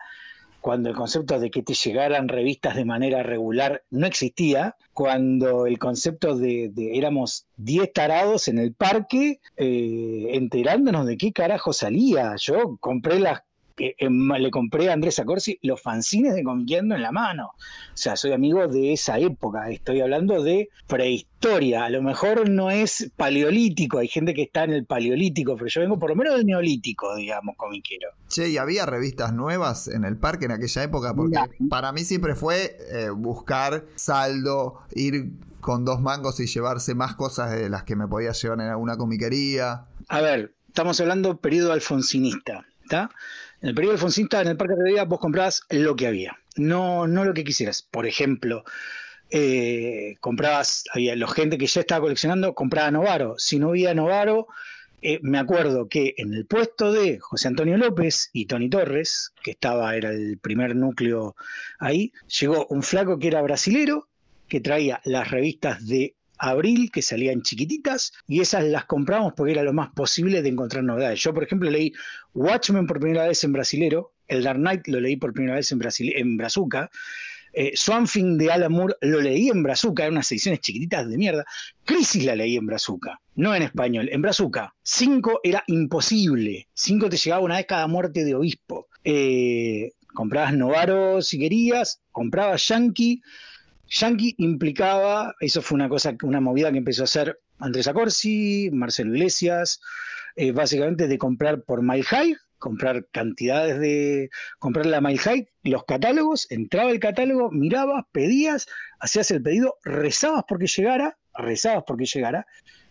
cuando 0.62 0.88
el 0.88 0.96
concepto 0.96 1.42
de 1.42 1.52
que 1.52 1.62
te 1.62 1.74
llegaran 1.74 2.30
revistas 2.30 2.78
de 2.78 2.86
manera 2.86 3.22
regular 3.22 3.84
no 3.90 4.08
existía, 4.08 4.78
cuando 4.94 5.66
el 5.66 5.78
concepto 5.78 6.38
de, 6.38 6.72
éramos 6.94 7.48
10 7.58 7.92
tarados 7.92 8.48
en 8.48 8.60
el 8.60 8.74
parque 8.74 9.42
eh, 9.58 10.28
enterándonos 10.32 11.06
de 11.06 11.18
qué 11.18 11.34
carajo 11.34 11.74
salía. 11.74 12.36
Yo 12.38 12.78
compré 12.80 13.20
las 13.20 13.42
le 13.78 14.52
compré 14.52 14.90
a 14.90 14.94
Andrés 14.94 15.20
Acorsi 15.20 15.60
los 15.62 15.82
fanzines 15.82 16.34
de 16.36 16.44
Comiqueando 16.44 16.96
en 16.96 17.02
la 17.02 17.12
mano. 17.12 17.48
O 17.48 17.98
sea, 17.98 18.16
soy 18.16 18.32
amigo 18.32 18.68
de 18.68 18.94
esa 18.94 19.20
época. 19.20 19.70
Estoy 19.70 20.02
hablando 20.02 20.42
de 20.42 20.70
prehistoria. 20.88 21.86
A 21.86 21.90
lo 21.90 22.02
mejor 22.02 22.50
no 22.50 22.72
es 22.72 23.12
paleolítico. 23.16 24.00
Hay 24.00 24.08
gente 24.08 24.34
que 24.34 24.44
está 24.44 24.64
en 24.64 24.74
el 24.74 24.86
paleolítico, 24.86 25.56
pero 25.56 25.68
yo 25.68 25.82
vengo 25.82 26.00
por 26.00 26.10
lo 26.10 26.16
menos 26.16 26.36
del 26.36 26.46
neolítico, 26.46 27.16
digamos, 27.16 27.56
comiquero. 27.58 28.10
Che, 28.30 28.50
¿y 28.50 28.58
había 28.58 28.86
revistas 28.86 29.34
nuevas 29.34 29.88
en 29.88 30.06
el 30.06 30.18
parque 30.18 30.46
en 30.46 30.52
aquella 30.52 30.84
época? 30.84 31.14
Porque 31.14 31.40
para 31.70 31.92
mí 31.92 32.04
siempre 32.04 32.36
fue 32.36 32.78
eh, 32.92 33.10
buscar 33.10 33.86
saldo, 33.96 34.82
ir 34.94 35.32
con 35.60 35.84
dos 35.84 36.02
mangos 36.02 36.40
y 36.40 36.48
llevarse 36.48 36.94
más 36.96 37.16
cosas 37.16 37.52
de 37.52 37.70
las 37.70 37.84
que 37.84 37.96
me 37.96 38.08
podía 38.08 38.32
llevar 38.32 38.62
en 38.62 38.68
alguna 38.68 38.98
comiquería. 38.98 39.86
A 40.08 40.22
ver, 40.22 40.54
estamos 40.68 41.00
hablando 41.02 41.38
periodo 41.38 41.74
alfonsinista. 41.74 42.66
¿Está? 42.84 43.10
En 43.62 43.70
el 43.70 43.76
periodo 43.76 43.94
alfonsista, 43.94 44.42
en 44.42 44.50
el 44.50 44.58
Parque 44.58 44.74
de 44.74 44.84
Rivadavia, 44.84 45.06
vos 45.06 45.20
comprabas 45.20 45.64
lo 45.70 45.96
que 45.96 46.08
había, 46.08 46.38
no, 46.56 47.08
no 47.08 47.24
lo 47.26 47.34
que 47.34 47.44
quisieras. 47.44 47.82
Por 47.84 48.06
ejemplo, 48.06 48.64
eh, 49.30 50.16
comprabas, 50.20 50.84
había 50.94 51.16
la 51.16 51.28
gente 51.28 51.58
que 51.58 51.68
ya 51.68 51.82
estaba 51.82 52.02
coleccionando, 52.02 52.54
compraba 52.54 52.92
Novaro. 52.92 53.36
Si 53.38 53.60
no 53.60 53.70
había 53.70 53.94
Novaro, 53.94 54.48
eh, 55.02 55.20
me 55.22 55.38
acuerdo 55.38 55.88
que 55.88 56.16
en 56.18 56.34
el 56.34 56.46
puesto 56.46 56.92
de 56.92 57.20
José 57.20 57.48
Antonio 57.48 57.78
López 57.78 58.30
y 58.34 58.46
Tony 58.46 58.70
Torres, 58.70 59.34
que 59.44 59.52
estaba, 59.52 59.96
era 59.96 60.12
el 60.12 60.38
primer 60.40 60.76
núcleo 60.76 61.36
ahí, 61.80 62.12
llegó 62.40 62.66
un 62.70 62.84
flaco 62.84 63.20
que 63.20 63.28
era 63.28 63.42
brasilero, 63.42 64.08
que 64.48 64.62
traía 64.62 65.02
las 65.06 65.30
revistas 65.32 65.86
de 65.88 66.16
abril 66.38 66.92
que 66.92 67.02
salían 67.02 67.42
chiquititas 67.42 68.14
y 68.28 68.42
esas 68.42 68.64
las 68.66 68.86
compramos 68.86 69.34
porque 69.36 69.54
era 69.54 69.64
lo 69.64 69.74
más 69.74 69.90
posible 69.92 70.42
de 70.42 70.50
encontrar 70.50 70.84
novedades. 70.84 71.22
Yo, 71.22 71.34
por 71.34 71.44
ejemplo, 71.44 71.70
leí 71.70 71.94
Watchmen 72.36 72.86
por 72.86 73.00
primera 73.00 73.28
vez 73.28 73.44
en 73.44 73.54
brasilero, 73.54 74.14
el 74.28 74.44
Dark 74.44 74.60
Knight 74.60 74.88
lo 74.88 75.00
leí 75.00 75.16
por 75.16 75.34
primera 75.34 75.56
vez 75.56 75.72
en, 75.72 75.80
Brasil 75.80 76.14
en 76.16 76.38
Brazuca, 76.38 76.92
eh, 77.54 77.74
de 77.74 78.52
Alan 78.52 78.72
Moore 78.72 78.96
lo 79.02 79.22
leí 79.22 79.50
en 79.50 79.64
Brazuca, 79.64 80.04
eran 80.04 80.16
unas 80.16 80.32
ediciones 80.32 80.60
chiquititas 80.60 81.10
de 81.10 81.18
mierda. 81.18 81.46
Crisis 81.86 82.26
la 82.26 82.36
leí 82.36 82.58
en 82.58 82.66
Brazuca, 82.66 83.22
no 83.36 83.56
en 83.56 83.64
español, 83.64 84.10
en 84.12 84.22
Brazuca. 84.22 84.76
Cinco 84.84 85.40
era 85.42 85.64
imposible. 85.68 86.68
Cinco 86.74 87.10
te 87.10 87.18
llegaba 87.18 87.42
una 87.42 87.56
vez 87.56 87.66
cada 87.66 87.88
muerte 87.88 88.26
de 88.26 88.36
obispo. 88.36 88.88
Eh, 89.04 89.94
comprabas 90.14 90.54
Novaro 90.54 91.22
si 91.22 91.40
querías, 91.40 92.02
comprabas 92.12 92.68
Yankee 92.68 93.22
Yankee 93.88 94.36
implicaba, 94.38 95.36
eso 95.40 95.62
fue 95.62 95.76
una 95.76 95.90
cosa, 95.90 96.16
una 96.24 96.42
movida 96.42 96.72
que 96.72 96.80
empezó 96.80 97.04
a 97.04 97.06
hacer 97.06 97.40
Andrés 97.60 97.88
Acorsi, 97.88 98.70
Marcelo 98.72 99.14
Iglesias, 99.14 99.80
eh, 100.36 100.52
básicamente 100.52 101.08
de 101.08 101.18
comprar 101.18 101.64
por 101.64 101.82
Mile 101.82 102.04
High, 102.04 102.36
comprar 102.58 103.06
cantidades 103.12 103.80
de, 103.80 104.30
comprar 104.60 104.86
la 104.86 105.02
Mile 105.02 105.18
High, 105.18 105.48
los 105.64 105.86
catálogos, 105.86 106.50
entraba 106.52 106.92
el 106.92 107.00
catálogo, 107.00 107.52
mirabas, 107.52 108.06
pedías, 108.12 108.68
hacías 109.00 109.32
el 109.32 109.42
pedido, 109.42 109.78
rezabas 109.84 110.44
porque 110.48 110.68
llegara, 110.68 111.18
rezabas 111.34 111.84
porque 111.86 112.06
llegara 112.06 112.48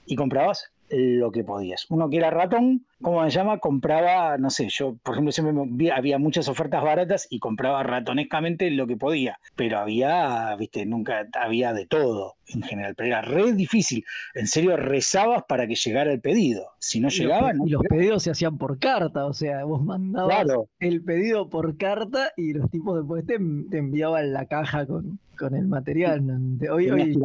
y 0.07 0.17
comprabas 0.17 0.71
lo 0.91 1.33
que 1.33 1.45
podías. 1.45 1.87
Uno 1.89 2.09
que 2.09 2.19
era 2.19 2.31
ratón, 2.31 2.87
¿cómo 3.05 3.23
se 3.25 3.31
llama? 3.31 3.59
Compraba, 3.59 4.37
no 4.39 4.51
sé, 4.51 4.69
yo 4.71 4.97
por 5.03 5.15
ejemplo 5.15 5.31
siempre 5.31 5.93
había 5.93 6.19
muchas 6.19 6.49
ofertas 6.49 6.83
baratas 6.83 7.27
y 7.31 7.39
compraba 7.39 7.83
ratonescamente 7.83 8.71
lo 8.71 8.87
que 8.87 8.97
podía, 8.97 9.39
pero 9.55 9.79
había, 9.79 10.57
viste, 10.57 10.87
nunca 10.87 11.29
había 11.41 11.73
de 11.73 11.87
todo 11.87 12.35
en 12.53 12.63
general, 12.63 12.95
pero 12.97 13.09
era 13.09 13.23
re 13.23 13.53
difícil. 13.53 14.05
En 14.35 14.47
serio, 14.47 14.77
rezabas 14.77 15.45
para 15.49 15.67
que 15.67 15.75
llegara 15.75 16.13
el 16.13 16.21
pedido. 16.21 16.69
Si 16.79 17.01
no 17.01 17.09
Y 17.09 17.11
llegaba, 17.13 17.49
los, 17.51 17.59
no 17.59 17.67
y 17.67 17.71
los 17.71 17.83
pedidos 17.83 18.23
se 18.23 18.31
hacían 18.31 18.59
por 18.59 18.79
carta, 18.79 19.27
o 19.27 19.33
sea, 19.33 19.65
vos 19.65 19.83
mandabas 19.83 20.45
Claro. 20.45 20.69
el 20.81 21.03
pedido 21.03 21.49
por 21.49 21.77
carta 21.77 22.33
y 22.37 22.53
los 22.55 22.71
tipos 22.71 22.97
después 22.99 23.27
te, 23.27 23.39
te 23.71 23.79
enviaban 23.79 24.33
la 24.33 24.47
caja 24.47 24.87
con, 24.87 25.19
con 25.39 25.55
el 25.55 25.67
material. 25.67 26.27
¿no? 26.27 26.73
Hoy, 26.73 26.91
hoy. 26.91 27.17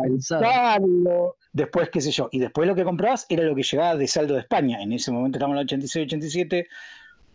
Después, 1.51 1.90
qué 1.90 2.01
sé 2.01 2.11
yo. 2.11 2.30
Y 2.32 2.40
después 2.40 2.67
lo 2.67 2.75
que 2.75 2.83
comprabas 2.83 3.25
era 3.30 3.43
lo 3.43 3.56
que 3.56 3.64
llegaba 3.64 3.95
de 3.95 4.08
saldo 4.08 4.35
de 4.35 4.41
España. 4.41 4.82
En 4.82 4.93
ese 4.93 5.11
momento 5.11 5.38
estamos 5.38 5.56
en 5.56 5.59
86-87. 5.69 6.67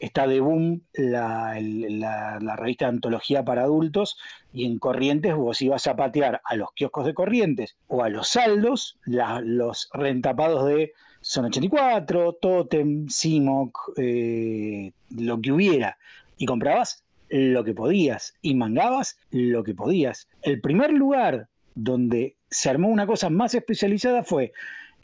Está 0.01 0.27
de 0.27 0.41
boom 0.41 0.83
la, 0.93 1.57
la- 1.61 2.57
revista 2.57 2.87
de 2.87 2.91
antología 2.91 3.45
para 3.45 3.63
adultos. 3.63 4.19
Y 4.53 4.67
en 4.67 4.79
Corrientes 4.79 5.35
vos 5.35 5.63
ibas 5.63 5.87
a 5.87 5.97
patear 5.97 6.41
a 6.45 6.57
los 6.57 6.73
kioscos 6.75 7.07
de 7.07 7.15
Corrientes 7.15 7.77
o 7.87 8.03
a 8.03 8.09
los 8.09 8.29
saldos 8.29 8.99
los 9.07 9.89
rentapados 9.93 10.67
de 10.67 10.93
Son 11.21 11.47
84, 11.47 12.35
Totem, 12.35 13.09
Simoc, 13.09 13.79
eh, 13.97 14.93
lo 15.17 15.41
que 15.41 15.53
hubiera. 15.53 15.97
Y 16.37 16.47
comprabas 16.47 17.03
lo 17.31 17.65
que 17.65 17.73
podías 17.73 18.35
y 18.43 18.55
mangabas 18.55 19.17
lo 19.31 19.65
que 19.65 19.75
podías. 19.75 20.29
El 20.43 20.61
primer 20.61 20.93
lugar 20.93 21.49
donde 21.75 22.37
se 22.51 22.69
armó 22.71 22.89
una 22.89 23.07
cosa 23.07 23.31
más 23.31 23.55
especializada 23.55 24.23
fue 24.23 24.53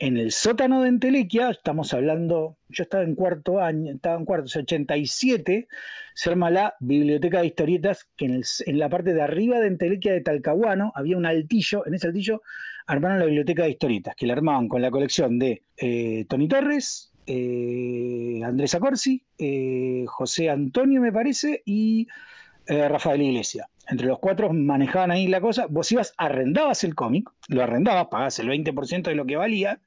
en 0.00 0.16
el 0.16 0.32
sótano 0.32 0.82
de 0.82 0.88
Entelequia, 0.88 1.50
estamos 1.50 1.92
hablando, 1.92 2.56
yo 2.70 2.84
estaba 2.84 3.04
en 3.04 3.14
cuarto 3.14 3.60
año, 3.60 3.92
estaba 3.92 4.16
en 4.16 4.24
cuarto, 4.24 4.46
o 4.46 4.48
sea, 4.48 4.62
87, 4.62 5.68
se 6.14 6.30
arma 6.30 6.50
la 6.50 6.74
biblioteca 6.80 7.40
de 7.40 7.48
historietas, 7.48 8.08
que 8.16 8.24
en 8.24 8.78
la 8.78 8.88
parte 8.88 9.12
de 9.12 9.20
arriba 9.20 9.60
de 9.60 9.66
Entelequia 9.66 10.12
de 10.12 10.22
Talcahuano 10.22 10.90
había 10.94 11.18
un 11.18 11.26
altillo, 11.26 11.86
en 11.86 11.94
ese 11.94 12.06
altillo 12.06 12.40
armaron 12.86 13.18
la 13.18 13.26
biblioteca 13.26 13.64
de 13.64 13.70
historietas, 13.70 14.16
que 14.16 14.26
la 14.26 14.32
armaban 14.32 14.68
con 14.68 14.80
la 14.80 14.90
colección 14.90 15.38
de 15.38 15.64
eh, 15.76 16.24
Tony 16.28 16.48
Torres, 16.48 17.12
eh, 17.26 18.40
Andrés 18.42 18.74
Acorsi, 18.74 19.22
eh, 19.38 20.04
José 20.06 20.48
Antonio 20.48 21.02
me 21.02 21.12
parece, 21.12 21.62
y 21.66 22.08
eh, 22.70 22.88
Rafael 22.88 23.20
Iglesia. 23.20 23.68
Entre 23.88 24.06
los 24.06 24.20
cuatro 24.20 24.52
manejaban 24.52 25.10
ahí 25.10 25.26
la 25.26 25.40
cosa. 25.40 25.66
Vos 25.68 25.90
ibas, 25.90 26.14
arrendabas 26.16 26.84
el 26.84 26.94
cómic, 26.94 27.28
lo 27.48 27.64
arrendabas, 27.64 28.06
pagabas 28.06 28.38
el 28.38 28.48
20% 28.48 29.02
de 29.02 29.16
lo 29.16 29.26
que 29.26 29.34
valía, 29.34 29.80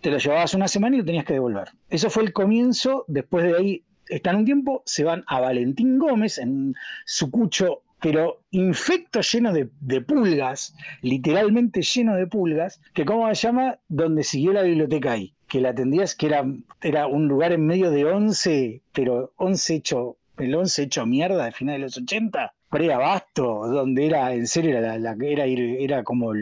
te 0.00 0.10
lo 0.10 0.18
llevabas 0.18 0.54
una 0.54 0.66
semana 0.66 0.96
y 0.96 0.98
lo 0.98 1.04
tenías 1.04 1.24
que 1.24 1.34
devolver. 1.34 1.68
Eso 1.88 2.10
fue 2.10 2.24
el 2.24 2.32
comienzo. 2.32 3.04
Después 3.06 3.44
de 3.44 3.56
ahí 3.56 3.84
están 4.08 4.34
un 4.34 4.44
tiempo, 4.44 4.82
se 4.86 5.04
van 5.04 5.22
a 5.28 5.38
Valentín 5.38 5.98
Gómez 5.98 6.38
en 6.38 6.74
su 7.04 7.30
cucho, 7.30 7.82
pero 8.00 8.42
infecto 8.50 9.20
lleno 9.20 9.52
de, 9.52 10.00
pulgas, 10.00 10.74
literalmente 11.00 11.82
lleno 11.82 12.16
de 12.16 12.26
pulgas, 12.26 12.80
que 12.92 13.04
cómo 13.04 13.32
se 13.32 13.34
llama, 13.34 13.78
donde 13.88 14.24
siguió 14.24 14.52
la 14.52 14.62
biblioteca 14.62 15.12
ahí, 15.12 15.34
que 15.46 15.60
la 15.60 15.70
atendías, 15.70 16.16
que 16.16 16.26
era, 16.26 16.44
era 16.82 17.06
un 17.06 17.28
lugar 17.28 17.52
en 17.52 17.66
medio 17.66 17.92
de 17.92 18.04
11, 18.04 18.82
pero 18.92 19.32
11 19.36 19.74
hecho, 19.76 20.16
el 20.40 20.54
11 20.54 20.82
hecho 20.82 21.06
mierda 21.06 21.44
de 21.44 21.52
final 21.52 21.76
de 21.76 21.80
los 21.80 21.96
80, 21.96 22.52
pre-abasto, 22.70 23.66
donde 23.66 24.06
era, 24.06 24.32
en 24.32 24.46
serio, 24.46 24.78
era, 24.78 24.94
era, 24.94 26.04
como 26.04 26.32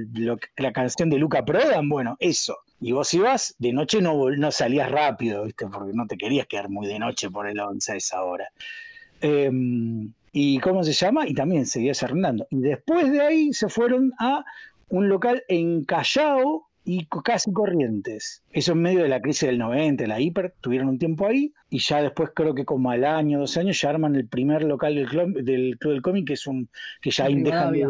la 0.56 0.72
canción 0.72 1.10
de 1.10 1.18
Luca 1.18 1.44
Prodan, 1.44 1.88
bueno, 1.88 2.16
eso. 2.20 2.58
Y 2.80 2.92
vos 2.92 3.12
ibas, 3.14 3.54
de 3.58 3.72
noche 3.72 4.00
no, 4.00 4.30
no 4.30 4.52
salías 4.52 4.90
rápido, 4.90 5.44
¿viste? 5.44 5.66
Porque 5.66 5.92
no 5.94 6.06
te 6.06 6.16
querías 6.16 6.46
quedar 6.46 6.68
muy 6.68 6.86
de 6.86 6.98
noche 6.98 7.30
por 7.30 7.48
el 7.48 7.58
11 7.58 7.92
a 7.92 7.96
esa 7.96 8.22
hora. 8.22 8.48
Em, 9.20 10.12
¿Y 10.32 10.60
cómo 10.60 10.84
se 10.84 10.92
llama? 10.92 11.26
Y 11.26 11.34
también 11.34 11.66
seguías 11.66 12.02
arrendando. 12.02 12.46
Y 12.50 12.60
después 12.60 13.10
de 13.10 13.20
ahí 13.20 13.52
se 13.52 13.68
fueron 13.68 14.12
a 14.18 14.44
un 14.90 15.08
local 15.08 15.42
en 15.48 15.84
Callao 15.84 16.67
y 16.88 17.06
casi 17.22 17.52
Corrientes. 17.52 18.42
Eso 18.50 18.72
en 18.72 18.80
medio 18.80 19.02
de 19.02 19.08
la 19.08 19.20
crisis 19.20 19.46
del 19.46 19.58
90, 19.58 20.06
la 20.06 20.20
hiper, 20.20 20.54
tuvieron 20.62 20.88
un 20.88 20.98
tiempo 20.98 21.26
ahí 21.26 21.52
y 21.68 21.80
ya 21.80 22.00
después 22.00 22.30
creo 22.34 22.54
que 22.54 22.64
como 22.64 22.90
al 22.90 23.04
año, 23.04 23.38
dos 23.38 23.58
años 23.58 23.78
ya 23.78 23.90
arman 23.90 24.16
el 24.16 24.26
primer 24.26 24.64
local 24.64 24.94
del 24.94 25.06
club 25.06 25.34
del, 25.42 25.76
club 25.78 25.92
del 25.92 26.02
cómic 26.02 26.26
que 26.26 26.32
es 26.32 26.46
un 26.46 26.70
que 27.02 27.10
ya 27.10 27.28
dejan 27.28 27.72
de, 27.72 27.86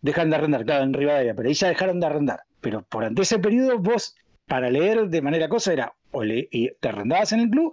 dejan 0.00 0.30
de 0.30 0.36
arrendar, 0.36 0.64
claro, 0.64 0.84
en 0.84 0.94
Rivadavia, 0.94 1.34
pero 1.34 1.48
ahí 1.48 1.54
ya 1.54 1.68
dejaron 1.68 2.00
de 2.00 2.06
arrendar. 2.06 2.40
Pero 2.62 2.86
durante 2.90 3.20
ese 3.20 3.38
periodo 3.38 3.78
vos 3.78 4.16
para 4.46 4.70
leer 4.70 5.08
de 5.08 5.20
manera 5.20 5.48
cosa 5.48 5.72
era 5.74 5.92
o 6.10 6.24
le- 6.24 6.48
y 6.50 6.70
te 6.80 6.88
arrendabas 6.88 7.32
en 7.32 7.40
el 7.40 7.50
club 7.50 7.72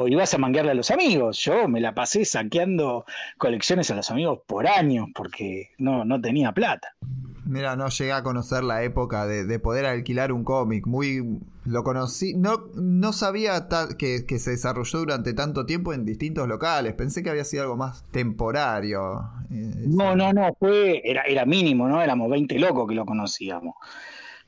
o 0.00 0.06
ibas 0.08 0.32
a 0.34 0.38
manguearle 0.38 0.70
a 0.70 0.74
los 0.74 0.90
amigos. 0.90 1.38
Yo 1.40 1.66
me 1.68 1.80
la 1.80 1.94
pasé 1.94 2.24
saqueando 2.24 3.04
colecciones 3.36 3.90
a 3.90 3.96
los 3.96 4.10
amigos 4.10 4.40
por 4.46 4.66
años 4.66 5.08
porque 5.14 5.70
no, 5.78 6.04
no 6.04 6.20
tenía 6.20 6.52
plata. 6.52 6.94
Mira, 7.44 7.76
no 7.76 7.88
llegué 7.88 8.12
a 8.12 8.22
conocer 8.22 8.62
la 8.62 8.82
época 8.82 9.26
de, 9.26 9.44
de 9.46 9.58
poder 9.58 9.86
alquilar 9.86 10.32
un 10.32 10.44
cómic. 10.44 10.86
Muy. 10.86 11.40
Lo 11.64 11.82
conocí. 11.82 12.34
No, 12.34 12.64
no 12.74 13.12
sabía 13.14 13.68
ta- 13.68 13.88
que, 13.98 14.26
que 14.26 14.38
se 14.38 14.50
desarrolló 14.50 14.98
durante 15.00 15.32
tanto 15.32 15.64
tiempo 15.64 15.94
en 15.94 16.04
distintos 16.04 16.46
locales. 16.46 16.92
Pensé 16.92 17.22
que 17.22 17.30
había 17.30 17.44
sido 17.44 17.62
algo 17.62 17.76
más 17.76 18.04
temporario. 18.10 19.22
Eh, 19.50 19.72
No, 19.86 20.14
no, 20.14 20.32
no, 20.34 20.54
fue, 20.60 21.00
era, 21.04 21.22
era 21.22 21.46
mínimo, 21.46 21.88
¿no? 21.88 22.02
Éramos 22.02 22.30
20 22.30 22.58
locos 22.58 22.86
que 22.86 22.94
lo 22.94 23.06
conocíamos. 23.06 23.74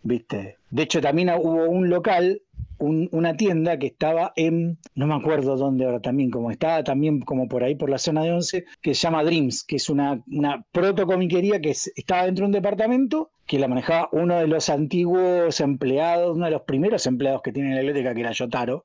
¿Viste? 0.02 0.58
De 0.70 0.82
hecho, 0.82 1.00
también 1.00 1.30
hubo 1.30 1.64
un 1.70 1.88
local, 1.90 2.40
un- 2.80 3.08
una 3.12 3.36
tienda 3.36 3.78
que 3.78 3.86
estaba 3.86 4.32
en, 4.36 4.78
no 4.94 5.06
me 5.06 5.14
acuerdo 5.14 5.56
dónde 5.56 5.84
ahora 5.84 6.00
también, 6.00 6.30
como 6.30 6.50
estaba 6.50 6.82
también 6.82 7.20
como 7.20 7.46
por 7.48 7.62
ahí 7.62 7.74
por 7.76 7.90
la 7.90 7.98
zona 7.98 8.22
de 8.22 8.32
11, 8.32 8.64
que 8.82 8.94
se 8.94 9.02
llama 9.02 9.22
Dreams, 9.22 9.62
que 9.64 9.76
es 9.76 9.88
una, 9.88 10.22
una 10.30 10.64
protocomiquería 10.72 11.60
que 11.60 11.70
es- 11.70 11.92
estaba 11.94 12.24
dentro 12.24 12.42
de 12.44 12.46
un 12.46 12.52
departamento 12.52 13.30
que 13.46 13.58
la 13.58 13.68
manejaba 13.68 14.08
uno 14.12 14.36
de 14.38 14.46
los 14.46 14.68
antiguos 14.70 15.60
empleados, 15.60 16.36
uno 16.36 16.44
de 16.46 16.52
los 16.52 16.62
primeros 16.62 17.06
empleados 17.06 17.42
que 17.42 17.52
tiene 17.52 17.70
la 17.74 17.80
biblioteca, 17.82 18.14
que 18.14 18.20
era 18.20 18.32
Yotaro, 18.32 18.84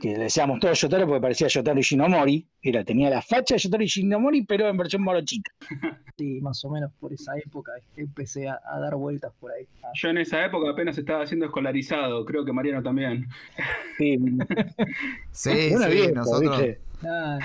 que 0.00 0.16
le 0.16 0.24
decíamos 0.24 0.60
todo 0.60 0.72
Yotaro 0.72 1.06
porque 1.06 1.20
parecía 1.20 1.48
Yotaro 1.48 1.78
Ishinomori, 1.78 2.46
era, 2.62 2.84
tenía 2.84 3.10
la 3.10 3.22
facha 3.22 3.54
de 3.54 3.60
Yotaro 3.60 3.82
Ishinomori, 3.82 4.44
pero 4.44 4.68
en 4.68 4.76
versión 4.76 5.02
morochita. 5.02 5.50
Sí, 6.18 6.40
más 6.40 6.64
o 6.64 6.70
menos 6.70 6.90
por 6.98 7.12
esa 7.12 7.38
época 7.38 7.70
empecé 7.96 8.48
a, 8.48 8.58
a 8.68 8.80
dar 8.80 8.96
vueltas 8.96 9.32
por 9.38 9.52
ahí. 9.52 9.68
Ah, 9.84 9.92
Yo 9.94 10.08
en 10.08 10.18
esa 10.18 10.44
época 10.44 10.68
apenas 10.68 10.98
estaba 10.98 11.24
siendo 11.28 11.46
escolarizado, 11.46 12.24
creo 12.24 12.44
que 12.44 12.52
Mariano 12.52 12.82
también. 12.82 13.28
Sí, 13.98 14.18
Sí, 15.30 15.70
sí, 15.70 15.90
vieja, 15.92 16.10
nosotros 16.10 16.58
¿viste? 16.58 16.80
Ah, 17.04 17.38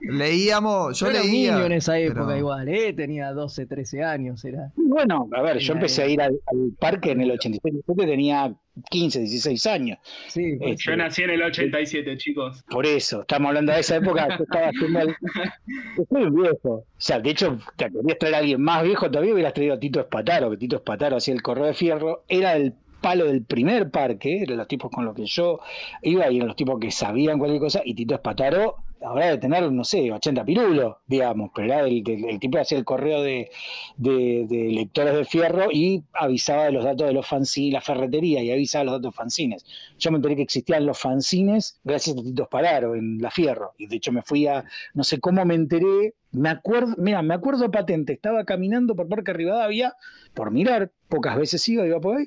leíamos. 0.00 0.98
Yo 0.98 1.08
era 1.08 1.20
un 1.20 1.26
leía. 1.26 1.54
niño 1.54 1.66
en 1.66 1.72
esa 1.72 1.98
época 1.98 2.26
pero- 2.26 2.38
igual, 2.38 2.68
¿eh? 2.68 2.92
Tenía 2.92 3.32
12, 3.32 3.66
13 3.66 4.02
años, 4.04 4.44
era. 4.44 4.72
Bueno, 4.76 5.28
a 5.32 5.42
ver, 5.42 5.58
yo 5.58 5.74
empecé 5.74 6.02
a 6.02 6.08
ir 6.08 6.20
al, 6.20 6.38
al 6.46 6.72
parque 6.78 7.10
en 7.12 7.20
el 7.22 7.30
87, 7.32 7.78
yo 7.86 7.94
tenía 7.94 8.54
15, 8.90 9.20
16 9.20 9.66
años. 9.66 9.98
Sí, 10.28 10.58
Eh, 10.60 10.76
Yo 10.76 10.96
nací 10.96 11.22
en 11.22 11.30
el 11.30 11.42
87, 11.42 12.16
chicos. 12.18 12.62
Por 12.68 12.86
eso, 12.86 13.22
estamos 13.22 13.48
hablando 13.48 13.72
de 13.72 13.80
esa 13.80 13.96
época, 13.96 14.28
yo 14.36 14.44
estaba 14.44 14.66
haciendo 14.68 15.00
el... 15.00 15.08
Yo 15.96 16.04
un 16.10 16.34
viejo. 16.34 16.70
O 16.70 16.84
sea, 16.98 17.18
de 17.20 17.30
hecho, 17.30 17.58
te 17.76 17.90
querías 17.90 18.18
traer 18.18 18.34
a 18.34 18.38
alguien 18.38 18.60
más 18.60 18.82
viejo 18.82 19.10
todavía, 19.10 19.32
hubieras 19.32 19.54
traído 19.54 19.74
a 19.74 19.78
Tito 19.80 20.00
Espataro, 20.00 20.50
que 20.50 20.56
Tito 20.58 20.76
Espataro 20.76 21.16
hacía 21.16 21.34
el 21.34 21.42
correo 21.42 21.64
de 21.66 21.74
fierro, 21.74 22.24
era 22.28 22.54
el 22.54 22.74
palo 23.00 23.26
del 23.26 23.44
primer 23.44 23.90
parque, 23.90 24.42
eran 24.42 24.56
los 24.58 24.68
tipos 24.68 24.90
con 24.90 25.04
los 25.04 25.14
que 25.14 25.26
yo 25.26 25.60
iba 26.02 26.30
y 26.30 26.36
eran 26.36 26.48
los 26.48 26.56
tipos 26.56 26.78
que 26.80 26.90
sabían 26.90 27.38
cualquier 27.38 27.60
cosa, 27.60 27.80
y 27.84 27.94
Tito 27.94 28.14
Espataro 28.14 28.76
habrá 29.02 29.26
de 29.26 29.38
tener, 29.38 29.70
no 29.70 29.84
sé, 29.84 30.10
80 30.12 30.44
pirulos, 30.44 30.96
digamos, 31.06 31.50
pero 31.54 31.66
era 31.72 31.80
el, 31.86 32.02
tipo 32.40 32.56
que 32.56 32.60
hacía 32.60 32.78
el 32.78 32.84
correo 32.84 33.22
de, 33.22 33.50
de- 33.96 34.46
de 34.48 34.56
lectores 34.72 35.14
de 35.14 35.24
fierro 35.24 35.70
y 35.70 36.02
avisaba 36.12 36.64
de 36.64 36.72
los 36.72 36.84
datos 36.84 37.06
de 37.06 37.12
los 37.12 37.26
fanzines, 37.26 37.72
la 37.74 37.80
ferretería, 37.80 38.42
y 38.42 38.50
avisaba 38.50 38.80
de 38.80 38.86
los 38.86 38.94
datos 38.94 39.12
de 39.12 39.16
fanzines. 39.16 39.64
Yo 39.98 40.10
me 40.10 40.16
enteré 40.16 40.36
que 40.36 40.42
existían 40.42 40.86
los 40.86 40.98
fanzines 40.98 41.80
gracias 41.84 42.16
a 42.16 42.22
Tito 42.22 42.42
Espararo 42.44 42.94
en 42.94 43.18
La 43.20 43.30
Fierro. 43.30 43.72
Y 43.78 43.86
de 43.86 43.96
hecho 43.96 44.12
me 44.12 44.22
fui 44.22 44.46
a, 44.46 44.64
no 44.94 45.04
sé 45.04 45.20
cómo 45.20 45.44
me 45.44 45.54
enteré, 45.54 46.14
me 46.32 46.48
acuerdo, 46.50 46.94
mira, 46.98 47.22
me 47.22 47.34
acuerdo 47.34 47.70
patente, 47.70 48.12
estaba 48.12 48.44
caminando 48.44 48.94
por 48.94 49.08
Parque 49.08 49.32
Rivadavia, 49.32 49.94
por 50.34 50.50
mirar, 50.50 50.90
pocas 51.08 51.36
veces 51.36 51.66
iba, 51.68 51.86
iba 51.86 52.00
por 52.00 52.16
ahí, 52.18 52.26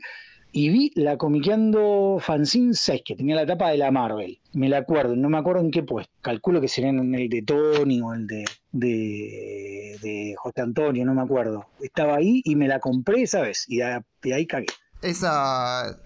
y 0.51 0.69
vi 0.69 0.91
la 0.95 1.17
comiqueando 1.17 2.17
fanzine 2.19 2.73
6, 2.73 3.01
que 3.05 3.15
tenía 3.15 3.35
la 3.35 3.45
tapa 3.45 3.69
de 3.69 3.77
la 3.77 3.91
Marvel. 3.91 4.39
Me 4.53 4.67
la 4.69 4.79
acuerdo, 4.79 5.15
no 5.15 5.29
me 5.29 5.37
acuerdo 5.37 5.61
en 5.61 5.71
qué 5.71 5.83
puesto. 5.83 6.11
Calculo 6.21 6.59
que 6.61 6.67
sería 6.67 6.89
en 6.89 7.13
el 7.15 7.29
de 7.29 7.41
Tony 7.43 8.01
o 8.01 8.13
el 8.13 8.25
de, 8.27 8.45
de, 8.71 9.97
de 10.01 10.35
José 10.37 10.61
Antonio, 10.61 11.05
no 11.05 11.13
me 11.13 11.21
acuerdo. 11.21 11.65
Estaba 11.81 12.15
ahí 12.15 12.41
y 12.43 12.55
me 12.55 12.67
la 12.67 12.79
compré 12.79 13.21
esa 13.23 13.41
vez, 13.41 13.65
y 13.67 13.77
de, 13.77 14.01
de 14.23 14.33
ahí 14.33 14.45
cagué. 14.47 14.65
esa 15.01 15.97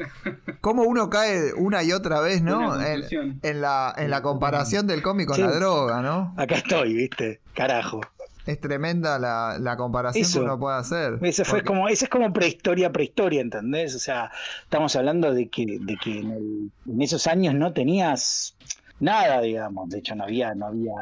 cómo 0.62 0.84
uno 0.84 1.10
cae 1.10 1.54
una 1.58 1.84
y 1.84 1.92
otra 1.94 2.20
vez, 2.22 2.42
¿no? 2.42 2.76
En, 2.82 3.62
la, 3.62 3.94
en 3.98 4.10
la 4.10 4.22
comparación 4.22 4.88
del 4.88 5.02
cómic 5.02 5.28
con 5.28 5.36
Sí. 5.38 5.42
la 5.42 5.52
droga, 5.52 6.02
¿no? 6.02 6.34
Acá 6.38 6.56
estoy, 6.56 6.94
¿viste? 6.94 7.42
Carajo. 7.54 8.02
Es 8.46 8.60
tremenda 8.60 9.18
la, 9.20 9.58
la 9.60 9.78
comparación 9.78 10.22
Eso. 10.24 10.40
que 10.40 10.46
uno 10.46 10.60
puede 10.60 10.78
hacer. 10.78 11.18
Ese 11.22 11.46
fue 11.46 11.60
Porque- 11.60 11.68
como, 11.68 11.88
ese 11.88 12.06
es 12.06 12.10
como 12.10 12.32
prehistoria, 12.34 12.92
prehistoria, 12.92 13.42
¿entendés? 13.42 13.96
O 13.96 14.00
sea, 14.00 14.32
estamos 14.64 14.96
hablando 14.96 15.34
de 15.34 15.48
que, 15.50 15.78
de 15.80 15.96
que 15.98 16.20
en, 16.20 16.32
el- 16.32 16.72
en 16.88 17.02
esos 17.02 17.28
años 17.28 17.56
no 17.56 17.72
tenías 17.74 18.56
nada, 19.00 19.42
digamos. 19.42 19.90
De 19.90 20.00
hecho, 20.00 20.16
no 20.16 20.24
había, 20.26 20.54
no 20.56 20.68
había, 20.68 20.94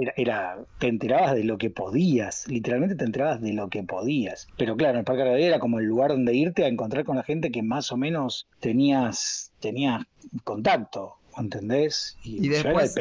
era, 0.00 0.12
era- 0.16 0.58
te 0.78 0.88
enterabas 0.88 1.34
de 1.34 1.44
lo 1.44 1.58
que 1.58 1.70
podías, 1.70 2.46
literalmente 2.48 2.94
te 2.96 3.04
enterabas 3.04 3.40
de 3.40 3.52
lo 3.52 3.68
que 3.68 3.82
podías. 3.82 4.46
Pero 4.56 4.76
claro, 4.76 4.98
el 4.98 5.04
Parque 5.04 5.22
Arabia 5.22 5.46
era 5.46 5.58
como 5.58 5.78
el 5.80 5.86
lugar 5.86 6.10
donde 6.10 6.34
irte 6.34 6.64
a 6.64 6.68
encontrar 6.68 7.04
con 7.04 7.16
la 7.16 7.22
gente 7.24 7.50
que 7.50 7.62
más 7.62 7.90
o 7.92 7.96
menos 7.96 8.48
tenías, 8.60 9.52
tenías 9.60 10.04
contacto, 10.44 11.16
¿entendés? 11.36 12.16
Y 12.24 12.48
después- 12.48 12.94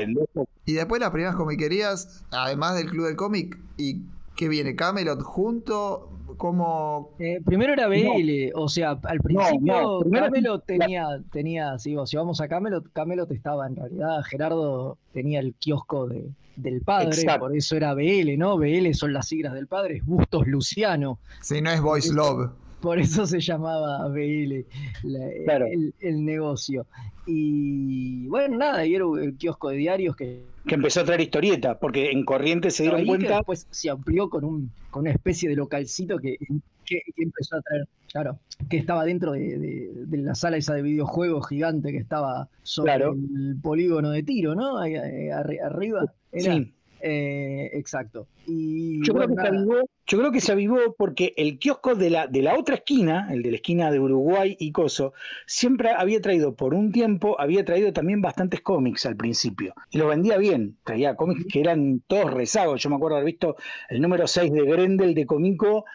Y 0.65 0.73
después 0.73 1.01
las 1.01 1.11
primeras 1.11 1.35
comiquerías, 1.35 2.23
además 2.31 2.75
del 2.75 2.89
Club 2.89 3.07
del 3.07 3.15
Cómic, 3.15 3.57
¿y 3.77 4.01
qué 4.35 4.47
viene? 4.47 4.75
¿Camelot 4.75 5.21
junto? 5.21 6.09
¿Cómo...? 6.37 7.09
Eh, 7.19 7.39
primero 7.45 7.73
era 7.73 7.87
BL, 7.87 8.51
o 8.55 8.67
sea, 8.69 8.97
al 9.03 9.19
principio 9.19 9.59
no, 9.61 10.09
Camelot 10.09 10.65
tenía, 10.65 11.07
tenía, 11.31 11.77
si, 11.77 11.89
digo, 11.91 12.07
si 12.07 12.17
vamos 12.17 12.41
a 12.41 12.47
Camelot, 12.47 12.91
Camelot 12.93 13.29
estaba 13.31 13.67
en 13.67 13.75
realidad, 13.75 14.21
Gerardo 14.23 14.97
tenía 15.13 15.39
el 15.39 15.53
kiosco 15.55 16.07
de, 16.07 16.29
del 16.55 16.81
padre, 16.81 17.09
Exacto. 17.09 17.41
por 17.41 17.55
eso 17.55 17.75
era 17.75 17.93
BL, 17.93 18.37
¿no? 18.37 18.57
BL 18.57 18.93
son 18.93 19.13
las 19.13 19.27
siglas 19.27 19.53
del 19.53 19.67
padre, 19.67 19.97
es 19.97 20.05
Bustos 20.05 20.47
Luciano, 20.47 21.19
Si 21.41 21.61
no 21.61 21.69
es 21.69 21.81
Voice 21.81 22.13
Love. 22.13 22.49
Por 22.81 22.99
eso 22.99 23.25
se 23.25 23.39
llamaba 23.39 24.07
BL 24.09 24.65
la- 25.03 25.29
Claro. 25.45 25.65
el, 25.67 25.93
el 25.99 26.25
negocio. 26.25 26.85
Y 27.25 28.27
bueno, 28.27 28.57
nada, 28.57 28.85
y 28.85 28.95
era 28.95 29.05
el 29.21 29.35
kiosco 29.37 29.69
de 29.69 29.77
diarios 29.77 30.15
que 30.15 30.49
que 30.67 30.75
empezó 30.75 31.01
a 31.01 31.05
traer 31.05 31.21
historieta, 31.21 31.79
porque 31.79 32.11
en 32.11 32.23
Corrientes 32.23 32.75
se 32.75 32.83
dieron 32.83 32.99
ahí 32.99 33.05
que 33.05 33.09
cuenta 33.09 33.37
después 33.37 33.65
se 33.71 33.89
amplió 33.89 34.29
con, 34.29 34.43
un, 34.43 34.71
con 34.91 35.01
una 35.01 35.11
especie 35.11 35.49
de 35.49 35.55
localcito 35.55 36.19
que, 36.19 36.37
que, 36.85 36.99
que 37.15 37.23
empezó 37.23 37.55
a 37.57 37.61
traer, 37.61 37.87
claro, 38.11 38.39
que 38.69 38.77
estaba 38.77 39.03
dentro 39.03 39.31
de, 39.31 39.57
de- 39.57 39.89
de 40.05 40.17
la 40.19 40.35
sala 40.35 40.57
esa 40.57 40.75
de 40.75 40.83
videojuegos 40.83 41.47
gigante 41.49 41.91
que 41.91 41.97
estaba 41.97 42.47
sobre 42.61 42.91
Claro. 42.93 43.13
el 43.13 43.57
polígono 43.59 44.11
de 44.11 44.21
tiro, 44.21 44.53
¿no? 44.53 44.77
Ahí, 44.77 44.93
ahí 44.95 45.29
arri- 45.29 45.61
arriba. 45.63 46.13
Era, 46.31 46.53
Sí. 46.53 46.73
Eh, 47.01 47.69
exacto. 47.73 48.27
Y 48.47 49.05
Yo, 49.05 49.13
bueno, 49.13 49.35
creo 49.35 49.37
que 49.37 49.41
se 49.41 49.47
avivó, 49.47 49.89
yo 50.07 50.17
creo 50.17 50.31
que 50.31 50.41
se 50.41 50.51
avivó 50.51 50.95
porque 50.97 51.33
el 51.37 51.59
kiosco 51.59 51.95
de 51.95 52.09
la, 52.09 52.27
de 52.27 52.41
la 52.41 52.57
otra 52.57 52.75
esquina, 52.75 53.27
el 53.31 53.43
de 53.43 53.51
la 53.51 53.55
esquina 53.57 53.91
de 53.91 53.99
Uruguay 53.99 54.55
y 54.59 54.71
Coso, 54.71 55.13
siempre 55.45 55.91
había 55.91 56.21
traído, 56.21 56.55
por 56.55 56.73
un 56.73 56.91
tiempo, 56.91 57.39
había 57.39 57.63
traído 57.65 57.93
también 57.93 58.21
bastantes 58.21 58.61
cómics 58.61 59.05
al 59.05 59.15
principio. 59.15 59.73
Y 59.89 59.97
los 59.97 60.09
vendía 60.09 60.37
bien. 60.37 60.77
Traía 60.83 61.15
cómics 61.15 61.45
que 61.51 61.59
eran 61.59 62.01
todos 62.07 62.33
rezagos. 62.33 62.81
Yo 62.81 62.89
me 62.89 62.95
acuerdo 62.95 63.17
haber 63.17 63.25
visto 63.25 63.55
el 63.89 64.01
número 64.01 64.27
6 64.27 64.51
de 64.51 64.65
Grendel 64.65 65.13
de 65.13 65.25
Comico 65.25 65.85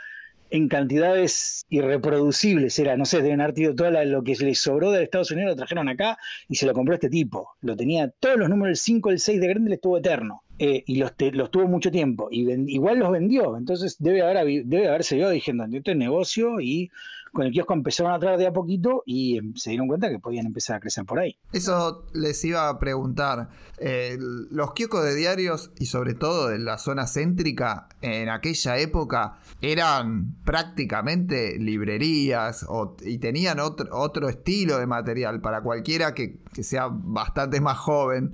en 0.50 0.68
cantidades 0.68 1.64
irreproducibles. 1.68 2.78
Era, 2.78 2.96
no 2.96 3.04
sé, 3.04 3.22
deben 3.22 3.40
haber 3.40 3.54
tenido 3.54 3.74
todo 3.74 3.90
lo 3.90 4.22
que 4.22 4.34
les 4.36 4.60
sobró 4.60 4.90
de 4.90 5.02
Estados 5.02 5.30
Unidos, 5.30 5.50
lo 5.50 5.56
trajeron 5.56 5.88
acá 5.88 6.18
y 6.48 6.56
se 6.56 6.66
lo 6.66 6.72
compró 6.72 6.94
este 6.94 7.08
tipo. 7.08 7.50
Lo 7.60 7.76
tenía, 7.76 8.10
todos 8.10 8.38
los 8.38 8.48
números, 8.48 8.70
el 8.70 8.76
5, 8.76 9.10
el 9.10 9.20
6 9.20 9.40
de 9.40 9.48
Grendel 9.48 9.72
estuvo 9.74 9.98
eterno. 9.98 10.42
Eh, 10.58 10.84
y 10.86 10.96
los, 10.96 11.14
te- 11.16 11.32
los 11.32 11.50
tuvo 11.50 11.66
mucho 11.68 11.90
tiempo. 11.90 12.28
Y 12.30 12.50
igual 12.72 12.98
los 12.98 13.10
vendió. 13.10 13.56
Entonces 13.56 13.96
debe, 13.98 14.22
haber, 14.22 14.64
debe 14.64 14.88
haberse 14.88 15.16
ido 15.18 15.28
diciendo, 15.30 15.64
esto 15.70 15.90
es 15.90 15.96
negocio. 15.96 16.60
Y 16.60 16.90
con 17.32 17.44
el 17.44 17.52
kiosco 17.52 17.74
empezaron 17.74 18.12
a 18.12 18.18
traer 18.18 18.38
de 18.38 18.46
a 18.46 18.52
poquito 18.54 19.02
y 19.04 19.36
em, 19.36 19.54
se 19.56 19.68
dieron 19.68 19.88
cuenta 19.88 20.08
que 20.08 20.18
podían 20.18 20.46
empezar 20.46 20.76
a 20.76 20.80
crecer 20.80 21.04
por 21.04 21.18
ahí. 21.18 21.36
Eso 21.52 22.06
les 22.14 22.42
iba 22.46 22.70
a 22.70 22.78
preguntar. 22.78 23.50
Eh, 23.78 24.16
los 24.50 24.72
kioscos 24.72 25.04
de 25.04 25.14
diarios 25.14 25.70
y 25.78 25.84
sobre 25.84 26.14
todo 26.14 26.48
de 26.48 26.58
la 26.58 26.78
zona 26.78 27.06
céntrica 27.06 27.88
en 28.00 28.30
aquella 28.30 28.78
época 28.78 29.38
eran 29.60 30.34
prácticamente 30.46 31.58
librerías 31.58 32.66
y 33.04 33.18
tenían 33.18 33.60
otro, 33.60 33.88
otro 33.92 34.28
estilo 34.30 34.78
de 34.78 34.86
material 34.86 35.40
para 35.42 35.60
cualquiera 35.62 36.14
que, 36.14 36.38
que 36.54 36.62
sea 36.62 36.88
bastante 36.90 37.60
más 37.60 37.76
joven, 37.76 38.32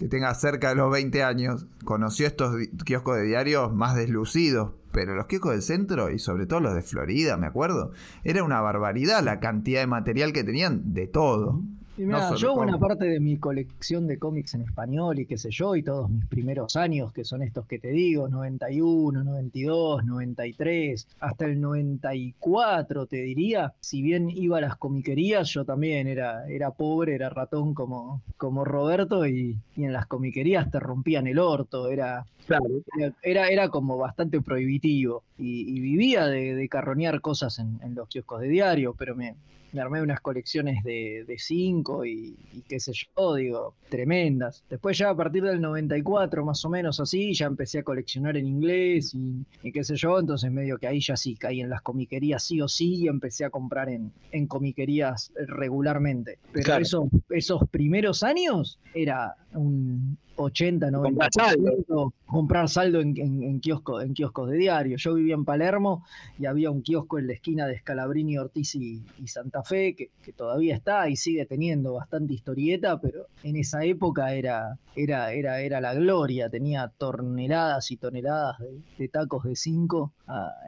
que 0.00 0.08
tenga 0.08 0.34
cerca 0.34 0.70
de 0.70 0.76
los 0.76 0.90
20 0.90 1.22
años, 1.22 1.66
conoció 1.84 2.26
estos 2.26 2.56
kioscos 2.86 3.18
de 3.18 3.24
diarios 3.24 3.74
más 3.74 3.94
deslucidos. 3.94 4.72
Pero 4.92 5.14
los 5.14 5.26
kioscos 5.26 5.52
del 5.52 5.60
centro 5.60 6.10
y 6.10 6.18
sobre 6.18 6.46
todo 6.46 6.60
los 6.60 6.74
de 6.74 6.80
Florida, 6.80 7.36
me 7.36 7.46
acuerdo, 7.46 7.92
era 8.24 8.42
una 8.42 8.62
barbaridad 8.62 9.22
la 9.22 9.40
cantidad 9.40 9.80
de 9.80 9.86
material 9.86 10.32
que 10.32 10.42
tenían 10.42 10.94
de 10.94 11.06
todo. 11.06 11.60
Y 11.96 12.02
No 12.04 12.34
yo 12.36 12.54
buena 12.54 12.78
parte 12.78 13.06
de 13.06 13.20
mi 13.20 13.36
colección 13.36 14.06
de 14.06 14.18
cómics 14.18 14.54
en 14.54 14.62
español 14.62 15.18
y 15.18 15.26
qué 15.26 15.36
sé 15.36 15.50
yo, 15.50 15.74
y 15.76 15.82
todos 15.82 16.08
mis 16.08 16.24
primeros 16.26 16.76
años, 16.76 17.12
que 17.12 17.24
son 17.24 17.42
estos 17.42 17.66
que 17.66 17.78
te 17.78 17.88
digo, 17.88 18.28
91, 18.28 19.22
92, 19.24 20.04
93, 20.04 21.08
hasta 21.18 21.44
el 21.44 21.60
94 21.60 23.06
te 23.06 23.16
diría, 23.16 23.74
si 23.80 24.02
bien 24.02 24.30
iba 24.30 24.58
a 24.58 24.60
las 24.60 24.76
comiquerías, 24.76 25.48
yo 25.50 25.64
también 25.64 26.06
era, 26.06 26.48
era 26.48 26.70
pobre, 26.70 27.14
era 27.14 27.28
ratón 27.28 27.74
como, 27.74 28.22
como 28.36 28.64
Roberto, 28.64 29.26
y, 29.26 29.58
y 29.76 29.84
en 29.84 29.92
las 29.92 30.06
comiquerías 30.06 30.70
te 30.70 30.80
rompían 30.80 31.26
el 31.26 31.38
orto, 31.38 31.88
era, 31.88 32.24
era, 32.48 33.12
era, 33.22 33.48
era 33.48 33.68
como 33.68 33.98
bastante 33.98 34.40
prohibitivo, 34.40 35.24
y, 35.36 35.76
y 35.76 35.80
vivía 35.80 36.26
de, 36.26 36.54
de 36.54 36.68
carroñar 36.68 37.20
cosas 37.20 37.58
en, 37.58 37.78
en 37.82 37.94
los 37.94 38.08
kioscos 38.08 38.40
de 38.40 38.48
diario, 38.48 38.94
pero 38.96 39.14
me, 39.16 39.34
me 39.72 39.80
armé 39.80 40.02
unas 40.02 40.20
colecciones 40.20 40.82
de, 40.84 41.24
de 41.26 41.38
cinco 41.38 42.04
y, 42.04 42.36
y 42.52 42.62
qué 42.68 42.80
sé 42.80 42.92
yo, 42.92 43.34
digo, 43.34 43.74
tremendas. 43.88 44.64
Después 44.68 44.98
ya 44.98 45.10
a 45.10 45.16
partir 45.16 45.42
del 45.44 45.60
94 45.60 46.44
más 46.44 46.64
o 46.64 46.68
menos 46.70 47.00
así, 47.00 47.32
ya 47.34 47.46
empecé 47.46 47.78
a 47.78 47.82
coleccionar 47.82 48.36
en 48.36 48.46
inglés 48.46 49.14
y, 49.14 49.44
y 49.62 49.72
qué 49.72 49.84
sé 49.84 49.96
yo, 49.96 50.18
entonces 50.18 50.50
medio 50.50 50.78
que 50.78 50.86
ahí 50.86 51.00
ya 51.00 51.16
sí 51.16 51.34
caí 51.36 51.60
en 51.60 51.70
las 51.70 51.82
comiquerías 51.82 52.42
sí 52.44 52.60
o 52.60 52.68
sí 52.68 52.96
y 53.04 53.08
empecé 53.08 53.44
a 53.44 53.50
comprar 53.50 53.88
en, 53.88 54.12
en 54.32 54.46
comiquerías 54.46 55.32
regularmente. 55.46 56.38
Pero 56.52 56.64
Claro. 56.64 56.82
esos, 56.82 57.04
esos 57.30 57.68
primeros 57.70 58.22
años 58.22 58.78
era 58.94 59.34
un 59.54 60.18
80, 60.42 60.90
90 60.90 61.28
Comprar 61.28 61.30
saldo. 61.32 62.12
comprar 62.26 62.68
saldo 62.68 63.00
en, 63.00 63.16
en, 63.18 63.42
en 63.42 63.60
kiosco, 63.60 64.00
en 64.00 64.14
kioscos 64.14 64.50
de 64.50 64.56
diario. 64.56 64.96
Yo 64.96 65.14
vivía 65.14 65.34
en 65.34 65.44
Palermo 65.44 66.04
y 66.38 66.46
había 66.46 66.70
un 66.70 66.82
kiosco 66.82 67.18
en 67.18 67.26
la 67.26 67.32
esquina 67.34 67.66
de 67.66 67.78
Scalabrini, 67.78 68.38
Ortiz 68.38 68.74
y, 68.74 69.02
y 69.18 69.26
Santa 69.28 69.62
Fe, 69.62 69.94
que, 69.94 70.10
que 70.22 70.32
todavía 70.32 70.74
está 70.76 71.08
y 71.08 71.16
sigue 71.16 71.46
teniendo 71.46 71.94
bastante 71.94 72.34
historieta, 72.34 73.00
pero 73.00 73.26
en 73.42 73.56
esa 73.56 73.84
época 73.84 74.34
era, 74.34 74.78
era, 74.96 75.32
era, 75.32 75.60
era 75.60 75.80
la 75.80 75.94
gloria, 75.94 76.48
tenía 76.48 76.90
toneladas 76.98 77.90
y 77.90 77.96
toneladas 77.96 78.58
de, 78.60 78.78
de 78.98 79.08
tacos 79.08 79.44
de 79.44 79.56
5 79.56 80.12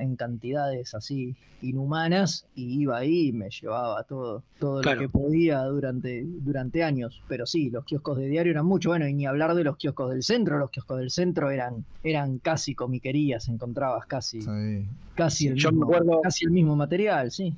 en 0.00 0.16
cantidades 0.16 0.92
así 0.94 1.36
inhumanas, 1.62 2.44
y 2.56 2.80
iba 2.82 2.98
ahí 2.98 3.28
y 3.28 3.32
me 3.32 3.48
llevaba 3.50 4.02
todo, 4.02 4.42
todo 4.58 4.80
Claro. 4.80 5.02
lo 5.02 5.06
que 5.06 5.12
podía 5.12 5.62
durante, 5.62 6.24
durante 6.26 6.82
años. 6.82 7.22
Pero 7.28 7.46
sí, 7.46 7.70
los 7.70 7.84
kioscos 7.84 8.18
de 8.18 8.26
diario 8.26 8.50
eran 8.50 8.66
mucho, 8.66 8.88
bueno, 8.90 9.06
y 9.06 9.14
ni 9.14 9.26
hablar 9.26 9.54
de 9.54 9.61
los 9.62 9.76
kioscos 9.76 10.10
del 10.10 10.22
centro, 10.22 10.58
los 10.58 10.70
kioscos 10.70 10.98
del 10.98 11.10
centro 11.10 11.50
eran, 11.50 11.84
eran 12.02 12.38
casi 12.38 12.74
comiquerías, 12.74 13.48
encontrabas 13.48 14.06
casi, 14.06 14.42
Sí. 14.42 14.86
casi, 15.14 15.48
el 15.48 15.54
Yo 15.56 15.70
me 15.70 15.76
mismo, 15.78 15.84
acuerdo- 15.94 16.20
casi 16.22 16.44
el 16.46 16.50
mismo 16.52 16.76
material, 16.76 17.30
sí. 17.30 17.54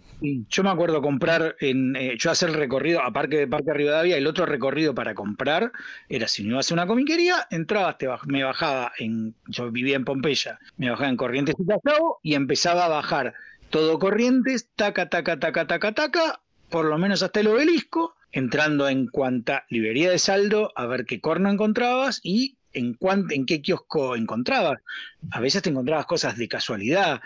Yo 0.49 0.63
me 0.63 0.71
acuerdo 0.71 1.03
comprar, 1.03 1.57
en, 1.61 1.95
eh, 1.97 2.17
yo 2.19 2.31
hacer 2.31 2.49
el 2.51 2.55
recorrido 2.57 3.03
a 3.03 3.13
Parque 3.13 3.37
de 3.39 3.47
Parque 3.47 3.73
Rivadavia, 3.75 4.17
el 4.17 4.27
otro 4.27 4.47
recorrido 4.47 4.95
para 4.95 5.15
comprar 5.15 5.71
era 6.09 6.29
si 6.29 6.43
no 6.45 6.51
ibas 6.55 6.71
a 6.71 6.75
una 6.75 6.87
comiquería, 6.87 7.47
entrabas, 7.51 7.99
te 7.99 8.09
baj- 8.09 8.27
me 8.27 8.43
bajaba 8.43 8.93
en, 8.99 9.35
yo 9.49 9.71
vivía 9.71 9.97
en 9.97 10.05
Pompeya, 10.05 10.59
me 10.77 10.91
bajaba 10.91 11.09
en 11.11 11.17
Corrientes 11.17 11.55
y 11.59 12.31
y 12.31 12.35
empezaba 12.35 12.87
a 12.87 12.89
bajar 12.89 13.35
todo 13.71 13.99
Corrientes, 13.99 14.69
taca, 14.77 15.09
taca, 15.09 15.39
taca, 15.39 15.67
taca, 15.67 15.93
taca, 15.93 16.41
por 16.75 16.87
lo 16.87 16.99
menos 16.99 17.23
hasta 17.23 17.39
el 17.39 17.47
obelisco, 17.47 18.17
entrando 18.33 18.89
en 18.89 19.07
cuanta 19.07 19.65
librería 19.71 20.11
de 20.11 20.19
saldo 20.19 20.73
a 20.75 20.87
ver 20.87 21.05
qué 21.07 21.21
corno 21.21 21.49
encontrabas 21.49 22.19
y 22.25 22.57
en, 22.73 22.95
cuán- 22.95 23.29
en 23.31 23.47
qué 23.47 23.63
kiosco 23.63 24.17
encontrabas. 24.17 24.81
A 25.31 25.39
veces 25.39 25.63
te 25.63 25.71
encontrabas 25.71 26.07
cosas 26.07 26.37
de 26.37 26.49
casualidad, 26.49 27.21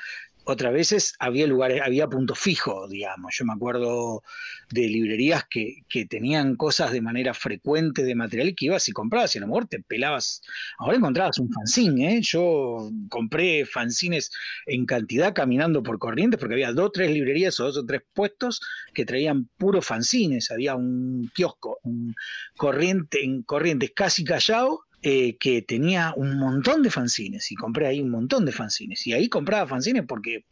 otras 0.49 0.73
veces 0.73 1.15
había 1.18 1.47
lugares, 1.47 1.83
había 1.85 2.09
punto 2.09 2.35
fijo, 2.35 2.89
digamos. 2.89 3.35
Yo 3.36 3.44
me 3.44 3.52
acuerdo 3.52 4.23
de 4.70 4.89
librerías 4.89 5.44
que, 5.49 5.83
que 5.91 6.07
tenían 6.07 6.57
cosas 6.57 6.91
de 6.91 7.02
manera 7.02 7.35
frecuente 7.35 8.02
de 8.02 8.15
material 8.15 8.55
que 8.57 8.65
ibas 8.65 8.89
y 8.89 8.93
comprabas 8.93 9.35
y 9.35 9.39
a 9.39 9.41
lo 9.43 9.49
mejor 9.49 9.67
te 9.67 9.81
pelabas. 9.81 10.41
Ahora 10.78 10.97
encontrabas 10.97 11.39
un 11.39 11.52
fanzine, 11.52 12.17
¿eh? 12.17 12.20
Yo 12.23 12.91
compré 13.10 13.67
fanzines 13.67 14.31
en 14.65 14.86
cantidad 14.86 15.35
caminando 15.35 15.83
por 15.83 15.99
Corrientes 15.99 16.41
porque 16.41 16.55
había 16.55 16.73
dos 16.73 16.86
o 16.86 16.93
tres 16.93 17.10
librerías 17.10 17.60
o 17.60 17.65
dos 17.65 17.77
o 17.77 17.85
tres 17.85 18.01
puestos 18.15 18.62
que 18.94 19.05
traían 19.05 19.51
puros 19.59 19.85
fanzines. 19.85 20.51
Había 20.51 20.77
un 20.77 21.31
kiosco 21.35 21.78
un 21.83 22.15
corriente, 22.57 23.23
en 23.23 23.43
Corrientes 23.43 23.93
casi 23.94 24.25
callado 24.25 24.88
eh, 25.02 25.36
que 25.39 25.62
tenía 25.62 26.12
un 26.17 26.39
montón 26.39 26.83
de 26.83 26.91
fanzines 26.91 27.51
y 27.52 27.55
compré 27.55 27.86
ahí 27.86 28.01
un 28.01 28.10
montón 28.10 28.44
de 28.44 28.52
fanzines 28.52 29.07
y 29.07 29.12
ahí 29.12 29.28
compraba 29.28 29.67
fanzines 29.67 30.05
porque 30.07 30.44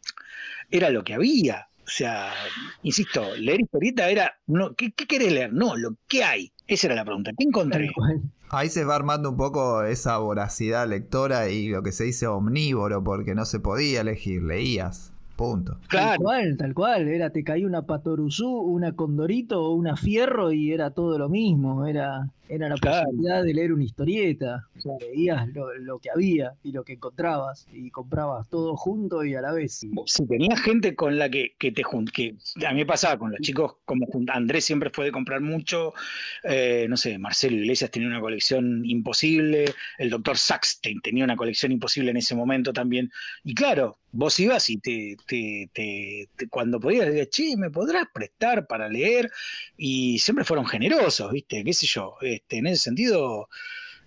era 0.71 0.89
lo 0.89 1.03
que 1.03 1.13
había 1.13 1.67
O 1.87 1.89
sea, 1.89 2.33
insisto, 2.83 3.35
leer 3.37 3.61
historieta 3.61 4.09
era, 4.09 4.33
no, 4.47 4.75
¿qué, 4.75 4.91
¿qué 4.91 5.07
querés 5.07 5.31
leer? 5.31 5.53
No, 5.53 5.77
lo 5.77 5.95
que 6.07 6.23
hay. 6.23 6.51
Esa 6.67 6.87
era 6.87 6.95
la 6.95 7.05
pregunta. 7.05 7.31
¿Qué 7.37 7.45
encontré? 7.45 7.89
Ahí 8.49 8.69
se 8.69 8.83
va 8.83 8.95
armando 8.95 9.29
un 9.29 9.37
poco 9.37 9.83
esa 9.83 10.17
voracidad 10.17 10.87
lectora 10.87 11.49
y 11.49 11.69
lo 11.69 11.83
que 11.83 11.93
se 11.93 12.03
dice 12.03 12.27
omnívoro, 12.27 13.03
porque 13.03 13.35
no 13.35 13.45
se 13.45 13.59
podía 13.59 14.01
elegir, 14.01 14.43
leías. 14.43 15.13
Punto. 15.37 15.77
Tal 15.89 16.17
cual, 16.17 16.57
tal 16.57 16.73
cual. 16.73 17.07
Era, 17.07 17.29
te 17.29 17.43
caía 17.43 17.65
una 17.65 17.83
patoruzú, 17.83 18.49
una 18.49 18.93
condorito 18.93 19.61
o 19.61 19.73
una 19.73 19.95
fierro 19.95 20.51
y 20.51 20.71
era 20.73 20.91
todo 20.91 21.17
lo 21.17 21.29
mismo. 21.29 21.85
Era, 21.85 22.31
era 22.49 22.69
la 22.69 22.75
Claro. 22.75 23.05
posibilidad 23.05 23.43
de 23.43 23.53
leer 23.53 23.73
una 23.73 23.83
historieta. 23.83 24.67
O 24.77 24.81
sea, 24.81 24.93
leías 24.99 25.47
lo, 25.49 25.73
lo 25.77 25.99
que 25.99 26.09
había 26.09 26.53
y 26.63 26.71
lo 26.71 26.83
que 26.83 26.93
encontrabas 26.93 27.67
y 27.73 27.89
comprabas 27.91 28.47
todo 28.49 28.75
junto 28.77 29.23
y 29.25 29.35
a 29.35 29.41
la 29.41 29.51
vez. 29.51 29.73
si 30.05 30.27
tenías 30.27 30.61
gente 30.61 30.95
con 30.95 31.17
la 31.17 31.29
que, 31.29 31.55
que 31.57 31.71
te 31.71 31.83
que 32.13 32.35
a 32.65 32.71
mí 32.71 32.79
me 32.79 32.85
pasaba 32.85 33.17
con 33.17 33.31
los 33.31 33.39
chicos, 33.41 33.77
como 33.85 34.07
Andrés 34.27 34.65
siempre 34.65 34.89
fue 34.89 35.05
de 35.05 35.11
comprar 35.11 35.41
mucho, 35.41 35.93
eh, 36.43 36.85
no 36.89 36.97
sé, 36.97 37.17
Marcelo 37.17 37.57
Iglesias 37.57 37.91
tenía 37.91 38.07
una 38.07 38.21
colección 38.21 38.85
imposible, 38.85 39.65
el 39.97 40.09
doctor 40.09 40.37
Sachs 40.37 40.79
te- 40.81 40.95
tenía 41.01 41.23
una 41.23 41.35
colección 41.35 41.71
imposible 41.71 42.11
en 42.11 42.17
ese 42.17 42.35
momento 42.35 42.73
también, 42.73 43.11
y 43.43 43.53
claro, 43.55 43.97
vos 44.11 44.39
ibas 44.39 44.69
y 44.69 44.77
te, 44.77 45.17
te, 45.27 45.69
te- 45.73 46.29
te- 46.35 46.47
cuando 46.49 46.79
podías 46.79 47.07
decir, 47.07 47.29
che, 47.29 47.57
¿me 47.57 47.69
podrás 47.69 48.05
prestar 48.13 48.67
para 48.67 48.89
leer? 48.89 49.29
Y 49.77 50.19
siempre 50.19 50.45
fueron 50.45 50.65
generosos, 50.65 51.31
¿viste? 51.31 51.63
¿Qué 51.63 51.73
sé 51.73 51.85
yo? 51.87 52.15
Este, 52.37 52.57
en 52.57 52.67
ese 52.67 52.83
sentido 52.83 53.49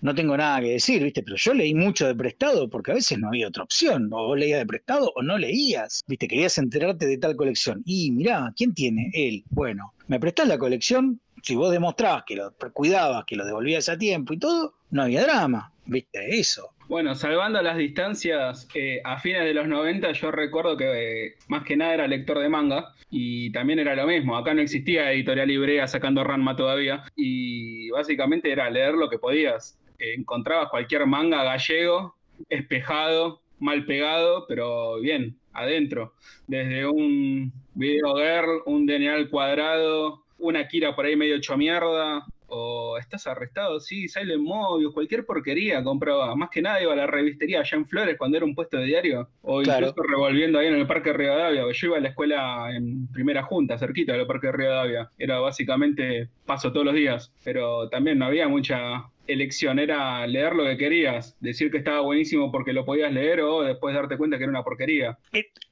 no 0.00 0.14
tengo 0.14 0.36
nada 0.36 0.60
que 0.60 0.70
decir, 0.72 1.02
¿viste? 1.02 1.22
Pero 1.22 1.36
yo 1.36 1.52
leí 1.52 1.74
mucho 1.74 2.06
de 2.06 2.14
prestado 2.14 2.70
porque 2.70 2.92
a 2.92 2.94
veces 2.94 3.18
no 3.18 3.28
había 3.28 3.48
otra 3.48 3.64
opción. 3.64 4.08
O 4.12 4.28
vos 4.28 4.38
leías 4.38 4.60
de 4.60 4.66
prestado 4.66 5.12
o 5.14 5.22
no 5.22 5.36
leías, 5.36 6.02
¿viste? 6.06 6.26
Querías 6.26 6.56
enterarte 6.58 7.06
de 7.06 7.18
tal 7.18 7.36
colección. 7.36 7.82
Y 7.84 8.10
mirá, 8.10 8.52
¿quién 8.56 8.72
tiene? 8.74 9.10
Él. 9.12 9.44
Bueno, 9.50 9.92
¿me 10.08 10.18
prestás 10.18 10.48
la 10.48 10.58
colección? 10.58 11.20
Si 11.42 11.54
vos 11.54 11.70
demostrabas 11.70 12.24
que 12.26 12.36
lo 12.36 12.52
cuidabas, 12.72 13.24
que 13.26 13.36
lo 13.36 13.44
devolvías 13.44 13.88
a 13.88 13.98
tiempo 13.98 14.32
y 14.32 14.38
todo, 14.38 14.74
no 14.90 15.02
había 15.02 15.22
drama, 15.22 15.72
¿viste? 15.86 16.38
Eso. 16.38 16.70
Bueno, 16.90 17.14
salvando 17.14 17.62
las 17.62 17.76
distancias, 17.76 18.66
eh, 18.74 19.00
a 19.04 19.16
fines 19.20 19.44
de 19.44 19.54
los 19.54 19.68
90 19.68 20.10
yo 20.10 20.32
recuerdo 20.32 20.76
que 20.76 21.26
eh, 21.28 21.34
más 21.46 21.62
que 21.62 21.76
nada 21.76 21.94
era 21.94 22.08
lector 22.08 22.40
de 22.40 22.48
manga 22.48 22.96
y 23.08 23.52
también 23.52 23.78
era 23.78 23.94
lo 23.94 24.08
mismo. 24.08 24.36
Acá 24.36 24.54
no 24.54 24.60
existía 24.60 25.12
editorial 25.12 25.52
Ibrea 25.52 25.86
sacando 25.86 26.24
Ranma 26.24 26.56
todavía 26.56 27.04
y 27.14 27.90
básicamente 27.90 28.50
era 28.50 28.68
leer 28.70 28.94
lo 28.94 29.08
que 29.08 29.20
podías. 29.20 29.78
Encontrabas 30.00 30.68
cualquier 30.68 31.06
manga 31.06 31.44
gallego, 31.44 32.16
espejado, 32.48 33.40
mal 33.60 33.86
pegado, 33.86 34.46
pero 34.48 34.98
bien, 34.98 35.38
adentro. 35.52 36.14
Desde 36.48 36.86
un 36.88 37.52
Video 37.72 38.16
Girl, 38.16 38.62
un 38.66 38.86
DNA 38.86 39.14
al 39.14 39.30
cuadrado, 39.30 40.24
una 40.40 40.66
Kira 40.66 40.96
por 40.96 41.06
ahí 41.06 41.14
medio 41.14 41.36
hecho 41.36 41.56
mierda, 41.56 42.26
o 42.50 42.98
estás 42.98 43.26
arrestado, 43.26 43.80
sí, 43.80 44.08
Silent 44.08 44.42
Mobius, 44.42 44.92
cualquier 44.92 45.24
porquería 45.24 45.82
compraba. 45.82 46.34
Más 46.36 46.50
que 46.50 46.60
nada 46.62 46.82
iba 46.82 46.92
a 46.92 46.96
la 46.96 47.06
revistería 47.06 47.60
allá 47.60 47.76
en 47.76 47.86
Flores 47.86 48.16
cuando 48.18 48.36
era 48.36 48.46
un 48.46 48.54
puesto 48.54 48.76
de 48.76 48.84
diario, 48.84 49.28
o 49.42 49.62
Claro. 49.62 49.88
incluso 49.88 50.08
revolviendo 50.08 50.58
ahí 50.58 50.66
en 50.66 50.74
el 50.74 50.86
Parque 50.86 51.12
Rivadavia. 51.12 51.62
Yo 51.72 51.86
iba 51.86 51.96
a 51.96 52.00
la 52.00 52.08
escuela 52.08 52.74
en 52.74 53.06
primera 53.12 53.42
junta, 53.42 53.78
cerquita 53.78 54.12
del 54.12 54.26
Parque 54.26 54.52
Rivadavia. 54.52 55.08
Era 55.18 55.38
básicamente 55.38 56.28
paso 56.46 56.72
todos 56.72 56.86
los 56.86 56.94
días, 56.94 57.32
pero 57.44 57.88
también 57.88 58.18
no 58.18 58.26
había 58.26 58.48
mucha 58.48 59.04
elección, 59.26 59.78
era 59.78 60.26
leer 60.26 60.56
lo 60.56 60.64
que 60.64 60.76
querías, 60.76 61.36
decir 61.38 61.70
que 61.70 61.78
estaba 61.78 62.00
buenísimo 62.00 62.50
porque 62.50 62.72
lo 62.72 62.84
podías 62.84 63.12
leer 63.12 63.42
o 63.42 63.62
después 63.62 63.94
darte 63.94 64.16
cuenta 64.16 64.36
que 64.38 64.42
era 64.42 64.50
una 64.50 64.64
porquería. 64.64 65.18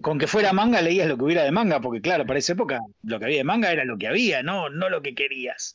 Con 0.01 0.17
que 0.21 0.29
fuera 0.29 0.53
manga 0.53 0.81
leías 0.81 1.09
lo 1.09 1.17
que 1.17 1.25
hubiera 1.25 1.43
de 1.43 1.51
manga, 1.51 1.81
porque 1.81 2.01
claro, 2.01 2.25
para 2.25 2.39
esa 2.39 2.53
época 2.53 2.79
lo 3.03 3.19
que 3.19 3.25
había 3.25 3.39
de 3.39 3.45
manga 3.45 3.73
era 3.73 3.85
lo 3.85 3.99
que 3.99 4.07
había, 4.07 4.45
no, 4.45 4.71
no 4.71 4.89
lo 4.89 5.03
que 5.03 5.17
querías. 5.17 5.75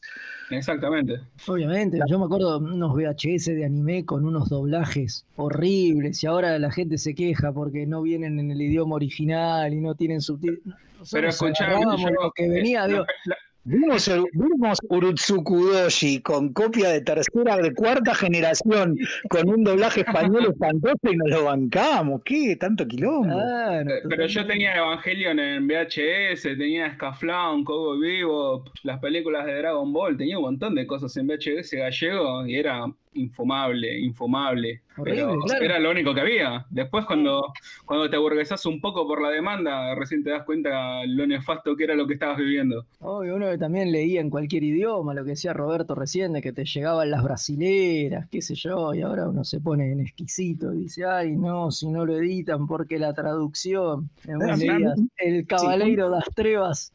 Exactamente. 0.58 1.20
Obviamente, 1.48 2.00
yo 2.08 2.20
me 2.20 2.26
acuerdo 2.26 2.58
unos 2.60 2.94
VHS 2.94 3.54
de 3.54 3.66
anime 3.66 4.06
con 4.06 4.26
unos 4.26 4.50
doblajes 4.50 5.26
horribles 5.36 6.24
y 6.24 6.28
ahora 6.28 6.58
la 6.60 6.72
gente 6.72 6.98
se 6.98 7.14
queja 7.16 7.52
porque 7.52 7.86
no 7.86 8.02
vienen 8.02 8.40
en 8.40 8.52
el 8.52 8.62
idioma 8.62 8.96
original 8.96 9.74
y 9.74 9.82
no 9.82 9.96
tienen 9.96 10.22
subtítulos. 10.22 10.78
Pero 11.12 11.28
yo- 11.32 12.10
lo 12.22 12.32
que 12.32 12.48
venía, 12.50 12.86
eh, 12.86 12.88
digo, 12.90 13.06
la- 13.26 13.36
Vimos, 13.66 14.12
vimos 14.34 14.78
Urutsukudoshi 14.90 16.22
con 16.22 16.52
copia 16.52 16.90
de 16.90 17.00
tercera, 17.02 17.58
de 17.58 17.74
cuarta 17.74 18.14
generación, 18.14 18.98
con 19.30 19.50
un 19.50 19.64
doblaje 19.64 20.02
español 20.02 20.48
espantoso 20.52 20.98
y 21.10 21.16
nos 21.16 21.30
lo 21.30 21.46
bancamos. 21.46 22.22
¿Qué? 22.26 22.58
Tanto 22.58 22.86
quilombo. 22.86 23.34
claro, 23.34 23.90
Eh, 23.90 24.02
Pero 24.10 24.26
yo 24.28 24.46
tenía 24.46 24.76
Evangelion 24.76 25.40
en 25.40 25.68
VHS, 25.68 26.42
tenía 26.44 26.94
Scaflown, 26.96 27.64
Cowboy 27.64 28.00
Vivo, 28.00 28.66
las 28.84 29.00
películas 29.00 29.46
de 29.46 29.56
Dragon 29.56 29.94
Ball, 29.94 30.18
tenía 30.18 30.38
un 30.38 30.44
montón 30.44 30.76
de 30.76 30.86
cosas 30.86 31.16
en 31.16 31.28
VHS 31.28 31.72
gallego 31.74 32.46
y 32.46 32.56
era 32.58 32.86
infumable, 33.16 34.00
infumable. 34.00 34.82
Horrible, 34.98 35.22
Pero 35.26 35.40
claro. 35.42 35.66
era 35.66 35.80
lo 35.80 35.92
único 35.92 36.14
que 36.14 36.22
había. 36.22 36.66
Después 36.70 37.06
cuando, 37.06 37.52
cuando 37.86 38.10
te 38.10 38.16
aburguesás 38.16 38.66
un 38.66 38.80
poco 38.80 39.08
por 39.08 39.22
la 39.22 39.30
demanda, 39.30 39.96
recién 39.96 40.24
te 40.24 40.30
das 40.30 40.44
cuenta 40.44 41.04
lo 41.06 41.26
nefasto 41.26 41.76
que 41.76 41.86
era 41.86 41.96
lo 41.96 42.06
que 42.06 42.14
estabas 42.14 42.38
viviendo. 42.38 42.86
Obvio, 43.00 43.36
uno 43.36 43.50
que 43.50 43.58
también 43.58 43.92
leía 43.92 44.22
en 44.22 44.30
cualquier 44.30 44.64
idioma, 44.64 45.14
lo 45.14 45.24
que 45.24 45.32
decía 45.32 45.54
Roberto 45.54 45.96
recién, 45.96 46.34
de 46.34 46.42
que 46.42 46.54
te 46.54 46.66
llegaban 46.66 47.10
las 47.10 47.24
brasileras, 47.24 48.28
qué 48.30 48.42
sé 48.42 48.56
yo, 48.56 48.94
y 48.94 49.02
ahora 49.02 49.28
uno 49.28 49.44
se 49.44 49.60
pone 49.60 49.92
en 49.92 50.00
exquisito 50.00 50.74
y 50.74 50.84
dice, 50.84 51.06
ay 51.06 51.36
no, 51.36 51.72
si 51.72 51.90
no 51.90 52.06
lo 52.06 52.16
editan 52.18 52.68
porque 52.68 53.00
la 53.00 53.14
traducción, 53.14 54.10
Ah, 54.28 54.56
leías, 54.56 55.00
el 55.18 55.46
caballero 55.48 56.10
das 56.10 56.26
trevas, 56.36 56.92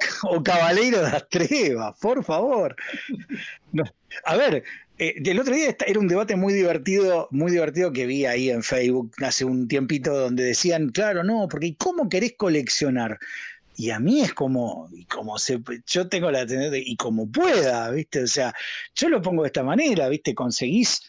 O 0.22 0.42
Caballero 0.42 1.02
das 1.02 1.28
Trevas, 1.28 1.98
por 2.00 2.24
favor. 2.24 2.74
No. 3.72 3.84
A 4.24 4.34
ver, 4.36 4.64
eh, 5.00 5.14
el 5.24 5.40
otro 5.40 5.54
día 5.54 5.76
era 5.86 5.98
un 6.00 6.08
debate 6.08 6.36
muy 6.36 6.52
divertido, 6.52 7.28
muy 7.30 7.50
divertido 7.52 7.92
que 7.92 8.06
vi 8.06 8.26
ahí 8.26 8.50
en 8.50 8.62
Facebook 8.62 9.12
hace 9.24 9.44
un 9.44 9.66
tiempito 9.68 10.14
donde 10.16 10.44
decían, 10.44 10.90
claro, 10.90 11.24
no, 11.24 11.48
porque 11.48 11.68
¿y 11.68 11.74
¿cómo 11.74 12.08
querés 12.08 12.34
coleccionar? 12.36 13.18
Y 13.76 13.90
a 13.90 13.98
mí 13.98 14.20
es 14.20 14.34
como, 14.34 14.88
y 14.92 15.06
como 15.06 15.38
se, 15.38 15.60
yo 15.86 16.08
tengo 16.08 16.30
la 16.30 16.40
tendencia, 16.46 16.70
de- 16.70 16.82
y 16.84 16.96
como 16.96 17.30
pueda, 17.30 17.90
¿viste? 17.90 18.22
O 18.24 18.26
sea, 18.26 18.52
yo 18.94 19.08
lo 19.08 19.22
pongo 19.22 19.42
de 19.42 19.48
esta 19.48 19.62
manera, 19.62 20.08
¿viste? 20.08 20.34
Conseguís, 20.34 21.02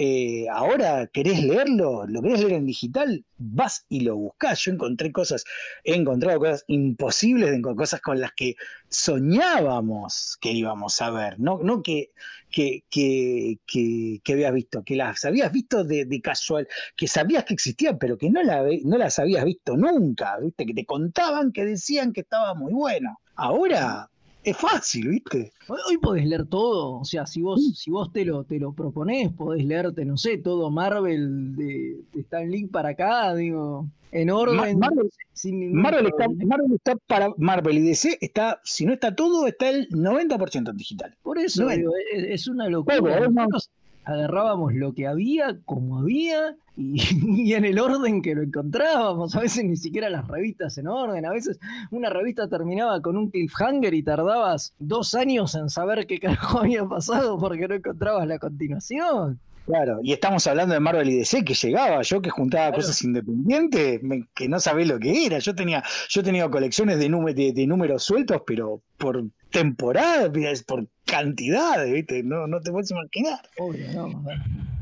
eh, 0.00 0.46
ahora 0.48 1.08
querés 1.08 1.42
leerlo, 1.42 2.06
lo 2.06 2.22
querés 2.22 2.38
leer 2.38 2.52
en 2.52 2.66
digital, 2.66 3.24
vas 3.36 3.84
y 3.88 4.02
lo 4.02 4.14
buscás. 4.14 4.60
Yo 4.60 4.70
encontré 4.70 5.10
cosas, 5.10 5.44
he 5.82 5.96
encontrado 5.96 6.38
cosas 6.38 6.64
imposibles, 6.68 7.60
cosas 7.76 8.00
con 8.00 8.20
las 8.20 8.32
que 8.32 8.54
soñábamos 8.88 10.38
que 10.40 10.52
íbamos 10.52 11.02
a 11.02 11.10
ver, 11.10 11.40
no, 11.40 11.58
no 11.64 11.82
que, 11.82 12.12
que, 12.48 12.84
que, 12.88 13.58
que, 13.66 14.32
habías 14.32 14.54
visto, 14.54 14.84
que 14.84 14.94
las 14.94 15.24
habías 15.24 15.50
visto 15.50 15.82
de, 15.82 16.04
de 16.04 16.20
casual, 16.20 16.68
que 16.94 17.08
sabías 17.08 17.42
que 17.42 17.54
existían, 17.54 17.98
pero 17.98 18.16
que 18.16 18.30
no, 18.30 18.40
la, 18.44 18.64
no 18.84 18.98
las 18.98 19.18
habías 19.18 19.44
visto 19.44 19.76
nunca, 19.76 20.38
¿viste? 20.38 20.64
Que 20.64 20.74
te 20.74 20.84
contaban, 20.84 21.50
que 21.50 21.64
decían 21.64 22.12
que 22.12 22.20
estaba 22.20 22.54
muy 22.54 22.72
bueno. 22.72 23.18
Ahora 23.34 24.08
es 24.50 24.56
fácil, 24.56 25.08
¿viste? 25.08 25.52
Hoy, 25.68 25.98
podés 25.98 26.26
leer 26.26 26.46
todo, 26.46 27.00
o 27.00 27.04
sea, 27.04 27.26
si 27.26 27.42
vos, 27.42 27.60
si 27.76 27.90
vos 27.90 28.12
te 28.12 28.24
lo, 28.24 28.44
te 28.44 28.58
lo 28.58 28.72
proponés, 28.72 29.30
podés 29.32 29.64
leerte, 29.64 30.04
no 30.04 30.16
sé, 30.16 30.38
todo 30.38 30.70
Marvel 30.70 31.56
de, 31.56 32.00
de 32.12 32.20
Stan 32.20 32.50
Lee 32.50 32.66
para 32.66 32.90
acá, 32.90 33.34
digo, 33.34 33.86
en 34.12 34.30
orden, 34.30 34.56
Ma- 34.56 34.88
Marvel- 34.88 35.10
sin 35.32 35.60
ningún 35.60 35.82
Marvel 35.82 36.06
está. 36.06 36.26
Marvel 36.46 36.72
está 36.74 36.96
para 37.06 37.28
Marvel 37.36 37.78
y 37.78 37.82
DC 37.82 38.18
está, 38.20 38.60
si 38.64 38.86
no 38.86 38.94
está 38.94 39.14
todo, 39.14 39.46
está 39.46 39.68
el 39.68 39.88
90% 39.90 40.70
en 40.70 40.76
digital. 40.76 41.14
Por 41.22 41.38
eso, 41.38 41.66
digo, 41.68 41.92
es, 42.12 42.24
es 42.42 42.48
una 42.48 42.68
locura. 42.68 42.96
Nosotros 43.30 43.70
agarrábamos 44.08 44.74
lo 44.74 44.94
que 44.94 45.06
había, 45.06 45.58
como 45.66 45.98
había, 45.98 46.56
y, 46.76 47.52
en 47.52 47.64
el 47.66 47.78
orden 47.78 48.22
que 48.22 48.34
lo 48.34 48.42
encontrábamos. 48.42 49.36
A 49.36 49.40
veces 49.40 49.64
ni 49.64 49.76
siquiera 49.76 50.08
las 50.08 50.26
revistas 50.26 50.78
en 50.78 50.88
orden. 50.88 51.26
A 51.26 51.30
veces 51.30 51.58
una 51.90 52.08
revista 52.08 52.48
terminaba 52.48 53.02
con 53.02 53.16
un 53.16 53.30
cliffhanger 53.30 53.92
y 53.92 54.02
tardabas 54.02 54.74
dos 54.78 55.14
años 55.14 55.54
en 55.54 55.68
saber 55.68 56.06
qué 56.06 56.18
carajo 56.18 56.58
había 56.60 56.86
pasado 56.86 57.38
porque 57.38 57.68
no 57.68 57.74
encontrabas 57.74 58.26
la 58.26 58.38
continuación. 58.38 59.38
Claro, 59.68 59.98
y 60.02 60.14
estamos 60.14 60.46
hablando 60.46 60.72
de 60.72 60.80
Marvel 60.80 61.10
y 61.10 61.18
DC 61.18 61.44
que 61.44 61.52
llegaba, 61.52 62.00
yo 62.00 62.22
que 62.22 62.30
juntaba 62.30 62.68
Claro. 62.68 62.76
cosas 62.82 63.02
independientes, 63.04 64.02
me- 64.02 64.26
que 64.34 64.48
no 64.48 64.58
sabés 64.60 64.88
lo 64.88 64.98
que 64.98 65.26
era. 65.26 65.40
Yo 65.40 65.54
tenía, 65.54 65.84
yo 66.08 66.22
tenía 66.22 66.48
colecciones 66.48 66.98
de, 66.98 67.08
de, 67.34 67.52
de 67.52 67.66
números 67.66 68.02
sueltos, 68.02 68.40
pero 68.46 68.80
por 68.96 69.22
temporada, 69.50 70.32
por 70.66 70.86
cantidades, 71.04 71.92
¿viste? 71.92 72.22
No, 72.22 72.46
no 72.46 72.60
te 72.62 72.70
puedes 72.70 72.90
imaginar. 72.90 73.40
Obvio, 73.58 73.92
¿no? 73.92 74.24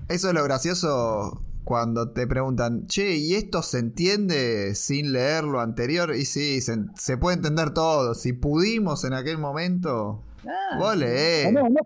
Eso 0.09 0.29
es 0.29 0.35
lo 0.35 0.45
gracioso 0.45 1.43
cuando 1.65 2.11
te 2.13 2.29
preguntan, 2.29 2.87
che, 2.87 3.17
¿y 3.17 3.35
esto 3.35 3.63
se 3.65 3.81
entiende 3.81 4.77
sin 4.77 5.13
leer 5.13 5.43
lo 5.43 5.59
anterior? 5.59 6.15
Y 6.15 6.27
sí, 6.27 6.61
se, 6.61 6.77
se 6.95 7.17
puede 7.17 7.39
entender 7.39 7.71
todo. 7.75 8.15
Si 8.15 8.33
pudimos 8.33 9.03
en 9.03 9.15
aquel 9.15 9.39
momento, 9.39 10.23
Ah, 10.49 10.79
vos 10.79 10.97
leés. 10.97 11.53
No, 11.53 11.63
no, 11.63 11.71
no, 11.71 11.81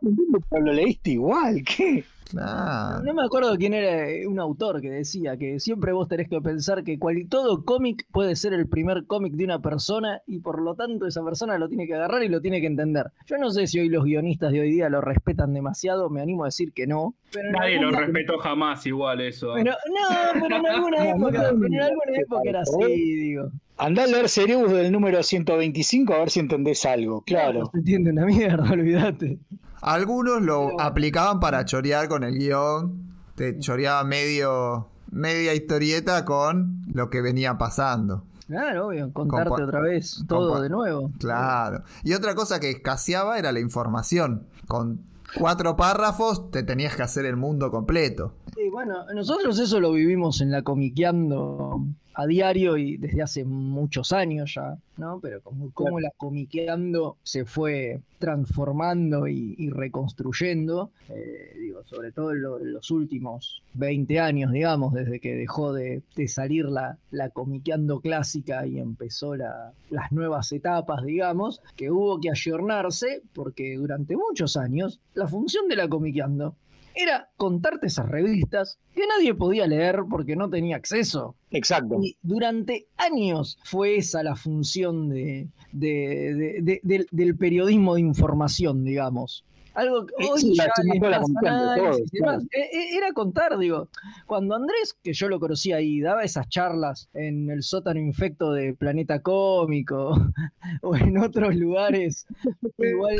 pero 0.50 0.66
lo 0.66 0.72
leíste 0.74 1.12
igual, 1.12 1.62
¿qué? 1.64 2.04
Claro. 2.30 3.02
No 3.04 3.14
me 3.14 3.22
acuerdo 3.24 3.56
quién 3.56 3.74
era 3.74 4.08
eh, 4.08 4.26
un 4.26 4.38
autor 4.38 4.80
que 4.80 4.90
decía 4.90 5.36
que 5.36 5.58
siempre 5.60 5.92
vos 5.92 6.08
tenés 6.08 6.28
que 6.28 6.40
pensar 6.40 6.84
que 6.84 6.98
cual- 6.98 7.26
todo 7.28 7.64
cómic 7.64 8.06
puede 8.12 8.36
ser 8.36 8.52
el 8.52 8.68
primer 8.68 9.04
cómic 9.06 9.34
de 9.34 9.44
una 9.44 9.60
persona 9.60 10.20
y 10.26 10.38
por 10.40 10.60
lo 10.62 10.74
tanto 10.74 11.06
esa 11.06 11.24
persona 11.24 11.58
lo 11.58 11.68
tiene 11.68 11.86
que 11.86 11.94
agarrar 11.94 12.22
y 12.22 12.28
lo 12.28 12.40
tiene 12.40 12.60
que 12.60 12.66
entender. 12.66 13.06
Yo 13.26 13.36
no 13.38 13.50
sé 13.50 13.66
si 13.66 13.80
hoy 13.80 13.88
los 13.88 14.04
guionistas 14.04 14.52
de 14.52 14.60
hoy 14.60 14.70
día 14.72 14.88
lo 14.88 15.00
respetan 15.00 15.52
demasiado, 15.52 16.08
me 16.10 16.20
animo 16.20 16.44
a 16.44 16.48
decir 16.48 16.72
que 16.72 16.86
no. 16.86 17.14
Pero 17.32 17.50
Nadie 17.52 17.80
lo 17.80 17.90
respetó 17.90 18.38
jamás 18.38 18.86
igual 18.86 19.20
eso. 19.20 19.52
Pero, 19.54 19.72
no, 19.72 20.40
pero 20.40 20.56
en 20.56 20.66
alguna 20.66 21.08
época, 21.10 21.32
pero 21.32 21.66
en 21.66 21.80
alguna 21.82 22.16
época 22.18 22.42
era 22.48 22.60
así, 22.60 22.94
digo. 23.16 23.50
Andá 23.80 24.04
a 24.04 24.06
leer 24.06 24.28
Cerebus 24.28 24.70
del 24.72 24.92
número 24.92 25.22
125 25.22 26.12
a 26.14 26.18
ver 26.18 26.30
si 26.30 26.40
entendés 26.40 26.84
algo, 26.84 27.16
No 27.16 27.20
claro. 27.22 27.70
se 27.72 27.78
entiende 27.78 28.10
una 28.10 28.26
mierda, 28.26 28.62
olvídate. 28.72 29.38
Algunos 29.80 30.42
lo 30.42 30.78
aplicaban 30.80 31.40
para 31.40 31.64
chorear 31.64 32.08
con 32.08 32.22
el 32.22 32.38
guion. 32.38 33.08
Te 33.34 33.58
choreaba 33.58 34.04
medio, 34.04 34.88
media 35.10 35.54
historieta 35.54 36.24
con 36.26 36.82
lo 36.92 37.08
que 37.08 37.22
venía 37.22 37.56
pasando. 37.56 38.24
Claro, 38.46 38.88
obvio, 38.88 39.10
contarte 39.12 39.48
Compa- 39.50 39.64
otra 39.64 39.80
vez 39.80 40.24
todo 40.28 40.54
compa- 40.56 40.62
de 40.62 40.68
nuevo. 40.68 41.12
Claro. 41.18 41.82
Y 42.04 42.12
otra 42.12 42.34
cosa 42.34 42.60
que 42.60 42.68
escaseaba 42.70 43.38
era 43.38 43.52
la 43.52 43.60
información. 43.60 44.46
Con 44.66 45.00
cuatro 45.38 45.76
párrafos 45.76 46.50
te 46.50 46.62
tenías 46.64 46.94
que 46.96 47.02
hacer 47.02 47.24
el 47.24 47.36
mundo 47.36 47.70
completo. 47.70 48.34
Sí, 48.54 48.68
bueno, 48.70 49.06
nosotros 49.14 49.58
eso 49.58 49.80
lo 49.80 49.92
vivimos 49.92 50.40
en 50.42 50.50
la 50.50 50.62
comiqueando 50.62 51.80
a 52.20 52.26
diario 52.26 52.76
y 52.76 52.96
desde 52.96 53.22
hace 53.22 53.44
muchos 53.44 54.12
años 54.12 54.52
ya, 54.54 54.76
¿no? 54.96 55.20
Pero 55.20 55.40
como, 55.40 55.70
como 55.72 56.00
la 56.00 56.10
comiqueando 56.16 57.16
se 57.22 57.44
fue 57.44 58.00
transformando 58.18 59.26
y, 59.28 59.54
y 59.58 59.70
reconstruyendo, 59.70 60.90
eh, 61.08 61.54
digo, 61.58 61.82
sobre 61.84 62.12
todo 62.12 62.32
en, 62.32 62.42
lo- 62.42 62.60
en 62.60 62.72
los 62.72 62.90
últimos 62.90 63.62
20 63.74 64.20
años, 64.20 64.52
digamos, 64.52 64.92
desde 64.92 65.20
que 65.20 65.34
dejó 65.34 65.72
de, 65.72 66.02
de 66.16 66.28
salir 66.28 66.66
la, 66.66 66.98
la 67.10 67.30
comiqueando 67.30 68.00
clásica 68.00 68.66
y 68.66 68.78
empezó 68.78 69.36
la- 69.36 69.72
las 69.90 70.12
nuevas 70.12 70.52
etapas, 70.52 71.02
digamos, 71.04 71.60
que 71.76 71.90
hubo 71.90 72.20
que 72.20 72.30
ayornarse 72.30 73.22
porque 73.34 73.76
durante 73.76 74.16
muchos 74.16 74.56
años 74.56 75.00
la 75.14 75.26
función 75.28 75.68
de 75.68 75.76
la 75.76 75.88
comiqueando 75.88 76.54
era 76.94 77.30
contarte 77.36 77.86
esas 77.86 78.08
revistas 78.08 78.78
que 78.94 79.06
nadie 79.06 79.34
podía 79.34 79.66
leer 79.66 80.02
porque 80.10 80.36
no 80.36 80.50
tenía 80.50 80.76
acceso. 80.76 81.34
Exacto. 81.50 81.98
Y 82.02 82.16
durante 82.22 82.86
años 82.96 83.58
fue 83.64 83.96
esa 83.96 84.22
la 84.22 84.36
función 84.36 85.08
de, 85.08 85.48
de- 85.72 86.34
de- 86.34 86.62
de- 86.62 86.80
del, 86.82 87.06
del 87.10 87.36
periodismo 87.36 87.94
de 87.94 88.00
información, 88.02 88.84
digamos. 88.84 89.44
Algo 89.74 90.04
que 90.04 90.14
Eh, 90.24 90.28
hoy 90.28 90.40
sí, 90.40 90.54
ya 90.56 90.66
la 91.00 91.22
análisis. 91.46 92.12
Eh, 92.50 92.58
eh, 92.72 92.96
Era 92.96 93.12
contar, 93.12 93.56
digo, 93.56 93.88
cuando 94.26 94.56
Andrés, 94.56 94.96
que 95.00 95.12
yo 95.12 95.28
lo 95.28 95.38
conocía 95.38 95.76
ahí, 95.76 96.00
daba 96.00 96.24
esas 96.24 96.48
charlas 96.48 97.08
en 97.14 97.48
el 97.50 97.62
sótano 97.62 98.00
infecto 98.00 98.52
de 98.52 98.74
Planeta 98.74 99.20
Cómico 99.22 100.10
o 100.82 100.96
en 100.96 101.16
otros 101.18 101.54
lugares 101.54 102.26
igual, 102.78 103.16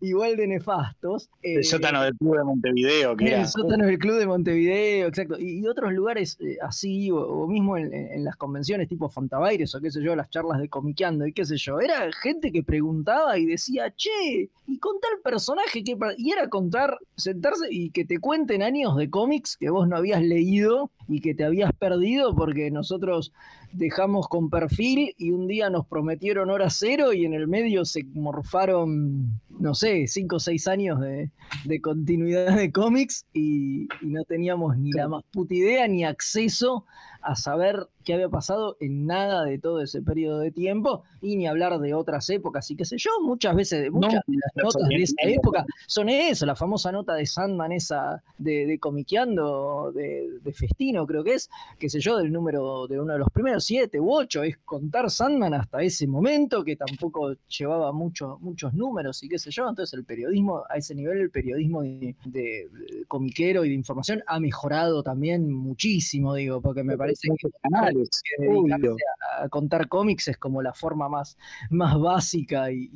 igual 0.00 0.36
de 0.36 0.46
nefastos. 0.46 1.30
El 1.42 1.60
eh, 1.60 1.64
sótano 1.64 2.02
del 2.02 2.14
Club 2.16 2.36
de 2.36 2.44
Montevideo, 2.44 3.16
que 3.16 3.28
era. 3.28 3.40
el 3.42 3.48
sótano 3.48 3.86
del 3.86 3.98
Club 3.98 4.18
de 4.18 4.26
Montevideo, 4.26 5.08
exacto. 5.08 5.38
Y, 5.38 5.60
y 5.60 5.66
otros 5.66 5.92
lugares 5.92 6.36
eh, 6.40 6.56
así, 6.62 7.10
o, 7.10 7.18
o 7.18 7.46
mismo 7.46 7.76
en, 7.76 8.24
las 8.24 8.36
convenciones 8.36 8.88
tipo 8.88 9.08
Fantabaires 9.08 9.74
o 9.74 9.80
qué 9.80 9.90
sé 9.90 10.02
yo, 10.02 10.16
las 10.16 10.30
charlas 10.30 10.60
de 10.60 10.68
comiqueando 10.68 11.26
y 11.26 11.32
qué 11.32 11.44
sé 11.44 11.56
yo. 11.56 11.80
Era 11.80 12.10
gente 12.22 12.52
que 12.52 12.62
preguntaba 12.62 13.38
y 13.38 13.46
decía, 13.46 13.92
che, 13.94 14.50
y 14.66 14.78
con 14.78 15.00
tal 15.00 15.20
personaje 15.22 15.84
que. 15.84 15.96
pa-?" 15.96 16.14
Y 16.16 16.32
era 16.32 16.48
contar, 16.48 16.98
sentarse 17.16 17.66
y 17.70 17.90
que 17.90 18.04
te 18.04 18.18
cuenten 18.18 18.62
años 18.62 18.96
de 18.96 19.10
cómics 19.10 19.56
que 19.56 19.70
vos 19.70 19.88
no 19.88 19.96
habías 19.96 20.22
leído 20.22 20.90
y 21.08 21.20
que 21.20 21.34
te 21.34 21.44
habías 21.44 21.72
perdido 21.72 22.34
porque 22.34 22.70
nosotros 22.70 23.32
dejamos 23.72 24.28
con 24.28 24.50
perfil 24.50 25.14
y 25.18 25.30
un 25.30 25.46
día 25.46 25.70
nos 25.70 25.86
prometieron 25.86 26.50
hora 26.50 26.70
cero 26.70 27.12
y 27.12 27.24
en 27.24 27.34
el 27.34 27.48
medio 27.48 27.84
se 27.84 28.04
morfaron, 28.14 29.40
no 29.58 29.74
sé, 29.74 30.06
cinco 30.06 30.36
o 30.36 30.40
seis 30.40 30.66
años 30.66 31.00
de, 31.00 31.30
de 31.64 31.80
continuidad 31.80 32.56
de 32.56 32.72
cómics 32.72 33.26
y, 33.32 33.84
y 34.00 34.06
no 34.06 34.24
teníamos 34.24 34.76
ni 34.78 34.92
la 34.92 35.08
más 35.08 35.24
puta 35.32 35.54
idea 35.54 35.88
ni 35.88 36.04
acceso 36.04 36.84
a 37.26 37.34
saber 37.34 37.88
qué 38.04 38.14
había 38.14 38.28
pasado 38.28 38.76
en 38.78 39.04
nada 39.04 39.44
de 39.44 39.58
todo 39.58 39.82
ese 39.82 40.00
periodo 40.00 40.38
de 40.38 40.52
tiempo 40.52 41.02
y 41.20 41.34
ni 41.36 41.48
hablar 41.48 41.80
de 41.80 41.92
otras 41.92 42.30
épocas 42.30 42.70
y 42.70 42.76
qué 42.76 42.84
sé 42.84 42.96
yo, 42.98 43.10
muchas 43.20 43.56
veces, 43.56 43.90
muchas 43.90 44.22
de 44.28 44.36
las 44.36 44.52
no, 44.54 44.62
notas 44.62 44.88
de 44.88 45.02
esa 45.02 45.16
época 45.22 45.66
son 45.88 46.08
eso, 46.08 46.46
la 46.46 46.54
famosa 46.54 46.92
nota 46.92 47.14
de 47.14 47.26
Sandman 47.26 47.72
esa 47.72 48.22
de, 48.38 48.64
de 48.66 48.78
comiqueando, 48.78 49.90
de, 49.92 50.38
de 50.40 50.52
Festino 50.52 51.04
creo 51.04 51.24
que 51.24 51.34
es, 51.34 51.50
qué 51.80 51.90
sé 51.90 51.98
yo, 51.98 52.16
del 52.16 52.32
número 52.32 52.86
de 52.86 53.00
uno 53.00 53.14
de 53.14 53.18
los 53.18 53.30
primeros 53.30 53.64
siete 53.64 53.98
u 53.98 54.12
ocho, 54.12 54.44
es 54.44 54.56
contar 54.58 55.10
Sandman 55.10 55.54
hasta 55.54 55.82
ese 55.82 56.06
momento 56.06 56.62
que 56.62 56.76
tampoco 56.76 57.34
llevaba 57.48 57.90
mucho, 57.90 58.38
muchos 58.40 58.72
números 58.72 59.20
y 59.24 59.28
qué 59.28 59.40
sé 59.40 59.50
yo, 59.50 59.68
entonces 59.68 59.98
el 59.98 60.04
periodismo, 60.04 60.62
a 60.70 60.76
ese 60.76 60.94
nivel 60.94 61.18
el 61.18 61.30
periodismo 61.30 61.82
de 61.82 62.68
comiquero 63.08 63.64
y 63.64 63.70
de 63.70 63.74
información 63.74 64.22
ha 64.28 64.38
mejorado 64.38 65.02
también 65.02 65.52
muchísimo, 65.52 66.34
digo, 66.34 66.60
porque 66.60 66.84
me 66.84 66.96
parece 66.96 67.15
Muchos 67.24 67.52
canales, 67.62 68.08
obvio. 68.48 68.96
a, 69.40 69.48
contar 69.48 69.88
cómics 69.88 70.28
es 70.28 70.36
como 70.38 70.62
la 70.62 70.72
forma 70.72 71.08
más, 71.08 71.36
más 71.70 71.98
básica 71.98 72.70
y, 72.70 72.90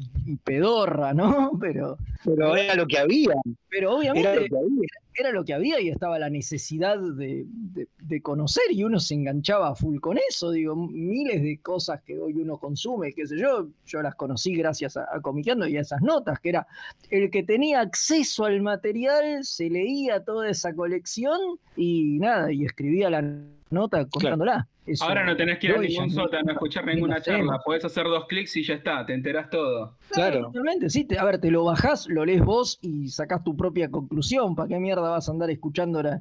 pedorra, 0.44 1.12
¿no? 1.14 1.50
Pero, 1.60 1.96
Pero 2.24 2.56
era 2.56 2.74
lo 2.74 2.86
que 2.86 2.98
había. 2.98 3.34
pero 3.68 3.96
obviamente 3.96 4.28
Era 4.28 4.40
lo 4.40 4.46
que 4.48 4.56
había. 4.56 4.88
era 5.14 5.32
lo 5.32 5.44
que 5.44 5.54
había 5.54 5.80
y 5.80 5.88
estaba 5.88 6.18
la 6.18 6.30
necesidad 6.30 6.98
de, 6.98 7.44
de- 7.46 7.88
de 8.02 8.22
conocer 8.22 8.64
y 8.70 8.82
uno 8.84 8.98
se 8.98 9.14
enganchaba 9.14 9.68
a 9.70 9.74
full 9.74 9.98
con 10.00 10.18
eso, 10.28 10.50
digo, 10.50 10.74
miles 10.74 11.42
de 11.42 11.58
cosas 11.62 12.02
que 12.02 12.18
hoy 12.18 12.34
uno 12.34 12.58
consume, 12.58 13.12
qué 13.12 13.26
sé 13.26 13.38
yo, 13.38 13.68
yo 13.86 14.02
las 14.02 14.14
conocí 14.16 14.54
gracias 14.56 14.96
a, 14.96 15.06
a 15.12 15.20
Comiqueando 15.20 15.66
y 15.68 15.76
a 15.76 15.80
esas 15.82 16.00
notas, 16.02 16.40
que 16.40 16.48
era 16.50 16.66
el 17.10 17.30
que 17.30 17.42
tenía 17.44 17.80
acceso 17.80 18.44
al 18.44 18.60
material, 18.62 19.44
se 19.44 19.70
leía 19.70 20.24
toda 20.24 20.48
esa 20.50 20.74
colección 20.74 21.38
y 21.76 22.18
nada, 22.18 22.52
y 22.52 22.64
escribía 22.64 23.10
la 23.10 23.22
nota 23.70 24.06
contándola. 24.08 24.68
Eso 24.92 25.04
Ahora 25.04 25.24
no 25.24 25.36
tenés 25.36 25.58
que 25.58 25.68
ir 25.68 25.74
a 25.74 25.78
ningún 25.78 26.08
no- 26.08 26.14
sótano 26.24 26.50
a 26.50 26.52
escuchar 26.52 26.84
ni 26.86 26.94
ninguna 26.94 27.20
charla. 27.20 27.60
Podés 27.64 27.84
hacer 27.84 28.04
dos 28.04 28.26
clics 28.26 28.56
y 28.56 28.64
ya 28.64 28.74
está, 28.74 29.04
te 29.06 29.14
enterás 29.14 29.48
todo. 29.50 29.96
Claro. 30.10 30.46
Totalmente, 30.46 30.90
sí. 30.90 31.04
te- 31.04 31.18
a 31.18 31.24
ver, 31.24 31.38
te 31.40 31.50
lo 31.50 31.64
bajás, 31.64 32.08
lo 32.08 32.24
lees 32.24 32.42
vos 32.42 32.78
y 32.82 33.08
sacás 33.08 33.44
tu 33.44 33.56
propia 33.56 33.90
conclusión. 33.90 34.54
¿Para 34.56 34.68
qué 34.68 34.78
mierda 34.78 35.02
vas 35.10 35.28
a 35.28 35.32
andar 35.32 35.50
escuchando 35.50 36.02
la, 36.02 36.20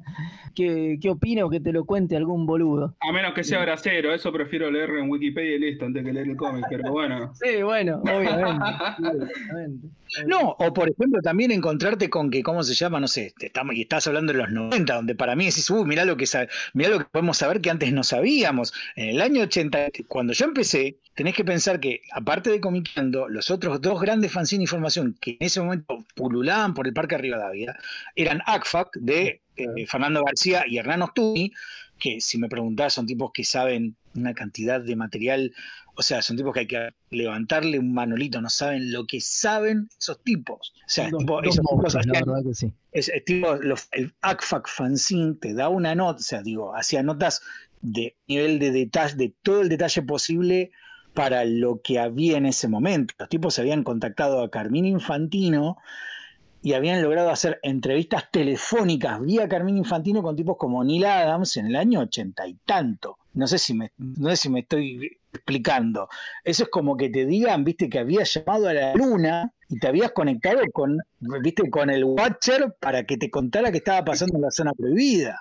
qué, 0.54 0.98
qué 1.00 1.10
opina 1.10 1.44
o 1.44 1.50
que 1.50 1.60
te 1.60 1.72
lo 1.72 1.84
cuente 1.84 2.16
algún 2.16 2.46
boludo? 2.46 2.94
A 3.00 3.12
menos 3.12 3.34
que 3.34 3.42
sea 3.44 3.60
grasero, 3.60 4.14
eso 4.14 4.32
prefiero 4.32 4.70
leer 4.70 4.90
en 4.90 5.10
Wikipedia 5.10 5.56
y 5.56 5.58
listo, 5.58 5.86
antes 5.86 6.04
que 6.04 6.12
leer 6.12 6.28
el 6.28 6.36
cómic, 6.36 6.64
pero 6.70 6.90
bueno. 6.92 7.32
Sí, 7.42 7.62
bueno, 7.62 7.96
obviamente. 8.02 8.64
obviamente. 9.52 9.88
No, 10.26 10.56
o 10.58 10.72
por 10.74 10.90
ejemplo 10.90 11.20
también 11.22 11.52
encontrarte 11.52 12.10
con 12.10 12.30
que, 12.30 12.42
¿cómo 12.42 12.62
se 12.64 12.74
llama? 12.74 12.98
No 12.98 13.06
sé, 13.06 13.32
te 13.38 13.46
estamos, 13.46 13.76
y 13.76 13.82
estás 13.82 14.06
hablando 14.08 14.32
de 14.32 14.38
los 14.40 14.50
90, 14.50 14.94
donde 14.94 15.14
para 15.14 15.36
mí 15.36 15.44
decís, 15.46 15.70
uh, 15.70 15.84
mirá 15.84 16.04
lo 16.04 16.16
que 16.16 16.24
mirá 16.74 16.90
lo 16.90 16.98
que 16.98 17.04
podemos 17.04 17.36
saber 17.38 17.60
que 17.60 17.70
antes 17.70 17.92
no 17.92 18.02
sabíamos. 18.02 18.59
En 18.96 19.08
el 19.10 19.20
año 19.20 19.42
80, 19.42 19.88
cuando 20.08 20.32
yo 20.32 20.44
empecé, 20.46 20.98
tenés 21.14 21.34
que 21.34 21.44
pensar 21.44 21.80
que, 21.80 22.02
aparte 22.12 22.50
de 22.50 22.60
Comicando, 22.60 23.28
los 23.28 23.50
otros 23.50 23.80
dos 23.80 24.00
grandes 24.00 24.32
fanzines 24.32 24.60
de 24.60 24.64
información 24.64 25.16
que 25.20 25.32
en 25.32 25.36
ese 25.46 25.60
momento 25.60 26.04
pululaban 26.14 26.74
por 26.74 26.86
el 26.86 26.94
Parque 26.94 27.18
Rivadavia, 27.18 27.76
eran 28.16 28.40
ACFAC 28.46 28.96
de 28.96 29.42
eh, 29.56 29.86
Fernando 29.86 30.24
García 30.24 30.64
y 30.66 30.78
Hernán 30.78 31.02
Ostuni, 31.02 31.52
que 31.98 32.20
si 32.20 32.38
me 32.38 32.48
preguntás 32.48 32.94
son 32.94 33.06
tipos 33.06 33.30
que 33.32 33.44
saben 33.44 33.94
una 34.14 34.32
cantidad 34.32 34.80
de 34.80 34.96
material, 34.96 35.52
o 35.94 36.02
sea, 36.02 36.22
son 36.22 36.36
tipos 36.38 36.54
que 36.54 36.60
hay 36.60 36.66
que 36.66 36.88
levantarle 37.10 37.78
un 37.78 37.92
manolito, 37.92 38.40
no 38.40 38.48
saben 38.48 38.90
lo 38.90 39.06
que 39.06 39.20
saben 39.20 39.90
esos 39.98 40.22
tipos. 40.24 40.72
O 40.86 40.88
sea, 40.88 41.10
Dos- 41.10 41.18
tipo, 41.20 41.42
dos 41.42 41.54
esos 41.54 41.66
tipos 41.66 41.94
la 41.94 42.00
hacían- 42.00 42.24
verdad 42.24 42.42
que 42.48 42.54
sí. 42.54 42.72
es, 42.92 43.08
es 43.10 43.24
tipo, 43.26 43.54
los- 43.56 43.88
el 43.92 44.14
ACFAC 44.22 44.66
fanzine 44.66 45.34
te 45.34 45.52
da 45.52 45.68
una 45.68 45.94
nota, 45.94 46.20
o 46.20 46.22
sea, 46.22 46.40
digo, 46.42 46.74
hacía 46.74 47.02
notas 47.02 47.42
de 47.80 48.16
nivel 48.26 48.58
de 48.58 48.70
detalle, 48.70 49.16
de 49.16 49.34
todo 49.42 49.62
el 49.62 49.68
detalle 49.68 50.02
posible 50.02 50.72
para 51.14 51.44
lo 51.44 51.80
que 51.82 51.98
había 51.98 52.36
en 52.36 52.46
ese 52.46 52.68
momento. 52.68 53.14
Los 53.18 53.28
tipos 53.28 53.58
habían 53.58 53.82
contactado 53.82 54.42
a 54.42 54.50
Carmine 54.50 54.88
Infantino 54.88 55.78
y 56.62 56.74
habían 56.74 57.02
logrado 57.02 57.30
hacer 57.30 57.58
entrevistas 57.62 58.30
telefónicas 58.30 59.20
vía 59.22 59.48
Carmine 59.48 59.78
Infantino 59.78 60.22
con 60.22 60.36
tipos 60.36 60.56
como 60.58 60.84
Neil 60.84 61.06
Adams 61.06 61.56
en 61.56 61.66
el 61.66 61.76
año 61.76 62.00
ochenta 62.00 62.46
y 62.46 62.54
tanto. 62.66 63.18
No 63.32 63.46
sé 63.46 63.58
si 63.58 63.74
me, 63.74 63.92
no 63.96 64.30
sé 64.30 64.36
si 64.36 64.48
me 64.50 64.60
estoy 64.60 65.19
explicando. 65.32 66.08
Eso 66.44 66.64
es 66.64 66.70
como 66.70 66.96
que 66.96 67.10
te 67.10 67.26
digan, 67.26 67.64
viste, 67.64 67.88
que 67.88 67.98
habías 67.98 68.32
llamado 68.34 68.68
a 68.68 68.74
la 68.74 68.94
luna 68.94 69.52
y 69.68 69.78
te 69.78 69.86
habías 69.86 70.12
conectado 70.12 70.60
con, 70.72 70.98
viste, 71.42 71.70
con 71.70 71.90
el 71.90 72.04
Watcher 72.04 72.74
para 72.80 73.04
que 73.04 73.16
te 73.16 73.30
contara 73.30 73.70
qué 73.70 73.78
estaba 73.78 74.04
pasando 74.04 74.36
en 74.36 74.42
la 74.42 74.50
zona 74.50 74.72
prohibida. 74.72 75.40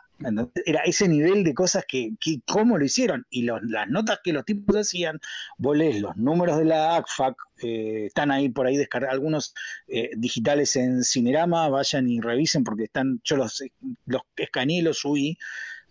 Era 0.66 0.82
ese 0.82 1.08
nivel 1.08 1.44
de 1.44 1.54
cosas 1.54 1.86
que, 1.88 2.12
que 2.20 2.42
cómo 2.46 2.78
lo 2.78 2.86
hicieron. 2.86 3.26
Y 3.30 3.44
las 3.44 3.88
notas 3.88 4.20
que 4.24 4.34
los 4.34 4.46
tipos 4.46 4.76
hacían, 4.76 5.20
vos 5.58 5.76
lees 5.76 6.02
los 6.02 6.16
números 6.18 6.58
de 6.58 6.66
la 6.66 6.98
ACFAC, 6.98 7.36
eh, 7.64 8.06
están 8.08 8.30
ahí 8.30 8.50
por 8.50 8.68
ahí 8.68 8.78
descargados, 8.78 9.14
algunos 9.14 9.54
eh, 9.88 10.12
digitales 10.16 10.76
en 10.76 11.04
Cinerama, 11.04 11.70
vayan 11.70 12.08
y 12.08 12.20
revisen 12.20 12.64
porque 12.64 12.84
están, 12.84 13.22
yo 13.24 13.38
los, 13.38 13.64
los 14.06 14.22
escaneé 14.36 14.82
los 14.82 15.00
subí 15.00 15.38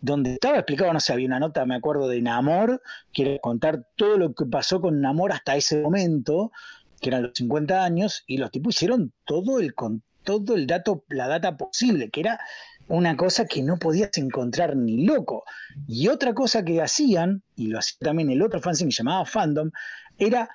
donde 0.01 0.35
estaba 0.35 0.59
explicado, 0.59 0.93
no 0.93 1.01
sé, 1.01 1.13
había 1.13 1.27
una 1.27 1.41
nota, 1.41 1.65
me 1.67 1.75
acuerdo, 1.75 2.09
de 2.09 2.23
Namor, 2.23 2.83
que 3.13 3.23
era 3.23 3.39
contar 3.41 3.87
todo 3.97 4.17
lo 4.17 4.33
que 4.33 4.47
pasó 4.47 4.81
con 4.81 5.01
Namor 5.01 5.33
hasta 5.33 5.57
ese 5.57 5.81
momento, 5.81 6.53
que 7.01 7.11
eran 7.11 7.23
los 7.25 7.33
50 7.35 7.85
años, 7.85 8.25
y 8.27 8.39
los 8.39 8.51
tipos 8.51 8.77
hicieron 8.77 9.13
todo 9.25 9.59
el, 9.59 9.75
con 9.75 10.03
todo 10.25 10.55
el 10.55 10.67
dato, 10.67 11.05
la 11.09 11.29
data 11.29 11.57
posible, 11.57 12.11
que 12.11 12.21
era 12.21 12.41
una 12.89 13.17
cosa 13.17 13.47
que 13.47 13.63
no 13.63 13.79
podías 13.79 14.17
encontrar 14.17 14.77
ni 14.77 15.05
loco. 15.05 15.45
Y 15.87 16.09
otra 16.09 16.35
cosa 16.35 16.65
que 16.65 16.81
hacían, 16.81 17.43
y 17.57 17.69
lo 17.69 17.79
hacía 17.79 17.99
también 18.01 18.31
el 18.31 18.43
otro 18.43 18.61
fanzine 18.61 18.91
que 18.91 18.97
llamaba 18.97 19.25
Fandom, 19.27 19.71
era 20.19 20.49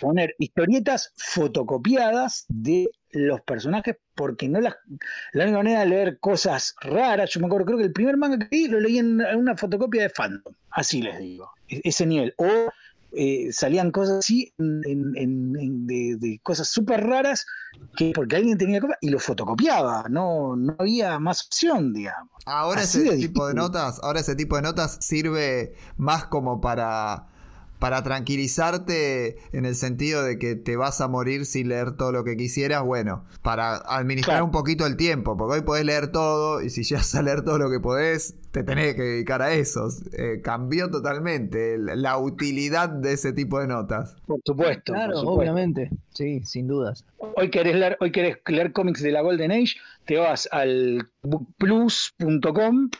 poner 0.00 0.34
historietas 0.38 1.12
fotocopiadas 1.16 2.44
de 2.48 2.90
los 3.12 3.40
personajes 3.40 3.96
porque 4.14 4.48
no 4.48 4.60
las 4.60 4.76
la 5.32 5.44
única 5.44 5.58
manera 5.58 5.80
de 5.80 5.86
leer 5.86 6.18
cosas 6.20 6.74
raras 6.80 7.30
yo 7.30 7.40
me 7.40 7.46
acuerdo 7.46 7.66
creo 7.66 7.78
que 7.78 7.84
el 7.84 7.92
primer 7.92 8.16
manga 8.16 8.38
que 8.38 8.48
vi 8.50 8.68
lo 8.68 8.78
leí 8.78 8.98
en 8.98 9.20
una 9.20 9.56
fotocopia 9.56 10.02
de 10.02 10.10
fandom 10.10 10.54
así 10.70 11.02
les 11.02 11.18
digo 11.18 11.50
e-, 11.68 11.80
ese 11.84 12.06
nivel 12.06 12.34
o 12.36 12.70
eh, 13.12 13.48
salían 13.52 13.90
cosas 13.90 14.18
así 14.18 14.52
de, 14.56 16.40
cosas 16.44 16.68
súper 16.68 17.04
raras 17.04 17.44
que 17.96 18.12
porque 18.14 18.36
alguien 18.36 18.56
tenía 18.56 18.80
copia 18.80 18.98
y 19.00 19.10
lo 19.10 19.18
fotocopiaba, 19.18 20.04
no, 20.08 20.54
no 20.54 20.76
había 20.78 21.18
más 21.18 21.44
opción, 21.46 21.92
digamos. 21.92 22.30
Ahora 22.46 22.82
ese 22.82 23.16
tipo 23.16 23.48
de 23.48 23.54
notas, 23.54 23.98
ahora 24.04 24.20
ese 24.20 24.36
tipo 24.36 24.54
de 24.56 24.62
notas 24.62 24.98
sirve 25.00 25.74
más 25.96 26.26
como 26.26 26.60
para 26.60 27.26
para 27.80 28.02
tranquilizarte 28.02 29.38
en 29.52 29.64
el 29.64 29.74
sentido 29.74 30.22
de 30.22 30.38
que 30.38 30.54
te 30.54 30.76
vas 30.76 31.00
a 31.00 31.08
morir 31.08 31.46
sin 31.46 31.70
leer 31.70 31.96
todo 31.96 32.12
lo 32.12 32.24
que 32.24 32.36
quisieras, 32.36 32.84
bueno, 32.84 33.24
para 33.42 33.76
administrar 33.76 34.42
un 34.42 34.50
poquito 34.50 34.86
el 34.86 34.96
tiempo, 34.96 35.36
porque 35.36 35.56
hoy 35.56 35.62
podés 35.62 35.86
leer 35.86 36.12
todo 36.12 36.62
y 36.62 36.68
si 36.68 36.84
llegas 36.84 37.14
a 37.14 37.22
leer 37.22 37.42
todo 37.42 37.58
lo 37.58 37.70
que 37.70 37.80
podés, 37.80 38.36
te 38.52 38.62
tenés 38.62 38.94
que 38.94 39.02
dedicar 39.02 39.40
a 39.40 39.54
eso. 39.54 39.88
Eh, 40.12 40.42
cambió 40.44 40.90
totalmente 40.90 41.78
la 41.78 42.18
utilidad 42.18 42.90
de 42.90 43.14
ese 43.14 43.32
tipo 43.32 43.58
de 43.58 43.66
notas. 43.66 44.14
Por 44.26 44.40
supuesto. 44.44 44.92
Claro, 44.92 45.20
obviamente, 45.20 45.90
sí, 46.10 46.42
sin 46.44 46.68
dudas. 46.68 47.06
Hoy 47.16 47.50
querés 47.50 47.76
leer, 47.76 47.96
hoy 48.00 48.12
querés 48.12 48.36
leer 48.46 48.72
cómics 48.72 49.02
de 49.02 49.10
la 49.10 49.22
Golden 49.22 49.52
Age, 49.52 49.76
te 50.04 50.18
vas 50.18 50.48
al 50.52 51.08
bookplus.com 51.22 52.90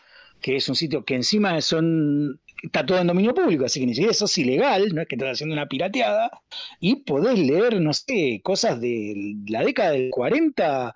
que 0.41 0.57
es 0.57 0.69
un 0.69 0.75
sitio 0.75 1.05
que 1.05 1.15
encima 1.15 1.61
son 1.61 2.41
está 2.63 2.85
todo 2.85 2.99
en 2.99 3.07
dominio 3.07 3.35
público, 3.35 3.65
así 3.65 3.81
que 3.81 3.87
ni 3.87 3.95
siquiera 3.95 4.13
eso 4.13 4.27
es 4.27 4.39
ilegal, 4.39 4.95
no 4.95 5.03
es 5.03 5.09
que 5.09 5.17
estás 5.17 5.33
haciendo 5.33 5.55
una 5.55 5.69
pirateada, 5.69 6.31
y 6.81 6.97
podés 6.97 7.39
leer, 7.39 7.81
no 7.81 7.93
sé, 7.93 8.41
cosas 8.43 8.81
de 8.81 9.37
la 9.49 9.63
década 9.63 9.93
del 9.93 10.11
40 10.11 10.95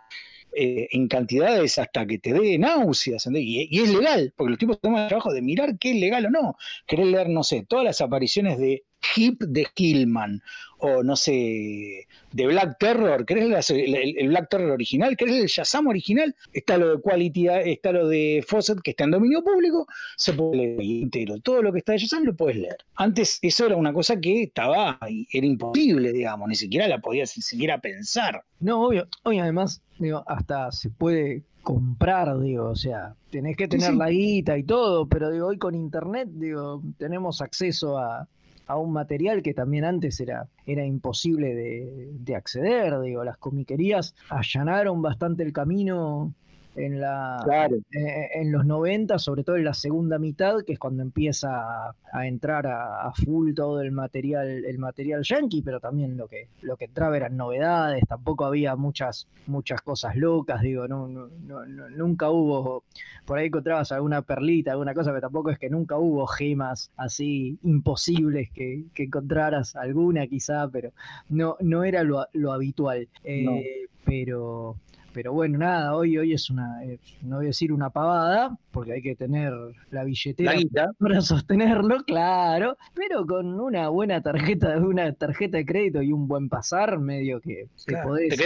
eh, 0.56 0.88
en 0.92 1.08
cantidades 1.08 1.78
hasta 1.78 2.06
que 2.06 2.18
te 2.18 2.32
dé 2.32 2.58
náuseas, 2.58 3.26
y, 3.26 3.68
y, 3.70 3.82
es 3.82 3.90
legal, 3.90 4.32
porque 4.36 4.50
los 4.50 4.58
tipos 4.58 4.80
toman 4.80 5.02
el 5.02 5.08
trabajo 5.08 5.32
de 5.32 5.42
mirar 5.42 5.78
qué 5.78 5.90
es 5.90 5.96
legal 5.96 6.26
o 6.26 6.30
no. 6.30 6.56
Querés 6.86 7.06
leer, 7.06 7.28
no 7.28 7.42
sé, 7.42 7.64
todas 7.68 7.84
las 7.84 8.00
apariciones 8.00 8.58
de 8.58 8.84
Hip 9.16 9.42
de 9.42 9.66
Killman, 9.74 10.42
o 10.78 11.02
no 11.02 11.16
sé, 11.16 12.06
de 12.32 12.46
Black 12.46 12.78
Terror, 12.78 13.24
¿querés 13.24 13.70
el, 13.70 13.94
el, 13.94 14.28
Black 14.28 14.48
Terror 14.50 14.70
original? 14.70 15.16
¿Querés 15.16 15.36
el 15.36 15.46
Shazam 15.46 15.86
original? 15.86 16.34
Está 16.52 16.76
lo 16.76 16.96
de 16.96 17.02
Quality, 17.02 17.48
está 17.66 17.92
lo 17.92 18.08
de 18.08 18.44
Fawcett 18.46 18.80
que 18.82 18.90
está 18.90 19.04
en 19.04 19.12
dominio 19.12 19.42
público, 19.42 19.86
se 20.16 20.32
puede 20.32 20.56
leer 20.76 21.02
entero. 21.02 21.40
Todo 21.40 21.62
lo 21.62 21.72
que 21.72 21.78
está 21.78 21.92
de 21.92 21.98
Shazam 21.98 22.24
lo 22.24 22.34
puedes 22.34 22.56
leer. 22.56 22.78
Antes 22.96 23.38
eso 23.42 23.66
era 23.66 23.76
una 23.76 23.92
cosa 23.92 24.20
que 24.20 24.42
estaba, 24.42 24.98
era 25.00 25.46
imposible, 25.46 26.12
digamos, 26.12 26.48
ni 26.48 26.54
siquiera 26.56 26.86
la 26.88 27.00
podías 27.00 27.36
ni 27.36 27.42
siquiera 27.42 27.78
pensar. 27.78 28.44
No, 28.60 28.86
obvio, 28.86 29.08
hoy 29.22 29.38
además, 29.38 29.82
digo, 29.98 30.22
hasta 30.26 30.70
se 30.72 30.90
puede 30.90 31.44
comprar, 31.62 32.38
digo, 32.40 32.66
o 32.66 32.76
sea, 32.76 33.14
tenés 33.30 33.56
que 33.56 33.66
tener 33.66 33.94
la 33.94 34.10
guita 34.10 34.56
y 34.58 34.62
todo, 34.62 35.08
pero 35.08 35.30
digo, 35.30 35.46
hoy 35.46 35.58
con 35.58 35.74
internet, 35.74 36.28
digo, 36.30 36.82
tenemos 36.98 37.40
acceso 37.40 37.98
a, 37.98 38.28
a 38.66 38.78
un 38.78 38.92
material 38.92 39.42
que 39.42 39.54
también 39.54 39.84
antes 39.84 40.20
era, 40.20 40.48
era 40.66 40.84
imposible 40.84 41.54
de, 41.54 42.10
de 42.12 42.36
acceder, 42.36 43.00
digo, 43.00 43.24
las 43.24 43.36
comiquerías 43.36 44.14
allanaron 44.30 45.02
bastante 45.02 45.42
el 45.42 45.52
camino 45.52 46.34
en, 46.76 47.00
la, 47.00 47.44
eh, 47.92 48.28
en 48.34 48.52
los 48.52 48.64
90, 48.66 49.18
sobre 49.18 49.44
todo 49.44 49.56
en 49.56 49.64
la 49.64 49.74
segunda 49.74 50.18
mitad, 50.18 50.62
que 50.66 50.74
es 50.74 50.78
cuando 50.78 51.02
empieza 51.02 51.94
a, 52.12 52.26
entrar 52.26 52.66
a, 52.66 53.12
full 53.12 53.54
todo 53.54 53.80
el 53.80 53.92
material, 53.92 54.64
el 54.64 54.78
material 54.78 55.22
yankee, 55.22 55.62
pero 55.62 55.80
también 55.80 56.16
lo 56.16 56.26
que, 56.28 56.48
lo 56.62 56.76
que 56.76 56.86
entraba 56.86 57.16
eran 57.16 57.36
novedades, 57.36 58.04
tampoco 58.08 58.44
había 58.44 58.76
muchas, 58.76 59.28
muchas 59.46 59.80
cosas 59.82 60.16
locas, 60.16 60.62
digo, 60.62 60.88
no, 60.88 61.08
nunca 61.08 62.30
hubo, 62.30 62.84
por 63.24 63.38
ahí 63.38 63.46
encontrabas 63.46 63.92
alguna 63.92 64.22
perlita, 64.22 64.72
alguna 64.72 64.94
cosa, 64.94 65.10
pero 65.10 65.22
tampoco 65.22 65.50
es 65.50 65.58
que 65.58 65.70
nunca 65.70 65.96
hubo 65.96 66.26
gemas 66.26 66.90
así 66.96 67.58
imposibles 67.62 68.50
que, 68.50 68.84
encontraras 68.96 69.76
alguna 69.76 70.26
quizá, 70.26 70.68
pero 70.68 70.90
no, 71.28 71.56
no 71.60 71.84
era 71.84 72.02
lo, 72.02 72.52
habitual. 72.52 73.08
Eh, 73.22 73.86
pero 74.04 74.76
pero 75.14 75.32
bueno, 75.32 75.58
nada, 75.58 75.94
hoy, 75.94 76.18
hoy 76.18 76.34
es 76.34 76.50
una, 76.50 76.84
eh, 76.84 76.98
no 77.22 77.36
voy 77.36 77.46
a 77.46 77.48
decir 77.48 77.72
una 77.72 77.88
pavada, 77.90 78.58
porque 78.72 78.94
hay 78.94 79.02
que 79.02 79.14
tener 79.14 79.52
la 79.90 80.02
billetera 80.02 80.52
para 80.98 81.20
sostenerlo, 81.22 82.02
claro, 82.04 82.76
pero 82.94 83.24
con 83.24 83.58
una 83.60 83.88
buena 83.88 84.20
tarjeta, 84.20 84.76
una 84.78 85.12
tarjeta 85.12 85.56
de 85.56 85.64
crédito 85.64 86.02
y 86.02 86.12
un 86.12 86.26
buen 86.26 86.48
pasar, 86.48 86.98
medio 86.98 87.40
que 87.40 87.68
te 87.86 87.96
podés... 87.98 88.36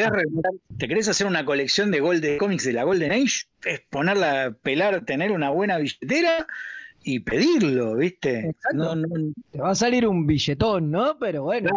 ¿Te 0.76 0.86
querés, 0.86 1.08
hacer 1.08 1.26
una 1.26 1.46
colección 1.46 1.90
de, 1.90 2.00
Gold, 2.00 2.20
de 2.20 2.36
cómics 2.36 2.64
de 2.64 2.74
la 2.74 2.84
Golden 2.84 3.12
Age? 3.12 3.46
Es 3.64 3.80
ponerla, 3.88 4.54
pelar, 4.62 5.06
tener 5.06 5.32
una 5.32 5.48
buena 5.48 5.78
billetera 5.78 6.46
y 7.04 7.20
pedirlo, 7.20 7.96
¿viste? 7.96 8.54
No, 8.74 8.94
no, 8.94 9.08
te 9.50 9.60
va 9.60 9.70
a 9.70 9.74
salir 9.74 10.06
un 10.06 10.26
billetón, 10.26 10.90
¿no? 10.90 11.16
Pero 11.18 11.44
bueno, 11.44 11.70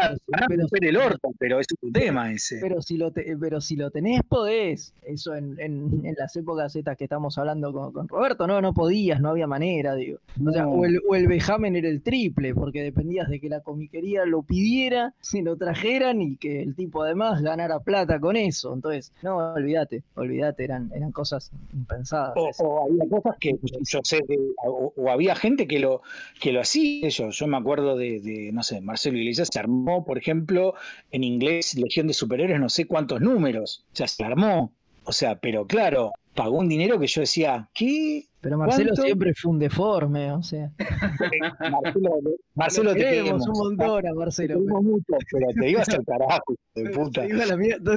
pero, 0.47 0.67
pero, 0.69 0.89
el 0.89 0.97
orto, 0.97 1.29
pero 1.39 1.59
es 1.59 1.67
un 1.81 1.93
tema 1.93 2.31
ese. 2.31 2.59
Pero 2.59 2.81
si 2.81 2.97
lo 2.97 3.13
pero 3.13 3.61
si 3.61 3.75
lo 3.75 3.91
tenés 3.91 4.23
podés, 4.23 4.93
eso 5.03 5.35
en, 5.35 5.57
en, 5.59 6.05
en 6.05 6.15
las 6.17 6.35
épocas 6.35 6.75
estas 6.75 6.97
que 6.97 7.05
estamos 7.05 7.37
hablando 7.37 7.71
con, 7.71 8.07
Roberto, 8.09 8.45
no, 8.45 8.61
no 8.61 8.73
podías, 8.73 9.21
no 9.21 9.29
había 9.29 9.47
manera, 9.47 9.95
digo. 9.95 10.19
O, 10.45 10.51
sea, 10.51 10.67
o, 10.67 10.85
el, 10.85 10.99
o 11.07 11.15
el 11.15 11.27
vejamen 11.27 11.77
era 11.77 11.87
el 11.87 12.01
triple, 12.01 12.53
porque 12.53 12.83
dependías 12.83 13.29
de 13.29 13.39
que 13.39 13.47
la 13.47 13.61
comiquería 13.61 14.25
lo 14.25 14.41
pidiera, 14.43 15.13
si 15.21 15.41
lo 15.41 15.55
trajeran 15.55 16.21
y 16.21 16.35
que 16.35 16.61
el 16.61 16.75
tipo 16.75 17.03
además 17.03 17.41
ganara 17.41 17.79
plata 17.79 18.19
con 18.19 18.35
eso. 18.35 18.73
Entonces, 18.73 19.13
no, 19.21 19.37
olvídate, 19.37 20.03
olvídate, 20.15 20.63
eran, 20.63 20.91
eran 20.93 21.13
cosas 21.13 21.51
impensadas. 21.73 22.33
O, 22.59 22.83
había 22.83 23.07
cosas 23.09 23.37
que 23.39 23.55
yo 23.81 23.99
sé, 24.03 24.19
o, 24.65 24.93
o 24.95 25.09
había 25.09 25.20
gente 25.35 25.67
que 25.67 25.79
lo, 25.79 26.01
que 26.39 26.51
lo 26.51 26.61
hacía. 26.61 27.09
Yo, 27.09 27.29
yo 27.29 27.47
me 27.47 27.57
acuerdo 27.57 27.95
de, 27.97 28.49
no 28.53 28.63
sé, 28.63 28.81
Marcelo 28.81 29.17
Iglesias 29.17 29.49
se 29.51 29.59
armó, 29.59 30.05
por 30.05 30.17
ejemplo, 30.17 30.75
en 31.11 31.23
inglés, 31.23 31.75
Legión 31.75 32.07
de 32.07 32.13
Superhéroes, 32.13 32.59
no 32.59 32.69
sé 32.69 32.85
cuántos 32.85 33.21
números. 33.21 33.85
O 33.93 33.95
sea, 33.95 34.07
se 34.07 34.23
armó. 34.23 34.71
O 35.03 35.11
sea, 35.11 35.39
pero 35.39 35.65
claro, 35.65 36.13
pagó 36.35 36.59
un 36.59 36.69
dinero 36.69 36.99
que 36.99 37.07
yo 37.07 37.21
decía, 37.21 37.69
¿qué? 37.73 38.27
Pero 38.39 38.57
Marcelo 38.57 38.95
siempre 38.95 39.33
fue 39.35 39.51
un 39.51 39.59
deforme, 39.59 40.31
o 40.31 40.41
sea. 40.41 40.71
Marcelo, 41.59 42.19
Marcelo 42.55 42.93
te 42.93 42.99
queremos 42.99 43.47
un 43.47 43.77
montón 43.77 44.07
a 44.07 44.13
Marcelo. 44.13 44.55
Te 44.55 44.73
mucho, 44.81 45.13
pero 45.31 45.47
te 45.53 45.69
ibas 45.69 45.89
al 45.89 46.03
carajo, 46.03 46.55
de 46.73 46.89
puta. 46.89 47.23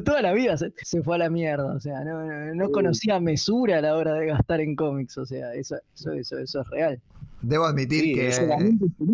toda 0.02 0.20
la 0.20 0.32
vida 0.32 0.56
se, 0.58 1.02
fue 1.02 1.14
a 1.14 1.18
la 1.18 1.30
mierda, 1.30 1.74
o 1.74 1.80
sea, 1.80 2.04
no, 2.04 2.54
no, 2.54 2.70
conocía 2.70 3.20
mesura 3.20 3.78
a 3.78 3.80
la 3.80 3.96
hora 3.96 4.14
de 4.14 4.26
gastar 4.26 4.60
en 4.60 4.76
cómics, 4.76 5.16
o 5.16 5.24
sea, 5.24 5.54
eso, 5.54 5.76
eso, 5.94 6.12
eso, 6.12 6.38
eso 6.38 6.60
es 6.60 6.68
real. 6.68 7.00
Debo 7.46 7.66
admitir 7.66 8.14
que, 8.14 8.30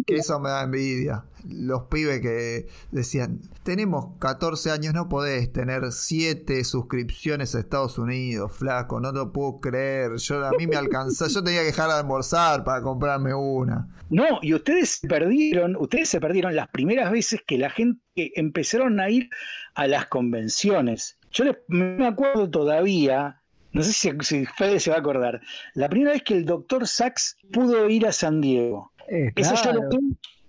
que, 0.07 0.17
eso 0.17 0.41
me 0.41 0.51
da 0.51 0.63
envidia. 0.63 1.25
Los 1.49 1.85
pibes 1.85 2.21
que 2.21 2.69
decían, 2.91 3.41
tenemos 3.63 4.19
14 4.19 4.71
años, 4.71 4.95
no 4.95 5.09
podés 5.09 5.53
tener 5.53 5.91
7 5.91 6.63
suscripciones 6.65 7.55
a 7.55 7.61
Estados 7.61 7.99
Unidos, 7.99 8.53
flaco, 8.53 9.01
no 9.01 9.11
lo 9.13 9.33
puedo 9.33 9.61
creer. 9.61 10.17
Yo, 10.17 10.47
a 10.47 10.53
mí 10.53 10.67
me 10.67 10.77
alcanzó, 10.77 11.29
yo 11.29 11.43
tenía 11.43 11.61
que 11.61 11.67
dejar 11.67 11.89
de 11.89 11.95
almorzar 11.95 12.63
para 12.63 12.83
comprarme 12.83 13.35
una. 13.35 13.89
No, 14.11 14.39
y 14.43 14.55
ustedes 14.55 15.01
se 15.01 15.09
perdieron, 15.09 15.77
ustedes 15.77 16.09
se 16.09 16.21
perdieron 16.21 16.55
las 16.55 16.69
primeras 16.69 17.11
veces 17.11 17.41
que 17.47 17.59
la 17.59 17.71
gente 17.71 18.01
empezaron 18.15 19.01
a 19.01 19.09
ir 19.09 19.31
a 19.75 19.87
las 19.87 20.07
convenciones. 20.07 21.19
Yo 21.31 21.45
me 21.69 22.07
acuerdo 22.07 22.51
todavía 22.51 23.40
no 23.73 23.83
sé 23.83 23.93
si, 23.93 24.47
Fede 24.47 24.81
se 24.81 24.91
va 24.91 24.97
a 24.97 25.01
acordar. 25.01 25.41
La 25.75 25.89
primera 25.89 26.13
vez 26.13 26.23
que 26.23 26.35
el 26.35 26.45
doctor 26.45 26.87
Sachs 26.87 27.37
pudo 27.53 27.89
ir 27.89 28.07
a 28.07 28.13
San 28.13 28.41
Diego. 28.41 28.93
Eh, 29.09 29.31
Eso 29.37 29.55
yo 29.65 29.73
lo, 29.73 29.91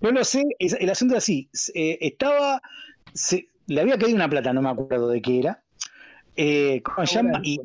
yo 0.01 0.11
lo 0.11 0.23
sé, 0.23 0.43
el 0.59 0.89
asunto 0.89 1.15
es 1.15 1.23
así. 1.23 1.49
Eh, 1.73 1.97
estaba, 2.01 2.61
le 3.67 3.81
había 3.81 3.97
caído 3.97 4.15
una 4.15 4.29
plata, 4.29 4.53
no 4.53 4.61
me 4.61 4.69
acuerdo 4.69 5.09
de 5.09 5.21
qué 5.21 5.39
era. 5.39 5.63
eh, 6.35 6.81
¿cómo 6.83 7.05
se 7.05 7.15
llama? 7.15 7.41
Y 7.43 7.59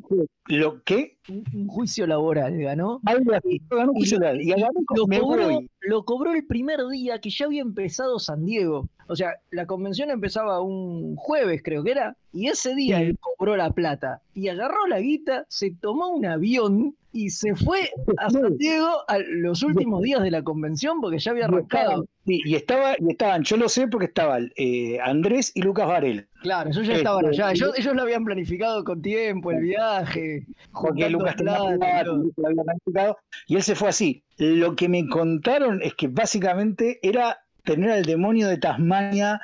lo 0.47 0.83
que 0.83 1.17
Un, 1.29 1.43
un 1.53 1.67
juicio 1.67 2.05
laboral 2.05 2.57
ganó. 2.57 2.99
algo 3.05 3.33
así, 3.33 3.61
ganó 3.69 3.91
un 3.91 3.97
juicio 3.97 4.19
y 4.41 4.51
agarró 4.51 4.73
Lo 4.95 5.07
me 5.07 5.19
cobró, 5.19 5.59
lo 5.81 6.05
cobró 6.05 6.33
el 6.33 6.45
primer 6.45 6.79
día 6.91 7.19
que 7.19 7.29
ya 7.29 7.45
había 7.45 7.61
empezado 7.61 8.19
San 8.19 8.45
Diego. 8.45 8.87
O 9.07 9.15
sea, 9.15 9.35
la 9.51 9.65
convención 9.65 10.09
empezaba 10.09 10.61
un 10.61 11.15
jueves, 11.15 11.61
creo 11.63 11.83
que 11.83 11.91
era, 11.91 12.15
y 12.33 12.47
ese 12.47 12.75
día 12.75 13.01
él 13.01 13.17
cobró 13.19 13.55
la 13.55 13.71
plata 13.71 14.21
y 14.33 14.49
agarró 14.49 14.85
la 14.87 14.99
guita, 14.99 15.45
se 15.49 15.71
tomó 15.71 16.09
un 16.09 16.25
avión 16.25 16.95
y 17.11 17.31
se 17.31 17.55
fue 17.55 17.89
a 18.17 18.29
San 18.29 18.57
Diego 18.57 18.89
a 19.07 19.17
los 19.19 19.63
últimos 19.63 20.01
días 20.03 20.21
de 20.21 20.29
la 20.29 20.43
convención 20.43 21.01
porque 21.01 21.17
ya 21.17 21.31
había 21.31 21.45
arrancado. 21.45 22.05
sí, 22.25 22.41
y 22.45 22.55
estaba, 22.55 22.95
y 22.99 23.09
estaban, 23.09 23.43
yo 23.43 23.57
lo 23.57 23.69
sé 23.69 23.87
porque 23.87 24.05
estaban 24.05 24.51
eh, 24.55 24.99
Andrés 25.01 25.51
y 25.55 25.61
Lucas 25.61 25.87
Varela. 25.87 26.25
Claro, 26.41 26.69
ellos 26.69 26.85
ya 26.85 26.93
Este, 26.93 27.01
estaban 27.01 27.25
allá. 27.25 27.51
Ellos, 27.51 27.73
ellos 27.77 27.95
lo 27.95 28.01
habían 28.03 28.23
planificado 28.23 28.83
con 28.83 29.01
tiempo, 29.01 29.51
el 29.51 29.61
viaje. 29.61 30.45
Porque 30.71 31.05
plata 31.05 31.09
y. 31.09 31.11
Lucas 31.11 31.35
lo 31.41 32.47
había 32.47 32.63
planificado, 32.63 33.17
y 33.47 33.55
él 33.55 33.63
se 33.63 33.75
fue 33.75 33.89
así. 33.89 34.23
Lo 34.37 34.75
que 34.75 34.87
me 34.87 35.07
contaron 35.07 35.81
es 35.81 35.95
que 35.95 36.07
básicamente 36.07 36.99
era 37.01 37.39
tener 37.67 37.91
al 37.91 38.05
demonio 38.05 38.47
de 38.47 38.57
Tasmania 38.57 39.41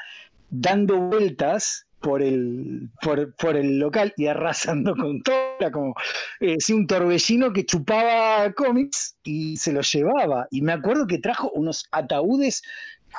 dando 0.50 0.98
vueltas 0.98 1.86
por 2.00 2.22
el, 2.22 2.90
por, 3.02 3.36
por 3.36 3.56
el 3.56 3.80
local 3.80 4.14
y 4.18 4.28
arrasando 4.28 4.96
con 4.96 5.22
todo. 5.22 5.36
Era 5.60 5.72
como 5.72 5.94
eh, 6.40 6.58
un 6.70 6.88
torbellino 6.88 7.54
que 7.54 7.66
chupaba 7.66 8.52
cómics 8.54 9.16
y 9.24 9.58
se 9.58 9.74
los 9.74 9.92
llevaba. 9.92 10.48
Y 10.52 10.62
me 10.62 10.72
acuerdo 10.74 11.06
que 11.06 11.20
trajo 11.20 11.52
unos 11.52 11.86
ataúdes 11.92 12.64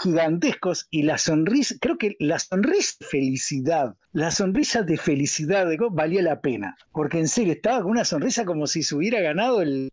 gigantescos 0.01 0.89
y 0.91 1.03
la 1.03 1.19
sonrisa, 1.19 1.77
creo 1.81 1.99
que 1.99 2.17
la 2.19 2.41
sonrisa 2.41 2.97
de 2.99 3.07
felicidad, 3.07 3.95
la 4.13 4.33
sonrisa 4.33 4.83
de 4.83 4.97
felicidad 4.97 5.69
de 5.69 5.79
valía 5.93 6.21
la 6.21 6.41
pena, 6.41 6.77
porque 6.91 7.21
en 7.21 7.29
serio 7.29 7.53
estaba 7.53 7.81
con 7.83 7.93
una 7.93 8.05
sonrisa 8.05 8.45
como 8.45 8.67
si 8.67 8.83
se 8.83 8.97
hubiera 8.97 9.21
ganado 9.21 9.63
el 9.63 9.93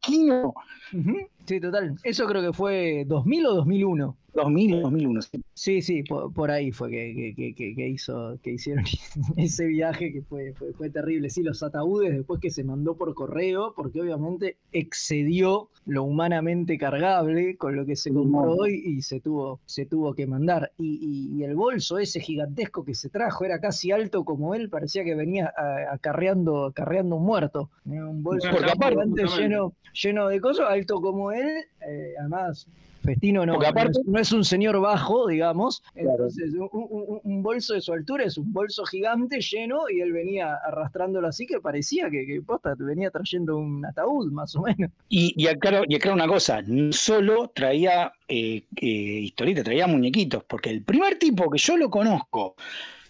Ujú, 0.91 1.17
Sí, 1.45 1.59
total. 1.59 1.95
Eso 2.03 2.27
creo 2.27 2.41
que 2.41 2.53
fue 2.53 3.03
2000 3.07 3.45
o 3.45 3.53
2001. 3.55 4.17
2000, 4.33 4.81
2001. 4.81 5.21
sí. 5.53 5.81
Sí, 5.81 6.03
por, 6.03 6.33
por 6.33 6.49
ahí 6.49 6.71
fue 6.71 6.89
que, 6.89 7.33
que- 7.35 7.53
que- 7.53 7.87
hizo, 7.87 8.39
que 8.41 8.51
hicieron 8.53 8.83
ese 9.37 9.65
viaje 9.67 10.11
que 10.11 10.21
fue, 10.23 10.53
fue, 10.53 10.73
fue 10.73 10.89
terrible. 10.89 11.29
Sí, 11.29 11.43
los 11.43 11.61
ataúdes 11.61 12.13
después 12.13 12.39
que 12.41 12.49
se 12.49 12.63
mandó 12.63 12.95
por 12.95 13.13
correo, 13.13 13.73
porque 13.75 14.01
obviamente 14.01 14.57
excedió 14.71 15.69
lo 15.85 16.03
humanamente 16.03 16.77
cargable 16.77 17.57
con 17.57 17.75
lo 17.75 17.85
que 17.85 17.95
se 17.95 18.11
compró 18.13 18.53
hoy 18.53 18.81
y 18.85 19.01
se 19.01 19.19
tuvo, 19.19 19.59
se 19.65 19.85
tuvo 19.85 20.13
que 20.13 20.25
mandar. 20.27 20.71
Y, 20.77 20.99
y- 21.01 21.39
y 21.39 21.43
el 21.43 21.55
bolso 21.55 21.99
ese 21.99 22.19
gigantesco 22.19 22.83
que 22.83 22.93
se 22.95 23.09
trajo 23.09 23.45
era 23.45 23.59
casi 23.59 23.91
alto 23.91 24.23
como 24.25 24.55
él, 24.55 24.69
parecía 24.69 25.03
que 25.03 25.15
venía 25.15 25.53
a- 25.55 25.93
acarreando, 25.93 26.65
acarreando 26.65 27.17
un 27.17 27.25
muerto. 27.25 27.69
Un 27.85 28.23
bolso 28.23 28.47
gigante 28.49 29.25
lleno, 29.37 29.73
lleno 29.93 30.27
de 30.27 30.39
cosas, 30.41 30.67
alto 30.69 31.01
como 31.01 31.31
él, 31.31 31.47
eh, 31.87 32.13
además 32.19 32.67
Festino 33.01 33.45
no, 33.45 33.55
aparte- 33.61 33.91
no 33.95 34.01
es, 34.01 34.07
no 34.07 34.19
es 34.19 34.31
un 34.31 34.43
señor 34.45 34.79
bajo, 34.79 35.27
digamos, 35.27 35.81
Claro. 35.93 36.09
entonces 36.11 36.53
un, 36.53 36.69
un- 36.71 37.19
un 37.23 37.43
bolso 37.43 37.73
de 37.73 37.81
su 37.81 37.93
altura 37.93 38.25
es 38.25 38.37
un 38.37 38.51
bolso 38.53 38.85
gigante 38.85 39.41
lleno 39.41 39.89
y 39.89 40.01
él 40.01 40.11
venía 40.13 40.55
arrastrándolo 40.65 41.27
así 41.27 41.45
que 41.45 41.59
parecía 41.59 42.09
que, 42.09 42.25
que 42.25 42.41
posta 42.41 42.75
venía 42.77 43.09
trayendo 43.11 43.57
un 43.57 43.85
ataúd 43.85 44.31
más 44.31 44.55
o 44.55 44.61
menos. 44.61 44.91
Y, 45.09 45.33
y 45.35 45.47
aclaro, 45.47 45.83
y 45.87 45.95
aclaro 45.95 46.15
una 46.15 46.27
cosa, 46.27 46.61
no 46.61 46.91
solo 46.93 47.49
traía 47.53 48.13
eh, 48.27 48.63
eh, 48.77 48.85
historietas, 48.85 49.63
traía 49.65 49.87
muñequitos, 49.87 50.43
porque 50.45 50.69
el 50.69 50.83
primer 50.83 51.17
tipo 51.19 51.49
que 51.49 51.57
yo 51.57 51.77
lo 51.77 51.89
conozco, 51.89 52.55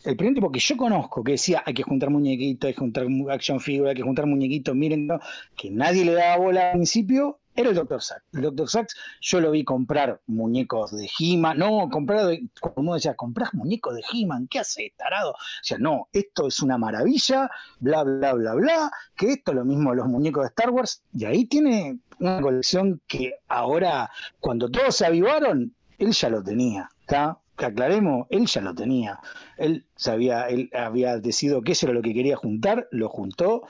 el 0.03 0.15
primer 0.15 0.33
tipo 0.35 0.51
que 0.51 0.59
yo 0.59 0.77
conozco 0.77 1.23
que 1.23 1.33
decía 1.33 1.61
hay 1.65 1.73
que 1.73 1.83
juntar 1.83 2.09
muñequitos, 2.09 2.67
hay 2.67 2.73
que 2.73 2.79
juntar 2.79 3.05
action 3.29 3.59
figure, 3.59 3.89
hay 3.89 3.95
que 3.95 4.01
juntar 4.01 4.25
muñequitos, 4.25 4.75
miren, 4.75 5.05
no, 5.07 5.19
que 5.55 5.69
nadie 5.69 6.05
le 6.05 6.13
daba 6.13 6.37
bola 6.37 6.67
al 6.71 6.77
principio, 6.77 7.37
era 7.55 7.69
el 7.69 7.75
Dr. 7.75 8.01
Sachs. 8.01 8.23
El 8.33 8.41
Dr. 8.41 8.69
Sachs 8.69 8.95
yo 9.21 9.41
lo 9.41 9.51
vi 9.51 9.63
comprar 9.63 10.21
muñecos 10.27 10.95
de 10.95 11.09
He-Man, 11.19 11.57
no, 11.57 11.89
comprar, 11.89 12.37
como 12.59 12.95
decía, 12.95 13.15
comprás 13.15 13.53
muñecos 13.53 13.95
de 13.95 14.03
He-Man, 14.11 14.47
¿qué 14.49 14.59
haces, 14.59 14.91
tarado? 14.95 15.31
O 15.31 15.63
sea, 15.63 15.77
no, 15.77 16.07
esto 16.13 16.47
es 16.47 16.61
una 16.61 16.77
maravilla, 16.77 17.49
bla, 17.79 18.03
bla, 18.03 18.33
bla, 18.33 18.53
bla, 18.53 18.91
que 19.15 19.33
esto 19.33 19.53
lo 19.53 19.65
mismo 19.65 19.93
los 19.93 20.07
muñecos 20.07 20.43
de 20.43 20.47
Star 20.47 20.69
Wars, 20.69 21.03
y 21.13 21.25
ahí 21.25 21.45
tiene 21.45 21.99
una 22.19 22.41
colección 22.41 23.01
que 23.07 23.35
ahora, 23.47 24.09
cuando 24.39 24.69
todos 24.69 24.95
se 24.95 25.05
avivaron, 25.05 25.75
él 25.97 26.11
ya 26.11 26.29
lo 26.29 26.43
tenía, 26.43 26.89
¿está? 27.01 27.37
Aclaremos, 27.57 28.25
él 28.31 28.47
ya 28.47 28.61
lo 28.61 28.73
tenía. 28.73 29.19
Él 29.57 29.85
sabía, 29.95 30.47
él 30.47 30.71
había 30.73 31.17
decidido 31.17 31.61
eso 31.63 31.85
era 31.85 31.93
lo 31.93 32.01
que 32.01 32.13
quería 32.13 32.35
juntar, 32.35 32.87
lo 32.89 33.07
juntó. 33.07 33.63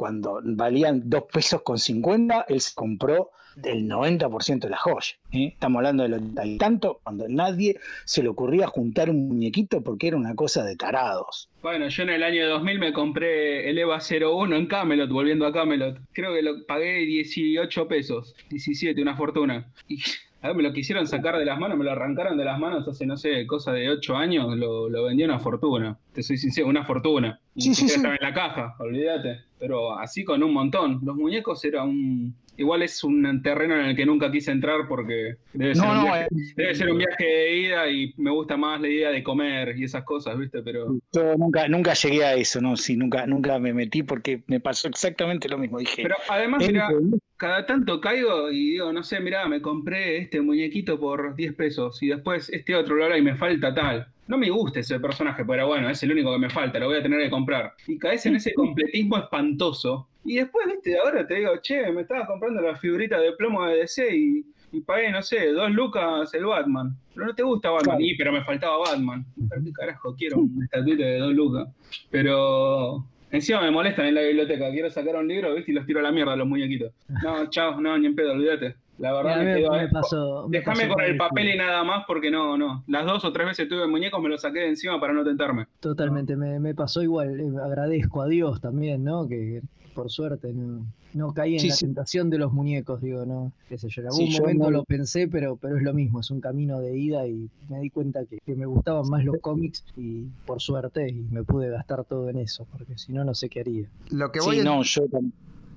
Cuando 0.00 0.40
valían 0.42 1.10
dos 1.10 1.24
pesos 1.30 1.60
con 1.60 1.76
50, 1.76 2.46
él 2.48 2.62
se 2.62 2.74
compró 2.74 3.32
el 3.62 3.86
90% 3.86 4.60
de 4.60 4.70
la 4.70 4.78
joya. 4.78 5.18
¿eh? 5.30 5.48
Estamos 5.52 5.80
hablando 5.80 6.04
del 6.04 6.14
80 6.14 6.46
y 6.46 6.56
tanto, 6.56 7.00
cuando 7.02 7.28
nadie 7.28 7.78
se 8.06 8.22
le 8.22 8.30
ocurría 8.30 8.66
juntar 8.66 9.10
un 9.10 9.28
muñequito 9.28 9.82
porque 9.82 10.08
era 10.08 10.16
una 10.16 10.34
cosa 10.34 10.64
de 10.64 10.74
tarados. 10.74 11.50
Bueno, 11.60 11.86
yo 11.88 12.02
en 12.04 12.08
el 12.08 12.22
año 12.22 12.48
2000 12.48 12.78
me 12.78 12.94
compré 12.94 13.68
el 13.68 13.76
EVA 13.76 13.98
01 13.98 14.56
en 14.56 14.66
Camelot, 14.68 15.10
volviendo 15.10 15.44
a 15.44 15.52
Camelot. 15.52 16.00
Creo 16.14 16.32
que 16.32 16.40
lo 16.40 16.64
pagué 16.64 17.04
18 17.04 17.86
pesos, 17.86 18.34
17, 18.48 19.02
una 19.02 19.18
fortuna. 19.18 19.70
Y 19.86 20.00
a 20.40 20.46
ver, 20.46 20.56
me 20.56 20.62
lo 20.62 20.72
quisieron 20.72 21.06
sacar 21.06 21.36
de 21.36 21.44
las 21.44 21.58
manos, 21.58 21.76
me 21.76 21.84
lo 21.84 21.90
arrancaron 21.90 22.38
de 22.38 22.46
las 22.46 22.58
manos 22.58 22.88
hace, 22.88 23.04
no 23.04 23.18
sé, 23.18 23.46
cosa 23.46 23.74
de 23.74 23.90
8 23.90 24.16
años, 24.16 24.56
lo, 24.56 24.88
lo 24.88 25.04
vendí 25.04 25.24
una 25.24 25.40
fortuna. 25.40 25.98
Te 26.14 26.22
soy 26.22 26.38
sincero, 26.38 26.68
una 26.68 26.86
fortuna. 26.86 27.38
Sí, 27.58 27.68
ni 27.68 27.74
sí, 27.74 27.86
siquiera 27.86 27.88
sí. 27.88 27.96
estaba 27.96 28.14
en 28.14 28.22
la 28.22 28.32
caja, 28.32 28.76
olvídate. 28.78 29.49
Pero 29.60 29.98
así 29.98 30.24
con 30.24 30.42
un 30.42 30.52
montón. 30.52 31.00
Los 31.04 31.16
muñecos 31.16 31.64
era 31.64 31.84
un... 31.84 32.34
Igual 32.56 32.82
es 32.82 33.02
un 33.04 33.42
terreno 33.42 33.74
en 33.74 33.86
el 33.86 33.96
que 33.96 34.04
nunca 34.04 34.30
quise 34.30 34.50
entrar 34.50 34.86
porque 34.86 35.36
debe 35.54 35.74
ser, 35.74 35.84
No, 35.84 35.92
un, 35.92 35.96
no, 35.98 36.02
viaje, 36.04 36.24
eh, 36.24 36.52
debe 36.56 36.74
ser 36.74 36.90
un 36.90 36.98
viaje 36.98 37.24
de 37.24 37.56
ida 37.56 37.88
y 37.88 38.12
me 38.18 38.30
gusta 38.30 38.58
más 38.58 38.80
la 38.82 38.88
idea 38.88 39.10
de 39.10 39.22
comer 39.22 39.78
y 39.78 39.84
esas 39.84 40.04
cosas, 40.04 40.36
¿viste? 40.38 40.62
Pero... 40.62 40.94
Yo 41.12 41.36
nunca, 41.38 41.68
nunca 41.68 41.94
llegué 41.94 42.22
a 42.24 42.34
eso, 42.34 42.60
no, 42.60 42.76
sí, 42.76 42.96
nunca, 42.96 43.26
nunca 43.26 43.58
me 43.58 43.72
metí 43.72 44.02
porque 44.02 44.42
me 44.46 44.60
pasó 44.60 44.88
exactamente 44.88 45.48
lo 45.48 45.56
mismo. 45.56 45.78
Dije, 45.78 46.02
Pero 46.02 46.16
además, 46.28 46.68
"Entro, 46.68 47.00
mira, 47.00 47.18
cada 47.38 47.64
tanto 47.64 47.98
caigo 47.98 48.50
y 48.50 48.72
digo, 48.72 48.92
no 48.92 49.02
sé, 49.02 49.20
mirá, 49.20 49.48
me 49.48 49.62
compré 49.62 50.18
este 50.18 50.42
muñequito 50.42 51.00
por 51.00 51.34
10 51.34 51.54
pesos 51.54 52.02
y 52.02 52.08
después 52.08 52.50
este 52.50 52.74
otro 52.76 52.96
lo 52.96 53.16
y 53.16 53.22
me 53.22 53.36
falta 53.36 53.74
tal. 53.74 54.06
No 54.30 54.38
me 54.38 54.48
gusta 54.48 54.78
ese 54.78 55.00
personaje, 55.00 55.44
pero 55.44 55.66
bueno, 55.66 55.90
es 55.90 56.00
el 56.04 56.12
único 56.12 56.32
que 56.32 56.38
me 56.38 56.48
falta, 56.48 56.78
lo 56.78 56.86
voy 56.86 56.98
a 56.98 57.02
tener 57.02 57.20
que 57.20 57.30
comprar. 57.30 57.74
Y 57.88 57.98
caes 57.98 58.24
en 58.26 58.36
ese 58.36 58.54
completismo 58.54 59.18
espantoso. 59.18 60.06
Y 60.24 60.36
después, 60.36 60.68
viste, 60.68 60.96
ahora 60.96 61.26
te 61.26 61.34
digo, 61.34 61.56
che, 61.60 61.90
me 61.90 62.02
estaba 62.02 62.28
comprando 62.28 62.62
la 62.62 62.76
figurita 62.76 63.18
de 63.18 63.32
plomo 63.32 63.66
de 63.66 63.78
DC 63.78 64.16
y, 64.16 64.46
y 64.70 64.80
pagué, 64.82 65.10
no 65.10 65.20
sé, 65.20 65.50
dos 65.50 65.72
lucas 65.72 66.32
el 66.32 66.44
Batman. 66.44 66.96
Pero 67.12 67.26
no 67.26 67.34
te 67.34 67.42
gusta 67.42 67.70
Batman. 67.70 67.96
Claro. 67.96 68.04
Y, 68.04 68.16
pero 68.16 68.30
me 68.30 68.44
faltaba 68.44 68.78
Batman. 68.78 69.26
¿Para 69.48 69.62
qué 69.64 69.72
carajo 69.72 70.14
quiero 70.16 70.38
un 70.38 70.62
estatuito 70.62 71.02
de 71.02 71.18
dos 71.18 71.34
lucas? 71.34 71.68
Pero 72.08 73.04
encima 73.32 73.62
me 73.62 73.72
molestan 73.72 74.06
en 74.06 74.14
la 74.14 74.22
biblioteca. 74.22 74.70
Quiero 74.70 74.90
sacar 74.90 75.16
un 75.16 75.26
libro, 75.26 75.56
¿viste? 75.56 75.72
Y 75.72 75.74
los 75.74 75.86
tiro 75.86 75.98
a 75.98 76.04
la 76.04 76.12
mierda 76.12 76.34
a 76.34 76.36
los 76.36 76.46
muñequitos. 76.46 76.92
No, 77.24 77.50
chao, 77.50 77.80
no, 77.80 77.98
ni 77.98 78.06
en 78.06 78.14
pedo, 78.14 78.30
olvídate. 78.30 78.76
La 79.00 79.12
verdad 79.12 79.38
me 79.38 79.44
me, 79.46 79.54
quedo 79.60 79.70
me 79.72 79.78
ahí. 79.80 79.88
pasó. 79.90 80.46
me 80.48 80.58
Déjame 80.58 80.82
pasó 80.84 80.94
con 80.94 81.04
el 81.04 81.16
papel 81.16 81.54
y 81.54 81.56
nada 81.58 81.82
más 81.84 82.04
porque 82.06 82.30
no, 82.30 82.56
no. 82.58 82.84
Las 82.86 83.06
dos 83.06 83.24
o 83.24 83.32
tres 83.32 83.46
veces 83.46 83.68
tuve 83.68 83.86
muñecos, 83.88 84.20
me 84.22 84.28
los 84.28 84.42
saqué 84.42 84.60
de 84.60 84.68
encima 84.68 85.00
para 85.00 85.12
no 85.14 85.24
tentarme. 85.24 85.66
Totalmente, 85.80 86.36
me, 86.36 86.60
me 86.60 86.74
pasó 86.74 87.02
igual. 87.02 87.40
eh, 87.40 87.50
agradezco 87.64 88.20
a 88.22 88.26
Dios 88.28 88.60
también, 88.60 89.02
¿no? 89.02 89.26
Que 89.26 89.62
por 89.94 90.10
suerte 90.10 90.52
no, 90.52 90.84
no 91.14 91.32
caí 91.32 91.54
en 91.54 91.62
Sí, 91.62 91.68
la 91.70 91.74
sí. 91.76 91.86
tentación 91.86 92.28
de 92.30 92.38
los 92.38 92.52
muñecos, 92.52 93.00
digo, 93.00 93.24
¿no? 93.24 93.52
Qué 93.68 93.78
sé 93.78 93.88
yo, 93.88 94.02
en 94.02 94.08
Sí, 94.10 94.22
algún 94.24 94.32
yo 94.32 94.40
momento 94.42 94.64
no- 94.64 94.70
lo 94.70 94.84
pensé, 94.84 95.26
pero, 95.28 95.56
pero 95.56 95.78
es 95.78 95.82
lo 95.82 95.94
mismo, 95.94 96.20
es 96.20 96.30
un 96.30 96.40
camino 96.42 96.78
de 96.80 96.96
ida 96.98 97.26
y 97.26 97.48
me 97.70 97.80
di 97.80 97.88
cuenta 97.90 98.24
que, 98.26 98.38
que 98.44 98.54
me 98.54 98.66
gustaban 98.66 99.08
más 99.08 99.24
los 99.24 99.36
cómics 99.40 99.82
y 99.96 100.26
por 100.44 100.60
suerte 100.60 101.08
y 101.08 101.22
me 101.30 101.42
pude 101.42 101.70
gastar 101.70 102.04
todo 102.04 102.28
en 102.28 102.36
eso, 102.38 102.66
porque 102.70 102.98
si 102.98 103.12
no, 103.12 103.24
no 103.24 103.34
sé 103.34 103.48
qué 103.48 103.60
haría. 103.60 103.88
Lo 104.10 104.30
que 104.30 104.40
voy, 104.40 104.58
en- 104.58 104.64
no, 104.64 104.82
yo 104.82 105.02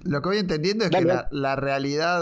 lo 0.03 0.21
que 0.21 0.27
voy 0.29 0.37
entendiendo 0.39 0.83
es 0.83 0.91
Dale, 0.91 1.05
que 1.05 1.13
dale. 1.13 1.27
la, 1.31 1.39
la 1.39 1.55
realidad 1.55 2.21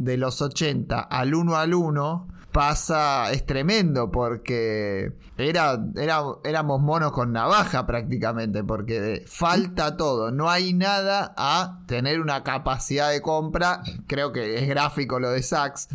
de 0.00 0.16
los 0.16 0.40
80 0.40 0.98
al 0.98 1.34
1 1.34 1.56
al 1.56 1.74
1 1.74 2.28
pasa, 2.52 3.30
es 3.30 3.46
tremendo 3.46 4.10
porque 4.10 5.12
era, 5.36 5.78
era, 5.96 6.22
éramos 6.42 6.80
monos 6.80 7.12
con 7.12 7.32
navaja 7.32 7.86
prácticamente, 7.86 8.64
porque 8.64 9.22
falta 9.26 9.96
todo, 9.96 10.32
no 10.32 10.50
hay 10.50 10.72
nada 10.72 11.32
a 11.36 11.80
tener 11.86 12.20
una 12.20 12.42
capacidad 12.42 13.10
de 13.10 13.20
compra, 13.20 13.82
creo 14.06 14.32
que 14.32 14.58
es 14.58 14.68
gráfico 14.68 15.20
lo 15.20 15.30
de 15.30 15.42
Saks, 15.42 15.88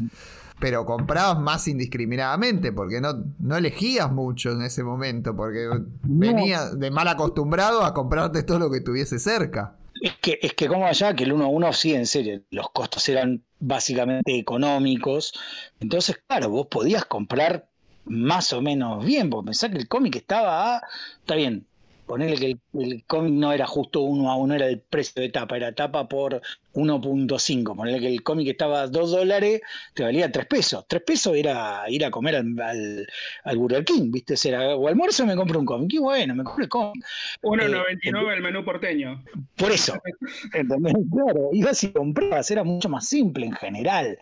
pero 0.59 0.85
comprabas 0.85 1.39
más 1.39 1.67
indiscriminadamente, 1.67 2.71
porque 2.71 3.01
no, 3.01 3.25
no 3.39 3.57
elegías 3.57 4.11
mucho 4.11 4.51
en 4.51 4.61
ese 4.61 4.83
momento, 4.83 5.35
porque 5.35 5.67
venías 6.03 6.79
de 6.79 6.91
mal 6.91 7.07
acostumbrado 7.07 7.83
a 7.83 7.93
comprarte 7.93 8.43
todo 8.43 8.59
lo 8.59 8.71
que 8.71 8.79
tuviese 8.79 9.19
cerca. 9.19 9.75
Es 10.01 10.15
que, 10.17 10.39
es 10.41 10.53
que 10.53 10.67
como 10.67 10.85
allá, 10.85 11.15
que 11.15 11.23
el 11.23 11.33
1 11.33 11.45
a 11.45 11.47
1 11.47 11.73
sí, 11.73 11.93
en 11.93 12.05
serio, 12.05 12.41
los 12.51 12.69
costos 12.71 13.07
eran 13.09 13.43
básicamente 13.59 14.37
económicos. 14.37 15.33
Entonces, 15.79 16.21
claro, 16.27 16.49
vos 16.49 16.67
podías 16.67 17.05
comprar 17.05 17.67
más 18.05 18.53
o 18.53 18.61
menos 18.61 19.03
bien, 19.05 19.29
porque 19.29 19.47
pensá 19.47 19.69
que 19.69 19.77
el 19.77 19.87
cómic 19.87 20.17
estaba 20.17 20.75
a, 20.75 20.81
está 21.19 21.35
bien, 21.35 21.65
Ponerle 22.05 22.37
que 22.37 22.45
el, 22.45 22.59
el 22.79 23.03
cómic 23.05 23.33
no 23.33 23.51
era 23.51 23.65
justo 23.65 24.01
uno 24.01 24.31
a 24.31 24.35
uno, 24.35 24.53
era 24.53 24.67
el 24.67 24.79
precio 24.79 25.21
de 25.21 25.29
tapa, 25.29 25.57
era 25.57 25.73
tapa 25.73 26.07
por 26.07 26.41
1.5. 26.73 27.75
Ponerle 27.75 27.99
que 27.99 28.07
el 28.07 28.23
cómic 28.23 28.47
estaba 28.49 28.81
a 28.81 28.87
2 28.87 29.11
dólares, 29.11 29.61
te 29.93 30.03
valía 30.03 30.31
3 30.31 30.45
pesos. 30.45 30.85
3 30.87 31.03
pesos 31.03 31.35
era 31.35 31.83
ir 31.87 32.05
a 32.05 32.11
comer 32.11 32.35
al, 32.35 32.59
al, 32.59 33.07
al 33.43 33.57
Burger 33.57 33.83
King, 33.83 34.11
¿viste? 34.11 34.35
Era, 34.47 34.75
o 34.75 34.87
almuerzo 34.87 35.25
me 35.25 35.35
compro 35.35 35.59
un 35.59 35.65
cómic. 35.65 35.93
Y 35.93 35.97
bueno, 35.97 36.35
me 36.35 36.43
compro 36.43 36.63
el 36.63 36.69
cómic. 36.69 37.03
1.99 37.41 38.33
el 38.33 38.41
menú 38.41 38.63
porteño. 38.63 39.23
Por 39.55 39.71
eso, 39.71 39.99
¿entendés? 40.53 40.93
Claro, 41.11 41.49
ibas 41.53 41.83
y 41.83 41.91
comprabas, 41.91 42.51
era 42.51 42.63
mucho 42.63 42.89
más 42.89 43.07
simple 43.07 43.45
en 43.45 43.53
general. 43.53 44.17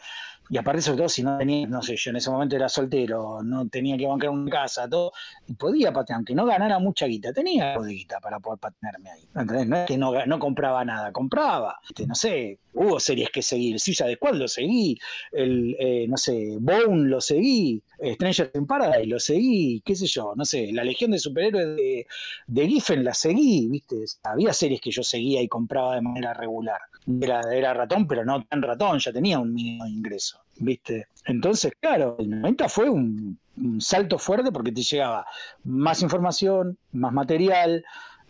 Y 0.53 0.57
aparte, 0.59 0.83
sobre 0.83 0.97
todo, 0.97 1.09
si 1.09 1.23
no 1.23 1.35
tenía, 1.35 1.65
no 1.65 1.81
sé, 1.81 1.95
yo 1.97 2.11
en 2.11 2.17
ese 2.17 2.29
momento 2.29 2.55
era 2.55 2.69
soltero, 2.69 3.41
no 3.41 3.67
tenía 3.69 3.97
que 3.97 4.05
bancar 4.05 4.29
una 4.29 4.51
casa, 4.51 4.87
todo, 4.87 5.11
y 5.47 5.55
podía 5.55 5.91
patear, 5.91 6.17
aunque 6.17 6.35
no 6.35 6.45
ganara 6.45 6.77
mucha 6.77 7.07
guita, 7.07 7.33
tenía 7.33 7.71
algo 7.71 7.85
de 7.85 7.93
guita 7.93 8.19
para 8.19 8.39
poder 8.39 8.59
patearme 8.59 9.09
ahí. 9.09 9.21
¿Entendés? 9.35 9.67
No 9.67 9.77
es 9.77 9.87
que 9.87 9.97
no, 9.97 10.25
no 10.27 10.37
compraba 10.37 10.85
nada, 10.85 11.11
compraba. 11.11 11.79
No 12.05 12.13
sé, 12.13 12.59
hubo 12.73 12.99
series 12.99 13.31
que 13.31 13.41
seguir, 13.41 13.79
Suiza 13.79 14.05
de 14.05 14.13
Squad 14.13 14.35
lo 14.35 14.47
seguí, 14.47 14.95
el, 15.31 15.75
eh, 15.79 16.05
no 16.07 16.17
sé, 16.17 16.57
Bone 16.59 17.09
lo 17.09 17.19
seguí, 17.19 17.81
Stranger 18.13 18.51
in 18.53 18.67
Paradise 18.67 19.07
lo 19.07 19.19
seguí, 19.19 19.81
qué 19.83 19.95
sé 19.95 20.05
yo, 20.05 20.33
no 20.35 20.45
sé, 20.45 20.71
la 20.71 20.83
Legión 20.83 21.09
de 21.11 21.17
Superhéroes 21.17 21.75
de, 21.75 22.05
de 22.45 22.67
Giffen 22.67 23.03
la 23.03 23.15
seguí, 23.15 23.69
¿viste? 23.69 23.95
Había 24.23 24.53
series 24.53 24.81
que 24.81 24.91
yo 24.91 25.01
seguía 25.01 25.41
y 25.41 25.47
compraba 25.47 25.95
de 25.95 26.01
manera 26.01 26.35
regular. 26.35 26.79
Era, 27.21 27.41
era 27.53 27.73
ratón, 27.73 28.07
pero 28.07 28.23
no 28.23 28.43
tan 28.45 28.61
ratón, 28.61 28.99
ya 28.99 29.11
tenía 29.11 29.39
un 29.39 29.53
mínimo 29.53 29.85
ingreso, 29.85 30.42
¿viste? 30.57 31.07
Entonces, 31.25 31.73
claro, 31.79 32.15
el 32.19 32.29
90 32.29 32.69
fue 32.69 32.89
un, 32.89 33.39
un 33.57 33.81
salto 33.81 34.17
fuerte 34.17 34.51
porque 34.51 34.71
te 34.71 34.81
llegaba 34.81 35.25
más 35.63 36.01
información, 36.01 36.77
más 36.91 37.13
material, 37.13 37.85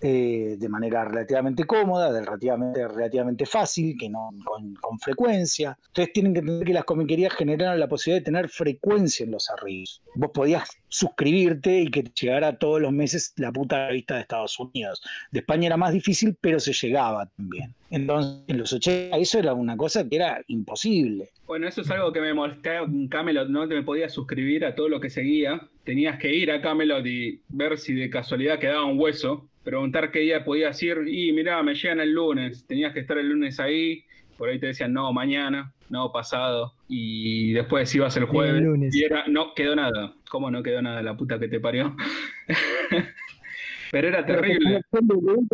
eh, 0.06 0.58
de 0.60 0.68
manera 0.68 1.06
relativamente 1.06 1.64
cómoda, 1.64 2.12
de 2.12 2.26
relativamente, 2.26 2.86
relativamente 2.90 3.46
fácil, 3.46 3.96
que 3.98 4.10
no 4.10 4.32
con, 4.44 4.76
con, 4.76 5.00
frecuencia. 5.00 5.78
Ustedes 5.82 6.12
tienen 6.12 6.34
que 6.34 6.40
entender 6.42 6.68
que 6.68 6.74
las 6.74 6.84
comiquerías 6.84 7.34
generaron 7.34 7.80
la 7.80 7.88
posibilidad 7.88 8.20
de 8.20 8.26
tener 8.26 8.50
frecuencia 8.50 9.24
en 9.24 9.32
los 9.32 9.50
arribos. 9.50 10.02
Vos 10.16 10.32
podías 10.34 10.70
suscribirte 10.90 11.80
y 11.80 11.88
que 11.90 12.04
llegara 12.04 12.58
todos 12.58 12.82
los 12.82 12.92
meses 12.92 13.32
la 13.38 13.54
puta 13.54 13.88
revista 13.88 14.16
de 14.16 14.22
Estados 14.22 14.60
Unidos. 14.60 15.02
De 15.32 15.40
España 15.40 15.68
era 15.68 15.78
más 15.78 15.94
difícil, 15.94 16.36
pero 16.42 16.60
se 16.60 16.74
llegaba 16.74 17.26
también. 17.38 17.74
Entonces, 17.90 18.44
en 18.48 18.58
los 18.58 18.74
80 18.74 19.16
eso 19.16 19.40
era 19.40 19.54
una 19.54 19.78
cosa 19.78 20.10
que 20.10 20.18
era 20.18 20.44
imposible. 20.48 21.30
Bueno, 21.46 21.66
eso 21.66 21.80
es 21.80 21.90
algo 21.92 22.12
que 22.12 22.20
me 22.20 22.34
molestaba 22.34 22.86
en 22.86 23.08
Camelot, 23.08 23.48
no 23.48 23.70
te 23.70 23.82
podías 23.84 24.12
suscribir 24.12 24.66
a 24.66 24.76
todo 24.76 24.90
lo 24.90 25.00
que 25.00 25.10
seguía. 25.10 25.62
Tenías 25.86 26.20
que 26.20 26.36
ir 26.36 26.52
a 26.52 26.62
Camelot 26.62 27.06
y 27.06 27.42
ver 27.48 27.78
si 27.78 27.94
de 27.94 28.10
casualidad 28.10 28.60
quedaba 28.60 28.84
un 28.84 29.00
hueso 29.00 29.48
preguntar 29.64 30.12
qué 30.12 30.20
día 30.20 30.44
podías 30.44 30.82
ir 30.84 31.08
y 31.08 31.32
mirá, 31.32 31.62
me 31.64 31.76
llegan 31.76 32.00
el 32.00 32.14
lunes, 32.14 32.66
tenías 32.68 32.94
que 32.94 33.00
estar 33.00 33.18
el 33.18 33.30
lunes 33.30 33.60
ahí, 33.60 34.04
por 34.38 34.50
ahí 34.50 34.60
te 34.60 34.68
decían 34.68 34.94
no, 34.94 35.12
mañana, 35.14 35.74
no, 35.90 36.12
pasado, 36.12 36.74
y 36.88 37.54
después 37.54 37.94
ibas 37.96 38.16
el 38.18 38.26
jueves 38.26 38.56
el 38.56 38.64
lunes. 38.66 38.96
y 38.96 39.04
era, 39.04 39.26
no, 39.28 39.54
quedó 39.54 39.76
nada, 39.76 40.14
¿cómo 40.30 40.52
no 40.52 40.64
quedó 40.64 40.82
nada? 40.82 41.02
La 41.02 41.16
puta 41.16 41.40
que 41.40 41.48
te 41.48 41.60
parió. 41.60 41.96
Pero 43.92 44.08
era 44.08 44.26
terrible. 44.26 44.82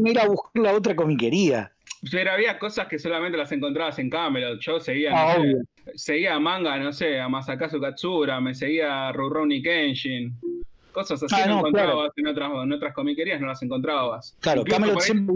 Ir 0.06 0.20
a 0.20 0.28
buscar 0.28 0.64
la 0.64 0.74
otra 0.74 0.96
comiquería. 0.96 1.74
Pero 2.10 2.32
había 2.32 2.58
cosas 2.58 2.88
que 2.88 2.98
solamente 2.98 3.38
las 3.38 3.52
encontrabas 3.52 4.00
en 4.00 4.10
Camelot. 4.10 4.62
Yo 4.62 4.80
seguía, 4.80 5.12
ah, 5.14 5.38
no 5.38 5.44
sé, 5.44 5.58
seguía 5.96 6.36
a 6.36 6.40
manga, 6.40 6.78
no 6.78 6.94
sé, 6.94 7.20
a 7.20 7.28
Masakazu 7.28 7.82
Katsura, 7.82 8.40
me 8.40 8.56
seguía 8.56 9.10
a 9.10 9.12
Rurouni 9.12 9.62
Kenshin. 9.62 10.34
Cosas 10.92 11.22
así 11.24 11.36
ah, 11.36 11.46
no, 11.46 11.54
no 11.54 11.60
encontrabas 11.60 11.94
claro. 11.94 12.12
en, 12.16 12.28
otras, 12.28 12.52
en 12.64 12.74
otras 12.74 12.94
comiquerías, 12.94 13.40
no 13.40 13.48
las 13.48 13.62
encontrabas. 13.62 14.36
Claro, 14.40 14.64
Camelot 14.64 15.00
siempre, 15.02 15.36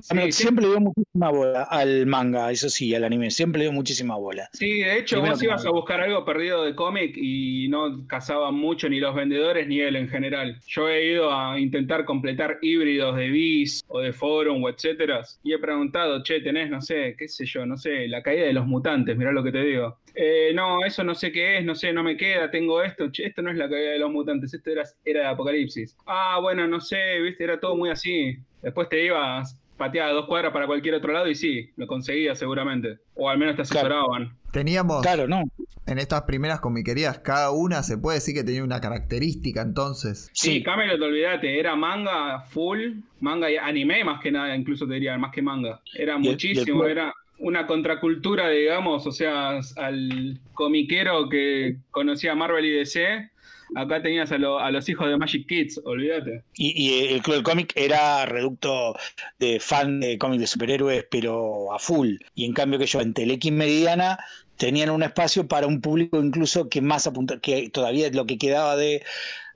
Sí, 0.00 0.32
siempre 0.32 0.64
le 0.64 0.70
dio 0.70 0.80
muchísima 0.80 1.30
bola 1.30 1.62
al 1.64 2.06
manga, 2.06 2.50
eso 2.50 2.68
sí, 2.68 2.94
al 2.94 3.04
anime, 3.04 3.30
siempre 3.30 3.60
le 3.60 3.64
dio 3.66 3.72
muchísima 3.72 4.16
bola. 4.16 4.48
Sí, 4.52 4.80
de 4.80 4.98
hecho, 4.98 5.16
Primero 5.16 5.34
vos 5.34 5.42
ibas 5.42 5.66
a 5.66 5.70
buscar 5.70 6.00
algo 6.00 6.24
perdido 6.24 6.64
de 6.64 6.74
cómic 6.74 7.16
y 7.16 7.68
no 7.68 8.06
cazaban 8.06 8.54
mucho 8.54 8.88
ni 8.88 9.00
los 9.00 9.14
vendedores 9.14 9.66
ni 9.68 9.80
él 9.80 9.96
en 9.96 10.08
general. 10.08 10.58
Yo 10.66 10.88
he 10.88 11.12
ido 11.12 11.32
a 11.32 11.58
intentar 11.58 12.04
completar 12.04 12.58
híbridos 12.62 13.16
de 13.16 13.28
bis 13.28 13.82
o 13.88 14.00
de 14.00 14.12
forum 14.12 14.64
o 14.64 14.68
etcétera 14.68 15.04
y 15.42 15.52
he 15.52 15.58
preguntado, 15.58 16.22
che, 16.22 16.40
tenés, 16.40 16.70
no 16.70 16.80
sé, 16.80 17.14
qué 17.18 17.28
sé 17.28 17.44
yo, 17.44 17.66
no 17.66 17.76
sé, 17.76 18.08
la 18.08 18.22
caída 18.22 18.46
de 18.46 18.52
los 18.52 18.66
mutantes, 18.66 19.16
mirá 19.16 19.32
lo 19.32 19.42
que 19.42 19.52
te 19.52 19.62
digo. 19.62 19.98
Eh, 20.14 20.52
no, 20.54 20.84
eso 20.84 21.02
no 21.02 21.14
sé 21.14 21.32
qué 21.32 21.58
es, 21.58 21.64
no 21.64 21.74
sé, 21.74 21.92
no 21.92 22.02
me 22.02 22.16
queda, 22.16 22.50
tengo 22.50 22.82
esto, 22.82 23.10
che, 23.10 23.26
esto 23.26 23.42
no 23.42 23.50
es 23.50 23.56
la 23.56 23.68
caída 23.68 23.90
de 23.90 23.98
los 23.98 24.10
mutantes, 24.10 24.54
esto 24.54 24.70
era, 24.70 24.82
era 25.04 25.20
de 25.20 25.26
Apocalipsis. 25.26 25.96
Ah, 26.06 26.38
bueno, 26.40 26.66
no 26.68 26.80
sé, 26.80 27.20
viste, 27.20 27.44
era 27.44 27.58
todo 27.58 27.76
muy 27.76 27.90
así. 27.90 28.36
Después 28.62 28.88
te 28.88 29.04
ibas 29.04 29.58
pateaba 29.84 30.12
dos 30.12 30.26
cuadras 30.26 30.52
para 30.52 30.66
cualquier 30.66 30.94
otro 30.94 31.12
lado 31.12 31.28
y 31.28 31.34
sí, 31.34 31.70
lo 31.76 31.86
conseguía 31.86 32.34
seguramente. 32.34 32.98
O 33.14 33.28
al 33.28 33.36
menos 33.36 33.56
te 33.56 33.62
asesoraban. 33.62 34.24
Claro. 34.24 34.38
Teníamos, 34.50 35.02
claro, 35.02 35.28
no. 35.28 35.42
en 35.86 35.98
estas 35.98 36.22
primeras 36.22 36.60
comiquerías, 36.60 37.18
cada 37.18 37.50
una 37.50 37.82
se 37.82 37.98
puede 37.98 38.18
decir 38.18 38.34
que 38.34 38.44
tenía 38.44 38.64
una 38.64 38.80
característica 38.80 39.60
entonces. 39.60 40.30
Sí, 40.32 40.52
sí 40.52 40.62
Camelot, 40.62 41.00
olvídate, 41.02 41.58
era 41.58 41.76
manga 41.76 42.40
full, 42.48 43.00
manga 43.20 43.50
y 43.50 43.56
anime 43.56 44.04
más 44.04 44.22
que 44.22 44.30
nada, 44.30 44.56
incluso 44.56 44.86
te 44.86 44.94
diría, 44.94 45.18
más 45.18 45.32
que 45.32 45.42
manga. 45.42 45.80
Era 45.92 46.16
y 46.16 46.20
muchísimo, 46.20 46.84
el, 46.84 46.92
el... 46.92 46.98
era 46.98 47.14
una 47.38 47.66
contracultura, 47.66 48.48
digamos, 48.48 49.06
o 49.06 49.12
sea, 49.12 49.58
al 49.76 50.40
comiquero 50.54 51.28
que 51.28 51.76
conocía 51.90 52.34
Marvel 52.34 52.64
y 52.64 52.70
DC 52.70 53.30
acá 53.74 54.02
tenías 54.02 54.32
a, 54.32 54.38
lo, 54.38 54.58
a, 54.58 54.70
los 54.70 54.88
hijos 54.88 55.08
de 55.08 55.16
Magic 55.16 55.46
Kids, 55.46 55.80
olvídate. 55.84 56.44
Y, 56.56 57.12
el 57.12 57.22
Club 57.22 57.36
del 57.36 57.44
Cómic 57.44 57.72
era 57.76 58.26
reducto 58.26 58.96
de 59.38 59.60
fan 59.60 60.00
de 60.00 60.18
cómics 60.18 60.40
de 60.40 60.46
superhéroes, 60.46 61.06
pero 61.10 61.72
a 61.72 61.78
full. 61.78 62.16
Y 62.34 62.44
en 62.44 62.52
cambio 62.52 62.78
que 62.78 62.86
yo 62.86 63.00
en 63.00 63.14
Telequis 63.14 63.52
Mediana 63.52 64.18
tenían 64.56 64.90
un 64.90 65.02
espacio 65.02 65.48
para 65.48 65.66
un 65.66 65.80
público 65.80 66.22
incluso 66.22 66.68
que 66.68 66.80
más 66.80 67.06
apunta, 67.06 67.40
que 67.40 67.70
todavía 67.70 68.08
lo 68.10 68.26
que 68.26 68.38
quedaba 68.38 68.76
de 68.76 69.02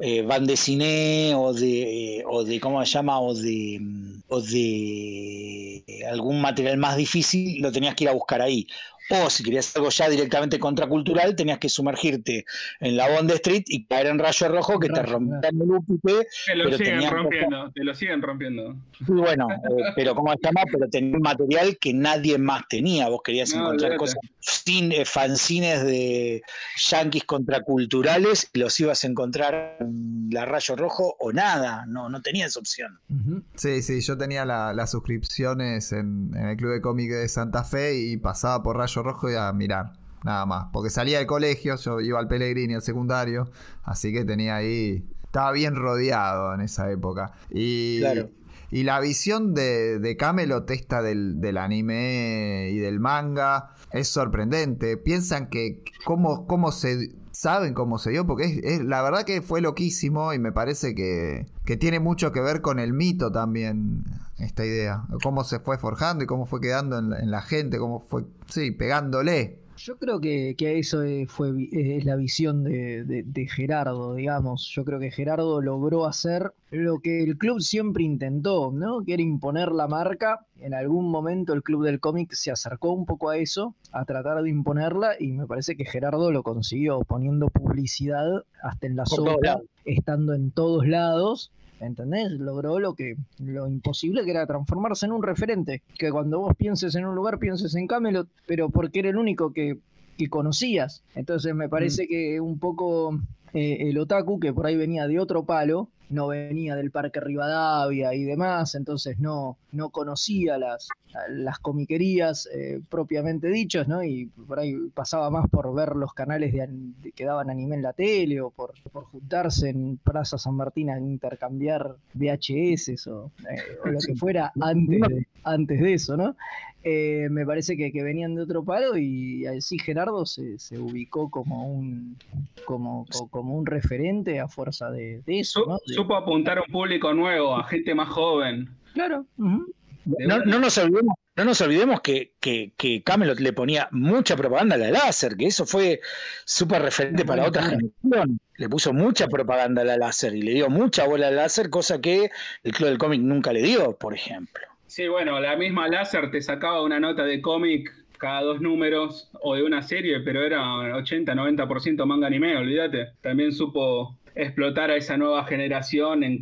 eh, 0.01 0.27
de 0.43 0.57
cine 0.57 1.35
o 1.35 1.53
de, 1.53 2.19
eh, 2.19 2.25
o 2.27 2.45
de 2.45 2.61
cómo 2.61 2.85
se 2.85 2.93
llama 2.93 3.21
o 3.21 3.35
de 3.35 3.81
o 4.29 4.41
de 4.41 5.85
algún 6.11 6.41
material 6.41 6.79
más 6.79 6.97
difícil 6.97 7.61
lo 7.61 7.73
tenías 7.73 7.95
que 7.95 8.05
ir 8.05 8.11
a 8.11 8.13
buscar 8.13 8.43
ahí 8.43 8.67
o 9.11 9.31
si 9.31 9.43
querías 9.43 9.75
algo 9.77 9.89
ya 9.89 10.09
directamente 10.09 10.59
contracultural, 10.59 11.35
tenías 11.35 11.59
que 11.59 11.69
sumergirte 11.69 12.45
en 12.81 12.97
la 12.97 13.09
Bond 13.09 13.31
Street 13.33 13.65
y 13.67 13.87
caer 13.87 14.09
en 14.09 14.19
rayo 14.19 14.49
rojo 14.49 14.79
que 14.79 14.89
te 14.89 15.03
rompían 15.03 15.61
el 15.61 15.71
úpice. 15.71 16.27
Te 16.47 16.55
lo 16.57 16.77
siguen 16.77 17.11
rompiendo, 17.11 17.71
te 17.75 17.85
lo 17.85 17.95
siguen 17.95 18.23
rompiendo. 18.23 18.77
Y 19.01 19.13
bueno, 19.13 19.49
eh, 19.51 19.93
pero 19.97 20.15
¿cómo 20.15 20.33
se 20.33 20.39
llama? 20.43 20.63
Pero 20.71 20.89
tenía 20.91 21.17
un 21.17 21.23
material 21.23 21.79
que 21.81 21.95
nadie 21.95 22.39
más 22.39 22.63
tenía. 22.69 23.09
Vos 23.09 23.21
querías 23.25 23.55
no, 23.55 23.63
encontrar 23.63 23.97
cosas, 23.97 24.19
sin, 24.41 24.93
eh, 24.93 25.05
fanzines 25.05 25.85
de 25.85 26.43
yanquis 26.77 27.25
contraculturales 27.25 28.51
y 28.53 28.59
los 28.59 28.79
ibas 28.81 29.05
a 29.05 29.07
encontrar 29.07 29.77
en 29.81 30.29
la 30.31 30.45
rayo 30.45 30.77
rojo 30.77 31.17
o 31.19 31.33
nada. 31.33 31.85
No, 31.87 32.09
no 32.09 32.21
tenías 32.21 32.57
opción. 32.57 32.99
Uh 33.09 33.15
-huh. 33.15 33.43
Sí, 33.55 33.83
sí, 33.83 34.01
yo 34.01 34.19
tenía 34.19 34.45
las 34.45 34.77
la 34.77 34.87
suscripciones 34.87 35.93
en, 35.93 36.31
en 36.35 36.49
el 36.49 36.57
Club 36.57 36.73
de 36.73 36.81
Cómic 36.81 37.11
de 37.11 37.29
Santa 37.29 37.65
Fe 37.65 37.99
y 37.99 38.17
pasaba 38.19 38.63
por 38.63 38.77
rayo 38.77 38.98
rojo 39.03 39.31
y 39.31 39.35
a 39.35 39.53
mirar, 39.53 39.93
nada 40.25 40.47
más. 40.47 40.67
Porque 40.73 40.91
salía 40.91 41.19
del 41.19 41.27
colegio, 41.27 41.77
yo 41.77 42.01
iba 42.01 42.19
al 42.19 42.29
Pellegrini, 42.29 42.75
al 42.75 42.83
secundario, 42.83 43.51
así 43.85 44.13
que 44.13 44.25
tenía 44.25 44.57
ahí, 44.57 45.05
estaba 45.25 45.53
bien 45.53 45.77
rodeado 45.77 46.55
en 46.55 46.61
esa 46.61 46.91
época. 46.91 47.33
Y, 47.51 48.01
claro. 48.01 48.31
y 48.71 48.85
la 48.85 49.01
visión 49.01 49.55
de, 49.55 49.99
de 49.99 50.17
Camelot, 50.17 50.71
esta 50.71 51.03
del, 51.03 51.41
del, 51.41 51.59
anime 51.59 52.71
y 52.73 52.79
del 52.79 53.01
manga, 53.01 53.75
es 53.93 54.09
sorprendente. 54.09 54.97
Piensan 54.97 55.49
que 55.49 55.85
cómo, 56.05 56.47
cómo 56.47 56.73
se... 56.73 57.17
Saben 57.31 57.73
cómo 57.73 58.01
se 58.01 58.11
dio, 58.11 58.27
porque 58.27 58.47
es, 58.47 58.65
es, 58.65 58.85
la 58.85 59.01
verdad 59.01 59.23
que 59.23 59.43
fue 59.43 59.61
loquísimo 59.61 60.33
y 60.33 60.41
me 60.41 60.51
parece 60.51 60.97
que, 60.97 61.47
que 61.65 61.77
tiene 61.77 62.01
mucho 62.01 62.33
que 62.33 62.41
ver 62.41 62.63
con 62.63 62.81
el 62.81 62.93
mito 62.93 63.31
también, 63.31 64.03
esta 64.39 64.65
idea. 64.65 65.05
Cómo 65.23 65.45
se 65.45 65.61
fue 65.61 65.79
forjando 65.79 66.25
y 66.25 66.27
cómo 66.27 66.47
fue 66.47 66.61
quedando 66.61 66.99
en 66.99 67.11
la, 67.11 67.19
en 67.19 67.31
la 67.31 67.43
gente, 67.43 67.79
cómo 67.79 68.01
fue, 68.01 68.25
sí, 68.47 68.71
pegándole. 68.71 69.59
Yo 69.79 69.97
creo 69.97 70.21
que, 70.21 70.57
que 70.59 70.79
eso 70.81 71.03
fue 71.29 71.69
es 71.71 72.05
la 72.05 72.17
visión 72.17 72.65
de, 72.65 73.05
de, 73.05 73.23
de, 73.23 73.47
Gerardo, 73.47 74.15
digamos. 74.15 74.69
Yo 74.75 74.85
creo 74.85 74.99
que 74.99 75.13
Gerardo 75.13 75.61
logró 75.61 76.07
hacer 76.07 76.53
lo 76.73 76.99
que 76.99 77.23
el 77.23 77.39
club 77.39 77.61
siempre 77.61 78.03
intentó, 78.03 78.73
¿no? 78.73 79.05
Que 79.05 79.15
era 79.15 79.23
imponer 79.23 79.71
la 79.71 79.87
marca. 79.87 80.45
En 80.59 80.75
algún 80.75 81.09
momento 81.11 81.53
el 81.53 81.63
club 81.63 81.85
del 81.85 82.01
cómic 82.01 82.33
se 82.33 82.51
acercó 82.51 82.91
un 82.91 83.07
poco 83.07 83.31
a 83.31 83.37
eso, 83.37 83.77
a 83.93 84.05
tratar 84.05 84.43
de 84.43 84.51
imponerla, 84.51 85.13
y 85.19 85.31
me 85.31 85.47
parece 85.47 85.77
que 85.77 85.85
Gerardo 85.85 86.33
lo 86.33 86.43
consiguió, 86.43 87.01
poniendo 87.07 87.49
publicidad 87.49 88.43
hasta 88.61 88.89
en 88.89 88.97
la 88.97 89.07
sopa, 89.07 89.61
estando 89.85 90.35
en 90.35 90.51
todos 90.51 90.89
lados. 90.89 91.53
¿Entendés? 91.81 92.33
Logró 92.33 92.79
lo 92.79 92.95
que 92.95 93.17
lo 93.39 93.69
imposible 93.69 94.25
que 94.25 94.33
era 94.33 94.47
transformarse 94.47 95.07
en 95.07 95.13
un 95.13 95.23
referente. 95.23 95.83
Que 95.97 96.11
cuando 96.11 96.41
vos 96.41 96.57
pienses 96.57 96.95
en 96.95 97.07
un 97.07 97.15
lugar, 97.15 97.39
pienses 97.39 97.75
en 97.75 97.87
Camelot, 97.87 98.29
pero 98.47 98.71
porque 98.71 99.01
era 99.01 99.11
el 99.11 99.17
único 99.17 99.53
que, 99.53 99.79
que 100.17 100.29
conocías. 100.29 101.03
Entonces 101.15 101.55
me 101.55 101.69
parece 101.69 102.05
mm. 102.05 102.09
que 102.09 102.41
un 102.41 102.59
poco 102.59 103.19
eh, 103.55 103.89
el 103.89 103.99
otaku 103.99 104.41
que 104.41 104.53
por 104.53 104.67
ahí 104.67 104.77
venía 104.77 105.07
de 105.07 105.19
otro 105.19 105.45
palo, 105.45 105.89
no 106.11 106.29
venía 106.29 106.75
del 106.75 106.91
Parque 106.91 107.21
Rivadavia 107.21 108.15
y 108.15 108.25
demás, 108.25 108.75
entonces 108.75 109.19
no, 109.19 109.59
no 109.73 109.91
conocía 109.91 110.57
las, 110.57 110.89
las 111.29 111.59
comiquerías 111.59 112.49
eh, 112.55 112.81
propiamente 112.89 113.49
dichas, 113.49 113.89
¿no? 113.89 114.03
Y 114.03 114.27
por 114.27 114.59
ahí 114.59 114.75
pasaba 114.95 115.31
más 115.31 115.49
por 115.51 115.75
ver 115.75 115.97
los 115.97 116.15
canales 116.15 116.53
de, 116.53 117.13
que 117.13 117.25
daban 117.25 117.51
anime 117.51 117.77
en 117.77 117.83
la 117.83 117.93
tele 117.93 118.41
o 118.41 118.51
por, 118.51 118.73
por 118.91 119.05
juntarse 119.05 119.69
en 119.69 119.99
Plaza 119.99 120.39
San 120.39 120.55
Martín 120.55 120.91
a 120.91 120.99
intercambiar 120.99 121.97
VHS 122.15 123.07
o, 123.09 123.31
eh, 123.51 123.79
o 123.85 123.89
lo 123.89 123.99
que 123.99 124.15
fuera 124.15 124.53
antes 124.61 125.01
de, 125.01 125.27
antes 125.45 125.81
de 125.81 125.95
eso, 125.95 126.17
¿no? 126.17 126.37
Eh, 126.85 127.29
me 127.31 127.45
parece 127.45 127.77
que, 127.77 127.91
que, 127.91 128.05
venían 128.05 128.37
de 128.37 128.43
otro 128.43 128.63
palo 128.63 128.97
y 128.97 129.45
así 129.47 129.79
Gerardo 129.81 130.25
se, 130.25 130.61
se 130.61 130.79
ubicó 130.79 131.29
como 131.29 131.69
un 131.69 132.17
como, 132.65 133.05
como 133.31 133.38
un 133.41 133.67
referente 133.67 134.41
a 134.41 134.49
fuerza 134.49 134.91
de, 134.91 135.23
de 135.25 135.41
eso. 135.41 135.65
¿no? 135.67 135.79
Supo 135.85 136.17
apuntar 136.17 136.59
a 136.59 136.63
un 136.63 136.73
público 136.73 137.13
nuevo, 137.15 137.57
a 137.57 137.65
gente 137.65 137.95
más 137.95 138.09
joven. 138.09 138.69
Claro. 138.95 139.27
Uh 139.39 139.45
-huh. 139.45 139.67
No, 140.05 140.39
no, 140.39 140.59
nos 140.59 140.79
olvidemos, 140.79 141.17
no 141.37 141.45
nos 141.45 141.61
olvidemos 141.61 142.01
que, 142.01 142.33
que, 142.41 142.73
que, 142.79 143.03
Camelot 143.03 143.41
le 143.41 143.53
ponía 143.53 143.89
mucha 143.91 144.37
propaganda 144.37 144.77
a 144.77 144.79
la 144.79 144.91
láser, 144.91 145.37
que 145.37 145.47
eso 145.47 145.67
fue 145.67 146.01
súper 146.47 146.81
referente 146.81 147.27
para 147.27 147.45
otra 147.47 147.63
generación. 147.65 148.41
Le 148.57 148.69
puso 148.69 148.95
mucha 148.95 149.29
propaganda 149.29 149.83
a 149.83 149.85
la 149.85 149.99
láser 149.99 150.35
y 150.35 150.43
le 150.43 150.55
dio 150.55 150.71
mucha 150.71 151.07
bola 151.07 151.29
al 151.29 151.37
láser, 151.37 151.69
cosa 151.69 152.01
que 152.01 152.31
el 152.63 152.73
Club 152.73 152.89
del 152.89 152.99
Cómic 152.99 153.21
nunca 153.21 153.53
le 153.53 153.63
dio, 153.63 153.97
por 153.99 154.15
ejemplo. 154.15 154.65
Sí, 154.87 155.07
bueno, 155.09 155.39
la 155.41 155.57
misma 155.57 155.89
láser 155.89 156.31
te 156.31 156.41
sacaba 156.41 156.83
una 156.83 156.99
nota 156.99 157.25
de 157.25 157.43
cómic 157.43 157.93
cada 158.19 158.43
dos 158.43 158.61
números 158.61 159.31
o 159.41 159.55
de 159.55 159.63
una 159.63 159.83
serie, 159.83 160.21
pero 160.21 160.45
era 160.45 160.61
80-90% 160.61 162.05
manga 162.05 162.27
anime, 162.27 162.57
olvídate. 162.57 163.13
También 163.23 163.53
supo 163.53 164.19
explotar 164.35 164.91
a 164.91 164.97
esa 164.97 165.17
nueva 165.17 165.45
generación 165.45 166.23
en, 166.23 166.39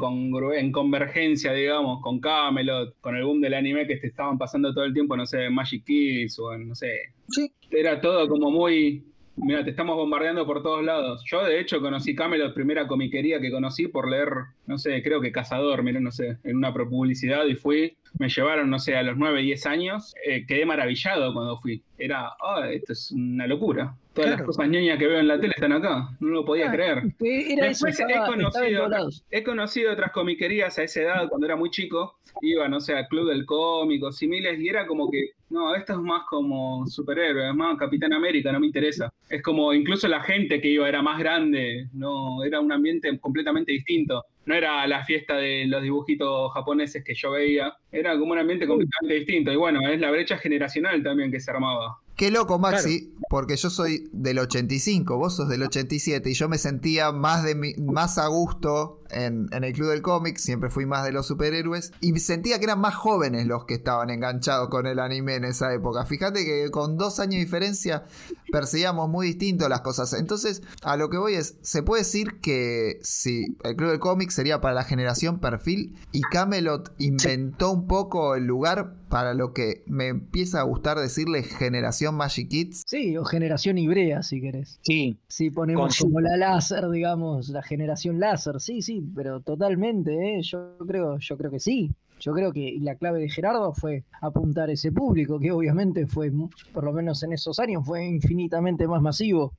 en 0.54 0.72
convergencia, 0.72 1.52
digamos, 1.52 2.02
con 2.02 2.20
Camelot, 2.20 2.94
con 3.00 3.16
el 3.16 3.24
boom 3.24 3.40
del 3.40 3.54
anime 3.54 3.86
que 3.86 3.96
te 3.96 4.08
estaban 4.08 4.36
pasando 4.36 4.74
todo 4.74 4.84
el 4.84 4.92
tiempo, 4.92 5.16
no 5.16 5.24
sé, 5.24 5.48
Magic 5.48 5.84
Kids 5.84 6.38
o 6.38 6.52
en, 6.52 6.68
no 6.68 6.74
sé. 6.74 7.14
Sí. 7.28 7.50
Era 7.70 8.00
todo 8.00 8.28
como 8.28 8.50
muy... 8.50 9.02
Mira, 9.38 9.62
te 9.62 9.70
estamos 9.70 9.96
bombardeando 9.96 10.46
por 10.46 10.62
todos 10.62 10.82
lados. 10.82 11.22
Yo, 11.26 11.44
de 11.44 11.60
hecho, 11.60 11.80
conocí 11.80 12.14
Camelot, 12.14 12.54
primera 12.54 12.86
comiquería 12.86 13.38
que 13.38 13.50
conocí 13.50 13.86
por 13.86 14.10
leer, 14.10 14.30
no 14.66 14.78
sé, 14.78 15.02
creo 15.02 15.20
que 15.20 15.30
Cazador, 15.30 15.82
miren, 15.82 16.04
no 16.04 16.10
sé, 16.10 16.38
en 16.42 16.56
una 16.56 16.72
publicidad 16.72 17.44
y 17.44 17.54
fui. 17.54 17.96
Me 18.18 18.30
llevaron, 18.30 18.70
no 18.70 18.78
sé, 18.78 18.96
a 18.96 19.02
los 19.02 19.18
9, 19.18 19.42
10 19.42 19.66
años. 19.66 20.14
Eh, 20.24 20.46
quedé 20.46 20.64
maravillado 20.64 21.34
cuando 21.34 21.58
fui. 21.58 21.82
Era, 21.98 22.30
oh, 22.40 22.64
esto 22.64 22.94
es 22.94 23.12
una 23.12 23.46
locura. 23.46 23.94
Todas 24.16 24.30
claro. 24.30 24.46
las 24.46 24.46
cosas 24.46 24.70
ñoñas 24.70 24.98
que 24.98 25.06
veo 25.06 25.18
en 25.18 25.28
la 25.28 25.38
tele 25.38 25.52
están 25.54 25.72
acá. 25.72 26.08
No 26.20 26.28
lo 26.28 26.44
podía 26.46 26.70
ah, 26.70 26.72
creer. 26.72 27.02
Era 27.20 27.66
Después 27.66 27.94
eso, 27.94 28.08
estaba, 28.08 28.26
he, 28.26 28.30
conocido, 28.30 28.88
he 29.30 29.42
conocido 29.42 29.92
otras 29.92 30.10
comiquerías 30.12 30.78
a 30.78 30.84
esa 30.84 31.02
edad, 31.02 31.28
cuando 31.28 31.46
era 31.46 31.54
muy 31.54 31.68
chico. 31.68 32.16
Iba, 32.40 32.66
no 32.66 32.80
sé, 32.80 32.94
al 32.94 33.08
Club 33.08 33.28
del 33.28 33.44
Cómic 33.44 34.02
o 34.02 34.12
similes, 34.12 34.58
y 34.58 34.68
era 34.68 34.86
como 34.86 35.10
que, 35.10 35.32
no, 35.50 35.74
esto 35.74 35.92
es 35.92 35.98
más 35.98 36.22
como 36.30 36.86
superhéroe, 36.86 37.50
es 37.50 37.54
más 37.54 37.76
Capitán 37.76 38.14
América, 38.14 38.52
no 38.52 38.60
me 38.60 38.66
interesa. 38.66 39.12
Es 39.28 39.42
como, 39.42 39.74
incluso 39.74 40.08
la 40.08 40.22
gente 40.22 40.62
que 40.62 40.68
iba 40.68 40.88
era 40.88 41.02
más 41.02 41.18
grande, 41.18 41.88
no, 41.92 42.42
era 42.42 42.58
un 42.58 42.72
ambiente 42.72 43.18
completamente 43.20 43.72
distinto 43.72 44.24
no 44.46 44.54
era 44.54 44.86
la 44.86 45.04
fiesta 45.04 45.36
de 45.36 45.66
los 45.66 45.82
dibujitos 45.82 46.52
japoneses 46.54 47.04
que 47.04 47.14
yo 47.14 47.32
veía, 47.32 47.74
era 47.90 48.16
como 48.16 48.32
un 48.32 48.38
ambiente 48.38 48.66
completamente 48.66 49.14
distinto. 49.16 49.52
Y 49.52 49.56
bueno, 49.56 49.80
es 49.88 50.00
la 50.00 50.10
brecha 50.10 50.38
generacional 50.38 51.02
también 51.02 51.32
que 51.32 51.40
se 51.40 51.50
armaba. 51.50 51.98
Qué 52.16 52.30
loco, 52.30 52.58
Maxi, 52.58 53.10
claro. 53.10 53.26
porque 53.28 53.56
yo 53.56 53.68
soy 53.68 54.08
del 54.12 54.38
85, 54.38 55.18
vos 55.18 55.36
sos 55.36 55.48
del 55.48 55.62
87 55.62 56.30
y 56.30 56.34
yo 56.34 56.48
me 56.48 56.56
sentía 56.56 57.12
más, 57.12 57.44
de 57.44 57.54
mi, 57.54 57.74
más 57.74 58.16
a 58.16 58.26
gusto 58.28 59.02
en, 59.10 59.48
en 59.52 59.64
el 59.64 59.72
club 59.72 59.90
del 59.90 60.02
cómic, 60.02 60.38
siempre 60.38 60.70
fui 60.70 60.86
más 60.86 61.04
de 61.04 61.12
los 61.12 61.26
superhéroes 61.26 61.92
y 62.00 62.18
sentía 62.18 62.58
que 62.58 62.64
eran 62.64 62.80
más 62.80 62.94
jóvenes 62.94 63.46
los 63.46 63.64
que 63.64 63.74
estaban 63.74 64.10
enganchados 64.10 64.68
con 64.68 64.86
el 64.86 64.98
anime 64.98 65.36
en 65.36 65.44
esa 65.44 65.72
época. 65.72 66.04
Fíjate 66.04 66.44
que 66.44 66.70
con 66.70 66.96
dos 66.96 67.20
años 67.20 67.34
de 67.34 67.40
diferencia 67.40 68.04
percibíamos 68.50 69.08
muy 69.08 69.28
distinto 69.28 69.68
las 69.68 69.80
cosas. 69.80 70.12
Entonces, 70.12 70.62
a 70.82 70.96
lo 70.96 71.10
que 71.10 71.18
voy 71.18 71.34
es, 71.34 71.58
se 71.62 71.82
puede 71.82 72.02
decir 72.02 72.40
que 72.40 72.98
si 73.02 73.56
el 73.64 73.76
club 73.76 73.90
del 73.90 73.98
cómic 73.98 74.30
sería 74.30 74.60
para 74.60 74.74
la 74.74 74.84
generación 74.84 75.38
perfil 75.40 75.96
y 76.12 76.22
Camelot 76.22 76.94
inventó 76.98 77.72
un 77.72 77.86
poco 77.86 78.34
el 78.34 78.44
lugar 78.44 78.94
para 79.08 79.34
lo 79.34 79.52
que 79.52 79.84
me 79.86 80.08
empieza 80.08 80.60
a 80.60 80.64
gustar 80.64 80.98
decirle 80.98 81.42
generación 81.42 82.16
Magic 82.16 82.48
Kids. 82.48 82.82
Sí, 82.86 83.16
o 83.16 83.24
generación 83.24 83.78
Ibrea, 83.78 84.22
si 84.22 84.40
querés. 84.40 84.80
Sí. 84.82 85.18
Si 85.28 85.50
ponemos 85.50 85.96
Con 85.96 86.10
como 86.10 86.20
la 86.20 86.36
láser, 86.36 86.88
digamos, 86.90 87.48
la 87.48 87.62
generación 87.62 88.18
láser, 88.18 88.60
sí, 88.60 88.82
sí, 88.82 88.95
pero 89.14 89.40
totalmente, 89.40 90.38
¿eh? 90.38 90.42
yo 90.42 90.76
creo, 90.86 91.18
yo 91.18 91.36
creo 91.36 91.50
que 91.50 91.60
sí. 91.60 91.90
Yo 92.18 92.32
creo 92.32 92.50
que 92.50 92.78
la 92.80 92.94
clave 92.94 93.20
de 93.20 93.28
Gerardo 93.28 93.74
fue 93.74 94.04
apuntar 94.22 94.70
ese 94.70 94.90
público, 94.90 95.38
que 95.38 95.52
obviamente 95.52 96.06
fue, 96.06 96.32
por 96.72 96.84
lo 96.84 96.92
menos 96.92 97.22
en 97.22 97.34
esos 97.34 97.58
años, 97.58 97.84
fue 97.84 98.06
infinitamente 98.06 98.88
más 98.88 99.02
masivo. 99.02 99.52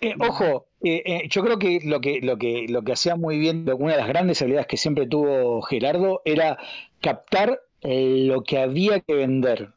Eh, 0.00 0.14
ojo, 0.20 0.66
eh, 0.80 1.28
yo 1.28 1.42
creo 1.42 1.58
que 1.58 1.80
lo 1.82 2.00
que, 2.00 2.20
lo 2.20 2.38
que 2.38 2.66
lo 2.68 2.82
que 2.82 2.92
hacía 2.92 3.16
muy 3.16 3.38
bien, 3.38 3.66
una 3.78 3.94
de 3.94 3.98
las 3.98 4.06
grandes 4.06 4.40
habilidades 4.40 4.68
que 4.68 4.76
siempre 4.76 5.08
tuvo 5.08 5.60
Gerardo 5.62 6.22
era 6.24 6.56
captar 7.00 7.60
lo 7.82 8.44
que 8.44 8.58
había 8.58 9.00
que 9.00 9.14
vender. 9.14 9.72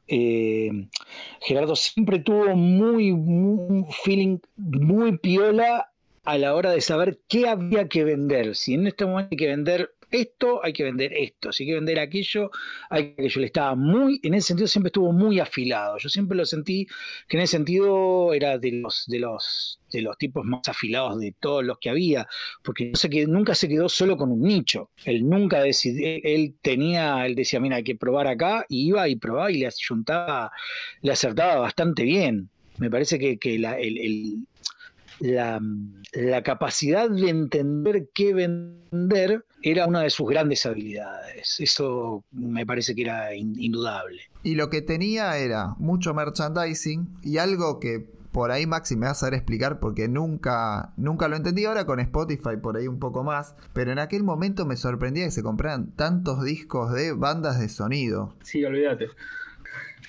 Gerardo 1.42 1.76
siempre 1.76 2.20
tuvo 2.20 2.56
muy, 2.56 3.14
muy, 3.14 3.58
un 3.68 3.88
feeling 4.04 4.38
muy 4.58 5.18
piola 5.18 5.90
a 6.28 6.38
la 6.38 6.54
hora 6.56 6.72
de 6.72 6.82
saber 6.82 7.20
qué 7.30 7.48
había 7.48 7.88
que 7.88 8.04
vender. 8.04 8.54
Si 8.54 8.74
en 8.74 8.86
este 8.86 9.06
momento 9.06 9.30
hay 9.32 9.38
que 9.38 9.48
vender 9.48 9.92
esto, 10.12 10.60
hay 10.62 10.74
que 10.74 10.84
vender 10.84 11.14
esto, 11.14 11.54
si 11.54 11.64
hay 11.64 11.70
que 11.70 11.76
vender 11.76 12.00
aquello, 12.00 12.52
hay 12.90 13.14
que 13.16 13.30
yo 13.30 13.40
le 13.40 13.46
estaba 13.46 13.76
muy, 13.76 14.20
en 14.24 14.34
ese 14.34 14.48
sentido 14.48 14.68
siempre 14.68 14.90
estuvo 14.90 15.14
muy 15.14 15.40
afilado. 15.40 15.98
Yo 15.98 16.10
siempre 16.10 16.38
lo 16.38 16.46
sentí 16.46 16.86
que 17.30 17.38
en 17.38 17.44
ese 17.44 17.52
sentido 17.52 18.34
era 18.34 18.58
de 18.58 18.74
los, 18.74 19.06
de 19.08 19.20
los, 19.20 19.80
de 19.90 20.02
los 20.02 20.18
tipos 20.18 20.44
más 20.44 20.68
afilados 20.68 21.18
de 21.18 21.34
todos 21.40 21.64
los 21.64 21.78
que 21.80 21.90
había, 21.90 22.28
porque 22.62 22.92
nunca 23.26 23.56
se 23.56 23.70
quedó 23.70 23.88
solo 23.88 24.18
con 24.18 24.30
un 24.30 24.42
nicho. 24.42 24.90
Él 25.06 25.30
nunca 25.30 25.62
decidió, 25.62 26.20
él 26.24 26.56
tenía, 26.62 27.26
él 27.26 27.36
decía, 27.36 27.62
mira, 27.62 27.78
hay 27.78 27.84
que 27.84 27.96
probar 27.96 28.28
acá, 28.28 28.66
y 28.68 28.90
iba 28.90 29.08
y 29.08 29.16
probaba 29.16 29.50
y 29.50 29.60
le 29.60 29.68
ayuntaba, 29.68 30.52
le 31.02 31.12
acertaba 31.14 31.56
bastante 31.62 32.04
bien. 32.04 32.50
Me 32.80 32.90
parece 32.92 33.18
que, 33.18 33.40
que 33.40 33.58
la, 33.58 33.80
el, 33.80 33.98
el 33.98 34.48
la, 35.20 35.60
la, 36.14 36.44
capacidad 36.44 37.10
de 37.10 37.30
entender 37.30 38.10
qué 38.14 38.34
vender 38.34 39.46
era 39.62 39.88
una 39.88 40.02
de 40.02 40.10
sus 40.10 40.30
grandes 40.30 40.66
habilidades. 40.66 41.60
Eso 41.60 42.24
me 42.32 42.66
parece 42.66 42.96
que 42.96 43.04
era 43.04 43.36
indudable. 43.36 44.22
Y 44.44 44.56
lo 44.56 44.70
que 44.70 44.82
tenía 44.82 45.38
era 45.38 45.76
mucho 45.78 46.14
merchandising 46.14 47.08
y 47.24 47.38
algo 47.38 47.80
que 47.80 48.06
por 48.32 48.52
ahí 48.52 48.68
Maxi 48.68 48.96
me 48.96 49.08
va 49.08 49.14
a 49.14 49.16
saber 49.16 49.34
explicar 49.34 49.80
porque 49.80 50.08
nunca, 50.08 50.94
nunca 50.96 51.28
lo 51.28 51.36
entendí 51.36 51.66
ahora 51.66 51.86
con 51.86 52.00
Spotify 52.00 52.58
por 52.62 52.78
ahí 52.78 52.88
un 52.88 53.00
poco 53.00 53.24
más, 53.24 53.56
pero 53.74 53.92
en 53.92 53.98
aquel 53.98 54.24
momento 54.24 54.66
me 54.66 54.76
sorprendía 54.76 55.26
que 55.26 55.32
se 55.32 55.42
compraran 55.42 55.96
tantos 55.96 56.44
discos 56.44 56.94
de 56.94 57.14
bandas 57.14 57.60
de 57.60 57.68
sonido. 57.68 58.36
Sí, 58.44 58.64
olvídate. 58.64 59.08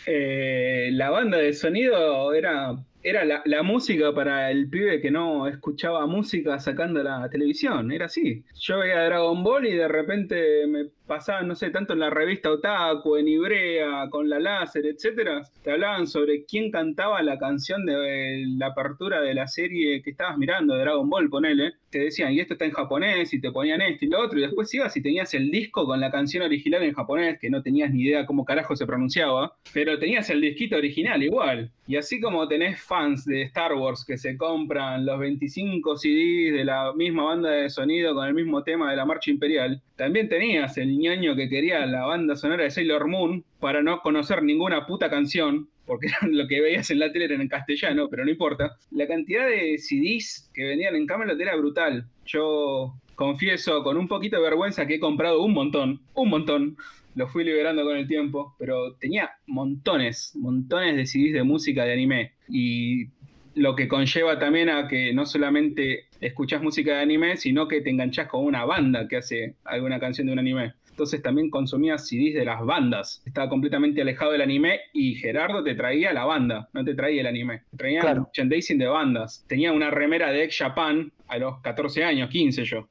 Eh, 0.06 0.90
la 0.92 1.08
banda 1.10 1.38
de 1.38 1.54
sonido 1.54 2.32
era 2.34 2.76
era 3.08 3.24
la, 3.24 3.42
la, 3.44 3.62
música 3.62 4.14
para 4.14 4.50
el 4.50 4.68
pibe 4.68 5.00
que 5.00 5.10
no 5.10 5.46
escuchaba 5.46 6.06
música 6.06 6.58
sacando 6.58 7.02
la 7.02 7.28
televisión, 7.30 7.90
era 7.92 8.06
así. 8.06 8.44
Yo 8.54 8.78
veía 8.78 9.04
Dragon 9.04 9.42
Ball 9.42 9.66
y 9.66 9.74
de 9.74 9.88
repente 9.88 10.66
me 10.66 10.86
pasaban, 11.08 11.48
no 11.48 11.56
sé, 11.56 11.70
tanto 11.70 11.94
en 11.94 11.98
la 12.00 12.10
revista 12.10 12.50
Otaku, 12.50 13.16
en 13.16 13.26
Ibrea, 13.26 14.08
con 14.10 14.28
la 14.28 14.38
láser, 14.38 14.86
etcétera, 14.86 15.42
te 15.64 15.72
hablaban 15.72 16.06
sobre 16.06 16.44
quién 16.44 16.70
cantaba 16.70 17.20
la 17.22 17.38
canción 17.38 17.84
de 17.84 18.44
la 18.56 18.66
apertura 18.66 19.20
de 19.20 19.34
la 19.34 19.48
serie 19.48 20.02
que 20.02 20.10
estabas 20.10 20.38
mirando, 20.38 20.74
de 20.74 20.82
Dragon 20.82 21.08
Ball, 21.08 21.28
ponele. 21.30 21.72
Te 21.90 22.00
decían, 22.00 22.32
y 22.32 22.40
esto 22.40 22.52
está 22.52 22.66
en 22.66 22.72
japonés, 22.72 23.32
y 23.32 23.40
te 23.40 23.50
ponían 23.50 23.80
esto 23.80 24.04
y 24.04 24.08
lo 24.08 24.20
otro, 24.20 24.38
y 24.38 24.42
después 24.42 24.72
ibas 24.74 24.94
y 24.96 25.02
tenías 25.02 25.32
el 25.32 25.50
disco 25.50 25.86
con 25.86 26.00
la 26.00 26.10
canción 26.10 26.42
original 26.42 26.82
en 26.82 26.92
japonés, 26.92 27.38
que 27.40 27.50
no 27.50 27.62
tenías 27.62 27.90
ni 27.90 28.02
idea 28.02 28.26
cómo 28.26 28.44
carajo 28.44 28.76
se 28.76 28.86
pronunciaba, 28.86 29.56
pero 29.72 29.98
tenías 29.98 30.28
el 30.28 30.42
disquito 30.42 30.76
original 30.76 31.22
igual. 31.22 31.72
Y 31.86 31.96
así 31.96 32.20
como 32.20 32.46
tenés 32.46 32.82
fans 32.82 33.24
de 33.24 33.42
Star 33.42 33.72
Wars 33.72 34.04
que 34.06 34.18
se 34.18 34.36
compran 34.36 35.06
los 35.06 35.18
25 35.18 35.96
CDs 35.96 36.52
de 36.52 36.64
la 36.64 36.92
misma 36.92 37.24
banda 37.24 37.50
de 37.50 37.70
sonido 37.70 38.14
con 38.14 38.26
el 38.26 38.34
mismo 38.34 38.62
tema 38.62 38.90
de 38.90 38.96
la 38.96 39.06
marcha 39.06 39.30
imperial, 39.30 39.80
también 39.96 40.28
tenías 40.28 40.76
el 40.76 40.97
que 41.36 41.48
quería 41.48 41.86
la 41.86 42.04
banda 42.04 42.36
sonora 42.36 42.64
de 42.64 42.70
Sailor 42.70 43.08
Moon 43.08 43.44
para 43.60 43.82
no 43.82 44.00
conocer 44.00 44.42
ninguna 44.42 44.86
puta 44.86 45.08
canción, 45.08 45.68
porque 45.86 46.08
lo 46.30 46.46
que 46.48 46.60
veías 46.60 46.90
en 46.90 46.98
la 46.98 47.12
tele 47.12 47.26
era 47.26 47.34
en 47.34 47.48
castellano, 47.48 48.08
pero 48.10 48.24
no 48.24 48.30
importa. 48.30 48.76
La 48.90 49.06
cantidad 49.06 49.46
de 49.46 49.78
CDs 49.78 50.50
que 50.52 50.64
venían 50.64 50.96
en 50.96 51.06
Camelot 51.06 51.40
era 51.40 51.56
brutal. 51.56 52.06
Yo 52.26 52.94
confieso 53.14 53.82
con 53.82 53.96
un 53.96 54.08
poquito 54.08 54.36
de 54.36 54.42
vergüenza 54.42 54.86
que 54.86 54.96
he 54.96 55.00
comprado 55.00 55.42
un 55.42 55.52
montón, 55.52 56.00
un 56.14 56.30
montón. 56.30 56.76
Lo 57.14 57.26
fui 57.28 57.44
liberando 57.44 57.84
con 57.84 57.96
el 57.96 58.06
tiempo, 58.06 58.54
pero 58.58 58.94
tenía 58.94 59.30
montones, 59.46 60.32
montones 60.36 60.96
de 60.96 61.06
CDs 61.06 61.32
de 61.32 61.42
música 61.42 61.84
de 61.84 61.92
anime. 61.92 62.32
Y 62.48 63.06
lo 63.54 63.74
que 63.74 63.88
conlleva 63.88 64.38
también 64.38 64.68
a 64.68 64.86
que 64.86 65.12
no 65.12 65.26
solamente 65.26 66.06
escuchás 66.20 66.62
música 66.62 66.92
de 66.92 67.02
anime, 67.02 67.36
sino 67.36 67.66
que 67.66 67.80
te 67.80 67.90
enganchás 67.90 68.28
con 68.28 68.44
una 68.44 68.64
banda 68.64 69.08
que 69.08 69.16
hace 69.16 69.54
alguna 69.64 69.98
canción 69.98 70.26
de 70.26 70.32
un 70.32 70.38
anime. 70.38 70.74
Entonces 70.98 71.22
también 71.22 71.48
consumías 71.48 72.08
CDs 72.08 72.34
de 72.34 72.44
las 72.44 72.60
bandas. 72.66 73.22
Estaba 73.24 73.48
completamente 73.48 74.02
alejado 74.02 74.32
del 74.32 74.40
anime 74.40 74.80
y 74.92 75.14
Gerardo 75.14 75.62
te 75.62 75.76
traía 75.76 76.12
la 76.12 76.24
banda, 76.24 76.68
no 76.72 76.84
te 76.84 76.92
traía 76.96 77.20
el 77.20 77.28
anime. 77.28 77.62
Te 77.70 77.76
traía 77.76 78.00
Claro. 78.00 78.22
merchandising 78.22 78.78
de 78.78 78.86
bandas. 78.88 79.44
Tenía 79.46 79.72
una 79.72 79.90
remera 79.92 80.32
de 80.32 80.42
Ex 80.42 80.58
Japan 80.58 81.12
a 81.28 81.38
los 81.38 81.60
14 81.60 82.02
años, 82.02 82.30
15 82.30 82.64
yo. 82.64 82.88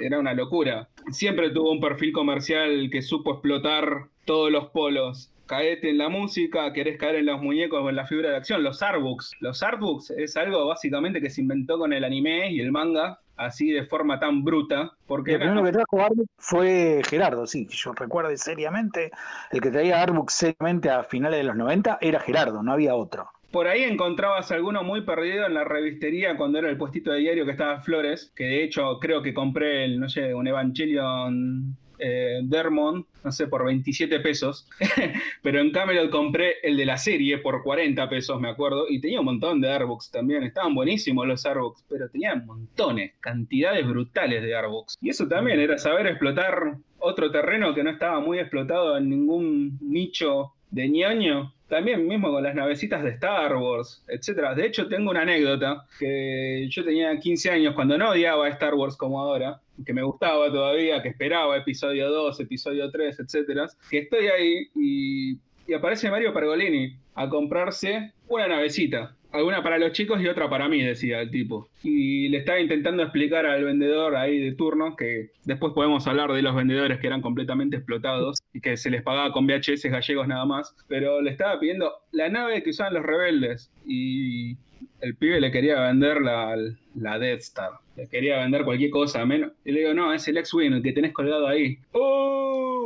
Era 0.00 0.18
una 0.18 0.34
locura. 0.34 0.88
Siempre 1.12 1.50
tuvo 1.50 1.70
un 1.70 1.78
perfil 1.80 2.10
comercial 2.12 2.88
que 2.90 3.00
supo 3.00 3.34
explotar 3.34 4.06
todos 4.24 4.50
los 4.50 4.70
polos. 4.70 5.32
Caete 5.46 5.90
en 5.90 5.98
la 5.98 6.08
música, 6.08 6.72
querés 6.72 6.98
caer 6.98 7.14
en 7.16 7.26
los 7.26 7.40
muñecos 7.40 7.80
o 7.80 7.90
en 7.90 7.94
la 7.96 8.06
figura 8.08 8.30
de 8.30 8.36
acción. 8.38 8.64
Los 8.64 8.82
artbooks. 8.82 9.36
Los 9.38 9.62
artbooks 9.62 10.10
es 10.10 10.36
algo 10.36 10.66
básicamente 10.66 11.20
que 11.20 11.30
se 11.30 11.42
inventó 11.42 11.78
con 11.78 11.92
el 11.92 12.02
anime 12.02 12.50
y 12.52 12.60
el 12.60 12.72
manga, 12.72 13.20
así 13.40 13.70
de 13.70 13.84
forma 13.86 14.20
tan 14.20 14.44
bruta. 14.44 14.92
Porque 15.06 15.32
El 15.32 15.40
primero 15.40 15.64
que 15.64 15.72
trajo 15.72 16.00
Artbook 16.00 16.28
fue 16.38 17.02
Gerardo, 17.08 17.46
sí, 17.46 17.66
que 17.66 17.74
yo 17.76 17.92
recuerde 17.92 18.36
seriamente. 18.36 19.10
El 19.50 19.60
que 19.60 19.70
traía 19.70 20.02
Artbook 20.02 20.30
seriamente 20.30 20.90
a 20.90 21.02
finales 21.02 21.38
de 21.38 21.44
los 21.44 21.56
90 21.56 21.98
era 22.00 22.20
Gerardo, 22.20 22.62
no 22.62 22.72
había 22.72 22.94
otro. 22.94 23.28
Por 23.50 23.66
ahí 23.66 23.82
encontrabas 23.82 24.52
alguno 24.52 24.84
muy 24.84 25.00
perdido 25.00 25.46
en 25.46 25.54
la 25.54 25.64
revistería 25.64 26.36
cuando 26.36 26.58
era 26.58 26.70
el 26.70 26.76
puestito 26.76 27.10
de 27.10 27.18
diario 27.18 27.44
que 27.44 27.50
estaba 27.50 27.80
Flores, 27.80 28.32
que 28.36 28.44
de 28.44 28.62
hecho 28.62 28.98
creo 29.00 29.22
que 29.22 29.34
compré 29.34 29.84
el, 29.84 29.98
no 29.98 30.08
sé, 30.08 30.32
un 30.34 30.46
Evangelion 30.46 31.76
eh, 32.00 32.40
Dermon, 32.42 33.06
no 33.24 33.32
sé, 33.32 33.46
por 33.46 33.64
27 33.64 34.20
pesos, 34.20 34.66
pero 35.42 35.60
en 35.60 35.70
Camelot 35.70 36.10
compré 36.10 36.54
el 36.62 36.76
de 36.76 36.86
la 36.86 36.96
serie 36.96 37.38
por 37.38 37.62
40 37.62 38.08
pesos, 38.08 38.40
me 38.40 38.48
acuerdo, 38.48 38.86
y 38.88 39.00
tenía 39.00 39.20
un 39.20 39.26
montón 39.26 39.60
de 39.60 39.70
Arbooks 39.70 40.10
también, 40.10 40.42
estaban 40.42 40.74
buenísimos 40.74 41.26
los 41.26 41.44
Arbooks, 41.44 41.84
pero 41.88 42.08
tenían 42.08 42.46
montones, 42.46 43.12
cantidades 43.20 43.86
brutales 43.86 44.42
de 44.42 44.54
Arbooks. 44.54 44.96
Y 45.00 45.10
eso 45.10 45.28
también 45.28 45.60
era 45.60 45.78
saber 45.78 46.06
explotar 46.06 46.76
otro 46.98 47.30
terreno 47.30 47.74
que 47.74 47.82
no 47.82 47.90
estaba 47.90 48.20
muy 48.20 48.38
explotado 48.38 48.96
en 48.96 49.08
ningún 49.08 49.78
nicho 49.80 50.52
de 50.70 50.88
ñoño. 50.88 51.52
También 51.68 52.06
mismo 52.08 52.32
con 52.32 52.42
las 52.42 52.54
navecitas 52.54 53.02
de 53.04 53.10
Star 53.10 53.54
Wars, 53.56 54.02
etcétera. 54.08 54.54
De 54.54 54.66
hecho, 54.66 54.88
tengo 54.88 55.10
una 55.10 55.22
anécdota 55.22 55.86
que 56.00 56.66
yo 56.68 56.84
tenía 56.84 57.16
15 57.16 57.50
años 57.50 57.74
cuando 57.74 57.96
no 57.96 58.10
odiaba 58.10 58.48
Star 58.48 58.74
Wars 58.74 58.96
como 58.96 59.20
ahora, 59.20 59.60
que 59.84 59.92
me 59.92 60.02
gustaba 60.02 60.50
todavía, 60.50 61.02
que 61.02 61.08
esperaba 61.08 61.56
episodio 61.56 62.10
2, 62.10 62.40
episodio 62.40 62.90
3, 62.90 63.20
etcétera. 63.20 63.66
Que 63.90 63.98
estoy 63.98 64.26
ahí 64.26 64.68
y, 64.74 65.38
y 65.66 65.74
aparece 65.74 66.10
Mario 66.10 66.32
Pergolini 66.32 66.96
a 67.14 67.28
comprarse 67.28 68.12
una 68.28 68.48
navecita. 68.48 69.16
Alguna 69.32 69.62
para 69.62 69.78
los 69.78 69.92
chicos 69.92 70.20
y 70.20 70.26
otra 70.26 70.50
para 70.50 70.68
mí, 70.68 70.82
decía 70.82 71.20
el 71.20 71.30
tipo. 71.30 71.68
Y 71.84 72.28
le 72.30 72.38
estaba 72.38 72.58
intentando 72.58 73.02
explicar 73.02 73.46
al 73.46 73.64
vendedor 73.64 74.16
ahí 74.16 74.40
de 74.40 74.52
turno, 74.52 74.96
que 74.96 75.30
después 75.44 75.72
podemos 75.72 76.06
hablar 76.08 76.32
de 76.32 76.42
los 76.42 76.54
vendedores 76.54 76.98
que 76.98 77.06
eran 77.06 77.22
completamente 77.22 77.76
explotados 77.76 78.38
y 78.52 78.60
que 78.60 78.76
se 78.76 78.90
les 78.90 79.02
pagaba 79.02 79.32
con 79.32 79.46
VHS 79.46 79.84
gallegos 79.84 80.26
nada 80.26 80.44
más. 80.46 80.74
Pero 80.88 81.20
le 81.22 81.30
estaba 81.30 81.60
pidiendo 81.60 81.92
la 82.10 82.28
nave 82.28 82.62
que 82.64 82.70
usaban 82.70 82.94
los 82.94 83.04
rebeldes. 83.04 83.70
Y 83.86 84.56
el 85.00 85.16
pibe 85.16 85.40
le 85.40 85.50
quería 85.50 85.80
vender 85.80 86.20
la, 86.20 86.56
la 86.94 87.18
Death 87.18 87.40
Star. 87.40 87.72
Le 87.96 88.08
quería 88.08 88.38
vender 88.38 88.64
cualquier 88.64 88.90
cosa 88.90 89.24
menos. 89.24 89.52
Y 89.64 89.72
le 89.72 89.80
digo, 89.80 89.94
no, 89.94 90.12
es 90.12 90.26
el 90.28 90.36
X-Wing 90.38 90.74
el 90.74 90.82
que 90.82 90.92
tenés 90.92 91.12
colgado 91.12 91.46
ahí. 91.46 91.78
¡Oh! 91.92 92.40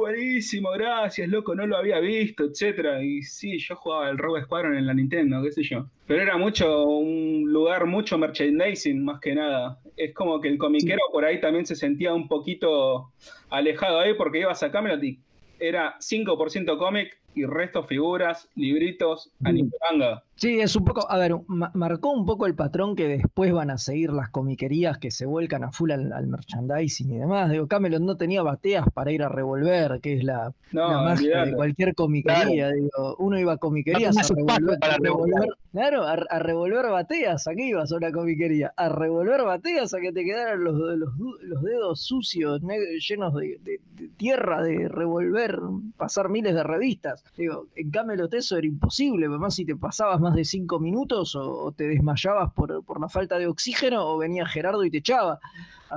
Buenísimo, 0.05 0.70
gracias, 0.73 1.28
loco, 1.31 1.55
no 1.55 1.67
lo 1.67 1.78
había 1.78 1.99
visto, 1.99 2.44
etcétera. 2.44 3.02
Y 3.02 3.23
sí, 3.23 3.59
yo 3.59 3.75
jugaba 3.75 4.10
el 4.10 4.18
Rogue 4.18 4.43
Squadron 4.43 4.76
en 4.76 4.86
la 4.86 4.93
Nintendo, 4.93 5.43
qué 5.43 5.51
sé 5.51 5.62
yo. 5.62 5.86
Pero 6.07 6.20
era 6.20 6.36
mucho, 6.36 6.84
un 6.84 7.51
lugar, 7.51 7.86
mucho 7.86 8.18
merchandising, 8.18 9.02
más 9.02 9.18
que 9.20 9.34
nada. 9.34 9.78
Es 9.97 10.12
como 10.12 10.43
que 10.43 10.49
el 10.49 10.59
comiquero 10.59 11.01
por 11.10 11.25
ahí 11.25 11.41
también 11.41 11.65
se 11.65 11.75
sentía 11.75 12.12
un 12.12 12.28
poquito 12.28 13.12
alejado 13.49 14.01
ahí 14.01 14.12
porque 14.12 14.41
ibas 14.41 14.62
a 14.62 14.70
Camelot 14.70 15.02
y 15.02 15.20
era 15.59 15.97
5% 15.99 16.76
cómic 16.76 17.18
y 17.34 17.47
resto 17.47 17.84
figuras, 17.84 18.49
libritos, 18.55 19.33
anime 19.43 19.70
manga. 19.91 20.23
Sí, 20.36 20.58
es 20.60 20.74
un 20.74 20.84
poco, 20.84 21.08
a 21.10 21.16
ver, 21.16 21.36
ma- 21.46 21.70
marcó 21.74 22.10
un 22.10 22.26
poco 22.26 22.46
el 22.46 22.54
patrón 22.56 22.96
que 22.96 23.06
después 23.06 23.52
van 23.52 23.70
a 23.70 23.78
seguir 23.78 24.12
las 24.12 24.30
comiquerías 24.30 24.98
que 24.98 25.10
se 25.12 25.26
vuelcan 25.26 25.62
a 25.62 25.70
full 25.70 25.92
al, 25.92 26.12
al 26.12 26.26
merchandising 26.26 27.12
y 27.12 27.18
demás. 27.18 27.50
Digo, 27.50 27.68
Camelot 27.68 28.02
no 28.02 28.16
tenía 28.16 28.42
bateas 28.42 28.84
para 28.92 29.12
ir 29.12 29.22
a 29.22 29.28
revolver, 29.28 30.00
que 30.00 30.14
es 30.14 30.24
la, 30.24 30.52
No, 30.72 30.90
la 30.90 31.02
magia 31.02 31.44
de 31.44 31.54
cualquier 31.54 31.94
comiquería. 31.94 32.70
Digo, 32.72 33.14
uno 33.20 33.38
iba 33.38 33.52
a 33.52 33.58
comiquerías 33.58 34.14
No 34.16 34.22
a 34.22 34.24
revolver, 34.24 34.78
para 34.80 34.94
a 34.94 34.98
revolver- 34.98 35.24
revolver. 35.34 35.48
claro, 35.70 36.02
a, 36.02 36.12
a 36.14 36.38
revolver 36.40 36.86
bateas, 36.90 37.46
aquí 37.46 37.68
ibas 37.68 37.92
a 37.92 37.96
una 37.96 38.10
comiquería, 38.10 38.72
a 38.76 38.88
revolver 38.88 39.42
bateas 39.44 39.94
a 39.94 40.00
que 40.00 40.12
te 40.12 40.24
quedaran 40.24 40.64
los, 40.64 40.74
los, 40.98 41.10
los 41.42 41.62
dedos 41.62 42.00
sucios, 42.02 42.60
llenos 43.08 43.34
de, 43.34 43.58
de- 43.62 43.80
de 43.94 44.08
tierra, 44.16 44.60
de 44.62 44.88
revolver, 44.88 45.60
pasar 45.96 46.28
miles 46.28 46.54
de 46.54 46.64
revistas. 46.64 47.22
Digo, 47.36 47.68
en 47.76 47.92
Camelot 47.92 48.34
eso 48.34 48.56
era 48.56 48.66
imposible, 48.66 49.26
además 49.26 49.54
si 49.54 49.64
te 49.64 49.76
pasabas 49.76 50.20
más 50.25 50.35
de 50.35 50.44
cinco 50.44 50.81
minutos 50.81 51.36
o, 51.36 51.73
te 51.73 51.85
desmayabas 51.85 52.53
por, 52.53 52.85
por 52.85 53.01
la 53.01 53.09
falta 53.09 53.39
de 53.39 53.47
oxígeno 53.47 54.07
o 54.07 54.19
venía 54.19 54.47
Gerardo 54.47 54.85
y 54.85 54.91
te 54.91 54.99
echaba. 54.99 55.39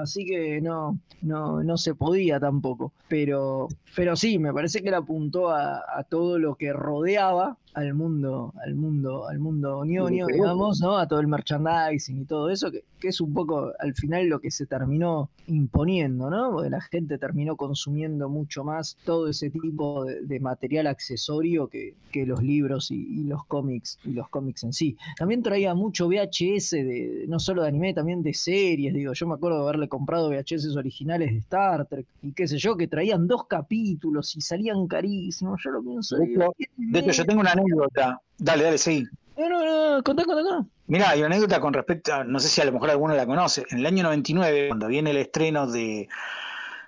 Así 0.01 0.25
que 0.25 0.61
no, 0.61 0.99
no, 1.21 1.63
no 1.63 1.77
se 1.77 1.95
podía 1.95 2.39
tampoco. 2.39 2.93
Pero, 3.07 3.67
pero 3.95 4.15
sí, 4.15 4.37
me 4.37 4.53
parece 4.53 4.81
que 4.81 4.89
él 4.89 4.93
apuntó 4.93 5.49
a, 5.49 5.83
a 5.87 6.03
todo 6.03 6.37
lo 6.37 6.55
que 6.55 6.73
rodeaba 6.73 7.57
al 7.77 7.93
mundo, 7.93 8.55
al 8.65 8.73
mundo, 8.73 9.27
al 9.27 9.37
mundo 9.37 9.85
ñoño, 9.85 10.25
digamos, 10.25 10.81
¿no? 10.81 10.97
A 10.97 11.07
todo 11.07 11.19
el 11.19 11.27
merchandising 11.27 12.21
y 12.21 12.25
todo 12.25 12.49
eso, 12.49 12.71
que, 12.71 12.83
que 12.99 13.09
es 13.09 13.21
un 13.21 13.35
poco 13.35 13.71
al 13.77 13.93
final 13.93 14.27
lo 14.27 14.39
que 14.39 14.49
se 14.49 14.65
terminó 14.65 15.29
imponiendo, 15.45 16.31
¿no? 16.31 16.51
Porque 16.53 16.71
la 16.71 16.81
gente 16.81 17.19
terminó 17.19 17.55
consumiendo 17.55 18.29
mucho 18.29 18.63
más 18.63 18.97
todo 19.05 19.27
ese 19.27 19.51
tipo 19.51 20.05
de, 20.05 20.21
de 20.23 20.39
material 20.39 20.87
accesorio 20.87 21.67
que, 21.67 21.93
que 22.11 22.25
los 22.25 22.41
libros 22.41 22.89
y, 22.89 22.95
y 22.95 23.23
los 23.25 23.45
cómics 23.45 23.99
y 24.03 24.13
los 24.13 24.27
cómics 24.29 24.63
en 24.63 24.73
sí. 24.73 24.97
También 25.15 25.43
traía 25.43 25.75
mucho 25.75 26.07
VHS 26.07 26.71
de 26.71 27.25
no 27.27 27.37
solo 27.37 27.61
de 27.61 27.67
anime, 27.67 27.93
también 27.93 28.23
de 28.23 28.33
series, 28.33 28.91
digo, 28.91 29.13
yo 29.13 29.27
me 29.27 29.35
acuerdo 29.35 29.57
de 29.59 29.63
haberle 29.63 29.86
comprado 29.87 30.29
VHS 30.29 30.75
originales 30.75 31.31
de 31.31 31.37
Star 31.39 31.85
Trek 31.85 32.07
y 32.21 32.33
qué 32.33 32.47
sé 32.47 32.57
yo, 32.57 32.75
que 32.77 32.87
traían 32.87 33.27
dos 33.27 33.47
capítulos 33.47 34.35
y 34.35 34.41
salían 34.41 34.87
carísimos. 34.87 35.61
Yo 35.63 35.71
lo 35.71 35.81
pienso. 35.81 36.17
De 36.17 36.27
digo, 36.27 36.43
hecho, 36.43 36.53
¿qué 36.57 36.65
De 36.77 36.99
hecho, 36.99 37.11
yo 37.11 37.25
tengo 37.25 37.41
una 37.41 37.51
anécdota. 37.51 38.21
Dale, 38.37 38.63
dale, 38.63 38.77
sí. 38.77 39.05
No, 39.37 39.49
no, 39.49 39.95
no, 39.95 40.03
contá, 40.03 40.25
contá, 40.25 40.41
contá. 40.41 40.69
Mirá, 40.87 41.11
hay 41.11 41.19
una 41.19 41.27
anécdota 41.27 41.59
con 41.59 41.73
respecto 41.73 42.13
a, 42.13 42.23
no 42.23 42.39
sé 42.39 42.47
si 42.47 42.61
a 42.61 42.65
lo 42.65 42.71
mejor 42.71 42.89
alguno 42.89 43.13
la 43.13 43.25
conoce, 43.25 43.65
en 43.69 43.79
el 43.79 43.85
año 43.85 44.03
99, 44.03 44.69
cuando 44.69 44.87
viene 44.87 45.11
el 45.11 45.17
estreno 45.17 45.69
de, 45.69 46.07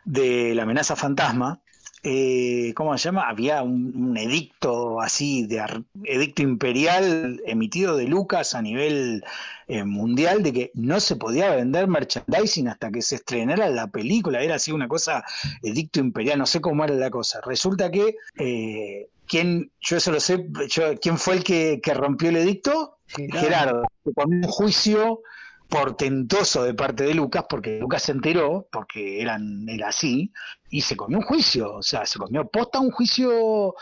de 0.05 0.55
La 0.55 0.63
amenaza 0.63 0.95
fantasma, 0.95 1.59
eh, 2.03 2.73
¿cómo 2.75 2.97
se 2.97 3.05
llama? 3.05 3.27
Había 3.29 3.61
un, 3.61 3.93
un 3.95 4.17
edicto 4.17 5.01
así, 5.01 5.45
de 5.45 5.61
edicto 6.03 6.41
imperial 6.41 7.41
emitido 7.45 7.97
de 7.97 8.05
Lucas 8.07 8.53
a 8.55 8.61
nivel 8.61 9.23
eh, 9.67 9.83
mundial 9.83 10.41
de 10.43 10.53
que 10.53 10.71
no 10.75 10.99
se 10.99 11.15
podía 11.15 11.55
vender 11.55 11.87
merchandising 11.87 12.67
hasta 12.69 12.91
que 12.91 13.01
se 13.01 13.15
estrenara 13.15 13.69
la 13.69 13.87
película, 13.87 14.41
era 14.41 14.55
así 14.55 14.71
una 14.71 14.87
cosa, 14.87 15.23
edicto 15.61 15.99
imperial, 15.99 16.39
no 16.39 16.45
sé 16.45 16.61
cómo 16.61 16.83
era 16.83 16.95
la 16.95 17.09
cosa. 17.09 17.41
Resulta 17.45 17.91
que, 17.91 18.15
eh, 18.37 19.07
¿quién, 19.27 19.71
yo 19.81 19.97
eso 19.97 20.11
lo 20.11 20.19
sé, 20.19 20.47
yo- 20.69 20.97
¿quién 21.01 21.17
fue 21.17 21.35
el 21.35 21.43
que, 21.43 21.79
que 21.83 21.93
rompió 21.93 22.29
el 22.29 22.37
edicto? 22.37 22.97
Gerardo, 23.07 23.83
con 24.15 24.33
un 24.33 24.43
juicio 24.43 25.21
portentoso 25.69 26.63
de 26.63 26.73
parte 26.73 27.03
de 27.03 27.13
Lucas, 27.13 27.45
porque 27.47 27.79
Lucas 27.79 28.03
se 28.03 28.11
enteró, 28.11 28.67
porque 28.71 29.21
eran, 29.21 29.67
era 29.69 29.89
así, 29.89 30.31
y 30.69 30.81
se 30.81 30.95
comió 30.97 31.19
un 31.19 31.23
juicio, 31.23 31.75
o 31.75 31.83
sea, 31.83 32.05
se 32.05 32.17
comió 32.19 32.47
posta 32.47 32.79
un 32.79 32.91
juicio 32.91 33.75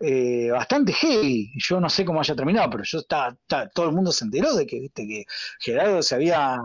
eh, 0.00 0.50
bastante 0.50 0.92
heavy. 0.92 1.52
Yo 1.56 1.80
no 1.80 1.88
sé 1.90 2.04
cómo 2.04 2.20
haya 2.20 2.34
terminado, 2.34 2.70
pero 2.70 2.84
yo 2.84 2.98
estaba, 2.98 3.28
estaba- 3.30 3.68
todo 3.68 3.86
el 3.86 3.92
mundo 3.92 4.12
se 4.12 4.24
enteró 4.24 4.54
de 4.54 4.66
que, 4.66 4.80
viste, 4.80 5.06
que 5.06 5.24
Gerardo 5.60 6.02
se 6.02 6.14
había 6.14 6.58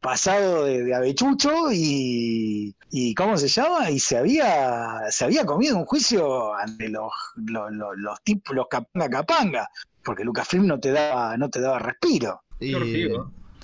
pasado 0.00 0.64
de, 0.64 0.82
de 0.84 0.94
avechucho 0.94 1.70
y, 1.72 2.74
y 2.90 3.14
¿cómo 3.14 3.36
se 3.36 3.48
llama? 3.48 3.90
Y 3.90 4.00
se 4.00 4.16
había, 4.16 5.00
se 5.10 5.24
había 5.24 5.44
comido 5.44 5.76
un 5.76 5.84
juicio 5.84 6.54
ante 6.54 6.88
los, 6.88 7.12
los, 7.36 7.70
los, 7.72 7.96
los 7.96 8.22
tipos, 8.22 8.56
los 8.56 8.66
capanga 8.68 9.08
capanga, 9.10 9.68
porque 10.02 10.24
Lucasfilm 10.24 10.66
no 10.66 10.80
te 10.80 10.92
daba, 10.92 11.36
no 11.36 11.50
te 11.50 11.60
daba 11.60 11.78
respiro. 11.80 12.42
Y- 12.60 13.10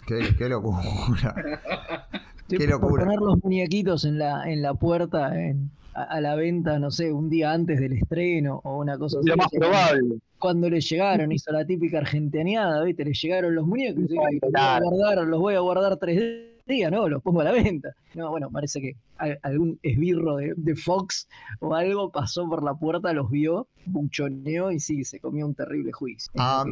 Qué 0.06 0.48
locura. 0.48 0.80
Sí, 2.48 2.58
Qué 2.58 2.68
por 2.68 2.80
locura. 2.80 3.04
poner 3.04 3.18
los 3.18 3.42
muñequitos 3.42 4.04
en 4.04 4.18
la, 4.20 4.48
en 4.48 4.62
la 4.62 4.72
puerta 4.74 5.34
en- 5.36 5.68
a, 5.94 6.04
a 6.04 6.20
la 6.20 6.36
venta, 6.36 6.78
no 6.78 6.92
sé, 6.92 7.12
un 7.12 7.28
día 7.28 7.50
antes 7.52 7.80
del 7.80 7.94
estreno 7.94 8.60
o 8.62 8.78
una 8.78 8.96
cosa 8.98 9.18
así. 9.18 9.28
Lo 9.28 9.36
más 9.36 9.48
probable. 9.50 10.18
Cuando 10.38 10.70
le 10.70 10.80
llegaron, 10.80 11.32
hizo 11.32 11.50
la 11.50 11.64
típica 11.66 11.98
argentineada, 11.98 12.84
¿viste? 12.84 13.04
Le 13.04 13.14
llegaron 13.14 13.52
los 13.52 13.66
muñecos 13.66 13.98
y 13.98 14.02
dice, 14.02 14.14
"Ay, 14.24 14.34
los 14.34 14.40
voy 14.42 14.48
a 14.48 14.52
Claro. 14.52 14.84
guardar, 14.90 15.26
los 15.26 15.40
voy 15.40 15.54
a 15.56 15.58
guardar 15.58 15.96
tres 15.96 16.18
batería, 16.66 16.90
no, 16.90 17.08
los 17.08 17.22
pongo 17.22 17.40
a 17.40 17.44
la 17.44 17.52
venta. 17.52 17.94
No, 18.14 18.30
bueno, 18.30 18.50
parece 18.50 18.80
que 18.80 18.96
algún 19.42 19.78
esbirro 19.82 20.36
de, 20.36 20.76
Fox 20.76 21.28
o 21.60 21.74
algo 21.74 22.10
pasó 22.10 22.48
por 22.48 22.62
la 22.62 22.74
puerta, 22.74 23.12
los 23.12 23.30
vio, 23.30 23.68
buchoneó 23.86 24.70
y 24.70 24.80
sí, 24.80 25.04
se 25.04 25.20
comió 25.20 25.46
un 25.46 25.54
terrible 25.54 25.92
juicio. 25.92 26.30
Ah. 26.36 26.64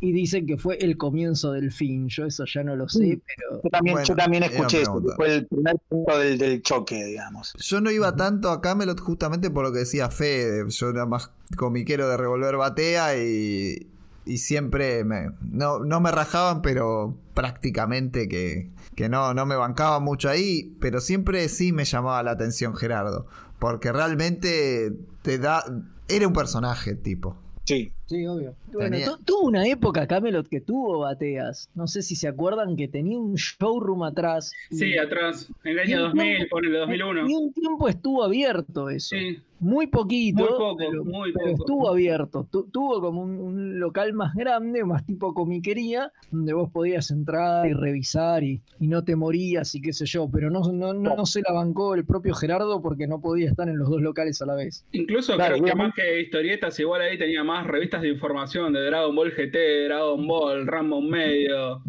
Y 0.00 0.12
dicen 0.12 0.46
que 0.46 0.56
fue 0.56 0.76
el 0.78 0.96
comienzo 0.96 1.52
del 1.52 1.72
fin. 1.72 2.08
Yo 2.08 2.26
eso 2.26 2.44
ya 2.44 2.62
no 2.64 2.76
lo 2.76 2.88
sé, 2.88 3.20
pero. 3.24 3.62
Yo 3.62 3.70
también, 3.70 3.98
yo 4.04 4.16
también 4.16 4.42
escuché 4.42 4.82
eso, 4.82 5.00
fue 5.16 5.36
el 5.36 5.46
primer 5.46 5.76
punto 5.88 6.18
del, 6.18 6.62
choque, 6.62 7.04
digamos. 7.04 7.54
Yo 7.58 7.80
no 7.80 7.90
iba 7.90 8.14
tanto 8.16 8.50
a 8.50 8.60
Camelot 8.60 9.00
justamente 9.00 9.50
por 9.50 9.64
lo 9.64 9.72
que 9.72 9.80
decía 9.80 10.10
Fede. 10.10 10.64
Yo 10.68 10.90
era 10.90 11.06
más 11.06 11.30
comiquero 11.56 12.08
de 12.08 12.16
revolver 12.16 12.56
batea 12.56 13.16
y 13.16 13.86
y 14.24 14.38
siempre 14.38 15.04
me, 15.04 15.30
no, 15.42 15.80
no 15.80 16.00
me 16.00 16.10
rajaban, 16.10 16.62
pero 16.62 17.16
prácticamente 17.34 18.28
que, 18.28 18.70
que 18.94 19.08
no, 19.08 19.34
no 19.34 19.46
me 19.46 19.56
bancaba 19.56 20.00
mucho 20.00 20.28
ahí, 20.28 20.76
pero 20.80 21.00
siempre 21.00 21.48
sí 21.48 21.72
me 21.72 21.84
llamaba 21.84 22.22
la 22.22 22.32
atención 22.32 22.74
Gerardo, 22.76 23.26
porque 23.58 23.92
realmente 23.92 24.92
te 25.22 25.38
da, 25.38 25.64
era 26.08 26.26
un 26.26 26.32
personaje 26.32 26.94
tipo. 26.94 27.36
Sí. 27.64 27.92
Sí, 28.10 28.26
obvio. 28.26 28.56
Bueno, 28.72 28.96
tuvo 29.24 29.42
una 29.42 29.68
época 29.68 30.04
Camelot 30.04 30.48
que 30.48 30.60
tuvo 30.60 30.98
bateas. 30.98 31.70
No 31.76 31.86
sé 31.86 32.02
si 32.02 32.16
se 32.16 32.26
acuerdan 32.26 32.74
que 32.74 32.88
tenía 32.88 33.16
un 33.16 33.36
showroom 33.36 34.02
atrás. 34.02 34.52
Sí, 34.72 34.98
atrás. 34.98 35.48
En 35.62 35.70
el 35.70 35.78
año 35.78 36.02
2000, 36.02 36.48
por 36.48 36.66
el 36.66 36.72
2001. 36.72 37.28
Y 37.28 37.34
un 37.34 37.52
tiempo 37.52 37.88
estuvo 37.88 38.24
abierto 38.24 38.90
eso. 38.90 39.14
Sí. 39.14 39.38
Muy 39.60 39.88
poquito, 39.88 40.38
muy 40.38 40.48
poco, 40.48 40.76
pero, 40.78 41.04
muy 41.04 41.32
poco. 41.32 41.48
estuvo 41.48 41.90
abierto. 41.90 42.48
tuvo 42.50 43.00
como 43.02 43.22
un, 43.22 43.78
local 43.78 44.14
más 44.14 44.34
grande, 44.34 44.82
más 44.84 45.04
tipo 45.04 45.34
comiquería, 45.34 46.10
donde 46.30 46.54
vos 46.54 46.70
podías 46.70 47.10
entrar 47.10 47.66
y 47.68 47.74
revisar 47.74 48.42
y, 48.42 48.62
no 48.78 49.04
te 49.04 49.16
morías 49.16 49.74
y 49.74 49.82
qué 49.82 49.92
sé 49.92 50.06
yo. 50.06 50.30
Pero 50.32 50.50
no, 50.50 50.62
no, 50.72 50.94
no, 50.94 51.26
se 51.26 51.42
la 51.42 51.52
bancó 51.52 51.94
el 51.94 52.06
propio 52.06 52.34
Gerardo 52.34 52.80
porque 52.80 53.06
no 53.06 53.20
podía 53.20 53.50
estar 53.50 53.68
en 53.68 53.76
los 53.76 53.90
dos 53.90 54.00
locales 54.00 54.40
a 54.40 54.46
la 54.46 54.54
vez. 54.54 54.86
Incluso 54.92 55.36
creo 55.36 55.62
que 55.62 55.74
más 55.74 55.94
que 55.94 56.22
historietas, 56.22 56.80
igual 56.80 57.02
ahí 57.02 57.18
tenía 57.18 57.44
más 57.44 57.66
revistas 57.66 57.99
de 58.02 58.08
información 58.08 58.72
de 58.72 58.84
Dragon 58.84 59.14
Ball 59.14 59.32
GT, 59.32 59.84
Dragon 59.86 60.26
Ball, 60.26 60.66
Rambo 60.66 61.00
medio. 61.00 61.82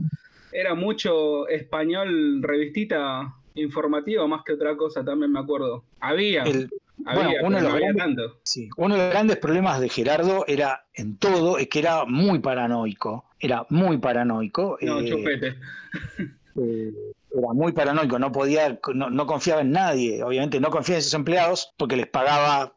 Era 0.51 0.75
mucho 0.75 1.47
español, 1.47 2.41
revistita 2.41 3.33
informativa 3.55 4.27
más 4.27 4.43
que 4.43 4.53
otra 4.53 4.75
cosa, 4.75 5.03
también 5.03 5.31
me 5.31 5.39
acuerdo. 5.39 5.83
Había. 5.99 6.43
uno, 6.43 7.57
de 7.57 7.63
los 7.63 7.73
grandes, 7.75 8.31
uno 8.77 8.95
de 8.95 9.01
los 9.01 9.11
grandes 9.11 9.37
problemas 9.37 9.79
de 9.79 9.89
Gerardo 9.89 10.45
era 10.47 10.85
en 10.93 11.17
todo, 11.17 11.57
es 11.57 11.67
que 11.67 11.79
era 11.79 12.05
muy 12.05 12.39
paranoico. 12.39 13.25
Era 13.39 13.65
muy 13.69 13.97
paranoico. 13.97 14.77
No, 14.81 14.99
eh, 14.99 15.09
chupete. 15.09 15.55
Eh, 16.57 16.91
era 17.33 17.53
muy 17.53 17.71
paranoico, 17.71 18.19
no 18.19 18.31
podía, 18.31 18.77
no, 18.93 19.09
no, 19.09 19.25
confiaba 19.25 19.61
en 19.61 19.71
nadie, 19.71 20.21
obviamente 20.21 20.59
no 20.59 20.69
confiaba 20.69 20.97
en 20.97 21.03
sus 21.03 21.13
empleados 21.13 21.73
porque 21.77 21.95
les 21.95 22.07
pagaba 22.07 22.75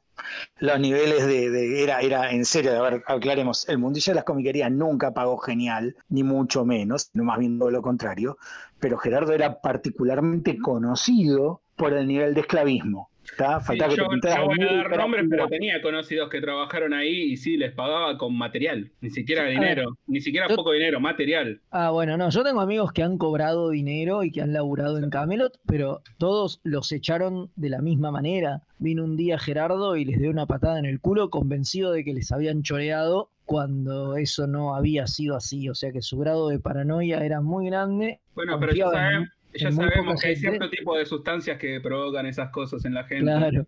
los 0.59 0.81
niveles 0.81 1.27
de, 1.27 1.83
era, 1.83 2.01
era 2.01 2.31
en 2.31 2.45
serio, 2.45 2.73
a 2.77 2.91
ver, 2.91 3.03
aclaremos, 3.07 3.69
el 3.69 3.79
mundillo 3.79 4.13
de 4.13 4.15
las 4.17 4.25
comiquerías 4.25 4.71
nunca 4.71 5.13
pagó 5.13 5.39
genial, 5.39 5.97
ni 6.09 6.23
mucho 6.23 6.65
menos, 6.65 7.11
no 7.13 7.25
más 7.25 7.39
bien 7.39 7.59
todo 7.59 7.71
lo 7.71 7.83
contrario, 7.83 8.39
pero 8.79 8.99
Gerardo 8.99 9.33
era 9.33 9.61
particularmente 9.61 10.59
conocido 10.59 11.63
por 11.77 11.93
el 11.93 12.07
nivel 12.07 12.35
de 12.35 12.41
esclavismo. 12.43 13.11
Está 13.25 13.89
yo, 13.89 14.07
no 14.07 14.47
voy 14.47 14.63
a 14.63 14.75
dar 14.75 14.97
nombres, 14.97 15.27
pero 15.29 15.49
tenía 15.49 15.81
conocidos 15.83 16.29
que 16.29 16.41
trabajaron 16.41 16.93
ahí 16.93 17.33
y 17.33 17.37
sí, 17.37 17.57
les 17.57 17.73
pagaba 17.73 18.17
con 18.19 18.37
material, 18.37 18.91
ni 19.01 19.11
siquiera 19.11 19.47
dinero, 19.47 19.97
ni 20.07 20.21
siquiera 20.21 20.47
poco 20.49 20.73
dinero, 20.73 21.01
material. 21.01 21.61
Ah, 21.71 21.91
bueno, 21.91 22.17
no, 22.17 22.31
yo 22.31 22.45
tengo 22.45 22.61
amigos 22.61 22.93
que 22.93 23.03
han 23.03 23.19
cobrado 23.19 23.71
dinero 23.71 24.23
y 24.23 24.31
que 24.31 24.43
han 24.43 24.53
laburado 24.53 24.99
en 24.99 25.11
Camelot, 25.11 25.59
pero 25.67 26.03
todos 26.19 26.61
los 26.63 26.93
echaron 26.93 27.51
de 27.57 27.71
la 27.71 27.81
misma 27.81 28.11
manera. 28.11 28.63
Vino 28.79 29.05
un 29.05 29.17
día 29.17 29.39
Gerardo 29.39 29.97
y 29.97 30.05
les 30.05 30.21
dio 30.21 30.31
una 30.31 30.47
patada 30.47 30.79
en 30.79 30.85
el 30.85 31.01
culo 31.01 31.31
convencido 31.31 31.93
de 31.93 32.05
que 32.05 32.13
les 32.13 32.31
habían 32.33 32.63
choreado 32.63 33.31
cuando 33.45 34.17
eso 34.17 34.47
no 34.47 34.75
había 34.75 35.07
sido 35.07 35.37
así, 35.37 35.69
o 35.69 35.75
sea 35.75 35.93
que 35.93 36.03
su 36.03 36.19
grado 36.19 36.49
de 36.49 36.59
paranoia 36.59 37.25
era 37.25 37.41
muy 37.41 37.67
grande. 37.67 38.21
Bueno, 38.35 38.59
pero 38.59 38.75
ya 38.75 38.91
saben, 38.91 39.29
ya 39.55 39.73
sabemos 39.73 40.21
que 40.21 40.29
hay 40.29 40.37
cierto 40.37 40.69
tipo 40.71 40.97
de 40.97 41.07
sustancias 41.07 41.59
que 41.59 41.81
provocan 41.81 42.27
esas 42.27 42.51
cosas 42.51 42.85
en 42.85 42.95
la 42.95 43.05
gente. 43.05 43.25
Claro. 43.25 43.67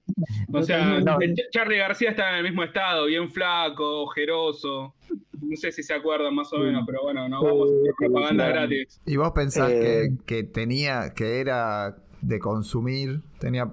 O 0.52 0.62
sea, 0.62 1.02
Charlie 1.50 1.78
García 1.78 2.10
está 2.10 2.30
en 2.30 2.36
el 2.36 2.42
mismo 2.44 2.62
estado, 2.62 3.06
bien 3.06 3.30
flaco, 3.30 4.02
ojeroso. 4.02 4.94
No 5.40 5.56
sé 5.56 5.70
si 5.70 5.82
se 5.82 5.94
acuerdan 5.94 6.34
más 6.34 6.52
o 6.52 6.58
menos, 6.58 6.84
pero 6.86 7.02
bueno, 7.02 7.28
no 7.28 7.42
vamos 7.42 7.70
a 7.70 7.74
hacer 7.80 7.94
propaganda 7.98 8.48
gratis. 8.48 9.00
¿Y 9.06 9.16
vos 9.16 9.32
pensás 9.32 9.68
que, 9.68 10.04
eh. 10.04 10.16
que, 10.26 10.42
tenía, 10.44 11.12
que 11.14 11.40
era 11.40 11.96
de 12.20 12.38
consumir, 12.38 13.20
tenía 13.38 13.70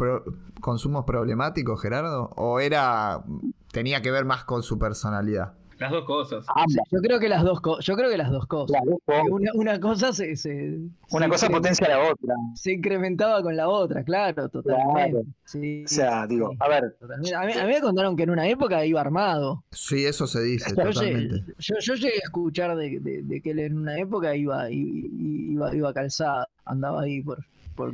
consumos 0.62 1.06
problemáticos, 1.06 1.82
Gerardo? 1.82 2.30
¿O 2.36 2.60
era, 2.60 3.24
tenía 3.72 4.02
que 4.02 4.12
ver 4.12 4.26
más 4.26 4.44
con 4.44 4.62
su 4.62 4.78
personalidad? 4.78 5.54
Las 5.80 5.92
dos 5.92 6.06
cosas. 6.06 6.46
Yo 6.92 7.00
creo 7.00 7.20
que 7.20 7.30
las 7.30 7.44
dos, 7.44 7.60
yo 7.82 7.96
creo 7.96 8.10
que 8.10 8.18
las 8.18 8.32
dos 8.32 8.46
cosas. 8.48 8.82
Una, 9.54 9.80
cosa 9.80 10.14
se, 10.14 10.34
una 11.12 11.30
cosa 11.30 11.50
potencia 11.50 11.88
la 11.88 12.12
otra. 12.12 12.36
Se 12.56 12.74
incrementaba 12.74 13.42
con 13.42 13.56
la 13.56 13.68
otra, 13.68 14.04
claro, 14.04 14.50
totalmente. 14.50 15.18
o 15.18 15.88
sea, 15.88 16.28
digo, 16.28 16.54
a 16.60 16.68
ver. 16.68 16.96
A 17.36 17.46
mí, 17.46 17.54
me 17.66 17.82
contaron 17.82 18.16
que 18.16 18.24
en 18.24 18.30
una 18.30 18.48
época 18.48 18.86
iba 18.86 19.02
armado. 19.02 19.64
Sí, 19.72 20.06
eso 20.06 20.28
se 20.28 20.42
dice. 20.42 20.70
Yo, 20.70 20.76
totalmente. 20.76 21.36
Llegué, 21.58 21.82
yo, 21.82 21.94
llegué 21.96 22.16
a 22.16 22.26
escuchar 22.26 22.76
de, 22.76 23.42
que 23.44 23.52
él 23.52 23.60
en 23.60 23.78
una 23.78 23.98
época 23.98 24.36
iba, 24.36 24.70
iba, 24.70 25.76
iba 25.76 25.94
calzado, 25.94 26.48
andaba 26.66 27.04
ahí 27.04 27.22
por, 27.22 27.44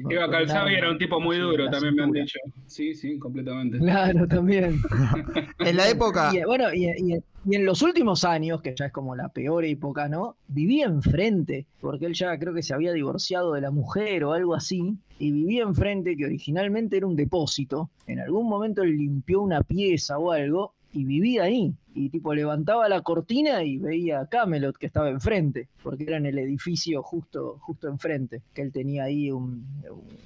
Iba 0.09 0.29
calzado 0.29 0.69
y 0.69 0.75
era 0.75 0.91
un 0.91 0.97
tipo 0.97 1.19
muy 1.21 1.37
duro, 1.37 1.69
también 1.69 1.95
me 1.95 2.03
han 2.03 2.11
dicho. 2.11 2.37
Sí, 2.65 2.93
sí, 2.93 3.17
completamente. 3.17 3.77
Claro, 3.77 4.27
también. 4.27 4.77
en 5.59 5.77
la 5.77 5.89
época. 5.89 6.31
Y, 6.33 6.43
bueno, 6.43 6.73
y, 6.73 7.13
en 7.49 7.65
los 7.65 7.81
últimos 7.81 8.23
años, 8.23 8.61
que 8.61 8.75
ya 8.75 8.85
es 8.85 8.91
como 8.91 9.15
la 9.15 9.29
peor 9.29 9.65
época, 9.65 10.07
¿no? 10.09 10.35
Vivía 10.47 10.85
enfrente, 10.85 11.67
porque 11.79 12.05
él 12.05 12.13
ya 12.13 12.37
creo 12.37 12.53
que 12.53 12.63
se 12.63 12.73
había 12.73 12.93
divorciado 12.93 13.53
de 13.53 13.61
la 13.61 13.71
mujer 13.71 14.23
o 14.23 14.33
algo 14.33 14.55
así, 14.55 14.97
y 15.17 15.31
vivía 15.31 15.63
enfrente, 15.63 16.15
que 16.15 16.25
originalmente 16.25 16.97
era 16.97 17.07
un 17.07 17.15
depósito. 17.15 17.89
En 18.07 18.19
algún 18.19 18.47
momento 18.47 18.83
él 18.83 18.97
limpió 18.97 19.41
una 19.41 19.63
pieza 19.63 20.17
o 20.17 20.31
algo 20.31 20.73
y 20.91 21.05
vivía 21.05 21.43
ahí 21.43 21.73
y 21.93 22.09
tipo 22.09 22.33
levantaba 22.33 22.87
la 22.87 23.01
cortina 23.01 23.63
y 23.63 23.77
veía 23.77 24.21
a 24.21 24.27
Camelot 24.27 24.77
que 24.77 24.85
estaba 24.85 25.09
enfrente, 25.09 25.69
porque 25.83 26.03
era 26.03 26.17
en 26.17 26.25
el 26.25 26.37
edificio 26.37 27.01
justo, 27.01 27.57
justo 27.59 27.87
enfrente, 27.87 28.41
que 28.53 28.61
él 28.61 28.71
tenía 28.71 29.03
ahí 29.03 29.31
un, 29.31 29.65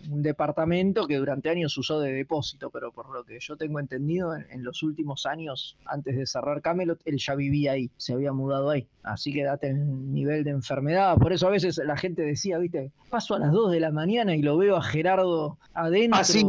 departamento 0.07 1.07
que 1.07 1.17
durante 1.17 1.49
años 1.49 1.77
usó 1.77 1.99
de 1.99 2.13
depósito, 2.13 2.69
pero 2.69 2.91
por 2.91 3.11
lo 3.13 3.23
que 3.23 3.39
yo 3.39 3.57
tengo 3.57 3.79
entendido, 3.79 4.35
en, 4.35 4.63
los 4.63 4.83
últimos 4.83 5.25
años, 5.25 5.77
antes 5.85 6.15
de 6.15 6.25
cerrar 6.25 6.61
Camelot, 6.61 7.01
él 7.05 7.17
ya 7.17 7.35
vivía 7.35 7.73
ahí, 7.73 7.89
se 7.97 8.13
había 8.13 8.31
mudado 8.31 8.69
ahí. 8.69 8.87
Así 9.03 9.33
que 9.33 9.43
date 9.43 9.69
el 9.69 10.13
nivel 10.13 10.45
de 10.45 10.51
enfermedad. 10.51 11.17
Por 11.17 11.33
eso 11.33 11.47
a 11.47 11.49
veces 11.49 11.77
la 11.83 11.97
gente 11.97 12.21
decía, 12.21 12.57
viste, 12.57 12.91
paso 13.09 13.35
a 13.35 13.39
las 13.39 13.51
2 13.51 13.71
de 13.73 13.79
la 13.81 13.91
mañana 13.91 14.35
y 14.35 14.41
lo 14.41 14.57
veo 14.57 14.77
a 14.77 14.81
Gerardo 14.81 15.57
adentro. 15.73 16.19
Ah, 16.19 16.23
sí, 16.23 16.45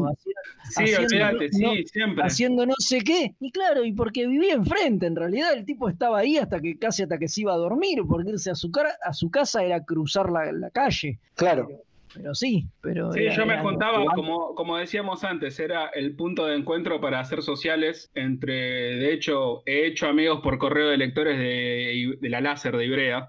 haciendo, 0.76 1.40
sí, 1.50 1.84
siempre. 1.86 2.24
Haciendo 2.24 2.66
no 2.66 2.74
sé 2.78 3.00
qué. 3.00 3.34
Y 3.40 3.50
claro, 3.50 3.84
y 3.84 3.92
porque 3.92 4.28
vivía 4.28 4.54
enfrente 4.54 5.03
en 5.06 5.16
realidad 5.16 5.52
el 5.54 5.64
tipo 5.64 5.88
estaba 5.88 6.18
ahí 6.18 6.36
hasta 6.36 6.60
que 6.60 6.78
casi 6.78 7.02
hasta 7.02 7.18
que 7.18 7.28
se 7.28 7.42
iba 7.42 7.52
a 7.52 7.56
dormir, 7.56 8.02
porque 8.08 8.30
irse 8.30 8.50
a 8.50 8.54
su, 8.54 8.70
a 9.04 9.12
su 9.12 9.30
casa 9.30 9.64
era 9.64 9.84
cruzar 9.84 10.30
la, 10.30 10.70
calle. 10.70 11.18
Claro. 11.34 11.68
Pero, 12.14 12.34
sí, 12.34 12.66
pero... 12.80 13.12
Sí, 13.12 13.22
yo 13.36 13.44
me 13.44 13.58
juntaba, 13.58 14.04
como, 14.14 14.54
como 14.54 14.76
decíamos 14.76 15.24
antes, 15.24 15.58
era 15.58 15.88
el 15.88 16.14
punto 16.14 16.46
de 16.46 16.54
encuentro 16.54 17.00
para 17.00 17.18
hacer 17.18 17.42
sociales 17.42 18.08
entre, 18.14 18.54
de 18.54 19.12
hecho, 19.12 19.62
he 19.66 19.86
hecho 19.86 20.06
amigos 20.06 20.40
por 20.40 20.58
correo 20.58 20.90
de 20.90 20.96
lectores 20.96 21.38
de, 21.38 22.16
de 22.20 22.28
la 22.28 22.40
láser 22.40 22.76
de 22.76 22.86
Ibrea, 22.86 23.26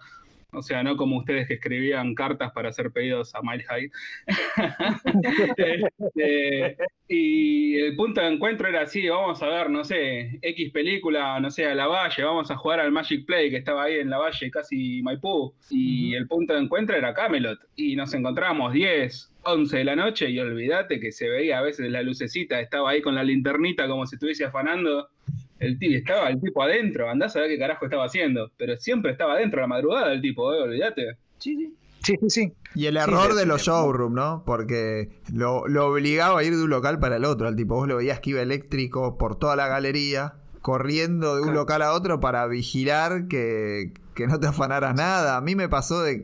o 0.52 0.62
sea, 0.62 0.84
no 0.84 0.96
como 0.98 1.18
ustedes 1.18 1.48
que 1.48 1.56
escribían 1.56 2.16
cartas 2.16 2.52
para 2.52 2.70
hacer 2.70 2.92
pedidos 2.92 3.34
a 3.36 3.42
Mile 3.42 3.64
High. 3.64 3.92
Este, 6.16 6.78
y 7.08 7.76
el 7.80 7.96
punto 7.96 8.22
de 8.22 8.28
encuentro 8.28 8.68
era 8.68 8.82
así, 8.82 9.08
vamos 9.08 9.42
a 9.42 9.48
ver, 9.48 9.70
no 9.70 9.84
sé, 9.84 10.40
X 10.42 10.72
película, 10.72 11.40
no 11.40 11.50
sé, 11.50 11.66
a 11.66 11.76
la 11.76 11.88
Valle, 11.88 12.24
vamos 12.24 12.50
a 12.52 12.58
jugar 12.58 12.80
al 12.80 12.92
Magic 12.92 13.26
Play 13.26 13.50
que 13.50 13.58
estaba 13.58 13.84
ahí 13.84 13.96
en 13.96 14.10
la 14.10 14.18
Valle, 14.18 14.50
casi 14.52 15.02
Maipú. 15.04 15.54
Y 15.70 16.16
el 16.16 16.28
punto 16.28 16.54
de 16.54 16.62
encuentro 16.62 16.96
era 16.96 17.14
Camelot. 17.14 17.60
Y 17.76 17.96
nos 17.96 18.14
encontrábamos 18.14 18.74
10, 18.74 19.34
11 19.44 19.78
de 19.78 19.84
la 19.84 19.96
noche 19.96 20.30
y 20.30 20.40
olvídate 20.40 21.00
que 21.00 21.12
se 21.12 21.30
veía 21.30 21.60
a 21.60 21.62
veces 21.62 21.90
la 21.92 22.02
lucecita, 22.02 22.60
estaba 22.60 22.92
ahí 22.92 23.02
con 23.02 23.16
la 23.16 23.24
linternita 23.24 23.88
como 23.88 24.06
si 24.06 24.16
estuviese 24.16 24.46
afanando 24.46 25.10
el 25.60 25.80
tipo, 25.80 25.96
estaba 25.96 26.30
el 26.30 26.42
tipo 26.42 26.62
adentro, 26.62 27.10
andás 27.10 27.36
a 27.36 27.42
ver 27.42 27.50
qué 27.50 27.60
carajo 27.60 27.86
estaba 27.86 28.06
haciendo. 28.06 28.52
Pero 28.58 28.78
siempre 28.78 29.12
estaba 29.12 29.34
adentro 29.34 29.60
a 29.60 29.62
la 29.62 29.68
madrugada 29.68 30.14
el 30.14 30.22
tipo, 30.22 30.54
¿eh? 30.54 30.62
olvídate. 30.62 31.18
Sí, 31.38 31.56
sí. 31.56 31.74
Sí, 32.04 32.18
sí, 32.28 32.54
Y 32.76 32.86
el 32.86 32.98
error 32.98 33.34
de 33.34 33.48
los 33.48 33.64
showrooms, 33.64 34.14
¿no? 34.14 34.44
Porque 34.46 35.10
lo, 35.34 35.64
obligaba 35.64 36.40
a 36.40 36.44
ir 36.44 36.56
de 36.56 36.64
un 36.64 36.70
local 36.70 37.00
para 37.00 37.16
el 37.16 37.26
otro. 37.26 37.48
Al 37.48 37.56
tipo, 37.56 37.74
vos 37.74 37.88
lo 37.88 37.98
veías 37.98 38.20
que 38.20 38.30
iba 38.30 38.42
eléctrico 38.42 39.18
por 39.18 39.40
toda 39.40 39.56
la 39.56 39.68
galería, 39.68 40.36
corriendo 40.62 41.36
de 41.36 41.42
un 41.42 41.56
local 41.56 41.82
a 41.82 41.94
otro 41.94 42.20
para 42.20 42.46
vigilar 42.46 43.28
que, 43.28 43.92
no 44.28 44.40
te 44.40 44.46
afanaras 44.46 44.94
nada. 44.94 45.36
A 45.36 45.42
mí 45.42 45.56
me 45.56 45.68
pasó 45.68 46.04
de, 46.04 46.22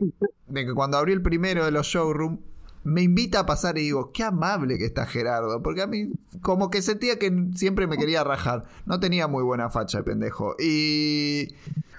de 0.48 0.66
que 0.66 0.74
cuando 0.76 0.98
abrí 0.98 1.14
el 1.14 1.24
primero 1.24 1.66
de 1.66 1.72
los 1.72 1.88
showrooms, 1.88 2.40
me 2.84 3.04
invita 3.04 3.42
a 3.42 3.46
pasar 3.46 3.78
y 3.78 3.82
digo, 3.82 4.12
qué 4.12 4.24
amable 4.24 4.78
que 4.78 4.86
está 4.86 5.06
Gerardo, 5.06 5.62
porque 5.62 5.82
a 5.82 5.88
mí 5.88 6.12
como 6.42 6.70
que 6.70 6.82
sentía 6.82 7.20
que 7.20 7.50
siempre 7.56 7.88
me 7.88 7.98
quería 7.98 8.24
rajar, 8.24 8.66
no 8.86 9.00
tenía 9.00 9.28
muy 9.28 9.44
buena 9.44 9.70
facha 9.70 10.00
el 10.00 10.04
pendejo. 10.04 10.56
Y, 10.60 11.50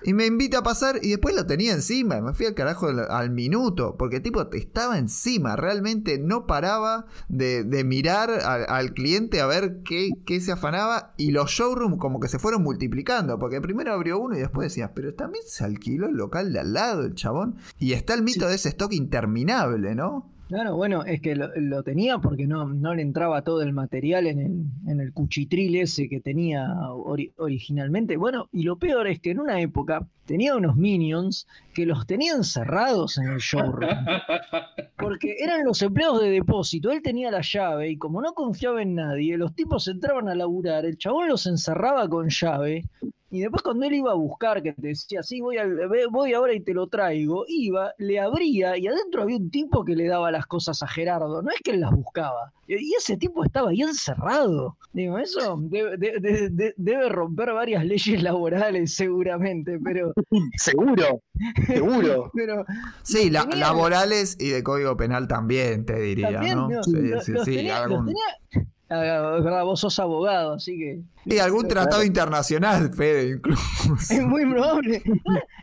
y 0.04 0.14
me 0.14 0.26
invita 0.26 0.58
a 0.58 0.62
pasar 0.62 0.98
y 1.02 1.10
después 1.10 1.36
lo 1.36 1.46
tenía 1.46 1.72
encima, 1.72 2.20
me 2.20 2.34
fui 2.34 2.46
al 2.46 2.54
carajo 2.54 2.88
al, 2.88 3.08
al 3.08 3.30
minuto, 3.30 3.96
porque 3.96 4.18
tipo 4.18 4.48
te 4.48 4.58
estaba 4.58 4.98
encima, 4.98 5.54
realmente 5.54 6.18
no 6.18 6.46
paraba 6.46 7.06
de, 7.28 7.62
de 7.62 7.84
mirar 7.84 8.30
al, 8.30 8.66
al 8.68 8.92
cliente 8.94 9.40
a 9.40 9.46
ver 9.46 9.82
qué, 9.84 10.10
qué 10.26 10.40
se 10.40 10.52
afanaba 10.52 11.14
y 11.16 11.30
los 11.30 11.50
showrooms 11.50 11.98
como 11.98 12.18
que 12.18 12.28
se 12.28 12.40
fueron 12.40 12.64
multiplicando, 12.64 13.38
porque 13.38 13.60
primero 13.60 13.92
abrió 13.92 14.18
uno 14.18 14.36
y 14.36 14.40
después 14.40 14.66
decías, 14.66 14.90
pero 14.94 15.14
también 15.14 15.44
se 15.46 15.64
alquiló 15.64 16.06
el 16.08 16.16
local 16.16 16.52
de 16.52 16.58
al 16.58 16.72
lado, 16.72 17.04
el 17.04 17.14
chabón, 17.14 17.56
y 17.78 17.92
está 17.92 18.14
el 18.14 18.22
mito 18.22 18.48
de 18.48 18.56
ese 18.56 18.70
stock 18.70 18.92
interminable, 18.92 19.94
¿no? 19.94 20.32
Claro, 20.52 20.76
bueno, 20.76 21.02
es 21.06 21.22
que 21.22 21.34
lo, 21.34 21.48
lo 21.56 21.82
tenía 21.82 22.18
porque 22.18 22.47
no, 22.47 22.66
no 22.68 22.94
le 22.94 23.00
entraba 23.00 23.40
todo 23.40 23.62
el 23.62 23.72
material 23.72 24.26
en 24.26 24.39
el, 24.39 24.64
en 24.86 25.00
el 25.00 25.10
cuchitril 25.14 25.76
ese 25.76 26.10
que 26.10 26.20
tenía 26.20 26.66
ori- 26.90 27.32
originalmente. 27.39 28.18
Bueno, 28.18 28.50
y 28.52 28.64
lo 28.64 28.76
peor 28.76 29.06
es 29.06 29.18
que 29.18 29.31
en 29.31 29.40
una 29.40 29.62
época 29.62 30.06
tenía 30.26 30.55
unos 30.55 30.76
minions 30.76 31.47
que 31.72 31.86
los 31.86 32.06
tenían 32.06 32.44
cerrados 32.44 33.16
en 33.16 33.28
el 33.28 33.39
showroom. 33.39 33.89
Porque 34.98 35.36
eran 35.39 35.64
los 35.64 35.81
empleados 35.81 36.20
de 36.20 36.28
depósito, 36.28 36.90
él 36.90 37.00
tenía 37.00 37.31
la 37.31 37.40
llave 37.40 37.89
y 37.89 37.97
como 37.97 38.20
no 38.20 38.34
confiaba 38.34 38.82
en 38.82 38.94
nadie, 38.97 39.39
los 39.39 39.55
tipos 39.55 39.89
entraban 39.89 40.28
a 40.28 40.34
laburar, 40.34 40.84
el 40.84 40.98
chabón 40.98 41.28
los 41.28 41.47
encerraba 41.47 42.06
con 42.10 42.28
llave 42.28 42.84
y 43.32 43.40
después 43.40 43.62
cuando 43.62 43.86
él 43.86 43.94
iba 43.94 44.12
a 44.12 44.14
buscar, 44.14 44.62
que 44.62 44.72
te 44.74 44.88
decía, 44.88 45.22
sí, 45.22 45.40
voy, 45.40 45.56
al- 45.56 45.88
ve- 45.88 46.06
voy 46.10 46.34
ahora 46.34 46.52
y 46.52 46.60
te 46.60 46.74
lo 46.74 46.86
traigo, 46.86 47.44
iba, 47.48 47.92
le 47.98 48.20
abría 48.20 48.76
y 48.76 48.86
adentro 48.86 49.22
había 49.22 49.38
un 49.38 49.50
tipo 49.50 49.84
que 49.84 49.96
le 49.96 50.06
daba 50.06 50.30
las 50.30 50.46
cosas 50.46 50.82
a 50.82 50.86
Gerardo, 50.86 51.40
no 51.42 51.50
es 51.50 51.60
que 51.64 51.70
él 51.72 51.80
las 51.80 51.90
buscaba. 51.92 52.52
Y 52.68 52.94
ese 52.94 53.16
tipo 53.16 53.42
estaba 53.44 53.70
ahí 53.70 53.80
encerrado. 53.82 54.76
Digo, 54.92 55.18
eso 55.18 55.56
debe, 55.62 55.96
de- 55.96 56.20
de- 56.20 56.48
de- 56.50 56.74
debe 56.76 57.08
romper 57.08 57.52
varias 57.54 57.84
leyes 57.84 58.22
laborales 58.22 58.94
seguramente, 58.94 59.78
pero... 59.82 60.12
Seguro, 60.56 61.20
seguro. 61.66 62.30
pero 62.34 62.64
Sí, 63.02 63.30
la- 63.30 63.42
tenía- 63.42 63.56
laborales 63.56 64.36
y 64.38 64.50
de 64.50 64.62
código 64.62 64.96
penal 64.96 65.26
también, 65.26 65.84
te 65.86 65.98
diría, 65.98 66.32
también, 66.32 66.56
¿no? 66.56 66.68
no, 66.68 66.82
Sí, 66.82 66.92
sí, 67.22 67.32
los 67.32 67.44
sí, 67.44 67.54
tenía- 67.56 67.74
los 67.86 67.98
algún- 67.98 68.06
tenía- 68.06 68.22
es 68.50 68.66
verdad, 68.98 69.64
vos 69.64 69.80
sos 69.80 69.98
abogado, 69.98 70.54
así 70.54 70.76
que... 70.78 71.00
Y 71.24 71.38
algún 71.38 71.68
tratado 71.68 72.02
internacional, 72.02 72.92
Fede, 72.92 73.30
incluso. 73.36 73.62
Es 74.10 74.22
muy 74.26 74.44
probable. 74.50 75.02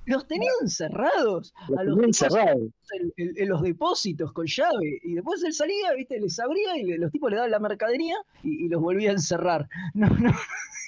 Los 0.06 0.26
tenían 0.28 0.54
encerrados. 0.62 1.54
A 1.78 1.84
los 1.84 2.16
cerrado. 2.18 2.60
en, 2.94 3.14
en- 3.18 3.34
en 3.36 3.50
los 3.50 3.62
depósitos 3.62 4.32
con 4.32 4.46
llave. 4.48 5.00
Y 5.04 5.16
después 5.16 5.44
él 5.44 5.54
salía, 5.54 5.94
viste, 5.98 6.20
les 6.20 6.40
abría 6.40 6.78
y 6.78 6.84
le- 6.86 6.98
los 6.98 7.12
tipos 7.12 7.30
le 7.30 7.36
daban 7.38 7.52
la 7.52 7.60
mercadería 7.60 8.16
y, 8.44 8.66
y 8.66 8.70
los 8.70 8.82
volvía 8.82 9.10
a 9.10 9.14
encerrar. 9.14 9.68
No, 9.94 10.08
no. 10.08 10.32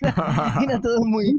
Era 0.64 0.82
todo 0.82 1.02
muy, 1.06 1.36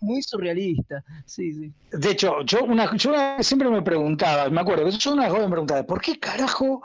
muy, 0.00 0.22
surrealista. 0.22 1.02
Sí, 1.26 1.52
sí. 1.52 1.72
De 1.92 2.10
hecho, 2.12 2.40
yo 2.42 2.64
una, 2.64 2.94
yo 2.96 3.10
una 3.10 3.42
siempre 3.42 3.68
me 3.68 3.82
preguntaba, 3.82 4.48
me 4.48 4.60
acuerdo 4.60 4.84
que 4.86 4.92
yo 4.92 5.12
una 5.12 5.28
joven 5.28 5.44
me 5.46 5.50
preguntaba, 5.50 5.82
¿por 5.82 6.00
qué 6.00 6.18
carajo? 6.18 6.82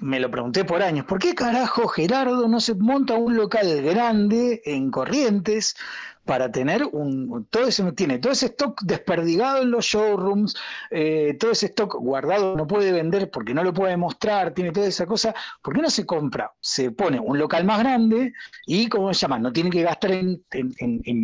Me 0.00 0.18
lo 0.18 0.30
pregunté 0.30 0.64
por 0.64 0.82
años, 0.82 1.06
¿por 1.06 1.18
qué 1.18 1.34
carajo 1.34 1.86
Gerardo 1.88 2.48
no 2.48 2.60
se 2.60 2.74
monta 2.74 3.14
un 3.14 3.36
local 3.36 3.80
grande 3.82 4.60
en 4.64 4.90
Corrientes 4.90 5.76
para 6.24 6.50
tener 6.52 6.84
un 6.84 7.46
todo 7.48 7.68
ese 7.68 7.90
tiene 7.92 8.18
todo 8.18 8.32
ese 8.32 8.46
stock 8.46 8.82
desperdigado 8.82 9.62
en 9.62 9.70
los 9.70 9.86
showrooms, 9.86 10.56
eh, 10.90 11.36
todo 11.40 11.52
ese 11.52 11.66
stock 11.66 11.94
guardado 11.94 12.54
no 12.54 12.66
puede 12.66 12.92
vender 12.92 13.30
porque 13.30 13.54
no 13.54 13.64
lo 13.64 13.72
puede 13.72 13.96
mostrar, 13.96 14.52
tiene 14.52 14.72
toda 14.72 14.86
esa 14.86 15.06
cosa, 15.06 15.34
¿por 15.62 15.74
qué 15.74 15.80
no 15.80 15.88
se 15.90 16.04
compra? 16.04 16.52
Se 16.60 16.90
pone 16.90 17.18
un 17.18 17.38
local 17.38 17.64
más 17.64 17.78
grande 17.78 18.34
y 18.66 18.88
¿cómo 18.88 19.14
se 19.14 19.20
llama? 19.20 19.38
No 19.38 19.52
tiene 19.52 19.70
que 19.70 19.82
gastar 19.82 20.10
en, 20.12 20.42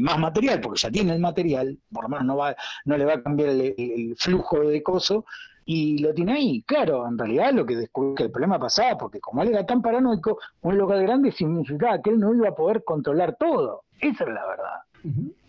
más 0.02 0.18
material 0.18 0.60
porque 0.60 0.80
ya 0.80 0.90
tiene 0.90 1.12
el 1.12 1.20
material, 1.20 1.78
por 1.92 2.04
lo 2.04 2.08
menos 2.08 2.24
no 2.24 2.36
va 2.36 2.56
no 2.86 2.96
le 2.96 3.04
va 3.04 3.14
a 3.14 3.22
cambiar 3.22 3.50
el- 3.50 3.74
el 3.76 4.16
flujo 4.16 4.60
de 4.60 4.82
coso 4.82 5.26
y 5.64 5.98
lo 5.98 6.12
tiene 6.14 6.32
ahí. 6.32 6.62
Claro, 6.62 7.06
en 7.06 7.18
realidad 7.18 7.52
lo 7.52 7.66
que 7.66 7.76
descubrí 7.76 8.14
que 8.14 8.24
el 8.24 8.30
problema 8.30 8.58
pasaba, 8.58 8.98
porque 8.98 9.20
como 9.20 9.42
él 9.42 9.50
era 9.50 9.66
tan 9.66 9.82
paranoico, 9.82 10.38
un 10.62 10.78
local 10.78 11.02
grande 11.02 11.32
significaba 11.32 12.00
que 12.00 12.10
él 12.10 12.20
no 12.20 12.34
iba 12.34 12.48
a 12.48 12.54
poder 12.54 12.84
controlar 12.84 13.36
todo. 13.36 13.82
Esa 14.00 14.24
es 14.24 14.30
la 14.30 14.46
verdad. 14.46 14.80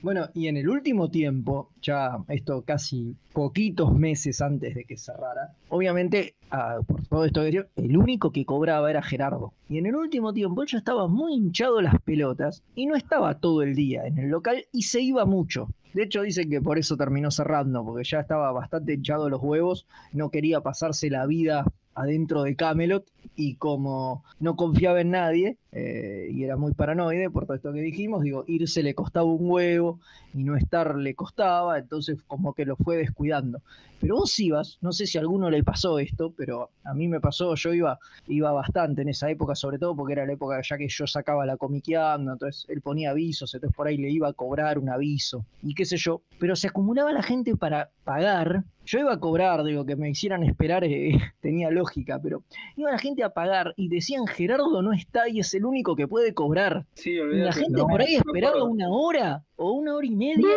Bueno, 0.01 0.27
y 0.33 0.47
en 0.47 0.57
el 0.57 0.67
último 0.67 1.09
tiempo, 1.09 1.69
ya 1.81 2.17
esto 2.27 2.63
casi 2.63 3.15
poquitos 3.31 3.93
meses 3.93 4.41
antes 4.41 4.75
de 4.75 4.83
que 4.83 4.97
cerrara, 4.97 5.53
obviamente, 5.69 6.35
ah, 6.51 6.79
por 6.85 7.07
todo 7.07 7.25
esto 7.25 7.41
que 7.41 7.65
el 7.77 7.97
único 7.97 8.31
que 8.31 8.45
cobraba 8.45 8.89
era 8.89 9.01
Gerardo. 9.01 9.53
Y 9.69 9.77
en 9.77 9.85
el 9.85 9.95
último 9.95 10.33
tiempo 10.33 10.61
él 10.61 10.67
ya 10.67 10.77
estaba 10.77 11.07
muy 11.07 11.33
hinchado 11.33 11.81
las 11.81 12.01
pelotas 12.01 12.63
y 12.75 12.85
no 12.85 12.95
estaba 12.95 13.39
todo 13.39 13.61
el 13.61 13.75
día 13.75 14.05
en 14.05 14.17
el 14.17 14.29
local 14.29 14.65
y 14.73 14.83
se 14.83 15.01
iba 15.01 15.25
mucho. 15.25 15.69
De 15.95 16.03
hecho, 16.03 16.23
dicen 16.23 16.49
que 16.49 16.59
por 16.59 16.77
eso 16.77 16.97
terminó 16.97 17.31
cerrando, 17.31 17.85
porque 17.85 18.03
ya 18.03 18.19
estaba 18.19 18.51
bastante 18.51 18.95
hinchado 18.95 19.29
los 19.29 19.41
huevos, 19.41 19.87
no 20.11 20.29
quería 20.29 20.59
pasarse 20.59 21.09
la 21.09 21.25
vida 21.25 21.63
adentro 21.95 22.43
de 22.43 22.55
Camelot 22.55 23.05
y 23.35 23.55
como 23.55 24.23
no 24.39 24.55
confiaba 24.55 25.01
en 25.01 25.11
nadie 25.11 25.57
eh, 25.71 26.29
y 26.31 26.43
era 26.43 26.55
muy 26.55 26.73
paranoide 26.73 27.29
por 27.29 27.45
todo 27.45 27.55
esto 27.55 27.73
que 27.73 27.81
dijimos, 27.81 28.23
digo, 28.23 28.43
irse 28.47 28.83
le 28.83 28.93
costaba 28.93 29.25
un 29.25 29.49
huevo 29.49 29.99
y 30.33 30.43
no 30.43 30.55
estar 30.55 30.95
le 30.95 31.15
costaba, 31.15 31.77
entonces 31.79 32.21
como 32.27 32.53
que 32.53 32.65
lo 32.65 32.75
fue 32.75 32.97
descuidando. 32.97 33.61
Pero 33.99 34.15
vos 34.15 34.39
ibas, 34.39 34.77
no 34.81 34.91
sé 34.91 35.07
si 35.07 35.17
a 35.17 35.21
alguno 35.21 35.49
le 35.49 35.63
pasó 35.63 35.99
esto, 35.99 36.33
pero 36.35 36.69
a 36.83 36.93
mí 36.93 37.07
me 37.07 37.19
pasó, 37.19 37.55
yo 37.55 37.73
iba, 37.73 37.97
iba 38.27 38.51
bastante 38.51 39.01
en 39.01 39.09
esa 39.09 39.29
época, 39.29 39.55
sobre 39.55 39.79
todo 39.79 39.95
porque 39.95 40.13
era 40.13 40.25
la 40.25 40.33
época 40.33 40.61
ya 40.61 40.77
que 40.77 40.87
yo 40.87 41.07
sacaba 41.07 41.45
la 41.45 41.57
comiqueando, 41.57 42.33
entonces 42.33 42.65
él 42.69 42.81
ponía 42.81 43.11
avisos, 43.11 43.53
entonces 43.53 43.75
por 43.75 43.87
ahí 43.87 43.97
le 43.97 44.11
iba 44.11 44.27
a 44.27 44.33
cobrar 44.33 44.77
un 44.79 44.89
aviso 44.89 45.45
y 45.63 45.73
qué 45.73 45.85
sé 45.85 45.97
yo, 45.97 46.21
pero 46.39 46.55
se 46.55 46.67
acumulaba 46.67 47.11
la 47.11 47.23
gente 47.23 47.55
para 47.55 47.89
pagar. 48.03 48.63
Yo 48.85 48.99
iba 48.99 49.13
a 49.13 49.19
cobrar, 49.19 49.63
digo, 49.63 49.85
que 49.85 49.95
me 49.95 50.09
hicieran 50.09 50.43
esperar, 50.43 50.83
eh, 50.83 51.11
tenía 51.41 51.69
lógica, 51.71 52.19
pero 52.21 52.43
iba 52.75 52.91
la 52.91 52.99
gente 52.99 53.23
a 53.23 53.29
pagar 53.31 53.73
y 53.77 53.89
decían 53.89 54.27
Gerardo 54.27 54.81
no 54.81 54.93
está 54.93 55.27
y 55.29 55.39
es 55.39 55.53
el 55.53 55.65
único 55.65 55.95
que 55.95 56.07
puede 56.07 56.33
cobrar. 56.33 56.85
Sí, 56.93 57.15
la 57.15 57.51
gente 57.53 57.71
No, 57.79 57.87
por 57.87 58.01
ahí 58.01 58.15
esperaba 58.15 58.63
una 58.63 58.89
hora 58.89 59.43
o 59.55 59.71
una 59.71 59.95
hora 59.95 60.05
y 60.07 60.15
media 60.15 60.47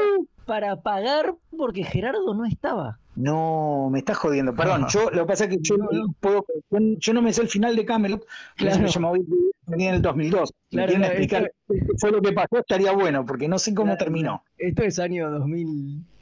para 0.45 0.81
pagar 0.81 1.35
porque 1.57 1.85
Gerardo 1.85 2.35
no 2.35 2.45
estaba. 2.45 2.99
No, 3.17 3.89
me 3.91 3.99
estás 3.99 4.17
jodiendo. 4.17 4.55
Perdón, 4.55 4.87
yo 4.91 5.11
lo 5.11 5.23
que 5.23 5.27
pasa 5.27 5.45
es 5.45 5.51
que 5.51 5.59
yo 5.61 5.77
No, 5.77 5.89
puedo, 6.21 6.45
yo 6.71 7.13
no 7.13 7.21
me 7.21 7.33
sé 7.33 7.43
el 7.43 7.49
final 7.49 7.75
de 7.75 7.85
Camelot, 7.85 8.25
Claro. 8.57 8.77
claro. 8.77 8.93
yo 8.93 9.01
me 9.01 9.85
en 9.89 9.95
el 9.97 10.03
2002. 10.03 10.53
¿Me 10.71 10.77
Claro, 10.77 10.87
quieren 10.87 11.01
no, 11.01 11.07
explicar 11.09 11.53
qué 11.69 11.81
fue 11.99 12.13
lo 12.13 12.23
que 12.23 12.33
pasó? 12.33 12.59
Estaría 12.59 12.93
bueno, 12.93 13.27
porque 13.27 13.49
no 13.49 13.59
sé 13.59 13.75
cómo 13.75 13.87
Claro. 13.93 13.99
terminó. 14.05 14.43
Esto 14.57 14.83
es 14.85 14.99
año 15.01 15.31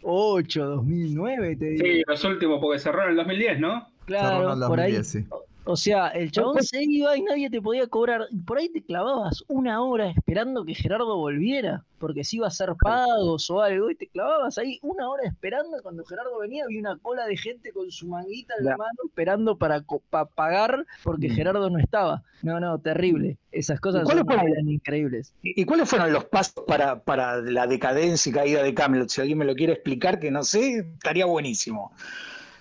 2008, 0.07 0.65
2009, 0.67 1.57
te 1.57 1.65
digo. 1.67 1.85
Sí, 1.85 2.03
los 2.07 2.25
últimos, 2.25 2.61
porque 2.61 2.79
cerró 2.79 3.03
en 3.05 3.11
el 3.11 3.17
2010, 3.17 3.59
¿no? 3.61 3.89
Claro, 4.05 4.29
Cerró 4.39 4.53
en 4.53 4.63
el 4.63 4.69
por 4.69 4.81
ahí. 4.81 4.93
2010, 4.93 5.07
sí. 5.07 5.27
O 5.69 5.77
sea, 5.77 6.09
el 6.09 6.31
chabón 6.31 6.63
se 6.63 6.81
iba 6.85 7.17
y 7.17 7.23
nadie 7.23 7.51
te 7.51 7.61
podía 7.61 7.89
cobrar. 7.89 8.29
Por 8.47 8.59
ahí 8.59 8.69
te 8.69 8.83
clavabas 8.85 9.43
una 9.49 9.83
hora 9.83 10.09
esperando 10.11 10.65
que 10.65 10.75
Gerardo 10.77 11.17
volviera, 11.17 11.83
porque 11.99 12.23
si 12.23 12.37
iba 12.37 12.47
a 12.47 12.49
hacer 12.49 12.73
pagos 12.81 13.51
o 13.51 13.61
algo, 13.61 13.91
y 13.91 13.97
te 13.97 14.07
clavabas 14.07 14.59
ahí 14.59 14.79
una 14.83 15.09
hora 15.11 15.25
esperando. 15.25 15.83
Cuando 15.83 16.05
Gerardo 16.05 16.39
venía, 16.39 16.63
había 16.65 16.79
una 16.79 16.97
cola 16.99 17.27
de 17.27 17.37
gente 17.37 17.73
con 17.73 17.91
su 17.91 18.07
manguita 18.07 18.55
en 18.61 18.65
la 18.65 18.77
mano 18.77 18.93
esperando 19.07 19.59
para, 19.59 19.85
pagar 20.37 20.87
porque 21.03 21.31
Gerardo 21.31 21.69
no 21.69 21.79
estaba. 21.81 22.23
No, 22.43 22.61
no, 22.61 22.79
terrible. 22.79 23.37
Esas 23.51 23.81
cosas 23.81 24.05
¿Cuáles 24.05 24.21
son- 24.21 24.27
fueron? 24.35 24.49
eran 24.53 24.69
increíbles. 24.69 25.35
¿Y 25.43 25.61
y 25.61 25.65
cuáles 25.65 25.89
fueron 25.89 26.13
los 26.13 26.27
pasos 26.27 26.63
para, 26.67 27.01
para 27.03 27.39
la 27.39 27.67
decadencia 27.67 28.31
y 28.31 28.33
caída 28.33 28.63
de 28.63 28.73
Camelot? 28.73 29.09
Si 29.09 29.21
alguien 29.21 29.39
me 29.39 29.45
lo 29.45 29.57
quiere 29.57 29.73
explicar, 29.73 30.21
que 30.21 30.31
no 30.31 30.45
sé, 30.45 30.87
estaría 30.95 31.27
buenísimo. 31.27 31.91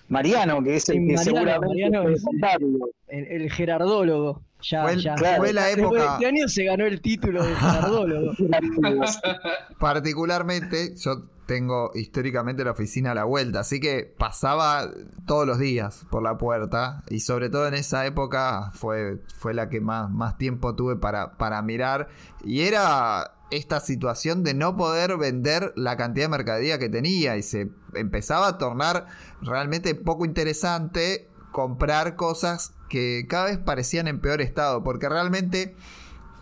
Mariano, 0.08 0.62
que 0.62 0.76
es 0.76 0.88
el 0.88 0.96
Sí, 0.96 1.06
que 1.06 1.14
Mariano, 1.14 1.22
seguramente 1.24 1.66
Mariano 1.68 2.08
es-. 2.08 2.24
El, 3.08 3.24
el 3.42 3.52
gerardólogo. 3.52 4.42
Ya, 4.62 4.82
Fue, 4.84 4.92
el- 4.94 5.00
ya. 5.02 5.16
fue 5.16 5.52
la 5.52 5.66
Después 5.66 5.76
de 5.76 5.82
época, 5.82 6.12
este 6.14 6.26
año 6.26 6.48
se 6.48 6.64
ganó 6.64 6.86
el 6.86 7.00
título 7.00 7.44
de 7.44 7.54
gerardólogo. 7.54 8.32
particularmente, 9.78 10.94
yo 10.96 11.24
tengo 11.46 11.92
históricamente 11.94 12.64
la 12.64 12.72
oficina 12.72 13.12
a 13.12 13.14
la 13.14 13.24
vuelta, 13.24 13.60
así 13.60 13.78
que 13.78 14.12
pasaba 14.18 14.88
todos 15.26 15.46
los 15.46 15.58
días 15.60 16.04
por 16.10 16.22
la 16.22 16.38
puerta 16.38 17.04
y 17.08 17.20
sobre 17.20 17.50
todo 17.50 17.68
en 17.68 17.74
esa 17.74 18.04
época 18.04 18.72
fue, 18.74 19.18
fue 19.38 19.54
la 19.54 19.68
que 19.68 19.80
más, 19.80 20.10
más 20.10 20.36
tiempo 20.38 20.74
tuve 20.74 20.96
para, 20.96 21.36
para 21.36 21.62
mirar 21.62 22.08
y 22.44 22.62
era 22.62 23.35
esta 23.50 23.80
situación 23.80 24.42
de 24.42 24.54
no 24.54 24.76
poder 24.76 25.16
vender 25.16 25.72
la 25.76 25.96
cantidad 25.96 26.24
de 26.24 26.30
mercadería 26.30 26.78
que 26.78 26.88
tenía 26.88 27.36
y 27.36 27.42
se 27.42 27.70
empezaba 27.94 28.48
a 28.48 28.58
tornar 28.58 29.06
realmente 29.40 29.94
poco 29.94 30.24
interesante 30.24 31.28
comprar 31.52 32.16
cosas 32.16 32.74
que 32.88 33.26
cada 33.28 33.46
vez 33.46 33.58
parecían 33.58 34.08
en 34.08 34.20
peor 34.20 34.40
estado 34.40 34.82
porque 34.82 35.08
realmente 35.08 35.76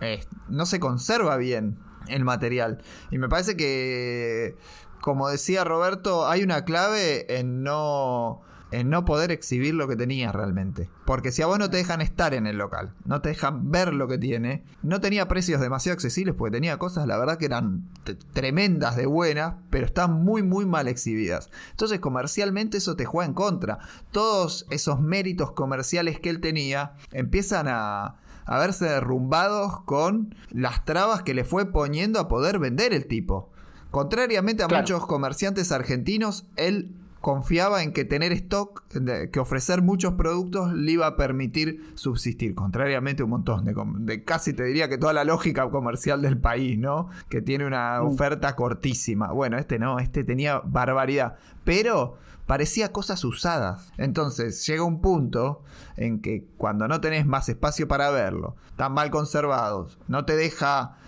eh, 0.01 0.25
no 0.49 0.67
se 0.67 0.81
conserva 0.81 1.37
bien 1.37 1.79
el 2.09 2.25
material. 2.25 2.83
Y 3.11 3.19
me 3.19 3.29
parece 3.29 3.57
que, 3.57 4.57
como 5.01 5.29
decía 5.29 5.65
Roberto, 5.65 6.27
hay 6.27 6.43
una 6.43 6.65
clave 6.65 7.39
en 7.39 7.63
no, 7.63 8.43
en 8.75 8.91
no 8.91 9.05
poder 9.05 9.31
exhibir 9.31 9.75
lo 9.75 9.87
que 9.87 9.97
tenía 9.97 10.33
realmente. 10.33 10.89
Porque 11.05 11.31
si 11.31 11.43
a 11.43 11.47
vos 11.47 11.59
no 11.59 11.71
te 11.71 11.77
dejan 11.77 12.01
estar 12.01 12.35
en 12.35 12.47
el 12.47 12.59
local, 12.59 12.93
no 13.05 13.21
te 13.21 13.29
dejan 13.31 13.71
ver 13.71 13.95
lo 13.95 14.09
que 14.09 14.19
tiene, 14.19 14.65
no 14.83 15.01
tenía 15.01 15.29
precios 15.29 15.61
demasiado 15.61 15.95
accesibles 15.95 16.35
porque 16.35 16.57
tenía 16.57 16.79
cosas, 16.79 17.07
la 17.07 17.17
verdad 17.17 17.39
que 17.39 17.47
eran 17.47 17.89
tremendas 18.33 18.97
de 18.97 19.07
buenas, 19.07 19.55
pero 19.71 19.87
están 19.87 20.25
muy, 20.25 20.43
muy 20.43 20.67
mal 20.67 20.89
exhibidas. 20.89 21.51
Entonces 21.71 22.01
comercialmente 22.01 22.79
eso 22.79 22.97
te 22.97 23.05
juega 23.05 23.29
en 23.29 23.35
contra. 23.35 23.79
Todos 24.11 24.67
esos 24.71 25.01
méritos 25.01 25.53
comerciales 25.53 26.19
que 26.19 26.31
él 26.31 26.41
tenía 26.41 26.95
empiezan 27.13 27.69
a, 27.69 28.17
a 28.45 28.59
verse 28.59 28.87
derrumbados 28.87 29.83
con 29.83 30.35
las 30.51 30.85
trabas 30.85 31.23
que 31.23 31.35
le 31.35 31.45
fue 31.45 31.71
poniendo 31.71 32.19
a 32.19 32.29
poder 32.29 32.59
vender 32.59 32.93
el 32.93 33.07
tipo. 33.07 33.51
Contrariamente 33.93 34.65
a 34.65 34.69
muchos 34.69 35.07
comerciantes 35.07 35.71
argentinos, 35.71 36.47
él 36.57 36.97
confiaba 37.25 37.83
en 37.83 37.95
que 37.95 38.05
tener 38.05 38.33
stock, 38.33 38.85
que 39.33 39.41
ofrecer 39.41 39.81
muchos 39.81 40.13
productos 40.13 40.75
le 40.75 40.93
iba 40.93 41.07
a 41.07 41.17
permitir 41.17 41.93
subsistir, 41.95 42.55
contrariamente 42.55 43.23
a 43.23 43.25
un 43.25 43.31
montón 43.31 43.65
de, 44.05 44.25
casi 44.25 44.53
te 44.53 44.63
diría 44.65 44.91
que 44.91 44.99
toda 44.99 45.15
la 45.15 45.25
lógica 45.25 45.71
comercial 45.71 46.21
del 46.21 46.37
país, 46.37 46.79
¿no? 46.79 47.09
Que 47.31 47.41
tiene 47.41 47.67
una 47.67 48.03
mm. 48.03 48.09
oferta 48.09 48.55
cortísima. 48.55 49.33
Bueno, 49.33 49.57
este 49.57 49.79
no, 49.79 50.01
este 50.01 50.23
tenía 50.23 50.61
barbaridad, 50.67 51.37
pero 51.65 52.19
parecía 52.45 52.93
cosas 52.93 53.25
usadas. 53.25 53.91
Entonces 53.97 54.67
llega 54.67 54.85
un 54.85 55.01
punto 55.01 55.63
en 55.97 56.21
que 56.21 56.47
cuando 56.59 56.89
no 56.89 57.01
tenés 57.01 57.25
más 57.25 57.49
espacio 57.49 57.89
para 57.89 58.11
verlo, 58.11 58.55
tan 58.77 58.93
mal 58.93 59.11
conservados, 59.11 59.99
no 60.09 60.27
te 60.27 60.37
deja 60.37 60.99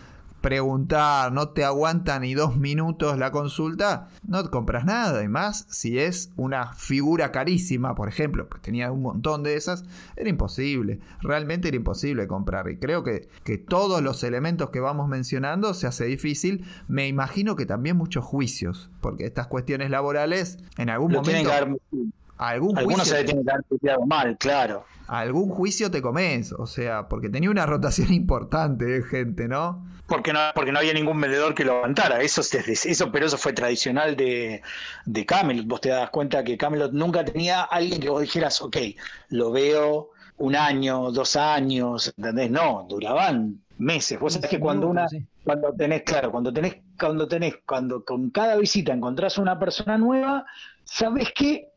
preguntar, 0.47 1.33
no 1.33 1.49
te 1.49 1.65
aguanta 1.65 2.21
ni 2.21 2.35
dos 2.35 2.57
minutos 2.57 3.19
la 3.19 3.33
consulta, 3.33 4.11
no 4.29 4.45
te 4.45 4.51
compras 4.51 4.85
nada. 4.85 5.25
Y 5.25 5.29
más 5.29 5.67
si 5.71 5.99
es 5.99 6.31
una 6.37 6.73
figura 6.73 7.33
carísima, 7.33 7.97
por 7.97 8.09
ejemplo, 8.09 8.49
pues 8.49 8.63
tenía 8.63 8.93
un 8.93 9.03
montón 9.03 9.43
de 9.43 9.57
esas, 9.57 9.83
era 10.15 10.31
imposible. 10.31 11.01
Realmente 11.21 11.67
era 11.67 11.77
imposible 11.77 12.29
comprar. 12.29 12.71
Y 12.71 12.79
creo 12.79 13.03
que, 13.03 13.29
que 13.43 13.59
todos 13.59 14.03
los 14.03 14.23
elementos 14.23 14.71
que 14.71 14.79
vamos 14.79 15.09
mencionando 15.09 15.75
se 15.75 15.89
hace 15.89 16.05
difícil. 16.05 16.65
Me 16.87 17.09
imagino 17.09 17.57
que 17.57 17.67
también 17.67 17.97
muchos 17.97 18.25
juicios, 18.25 18.89
porque 19.01 19.27
estas 19.27 19.49
cuestiones 19.49 19.91
laborales 19.91 20.59
en 20.79 20.91
algún 20.91 21.11
momento. 21.11 21.51
Algún 22.39 22.79
Algunos 22.79 23.09
se 23.09 23.25
tienen 23.25 23.45
que 23.45 23.91
haber 23.91 24.07
mal, 24.07 24.37
claro. 24.39 24.85
Algún 25.09 25.49
juicio 25.49 25.91
te 25.91 26.03
comes, 26.03 26.53
o 26.53 26.67
sea, 26.67 27.09
porque 27.09 27.31
tenía 27.31 27.51
una 27.51 27.67
rotación 27.67 28.13
importante 28.15 28.85
de 28.85 29.03
gente, 29.03 29.49
¿no? 29.49 29.85
Porque 30.07 30.33
no, 30.33 30.41
porque 30.55 30.73
no 30.73 30.79
había 30.79 30.93
ningún 30.93 31.21
vendedor 31.21 31.55
que 31.55 31.65
lo 31.65 31.79
aguantara. 31.79 32.21
Eso, 32.21 32.41
eso, 32.41 33.13
pero 33.13 33.27
eso 33.27 33.37
fue 33.37 33.53
tradicional 33.53 34.17
de, 34.17 34.63
de 35.05 35.27
Camelot. 35.27 35.67
Vos 35.67 35.81
te 35.81 35.89
das 35.89 36.11
cuenta 36.11 36.45
que 36.45 36.57
Camelot 36.57 36.93
nunca 36.93 37.25
tenía 37.25 37.63
alguien 37.63 38.01
que 38.01 38.09
vos 38.09 38.23
dijeras, 38.23 38.63
ok, 38.63 38.77
lo 39.31 39.51
veo 39.51 40.11
un 40.39 40.55
año, 40.55 41.11
dos 41.11 41.37
años, 41.37 42.13
¿entendés? 42.17 42.51
No, 42.51 42.87
duraban 42.89 43.61
meses. 43.79 44.19
Vos 44.19 44.35
sabés 44.35 44.51
que 44.51 44.61
cuando 44.61 44.89
una, 44.89 45.07
cuando 45.45 45.73
tenés, 45.73 46.03
claro, 46.03 46.31
cuando 46.31 46.53
tenés, 46.53 46.77
cuando 46.99 47.29
tenés, 47.29 47.57
cuando 47.67 48.05
con 48.05 48.31
cada 48.31 48.57
visita 48.57 48.93
encontrás 48.93 49.39
una 49.39 49.59
persona 49.59 49.99
nueva, 49.99 50.45
sabés 50.85 51.33
que 51.33 51.71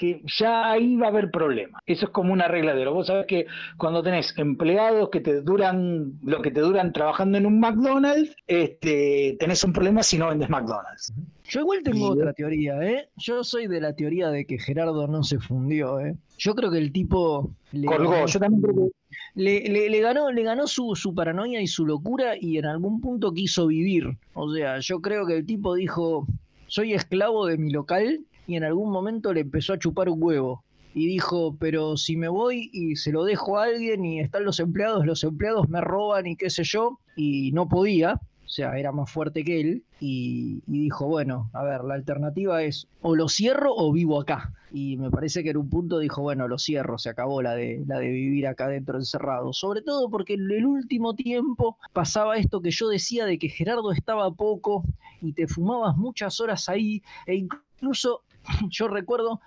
que 0.00 0.22
ya 0.38 0.70
ahí 0.70 0.96
va 0.96 1.08
a 1.08 1.10
haber 1.10 1.30
problemas. 1.30 1.82
Eso 1.86 2.06
es 2.06 2.10
como 2.10 2.32
una 2.32 2.48
regla 2.48 2.74
de 2.74 2.80
oro. 2.80 2.94
Vos 2.94 3.08
sabés 3.08 3.26
que 3.26 3.44
cuando 3.76 4.02
tenés 4.02 4.32
empleados 4.38 5.10
que 5.10 5.20
te 5.20 5.42
duran 5.42 6.14
lo 6.22 6.40
que 6.40 6.50
te 6.50 6.60
duran 6.60 6.94
trabajando 6.94 7.36
en 7.36 7.44
un 7.44 7.60
McDonald's, 7.60 8.34
este, 8.46 9.36
tenés 9.38 9.62
un 9.62 9.74
problema 9.74 10.02
si 10.02 10.16
no 10.16 10.28
vendes 10.28 10.48
McDonald's. 10.48 11.12
Yo 11.44 11.60
igual 11.60 11.82
tengo 11.82 12.12
otra 12.12 12.32
teoría, 12.32 12.80
¿eh? 12.82 13.10
Yo 13.18 13.44
soy 13.44 13.66
de 13.66 13.78
la 13.78 13.94
teoría 13.94 14.30
de 14.30 14.46
que 14.46 14.58
Gerardo 14.58 15.06
no 15.06 15.22
se 15.22 15.38
fundió, 15.38 16.00
¿eh? 16.00 16.16
Yo 16.38 16.54
creo 16.54 16.70
que 16.70 16.78
el 16.78 16.92
tipo... 16.92 17.50
Le 17.72 17.86
Colgó, 17.86 18.24
yo 18.24 18.40
también 18.40 18.62
creo 18.62 18.74
que... 18.74 18.92
Le, 19.34 19.90
le, 19.90 20.00
ganó, 20.00 20.32
le 20.32 20.42
ganó 20.42 20.66
su, 20.66 20.96
su, 20.96 21.14
paranoia 21.14 21.60
y 21.60 21.66
su 21.66 21.84
locura 21.84 22.36
y 22.40 22.56
en 22.56 22.64
algún 22.64 23.02
punto 23.02 23.34
quiso 23.34 23.66
vivir. 23.66 24.16
O 24.32 24.50
sea, 24.50 24.78
yo 24.78 25.02
creo 25.02 25.26
que 25.26 25.36
el 25.36 25.46
tipo 25.46 25.74
dijo, 25.74 26.26
soy 26.68 26.94
esclavo 26.94 27.46
de 27.46 27.58
mi 27.58 27.70
local 27.70 28.24
y 28.50 28.56
en 28.56 28.64
algún 28.64 28.90
momento 28.90 29.32
le 29.32 29.42
empezó 29.42 29.74
a 29.74 29.78
chupar 29.78 30.08
un 30.08 30.20
huevo. 30.20 30.64
Y 30.92 31.06
dijo, 31.06 31.56
pero 31.60 31.96
si 31.96 32.16
me 32.16 32.26
voy 32.26 32.68
y 32.72 32.96
se 32.96 33.12
lo 33.12 33.22
dejo 33.22 33.58
a 33.58 33.64
alguien 33.66 34.04
y 34.04 34.18
están 34.18 34.44
los 34.44 34.58
empleados, 34.58 35.06
los 35.06 35.22
empleados 35.22 35.68
me 35.68 35.80
roban 35.80 36.26
y 36.26 36.34
qué 36.34 36.50
sé 36.50 36.64
yo, 36.64 36.98
y 37.14 37.52
no 37.52 37.68
podía, 37.68 38.14
o 38.14 38.48
sea, 38.48 38.76
era 38.76 38.90
más 38.90 39.08
fuerte 39.08 39.44
que 39.44 39.60
él, 39.60 39.84
y, 40.00 40.60
dijo, 40.66 41.06
bueno, 41.06 41.48
a 41.52 41.62
ver, 41.62 41.84
la 41.84 41.94
alternativa 41.94 42.64
es 42.64 42.88
o 43.02 43.14
lo 43.14 43.28
cierro 43.28 43.72
o 43.72 43.92
vivo 43.92 44.20
acá. 44.20 44.52
Y 44.72 44.96
me 44.96 45.12
parece 45.12 45.44
que 45.44 45.50
en 45.50 45.58
un 45.58 45.70
punto 45.70 46.00
dijo, 46.00 46.22
bueno, 46.22 46.48
lo 46.48 46.58
cierro, 46.58 46.98
se 46.98 47.10
acabó 47.10 47.42
la 47.42 47.54
de, 47.54 47.84
la 47.86 48.00
de 48.00 48.10
vivir 48.10 48.48
acá 48.48 48.66
dentro 48.66 48.98
encerrado. 48.98 49.52
Sobre 49.52 49.82
todo 49.82 50.10
porque 50.10 50.34
en 50.34 50.50
el 50.50 50.66
último 50.66 51.14
tiempo 51.14 51.78
pasaba 51.92 52.38
esto 52.38 52.60
que 52.60 52.72
yo 52.72 52.88
decía 52.88 53.26
de 53.26 53.38
que 53.38 53.48
Gerardo 53.48 53.92
estaba 53.92 54.28
poco 54.32 54.82
y 55.22 55.34
te 55.34 55.46
fumabas 55.46 55.96
muchas 55.96 56.40
horas 56.40 56.68
ahí, 56.68 57.02
e 57.26 57.36
incluso 57.36 58.24
yo 58.70 58.88
recuerdo, 58.88 59.40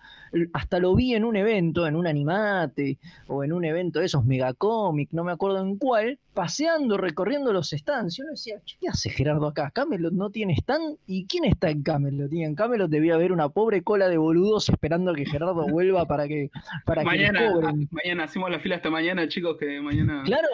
hasta 0.53 0.79
lo 0.79 0.95
vi 0.95 1.13
en 1.13 1.25
un 1.25 1.35
evento, 1.35 1.87
en 1.87 1.95
un 1.95 2.07
animate 2.07 2.97
o 3.27 3.43
en 3.43 3.53
un 3.53 3.65
evento 3.65 3.99
de 3.99 4.05
esos 4.05 4.25
megacómic, 4.25 5.09
no 5.11 5.23
me 5.23 5.31
acuerdo 5.31 5.61
en 5.61 5.77
cuál, 5.77 6.19
paseando, 6.33 6.97
recorriendo 6.97 7.53
los 7.53 7.69
stands. 7.69 8.15
Yo 8.17 8.25
decía, 8.25 8.55
¿qué 8.65 8.87
hace 8.87 9.09
Gerardo 9.09 9.47
acá? 9.47 9.71
Camelot 9.73 10.13
no 10.13 10.29
tiene 10.29 10.53
stand. 10.53 10.97
¿Y 11.05 11.25
quién 11.25 11.45
está 11.45 11.69
en 11.69 11.83
Camelot? 11.83 12.31
Y 12.33 12.43
en 12.43 12.55
Camelot 12.55 12.89
debía 12.89 13.15
haber 13.15 13.31
una 13.31 13.49
pobre 13.49 13.83
cola 13.83 14.09
de 14.09 14.17
boludos 14.17 14.69
esperando 14.69 15.11
a 15.11 15.15
que 15.15 15.25
Gerardo 15.25 15.67
vuelva 15.67 16.05
para 16.05 16.27
que, 16.27 16.49
para 16.85 17.03
mañana, 17.03 17.39
que 17.39 17.51
cobren. 17.51 17.89
Mañana 17.91 18.23
hacemos 18.23 18.49
la 18.49 18.59
fila 18.59 18.77
hasta 18.77 18.89
mañana, 18.89 19.27
chicos, 19.27 19.57
que 19.59 19.79
mañana. 19.81 20.23
Claro, 20.25 20.47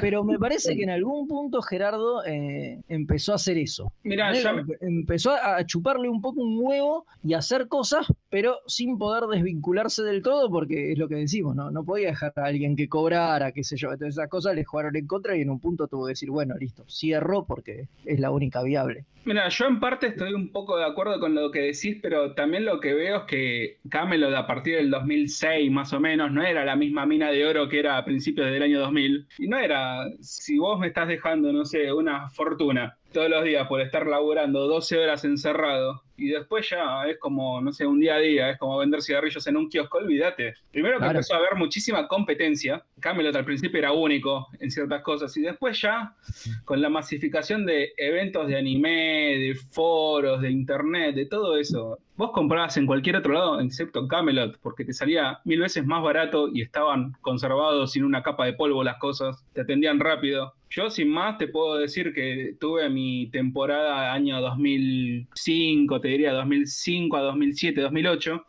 pero 0.00 0.24
me 0.24 0.38
parece 0.38 0.76
que 0.76 0.84
en 0.84 0.90
algún 0.90 1.26
punto 1.26 1.62
Gerardo 1.62 2.24
eh, 2.24 2.80
empezó 2.88 3.32
a 3.32 3.36
hacer 3.36 3.58
eso. 3.58 3.92
Mira, 4.02 4.32
empezó 4.80 5.32
a 5.32 5.64
chuparle 5.66 6.08
un 6.08 6.20
poco 6.20 6.40
un 6.40 6.58
huevo 6.60 7.06
y 7.22 7.34
a 7.34 7.38
hacer 7.38 7.68
cosas, 7.68 8.06
pero 8.30 8.58
sin 8.66 8.98
poder 8.98 9.23
desvincularse 9.28 10.02
del 10.02 10.22
todo, 10.22 10.50
porque 10.50 10.92
es 10.92 10.98
lo 10.98 11.08
que 11.08 11.16
decimos, 11.16 11.54
¿no? 11.56 11.70
No 11.70 11.84
podía 11.84 12.08
dejar 12.08 12.32
a 12.36 12.44
alguien 12.44 12.76
que 12.76 12.88
cobrara, 12.88 13.52
qué 13.52 13.64
sé 13.64 13.76
yo. 13.76 13.92
Entonces 13.92 14.16
esas 14.16 14.28
cosas 14.28 14.54
le 14.54 14.64
jugaron 14.64 14.96
en 14.96 15.06
contra 15.06 15.36
y 15.36 15.42
en 15.42 15.50
un 15.50 15.60
punto 15.60 15.86
tuvo 15.88 16.06
que 16.06 16.10
decir, 16.10 16.30
bueno, 16.30 16.54
listo, 16.58 16.84
cierro 16.88 17.44
porque 17.44 17.88
es 18.04 18.20
la 18.20 18.30
única 18.30 18.62
viable. 18.62 19.04
Mira, 19.26 19.48
yo 19.48 19.66
en 19.66 19.80
parte 19.80 20.08
estoy 20.08 20.34
un 20.34 20.50
poco 20.50 20.76
de 20.76 20.84
acuerdo 20.84 21.18
con 21.18 21.34
lo 21.34 21.50
que 21.50 21.60
decís, 21.60 21.96
pero 22.02 22.34
también 22.34 22.66
lo 22.66 22.78
que 22.78 22.92
veo 22.92 23.18
es 23.18 23.22
que 23.24 23.78
Camelot 23.88 24.34
a 24.34 24.46
partir 24.46 24.76
del 24.76 24.90
2006 24.90 25.70
más 25.70 25.94
o 25.94 26.00
menos 26.00 26.30
no 26.30 26.44
era 26.44 26.62
la 26.64 26.76
misma 26.76 27.06
mina 27.06 27.30
de 27.30 27.46
oro 27.46 27.66
que 27.66 27.78
era 27.78 27.96
a 27.96 28.04
principios 28.04 28.50
del 28.50 28.62
año 28.62 28.80
2000. 28.80 29.26
Y 29.38 29.48
no 29.48 29.58
era, 29.58 30.10
si 30.20 30.58
vos 30.58 30.78
me 30.78 30.88
estás 30.88 31.08
dejando, 31.08 31.52
no 31.52 31.64
sé, 31.64 31.90
una 31.90 32.28
fortuna 32.28 32.98
todos 33.14 33.30
los 33.30 33.44
días 33.44 33.66
por 33.66 33.80
estar 33.80 34.06
laburando 34.06 34.66
12 34.66 34.98
horas 34.98 35.24
encerrado 35.24 36.02
y 36.16 36.28
después 36.28 36.68
ya 36.68 37.04
es 37.08 37.18
como, 37.18 37.60
no 37.60 37.72
sé, 37.72 37.86
un 37.86 38.00
día 38.00 38.16
a 38.16 38.18
día, 38.18 38.50
es 38.50 38.58
como 38.58 38.78
vender 38.78 39.02
cigarrillos 39.02 39.46
en 39.46 39.56
un 39.56 39.68
kiosco, 39.68 39.98
olvídate. 39.98 40.54
Primero 40.70 40.98
que 40.98 41.06
empezó 41.06 41.34
a 41.34 41.38
haber 41.38 41.56
muchísima 41.56 42.06
competencia, 42.06 42.84
Camelot 43.00 43.34
al 43.34 43.44
principio 43.44 43.78
era 43.78 43.92
único 43.92 44.46
en 44.60 44.70
ciertas 44.70 45.02
cosas 45.02 45.36
y 45.36 45.42
después 45.42 45.80
ya 45.80 46.14
con 46.64 46.80
la 46.80 46.88
masificación 46.88 47.66
de 47.66 47.92
eventos 47.96 48.46
de 48.46 48.58
anime, 48.58 49.38
de 49.38 49.54
foros, 49.70 50.40
de 50.40 50.50
internet, 50.50 51.14
de 51.14 51.26
todo 51.26 51.56
eso, 51.56 51.98
vos 52.16 52.30
comprabas 52.32 52.76
en 52.76 52.86
cualquier 52.86 53.16
otro 53.16 53.32
lado 53.32 53.60
excepto 53.60 54.06
Camelot 54.06 54.58
porque 54.60 54.84
te 54.84 54.92
salía 54.92 55.40
mil 55.44 55.60
veces 55.60 55.84
más 55.84 56.02
barato 56.02 56.48
y 56.52 56.62
estaban 56.62 57.12
conservados 57.20 57.92
sin 57.92 58.04
una 58.04 58.22
capa 58.22 58.44
de 58.46 58.52
polvo 58.52 58.84
las 58.84 58.98
cosas, 58.98 59.44
te 59.52 59.62
atendían 59.62 60.00
rápido. 60.00 60.54
Yo 60.74 60.90
sin 60.90 61.08
más 61.08 61.38
te 61.38 61.46
puedo 61.46 61.76
decir 61.76 62.12
que 62.12 62.56
tuve 62.58 62.90
mi 62.90 63.28
temporada 63.30 64.12
año 64.12 64.40
2005, 64.40 66.00
te 66.00 66.08
diría 66.08 66.32
2005 66.32 67.16
a 67.16 67.20
2007, 67.20 67.80
2008, 67.80 68.44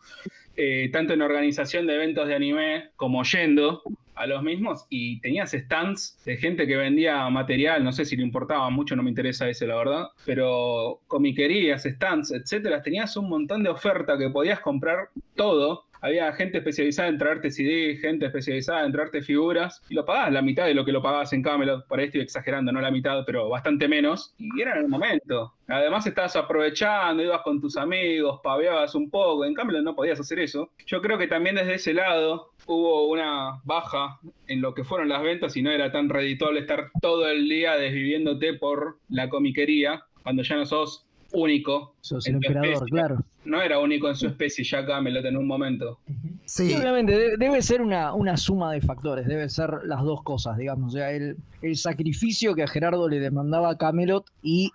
eh, 0.57 0.89
tanto 0.91 1.13
en 1.13 1.21
organización 1.21 1.85
de 1.85 1.93
eventos 1.93 2.27
de 2.27 2.33
anime 2.33 2.89
como 2.95 3.23
yendo 3.23 3.83
a 4.15 4.25
los 4.25 4.41
mismos 4.41 4.87
y 4.89 5.19
tenías 5.19 5.51
stands 5.51 6.17
de 6.25 6.37
gente 6.37 6.65
que 6.65 6.77
vendía 6.77 7.29
material, 7.29 7.83
no 7.83 7.91
sé 7.91 8.05
si 8.05 8.15
le 8.15 8.23
importaba 8.23 8.71
mucho, 8.71 8.95
no 8.95 9.03
me 9.03 9.09
interesa 9.09 9.47
ese 9.47 9.67
la 9.67 9.75
verdad, 9.75 10.07
pero 10.25 11.01
comiquerías, 11.05 11.83
stands, 11.83 12.31
etcétera, 12.31 12.81
tenías 12.81 13.15
un 13.17 13.29
montón 13.29 13.61
de 13.61 13.69
oferta 13.69 14.17
que 14.17 14.31
podías 14.31 14.61
comprar 14.61 15.09
todo 15.35 15.84
había 16.01 16.31
gente 16.33 16.59
especializada 16.59 17.09
en 17.09 17.17
traerte 17.17 17.51
CD, 17.51 17.97
gente 17.97 18.25
especializada 18.25 18.85
en 18.85 18.91
traerte 18.91 19.21
figuras, 19.21 19.81
y 19.89 19.93
lo 19.93 20.05
pagabas 20.05 20.33
la 20.33 20.41
mitad 20.41 20.65
de 20.65 20.73
lo 20.73 20.85
que 20.85 20.91
lo 20.91 21.01
pagabas 21.01 21.33
en 21.33 21.43
Camelot. 21.43 21.87
Por 21.87 21.99
ahí 21.99 22.05
estoy 22.05 22.21
exagerando, 22.21 22.71
no 22.71 22.81
la 22.81 22.91
mitad, 22.91 23.23
pero 23.25 23.49
bastante 23.49 23.87
menos. 23.87 24.33
Y 24.37 24.61
era 24.61 24.73
en 24.73 24.83
el 24.83 24.87
momento. 24.87 25.53
Además 25.67 26.05
estabas 26.05 26.35
aprovechando, 26.35 27.23
ibas 27.23 27.41
con 27.41 27.59
tus 27.59 27.77
amigos, 27.77 28.39
paveabas 28.43 28.95
un 28.95 29.09
poco. 29.09 29.45
En 29.45 29.53
Camelot 29.53 29.83
no 29.83 29.95
podías 29.95 30.19
hacer 30.19 30.39
eso. 30.39 30.71
Yo 30.85 31.01
creo 31.01 31.17
que 31.17 31.27
también 31.27 31.55
desde 31.55 31.75
ese 31.75 31.93
lado 31.93 32.51
hubo 32.67 33.07
una 33.07 33.61
baja 33.63 34.19
en 34.47 34.61
lo 34.61 34.73
que 34.73 34.83
fueron 34.83 35.09
las 35.09 35.23
ventas 35.23 35.55
y 35.57 35.61
no 35.61 35.71
era 35.71 35.91
tan 35.91 36.09
redituable 36.09 36.61
estar 36.61 36.91
todo 37.01 37.27
el 37.27 37.47
día 37.47 37.75
desviviéndote 37.77 38.53
por 38.55 38.97
la 39.09 39.29
comiquería 39.29 40.03
cuando 40.23 40.43
ya 40.43 40.55
no 40.55 40.65
sos 40.65 41.05
único. 41.35 41.95
Sos 42.01 42.25
en 42.27 42.35
el 42.35 42.41
tu 42.41 42.47
emperador, 42.47 42.73
especie. 42.73 42.91
claro. 42.91 43.17
No 43.45 43.61
era 43.61 43.79
único 43.79 44.09
en 44.09 44.15
su 44.15 44.25
especie 44.27 44.63
ya 44.63 44.85
Camelot 44.85 45.23
en 45.25 45.37
un 45.37 45.45
momento. 45.47 45.99
Sí, 46.45 46.73
obviamente 46.73 47.17
de- 47.17 47.37
debe 47.37 47.61
ser 47.61 47.81
una, 47.81 48.13
una 48.13 48.37
suma 48.37 48.71
de 48.71 48.81
factores, 48.81 49.27
debe 49.27 49.47
ser 49.49 49.69
las 49.85 50.01
dos 50.03 50.23
cosas, 50.23 50.57
digamos. 50.57 50.93
O 50.93 50.97
sea, 50.97 51.11
el, 51.11 51.37
el 51.61 51.75
sacrificio 51.77 52.55
que 52.55 52.63
a 52.63 52.67
Gerardo 52.67 53.07
le 53.07 53.19
demandaba 53.19 53.69
a 53.71 53.77
Camelot 53.77 54.25
y 54.41 54.71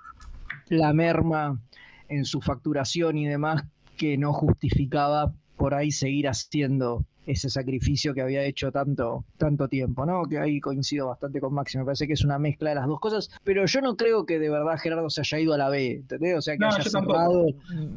la 0.68 0.92
merma 0.92 1.58
en 2.08 2.24
su 2.24 2.40
facturación 2.40 3.18
y 3.18 3.26
demás 3.26 3.64
que 3.96 4.16
no 4.16 4.32
justificaba 4.32 5.32
por 5.60 5.74
ahí 5.74 5.90
seguir 5.90 6.26
haciendo 6.26 7.04
ese 7.26 7.50
sacrificio 7.50 8.14
que 8.14 8.22
había 8.22 8.42
hecho 8.44 8.72
tanto, 8.72 9.26
tanto 9.36 9.68
tiempo, 9.68 10.06
¿no? 10.06 10.22
Que 10.24 10.38
ahí 10.38 10.58
coincido 10.58 11.08
bastante 11.08 11.38
con 11.38 11.52
Maxi, 11.52 11.76
me 11.76 11.84
parece 11.84 12.06
que 12.06 12.14
es 12.14 12.24
una 12.24 12.38
mezcla 12.38 12.70
de 12.70 12.76
las 12.76 12.86
dos 12.86 12.98
cosas, 12.98 13.30
pero 13.44 13.66
yo 13.66 13.82
no 13.82 13.94
creo 13.94 14.24
que 14.24 14.38
de 14.38 14.48
verdad 14.48 14.78
Gerardo 14.78 15.10
se 15.10 15.20
haya 15.20 15.38
ido 15.38 15.52
a 15.52 15.58
la 15.58 15.68
B, 15.68 15.96
¿entendés? 15.96 16.38
O 16.38 16.40
sea, 16.40 16.54
que 16.54 16.60
No, 16.60 16.68
haya 16.68 16.82
cerrado 16.82 17.46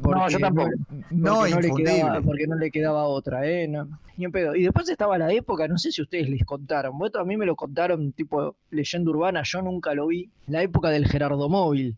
porque 0.02 0.20
No, 0.20 0.28
yo 0.28 0.38
tampoco. 0.38 0.68
no, 1.10 1.36
porque 1.38 1.50
no, 1.54 1.60
le 1.62 1.70
quedaba, 1.74 2.20
porque 2.20 2.46
no 2.46 2.56
le 2.56 2.70
quedaba 2.70 3.04
otra, 3.04 3.48
¿eh? 3.48 3.66
No, 3.66 3.88
ni 4.18 4.26
en 4.26 4.30
pedo. 4.30 4.54
Y 4.54 4.62
después 4.62 4.86
estaba 4.90 5.16
la 5.16 5.32
época, 5.32 5.66
no 5.68 5.78
sé 5.78 5.90
si 5.90 6.02
ustedes 6.02 6.28
les 6.28 6.44
contaron, 6.44 6.98
bueno, 6.98 7.18
a 7.18 7.24
mí 7.24 7.38
me 7.38 7.46
lo 7.46 7.56
contaron 7.56 8.12
tipo 8.12 8.56
leyenda 8.70 9.10
urbana, 9.10 9.40
yo 9.42 9.62
nunca 9.62 9.94
lo 9.94 10.08
vi, 10.08 10.28
la 10.48 10.62
época 10.62 10.90
del 10.90 11.06
Gerardo 11.08 11.48
Móvil. 11.48 11.96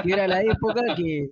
Que 0.04 0.12
era 0.12 0.26
la 0.26 0.42
época 0.42 0.82
que, 0.96 1.30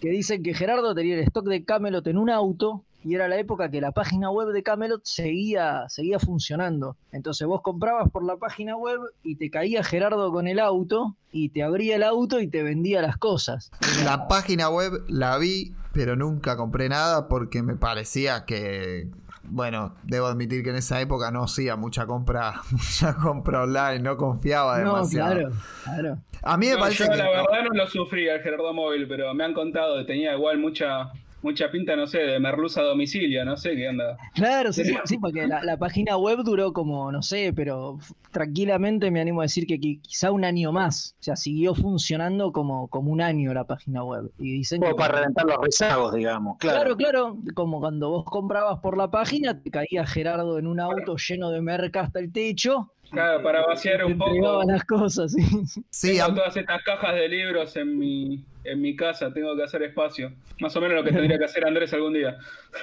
que 0.00 0.10
dicen 0.10 0.42
que 0.42 0.54
Gerardo 0.54 0.94
tenía 0.94 1.14
el 1.14 1.20
stock 1.24 1.46
de 1.46 1.64
Camelot 1.64 2.06
en 2.06 2.18
un 2.18 2.30
auto 2.30 2.84
y 3.02 3.14
era 3.14 3.28
la 3.28 3.38
época 3.38 3.70
que 3.70 3.80
la 3.80 3.92
página 3.92 4.30
web 4.30 4.48
de 4.48 4.62
Camelot 4.62 5.00
seguía, 5.04 5.88
seguía 5.88 6.18
funcionando. 6.18 6.96
Entonces 7.12 7.46
vos 7.46 7.62
comprabas 7.62 8.10
por 8.10 8.24
la 8.24 8.36
página 8.36 8.76
web 8.76 9.00
y 9.22 9.36
te 9.36 9.50
caía 9.50 9.82
Gerardo 9.82 10.30
con 10.32 10.46
el 10.46 10.58
auto 10.58 11.16
y 11.32 11.48
te 11.48 11.62
abría 11.62 11.96
el 11.96 12.02
auto 12.02 12.40
y 12.40 12.48
te 12.48 12.62
vendía 12.62 13.00
las 13.00 13.16
cosas. 13.16 13.70
La 14.04 14.28
página 14.28 14.68
web 14.68 14.92
la 15.08 15.38
vi, 15.38 15.72
pero 15.92 16.14
nunca 16.14 16.56
compré 16.56 16.88
nada 16.88 17.28
porque 17.28 17.62
me 17.62 17.76
parecía 17.76 18.44
que, 18.44 19.08
bueno, 19.50 19.94
debo 20.02 20.26
admitir 20.26 20.62
que 20.62 20.70
en 20.70 20.76
esa 20.76 21.00
época 21.00 21.30
no 21.30 21.44
hacía 21.44 21.76
mucha 21.76 22.06
compra, 22.06 22.54
mucha 22.70 23.14
compra 23.16 23.62
online, 23.64 24.00
no 24.00 24.16
confiaba 24.16 24.78
No, 24.78 24.94
demasiado. 24.94 25.34
claro, 25.34 25.50
claro. 25.84 26.18
A 26.42 26.56
mí 26.56 26.66
me 26.68 26.72
No, 26.74 26.78
parece 26.80 27.04
yo 27.04 27.10
que 27.10 27.16
la 27.16 27.24
no. 27.24 27.30
verdad 27.30 27.64
no 27.70 27.70
lo 27.78 27.86
sufrí 27.86 28.28
al 28.28 28.40
Gerardo 28.40 28.72
Móvil, 28.72 29.06
pero 29.08 29.34
me 29.34 29.44
han 29.44 29.52
contado 29.52 29.98
que 29.98 30.04
tenía 30.04 30.32
igual 30.34 30.58
mucha 30.58 31.10
mucha 31.42 31.70
pinta, 31.70 31.96
no 31.96 32.06
sé, 32.06 32.18
de 32.18 32.38
merluza 32.40 32.80
a 32.80 32.84
domicilio, 32.84 33.44
no 33.44 33.56
sé 33.56 33.74
qué 33.76 33.88
onda. 33.88 34.16
Claro, 34.34 34.72
sí, 34.72 34.84
sí, 34.84 34.94
sí, 35.04 35.18
porque 35.18 35.46
la, 35.46 35.62
la 35.64 35.76
página 35.76 36.16
web 36.16 36.38
duró 36.44 36.72
como, 36.72 37.10
no 37.10 37.22
sé, 37.22 37.52
pero 37.54 37.98
tranquilamente 38.30 39.10
me 39.10 39.20
animo 39.20 39.40
a 39.40 39.44
decir 39.44 39.66
que 39.66 39.78
qui- 39.78 40.00
quizá 40.00 40.30
un 40.30 40.44
año 40.44 40.72
más. 40.72 41.14
O 41.20 41.22
sea, 41.22 41.36
siguió 41.36 41.74
funcionando 41.74 42.52
como, 42.52 42.88
como 42.88 43.10
un 43.10 43.20
año 43.20 43.52
la 43.52 43.64
página 43.64 44.04
web. 44.04 44.30
Y 44.38 44.52
dicen 44.52 44.80
Como 44.80 44.94
que- 44.94 45.00
para 45.00 45.14
reventar 45.18 45.44
los 45.46 45.56
rezagos, 45.62 46.14
digamos. 46.14 46.58
Claro, 46.58 46.96
Claro. 46.96 46.96
claro, 46.96 47.36
como 47.54 47.80
cuando 47.80 48.10
vos 48.10 48.24
comprabas 48.24 48.78
por 48.80 48.96
la 48.96 49.10
página, 49.10 49.60
te 49.60 49.70
caía 49.70 50.06
Gerardo 50.06 50.58
en 50.58 50.66
un 50.66 50.80
auto 50.80 51.16
lleno 51.16 51.50
de 51.50 51.60
merca 51.60 52.02
hasta 52.02 52.20
el 52.20 52.32
techo. 52.32 52.92
Claro, 53.10 53.42
para 53.42 53.66
vaciar 53.66 54.04
un 54.04 54.16
poco. 54.18 54.62
las 54.64 54.84
cosas, 54.84 55.32
sí. 55.32 55.42
Sí, 55.90 56.12
tengo 56.12 56.24
a- 56.24 56.34
todas 56.34 56.56
estas 56.56 56.82
cajas 56.84 57.14
de 57.14 57.28
libros 57.28 57.74
en 57.76 57.98
mi, 57.98 58.44
en 58.64 58.80
mi 58.80 58.94
casa, 58.94 59.32
tengo 59.32 59.56
que 59.56 59.64
hacer 59.64 59.82
espacio. 59.82 60.32
Más 60.60 60.76
o 60.76 60.80
menos 60.80 60.96
lo 60.98 61.04
que 61.04 61.10
tendría 61.12 61.38
que 61.38 61.44
hacer 61.44 61.64
Andrés 61.66 61.92
algún 61.92 62.12
día. 62.14 62.38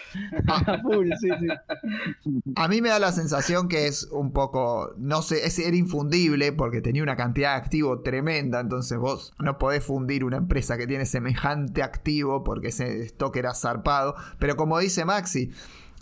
A 0.48 0.80
full, 0.82 1.10
sí, 1.20 1.30
sí. 1.40 2.52
A 2.56 2.68
mí 2.68 2.82
me 2.82 2.90
da 2.90 3.00
la 3.00 3.12
sensación 3.12 3.68
que 3.70 3.88
es 3.88 4.04
un 4.12 4.34
poco, 4.34 4.94
no 4.98 5.22
sé, 5.22 5.46
es, 5.46 5.58
era 5.60 5.76
infundible 5.78 6.52
porque 6.52 6.82
tenía 6.82 7.04
una 7.04 7.16
cantidad 7.16 7.52
de 7.54 7.62
activo 7.62 8.02
tremenda, 8.02 8.60
entonces 8.60 8.98
vos 8.98 9.34
no 9.40 9.58
podés 9.58 9.84
fundir 9.86 10.24
una 10.24 10.38
empresa 10.38 10.78
que 10.78 10.88
tiene 10.88 11.06
semejante 11.06 11.84
activo 11.84 12.44
porque 12.44 12.68
ese 12.68 13.02
stock 13.04 13.36
era 13.38 13.54
zarpado, 13.54 14.16
pero 14.40 14.56
como 14.58 14.80
dice 14.80 15.06
Maxi, 15.06 15.52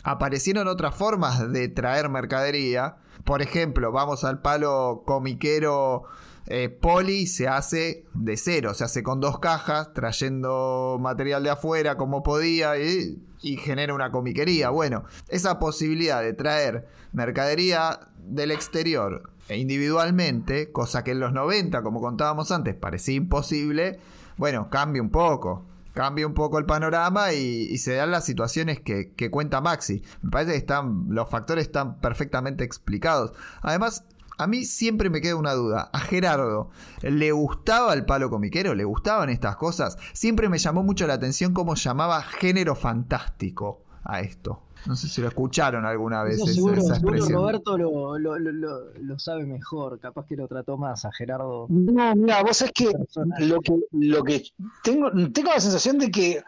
aparecieron 0.06 0.68
otras 0.68 0.96
formas 0.96 1.52
de 1.52 1.68
traer 1.68 2.10
mercadería, 2.10 2.98
por 3.26 3.42
ejemplo, 3.42 3.92
vamos 3.92 4.24
al 4.24 4.40
palo 4.40 5.04
comiquero 5.06 6.04
eh, 6.48 6.70
Poli 6.70 7.26
se 7.26 7.48
hace 7.48 8.06
de 8.14 8.38
cero, 8.38 8.76
se 8.76 8.84
hace 8.84 9.02
con 9.02 9.20
dos 9.20 9.40
cajas, 9.40 9.94
trayendo 9.94 10.98
material 11.02 11.44
de 11.44 11.50
afuera 11.50 11.98
como 11.98 12.22
podía 12.22 12.78
y, 12.78 13.20
y 13.42 13.58
genera 13.58 13.96
una 13.96 14.12
comiquería. 14.12 14.70
Bueno, 14.70 15.06
esa 15.28 15.58
posibilidad 15.58 16.22
de 16.22 16.34
traer 16.34 16.88
mercadería 17.12 18.00
del 18.20 18.52
exterior 18.52 19.32
e 19.50 19.58
individualmente, 19.58 20.72
cosa 20.72 21.04
que 21.04 21.12
en 21.12 21.20
los 21.20 21.34
90, 21.34 21.82
como 21.82 22.00
contábamos 22.00 22.52
antes, 22.52 22.76
parecía 22.76 23.16
imposible, 23.16 24.00
bueno, 24.38 24.70
cambia 24.70 25.02
un 25.02 25.10
poco. 25.10 25.66
Cambia 25.96 26.28
un 26.28 26.34
poco 26.34 26.60
el 26.60 26.66
panorama 26.66 27.34
y, 27.34 27.78
se 27.80 27.96
dan 27.96 28.12
las 28.12 28.26
situaciones 28.26 28.82
que, 28.82 29.14
que 29.14 29.32
cuenta 29.32 29.62
Maxi. 29.62 30.04
Me 30.22 30.30
parece 30.30 30.52
que 30.52 30.58
están, 30.58 31.06
los 31.10 31.30
factores 31.30 31.66
están 31.66 32.00
perfectamente 32.02 32.64
explicados. 32.64 33.32
Además, 33.62 34.04
a 34.38 34.48
mí 34.48 34.66
siempre 34.66 35.10
me 35.10 35.22
queda 35.22 35.38
una 35.38 35.54
duda. 35.54 35.90
¿A 35.94 36.00
Gerardo 36.00 36.70
le 37.02 37.32
gustaba 37.32 37.94
el 37.94 38.06
palo 38.06 38.30
comiquero? 38.30 38.76
¿Le 38.76 38.84
gustaban 38.84 39.30
estas 39.30 39.56
cosas? 39.56 39.98
Siempre 40.14 40.50
me 40.50 40.58
llamó 40.58 40.84
mucho 40.84 41.08
la 41.08 41.14
atención 41.14 41.54
cómo 41.54 41.76
llamaba 41.76 42.22
género 42.22 42.76
fantástico 42.76 43.86
a 44.04 44.20
esto. 44.20 44.65
No 44.88 44.96
sé 44.96 45.08
si 45.08 45.22
lo 45.22 45.28
escucharon 45.28 45.86
alguna 45.86 46.24
vez 46.24 46.36
esa, 46.42 46.54
seguro, 46.54 46.82
esa 46.82 46.96
seguro 46.96 47.16
expresión. 47.16 47.42
Roberto 47.42 47.78
lo, 47.78 48.18
lo, 48.20 48.38
lo, 48.38 48.52
lo- 48.52 48.94
lo 48.94 49.20
sabe 49.20 49.46
mejor, 49.46 50.00
capaz 50.00 50.26
que 50.28 50.36
lo 50.36 50.48
trató 50.48 50.78
más 50.78 51.06
a 51.06 51.12
Gerardo. 51.12 51.66
No, 51.70 52.16
mira, 52.16 52.44
vos 52.44 52.58
sabés 52.58 52.74
que 52.74 52.92
lo 53.40 53.62
que, 53.62 53.74
lo 53.92 54.24
que 54.24 54.44
tengo, 54.84 55.12
tengo 55.32 55.52
la 55.52 55.60
sensación 55.60 55.98
de 55.98 56.12
que, 56.12 56.44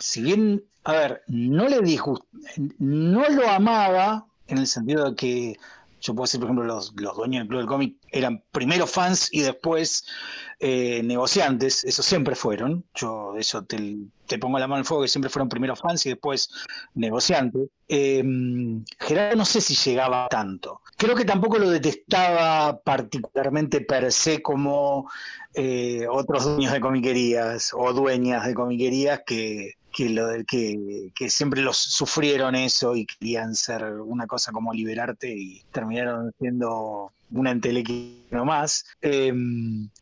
si 0.00 0.22
bien, 0.22 0.64
a 0.84 0.92
ver, 0.92 1.22
no 1.28 1.68
le 1.68 1.80
disgust, 1.80 2.22
no 2.78 3.28
lo 3.28 3.48
amaba, 3.48 4.26
en 4.46 4.58
el 4.58 4.66
sentido 4.66 5.10
de 5.10 5.16
que 5.16 5.56
yo 6.00 6.14
puedo 6.14 6.24
decir, 6.24 6.38
por 6.40 6.48
ejemplo, 6.48 6.64
los, 6.66 6.92
los 6.96 7.16
dueños 7.16 7.40
del 7.40 7.48
Club 7.48 7.58
del 7.60 7.68
Cómic 7.68 7.96
eran 8.10 8.42
primero 8.52 8.86
fans 8.86 9.28
y 9.32 9.40
después 9.40 10.04
eh, 10.60 11.02
negociantes, 11.02 11.84
eso 11.84 12.02
siempre 12.02 12.34
fueron. 12.34 12.84
Yo 12.94 13.34
eso 13.36 13.64
te, 13.64 14.38
pongo 14.38 14.58
la 14.58 14.66
mano 14.66 14.78
al 14.78 14.84
fuego, 14.84 15.02
que 15.02 15.08
siempre 15.08 15.30
fueron 15.30 15.48
primero 15.48 15.76
fans 15.76 16.06
y 16.06 16.10
después 16.10 16.50
negociantes. 16.94 17.68
Eh, 17.88 18.22
Gerardo 18.98 19.36
no 19.36 19.44
sé 19.44 19.60
si 19.60 19.74
llegaba 19.74 20.28
tanto. 20.28 20.80
Creo 20.96 21.14
que 21.14 21.24
tampoco 21.24 21.58
lo 21.58 21.70
detestaba 21.70 22.80
particularmente 22.80 23.80
per 23.80 24.12
se 24.12 24.42
como 24.42 25.10
eh, 25.54 26.06
otros 26.10 26.44
dueños 26.44 26.72
de 26.72 26.80
comiquerías 26.80 27.72
o 27.74 27.92
dueñas 27.92 28.46
de 28.46 28.54
comiquerías 28.54 29.22
que, 29.26 29.74
que, 29.94 30.10
lo 30.10 30.28
que, 30.46 31.10
que 31.14 31.30
siempre 31.30 31.62
los 31.62 31.76
sufrieron 31.76 32.54
eso 32.54 32.96
y 32.96 33.06
querían 33.06 33.54
ser 33.54 33.84
una 33.84 34.26
cosa 34.26 34.50
como 34.52 34.72
liberarte 34.72 35.32
y 35.32 35.62
terminaron 35.70 36.32
siendo 36.38 37.12
una 37.30 37.50
entelequia 37.52 37.94
nomás. 38.30 38.84
Eh, 39.00 39.32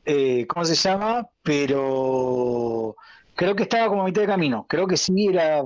eh, 0.05 0.47
¿Cómo 0.47 0.65
se 0.65 0.75
llama? 0.75 1.29
Pero 1.43 2.97
creo 3.35 3.55
que 3.55 3.65
estaba 3.65 3.89
como 3.89 4.03
a 4.03 4.07
mitad 4.07 4.23
de 4.23 4.29
camino. 4.29 4.67
Creo 4.69 4.87
que 4.87 4.97
sí 4.97 5.27
era 5.27 5.63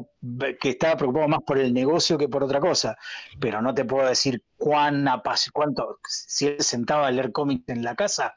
que 0.61 0.71
estaba 0.71 0.97
preocupado 0.97 1.29
más 1.29 1.41
por 1.47 1.59
el 1.59 1.73
negocio 1.73 2.19
que 2.19 2.29
por 2.29 2.43
otra 2.43 2.61
cosa. 2.61 2.97
Pero 3.41 3.63
no 3.63 3.75
te 3.75 3.85
puedo 3.85 4.09
decir 4.09 4.43
cuán 4.57 5.07
cuánto, 5.53 5.99
si 6.09 6.49
él 6.49 6.61
sentaba 6.61 7.07
a 7.07 7.11
leer 7.11 7.33
cómics 7.33 7.69
en 7.69 7.83
la 7.83 7.95
casa, 7.95 8.35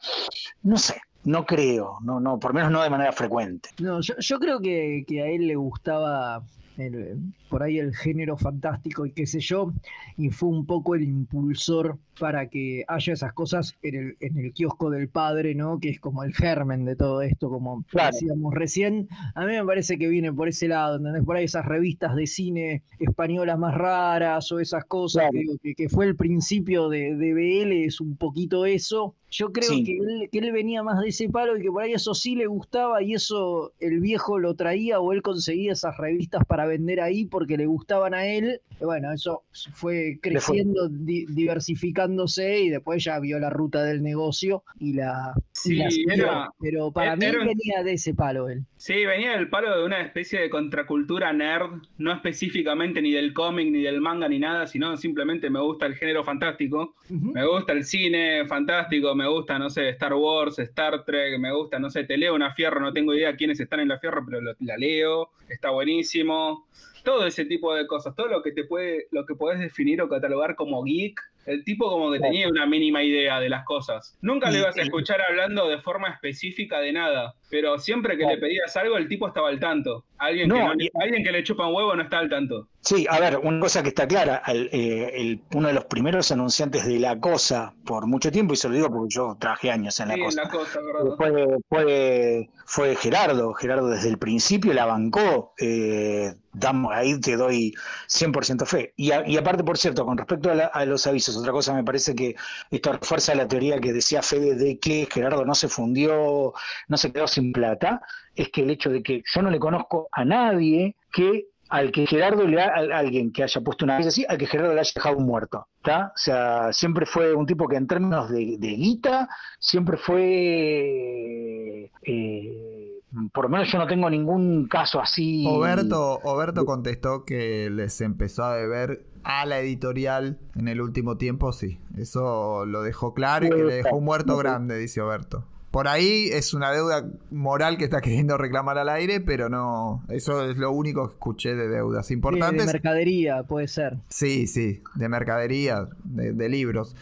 no 0.61 0.77
sé. 0.77 1.01
No 1.25 1.45
creo, 1.45 1.98
no, 2.01 2.19
no, 2.19 2.39
por 2.39 2.53
menos 2.53 2.72
no 2.72 2.81
de 2.81 2.89
manera 2.89 3.11
frecuente. 3.11 3.69
No, 3.81 4.01
yo, 4.01 4.14
yo 4.19 4.39
creo 4.39 4.59
que, 4.61 5.03
que 5.07 5.22
a 5.22 5.27
él 5.27 5.48
le 5.48 5.56
gustaba 5.56 6.41
el- 6.77 7.17
por 7.49 7.61
ahí 7.61 7.77
el 7.77 7.93
género 7.93 8.38
fantástico 8.38 9.06
y 9.06 9.11
qué 9.11 9.25
sé 9.27 9.41
yo, 9.41 9.73
y 10.15 10.30
fue 10.30 10.48
un 10.48 10.65
poco 10.65 10.95
el 10.95 11.03
impulsor 11.03 11.98
para 12.19 12.48
que 12.48 12.85
haya 12.88 13.14
esas 13.14 13.33
cosas 13.33 13.75
en 13.81 13.95
el, 13.95 14.17
en 14.22 14.38
el 14.38 14.53
kiosco 14.53 14.89
del 14.89 15.09
padre, 15.09 15.56
¿no? 15.56 15.80
Que 15.80 15.89
es 15.89 15.99
como 15.99 16.23
el 16.23 16.33
germen 16.33 16.85
de 16.85 16.95
todo 16.95 17.22
esto, 17.22 17.49
como 17.49 17.83
Claro. 17.89 18.11
decíamos 18.14 18.53
recién. 18.53 19.09
A 19.35 19.45
mí 19.45 19.53
me 19.53 19.65
parece 19.65 19.98
que 19.98 20.07
viene 20.07 20.31
por 20.31 20.48
ese 20.48 20.69
lado, 20.69 20.98
¿entendés? 20.98 21.23
Por 21.25 21.35
ahí 21.35 21.45
esas 21.45 21.65
revistas 21.65 22.15
de 22.15 22.27
cine 22.27 22.83
españolas 22.99 23.59
más 23.59 23.75
raras 23.75 24.49
o 24.53 24.59
esas 24.59 24.85
cosas, 24.85 25.30
Claro. 25.31 25.57
que, 25.61 25.75
que 25.75 25.89
fue 25.89 26.06
el 26.06 26.15
principio 26.15 26.88
de, 26.88 27.15
de 27.15 27.33
BL, 27.33 27.83
es 27.85 27.99
un 27.99 28.15
poquito 28.15 28.65
eso. 28.65 29.15
Yo 29.32 29.51
creo 29.51 29.69
Sí. 29.69 29.83
que, 29.83 29.98
él, 29.98 30.30
que 30.32 30.40
él 30.40 30.51
venía 30.51 30.82
más 30.82 30.99
de 31.01 31.09
ese 31.09 31.30
palo 31.30 31.56
y 31.56 31.61
que 31.61 31.69
por 31.69 31.83
ahí 31.83 31.93
eso 31.93 32.16
sí 32.16 32.35
le 32.35 32.48
gustaba 32.48 33.03
y 33.03 33.14
eso 33.14 33.74
el 33.80 33.99
viejo 33.99 34.40
lo 34.40 34.56
traía 34.56 34.99
o 34.99 35.14
él 35.14 35.22
conseguía 35.22 35.74
esas 35.74 35.95
revistas 35.98 36.43
para 36.45 36.66
vender 36.66 36.99
ahí 36.99 37.25
porque 37.25 37.56
le 37.58 37.67
gustaban 37.67 38.14
a 38.16 38.25
él. 38.25 38.59
Y 38.82 38.85
bueno, 38.85 39.14
eso 39.14 39.43
fue 39.74 40.17
creciendo, 40.22 40.88
di- 40.90 41.25
diversificándose 41.27 42.59
y 42.61 42.69
después 42.69 43.03
ya 43.03 43.19
vio 43.19 43.40
la 43.40 43.49
ruta 43.49 43.83
del 43.83 44.01
negocio 44.01 44.64
y 44.80 44.93
la, 44.93 45.33
y 45.38 45.41
Sí, 45.51 45.75
la 45.75 45.91
siguió. 45.91 46.14
era- 46.14 46.49
Pero 46.59 46.91
para 46.91 47.16
mí 47.16 47.25
era 47.25 47.41
un- 47.41 47.48
venía 47.48 47.83
de 47.83 47.93
ese 47.93 48.14
palo 48.14 48.49
él. 48.49 48.64
Sí, 48.82 49.06
venía 49.06 49.32
del 49.33 49.49
palo 49.49 49.77
de 49.77 49.83
una 49.83 49.99
especie 49.99 50.40
de 50.40 50.49
contracultura 50.49 51.33
nerd, 51.33 51.82
no 51.98 52.14
específicamente 52.14 53.01
ni 53.01 53.11
del 53.11 53.33
cómic, 53.33 53.69
ni 53.69 53.82
del 53.82 53.99
manga, 53.99 54.30
ni 54.30 54.40
nada, 54.40 54.67
sino 54.67 54.95
simplemente 54.95 55.49
me 55.49 55.59
gusta 55.59 55.85
el 55.85 55.95
género 55.95 56.24
fantástico, 56.24 56.95
me 57.09 57.45
gusta 57.45 57.74
el 57.74 57.83
cine 57.83 58.45
fantástico, 58.48 59.14
me 59.16 59.27
gusta, 59.27 59.59
no 59.59 59.69
sé, 59.69 59.90
Star 59.90 60.14
Wars, 60.14 60.59
Star 60.59 61.03
Trek, 61.03 61.38
me 61.40 61.51
gusta, 61.53 61.77
no 61.77 61.90
sé, 61.90 62.06
te 62.06 62.16
leo 62.17 62.33
una 62.33 62.53
fierro, 62.53 62.80
no 62.80 62.93
tengo 62.93 63.14
idea 63.14 63.35
quiénes 63.35 63.59
están 63.59 63.82
en 63.82 63.90
la 63.90 63.99
fierro, 63.99 64.24
pero 64.25 64.40
lo- 64.40 64.56
la 64.61 64.77
leo, 64.77 65.30
está 65.49 65.72
buenísimo. 65.72 66.66
Todo 67.03 67.25
ese 67.25 67.43
tipo 67.45 67.75
de 67.75 67.85
cosas, 67.85 68.16
todo 68.16 68.27
lo 68.27 68.41
que 68.41 68.53
te 68.53 68.64
puede, 68.64 69.08
lo 69.11 69.25
que 69.25 69.35
puedes 69.35 69.59
definir 69.59 70.01
o 70.01 70.08
catalogar 70.08 70.56
como 70.56 70.83
geek, 70.83 71.19
el 71.50 71.64
tipo 71.64 71.90
como 71.90 72.11
que 72.11 72.19
tenía 72.19 72.48
una 72.48 72.66
mínima 72.66 73.03
idea 73.03 73.40
de 73.40 73.50
las 73.50 73.66
cosas. 73.66 74.18
Nunca 74.22 74.50
le 74.52 74.60
ibas 74.60 74.78
a 74.78 74.82
escuchar 74.82 75.19
hablando 75.28 75.68
de 75.68 75.80
forma 75.82 76.10
específica 76.10 76.80
de 76.80 76.94
nada, 76.94 77.34
pero 77.50 77.78
siempre 77.80 78.18
que 78.18 78.26
le 78.26 78.38
pedías 78.38 78.76
algo, 78.78 78.98
el 78.98 79.08
tipo 79.08 79.28
estaba 79.28 79.50
al 79.50 79.60
tanto. 79.60 80.06
Alguien, 80.18 80.50
que, 80.50 80.56
No, 80.60 80.74
le- 80.74 80.86
y- 80.86 80.90
alguien 81.02 81.24
que 81.24 81.32
le 81.32 81.44
chupa 81.44 81.66
un 81.68 81.74
huevo 81.76 81.95
no 81.95 82.03
está 82.03 82.19
al 82.19 82.30
tanto. 82.30 82.68
Sí, 82.82 83.06
a 83.10 83.19
ver, 83.19 83.38
una 83.38 83.60
cosa 83.60 83.82
que 83.84 83.90
está 83.90 84.08
clara, 84.08 84.42
eh, 84.48 85.11
el- 85.16 85.42
uno 85.56 85.68
de 85.68 85.74
los 85.74 85.86
primeros 85.86 86.32
anunciantes 86.32 86.86
de 86.86 87.00
La 87.00 87.19
Cosa 87.19 87.74
por 87.86 88.06
mucho 88.08 88.32
tiempo, 88.32 88.53
y 88.53 88.58
se 88.58 88.69
lo 88.69 88.76
digo 88.76 88.90
porque 88.90 89.08
yo 89.14 89.36
trabajé 89.40 89.72
años 89.72 90.00
en 90.00 90.08
La 90.10 90.14
Sí, 90.16 90.19
en 90.22 90.26
Cosa, 90.26 90.44
la 90.44 90.50
cosa, 90.50 90.80
¿verdad? 90.82 91.16
fue, 91.18 91.58
fue, 91.69 92.50
fue 92.66 92.95
Gerardo. 92.95 93.53
Gerardo 93.53 93.90
desde 93.90 94.10
el 94.10 94.18
principio 94.18 94.74
la 94.74 94.86
bancó. 94.86 95.53
eh, 95.60 96.34
damos, 96.53 96.92
ahí 96.94 97.19
te 97.19 97.36
doy 97.36 97.74
100% 98.08 98.66
fe. 98.66 98.94
Y, 98.95 99.11
aparte, 99.11 99.64
por 99.64 99.78
cierto, 99.78 100.06
con 100.06 100.18
respecto 100.18 100.52
a, 100.52 100.86
los 100.86 101.08
avisos, 101.08 101.38
otra 101.38 101.52
cosa 101.52 101.74
me 101.74 101.84
parece 101.84 102.16
que 102.16 102.36
esto 102.72 102.94
refuerza 102.94 103.36
la 103.36 103.48
teoría 103.48 103.80
que 103.80 103.94
decía 103.94 104.22
Fede 104.22 104.56
de 104.56 104.80
que 104.80 105.08
Gerardo 105.11 105.45
no 105.45 105.56
se 105.56 105.68
fundió, 105.68 106.53
no 106.88 106.98
se 106.98 107.11
quedó 107.11 107.28
sin 107.28 107.52
plata, 107.52 108.02
es 108.36 108.50
que 108.50 108.61
el 108.61 108.69
hecho 108.72 108.90
de 108.90 109.03
que 109.03 109.24
yo 109.34 109.42
no 109.42 109.50
le 109.50 109.60
conozco 109.60 110.10
a 110.11 110.26
nadie 110.26 110.95
que 111.11 111.48
al 111.69 111.92
que 111.92 112.08
Gerardo 112.08 112.48
le 112.48 112.61
ha, 112.61 112.66
a 112.66 112.98
alguien 112.98 113.32
que 113.32 113.44
haya 113.44 113.61
puesto 113.61 113.86
una 113.86 113.98
vez 113.98 114.08
así, 114.08 114.26
al 114.28 114.40
que 114.40 114.48
Gerardo 114.48 114.74
le 114.74 114.80
haya 114.80 114.92
dejado 114.94 115.18
un 115.18 115.26
muerto, 115.26 115.68
¿está? 115.78 116.08
O 116.08 116.18
sea, 116.18 116.74
siempre 116.74 117.06
fue 117.06 117.34
un 117.34 117.45
tipo 117.45 117.68
que 117.68 117.76
en 117.76 117.86
términos 117.86 118.30
de, 118.30 118.58
de 118.58 118.68
guita, 118.69 119.30
siempre 119.60 119.98
fue, 119.98 121.92
eh, 122.03 122.89
por 123.33 123.45
lo 123.45 123.49
menos 123.49 123.71
yo 123.71 123.77
no 123.77 123.88
tengo 123.88 124.09
ningún 124.09 124.67
caso 124.67 125.01
así. 125.01 125.45
Oberto, 125.47 126.19
Oberto 126.23 126.65
contestó 126.65 127.25
que 127.25 127.69
les 127.69 128.01
empezó 128.01 128.43
a 128.43 128.55
deber 128.55 129.05
a 129.23 129.45
la 129.45 129.59
editorial 129.59 130.39
en 130.55 130.67
el 130.67 130.81
último 130.81 131.17
tiempo, 131.17 131.51
sí. 131.51 131.79
Eso 131.97 132.65
lo 132.65 132.81
dejó 132.81 133.13
claro 133.13 133.47
y 133.47 133.49
que 133.49 133.63
le 133.63 133.75
dejó 133.75 133.97
un 133.97 134.05
muerto 134.05 134.38
grande, 134.38 134.77
dice 134.77 135.01
Oberto. 135.01 135.45
Por 135.72 135.88
ahí 135.88 136.30
es 136.31 136.53
una 136.56 136.72
deuda 136.72 137.06
moral 137.30 137.77
que 137.77 137.83
está 137.83 138.01
queriendo 138.01 138.38
reclamar 138.38 138.77
al 138.80 138.89
aire, 138.89 139.19
pero 139.22 139.49
no. 139.49 140.03
Eso 140.09 140.49
es 140.49 140.57
lo 140.57 140.72
único 140.72 141.07
que 141.07 141.14
escuché 141.14 141.56
de 141.56 141.67
deudas 141.67 142.07
De, 142.07 142.14
de 142.14 142.17
importantes. 142.17 142.65
mercadería, 142.65 143.43
puede 143.43 143.67
ser. 143.67 143.98
Sí, 144.07 144.48
sí, 144.48 144.81
de 144.95 145.09
mercadería, 145.09 145.88
de, 146.03 146.33
de 146.33 146.49
libros. 146.49 146.95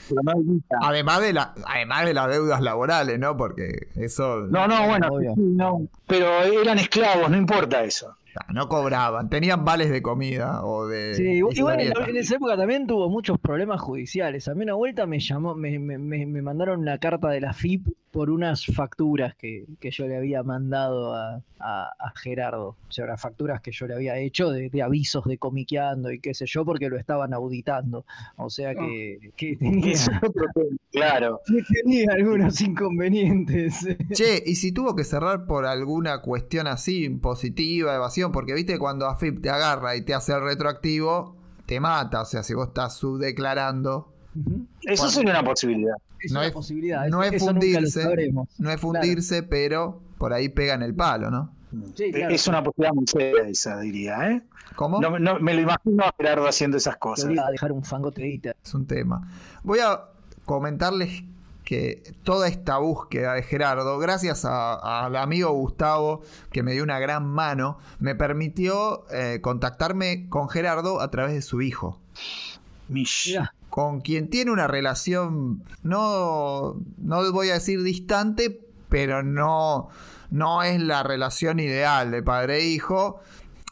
Además 0.82 1.22
de 1.22 1.34
la, 1.34 1.54
además 1.66 2.06
de 2.06 2.14
las 2.14 2.28
deudas 2.30 2.62
laborales, 2.62 3.18
¿no? 3.20 3.38
Porque 3.38 3.88
eso 3.96 4.40
No, 4.50 4.68
no, 4.68 4.86
bueno, 4.88 5.10
no. 5.38 5.88
Pero 6.06 6.28
eran 6.44 6.78
esclavos, 6.80 7.30
no 7.30 7.38
importa 7.38 7.84
eso. 7.84 8.16
No 8.54 8.68
cobraban, 8.70 9.30
tenían 9.30 9.66
vales 9.66 9.90
de 9.90 10.02
comida 10.02 10.64
o 10.66 10.88
de 10.88 11.16
Sí, 11.16 11.24
igual 11.56 11.80
en, 11.80 11.94
en 12.10 12.18
esa 12.18 12.36
época 12.36 12.56
también 12.58 12.88
tuvo 12.88 13.10
muchos 13.10 13.40
problemas 13.40 13.82
judiciales. 13.82 14.48
A 14.48 14.56
mí 14.56 14.64
una 14.64 14.74
vuelta 14.76 15.06
me 15.06 15.20
llamó, 15.20 15.56
me, 15.56 15.80
me- 15.80 15.98
me- 15.98 16.26
me 16.26 16.42
mandaron 16.42 16.80
una 16.82 16.98
carta 16.98 17.30
de 17.30 17.42
la 17.42 17.54
FIP 17.54 17.88
por 18.12 18.30
unas 18.32 18.66
facturas 18.66 19.36
que, 19.36 19.66
que 19.80 19.92
yo 19.92 20.08
le 20.08 20.18
había 20.18 20.42
mandado 20.42 21.14
a, 21.14 21.42
a- 21.60 21.92
a 22.00 22.14
Gerardo. 22.16 22.70
O 22.88 22.92
sea, 22.92 23.06
unas 23.06 23.22
facturas 23.22 23.62
que 23.62 23.72
yo 23.72 23.86
le 23.86 23.94
había 23.94 24.18
hecho 24.18 24.50
de, 24.50 24.70
de 24.70 24.82
avisos 24.82 25.26
de 25.26 25.38
comiqueando 25.38 26.12
y 26.12 26.20
qué 26.20 26.34
sé 26.34 26.46
yo, 26.48 26.66
porque 26.66 26.90
lo 26.90 26.98
estaban 26.98 27.34
auditando. 27.34 28.06
O 28.38 28.50
sea 28.50 28.74
que, 28.76 29.32
que 29.36 29.56
tenía. 29.58 29.94
Claro. 30.92 31.42
que 31.46 31.62
tenía 31.84 32.08
algunos 32.14 32.60
inconvenientes. 32.62 33.86
Che, 34.14 34.42
y 34.46 34.56
si 34.56 34.72
tuvo 34.72 34.96
que 34.96 35.04
cerrar 35.04 35.46
por 35.46 35.66
alguna 35.66 36.22
cuestión 36.22 36.66
así, 36.66 37.08
positiva, 37.10 37.94
evasión, 37.96 38.27
porque 38.32 38.54
viste 38.54 38.78
cuando 38.80 39.08
AFIP 39.08 39.42
te 39.42 39.50
agarra 39.50 39.96
y 39.96 40.02
te 40.04 40.14
hace 40.14 40.34
el 40.34 40.42
retroactivo, 40.42 41.36
te 41.66 41.80
mata. 41.80 42.22
O 42.22 42.26
sea, 42.26 42.44
si 42.44 42.54
vos 42.54 42.70
estás 42.70 42.96
subdeclarando. 42.98 44.12
Eso 44.82 45.04
Bueno. 45.04 45.10
sería 45.12 45.32
una 45.32 45.44
posibilidad. 45.44 45.96
Es 46.20 46.32
No 46.32 46.40
una 46.40 46.48
es- 46.48 46.54
posibilidad. 46.54 47.08
no 47.08 47.24
es 47.24 47.34
eso 47.34 47.46
fundirse. 47.46 48.04
no 48.60 48.72
es 48.72 48.80
fundirse, 48.82 49.44
pero 49.44 50.02
por 50.18 50.34
ahí 50.34 50.50
pega 50.50 50.74
en 50.74 50.82
el 50.84 50.94
palo, 50.96 51.30
¿no? 51.30 51.52
Sí, 51.96 52.12
claro. 52.12 52.34
Es 52.34 52.48
una 52.48 52.64
posibilidad 52.64 52.94
muy 52.94 53.06
seria 53.08 53.48
esa, 53.48 53.80
diría, 53.82 54.32
¿eh? 54.32 54.42
¿Cómo? 54.76 55.02
No, 55.02 55.20
no- 55.20 55.40
me 55.40 55.54
lo 55.54 55.62
imagino 55.62 56.04
a 56.06 56.14
Gerardo 56.18 56.48
haciendo 56.48 56.78
esas 56.78 56.96
Te 56.96 57.00
cosas. 57.00 57.26
obliga 57.26 57.48
a 57.48 57.52
dejar 57.52 57.72
un 57.72 57.84
guita. 58.16 58.56
Es 58.64 58.74
un 58.74 58.86
tema. 58.88 59.28
Voy 59.64 59.80
a 59.80 60.02
comentarles 60.46 61.24
que 61.68 62.14
toda 62.24 62.48
esta 62.48 62.78
búsqueda 62.78 63.34
de 63.34 63.44
Gerardo, 63.44 64.00
gracias 64.00 64.46
a- 64.46 65.04
al 65.06 65.18
amigo 65.18 65.52
Gustavo, 65.52 66.22
que 66.50 66.64
me 66.64 66.72
dio 66.72 66.82
una 66.82 66.98
gran 66.98 67.28
mano, 67.28 67.78
me 68.00 68.16
permitió 68.16 69.04
eh, 69.12 69.42
contactarme 69.42 70.30
con 70.30 70.48
Gerardo 70.48 71.02
a 71.02 71.12
través 71.12 71.34
de 71.34 71.42
su 71.42 71.62
hijo. 71.62 72.00
Mirá, 72.88 73.54
con 73.70 74.00
quien 74.00 74.30
tiene 74.30 74.52
una 74.52 74.68
relación, 74.68 75.62
no, 75.84 76.78
no 77.00 77.32
voy 77.34 77.50
a 77.50 77.56
decir 77.56 77.84
distante, 77.84 78.62
pero 78.88 79.22
no, 79.22 79.90
no 80.32 80.64
es 80.64 80.82
la 80.82 81.04
relación 81.04 81.60
ideal 81.60 82.12
de 82.12 82.24
padre 82.24 82.60
e 82.60 82.68
hijo. 82.70 83.20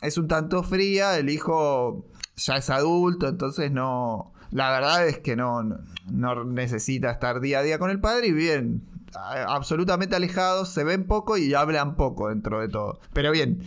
Es 0.02 0.18
un 0.18 0.28
tanto 0.28 0.64
fría, 0.64 1.18
el 1.18 1.30
hijo 1.30 2.04
ya 2.36 2.58
es 2.58 2.70
adulto, 2.70 3.30
entonces 3.30 3.72
no, 3.72 4.34
la 4.56 4.72
verdad 4.72 5.06
es 5.06 5.20
que 5.20 5.36
no, 5.36 5.64
no 6.10 6.44
necesita 6.46 7.12
estar 7.12 7.42
día 7.42 7.60
a 7.60 7.62
día 7.62 7.78
con 7.78 7.90
el 7.90 8.00
padre 8.00 8.28
y 8.28 8.32
bien, 8.32 8.84
absolutamente 9.14 10.16
alejados, 10.16 10.70
se 10.70 10.86
ven 10.86 11.08
poco 11.08 11.36
y 11.36 11.54
hablan 11.54 11.98
poco 11.98 12.30
dentro 12.30 12.62
de 12.62 12.70
todo. 12.70 13.02
Pero 13.12 13.32
bien, 13.32 13.60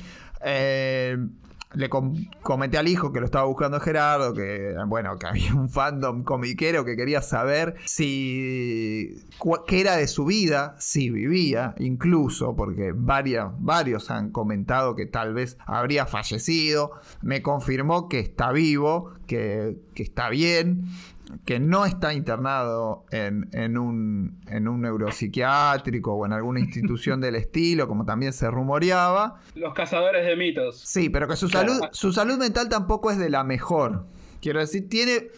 eh, 0.43 1.19
le 1.75 1.89
com- 1.91 2.15
comenté 2.43 2.79
al 2.79 2.89
hijo 2.89 3.13
que 3.13 3.21
lo 3.21 3.27
estaba 3.27 3.45
buscando 3.45 3.79
Gerardo, 3.81 4.33
que 4.33 4.75
bueno, 4.87 5.19
que 5.19 5.27
había 5.27 5.55
un 5.55 5.69
fandom 5.69 6.25
comiquero 6.25 6.85
que 6.85 6.97
quería 6.97 7.21
saber 7.21 7.75
si 7.85 9.23
qué 9.67 9.81
era 9.81 9.97
de 9.97 10.07
su 10.09 10.25
vida, 10.25 10.77
si 10.79 11.11
vivía, 11.11 11.75
incluso, 11.79 12.57
porque 12.57 12.93
varias, 12.95 13.49
varios 13.59 14.11
han 14.11 14.31
comentado 14.31 14.97
que 14.97 15.07
tal 15.07 15.35
vez 15.35 15.59
habría 15.67 16.07
fallecido. 16.07 16.93
Me 17.23 17.43
confirmó 17.43 18.09
que 18.09 18.21
está 18.21 18.51
vivo, 18.53 19.13
que, 19.27 19.77
que 19.95 20.03
está 20.03 20.31
bien, 20.31 20.85
que 21.45 21.61
no 21.61 21.85
está 21.85 22.15
internado 22.15 23.05
en, 23.11 23.49
en 23.53 23.77
un, 23.79 24.41
en 24.49 24.69
un 24.69 24.81
neuropsiquiátrico 24.83 26.15
o 26.15 26.27
en 26.27 26.33
alguna 26.33 26.61
institución 26.61 27.21
del 27.21 27.35
estilo, 27.35 27.87
como 27.89 28.05
también 28.05 28.33
se 28.33 28.51
rumoreaba. 28.51 29.41
Los 29.55 29.75
cazadores 29.75 30.27
de 30.27 30.37
mitos. 30.37 30.81
Sí, 30.81 31.09
pero 31.11 31.29
que 31.29 31.37
su 31.37 31.49
salud, 31.49 31.81
su 31.93 32.13
salud 32.13 32.39
mental 32.39 32.69
tampoco 32.69 33.11
es 33.11 33.19
de 33.19 33.31
la 33.31 33.45
mejor. 33.45 34.07
Quiero 34.41 34.61
decir, 34.61 34.89
tiene. 34.89 35.29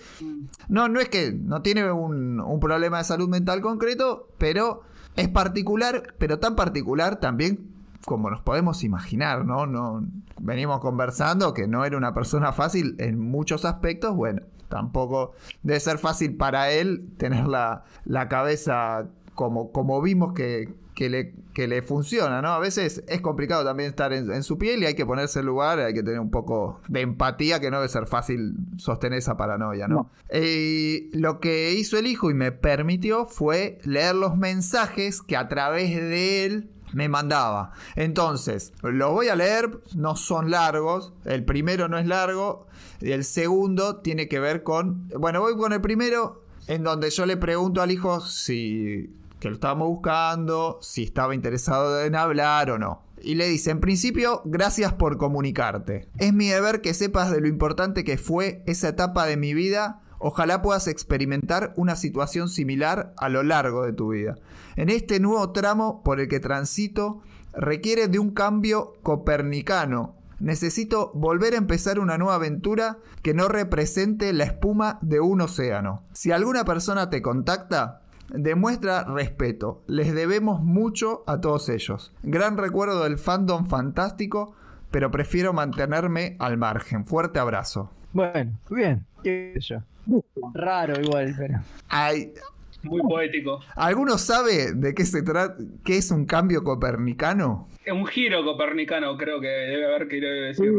No, 0.68 0.88
no 0.88 1.00
es 1.00 1.08
que 1.08 1.32
no 1.32 1.62
tiene 1.62 1.90
un, 1.90 2.40
un 2.40 2.60
problema 2.60 2.98
de 2.98 3.04
salud 3.04 3.28
mental 3.28 3.60
concreto, 3.60 4.28
pero 4.38 4.82
es 5.16 5.28
particular, 5.28 6.14
pero 6.18 6.38
tan 6.38 6.54
particular 6.54 7.18
también 7.18 7.70
como 8.06 8.30
nos 8.30 8.40
podemos 8.40 8.82
imaginar, 8.82 9.44
¿no? 9.44 9.66
no 9.66 10.02
venimos 10.40 10.80
conversando 10.80 11.52
que 11.52 11.68
no 11.68 11.84
era 11.84 11.98
una 11.98 12.14
persona 12.14 12.52
fácil 12.52 12.96
en 12.98 13.18
muchos 13.18 13.64
aspectos. 13.64 14.14
Bueno, 14.14 14.42
tampoco 14.70 15.34
debe 15.62 15.78
ser 15.80 15.98
fácil 15.98 16.36
para 16.36 16.70
él 16.70 17.10
tener 17.18 17.46
la, 17.46 17.84
la 18.06 18.28
cabeza 18.28 19.08
como, 19.34 19.72
como 19.72 20.00
vimos 20.00 20.32
que, 20.32 20.72
que 20.94 21.08
le, 21.08 21.34
que 21.54 21.66
le 21.66 21.82
funciona, 21.82 22.42
¿no? 22.42 22.48
A 22.48 22.58
veces 22.58 23.04
es 23.08 23.20
complicado 23.20 23.64
también 23.64 23.88
estar 23.88 24.12
en, 24.12 24.30
en 24.30 24.42
su 24.42 24.58
piel 24.58 24.82
y 24.82 24.86
hay 24.86 24.94
que 24.94 25.06
ponerse 25.06 25.40
en 25.40 25.46
lugar, 25.46 25.78
hay 25.78 25.94
que 25.94 26.02
tener 26.02 26.20
un 26.20 26.30
poco 26.30 26.80
de 26.88 27.00
empatía, 27.00 27.58
que 27.60 27.70
no 27.70 27.78
debe 27.78 27.88
ser 27.88 28.06
fácil 28.06 28.54
sostener 28.76 29.18
esa 29.18 29.36
paranoia, 29.36 29.88
¿no? 29.88 30.10
Eh, 30.28 31.08
lo 31.12 31.40
que 31.40 31.72
hizo 31.72 31.98
el 31.98 32.06
hijo 32.06 32.30
y 32.30 32.34
me 32.34 32.52
permitió 32.52 33.24
fue 33.26 33.78
leer 33.84 34.14
los 34.14 34.36
mensajes 34.36 35.22
que 35.22 35.36
a 35.36 35.48
través 35.48 35.96
de 35.96 36.44
él 36.44 36.70
me 36.92 37.08
mandaba. 37.08 37.72
Entonces, 37.96 38.72
lo 38.82 39.12
voy 39.12 39.28
a 39.28 39.36
leer, 39.36 39.80
no 39.94 40.16
son 40.16 40.50
largos. 40.50 41.12
El 41.24 41.44
primero 41.44 41.88
no 41.88 41.98
es 41.98 42.06
largo. 42.06 42.66
Y 43.00 43.12
el 43.12 43.24
segundo 43.24 43.96
tiene 43.96 44.28
que 44.28 44.40
ver 44.40 44.62
con. 44.62 45.08
Bueno, 45.18 45.40
voy 45.40 45.56
con 45.56 45.72
el 45.72 45.80
primero, 45.80 46.44
en 46.66 46.82
donde 46.82 47.10
yo 47.10 47.26
le 47.26 47.36
pregunto 47.36 47.82
al 47.82 47.90
hijo 47.90 48.20
si. 48.20 49.14
que 49.38 49.48
lo 49.48 49.54
estábamos 49.54 49.88
buscando, 49.88 50.78
si 50.82 51.04
estaba 51.04 51.34
interesado 51.34 52.02
en 52.02 52.14
hablar 52.14 52.70
o 52.70 52.78
no. 52.78 53.02
Y 53.22 53.34
le 53.34 53.48
dice, 53.48 53.70
en 53.70 53.80
principio, 53.80 54.42
gracias 54.44 54.94
por 54.94 55.18
comunicarte. 55.18 56.08
Es 56.18 56.32
mi 56.32 56.48
deber 56.48 56.80
que 56.80 56.94
sepas 56.94 57.30
de 57.30 57.40
lo 57.40 57.48
importante 57.48 58.02
que 58.02 58.16
fue 58.16 58.62
esa 58.66 58.88
etapa 58.88 59.26
de 59.26 59.36
mi 59.36 59.52
vida. 59.52 60.00
Ojalá 60.22 60.60
puedas 60.60 60.86
experimentar 60.86 61.72
una 61.76 61.96
situación 61.96 62.50
similar 62.50 63.14
a 63.16 63.30
lo 63.30 63.42
largo 63.42 63.86
de 63.86 63.94
tu 63.94 64.10
vida. 64.10 64.36
En 64.76 64.90
este 64.90 65.18
nuevo 65.18 65.50
tramo 65.50 66.02
por 66.02 66.20
el 66.20 66.28
que 66.28 66.40
transito 66.40 67.22
requiere 67.54 68.06
de 68.06 68.18
un 68.18 68.30
cambio 68.30 68.92
copernicano. 69.02 70.14
Necesito 70.38 71.10
volver 71.14 71.54
a 71.54 71.56
empezar 71.58 71.98
una 71.98 72.18
nueva 72.18 72.34
aventura 72.34 72.98
que 73.22 73.32
no 73.32 73.48
represente 73.48 74.32
la 74.34 74.44
espuma 74.44 74.98
de 75.00 75.20
un 75.20 75.40
océano. 75.40 76.04
Si 76.12 76.32
alguna 76.32 76.66
persona 76.66 77.08
te 77.08 77.22
contacta, 77.22 78.02
demuestra 78.28 79.04
respeto. 79.04 79.82
Les 79.86 80.14
debemos 80.14 80.60
mucho 80.60 81.24
a 81.26 81.40
todos 81.40 81.70
ellos. 81.70 82.12
Gran 82.22 82.58
recuerdo 82.58 83.04
del 83.04 83.18
fandom 83.18 83.68
fantástico, 83.68 84.54
pero 84.90 85.10
prefiero 85.10 85.54
mantenerme 85.54 86.36
al 86.38 86.58
margen. 86.58 87.06
Fuerte 87.06 87.38
abrazo. 87.38 87.90
Bueno, 88.12 88.58
bien. 88.68 89.06
¿Qué? 89.22 89.54
Raro 90.54 91.00
igual, 91.00 91.34
pero. 91.36 91.60
Hay, 91.88 92.32
Muy 92.82 93.02
poético. 93.02 93.60
¿Alguno 93.76 94.18
sabe 94.18 94.72
de 94.72 94.94
qué 94.94 95.04
se 95.04 95.22
trata? 95.22 95.56
¿Qué 95.84 95.98
es 95.98 96.10
un 96.10 96.24
cambio 96.24 96.64
copernicano? 96.64 97.68
Un 97.92 98.06
giro 98.06 98.44
copernicano, 98.44 99.16
creo 99.16 99.40
que 99.40 99.48
debe 99.48 99.86
haber 99.86 100.08
que 100.08 100.16
decir. 100.20 100.70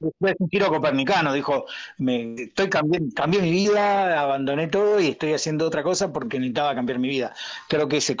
Es 0.00 0.34
un 0.38 0.48
giro 0.50 0.68
copernicano, 0.68 1.32
dijo, 1.32 1.66
me, 1.98 2.34
estoy 2.34 2.68
cambié, 2.68 3.00
cambié 3.14 3.40
mi 3.40 3.50
vida, 3.50 4.20
abandoné 4.20 4.68
todo 4.68 5.00
y 5.00 5.08
estoy 5.08 5.32
haciendo 5.32 5.66
otra 5.66 5.82
cosa 5.82 6.12
porque 6.12 6.38
necesitaba 6.38 6.74
cambiar 6.74 6.98
mi 6.98 7.08
vida. 7.08 7.34
Creo 7.68 7.88
que 7.88 8.00
se, 8.00 8.16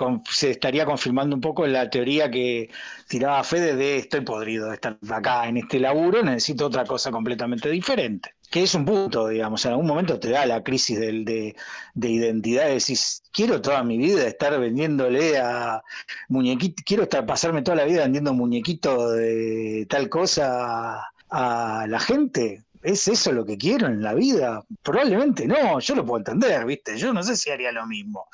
estaría 0.50 0.84
confirmando 0.84 1.34
un 1.34 1.40
poco 1.40 1.66
la 1.66 1.90
teoría 1.90 2.30
que 2.30 2.70
tiraba 3.08 3.42
Fede 3.44 3.76
de 3.76 3.98
estoy 3.98 4.20
podrido 4.22 4.68
de 4.68 4.74
estar 4.74 4.98
acá 5.10 5.48
en 5.48 5.58
este 5.58 5.78
laburo, 5.78 6.22
necesito 6.22 6.66
otra 6.66 6.84
cosa 6.84 7.10
completamente 7.10 7.68
diferente. 7.70 8.34
Que 8.50 8.62
es 8.62 8.74
un 8.74 8.84
punto, 8.84 9.26
digamos, 9.26 9.64
en 9.64 9.72
algún 9.72 9.88
momento 9.88 10.20
te 10.20 10.30
da 10.30 10.46
la 10.46 10.62
crisis 10.62 11.00
del, 11.00 11.24
de, 11.24 11.56
de 11.94 12.08
identidad, 12.08 12.68
decís, 12.68 13.22
quiero 13.32 13.60
toda 13.60 13.82
mi 13.82 13.98
vida 13.98 14.24
estar 14.26 14.58
vendiéndole 14.60 15.36
a 15.38 15.82
muñequitos, 16.28 16.84
quiero 16.84 17.08
pasarme 17.26 17.62
toda 17.62 17.76
la 17.76 17.84
vida 17.84 18.02
vendiendo 18.02 18.32
muñequitos 18.36 19.14
de 19.14 19.86
tal 19.88 20.08
cosa 20.08 21.02
a 21.30 21.86
la 21.88 22.00
gente. 22.00 22.64
¿Es 22.82 23.08
eso 23.08 23.32
lo 23.32 23.44
que 23.44 23.58
quiero 23.58 23.88
en 23.88 24.02
la 24.02 24.14
vida? 24.14 24.64
Probablemente 24.82 25.46
no, 25.46 25.80
yo 25.80 25.94
lo 25.96 26.06
puedo 26.06 26.18
entender, 26.18 26.64
¿viste? 26.64 26.96
Yo 26.96 27.12
no 27.12 27.22
sé 27.22 27.36
si 27.36 27.50
haría 27.50 27.72
lo 27.72 27.86
mismo. 27.86 28.28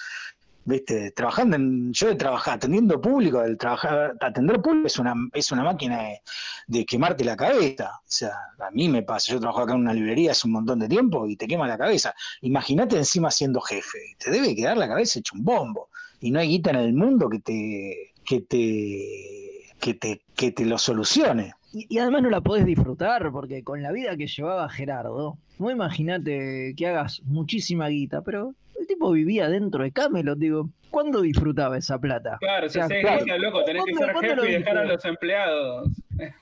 ¿Viste? 0.64 1.10
Trabajando 1.10 1.56
en, 1.56 1.92
yo 1.92 2.10
he 2.10 2.14
trabajado 2.14 2.56
atendiendo 2.56 3.00
público, 3.00 3.42
el 3.42 3.58
trabajar, 3.58 4.14
atender 4.20 4.60
público 4.60 4.86
es 4.86 4.98
una, 4.98 5.14
es 5.32 5.50
una 5.50 5.64
máquina 5.64 6.02
de, 6.02 6.22
de 6.68 6.86
quemarte 6.86 7.24
la 7.24 7.36
cabeza. 7.36 7.90
O 7.98 8.04
sea, 8.04 8.32
a 8.60 8.70
mí 8.70 8.88
me 8.88 9.02
pasa, 9.02 9.32
yo 9.32 9.40
trabajo 9.40 9.62
acá 9.62 9.72
en 9.72 9.80
una 9.80 9.94
librería 9.94 10.32
hace 10.32 10.46
un 10.46 10.52
montón 10.52 10.78
de 10.78 10.88
tiempo 10.88 11.26
y 11.26 11.36
te 11.36 11.48
quema 11.48 11.66
la 11.66 11.78
cabeza. 11.78 12.14
Imagínate 12.42 12.96
encima 12.96 13.30
siendo 13.30 13.60
jefe, 13.60 14.16
te 14.18 14.30
debe 14.30 14.54
quedar 14.54 14.76
la 14.76 14.88
cabeza 14.88 15.18
hecho 15.18 15.34
un 15.34 15.44
bombo. 15.44 15.88
Y 16.20 16.30
no 16.30 16.38
hay 16.38 16.48
guita 16.48 16.70
en 16.70 16.76
el 16.76 16.92
mundo 16.92 17.28
que 17.28 17.40
te, 17.40 18.12
que 18.24 18.42
te, 18.42 19.41
que 19.82 19.94
te, 19.94 20.20
que 20.36 20.52
te 20.52 20.64
lo 20.64 20.78
solucione. 20.78 21.52
Y, 21.72 21.86
y 21.94 21.98
además 21.98 22.22
no 22.22 22.30
la 22.30 22.40
podés 22.40 22.64
disfrutar, 22.64 23.30
porque 23.32 23.64
con 23.64 23.82
la 23.82 23.90
vida 23.90 24.16
que 24.16 24.28
llevaba 24.28 24.68
Gerardo, 24.68 25.36
no 25.58 25.70
imagínate 25.70 26.74
que 26.76 26.86
hagas 26.86 27.20
muchísima 27.24 27.88
guita, 27.88 28.22
pero 28.22 28.54
el 28.78 28.86
tipo 28.86 29.10
vivía 29.10 29.48
dentro 29.48 29.82
de 29.82 29.90
Camelot, 29.90 30.38
digo, 30.38 30.68
¿cuándo 30.90 31.20
disfrutaba 31.20 31.76
esa 31.78 31.98
plata? 31.98 32.36
Claro, 32.40 32.66
O 32.66 32.70
si 32.70 32.78
haces 32.78 33.00
claro. 33.00 33.38
loco, 33.38 33.64
tenés 33.64 33.84
que 33.84 33.92
¿Cuándo- 33.92 34.20
ser 34.20 34.36
jefe 34.38 34.50
y 34.50 34.52
dejar 34.54 34.78
a 34.78 34.84
los 34.84 35.04
empleados. 35.04 35.88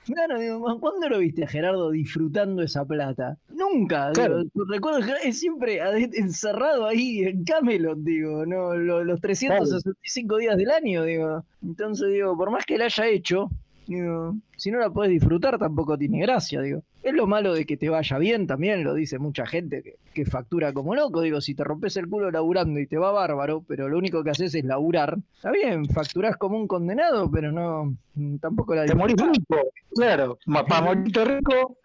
Claro, 0.05 0.39
digo, 0.39 0.79
¿cuándo 0.79 1.09
lo 1.09 1.19
viste 1.19 1.43
a 1.43 1.47
Gerardo 1.47 1.91
disfrutando 1.91 2.61
esa 2.61 2.85
plata? 2.85 3.37
Nunca, 3.49 4.11
Claro. 4.13 4.43
digo, 4.43 4.65
recuerdo 4.67 4.99
que 5.05 5.27
es 5.29 5.39
siempre 5.39 5.79
encerrado 6.13 6.85
ahí 6.85 7.19
en 7.23 7.43
Camelot, 7.43 7.97
digo, 7.99 8.45
no 8.45 8.75
Lo- 8.75 9.03
los 9.03 9.19
365 9.21 10.37
días 10.37 10.57
del 10.57 10.71
año, 10.71 11.03
digo. 11.03 11.43
Entonces, 11.61 12.09
digo, 12.11 12.35
por 12.37 12.51
más 12.51 12.65
que 12.65 12.77
la 12.77 12.85
haya 12.85 13.07
hecho, 13.07 13.49
digo, 13.87 14.35
si 14.57 14.71
no 14.71 14.79
la 14.79 14.89
puedes 14.89 15.11
disfrutar 15.11 15.57
tampoco 15.57 15.97
tiene 15.97 16.19
gracia, 16.21 16.61
digo. 16.61 16.83
Es 17.03 17.13
lo 17.13 17.25
malo 17.25 17.53
de 17.53 17.65
que 17.65 17.77
te 17.77 17.89
vaya 17.89 18.17
bien 18.19 18.45
también, 18.45 18.83
lo 18.83 18.93
dice 18.93 19.17
mucha 19.17 19.45
gente 19.45 19.81
que, 19.81 19.95
que 20.13 20.25
factura 20.25 20.71
como 20.71 20.93
loco, 20.93 21.21
digo, 21.21 21.41
si 21.41 21.55
te 21.55 21.63
rompes 21.63 21.97
el 21.97 22.07
culo 22.07 22.29
laburando 22.29 22.79
y 22.79 22.85
te 22.85 22.97
va 22.97 23.11
bárbaro, 23.11 23.63
pero 23.67 23.89
lo 23.89 23.97
único 23.97 24.23
que 24.23 24.29
haces 24.29 24.53
es 24.53 24.63
laburar, 24.65 25.17
está 25.35 25.51
bien, 25.51 25.87
facturás 25.87 26.37
como 26.37 26.57
un 26.57 26.67
condenado, 26.67 27.29
pero 27.31 27.51
no, 27.51 27.95
tampoco 28.39 28.75
la 28.75 28.85
Te 28.85 28.93
morís 28.93 29.15
rico, 29.17 29.57
claro, 29.95 30.37
para 30.67 30.81
morirte 30.81 31.25
rico, 31.25 31.77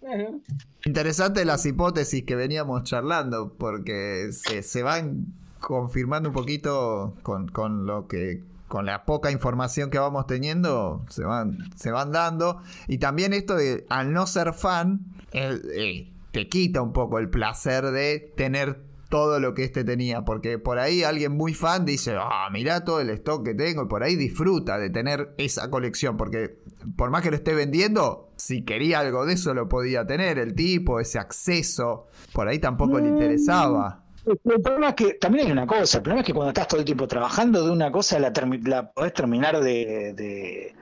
Claro. 0.00 0.40
Interesante 0.84 1.44
las 1.44 1.66
hipótesis 1.66 2.22
que 2.24 2.36
veníamos 2.36 2.84
charlando, 2.84 3.52
porque 3.58 4.30
se, 4.32 4.62
se 4.62 4.82
van 4.82 5.26
confirmando 5.60 6.28
un 6.28 6.34
poquito 6.34 7.14
con, 7.22 7.48
con 7.48 7.84
lo 7.84 8.06
que 8.06 8.42
con 8.68 8.86
la 8.86 9.04
poca 9.04 9.30
información 9.30 9.90
que 9.90 9.98
vamos 9.98 10.26
teniendo, 10.26 11.04
se 11.08 11.24
van, 11.24 11.58
se 11.74 11.90
van 11.90 12.12
dando. 12.12 12.60
Y 12.86 12.98
también 12.98 13.32
esto 13.32 13.56
de 13.56 13.86
al 13.88 14.12
no 14.12 14.26
ser 14.26 14.52
fan, 14.52 15.00
eh, 15.32 15.58
eh, 15.74 16.12
te 16.30 16.48
quita 16.48 16.82
un 16.82 16.92
poco 16.92 17.18
el 17.18 17.30
placer 17.30 17.90
de 17.90 18.32
tener 18.36 18.88
todo 19.08 19.40
lo 19.40 19.54
que 19.54 19.64
este 19.64 19.84
tenía. 19.84 20.24
Porque 20.24 20.58
por 20.58 20.78
ahí 20.78 21.02
alguien 21.02 21.32
muy 21.32 21.54
fan 21.54 21.84
dice, 21.84 22.16
ah, 22.18 22.48
mirá 22.52 22.84
todo 22.84 23.00
el 23.00 23.10
stock 23.10 23.44
que 23.44 23.54
tengo. 23.54 23.84
Y 23.84 23.88
por 23.88 24.02
ahí 24.02 24.16
disfruta 24.16 24.78
de 24.78 24.90
tener 24.90 25.34
esa 25.38 25.70
colección. 25.70 26.16
Porque 26.16 26.58
por 26.96 27.10
más 27.10 27.22
que 27.22 27.30
lo 27.30 27.36
esté 27.36 27.54
vendiendo, 27.54 28.32
si 28.36 28.64
quería 28.64 29.00
algo 29.00 29.24
de 29.24 29.34
eso 29.34 29.54
lo 29.54 29.68
podía 29.68 30.06
tener. 30.06 30.38
El 30.38 30.54
tipo, 30.54 31.00
ese 31.00 31.18
acceso. 31.18 32.06
Por 32.32 32.48
ahí 32.48 32.58
tampoco 32.58 32.98
le 32.98 33.08
interesaba. 33.08 34.04
El 34.30 34.60
problema 34.62 34.88
es 34.90 34.94
que 34.94 35.14
también 35.14 35.46
hay 35.46 35.52
una 35.52 35.66
cosa, 35.66 35.98
el 35.98 36.02
problema 36.02 36.20
es 36.20 36.26
que 36.26 36.34
cuando 36.34 36.50
estás 36.50 36.68
todo 36.68 36.80
el 36.80 36.84
tiempo 36.86 37.06
trabajando 37.08 37.64
de 37.64 37.70
una 37.70 37.90
cosa 37.90 38.18
la, 38.18 38.32
termi- 38.32 38.92
podés 38.92 39.14
terminar 39.14 39.60
de, 39.60 40.12
de, 40.14 40.74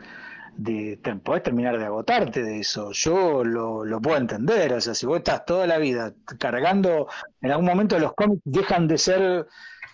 de- 0.56 1.16
podés 1.22 1.42
terminar 1.42 1.78
de 1.78 1.84
agotarte 1.86 2.42
de 2.42 2.60
eso. 2.60 2.92
Yo 2.92 3.44
lo, 3.44 3.84
lo 3.84 4.00
puedo 4.00 4.16
entender, 4.18 4.72
o 4.72 4.80
sea, 4.80 4.94
si 4.94 5.06
vos 5.06 5.18
estás 5.18 5.44
toda 5.44 5.66
la 5.66 5.78
vida 5.78 6.14
cargando, 6.38 7.08
en 7.40 7.50
algún 7.52 7.66
momento 7.66 7.98
los 7.98 8.14
cómics 8.14 8.42
dejan 8.44 8.88
de 8.88 8.98
ser 8.98 9.46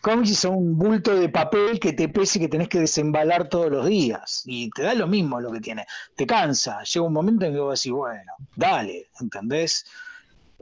cómics 0.02 0.30
y 0.30 0.34
son 0.34 0.54
un 0.56 0.78
bulto 0.78 1.14
de 1.14 1.28
papel 1.28 1.78
que 1.80 1.92
te 1.92 2.08
pese 2.08 2.40
que 2.40 2.48
tenés 2.48 2.68
que 2.68 2.80
desembalar 2.80 3.48
todos 3.48 3.70
los 3.70 3.86
días. 3.86 4.42
Y 4.46 4.70
te 4.70 4.82
da 4.82 4.94
lo 4.94 5.06
mismo 5.06 5.40
lo 5.40 5.52
que 5.52 5.60
tiene. 5.60 5.86
Te 6.16 6.26
cansa. 6.26 6.82
Llega 6.84 7.06
un 7.06 7.12
momento 7.12 7.44
en 7.46 7.52
que 7.54 7.60
vos 7.60 7.80
decís, 7.80 7.92
bueno, 7.92 8.32
dale, 8.56 9.10
¿entendés? 9.20 9.84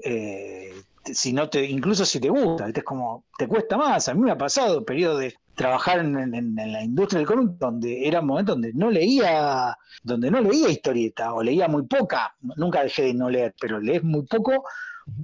Eh, 0.05 0.73
si 1.05 1.33
no 1.33 1.49
te, 1.49 1.65
incluso 1.65 2.05
si 2.05 2.20
te 2.20 2.29
gusta, 2.29 2.69
es 2.69 2.85
como, 2.85 3.25
te 3.39 3.47
cuesta 3.49 3.77
más. 3.77 4.09
A 4.09 4.15
mí 4.15 4.20
me 4.20 4.31
ha 4.31 4.39
pasado 4.39 4.85
periodo 4.85 5.19
de 5.19 5.35
trabajar 5.55 5.99
en, 6.01 6.17
en- 6.19 6.59
en 6.59 6.73
la 6.73 6.83
industria 6.83 7.19
del 7.19 7.27
cómic 7.27 7.51
donde 7.59 8.07
era 8.07 8.20
un 8.20 8.27
momento 8.27 8.53
donde 8.53 8.73
no 8.75 8.91
leía, 8.91 9.77
donde 10.03 10.31
no 10.31 10.41
leía 10.41 10.69
historieta, 10.70 11.35
o 11.35 11.43
leía 11.43 11.69
muy 11.69 11.83
poca, 11.87 12.35
nunca 12.57 12.83
dejé 12.83 13.03
de 13.05 13.15
no 13.15 13.29
leer, 13.31 13.55
pero 13.61 13.81
lees 13.81 14.03
muy 14.03 14.25
poco 14.27 14.65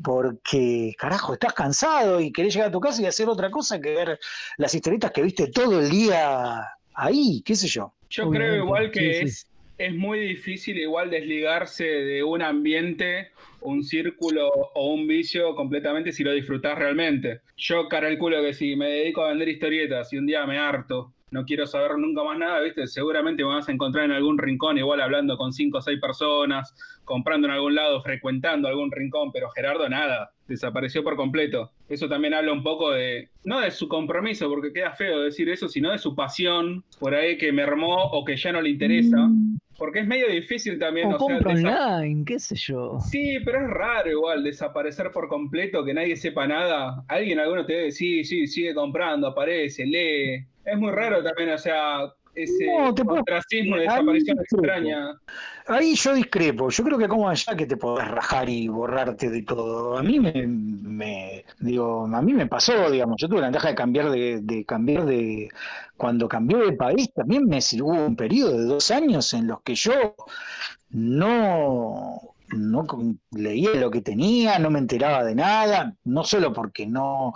porque, 0.03 0.95
carajo, 0.99 1.35
estás 1.35 1.53
cansado 1.53 2.21
y 2.21 2.33
querés 2.33 2.55
llegar 2.55 2.69
a 2.69 2.73
tu 2.73 2.81
casa 2.81 3.03
y 3.03 3.07
hacer 3.07 3.29
otra 3.29 3.51
cosa 3.51 3.81
que 3.81 3.95
ver 3.95 4.19
las 4.57 4.75
historietas 4.75 5.13
que 5.13 5.23
viste 5.23 5.49
todo 5.49 5.81
el 5.81 5.91
día 5.91 6.65
ahí, 6.95 7.43
qué 7.45 7.55
sé 7.55 7.69
yo. 7.69 7.93
Yo 8.11 8.29
Obviamente, 8.29 8.53
creo 8.55 8.65
igual 8.65 8.91
que 8.91 9.01
sí, 9.01 9.13
sí. 9.15 9.25
es, 9.27 9.47
es 9.79 9.95
muy 9.95 10.21
difícil 10.21 10.79
igual 10.79 11.11
desligarse 11.11 11.85
de 11.85 12.23
un 12.23 12.43
ambiente, 12.43 13.31
un 13.61 13.83
círculo 13.83 14.49
o 14.49 14.95
un 14.95 15.07
vicio 15.07 15.55
completamente 15.55 16.13
si 16.13 16.25
lo 16.25 16.33
disfrutás 16.33 16.79
realmente. 16.79 17.41
Yo 17.57 17.89
calculo 17.89 18.43
que 18.43 18.55
si 18.55 18.77
me 18.77 18.89
dedico 18.89 19.23
a 19.23 19.29
vender 19.29 19.49
historietas 19.49 20.13
y 20.13 20.19
un 20.19 20.27
día 20.27 20.47
me 20.47 20.59
harto, 20.59 21.13
no 21.31 21.45
quiero 21.45 21.67
saber 21.67 21.99
nunca 21.99 22.23
más 22.23 22.39
nada, 22.39 22.61
¿viste? 22.61 22.87
Seguramente 22.87 23.45
me 23.45 23.51
vas 23.51 23.69
a 23.69 23.73
encontrar 23.73 24.05
en 24.05 24.13
algún 24.13 24.39
rincón, 24.39 24.79
igual 24.79 25.01
hablando 25.01 25.37
con 25.37 25.53
cinco 25.53 25.79
o 25.79 25.83
seis 25.83 26.01
personas, 26.01 26.75
comprando 27.07 27.49
en 27.49 27.55
algún 27.55 27.75
lado, 27.75 28.03
frecuentando 28.03 28.69
algún 28.69 28.93
rincón, 28.93 29.33
pero 29.33 29.49
Gerardo 29.51 29.89
nada, 29.89 30.33
desapareció 30.47 31.03
por 31.03 31.17
completo. 31.17 31.71
Eso 31.89 32.09
también 32.09 32.35
habla 32.35 32.53
un 32.53 32.63
poco 32.63 32.91
de, 32.91 33.31
no 33.45 33.61
de 33.61 33.71
su 33.71 33.89
compromiso, 33.89 34.51
porque 34.51 34.73
queda 34.73 34.91
feo 34.93 35.23
decir 35.23 35.49
eso, 35.49 35.69
sino 35.69 35.93
de 35.93 35.99
su 35.99 36.15
pasión 36.15 36.85
por 36.99 37.15
ahí 37.15 37.39
que 37.39 37.53
mermó 37.53 37.95
o 38.13 38.25
que 38.25 38.37
ya 38.37 38.53
no 38.53 38.61
le 38.61 38.71
interesa. 38.71 39.31
Porque 39.79 40.01
es 40.01 40.07
medio 40.07 40.29
difícil 40.29 40.79
también, 40.79 41.13
O 41.13 41.17
o 41.17 41.19
sea, 41.19 41.39
compra 41.39 41.53
online, 41.53 42.25
qué 42.27 42.39
sé 42.39 42.57
yo. 42.57 42.99
Sí, 43.01 43.39
pero 43.45 43.61
es 43.61 43.71
raro 43.71 44.11
igual 44.11 44.43
desaparecer 44.43 45.11
por 45.13 45.29
completo, 45.29 45.85
que 45.85 45.95
nadie 45.95 46.17
sepa 46.17 46.47
nada. 46.47 47.05
Alguien, 47.09 47.39
alguno 47.39 47.67
te 47.67 47.85
dice, 47.85 47.99
sí, 47.99 48.25
sí, 48.25 48.47
sigue 48.47 48.75
comprando, 48.75 49.29
aparece, 49.29 49.85
lee. 49.85 50.47
Es 50.65 50.79
muy 50.79 50.91
raro 50.93 51.23
también, 51.23 51.51
o 51.51 51.59
sea, 51.59 52.11
ese 52.37 52.67
No, 52.79 52.95
te 52.95 53.05
puedo- 53.05 53.21
ostracismo 53.21 53.77
de 53.77 53.83
desaparición 53.83 54.39
extraña. 54.39 55.21
Ahí 55.69 55.95
yo 55.97 56.15
discrepo. 56.15 56.69
Yo 56.71 56.85
creo 56.85 56.99
que 56.99 57.09
como 57.09 57.29
allá 57.29 57.57
que 57.57 57.67
te 57.67 57.77
podés 57.77 58.07
rajar 58.07 58.49
y 58.49 58.69
borrarte 58.69 59.29
de 59.31 59.43
todo. 59.43 59.99
A 59.99 60.03
mí 60.03 60.21
me, 60.21 60.47
me- 60.47 61.45
digo, 61.59 62.07
a 62.07 62.23
mí 62.23 62.33
me 62.35 62.47
pasó, 62.47 62.89
digamos. 62.91 63.17
Yo 63.19 63.29
tuve 63.29 63.41
la 63.41 63.47
ventaja 63.49 63.69
de 63.69 63.75
cambiar 63.75 64.11
de, 64.11 64.41
de 64.43 64.65
cambiar 64.65 65.05
de 65.07 65.49
cuando 65.97 66.29
cambié 66.29 66.59
de 66.59 66.73
país. 66.75 67.13
También 67.13 67.47
me 67.47 67.59
hubo 67.83 67.93
un 68.07 68.15
periodo 68.15 68.57
de 68.59 68.65
dos 68.67 68.91
años 68.93 69.33
en 69.35 69.49
los 69.49 69.63
que 69.63 69.75
yo 69.75 70.15
no 70.91 72.21
no 72.49 72.87
leía 73.33 73.71
lo 73.75 73.91
que 73.91 74.03
tenía, 74.03 74.59
no 74.59 74.71
me 74.71 74.79
enteraba 74.79 75.25
de 75.25 75.35
nada, 75.35 75.97
no 76.05 76.25
solo 76.25 76.53
porque 76.53 76.87
no, 76.87 77.33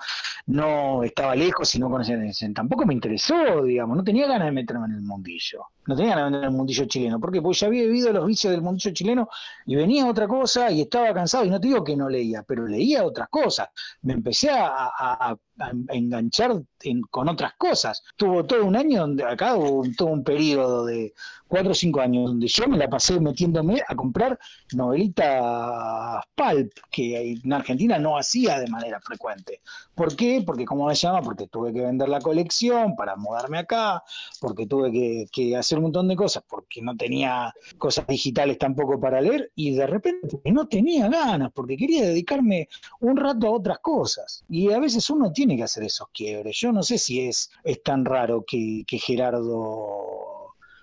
no 0.46 1.02
estaba 1.02 1.34
lejos, 1.34 1.68
sino 1.68 1.90
conocía, 1.90 2.16
tampoco 2.54 2.86
me 2.86 2.94
interesó, 2.94 3.62
digamos, 3.62 3.96
no 3.96 4.04
tenía 4.04 4.26
ganas 4.26 4.46
de 4.46 4.52
meterme 4.52 4.86
en 4.86 4.92
el 4.92 5.02
mundillo, 5.02 5.64
no 5.86 5.96
tenía 5.96 6.10
ganas 6.10 6.24
de 6.24 6.30
meterme 6.30 6.46
en 6.46 6.52
el 6.52 6.56
mundillo 6.58 6.84
chileno, 6.84 7.20
porque 7.20 7.42
pues 7.42 7.58
ya 7.60 7.66
había 7.66 7.82
vivido 7.82 8.12
los 8.12 8.26
vicios 8.26 8.52
del 8.52 8.62
mundillo 8.62 8.92
chileno 8.92 9.28
y 9.66 9.74
venía 9.74 10.06
otra 10.06 10.28
cosa 10.28 10.70
y 10.70 10.82
estaba 10.82 11.12
cansado, 11.12 11.44
y 11.44 11.50
no 11.50 11.60
te 11.60 11.68
digo 11.68 11.82
que 11.82 11.96
no 11.96 12.08
leía, 12.08 12.42
pero 12.42 12.66
leía 12.66 13.04
otras 13.04 13.28
cosas, 13.28 13.68
me 14.02 14.12
empecé 14.12 14.50
a- 14.50 15.36
a 15.60 15.72
enganchar 15.94 16.62
en- 16.82 17.02
con 17.02 17.28
otras 17.28 17.54
cosas. 17.58 18.02
Tuvo 18.16 18.44
todo 18.44 18.64
un 18.64 18.76
año 18.76 19.00
donde 19.02 19.24
acá 19.24 19.56
hubo 19.56 19.82
todo 19.96 20.08
un 20.08 20.24
periodo 20.24 20.84
de 20.86 21.12
cuatro 21.48 21.72
o 21.72 21.74
cinco 21.74 22.00
años 22.00 22.26
donde 22.30 22.46
yo 22.48 22.66
me 22.68 22.76
la 22.78 22.88
pasé 22.88 23.18
metiéndome 23.20 23.82
a 23.86 23.94
comprar 23.96 24.38
novelitas 24.72 26.24
pulp 26.34 26.72
que 26.90 27.32
en 27.44 27.52
Argentina 27.52 27.98
no 27.98 28.16
hacía 28.16 28.58
de 28.58 28.68
manera 28.68 29.00
frecuente. 29.00 29.60
¿Por 29.94 30.16
qué? 30.16 30.42
Porque, 30.44 30.64
como 30.64 30.86
me 30.86 30.94
llama? 30.94 31.20
Porque 31.22 31.46
tuve 31.48 31.72
que 31.72 31.80
vender 31.82 32.08
la 32.08 32.20
colección 32.20 32.96
para 32.96 33.16
mudarme 33.16 33.58
acá, 33.58 34.02
porque 34.40 34.66
tuve 34.66 34.90
que, 34.92 35.26
que 35.30 35.56
hacer 35.56 35.78
un 35.78 35.84
montón 35.84 36.08
de 36.08 36.16
cosas, 36.16 36.42
porque 36.48 36.80
no 36.82 36.96
tenía 36.96 37.52
cosas 37.78 38.06
digitales 38.06 38.58
tampoco 38.58 38.98
para 39.00 39.20
leer 39.20 39.50
y 39.54 39.72
de 39.74 39.86
repente 39.86 40.40
no 40.50 40.66
tenía 40.68 41.08
ganas, 41.08 41.50
porque 41.52 41.76
quería 41.76 42.04
dedicarme 42.06 42.68
un 43.00 43.16
rato 43.16 43.46
a 43.48 43.50
otras 43.50 43.78
cosas. 43.80 44.44
Y 44.48 44.70
a 44.72 44.78
veces 44.78 45.08
uno 45.10 45.32
tiene 45.32 45.49
que 45.56 45.64
hacer 45.64 45.84
esos 45.84 46.08
quiebres. 46.12 46.56
Yo 46.58 46.72
no 46.72 46.82
sé 46.82 46.98
si 46.98 47.26
es, 47.26 47.50
es 47.64 47.82
tan 47.82 48.04
raro 48.04 48.44
que, 48.46 48.84
que 48.86 48.98
Gerardo 48.98 50.30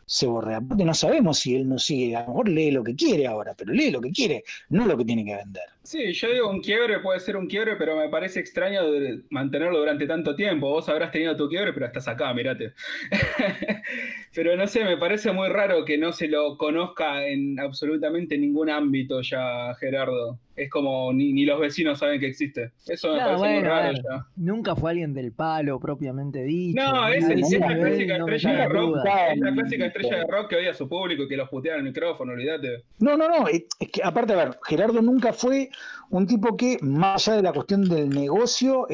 se 0.07 0.25
borre. 0.25 0.55
Aparte 0.55 0.85
no 0.85 0.93
sabemos 0.93 1.37
si 1.37 1.55
él 1.55 1.67
no 1.67 1.77
sigue, 1.77 2.15
a 2.15 2.21
lo 2.21 2.27
mejor 2.29 2.49
lee 2.49 2.71
lo 2.71 2.83
que 2.83 2.95
quiere 2.95 3.27
ahora, 3.27 3.53
pero 3.55 3.73
lee 3.73 3.91
lo 3.91 3.99
que 3.99 4.11
quiere, 4.11 4.43
no 4.69 4.85
lo 4.87 4.97
que 4.97 5.03
tiene 5.03 5.25
que 5.25 5.35
vender. 5.35 5.63
Sí, 5.83 6.13
yo 6.13 6.31
digo 6.31 6.49
un 6.49 6.61
quiebre 6.61 6.99
puede 6.99 7.19
ser 7.19 7.35
un 7.35 7.47
quiebre, 7.47 7.75
pero 7.75 7.97
me 7.97 8.09
parece 8.09 8.39
extraño 8.39 8.81
mantenerlo 9.29 9.79
durante 9.79 10.07
tanto 10.07 10.35
tiempo. 10.35 10.69
Vos 10.69 10.87
habrás 10.89 11.11
tenido 11.11 11.35
tu 11.35 11.49
quiebre, 11.49 11.73
pero 11.73 11.85
estás 11.85 12.07
acá, 12.07 12.33
mirate. 12.33 12.73
pero 14.33 14.55
no 14.55 14.65
sé, 14.67 14.85
me 14.85 14.97
parece 14.97 15.31
muy 15.33 15.49
raro 15.49 15.83
que 15.85 15.97
no 15.97 16.13
se 16.13 16.29
lo 16.29 16.57
conozca 16.57 17.25
en 17.27 17.59
absolutamente 17.59 18.37
ningún 18.37 18.69
ámbito 18.69 19.21
ya, 19.21 19.75
Gerardo. 19.75 20.39
Es 20.57 20.71
como 20.71 21.13
ni, 21.13 21.33
ni 21.33 21.45
los 21.45 21.59
vecinos 21.59 21.99
saben 21.99 22.19
que 22.19 22.27
existe. 22.27 22.71
Eso 22.87 23.09
me 23.09 23.13
Claro, 23.13 23.37
parece 23.37 23.59
muy 23.59 23.63
raro 23.63 23.93
ya. 23.93 24.27
Nunca 24.35 24.75
fue 24.75 24.89
alguien 24.89 25.13
del 25.13 25.31
palo 25.31 25.79
propiamente 25.79 26.43
dicho. 26.43 26.81
No, 26.83 27.07
es, 27.07 27.29
es 27.29 27.59
la 27.59 27.77
clásica 27.77 28.17
no 28.17 28.27
estrella 28.27 28.57
de 28.61 28.69
rock. 28.69 28.87
duda. 28.87 29.27
Es 29.33 29.39
la 29.39 29.53
clásica 29.53 29.85
estrella 29.85 30.17
de 30.17 30.23
rock 30.27 30.49
que 30.49 30.55
odia 30.55 30.71
a 30.71 30.73
su 30.73 30.89
público 30.89 31.23
y 31.23 31.27
que 31.27 31.37
los 31.37 31.47
putea 31.49 31.73
en 31.73 31.81
el 31.81 31.85
micrófono, 31.85 32.33
olvídate. 32.33 32.85
No, 32.97 33.15
no, 33.15 33.29
no, 33.29 33.47
es 33.47 33.65
que 33.91 34.01
aparte, 34.03 34.33
a 34.33 34.37
ver, 34.37 34.59
Gerardo 34.67 34.99
nunca 35.01 35.31
fue 35.31 35.69
un 36.09 36.25
tipo 36.25 36.57
que, 36.57 36.79
más 36.81 37.27
allá 37.27 37.37
de 37.37 37.43
la 37.43 37.53
cuestión 37.53 37.87
del 37.87 38.09
negocio, 38.09 38.87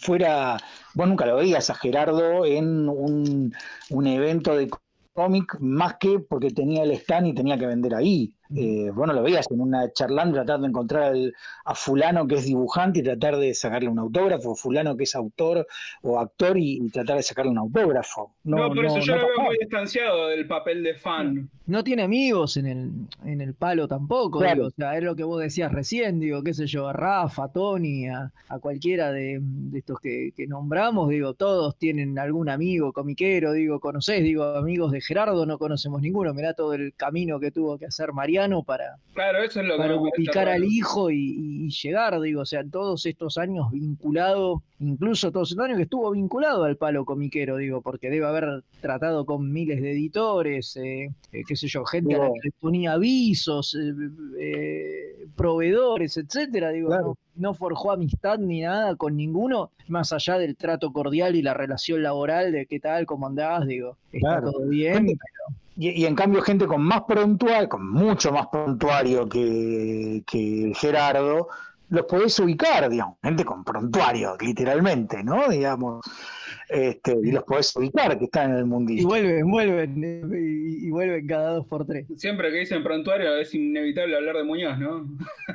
fuera, 0.00 0.56
vos 0.94 1.08
nunca 1.08 1.26
lo 1.26 1.36
veías 1.36 1.68
a 1.68 1.74
Gerardo 1.74 2.44
en 2.46 2.88
un, 2.88 3.52
un 3.90 4.06
evento 4.06 4.56
de 4.56 4.70
cómic, 5.12 5.56
más 5.58 5.96
que 5.98 6.20
porque 6.20 6.50
tenía 6.50 6.84
el 6.84 6.92
stand 6.92 7.26
y 7.26 7.34
tenía 7.34 7.58
que 7.58 7.66
vender 7.66 7.92
ahí. 7.92 8.32
Eh, 8.56 8.90
vos 8.94 9.06
no 9.06 9.12
lo 9.12 9.22
veías 9.22 9.46
en 9.50 9.60
una 9.60 9.92
charlando 9.92 10.36
tratar 10.36 10.60
de 10.60 10.68
encontrar 10.68 11.02
al- 11.04 11.34
a 11.64 11.74
fulano 11.74 12.26
que 12.26 12.36
es 12.36 12.46
dibujante 12.46 13.00
y 13.00 13.02
tratar 13.02 13.36
de 13.36 13.52
sacarle 13.54 13.88
un 13.88 13.98
autógrafo, 13.98 14.54
fulano 14.54 14.96
que 14.96 15.04
es 15.04 15.14
autor 15.14 15.66
o 16.02 16.18
actor 16.18 16.56
y, 16.56 16.78
y 16.82 16.88
tratar 16.90 17.16
de 17.16 17.22
sacarle 17.22 17.50
un 17.50 17.58
autógrafo. 17.58 18.32
No, 18.44 18.68
por 18.72 18.86
eso 18.86 18.98
yo 19.00 19.16
no 19.16 19.20
lo 19.22 19.28
veo 19.28 19.40
muy 19.42 19.58
distanciado 19.58 20.28
del 20.28 20.46
papel 20.46 20.82
de 20.82 20.94
fan. 20.94 21.50
No 21.66 21.84
tiene 21.84 22.02
amigos 22.04 22.56
en 22.56 22.66
el, 22.66 22.90
en 23.26 23.42
el 23.42 23.52
palo 23.52 23.86
tampoco, 23.86 24.38
Claro. 24.38 24.54
digo, 24.54 24.66
o 24.68 24.70
sea, 24.70 24.96
es 24.96 25.04
lo 25.04 25.14
que 25.14 25.24
vos 25.24 25.38
decías 25.42 25.70
recién, 25.70 26.18
digo, 26.18 26.42
qué 26.42 26.54
sé 26.54 26.66
yo, 26.66 26.88
a 26.88 26.94
Rafa, 26.94 27.44
a 27.44 27.48
Tony, 27.52 28.06
a, 28.08 28.32
a 28.48 28.58
cualquiera 28.58 29.12
de, 29.12 29.38
de 29.42 29.78
estos 29.78 30.00
que, 30.00 30.32
que 30.34 30.46
nombramos, 30.46 31.10
digo, 31.10 31.34
todos 31.34 31.76
tienen 31.76 32.18
algún 32.18 32.48
amigo 32.48 32.94
comiquero, 32.94 33.52
digo, 33.52 33.80
conocés, 33.80 34.22
digo, 34.22 34.44
amigos 34.44 34.92
de 34.92 35.02
Gerardo 35.02 35.44
no 35.44 35.58
conocemos 35.58 36.00
ninguno, 36.00 36.32
mirá 36.32 36.54
todo 36.54 36.72
el 36.72 36.94
camino 36.94 37.38
que 37.38 37.50
tuvo 37.50 37.76
que 37.76 37.84
hacer 37.84 38.14
Para, 38.64 38.96
Claro, 39.14 39.42
eso 39.42 39.60
es 39.60 39.66
lo 39.66 39.76
para 39.76 39.94
al 40.54 40.64
hijo 40.64 41.10
y, 41.10 41.68
llegar, 41.70 42.20
digo, 42.20 42.42
o 42.42 42.46
sea, 42.46 42.62
todos 42.64 43.04
estos 43.06 43.36
años 43.36 43.70
vinculado, 43.72 44.62
incluso 44.78 45.32
todos 45.32 45.50
estos 45.50 45.64
años 45.64 45.76
que 45.76 45.82
estuvo 45.84 46.10
vinculado 46.12 46.62
al 46.64 46.76
palo 46.76 47.04
comiquero, 47.04 47.56
digo, 47.56 47.82
porque 47.82 48.10
debe 48.10 48.26
haber 48.26 48.62
tratado 48.80 49.24
con 49.26 49.50
miles 49.52 49.82
de 49.82 49.90
editores, 49.92 50.76
eh, 50.76 51.10
eh, 51.32 51.42
qué 51.46 51.56
sé 51.56 51.66
yo, 51.66 51.84
gente 51.84 52.14
a 52.14 52.18
la 52.18 52.26
que 52.26 52.40
le 52.44 52.50
ponía 52.60 52.92
avisos, 52.92 53.74
eh, 53.74 53.92
eh, 54.38 55.26
proveedores, 55.36 56.16
etcétera, 56.16 56.70
digo, 56.70 56.88
Claro. 56.88 57.16
no, 57.34 57.48
no 57.50 57.54
forjó 57.54 57.92
amistad 57.92 58.38
ni 58.38 58.60
nada 58.62 58.94
con 58.96 59.16
ninguno, 59.16 59.70
más 59.88 60.12
allá 60.12 60.38
del 60.38 60.56
trato 60.56 60.92
cordial 60.92 61.34
y 61.36 61.42
la 61.42 61.54
relación 61.54 62.02
laboral 62.02 62.52
de 62.52 62.66
qué 62.66 62.78
tal, 62.80 63.04
cómo 63.06 63.26
andás, 63.26 63.66
digo, 63.66 63.96
está 64.12 64.40
Claro. 64.40 64.52
todo 64.52 64.68
bien, 64.68 64.94
Gente- 65.06 65.18
Y, 65.78 66.02
y 66.02 66.06
en 66.06 66.16
cambio 66.16 66.42
gente 66.42 66.66
con 66.66 66.82
más 66.82 67.02
prontuario, 67.02 67.68
con 67.68 67.88
mucho 67.88 68.32
más 68.32 68.48
prontuario 68.48 69.28
que, 69.28 70.24
que 70.26 70.72
Gerardo, 70.74 71.48
los 71.90 72.04
podés 72.06 72.38
ubicar, 72.40 72.88
digamos, 72.90 73.16
gente 73.22 73.44
con 73.44 73.62
prontuario, 73.62 74.36
literalmente, 74.40 75.22
¿no? 75.22 75.48
Digamos, 75.48 76.04
este, 76.68 77.16
y 77.22 77.30
los 77.32 77.44
podés 77.44 77.74
ubicar 77.76 78.18
que 78.18 78.24
están 78.26 78.50
en 78.50 78.56
el 78.58 78.62
y 78.62 78.66
mundillo. 78.66 79.08
vuelven, 79.08 79.50
vuelven, 79.50 80.04
eh, 80.04 80.22
y, 80.40 80.86
y 80.86 80.90
vuelven 80.90 81.26
cada 81.26 81.54
dos 81.54 81.66
por 81.66 81.86
tres. 81.86 82.06
Siempre 82.16 82.50
que 82.50 82.58
dicen 82.58 82.82
prontuario 82.82 83.36
es 83.36 83.54
inevitable 83.54 84.16
hablar 84.16 84.36
de 84.36 84.44
Muñoz, 84.44 84.78
¿no? 84.78 85.06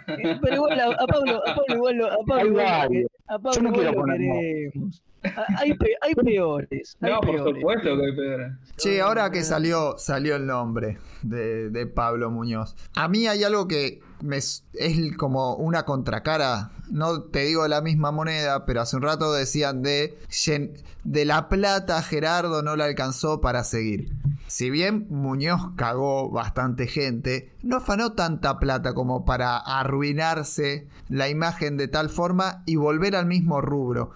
Eh, 0.07 0.37
Pero 0.41 0.55
igual 0.55 0.79
a, 0.79 0.85
a 0.85 1.07
Pablo, 1.07 1.41
a 1.47 1.55
Pablo 1.55 1.75
igual 1.75 1.95
lo, 1.97 2.07
a 2.11 2.17
Pablo 2.25 2.47
igual 2.47 2.89
lo 2.91 3.07
a 3.27 3.39
Pablo 3.39 3.51
Yo 3.53 3.61
no 3.61 3.69
igual 3.69 3.83
quiero 3.85 4.05
lo 4.05 4.13
queremos. 4.13 5.03
Ah, 5.25 5.45
Hay, 5.59 5.73
pe- 5.75 5.95
hay 6.01 6.13
peores. 6.15 6.97
Hay 6.99 7.11
No, 7.11 7.21
por 7.21 7.35
peores. 7.35 7.55
supuesto 7.55 7.97
que 7.97 8.05
hay 8.05 8.15
peores. 8.15 8.51
Che, 8.75 8.99
ahora 9.01 9.31
que 9.31 9.43
salió, 9.43 9.97
salió 9.97 10.35
el 10.35 10.45
nombre 10.45 10.97
de, 11.21 11.69
de 11.69 11.87
Pablo 11.87 12.29
Muñoz. 12.29 12.75
A 12.95 13.07
mí 13.07 13.25
hay 13.27 13.41
algo 13.45 13.65
que 13.67 14.01
es 14.31 14.63
como 15.17 15.55
una 15.55 15.83
contracara. 15.83 16.71
No 16.89 17.23
te 17.23 17.45
digo 17.45 17.67
la 17.67 17.81
misma 17.81 18.11
moneda, 18.11 18.65
pero 18.65 18.81
hace 18.81 18.95
un 18.95 19.01
rato 19.01 19.33
decían 19.33 19.81
de, 19.81 20.17
de 21.03 21.25
la 21.25 21.49
plata 21.49 22.01
Gerardo 22.01 22.61
no 22.61 22.75
le 22.75 22.83
alcanzó 22.83 23.41
para 23.41 23.63
seguir. 23.63 24.11
Si 24.47 24.69
bien 24.69 25.07
Muñoz 25.09 25.71
cagó 25.75 26.29
bastante 26.29 26.87
gente, 26.87 27.51
no 27.63 27.77
afanó 27.77 28.13
tanta 28.13 28.59
plata 28.59 28.93
como 28.93 29.25
para 29.25 29.57
arruinarse 29.57 30.87
la 31.09 31.29
imagen 31.29 31.77
de 31.77 31.87
tal 31.87 32.09
forma 32.09 32.63
y 32.65 32.75
volver 32.75 33.15
al 33.15 33.25
mismo 33.25 33.61
rubro. 33.61 34.11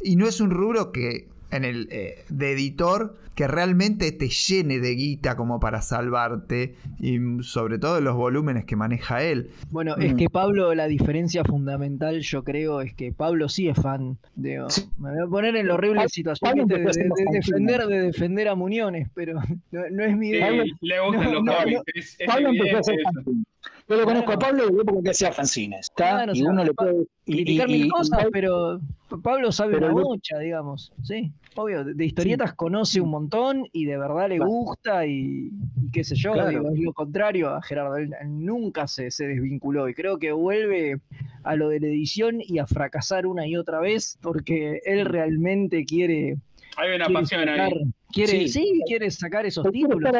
Y 0.00 0.16
no 0.16 0.26
es 0.26 0.40
un 0.40 0.50
rubro 0.50 0.92
que 0.92 1.28
en 1.50 1.64
el 1.64 1.88
eh, 1.90 2.24
de 2.28 2.52
editor 2.52 3.16
que 3.36 3.46
realmente 3.46 4.10
te 4.12 4.28
llene 4.28 4.80
de 4.80 4.94
guita 4.94 5.36
como 5.36 5.60
para 5.60 5.82
salvarte 5.82 6.74
y 6.98 7.18
sobre 7.42 7.78
todo 7.78 8.00
los 8.00 8.16
volúmenes 8.16 8.64
que 8.64 8.76
maneja 8.76 9.22
él. 9.22 9.50
Bueno, 9.70 9.94
es 9.98 10.14
Mm. 10.14 10.16
que 10.16 10.30
Pablo, 10.30 10.74
la 10.74 10.86
diferencia 10.88 11.44
fundamental, 11.44 12.20
yo 12.22 12.42
creo, 12.44 12.80
es 12.80 12.94
que 12.94 13.12
Pablo 13.12 13.48
sí 13.50 13.68
es 13.68 13.76
fan. 13.76 14.16
De, 14.34 14.64
Sí. 14.68 14.88
Me 14.98 15.10
voy 15.10 15.20
a 15.26 15.26
poner 15.30 15.54
en 15.54 15.68
la 15.68 15.74
horrible 15.74 16.08
situación 16.08 16.54
¿viste? 16.54 16.78
de, 16.78 16.84
defender, 17.30 17.86
de 17.86 18.00
defender 18.00 18.48
a 18.48 18.54
Muñones, 18.54 19.08
pero 19.14 19.34
no, 19.70 19.82
no 19.90 20.02
es 20.04 20.16
mi 20.16 20.30
Sí, 20.30 20.36
idea. 20.36 20.50
le 20.80 21.00
gustan 21.00 21.24
No, 21.24 21.32
los 21.34 21.44
no, 21.44 21.54
cómics. 21.56 21.76
no. 21.76 21.82
Es, 21.94 22.16
es 22.18 22.26
Pablo 22.26 22.48
empezó 22.48 22.76
a 22.76 22.82
fanzines. 23.04 23.44
Yo 23.88 23.96
lo 23.96 24.04
conozco 24.04 24.32
a 24.32 24.38
Pablo 24.38 24.66
de 24.66 24.80
época 24.82 25.00
que 25.04 25.10
hacía 25.10 25.30
fanzines. 25.32 25.90
Claro, 25.94 26.32
y 26.32 26.40
sea, 26.40 26.50
uno 26.50 26.64
le 26.64 26.72
puede. 26.74 27.04
criticar 27.26 27.68
y- 27.68 27.72
mil 27.82 27.90
cosas, 27.92 28.24
y- 28.26 28.30
pero 28.32 28.80
Pablo 29.22 29.52
sabe 29.52 29.74
pero 29.74 29.86
una 29.92 29.94
lo- 30.00 30.04
bocha, 30.08 30.38
digamos, 30.38 30.92
sí, 31.02 31.32
obvio, 31.58 31.84
de, 31.84 32.04
historietas 32.04 32.54
conoce 32.54 33.00
un 33.00 33.10
montón 33.10 33.66
y 33.72 33.84
de 33.84 33.98
verdad 33.98 34.28
le 34.28 34.36
Claro. 34.36 34.50
gusta 34.50 35.06
y, 35.06 35.50
y 35.82 35.90
qué 35.92 36.04
sé 36.04 36.14
yo, 36.14 36.32
Claro. 36.32 36.50
digo, 36.50 36.70
es 36.70 36.78
lo 36.80 36.92
contrario 36.92 37.50
a 37.50 37.62
Gerardo, 37.62 37.96
él, 37.96 38.12
nunca 38.26 38.86
se, 38.86 39.10
se 39.10 39.26
desvinculó 39.26 39.88
y 39.88 39.94
creo 39.94 40.18
que 40.18 40.32
vuelve 40.32 41.00
a 41.42 41.56
lo 41.56 41.68
de 41.68 41.80
la 41.80 41.86
edición 41.86 42.38
y 42.40 42.58
a 42.58 42.66
fracasar 42.66 43.26
una 43.26 43.46
y 43.46 43.56
otra 43.56 43.80
vez 43.80 44.18
porque 44.20 44.80
él 44.84 45.04
realmente 45.06 45.84
quiere, 45.84 46.36
Hay 46.76 46.94
una 46.94 47.06
quiere 47.06 47.20
pasión 47.20 47.40
sacar, 47.40 47.60
ahí. 47.72 47.82
quiere, 48.12 48.48
sí, 48.48 48.80
quiere 48.86 49.10
sacar 49.10 49.46
esos 49.46 49.70
títulos. 49.70 50.12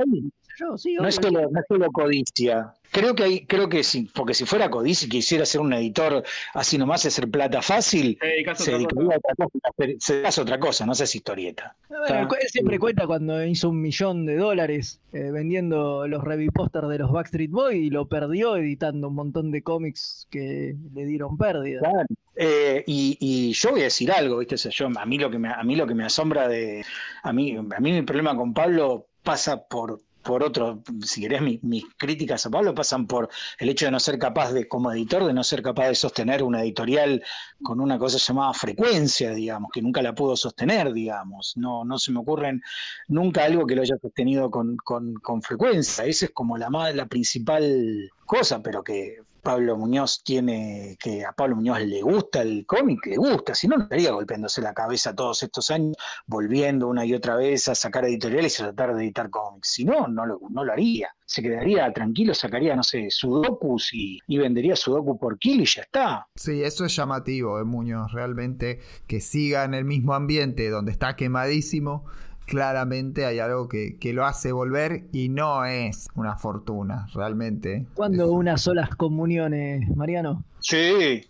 No, 0.61 1.09
es 1.09 1.15
solo, 1.17 1.51
no 1.51 1.61
es 1.61 1.67
solo 1.69 1.91
codicia. 1.93 2.73
Creo 2.91 3.15
que 3.15 3.25
hay, 3.25 3.47
creo 3.47 3.69
que 3.69 3.83
sí, 3.83 4.09
porque 4.15 4.33
si 4.33 4.47
fuera 4.47 4.71
codicia 4.71 5.07
y 5.07 5.09
quisiera 5.09 5.45
ser 5.45 5.61
un 5.61 5.73
editor 5.73 6.23
así 6.55 6.79
nomás 6.79 7.03
de 7.03 7.11
ser 7.11 7.29
plata 7.31 7.61
fácil, 7.61 8.19
se 8.55 8.73
dedicaría 8.73 9.15
a 9.15 9.19
otra 9.19 9.35
cosa, 9.37 9.99
se 9.99 10.27
hace 10.27 10.41
otra 10.41 10.59
cosa, 10.59 10.87
no 10.87 10.95
sé 10.95 11.07
si 11.07 11.19
historieta. 11.19 11.77
él 12.09 12.49
siempre 12.49 12.79
cuenta 12.79 13.07
cuando 13.07 13.45
hizo 13.45 13.71
un 13.71 13.81
millón 13.81 14.25
de 14.25 14.37
dólares 14.37 15.01
eh, 15.13 15.31
vendiendo 15.31 16.07
los 16.07 16.23
revy 16.23 16.49
posters 16.49 16.89
de 16.89 16.99
los 16.99 17.11
Backstreet 17.11 17.51
Boys 17.51 17.77
y 17.77 17.91
lo 17.91 18.09
perdió 18.09 18.57
editando 18.57 19.09
un 19.09 19.15
montón 19.15 19.51
de 19.51 19.63
cómics 19.63 20.27
que 20.31 20.77
le 20.95 21.07
dieron 21.07 21.37
pérdida. 21.37 21.81
Claro. 21.81 22.07
Eh, 22.37 22.85
y, 22.87 23.53
yo 23.53 23.71
voy 23.71 23.81
a 23.81 23.85
decir 23.85 24.13
algo, 24.13 24.39
¿viste? 24.39 24.57
yo, 24.57 24.89
a, 24.95 25.07
mí 25.07 25.19
lo 25.19 25.31
que 25.31 25.39
me, 25.39 25.49
a 25.49 25.63
mí 25.65 25.75
lo 25.75 25.87
que 25.87 25.95
me 25.95 26.05
asombra 26.05 26.49
de. 26.49 26.85
A 27.23 27.33
mí, 27.33 27.57
a 27.57 27.81
mí 27.81 27.93
mi 27.93 28.03
problema 28.03 28.37
con 28.37 28.53
Pablo 28.53 29.09
pasa 29.23 29.67
por, 29.67 30.01
por 30.27 30.43
otro, 30.43 30.83
si 31.03 31.21
querés, 31.21 31.41
mis 31.63 31.85
críticas 31.97 32.45
a 32.45 32.51
Pablo 32.51 32.75
pasan 32.75 33.07
por 33.07 33.29
el 33.59 33.69
hecho 33.69 33.87
de 33.87 33.93
no 33.93 34.01
ser 34.01 34.19
capaz 34.19 34.53
de, 34.53 34.67
como 34.67 34.91
editor, 34.91 35.25
de 35.25 35.33
no 35.33 35.45
ser 35.45 35.63
capaz 35.63 35.89
de 35.89 35.95
sostener 35.95 36.43
una 36.43 36.63
editorial 36.63 37.23
con 37.63 37.81
una 37.81 37.97
cosa 37.99 38.19
llamada 38.19 38.53
frecuencia, 38.53 39.31
digamos, 39.31 39.71
que 39.73 39.81
nunca 39.81 40.03
la 40.03 40.15
pudo 40.15 40.37
sostener, 40.37 40.93
digamos. 40.93 41.57
No, 41.57 41.85
no 41.85 41.99
se 41.99 42.11
me 42.11 42.19
ocurren 42.19 42.61
nunca 43.07 43.45
algo 43.45 43.67
que 43.67 43.77
lo 43.77 43.83
haya 43.83 43.97
sostenido 44.03 44.51
con, 44.51 44.77
con, 44.77 45.15
con 45.15 45.43
frecuencia. 45.43 46.05
Esa 46.05 46.27
es 46.27 46.33
como 46.33 46.59
la, 46.59 46.69
la 46.93 47.07
principal 47.07 48.11
cosa, 48.27 48.63
pero 48.63 48.83
que 48.83 49.21
Pablo 49.47 49.77
Muñoz 49.77 50.25
tiene, 50.25 50.97
que 50.99 51.25
a 51.25 51.31
Pablo 51.31 51.55
Muñoz 51.55 51.79
le 51.83 52.03
gusta 52.03 52.43
el 52.43 52.67
cómic, 52.67 53.07
le 53.07 53.17
gusta, 53.17 53.55
si 53.55 53.69
no, 53.69 53.77
no 53.77 53.85
estaría 53.85 54.11
golpeándose 54.11 54.61
la 54.61 54.75
cabeza 54.75 55.15
todos 55.15 55.41
estos 55.45 55.71
años, 55.71 55.97
volviendo 56.27 56.89
una 56.89 57.05
y 57.05 57.15
otra 57.15 57.37
vez 57.37 57.69
a 57.69 57.77
sacar 57.77 58.07
editoriales 58.07 58.59
y 58.59 58.65
tratar 58.65 58.97
de 58.97 59.05
editar 59.05 59.31
cómics. 59.31 59.69
Si 59.69 59.85
no, 59.85 60.09
no 60.09 60.27
lo, 60.27 60.41
no 60.51 60.65
lo 60.65 60.73
haría. 60.73 61.11
Se 61.25 61.43
quedaría 61.43 61.93
tranquilo, 61.93 62.35
sacaría, 62.35 62.75
no 62.75 62.83
sé, 62.83 63.07
sudokus 63.09 63.95
y, 63.95 64.19
y 64.27 64.37
vendería 64.37 64.75
sudoku 64.75 65.17
por 65.17 65.39
kilo 65.39 65.63
y 65.63 65.67
ya 65.67 65.83
está. 65.83 66.27
Sí, 66.35 66.65
eso 66.65 66.85
es 66.85 66.97
llamativo 66.97 67.59
de 67.59 67.65
Muñoz, 67.65 68.11
realmente 68.11 68.81
que 69.07 69.21
siga 69.21 69.63
en 69.63 69.75
el 69.75 69.85
mismo 69.85 70.15
ambiente 70.15 70.71
donde 70.71 70.91
está 70.91 71.15
quemadísimo 71.15 72.05
claramente 72.47 73.27
hay 73.27 73.41
algo 73.41 73.69
que, 73.69 73.99
lo 74.15 74.25
hace 74.25 74.53
volver 74.53 75.05
y 75.13 75.29
no 75.29 75.65
es 75.65 76.09
una 76.15 76.37
fortuna, 76.37 77.09
realmente. 77.13 77.85
¿Cuándo 77.95 78.33
unas 78.33 78.63
solas 78.63 78.91
comuniones, 78.95 79.95
Mariano? 79.95 80.45
Sí, 80.61 81.27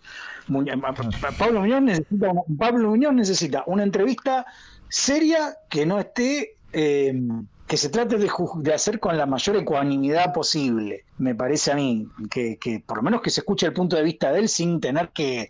Pablo 1.37 1.59
Muñoz 1.59 1.81
necesita 1.81 2.31
una, 2.31 2.41
Pablo 2.57 2.89
Muñoz 2.89 3.13
necesita 3.13 3.63
una 3.67 3.83
entrevista 3.83 4.45
seria 4.87 5.57
que 5.69 5.85
no 5.85 5.99
esté... 5.99 6.55
Eh, 6.71 7.19
que 7.67 7.75
se 7.75 7.89
trate 7.89 8.17
de, 8.17 8.31
de, 8.59 8.73
hacer 8.73 8.99
con 9.01 9.17
la 9.17 9.25
mayor 9.25 9.57
ecuanimidad 9.57 10.31
posible, 10.33 11.03
me 11.17 11.35
parece 11.35 11.73
a 11.73 11.75
mí, 11.75 12.07
que, 12.31 12.57
que, 12.57 12.79
por 12.79 12.97
lo 12.97 13.03
menos 13.03 13.21
que 13.21 13.29
se 13.29 13.41
escuche 13.41 13.65
el 13.65 13.73
punto 13.73 13.97
de 13.97 14.03
vista 14.03 14.31
de 14.31 14.39
él 14.39 14.47
sin 14.47 14.79
tener 14.79 15.09
que, 15.09 15.49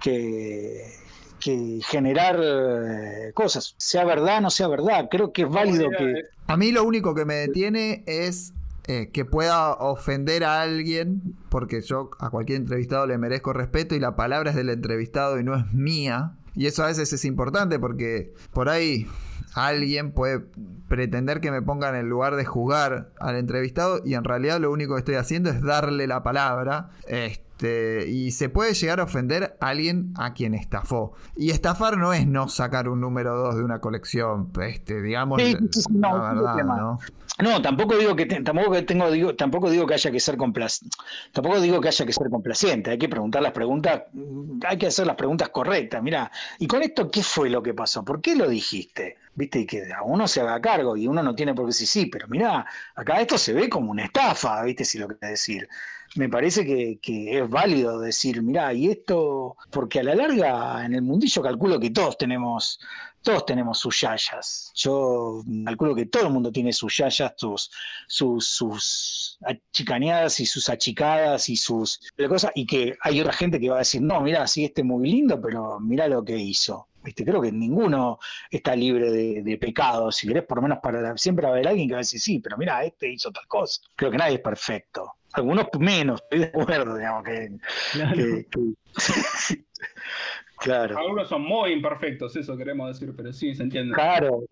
que, 0.00 0.84
que 1.38 1.80
generar 1.86 2.40
eh, 2.42 3.32
cosas, 3.34 3.74
sea 3.78 4.04
verdad 4.04 4.38
o 4.38 4.40
no 4.42 4.50
sea 4.50 4.68
verdad. 4.68 5.08
Creo 5.10 5.32
que 5.32 5.42
es 5.42 5.48
válido 5.48 5.90
que... 5.90 6.22
A 6.46 6.56
mí 6.56 6.72
lo 6.72 6.84
único 6.84 7.14
que 7.14 7.24
me 7.24 7.34
detiene 7.34 8.04
es 8.06 8.52
eh, 8.86 9.10
que 9.12 9.24
pueda 9.24 9.74
ofender 9.74 10.44
a 10.44 10.62
alguien, 10.62 11.36
porque 11.50 11.82
yo 11.82 12.10
a 12.20 12.30
cualquier 12.30 12.58
entrevistado 12.58 13.06
le 13.06 13.18
merezco 13.18 13.52
respeto 13.52 13.94
y 13.94 14.00
la 14.00 14.16
palabra 14.16 14.50
es 14.50 14.56
del 14.56 14.70
entrevistado 14.70 15.38
y 15.38 15.44
no 15.44 15.54
es 15.54 15.72
mía. 15.74 16.32
Y 16.54 16.66
eso 16.66 16.82
a 16.82 16.86
veces 16.86 17.12
es 17.12 17.24
importante 17.24 17.78
porque 17.78 18.32
por 18.52 18.68
ahí 18.68 19.06
alguien 19.54 20.12
puede 20.12 20.40
pretender 20.88 21.40
que 21.40 21.50
me 21.50 21.62
ponga 21.62 21.88
en 21.88 21.96
el 21.96 22.06
lugar 22.06 22.36
de 22.36 22.44
jugar 22.44 23.10
al 23.20 23.36
entrevistado 23.36 24.00
y 24.04 24.14
en 24.14 24.24
realidad 24.24 24.60
lo 24.60 24.70
único 24.70 24.94
que 24.94 25.00
estoy 25.00 25.14
haciendo 25.16 25.50
es 25.50 25.62
darle 25.62 26.06
la 26.06 26.22
palabra. 26.22 26.90
Este, 27.06 28.08
y 28.08 28.30
se 28.30 28.48
puede 28.48 28.74
llegar 28.74 29.00
a 29.00 29.04
ofender 29.04 29.56
a 29.60 29.68
alguien 29.68 30.12
a 30.16 30.32
quien 30.32 30.54
estafó. 30.54 31.14
Y 31.36 31.50
estafar 31.50 31.98
no 31.98 32.12
es 32.12 32.26
no 32.26 32.48
sacar 32.48 32.88
un 32.88 33.00
número 33.00 33.36
2 33.36 33.56
de 33.56 33.64
una 33.64 33.80
colección, 33.80 34.50
este, 34.62 35.02
digamos, 35.02 35.40
la 35.40 36.12
verdad, 36.12 36.64
¿no? 36.64 36.98
No, 37.40 37.62
tampoco 37.62 37.96
digo 37.96 38.16
que 38.16 38.26
tampoco 38.26 38.72
que 38.72 38.82
tengo 38.82 39.08
digo 39.12 39.36
tampoco 39.36 39.70
digo 39.70 39.86
que 39.86 39.94
haya 39.94 40.10
que 40.10 40.18
ser 40.18 40.36
complaciente, 40.36 40.96
tampoco 41.32 41.60
digo 41.60 41.80
que 41.80 41.86
haya 41.86 42.04
que 42.04 42.12
ser 42.12 42.28
complaciente, 42.30 42.90
hay 42.90 42.98
que 42.98 43.08
preguntar 43.08 43.42
las 43.42 43.52
preguntas, 43.52 44.02
hay 44.66 44.76
que 44.76 44.88
hacer 44.88 45.06
las 45.06 45.14
preguntas 45.14 45.48
correctas. 45.50 46.02
Mira, 46.02 46.32
y 46.58 46.66
con 46.66 46.82
esto 46.82 47.08
qué 47.08 47.22
fue 47.22 47.48
lo 47.48 47.62
que 47.62 47.74
pasó? 47.74 48.04
¿Por 48.04 48.20
qué 48.20 48.34
lo 48.34 48.48
dijiste? 48.48 49.18
¿Viste? 49.38 49.60
Y 49.60 49.66
que 49.66 49.92
a 49.92 50.02
uno 50.02 50.26
se 50.26 50.40
haga 50.40 50.60
cargo 50.60 50.96
y 50.96 51.06
uno 51.06 51.22
no 51.22 51.32
tiene 51.32 51.54
por 51.54 51.64
qué 51.64 51.68
decir 51.68 51.86
sí, 51.86 52.06
pero 52.06 52.26
mira, 52.26 52.66
acá 52.96 53.20
esto 53.20 53.38
se 53.38 53.52
ve 53.52 53.68
como 53.68 53.92
una 53.92 54.04
estafa, 54.06 54.64
¿viste? 54.64 54.84
Si 54.84 54.98
lo 54.98 55.06
que 55.06 55.14
decir. 55.24 55.68
Me 56.16 56.28
parece 56.28 56.66
que, 56.66 57.38
es 57.38 57.48
válido 57.48 58.00
decir, 58.00 58.42
mira, 58.42 58.72
y 58.72 58.90
esto, 58.90 59.56
porque 59.70 60.00
a 60.00 60.02
la 60.02 60.16
larga 60.16 60.84
en 60.84 60.94
el 60.94 61.02
mundillo 61.02 61.40
calculo 61.40 61.78
que 61.78 61.90
todos 61.90 62.18
tenemos 62.18 62.80
todos 63.22 63.46
tenemos 63.46 63.78
sus 63.78 64.00
yayas. 64.00 64.72
Yo 64.74 65.42
calculo 65.64 65.94
que 65.94 66.06
todo 66.06 66.26
el 66.26 66.32
mundo 66.32 66.50
tiene 66.50 66.72
sus 66.72 66.96
yayas, 66.96 67.34
sus, 67.36 67.70
sus, 68.08 69.38
achicaneadas 69.44 70.40
y 70.40 70.46
sus 70.46 70.68
achicadas 70.68 71.48
y 71.48 71.56
sus 71.56 72.00
cosas, 72.28 72.50
y 72.56 72.66
que 72.66 72.96
hay 73.00 73.20
otra 73.20 73.32
gente 73.32 73.60
que 73.60 73.70
va 73.70 73.76
a 73.76 73.80
decir, 73.80 74.02
no, 74.02 74.20
mira, 74.20 74.46
sí, 74.48 74.64
este 74.64 74.80
es 74.80 74.86
muy 74.86 75.08
lindo, 75.08 75.40
pero 75.40 75.78
mira 75.78 76.08
lo 76.08 76.24
que 76.24 76.36
hizo. 76.38 76.88
¿Viste? 77.08 77.24
Creo 77.24 77.40
que 77.40 77.50
ninguno 77.50 78.18
está 78.50 78.76
libre 78.76 79.10
de, 79.10 79.42
de 79.42 79.56
pecados. 79.56 80.14
Si 80.16 80.28
querés, 80.28 80.44
por 80.44 80.58
lo 80.58 80.62
menos 80.62 80.78
para 80.82 81.16
siempre 81.16 81.44
va 81.44 81.52
a 81.52 81.54
haber 81.54 81.68
alguien 81.68 81.88
que 81.88 81.94
va 81.94 82.00
a 82.00 82.04
decir, 82.04 82.20
sí, 82.20 82.38
pero 82.38 82.58
mira, 82.58 82.84
este 82.84 83.10
hizo 83.10 83.32
tal 83.32 83.46
cosa. 83.46 83.80
Creo 83.96 84.10
que 84.10 84.18
nadie 84.18 84.34
es 84.34 84.42
perfecto. 84.42 85.14
Algunos 85.32 85.68
menos, 85.78 86.20
estoy 86.22 86.40
de 86.40 86.46
acuerdo, 86.46 86.96
digamos, 86.96 87.24
que, 87.24 87.50
Claro. 87.92 88.16
Algunos 90.66 91.28
son 91.28 91.42
muy 91.42 91.72
imperfectos, 91.72 92.34
eso 92.36 92.56
queremos 92.56 92.88
decir, 92.88 93.14
pero 93.16 93.32
sí, 93.32 93.54
se 93.54 93.62
entiende. 93.62 93.94
Claro, 93.94 94.44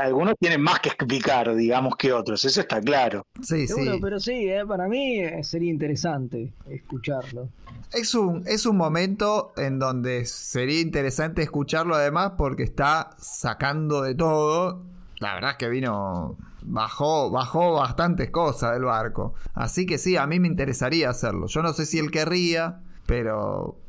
algunos 0.00 0.34
tienen 0.38 0.60
más 0.60 0.80
que 0.80 0.90
explicar, 0.90 1.54
digamos, 1.54 1.96
que 1.96 2.12
otros, 2.12 2.44
eso 2.44 2.60
está 2.60 2.80
claro. 2.80 3.26
Sí, 3.42 3.66
sí. 3.66 3.98
Pero 4.00 4.20
sí, 4.20 4.48
eh, 4.48 4.64
para 4.66 4.88
mí 4.88 5.22
sería 5.42 5.70
interesante 5.70 6.52
escucharlo. 6.68 7.48
Es 7.92 8.14
un, 8.14 8.44
es 8.46 8.66
un 8.66 8.76
momento 8.76 9.52
en 9.56 9.78
donde 9.78 10.24
sería 10.24 10.80
interesante 10.80 11.42
escucharlo 11.42 11.96
además 11.96 12.32
porque 12.38 12.62
está 12.62 13.10
sacando 13.18 14.02
de 14.02 14.14
todo. 14.14 14.84
La 15.18 15.34
verdad 15.34 15.50
es 15.52 15.56
que 15.56 15.68
vino, 15.68 16.36
bajó, 16.62 17.30
bajó 17.30 17.74
bastantes 17.74 18.30
cosas 18.30 18.74
del 18.74 18.84
barco. 18.84 19.34
Así 19.54 19.86
que 19.86 19.98
sí, 19.98 20.16
a 20.16 20.26
mí 20.26 20.38
me 20.38 20.46
interesaría 20.46 21.10
hacerlo. 21.10 21.46
Yo 21.48 21.62
no 21.62 21.72
sé 21.72 21.84
si 21.84 21.98
él 21.98 22.12
querría, 22.12 22.80
pero 23.06 23.79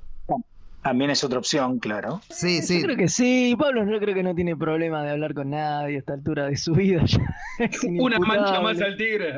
también 0.82 1.12
es 1.12 1.24
otra 1.24 1.40
opción, 1.40 1.80
claro. 1.80 2.22
Sí, 2.30 2.62
sí. 2.62 2.80
Yo 2.80 2.86
creo 2.86 2.98
que 2.98 3.08
sí. 3.08 3.56
Pablo 3.58 3.86
yo 3.86 4.00
creo 4.00 4.16
que 4.16 4.24
no 4.24 4.34
tiene 4.34 4.56
problema 4.56 5.04
de 5.04 5.12
hablar 5.12 5.34
con 5.34 5.52
nadie 5.52 5.96
a 5.96 6.00
esta 6.00 6.14
altura 6.14 6.48
de 6.48 6.58
su 6.58 6.74
vida. 6.74 7.04
Una 8.00 8.20
mancha 8.20 8.62
más 8.62 8.82
al 8.82 8.98
tigre. 8.98 9.34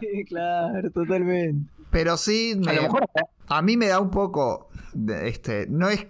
sí, 0.00 0.24
claro, 0.24 0.90
totalmente. 0.90 1.68
Pero 1.90 2.16
sí, 2.16 2.60
a, 3.48 3.62
mí 3.62 3.76
me 3.76 3.88
da 3.88 3.98
un 3.98 4.10
poco, 4.10 4.68
de, 4.92 5.28
este, 5.28 5.66
no 5.68 5.88
es, 5.88 6.06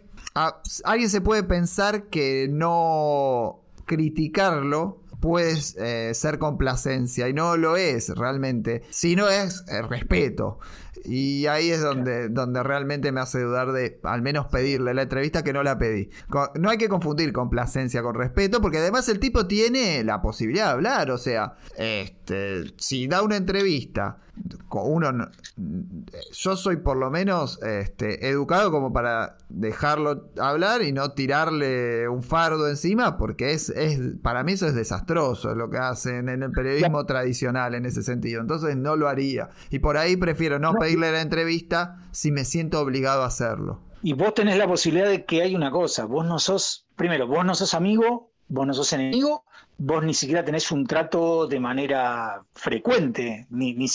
alguien 0.84 1.08
se 1.08 1.22
puede 1.22 1.42
pensar 1.42 2.08
que 2.08 2.46
no 2.50 3.60
criticarlo 3.86 5.00
puede 5.20 5.54
eh, 5.78 6.14
ser 6.14 6.38
complacencia 6.38 7.28
y 7.28 7.32
no 7.32 7.56
lo 7.56 7.76
es 7.76 8.08
realmente, 8.10 8.82
sino 8.90 9.28
es 9.28 9.64
eh, 9.68 9.82
respeto. 9.82 10.58
Y 11.04 11.46
ahí 11.46 11.70
es 11.70 11.80
donde, 11.80 12.28
donde 12.28 12.62
realmente 12.62 13.12
me 13.12 13.20
hace 13.20 13.40
dudar 13.40 13.72
de 13.72 14.00
al 14.02 14.22
menos 14.22 14.46
pedirle 14.46 14.94
la 14.94 15.02
entrevista 15.02 15.42
que 15.42 15.52
no 15.52 15.62
la 15.62 15.78
pedí. 15.78 16.10
No 16.54 16.70
hay 16.70 16.78
que 16.78 16.88
confundir 16.88 17.32
complacencia 17.32 18.02
con 18.02 18.14
respeto, 18.14 18.60
porque 18.60 18.78
además 18.78 19.08
el 19.08 19.18
tipo 19.18 19.46
tiene 19.46 20.04
la 20.04 20.22
posibilidad 20.22 20.66
de 20.66 20.72
hablar. 20.72 21.10
O 21.10 21.18
sea, 21.18 21.54
este, 21.76 22.64
si 22.76 23.06
da 23.06 23.22
una 23.22 23.36
entrevista, 23.36 24.18
uno 24.70 25.10
yo 26.32 26.56
soy 26.56 26.76
por 26.76 26.96
lo 26.96 27.10
menos 27.10 27.60
este, 27.62 28.28
educado 28.28 28.70
como 28.70 28.92
para 28.92 29.36
dejarlo 29.48 30.30
hablar 30.38 30.82
y 30.82 30.92
no 30.92 31.12
tirarle 31.12 32.08
un 32.08 32.22
fardo 32.22 32.68
encima, 32.68 33.16
porque 33.16 33.52
es, 33.52 33.70
es 33.70 33.98
para 34.22 34.42
mí 34.42 34.52
eso 34.52 34.66
es 34.66 34.74
desastroso 34.74 35.54
lo 35.54 35.70
que 35.70 35.78
hacen 35.78 36.28
en 36.28 36.42
el 36.42 36.52
periodismo 36.52 37.04
tradicional 37.06 37.74
en 37.74 37.86
ese 37.86 38.02
sentido. 38.02 38.40
Entonces 38.40 38.76
no 38.76 38.96
lo 38.96 39.08
haría. 39.08 39.50
Y 39.70 39.80
por 39.80 39.96
ahí 39.96 40.16
prefiero 40.16 40.58
no 40.58 40.74
pedir 40.74 40.98
la 40.98 41.20
entrevista 41.20 41.98
si 42.12 42.32
me 42.32 42.44
siento 42.44 42.80
obligado 42.80 43.22
a 43.22 43.26
hacerlo. 43.26 43.80
Y 44.02 44.14
vos 44.14 44.34
tenés 44.34 44.56
la 44.56 44.66
posibilidad 44.66 45.08
de 45.08 45.24
que 45.24 45.42
hay 45.42 45.54
una 45.54 45.70
cosa, 45.70 46.06
vos 46.06 46.24
no 46.24 46.38
sos, 46.38 46.86
primero, 46.96 47.26
vos 47.26 47.44
no 47.44 47.54
sos 47.54 47.74
amigo, 47.74 48.32
vos 48.48 48.66
no 48.66 48.72
sos 48.72 48.92
enemigo, 48.92 49.44
vos 49.82 50.04
ni 50.04 50.12
siquiera 50.12 50.44
tenés 50.44 50.70
un 50.70 50.86
trato 50.86 51.46
de 51.46 51.58
manera 51.58 52.42
frecuente, 52.54 53.46
ni, 53.48 53.72
ni, 53.72 53.86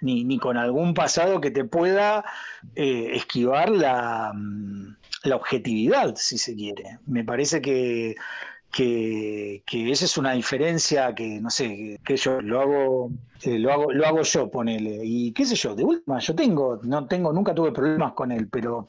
ni, 0.00 0.24
ni 0.24 0.38
con 0.38 0.56
algún 0.56 0.94
pasado 0.94 1.40
que 1.40 1.50
te 1.50 1.64
pueda 1.64 2.24
eh, 2.74 3.10
esquivar 3.12 3.68
la, 3.68 4.32
mm, 4.34 4.96
la 5.24 5.36
objetividad, 5.36 6.14
si 6.16 6.38
se 6.38 6.54
quiere. 6.54 6.98
Me 7.06 7.22
parece 7.22 7.60
que 7.60 8.16
que, 8.72 9.64
que 9.66 9.90
esa 9.90 10.04
es 10.04 10.16
una 10.16 10.32
diferencia 10.32 11.12
que, 11.14 11.40
no 11.40 11.50
sé, 11.50 11.98
que, 12.04 12.16
yo 12.16 12.40
lo 12.40 12.60
hago, 12.60 13.10
eh, 13.42 13.58
lo 13.58 13.72
hago, 13.72 13.92
lo 13.92 14.06
hago 14.06 14.22
yo, 14.22 14.48
ponele. 14.50 15.00
Y 15.04 15.32
qué 15.32 15.44
sé 15.44 15.56
yo, 15.56 15.74
de 15.74 15.84
última, 15.84 16.20
yo 16.20 16.34
tengo, 16.34 16.78
no 16.84 17.06
tengo, 17.06 17.32
nunca 17.32 17.54
tuve 17.54 17.72
problemas 17.72 18.12
con 18.12 18.30
él, 18.30 18.48
pero 18.48 18.88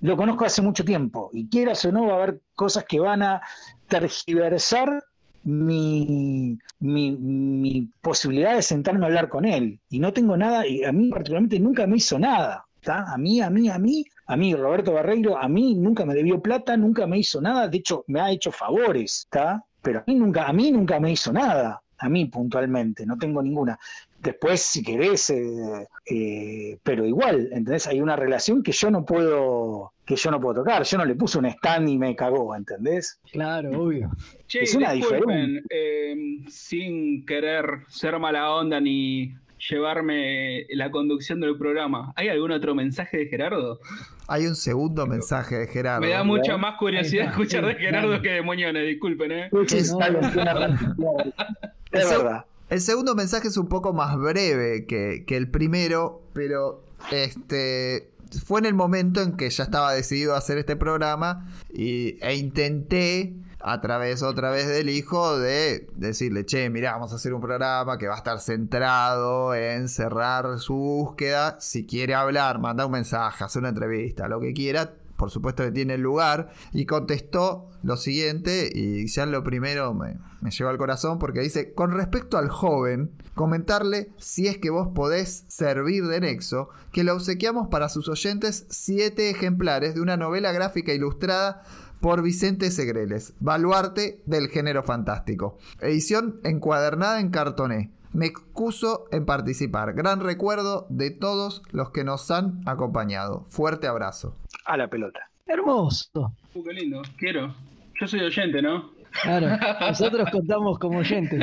lo 0.00 0.16
conozco 0.16 0.44
hace 0.44 0.60
mucho 0.60 0.84
tiempo. 0.84 1.30
Y 1.32 1.48
quieras 1.48 1.84
o 1.84 1.92
no, 1.92 2.06
va 2.06 2.14
a 2.14 2.16
haber 2.16 2.40
cosas 2.54 2.84
que 2.84 2.98
van 2.98 3.22
a 3.22 3.40
tergiversar 3.86 5.04
mi, 5.46 6.58
mi, 6.80 7.12
mi 7.12 7.88
posibilidad 8.00 8.56
de 8.56 8.62
sentarme 8.62 9.04
a 9.04 9.08
hablar 9.08 9.28
con 9.28 9.44
él. 9.44 9.80
Y 9.88 9.98
no 10.00 10.12
tengo 10.12 10.36
nada, 10.36 10.66
y 10.66 10.84
a 10.84 10.92
mí 10.92 11.08
particularmente 11.08 11.58
nunca 11.60 11.86
me 11.86 11.96
hizo 11.96 12.18
nada. 12.18 12.66
¿tá? 12.82 13.04
A 13.12 13.16
mí, 13.16 13.40
a 13.40 13.50
mí, 13.50 13.68
a 13.68 13.78
mí, 13.78 14.04
a 14.26 14.36
mí, 14.36 14.54
Roberto 14.54 14.92
Barreiro, 14.92 15.38
a 15.38 15.48
mí 15.48 15.74
nunca 15.74 16.04
me 16.04 16.14
debió 16.14 16.40
plata, 16.40 16.76
nunca 16.76 17.06
me 17.06 17.18
hizo 17.18 17.40
nada, 17.40 17.68
de 17.68 17.78
hecho 17.78 18.04
me 18.08 18.20
ha 18.20 18.30
hecho 18.30 18.52
favores, 18.52 19.22
¿está? 19.24 19.64
Pero 19.82 20.00
a 20.00 20.04
mí 20.06 20.14
nunca, 20.14 20.46
a 20.46 20.52
mí 20.52 20.70
nunca 20.70 21.00
me 21.00 21.12
hizo 21.12 21.32
nada, 21.32 21.82
a 21.98 22.08
mí 22.08 22.26
puntualmente, 22.26 23.06
no 23.06 23.16
tengo 23.16 23.42
ninguna. 23.42 23.78
Después, 24.26 24.60
si 24.60 24.82
querés, 24.82 25.30
eh, 25.30 25.86
eh, 26.04 26.78
pero 26.82 27.06
igual, 27.06 27.48
¿entendés? 27.52 27.86
Hay 27.86 28.00
una 28.00 28.16
relación 28.16 28.60
que 28.64 28.72
yo 28.72 28.90
no 28.90 29.04
puedo, 29.04 29.92
que 30.04 30.16
yo 30.16 30.32
no 30.32 30.40
puedo 30.40 30.62
tocar. 30.62 30.82
Yo 30.82 30.98
no 30.98 31.04
le 31.04 31.14
puse 31.14 31.38
un 31.38 31.46
stand 31.46 31.88
y 31.88 31.96
me 31.96 32.16
cagó, 32.16 32.56
¿entendés? 32.56 33.20
Claro, 33.30 33.70
obvio. 33.80 34.10
Che, 34.48 34.64
Es 34.64 34.74
una 34.74 34.90
disculpen, 34.90 35.62
eh, 35.70 36.42
sin 36.48 37.24
querer 37.24 37.84
ser 37.86 38.18
mala 38.18 38.50
onda 38.50 38.80
ni 38.80 39.32
llevarme 39.70 40.66
la 40.70 40.90
conducción 40.90 41.40
del 41.40 41.56
programa, 41.56 42.12
¿hay 42.16 42.28
algún 42.28 42.50
otro 42.50 42.74
mensaje 42.74 43.18
de 43.18 43.26
Gerardo? 43.26 43.78
Hay 44.26 44.46
un 44.46 44.56
segundo 44.56 45.06
mensaje 45.06 45.56
de 45.56 45.66
Gerardo. 45.68 46.00
Me 46.00 46.10
da 46.10 46.24
mucha 46.24 46.56
más 46.56 46.78
curiosidad 46.78 47.28
escuchar 47.28 47.64
de 47.64 47.76
Gerardo 47.76 48.08
claro. 48.08 48.22
que 48.22 48.30
de 48.30 48.42
Moñones, 48.42 48.88
disculpen, 48.88 49.30
¿eh? 49.30 49.50
Es-. 49.52 49.94
Es 51.92 52.10
verdad. 52.10 52.44
El 52.68 52.80
segundo 52.80 53.14
mensaje 53.14 53.46
es 53.48 53.56
un 53.56 53.68
poco 53.68 53.92
más 53.92 54.16
breve 54.18 54.86
que, 54.86 55.24
el 55.28 55.50
primero, 55.50 56.22
pero 56.32 56.82
este 57.12 58.10
fue 58.44 58.58
en 58.58 58.66
el 58.66 58.74
momento 58.74 59.22
en 59.22 59.36
que 59.36 59.48
ya 59.50 59.64
estaba 59.64 59.92
decidido 59.92 60.34
a 60.34 60.38
hacer 60.38 60.58
este 60.58 60.74
programa 60.74 61.48
y, 61.72 62.18
e 62.20 62.34
intenté 62.34 63.36
a 63.60 63.80
través 63.80 64.24
otra 64.24 64.50
vez 64.50 64.66
del 64.66 64.88
hijo 64.88 65.38
de 65.38 65.86
decirle, 65.94 66.44
che, 66.44 66.68
mirá, 66.68 66.92
vamos 66.92 67.12
a 67.12 67.16
hacer 67.16 67.34
un 67.34 67.40
programa 67.40 67.98
que 67.98 68.08
va 68.08 68.14
a 68.14 68.18
estar 68.18 68.40
centrado 68.40 69.54
en 69.54 69.88
cerrar 69.88 70.58
su 70.58 70.74
búsqueda. 70.74 71.60
Si 71.60 71.86
quiere 71.86 72.14
hablar, 72.14 72.58
manda 72.58 72.86
un 72.86 72.92
mensaje, 72.92 73.44
hacer 73.44 73.60
una 73.60 73.68
entrevista, 73.68 74.26
lo 74.26 74.40
que 74.40 74.52
quiera. 74.52 74.92
Por 75.16 75.30
supuesto 75.30 75.64
que 75.64 75.72
tiene 75.72 75.98
lugar. 75.98 76.50
Y 76.72 76.86
contestó 76.86 77.70
lo 77.82 77.96
siguiente, 77.96 78.70
y 78.72 79.06
ya 79.06 79.26
lo 79.26 79.42
primero 79.44 79.94
me, 79.94 80.18
me 80.40 80.50
lleva 80.50 80.70
al 80.70 80.78
corazón, 80.78 81.18
porque 81.18 81.40
dice, 81.40 81.72
con 81.72 81.92
respecto 81.92 82.38
al 82.38 82.48
joven, 82.48 83.12
comentarle 83.34 84.10
si 84.18 84.48
es 84.48 84.58
que 84.58 84.70
vos 84.70 84.88
podés 84.94 85.44
servir 85.48 86.06
de 86.06 86.20
nexo, 86.20 86.68
que 86.92 87.04
le 87.04 87.12
obsequiamos 87.12 87.68
para 87.68 87.88
sus 87.88 88.08
oyentes 88.08 88.66
siete 88.70 89.30
ejemplares 89.30 89.94
de 89.94 90.00
una 90.00 90.16
novela 90.16 90.52
gráfica 90.52 90.92
ilustrada 90.92 91.62
por 92.00 92.22
Vicente 92.22 92.70
Segreles, 92.70 93.34
baluarte 93.40 94.22
del 94.26 94.48
género 94.48 94.82
fantástico. 94.82 95.58
Edición 95.80 96.40
encuadernada 96.44 97.20
en 97.20 97.30
cartoné. 97.30 97.90
Me 98.12 98.26
excuso 98.26 99.06
en 99.12 99.26
participar. 99.26 99.94
Gran 99.94 100.20
recuerdo 100.20 100.86
de 100.88 101.10
todos 101.10 101.62
los 101.70 101.90
que 101.90 102.04
nos 102.04 102.30
han 102.30 102.60
acompañado. 102.66 103.44
Fuerte 103.48 103.86
abrazo. 103.86 104.34
A 104.64 104.76
la 104.76 104.88
pelota. 104.88 105.30
Hermoso. 105.46 106.32
Uh, 106.54 106.64
qué 106.64 106.72
lindo, 106.72 107.02
quiero. 107.18 107.54
Yo 108.00 108.06
soy 108.06 108.20
oyente, 108.20 108.62
¿no? 108.62 108.90
Claro, 109.22 109.48
nosotros 109.80 110.28
contamos 110.30 110.78
como 110.78 110.98
oyentes. 110.98 111.40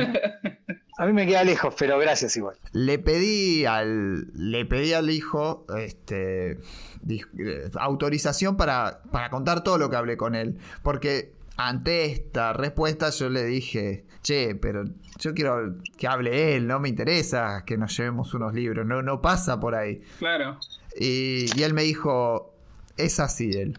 A 0.96 1.06
mí 1.06 1.12
me 1.12 1.26
queda 1.26 1.42
lejos, 1.42 1.74
pero 1.78 1.98
gracias 1.98 2.36
igual. 2.36 2.56
Le 2.72 2.98
pedí 2.98 3.64
al, 3.64 4.28
le 4.34 4.64
pedí 4.64 4.92
al 4.92 5.10
hijo 5.10 5.66
este, 5.76 6.52
eh, 6.52 7.70
autorización 7.74 8.56
para, 8.56 9.02
para 9.10 9.30
contar 9.30 9.64
todo 9.64 9.78
lo 9.78 9.90
que 9.90 9.96
hablé 9.96 10.16
con 10.16 10.34
él. 10.36 10.56
Porque 10.82 11.32
ante 11.56 12.06
esta 12.06 12.52
respuesta 12.52 13.10
yo 13.10 13.28
le 13.28 13.44
dije, 13.44 14.04
che, 14.22 14.54
pero 14.54 14.84
yo 15.18 15.34
quiero 15.34 15.76
que 15.96 16.08
hable 16.08 16.56
él, 16.56 16.66
no 16.66 16.80
me 16.80 16.88
interesa 16.88 17.64
que 17.64 17.76
nos 17.76 17.96
llevemos 17.96 18.34
unos 18.34 18.54
libros, 18.54 18.86
no, 18.86 19.02
no 19.02 19.20
pasa 19.20 19.60
por 19.60 19.74
ahí. 19.74 20.02
Claro. 20.18 20.58
Y, 20.98 21.46
y 21.56 21.62
él 21.62 21.74
me 21.74 21.82
dijo, 21.82 22.54
es 22.96 23.20
así 23.20 23.50
él. 23.50 23.78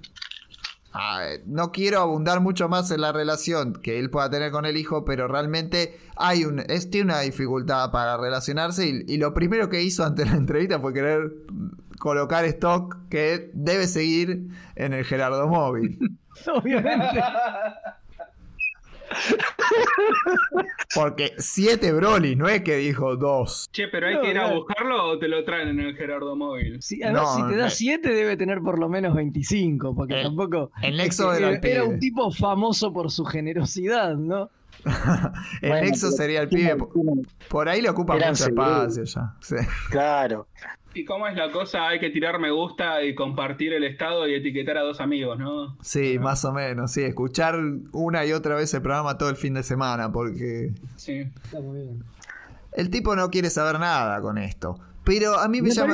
Ah, 0.97 1.27
no 1.45 1.73
quiero 1.73 1.99
abundar 1.99 2.39
mucho 2.39 2.69
más 2.69 2.89
en 2.89 3.01
la 3.01 3.11
relación 3.11 3.73
que 3.73 3.99
él 3.99 4.09
pueda 4.09 4.29
tener 4.29 4.49
con 4.51 4.65
el 4.65 4.77
hijo, 4.77 5.03
pero 5.03 5.27
realmente 5.27 5.99
hay 6.15 6.45
un, 6.45 6.59
es, 6.59 6.89
tiene 6.89 7.11
una 7.11 7.19
dificultad 7.19 7.91
para 7.91 8.15
relacionarse 8.15 8.87
y, 8.87 9.03
y 9.05 9.17
lo 9.17 9.33
primero 9.33 9.67
que 9.67 9.81
hizo 9.83 10.05
ante 10.05 10.23
la 10.23 10.31
entrevista 10.31 10.79
fue 10.79 10.93
querer 10.93 11.33
colocar 11.99 12.45
stock 12.45 12.95
que 13.09 13.49
debe 13.53 13.87
seguir 13.87 14.47
en 14.75 14.93
el 14.93 15.03
Gerardo 15.05 15.47
Móvil. 15.47 15.97
Obviamente. 16.53 17.21
Porque 20.93 21.33
siete 21.37 21.91
Broly, 21.93 22.35
no 22.35 22.47
es 22.47 22.61
que 22.61 22.77
dijo 22.77 23.15
dos. 23.15 23.67
Che, 23.71 23.87
pero 23.87 24.07
hay 24.07 24.15
No, 24.15 24.21
que 24.21 24.31
ir 24.31 24.37
a 24.39 24.53
buscarlo 24.53 25.09
o 25.11 25.19
te 25.19 25.27
lo 25.27 25.43
traen 25.43 25.69
en 25.69 25.79
el 25.79 25.95
Gerardo 25.95 26.35
Móvil. 26.35 26.81
Sí, 26.81 27.01
a 27.03 27.07
ver, 27.07 27.15
No, 27.15 27.35
si 27.35 27.43
te 27.47 27.55
da 27.57 27.69
7 27.69 28.09
debe 28.13 28.37
tener 28.37 28.59
por 28.61 28.79
lo 28.79 28.89
menos 28.89 29.15
25, 29.15 29.95
porque 29.95 30.15
El- 30.15 30.23
tampoco... 30.23 30.71
el 30.81 30.97
Nexo 30.97 31.31
es 31.33 31.39
que 31.39 31.67
era 31.71 31.81
era 31.81 31.83
un 31.83 31.99
tipo 31.99 32.31
famoso 32.31 32.91
por 32.93 33.11
su 33.11 33.25
generosidad, 33.25 34.15
¿no? 34.15 34.49
el 35.61 35.69
Bueno, 35.69 35.85
nexo 35.85 36.11
sería 36.11 36.41
el 36.41 36.49
pibe. 36.49 36.77
Por 37.49 37.67
ahí 37.69 37.81
le 37.81 37.89
ocupa 37.89 38.15
mucho 38.15 38.35
seguros. 38.35 38.97
espacio 38.97 39.03
ya. 39.03 39.33
Sí. 39.41 39.55
Claro. 39.89 40.47
¿Y 40.93 41.03
cómo 41.03 41.27
es 41.27 41.35
la 41.35 41.51
cosa? 41.51 41.87
Hay 41.89 41.99
que 41.99 42.09
tirar 42.09 42.39
me 42.39 42.51
gusta 42.51 43.03
y 43.03 43.15
compartir 43.15 43.73
el 43.73 43.83
estado 43.83 44.27
y 44.29 44.33
etiquetar 44.35 44.77
a 44.77 44.81
dos 44.83 45.01
amigos, 45.01 45.37
¿no? 45.37 45.75
Sí, 45.81 46.17
más 46.19 46.45
o 46.45 46.53
menos, 46.53 46.91
sí, 46.93 47.03
escuchar 47.03 47.55
una 47.91 48.25
y 48.25 48.31
otra 48.31 48.55
vez 48.55 48.73
el 48.73 48.81
programa 48.81 49.17
todo 49.17 49.29
el 49.29 49.35
fin 49.35 49.55
de 49.55 49.63
semana, 49.63 50.11
porque 50.13 50.71
Sí. 50.95 51.27
Está 51.43 51.59
muy 51.59 51.79
bien. 51.81 52.03
el 52.71 52.89
tipo 52.89 53.13
no 53.17 53.29
quiere 53.29 53.49
saber 53.49 53.77
nada 53.79 54.21
con 54.21 54.37
esto. 54.37 54.79
Pero 55.05 55.39
a 55.39 55.47
mí 55.47 55.61
me, 55.61 55.69
Me 55.69 55.75
llama 55.75 55.93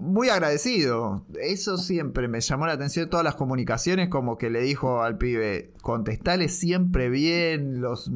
muy 0.00 0.30
agradecido. 0.30 1.24
Eso 1.40 1.76
siempre 1.76 2.26
me 2.26 2.40
llamó 2.40 2.66
la 2.66 2.72
atención 2.72 3.08
todas 3.10 3.22
las 3.22 3.34
comunicaciones, 3.34 4.08
como 4.08 4.38
que 4.38 4.48
le 4.48 4.62
dijo 4.62 5.02
al 5.02 5.18
pibe, 5.18 5.72
contestale 5.82 6.48
siempre 6.48 7.10
bien, 7.10 7.82
los 7.82 8.10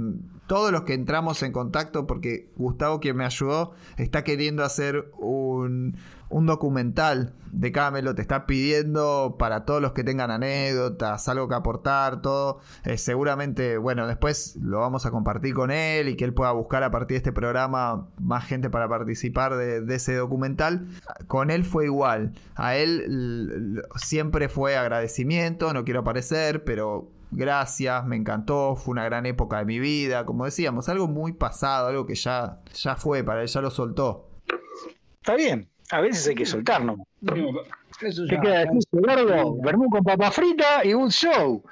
todos 0.46 0.72
los 0.72 0.82
que 0.82 0.94
entramos 0.94 1.44
en 1.44 1.52
contacto, 1.52 2.08
porque 2.08 2.48
Gustavo, 2.56 2.98
quien 2.98 3.16
me 3.16 3.24
ayudó, 3.24 3.72
está 3.98 4.24
queriendo 4.24 4.64
hacer 4.64 5.12
un, 5.16 5.96
un 6.31 6.47
documental 6.47 7.34
de 7.52 7.73
Camelo, 7.73 8.15
te 8.15 8.23
está 8.23 8.47
pidiendo 8.47 9.36
para 9.39 9.65
todos 9.65 9.83
los 9.83 9.92
que 9.92 10.05
tengan 10.05 10.31
anécdotas, 10.31 11.28
algo 11.28 11.49
que 11.49 11.55
aportar, 11.57 12.23
todo. 12.23 12.60
Eh, 12.84 12.97
seguramente, 12.97 13.76
bueno, 13.76 14.07
después 14.07 14.57
lo 14.60 14.78
vamos 14.78 15.05
a 15.07 15.10
compartir 15.10 15.55
con 15.55 15.70
él 15.70 16.09
y 16.09 16.17
que 16.17 16.25
él 16.25 16.33
pueda 16.33 16.52
buscar 16.52 16.83
a 16.84 16.91
partir 16.91 17.15
de 17.15 17.18
este 17.18 17.33
programa 17.33 18.09
más 18.18 18.44
gente 18.44 18.70
para 18.70 18.89
participar 18.89 19.57
de, 19.57 19.81
de 19.81 19.94
ese 19.97 20.15
documental. 20.15 20.86
Con 21.26 21.50
él 21.50 21.65
fue 21.65 21.86
igual. 21.86 22.33
A 22.55 22.76
él 22.76 23.83
siempre 23.97 24.49
fue 24.49 24.76
agradecimiento, 24.76 25.73
no 25.73 25.84
quiero 25.84 26.05
parecer, 26.05 26.65
pero 26.65 27.10
gracias, 27.33 28.05
me 28.07 28.17
encantó, 28.17 28.76
fue 28.76 28.92
una 28.92 29.05
gran 29.05 29.26
época 29.26 29.59
de 29.59 29.65
mi 29.65 29.78
vida, 29.78 30.25
como 30.25 30.44
decíamos, 30.44 30.89
algo 30.89 31.09
muy 31.09 31.33
pasado, 31.33 31.89
algo 31.89 32.07
que 32.07 32.15
ya, 32.15 32.60
ya 32.75 32.97
fue 32.97 33.25
para 33.25 33.42
él, 33.42 33.49
ya 33.49 33.60
lo 33.60 33.70
soltó. 33.70 34.28
Está 35.20 35.34
bien. 35.34 35.69
A 35.92 36.00
veces 36.00 36.26
hay 36.28 36.34
que 36.34 36.46
soltarnos. 36.46 37.00
Eso 38.00 38.22
¿Qué 38.28 38.38
queda 38.40 38.60
decir, 38.60 38.82
Eduardo? 38.92 39.56
Vermú 39.62 39.90
con 39.90 40.02
papa 40.02 40.30
frita 40.30 40.84
y 40.84 40.94
un 40.94 41.10
show. 41.10 41.62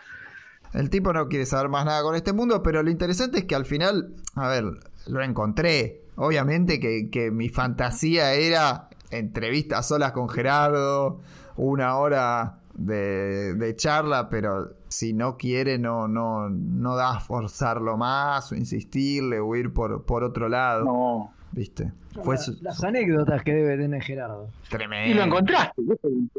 El 0.74 0.90
tipo 0.90 1.12
no 1.12 1.28
quiere 1.28 1.47
saber 1.47 1.68
más 1.68 1.84
nada 1.86 2.02
con 2.02 2.14
este 2.14 2.32
mundo, 2.32 2.62
pero 2.62 2.82
lo 2.82 2.90
interesante 2.90 3.38
es 3.38 3.44
que 3.44 3.55
al 3.55 3.64
final, 3.64 4.14
a 4.34 4.48
ver, 4.48 4.64
lo 5.06 5.22
encontré. 5.22 6.02
Obviamente 6.16 6.80
que, 6.80 7.08
que 7.10 7.30
mi 7.30 7.48
fantasía 7.48 8.34
era 8.34 8.88
entrevistas 9.10 9.88
solas 9.88 10.12
con 10.12 10.28
Gerardo, 10.28 11.20
una 11.56 11.97
hora 11.97 12.58
de, 12.74 13.55
de 13.55 13.76
charla, 13.76 14.28
pero 14.28 14.74
si 14.88 15.12
no 15.12 15.36
quiere, 15.36 15.78
no, 15.78 16.08
no, 16.08 16.48
no 16.50 16.97
da 16.97 17.16
a 17.16 17.20
forzarlo 17.20 17.97
más 17.97 18.52
o 18.52 18.55
insistirle 18.55 19.40
o 19.40 19.55
ir 19.56 19.72
por, 19.72 20.05
por 20.05 20.24
otro 20.24 20.48
lado. 20.48 20.84
No. 20.84 21.34
¿Viste? 21.52 21.93
Fue 22.23 22.35
La- 22.36 22.41
su- 22.41 22.59
las 22.62 22.85
anécdotas 22.85 23.43
que 23.43 23.55
debe 23.55 23.77
tener 23.77 24.02
Gerardo. 24.02 24.51
tremendo. 24.68 25.10
Y 25.10 25.15
lo 25.15 25.23
encontraste. 25.25 25.81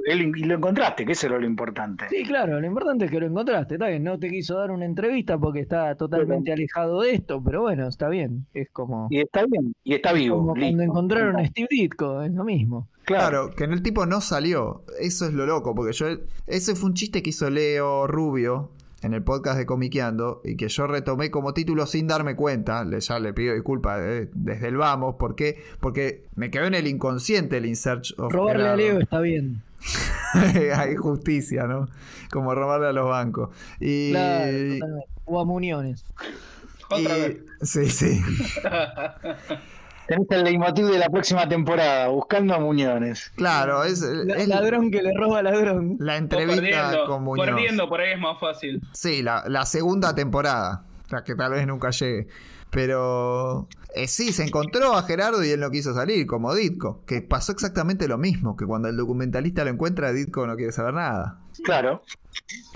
Y 0.05 0.43
lo 0.43 0.55
encontraste, 0.55 1.05
que 1.05 1.11
eso 1.13 1.27
era 1.27 1.39
lo 1.39 1.45
importante. 1.45 2.05
Sí, 2.09 2.23
claro, 2.23 2.59
lo 2.59 2.65
importante 2.67 3.05
es 3.05 3.11
que 3.11 3.19
lo 3.19 3.25
encontraste, 3.25 3.75
está 3.75 3.87
bien, 3.87 4.03
no 4.03 4.19
te 4.19 4.29
quiso 4.29 4.57
dar 4.57 4.71
una 4.71 4.85
entrevista 4.85 5.37
porque 5.37 5.61
está 5.61 5.95
totalmente 5.95 6.51
alejado 6.51 7.01
de 7.01 7.13
esto, 7.15 7.41
pero 7.43 7.61
bueno, 7.61 7.87
está 7.87 8.07
bien, 8.09 8.45
es 8.53 8.69
como, 8.71 9.07
Y 9.09 9.19
está 9.21 9.45
bien. 9.45 9.73
Y 9.83 9.93
está 9.95 10.13
vivo. 10.13 10.37
como 10.37 10.55
listo. 10.55 10.67
cuando 10.77 10.83
encontraron 10.83 11.37
a 11.39 11.45
Steve 11.47 11.67
Ditko, 11.71 12.21
es 12.23 12.31
lo 12.33 12.43
mismo. 12.43 12.87
Claro. 13.05 13.29
Claro, 13.29 13.55
que 13.55 13.63
en 13.63 13.73
el 13.73 13.81
tipo 13.81 14.05
no 14.05 14.21
salió. 14.21 14.83
Eso 14.99 15.25
es 15.25 15.33
lo 15.33 15.45
loco, 15.47 15.73
porque 15.73 15.93
yo. 15.93 16.05
Ese 16.45 16.75
fue 16.75 16.89
un 16.89 16.93
chiste 16.93 17.23
que 17.23 17.31
hizo 17.31 17.49
Leo 17.49 18.05
Rubio 18.05 18.69
en 19.01 19.13
el 19.13 19.23
podcast 19.23 19.57
de 19.57 19.65
Comiqueando 19.65 20.41
y 20.43 20.55
que 20.57 20.67
yo 20.67 20.87
retomé 20.87 21.31
como 21.31 21.53
título 21.53 21.85
sin 21.85 22.07
darme 22.07 22.35
cuenta. 22.35 22.83
Le, 22.83 22.99
ya 22.99 23.19
le 23.19 23.33
pido 23.33 23.53
disculpas 23.53 23.99
eh, 24.01 24.29
desde 24.33 24.67
el 24.67 24.77
vamos. 24.77 25.15
¿Por 25.15 25.35
qué? 25.35 25.63
Porque 25.79 26.25
me 26.35 26.51
quedó 26.51 26.65
en 26.65 26.73
el 26.75 26.87
inconsciente 26.87 27.57
el 27.57 27.65
insert 27.65 28.05
of 28.17 28.31
Robarle 28.31 28.63
a 28.63 28.75
Gerardo. 28.75 28.77
Leo 28.77 28.99
está 28.99 29.19
bien. 29.21 29.61
Hay 30.75 30.95
justicia, 30.95 31.63
¿no? 31.65 31.87
Como 32.31 32.53
robarle 32.53 32.87
a 32.87 32.91
los 32.91 33.07
bancos. 33.09 33.49
Y, 33.79 34.11
Claro. 34.11 34.53
O 35.25 35.39
a 35.39 35.45
Muniones. 35.45 36.03
Otra 36.89 37.17
y- 37.17 37.21
vez. 37.21 37.37
Sí, 37.61 37.87
sí. 37.89 38.21
Tenés 40.09 40.27
el 40.31 40.43
leitmotiv 40.43 40.87
de 40.87 40.97
la 40.97 41.07
próxima 41.09 41.47
temporada, 41.47 42.07
buscando 42.09 42.55
a 42.55 42.59
Muñones. 42.59 43.31
Claro, 43.35 43.83
es, 43.83 44.01
La- 44.01 44.35
es 44.35 44.47
ladrón 44.47 44.89
que 44.91 45.01
le 45.03 45.13
roba 45.15 45.41
ladrón. 45.43 45.97
la 45.99 46.17
entrevista 46.17 46.97
con 47.07 47.23
Muñoz. 47.23 47.45
perdiendo, 47.45 47.87
por 47.87 48.01
ahí 48.01 48.13
es 48.13 48.19
más 48.19 48.39
fácil. 48.39 48.81
Sí, 48.91 49.21
la, 49.21 49.43
la 49.47 49.65
segunda 49.65 50.13
temporada. 50.15 50.83
La 51.09 51.23
que 51.23 51.35
tal 51.35 51.51
vez 51.53 51.65
nunca 51.67 51.91
llegue. 51.91 52.27
Pero 52.71 53.67
eh, 53.95 54.07
sí, 54.07 54.31
se 54.31 54.43
encontró 54.43 54.93
a 54.95 55.03
Gerardo 55.03 55.43
y 55.43 55.49
él 55.49 55.59
no 55.59 55.69
quiso 55.71 55.93
salir, 55.93 56.25
como 56.27 56.53
Ditko. 56.53 57.03
Que 57.05 57.21
pasó 57.21 57.51
exactamente 57.51 58.07
lo 58.07 58.17
mismo. 58.17 58.55
Que 58.55 58.65
cuando 58.65 58.87
el 58.89 58.97
documentalista 58.97 59.63
lo 59.63 59.71
encuentra, 59.71 60.11
Ditko 60.13 60.45
no 60.47 60.55
quiere 60.55 60.71
saber 60.71 60.93
nada. 60.93 61.39
Claro. 61.63 62.01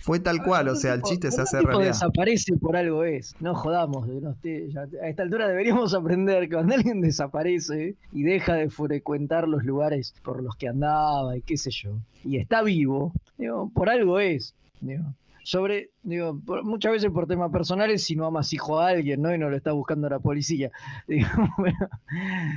Fue 0.02 0.20
tal 0.20 0.44
cual, 0.44 0.68
o 0.68 0.76
sea, 0.76 0.95
el 0.95 1.02
chiste 1.03 1.30
se 1.32 1.38
Cuando 1.38 1.44
hace 1.44 1.58
tipo 1.58 1.70
realidad. 1.70 1.88
desaparece 1.94 2.58
por 2.58 2.76
algo 2.76 3.03
es. 3.06 3.36
No 3.40 3.56
jodamos. 3.56 4.08
no 4.08 4.32
esté- 4.32 4.70
ya- 4.72 4.88
a 5.02 5.08
esta 5.08 5.24
altura 5.24 5.48
deberíamos 5.48 5.94
aprender 5.94 6.44
que 6.50 6.56
cuando 6.56 6.76
alguien 6.76 7.02
desaparece 7.02 7.95
y 8.12 8.24
deja 8.24 8.56
de 8.56 8.70
frecuentar 8.70 9.48
los 9.48 9.64
lugares 9.64 10.14
por 10.24 10.44
los 10.44 10.56
que 10.56 10.68
andaba 10.68 11.38
y 11.38 11.42
qué 11.42 11.58
sé 11.58 11.72
yo, 11.72 11.92
y 12.24 12.38
está 12.38 12.62
vivo, 12.64 13.14
digo, 13.38 13.72
por 13.74 13.90
algo 13.90 14.20
es. 14.20 14.53
Digo. 14.82 15.03
Sobre, 15.46 15.90
digo, 16.04 16.40
por- 16.46 16.64
muchas 16.64 16.94
veces 16.94 17.12
por 17.12 17.28
temas 17.28 17.52
personales, 17.52 18.04
si 18.04 18.16
no 18.16 18.26
amas 18.26 18.52
hijo 18.54 18.80
a 18.80 18.88
alguien, 18.90 19.22
¿no? 19.22 19.34
Y 19.34 19.38
no 19.38 19.50
lo 19.50 19.58
está 19.58 19.74
buscando 19.74 20.08
la 20.10 20.20
policía. 20.20 20.72
Digo, 21.08 21.28
pero, 21.62 21.90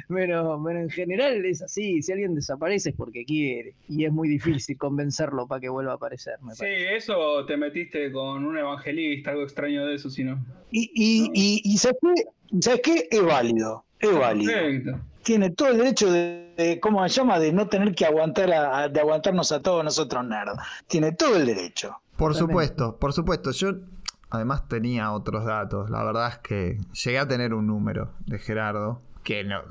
pero, 0.08 0.62
pero 0.64 0.80
en 0.80 0.90
general 0.90 1.44
es 1.44 1.62
así, 1.62 2.00
si 2.02 2.12
alguien 2.12 2.34
desaparece 2.34 2.90
es 2.90 2.96
porque 2.96 3.24
quiere. 3.24 3.74
Y 3.88 4.04
es 4.04 4.12
muy 4.12 4.28
difícil 4.28 4.76
convencerlo 4.78 5.46
para 5.46 5.60
que 5.60 5.68
vuelva 5.68 5.92
a 5.92 5.96
aparecer, 5.96 6.34
me 6.42 6.52
Sí, 6.54 6.60
parece. 6.60 6.96
eso 6.96 7.44
te 7.44 7.56
metiste 7.56 8.12
con 8.12 8.44
un 8.44 8.56
evangelista, 8.56 9.30
algo 9.32 9.42
extraño 9.42 9.84
de 9.86 9.94
eso, 9.96 10.08
si 10.10 10.24
no. 10.24 10.38
Y, 10.70 10.90
y, 10.94 11.30
y, 11.34 11.60
y 11.64 11.78
¿sabes 11.78 11.98
qué? 12.02 12.24
¿Sabes 12.60 12.80
qué? 12.82 13.08
Es 13.10 13.22
válido. 13.22 13.84
Es 13.98 14.12
válido. 14.16 14.52
Perfecto. 14.52 15.00
Tiene 15.26 15.50
todo 15.50 15.70
el 15.70 15.78
derecho 15.78 16.08
de, 16.12 16.54
de- 16.56 16.78
¿cómo 16.80 17.02
se 17.08 17.14
llama? 17.16 17.40
De 17.40 17.52
no 17.52 17.66
tener 17.66 17.96
que 17.96 18.06
aguantar 18.06 18.52
a, 18.52 18.78
a- 18.78 18.88
de 18.88 19.00
aguantarnos 19.00 19.50
a 19.50 19.60
todos 19.60 19.82
nosotros 19.82 20.24
nerds. 20.24 20.52
Tiene 20.86 21.10
todo 21.10 21.34
el 21.34 21.46
derecho. 21.46 21.96
Por 22.16 22.36
supuesto, 22.36 22.96
por 22.96 23.12
supuesto. 23.12 23.50
Yo 23.50 23.72
además 24.30 24.68
tenía 24.68 25.10
otros 25.10 25.44
datos. 25.44 25.90
La 25.90 26.04
verdad 26.04 26.28
es 26.28 26.38
que 26.38 26.78
llegué 27.04 27.18
a 27.18 27.26
tener 27.26 27.54
un 27.54 27.66
número 27.66 28.12
de 28.26 28.38
Gerardo. 28.38 29.02
Que 29.24 29.42
no. 29.42 29.62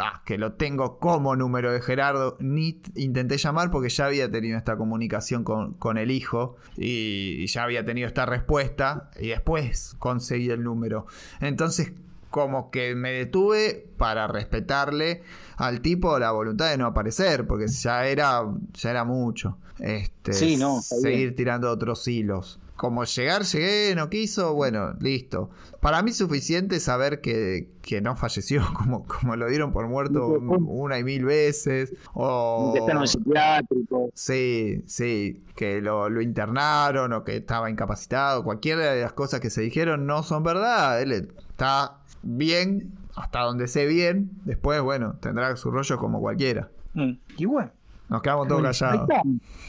ah, 0.00 0.22
que 0.24 0.38
lo 0.38 0.54
tengo 0.54 0.98
como 0.98 1.36
número 1.36 1.70
de 1.72 1.82
Gerardo. 1.82 2.38
Ni 2.40 2.80
intenté 2.94 3.36
llamar 3.36 3.70
porque 3.70 3.90
ya 3.90 4.06
había 4.06 4.30
tenido 4.30 4.56
esta 4.56 4.78
comunicación 4.78 5.44
con, 5.44 5.74
con 5.74 5.98
el 5.98 6.10
hijo. 6.10 6.56
Y, 6.78 7.36
y 7.42 7.46
ya 7.48 7.64
había 7.64 7.84
tenido 7.84 8.08
esta 8.08 8.24
respuesta. 8.24 9.10
Y 9.20 9.28
después 9.28 9.94
conseguí 9.98 10.48
el 10.48 10.62
número. 10.64 11.04
Entonces. 11.40 11.92
Como 12.32 12.70
que 12.70 12.94
me 12.96 13.12
detuve 13.12 13.86
para 13.98 14.26
respetarle 14.26 15.22
al 15.58 15.80
tipo 15.82 16.18
la 16.18 16.32
voluntad 16.32 16.70
de 16.70 16.78
no 16.78 16.86
aparecer, 16.86 17.46
porque 17.46 17.68
ya 17.68 18.06
era, 18.06 18.42
ya 18.72 18.90
era 18.90 19.04
mucho. 19.04 19.58
Este, 19.78 20.32
Sí, 20.32 20.56
no, 20.56 20.80
bien. 20.90 21.02
seguir 21.02 21.36
tirando 21.36 21.70
otros 21.70 22.08
hilos. 22.08 22.58
Como 22.76 23.04
llegar, 23.04 23.42
llegué, 23.44 23.94
no 23.94 24.08
quiso, 24.10 24.54
bueno, 24.54 24.94
listo. 24.98 25.50
Para 25.80 26.02
mí 26.02 26.10
es 26.10 26.16
suficiente 26.16 26.80
saber 26.80 27.20
que, 27.20 27.68
que 27.82 28.00
no 28.00 28.16
falleció, 28.16 28.62
como, 28.74 29.04
como 29.06 29.36
lo 29.36 29.46
dieron 29.48 29.72
por 29.72 29.86
muerto 29.86 30.26
una 30.28 30.98
y 30.98 31.04
mil 31.04 31.24
veces. 31.24 31.92
O, 32.14 32.72
Que 32.74 33.06
psiquiátrico. 33.06 34.10
Sí, 34.14 34.82
sí, 34.86 35.44
que 35.54 35.80
lo, 35.80 36.08
lo 36.08 36.22
internaron 36.22 37.12
o 37.12 37.24
que 37.24 37.36
estaba 37.36 37.70
incapacitado. 37.70 38.42
Cualquiera 38.42 38.92
de 38.92 39.02
las 39.02 39.12
cosas 39.12 39.40
que 39.40 39.50
se 39.50 39.60
dijeron 39.60 40.06
no 40.06 40.22
son 40.22 40.42
verdad. 40.42 41.00
Él 41.02 41.32
está 41.62 41.96
bien, 42.22 42.92
hasta 43.14 43.40
donde 43.40 43.68
sé 43.68 43.86
bien. 43.86 44.30
Después, 44.44 44.80
bueno, 44.82 45.14
tendrá 45.20 45.54
su 45.56 45.70
rollo 45.70 45.96
como 45.96 46.20
cualquiera. 46.20 46.68
Mm. 46.94 47.12
Y 47.38 47.44
bueno, 47.46 47.70
Nos 48.08 48.20
quedamos 48.20 48.46
todos 48.48 48.78
callados. 48.78 49.08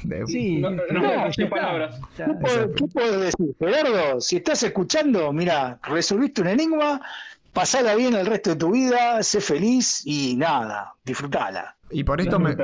De- 0.04 0.28
Sí, 0.28 0.58
No, 0.60 0.72
no, 0.72 0.82
no, 0.92 1.02
no, 1.02 1.50
palabras. 1.50 2.00
¿Qué 2.18 2.26
puedo- 2.42 2.74
¿Qué 2.74 2.86
puedes 2.88 3.20
decir, 3.22 3.56
Gerardo? 3.58 4.20
Si 4.20 4.36
estás 4.38 4.64
escuchando, 4.64 5.32
mira, 5.32 5.80
resolviste 5.84 6.42
un 6.42 6.48
enigma, 6.50 7.00
pasala 7.54 7.96
bien 7.96 8.14
el 8.16 8.26
resto 8.26 8.50
de 8.50 8.56
tu 8.58 8.72
vida, 8.72 9.22
sé 9.24 9.40
feliz 9.40 10.02
y 10.06 10.36
nada, 10.36 10.94
disfrutala. 11.06 11.78
Y 11.90 12.04
por 12.04 12.20
esto 12.20 12.38
me, 12.40 12.58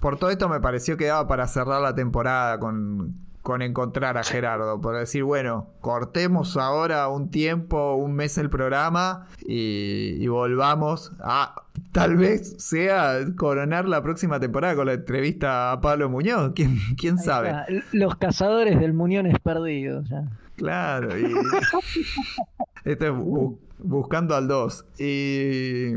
por 0.00 0.18
todo 0.18 0.30
esto 0.30 0.48
me 0.48 0.60
pareció 0.60 0.96
que 0.96 1.06
daba 1.06 1.26
para 1.28 1.46
cerrar 1.46 1.82
la 1.82 1.94
temporada 1.94 2.58
con, 2.58 3.14
con 3.48 3.62
encontrar 3.62 4.18
a 4.18 4.24
Gerardo. 4.24 4.78
Por 4.78 4.94
decir, 4.98 5.24
bueno, 5.24 5.68
cortemos 5.80 6.58
ahora 6.58 7.08
un 7.08 7.30
tiempo, 7.30 7.94
un 7.94 8.12
mes 8.12 8.36
el 8.36 8.50
programa 8.50 9.26
y, 9.46 10.22
y 10.22 10.28
volvamos 10.28 11.12
a 11.20 11.62
tal 11.92 12.18
vez 12.18 12.56
sea 12.62 13.20
coronar 13.38 13.88
la 13.88 14.02
próxima 14.02 14.38
temporada 14.38 14.76
con 14.76 14.84
la 14.84 14.92
entrevista 14.92 15.72
a 15.72 15.80
Pablo 15.80 16.10
Muñoz. 16.10 16.52
¿Quién, 16.54 16.76
quién 16.98 17.16
sabe? 17.16 17.54
Los 17.92 18.16
cazadores 18.16 18.78
del 18.78 18.92
Muñones 18.92 19.38
perdidos. 19.42 20.06
ya. 20.10 20.24
Claro. 20.56 21.18
Y... 21.18 21.24
Esto 22.84 23.06
es 23.06 23.12
bu- 23.12 23.56
buscando 23.78 24.36
al 24.36 24.46
2. 24.46 24.84
Y... 24.98 25.92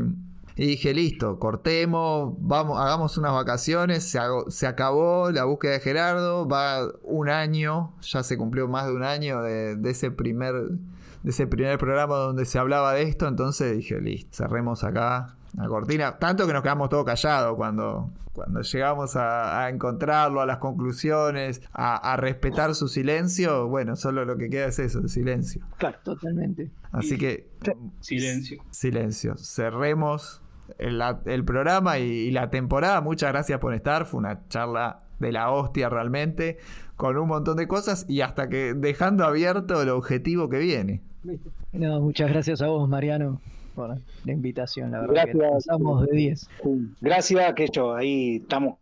y 0.56 0.66
dije, 0.66 0.92
listo, 0.94 1.38
cortemos, 1.38 2.34
vamos, 2.40 2.78
hagamos 2.78 3.16
unas 3.18 3.32
vacaciones, 3.32 4.04
se, 4.04 4.18
hago- 4.18 4.50
se 4.50 4.66
acabó 4.66 5.30
la 5.30 5.44
búsqueda 5.44 5.72
de 5.72 5.80
Gerardo, 5.80 6.46
va 6.48 6.86
un 7.02 7.28
año, 7.30 7.94
ya 8.02 8.22
se 8.22 8.36
cumplió 8.36 8.68
más 8.68 8.86
de 8.86 8.92
un 8.94 9.02
año 9.04 9.42
de, 9.42 9.76
de 9.76 9.90
ese 9.90 10.10
primer 10.10 10.54
de 11.22 11.30
ese 11.30 11.46
primer 11.46 11.78
programa 11.78 12.16
donde 12.16 12.44
se 12.44 12.58
hablaba 12.58 12.94
de 12.94 13.02
esto, 13.02 13.28
entonces 13.28 13.76
dije, 13.76 14.00
listo, 14.00 14.30
cerremos 14.36 14.82
acá 14.82 15.36
la 15.56 15.68
cortina, 15.68 16.18
tanto 16.18 16.46
que 16.48 16.52
nos 16.52 16.62
quedamos 16.62 16.88
todos 16.88 17.04
callados 17.04 17.54
cuando, 17.56 18.10
cuando 18.32 18.60
llegamos 18.62 19.14
a, 19.14 19.62
a 19.64 19.68
encontrarlo, 19.70 20.40
a 20.40 20.46
las 20.46 20.58
conclusiones, 20.58 21.62
a, 21.72 21.94
a 22.12 22.16
respetar 22.16 22.74
su 22.74 22.88
silencio, 22.88 23.68
bueno, 23.68 23.94
solo 23.94 24.24
lo 24.24 24.36
que 24.36 24.50
queda 24.50 24.66
es 24.66 24.80
eso, 24.80 24.98
el 24.98 25.08
silencio. 25.10 25.64
Claro. 25.78 25.98
Totalmente. 26.02 26.72
Así 26.90 27.16
que 27.16 27.52
Silencio. 28.00 28.60
silencio. 28.72 29.36
Cerremos 29.36 30.41
el, 30.78 31.44
programa 31.44 31.98
y, 31.98 32.02
y 32.04 32.30
la 32.30 32.50
temporada. 32.50 33.00
Muchas 33.00 33.32
gracias 33.32 33.58
por 33.58 33.74
estar. 33.74 34.06
Fue 34.06 34.18
una 34.18 34.46
charla 34.48 35.02
de 35.22 35.32
la 35.32 35.50
hostia 35.50 35.88
realmente, 35.88 36.58
con 36.96 37.16
un 37.16 37.28
montón 37.28 37.56
de 37.56 37.66
cosas 37.66 38.04
y 38.08 38.20
hasta 38.20 38.48
que 38.48 38.74
dejando 38.74 39.24
abierto 39.24 39.80
el 39.80 39.88
objetivo 39.88 40.50
que 40.50 40.58
viene. 40.58 41.00
No, 41.72 42.00
muchas 42.00 42.30
gracias 42.30 42.60
a 42.60 42.66
vos, 42.66 42.88
Mariano, 42.88 43.40
por 43.74 43.96
la 44.24 44.32
invitación. 44.32 44.90
La 44.90 45.00
verdad 45.00 45.24
que 45.24 45.38
Gracias. 45.38 45.66
pasamos 45.66 46.06
de 46.06 46.16
10. 46.16 46.48
Gracias, 47.00 47.54
que 47.54 47.68
yo 47.72 47.94
ahí 47.94 48.36
estamos, 48.36 48.78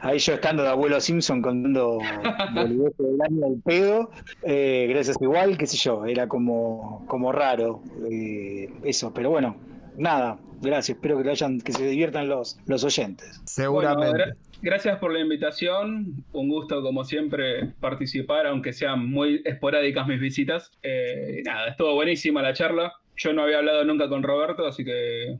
ahí 0.00 0.18
yo 0.18 0.34
estando 0.34 0.62
de 0.62 0.70
abuelo 0.70 1.00
Simpson 1.00 1.42
contando 1.42 1.98
del 2.54 3.20
año 3.20 3.48
del 3.48 3.60
pedo, 3.62 4.10
eh, 4.42 4.86
gracias 4.88 5.16
igual, 5.20 5.58
qué 5.58 5.66
sé 5.66 5.76
yo, 5.76 6.06
era 6.06 6.26
como, 6.26 7.04
como 7.06 7.30
raro 7.30 7.82
eh, 8.10 8.72
eso, 8.82 9.12
pero 9.12 9.30
bueno, 9.30 9.54
nada, 9.96 10.38
gracias, 10.60 10.96
espero 10.96 11.18
que 11.18 11.24
lo 11.24 11.30
hayan, 11.30 11.60
que 11.60 11.72
se 11.72 11.86
diviertan 11.86 12.28
los, 12.28 12.58
los 12.66 12.84
oyentes. 12.84 13.40
Seguramente. 13.46 14.10
Bueno, 14.10 14.24
gra- 14.24 14.36
gracias 14.62 14.98
por 14.98 15.12
la 15.12 15.20
invitación. 15.20 16.24
Un 16.32 16.48
gusto, 16.48 16.82
como 16.82 17.04
siempre, 17.04 17.68
participar, 17.80 18.46
aunque 18.46 18.72
sean 18.72 19.08
muy 19.08 19.42
esporádicas 19.44 20.06
mis 20.06 20.20
visitas. 20.20 20.70
Eh, 20.82 21.42
nada, 21.44 21.68
estuvo 21.68 21.94
buenísima 21.94 22.42
la 22.42 22.52
charla. 22.52 22.92
Yo 23.16 23.32
no 23.32 23.42
había 23.42 23.58
hablado 23.58 23.84
nunca 23.84 24.08
con 24.08 24.22
Roberto, 24.22 24.66
así 24.66 24.84
que 24.84 25.36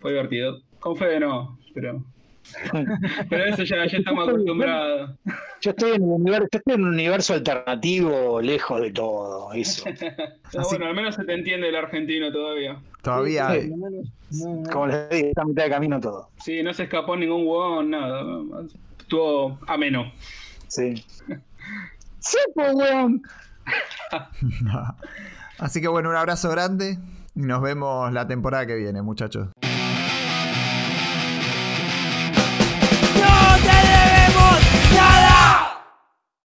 fue 0.00 0.12
divertido. 0.12 0.62
Con 0.78 0.96
Fede 0.96 1.20
no, 1.20 1.58
pero. 1.74 2.04
Pero 3.30 3.44
eso 3.44 3.62
ya, 3.64 3.86
ya 3.86 3.98
estamos 3.98 4.28
acostumbrados. 4.28 5.10
Yo 5.60 5.70
estoy 5.70 5.92
en 5.92 6.02
un 6.02 6.22
universo, 6.22 6.48
yo 6.52 6.58
estoy 6.58 6.74
en 6.74 6.82
un 6.82 6.88
universo 6.94 7.34
alternativo, 7.34 8.40
lejos 8.40 8.80
de 8.80 8.90
todo, 8.92 9.52
eso. 9.52 9.84
Así- 10.44 10.58
bueno, 10.70 10.86
al 10.86 10.94
menos 10.94 11.14
se 11.14 11.24
te 11.24 11.34
entiende 11.34 11.68
el 11.68 11.76
argentino 11.76 12.30
todavía. 12.32 12.78
Todavía 13.02 13.50
Sí, 13.52 13.70
no, 13.70 13.88
no. 13.90 14.70
Como 14.70 14.86
les 14.88 15.08
digo, 15.10 15.28
está 15.28 15.42
a 15.42 15.44
mitad 15.44 15.64
de 15.64 15.70
camino 15.70 16.00
todo. 16.00 16.30
Sí, 16.44 16.62
no 16.62 16.72
se 16.74 16.84
escapó 16.84 17.16
ningún 17.16 17.46
huevón, 17.46 17.90
nada. 17.90 18.22
Estuvo 18.98 19.58
ameno. 19.66 20.12
Sí. 20.68 21.04
Sí, 22.18 22.38
pues, 22.56 22.74
weón. 22.74 23.22
Así 25.58 25.80
que 25.80 25.86
bueno, 25.88 26.10
un 26.10 26.16
abrazo 26.16 26.50
grande 26.50 26.98
y 27.36 27.40
nos 27.40 27.62
vemos 27.62 28.12
la 28.12 28.26
temporada 28.26 28.66
que 28.66 28.74
viene, 28.74 29.00
muchachos. 29.00 29.48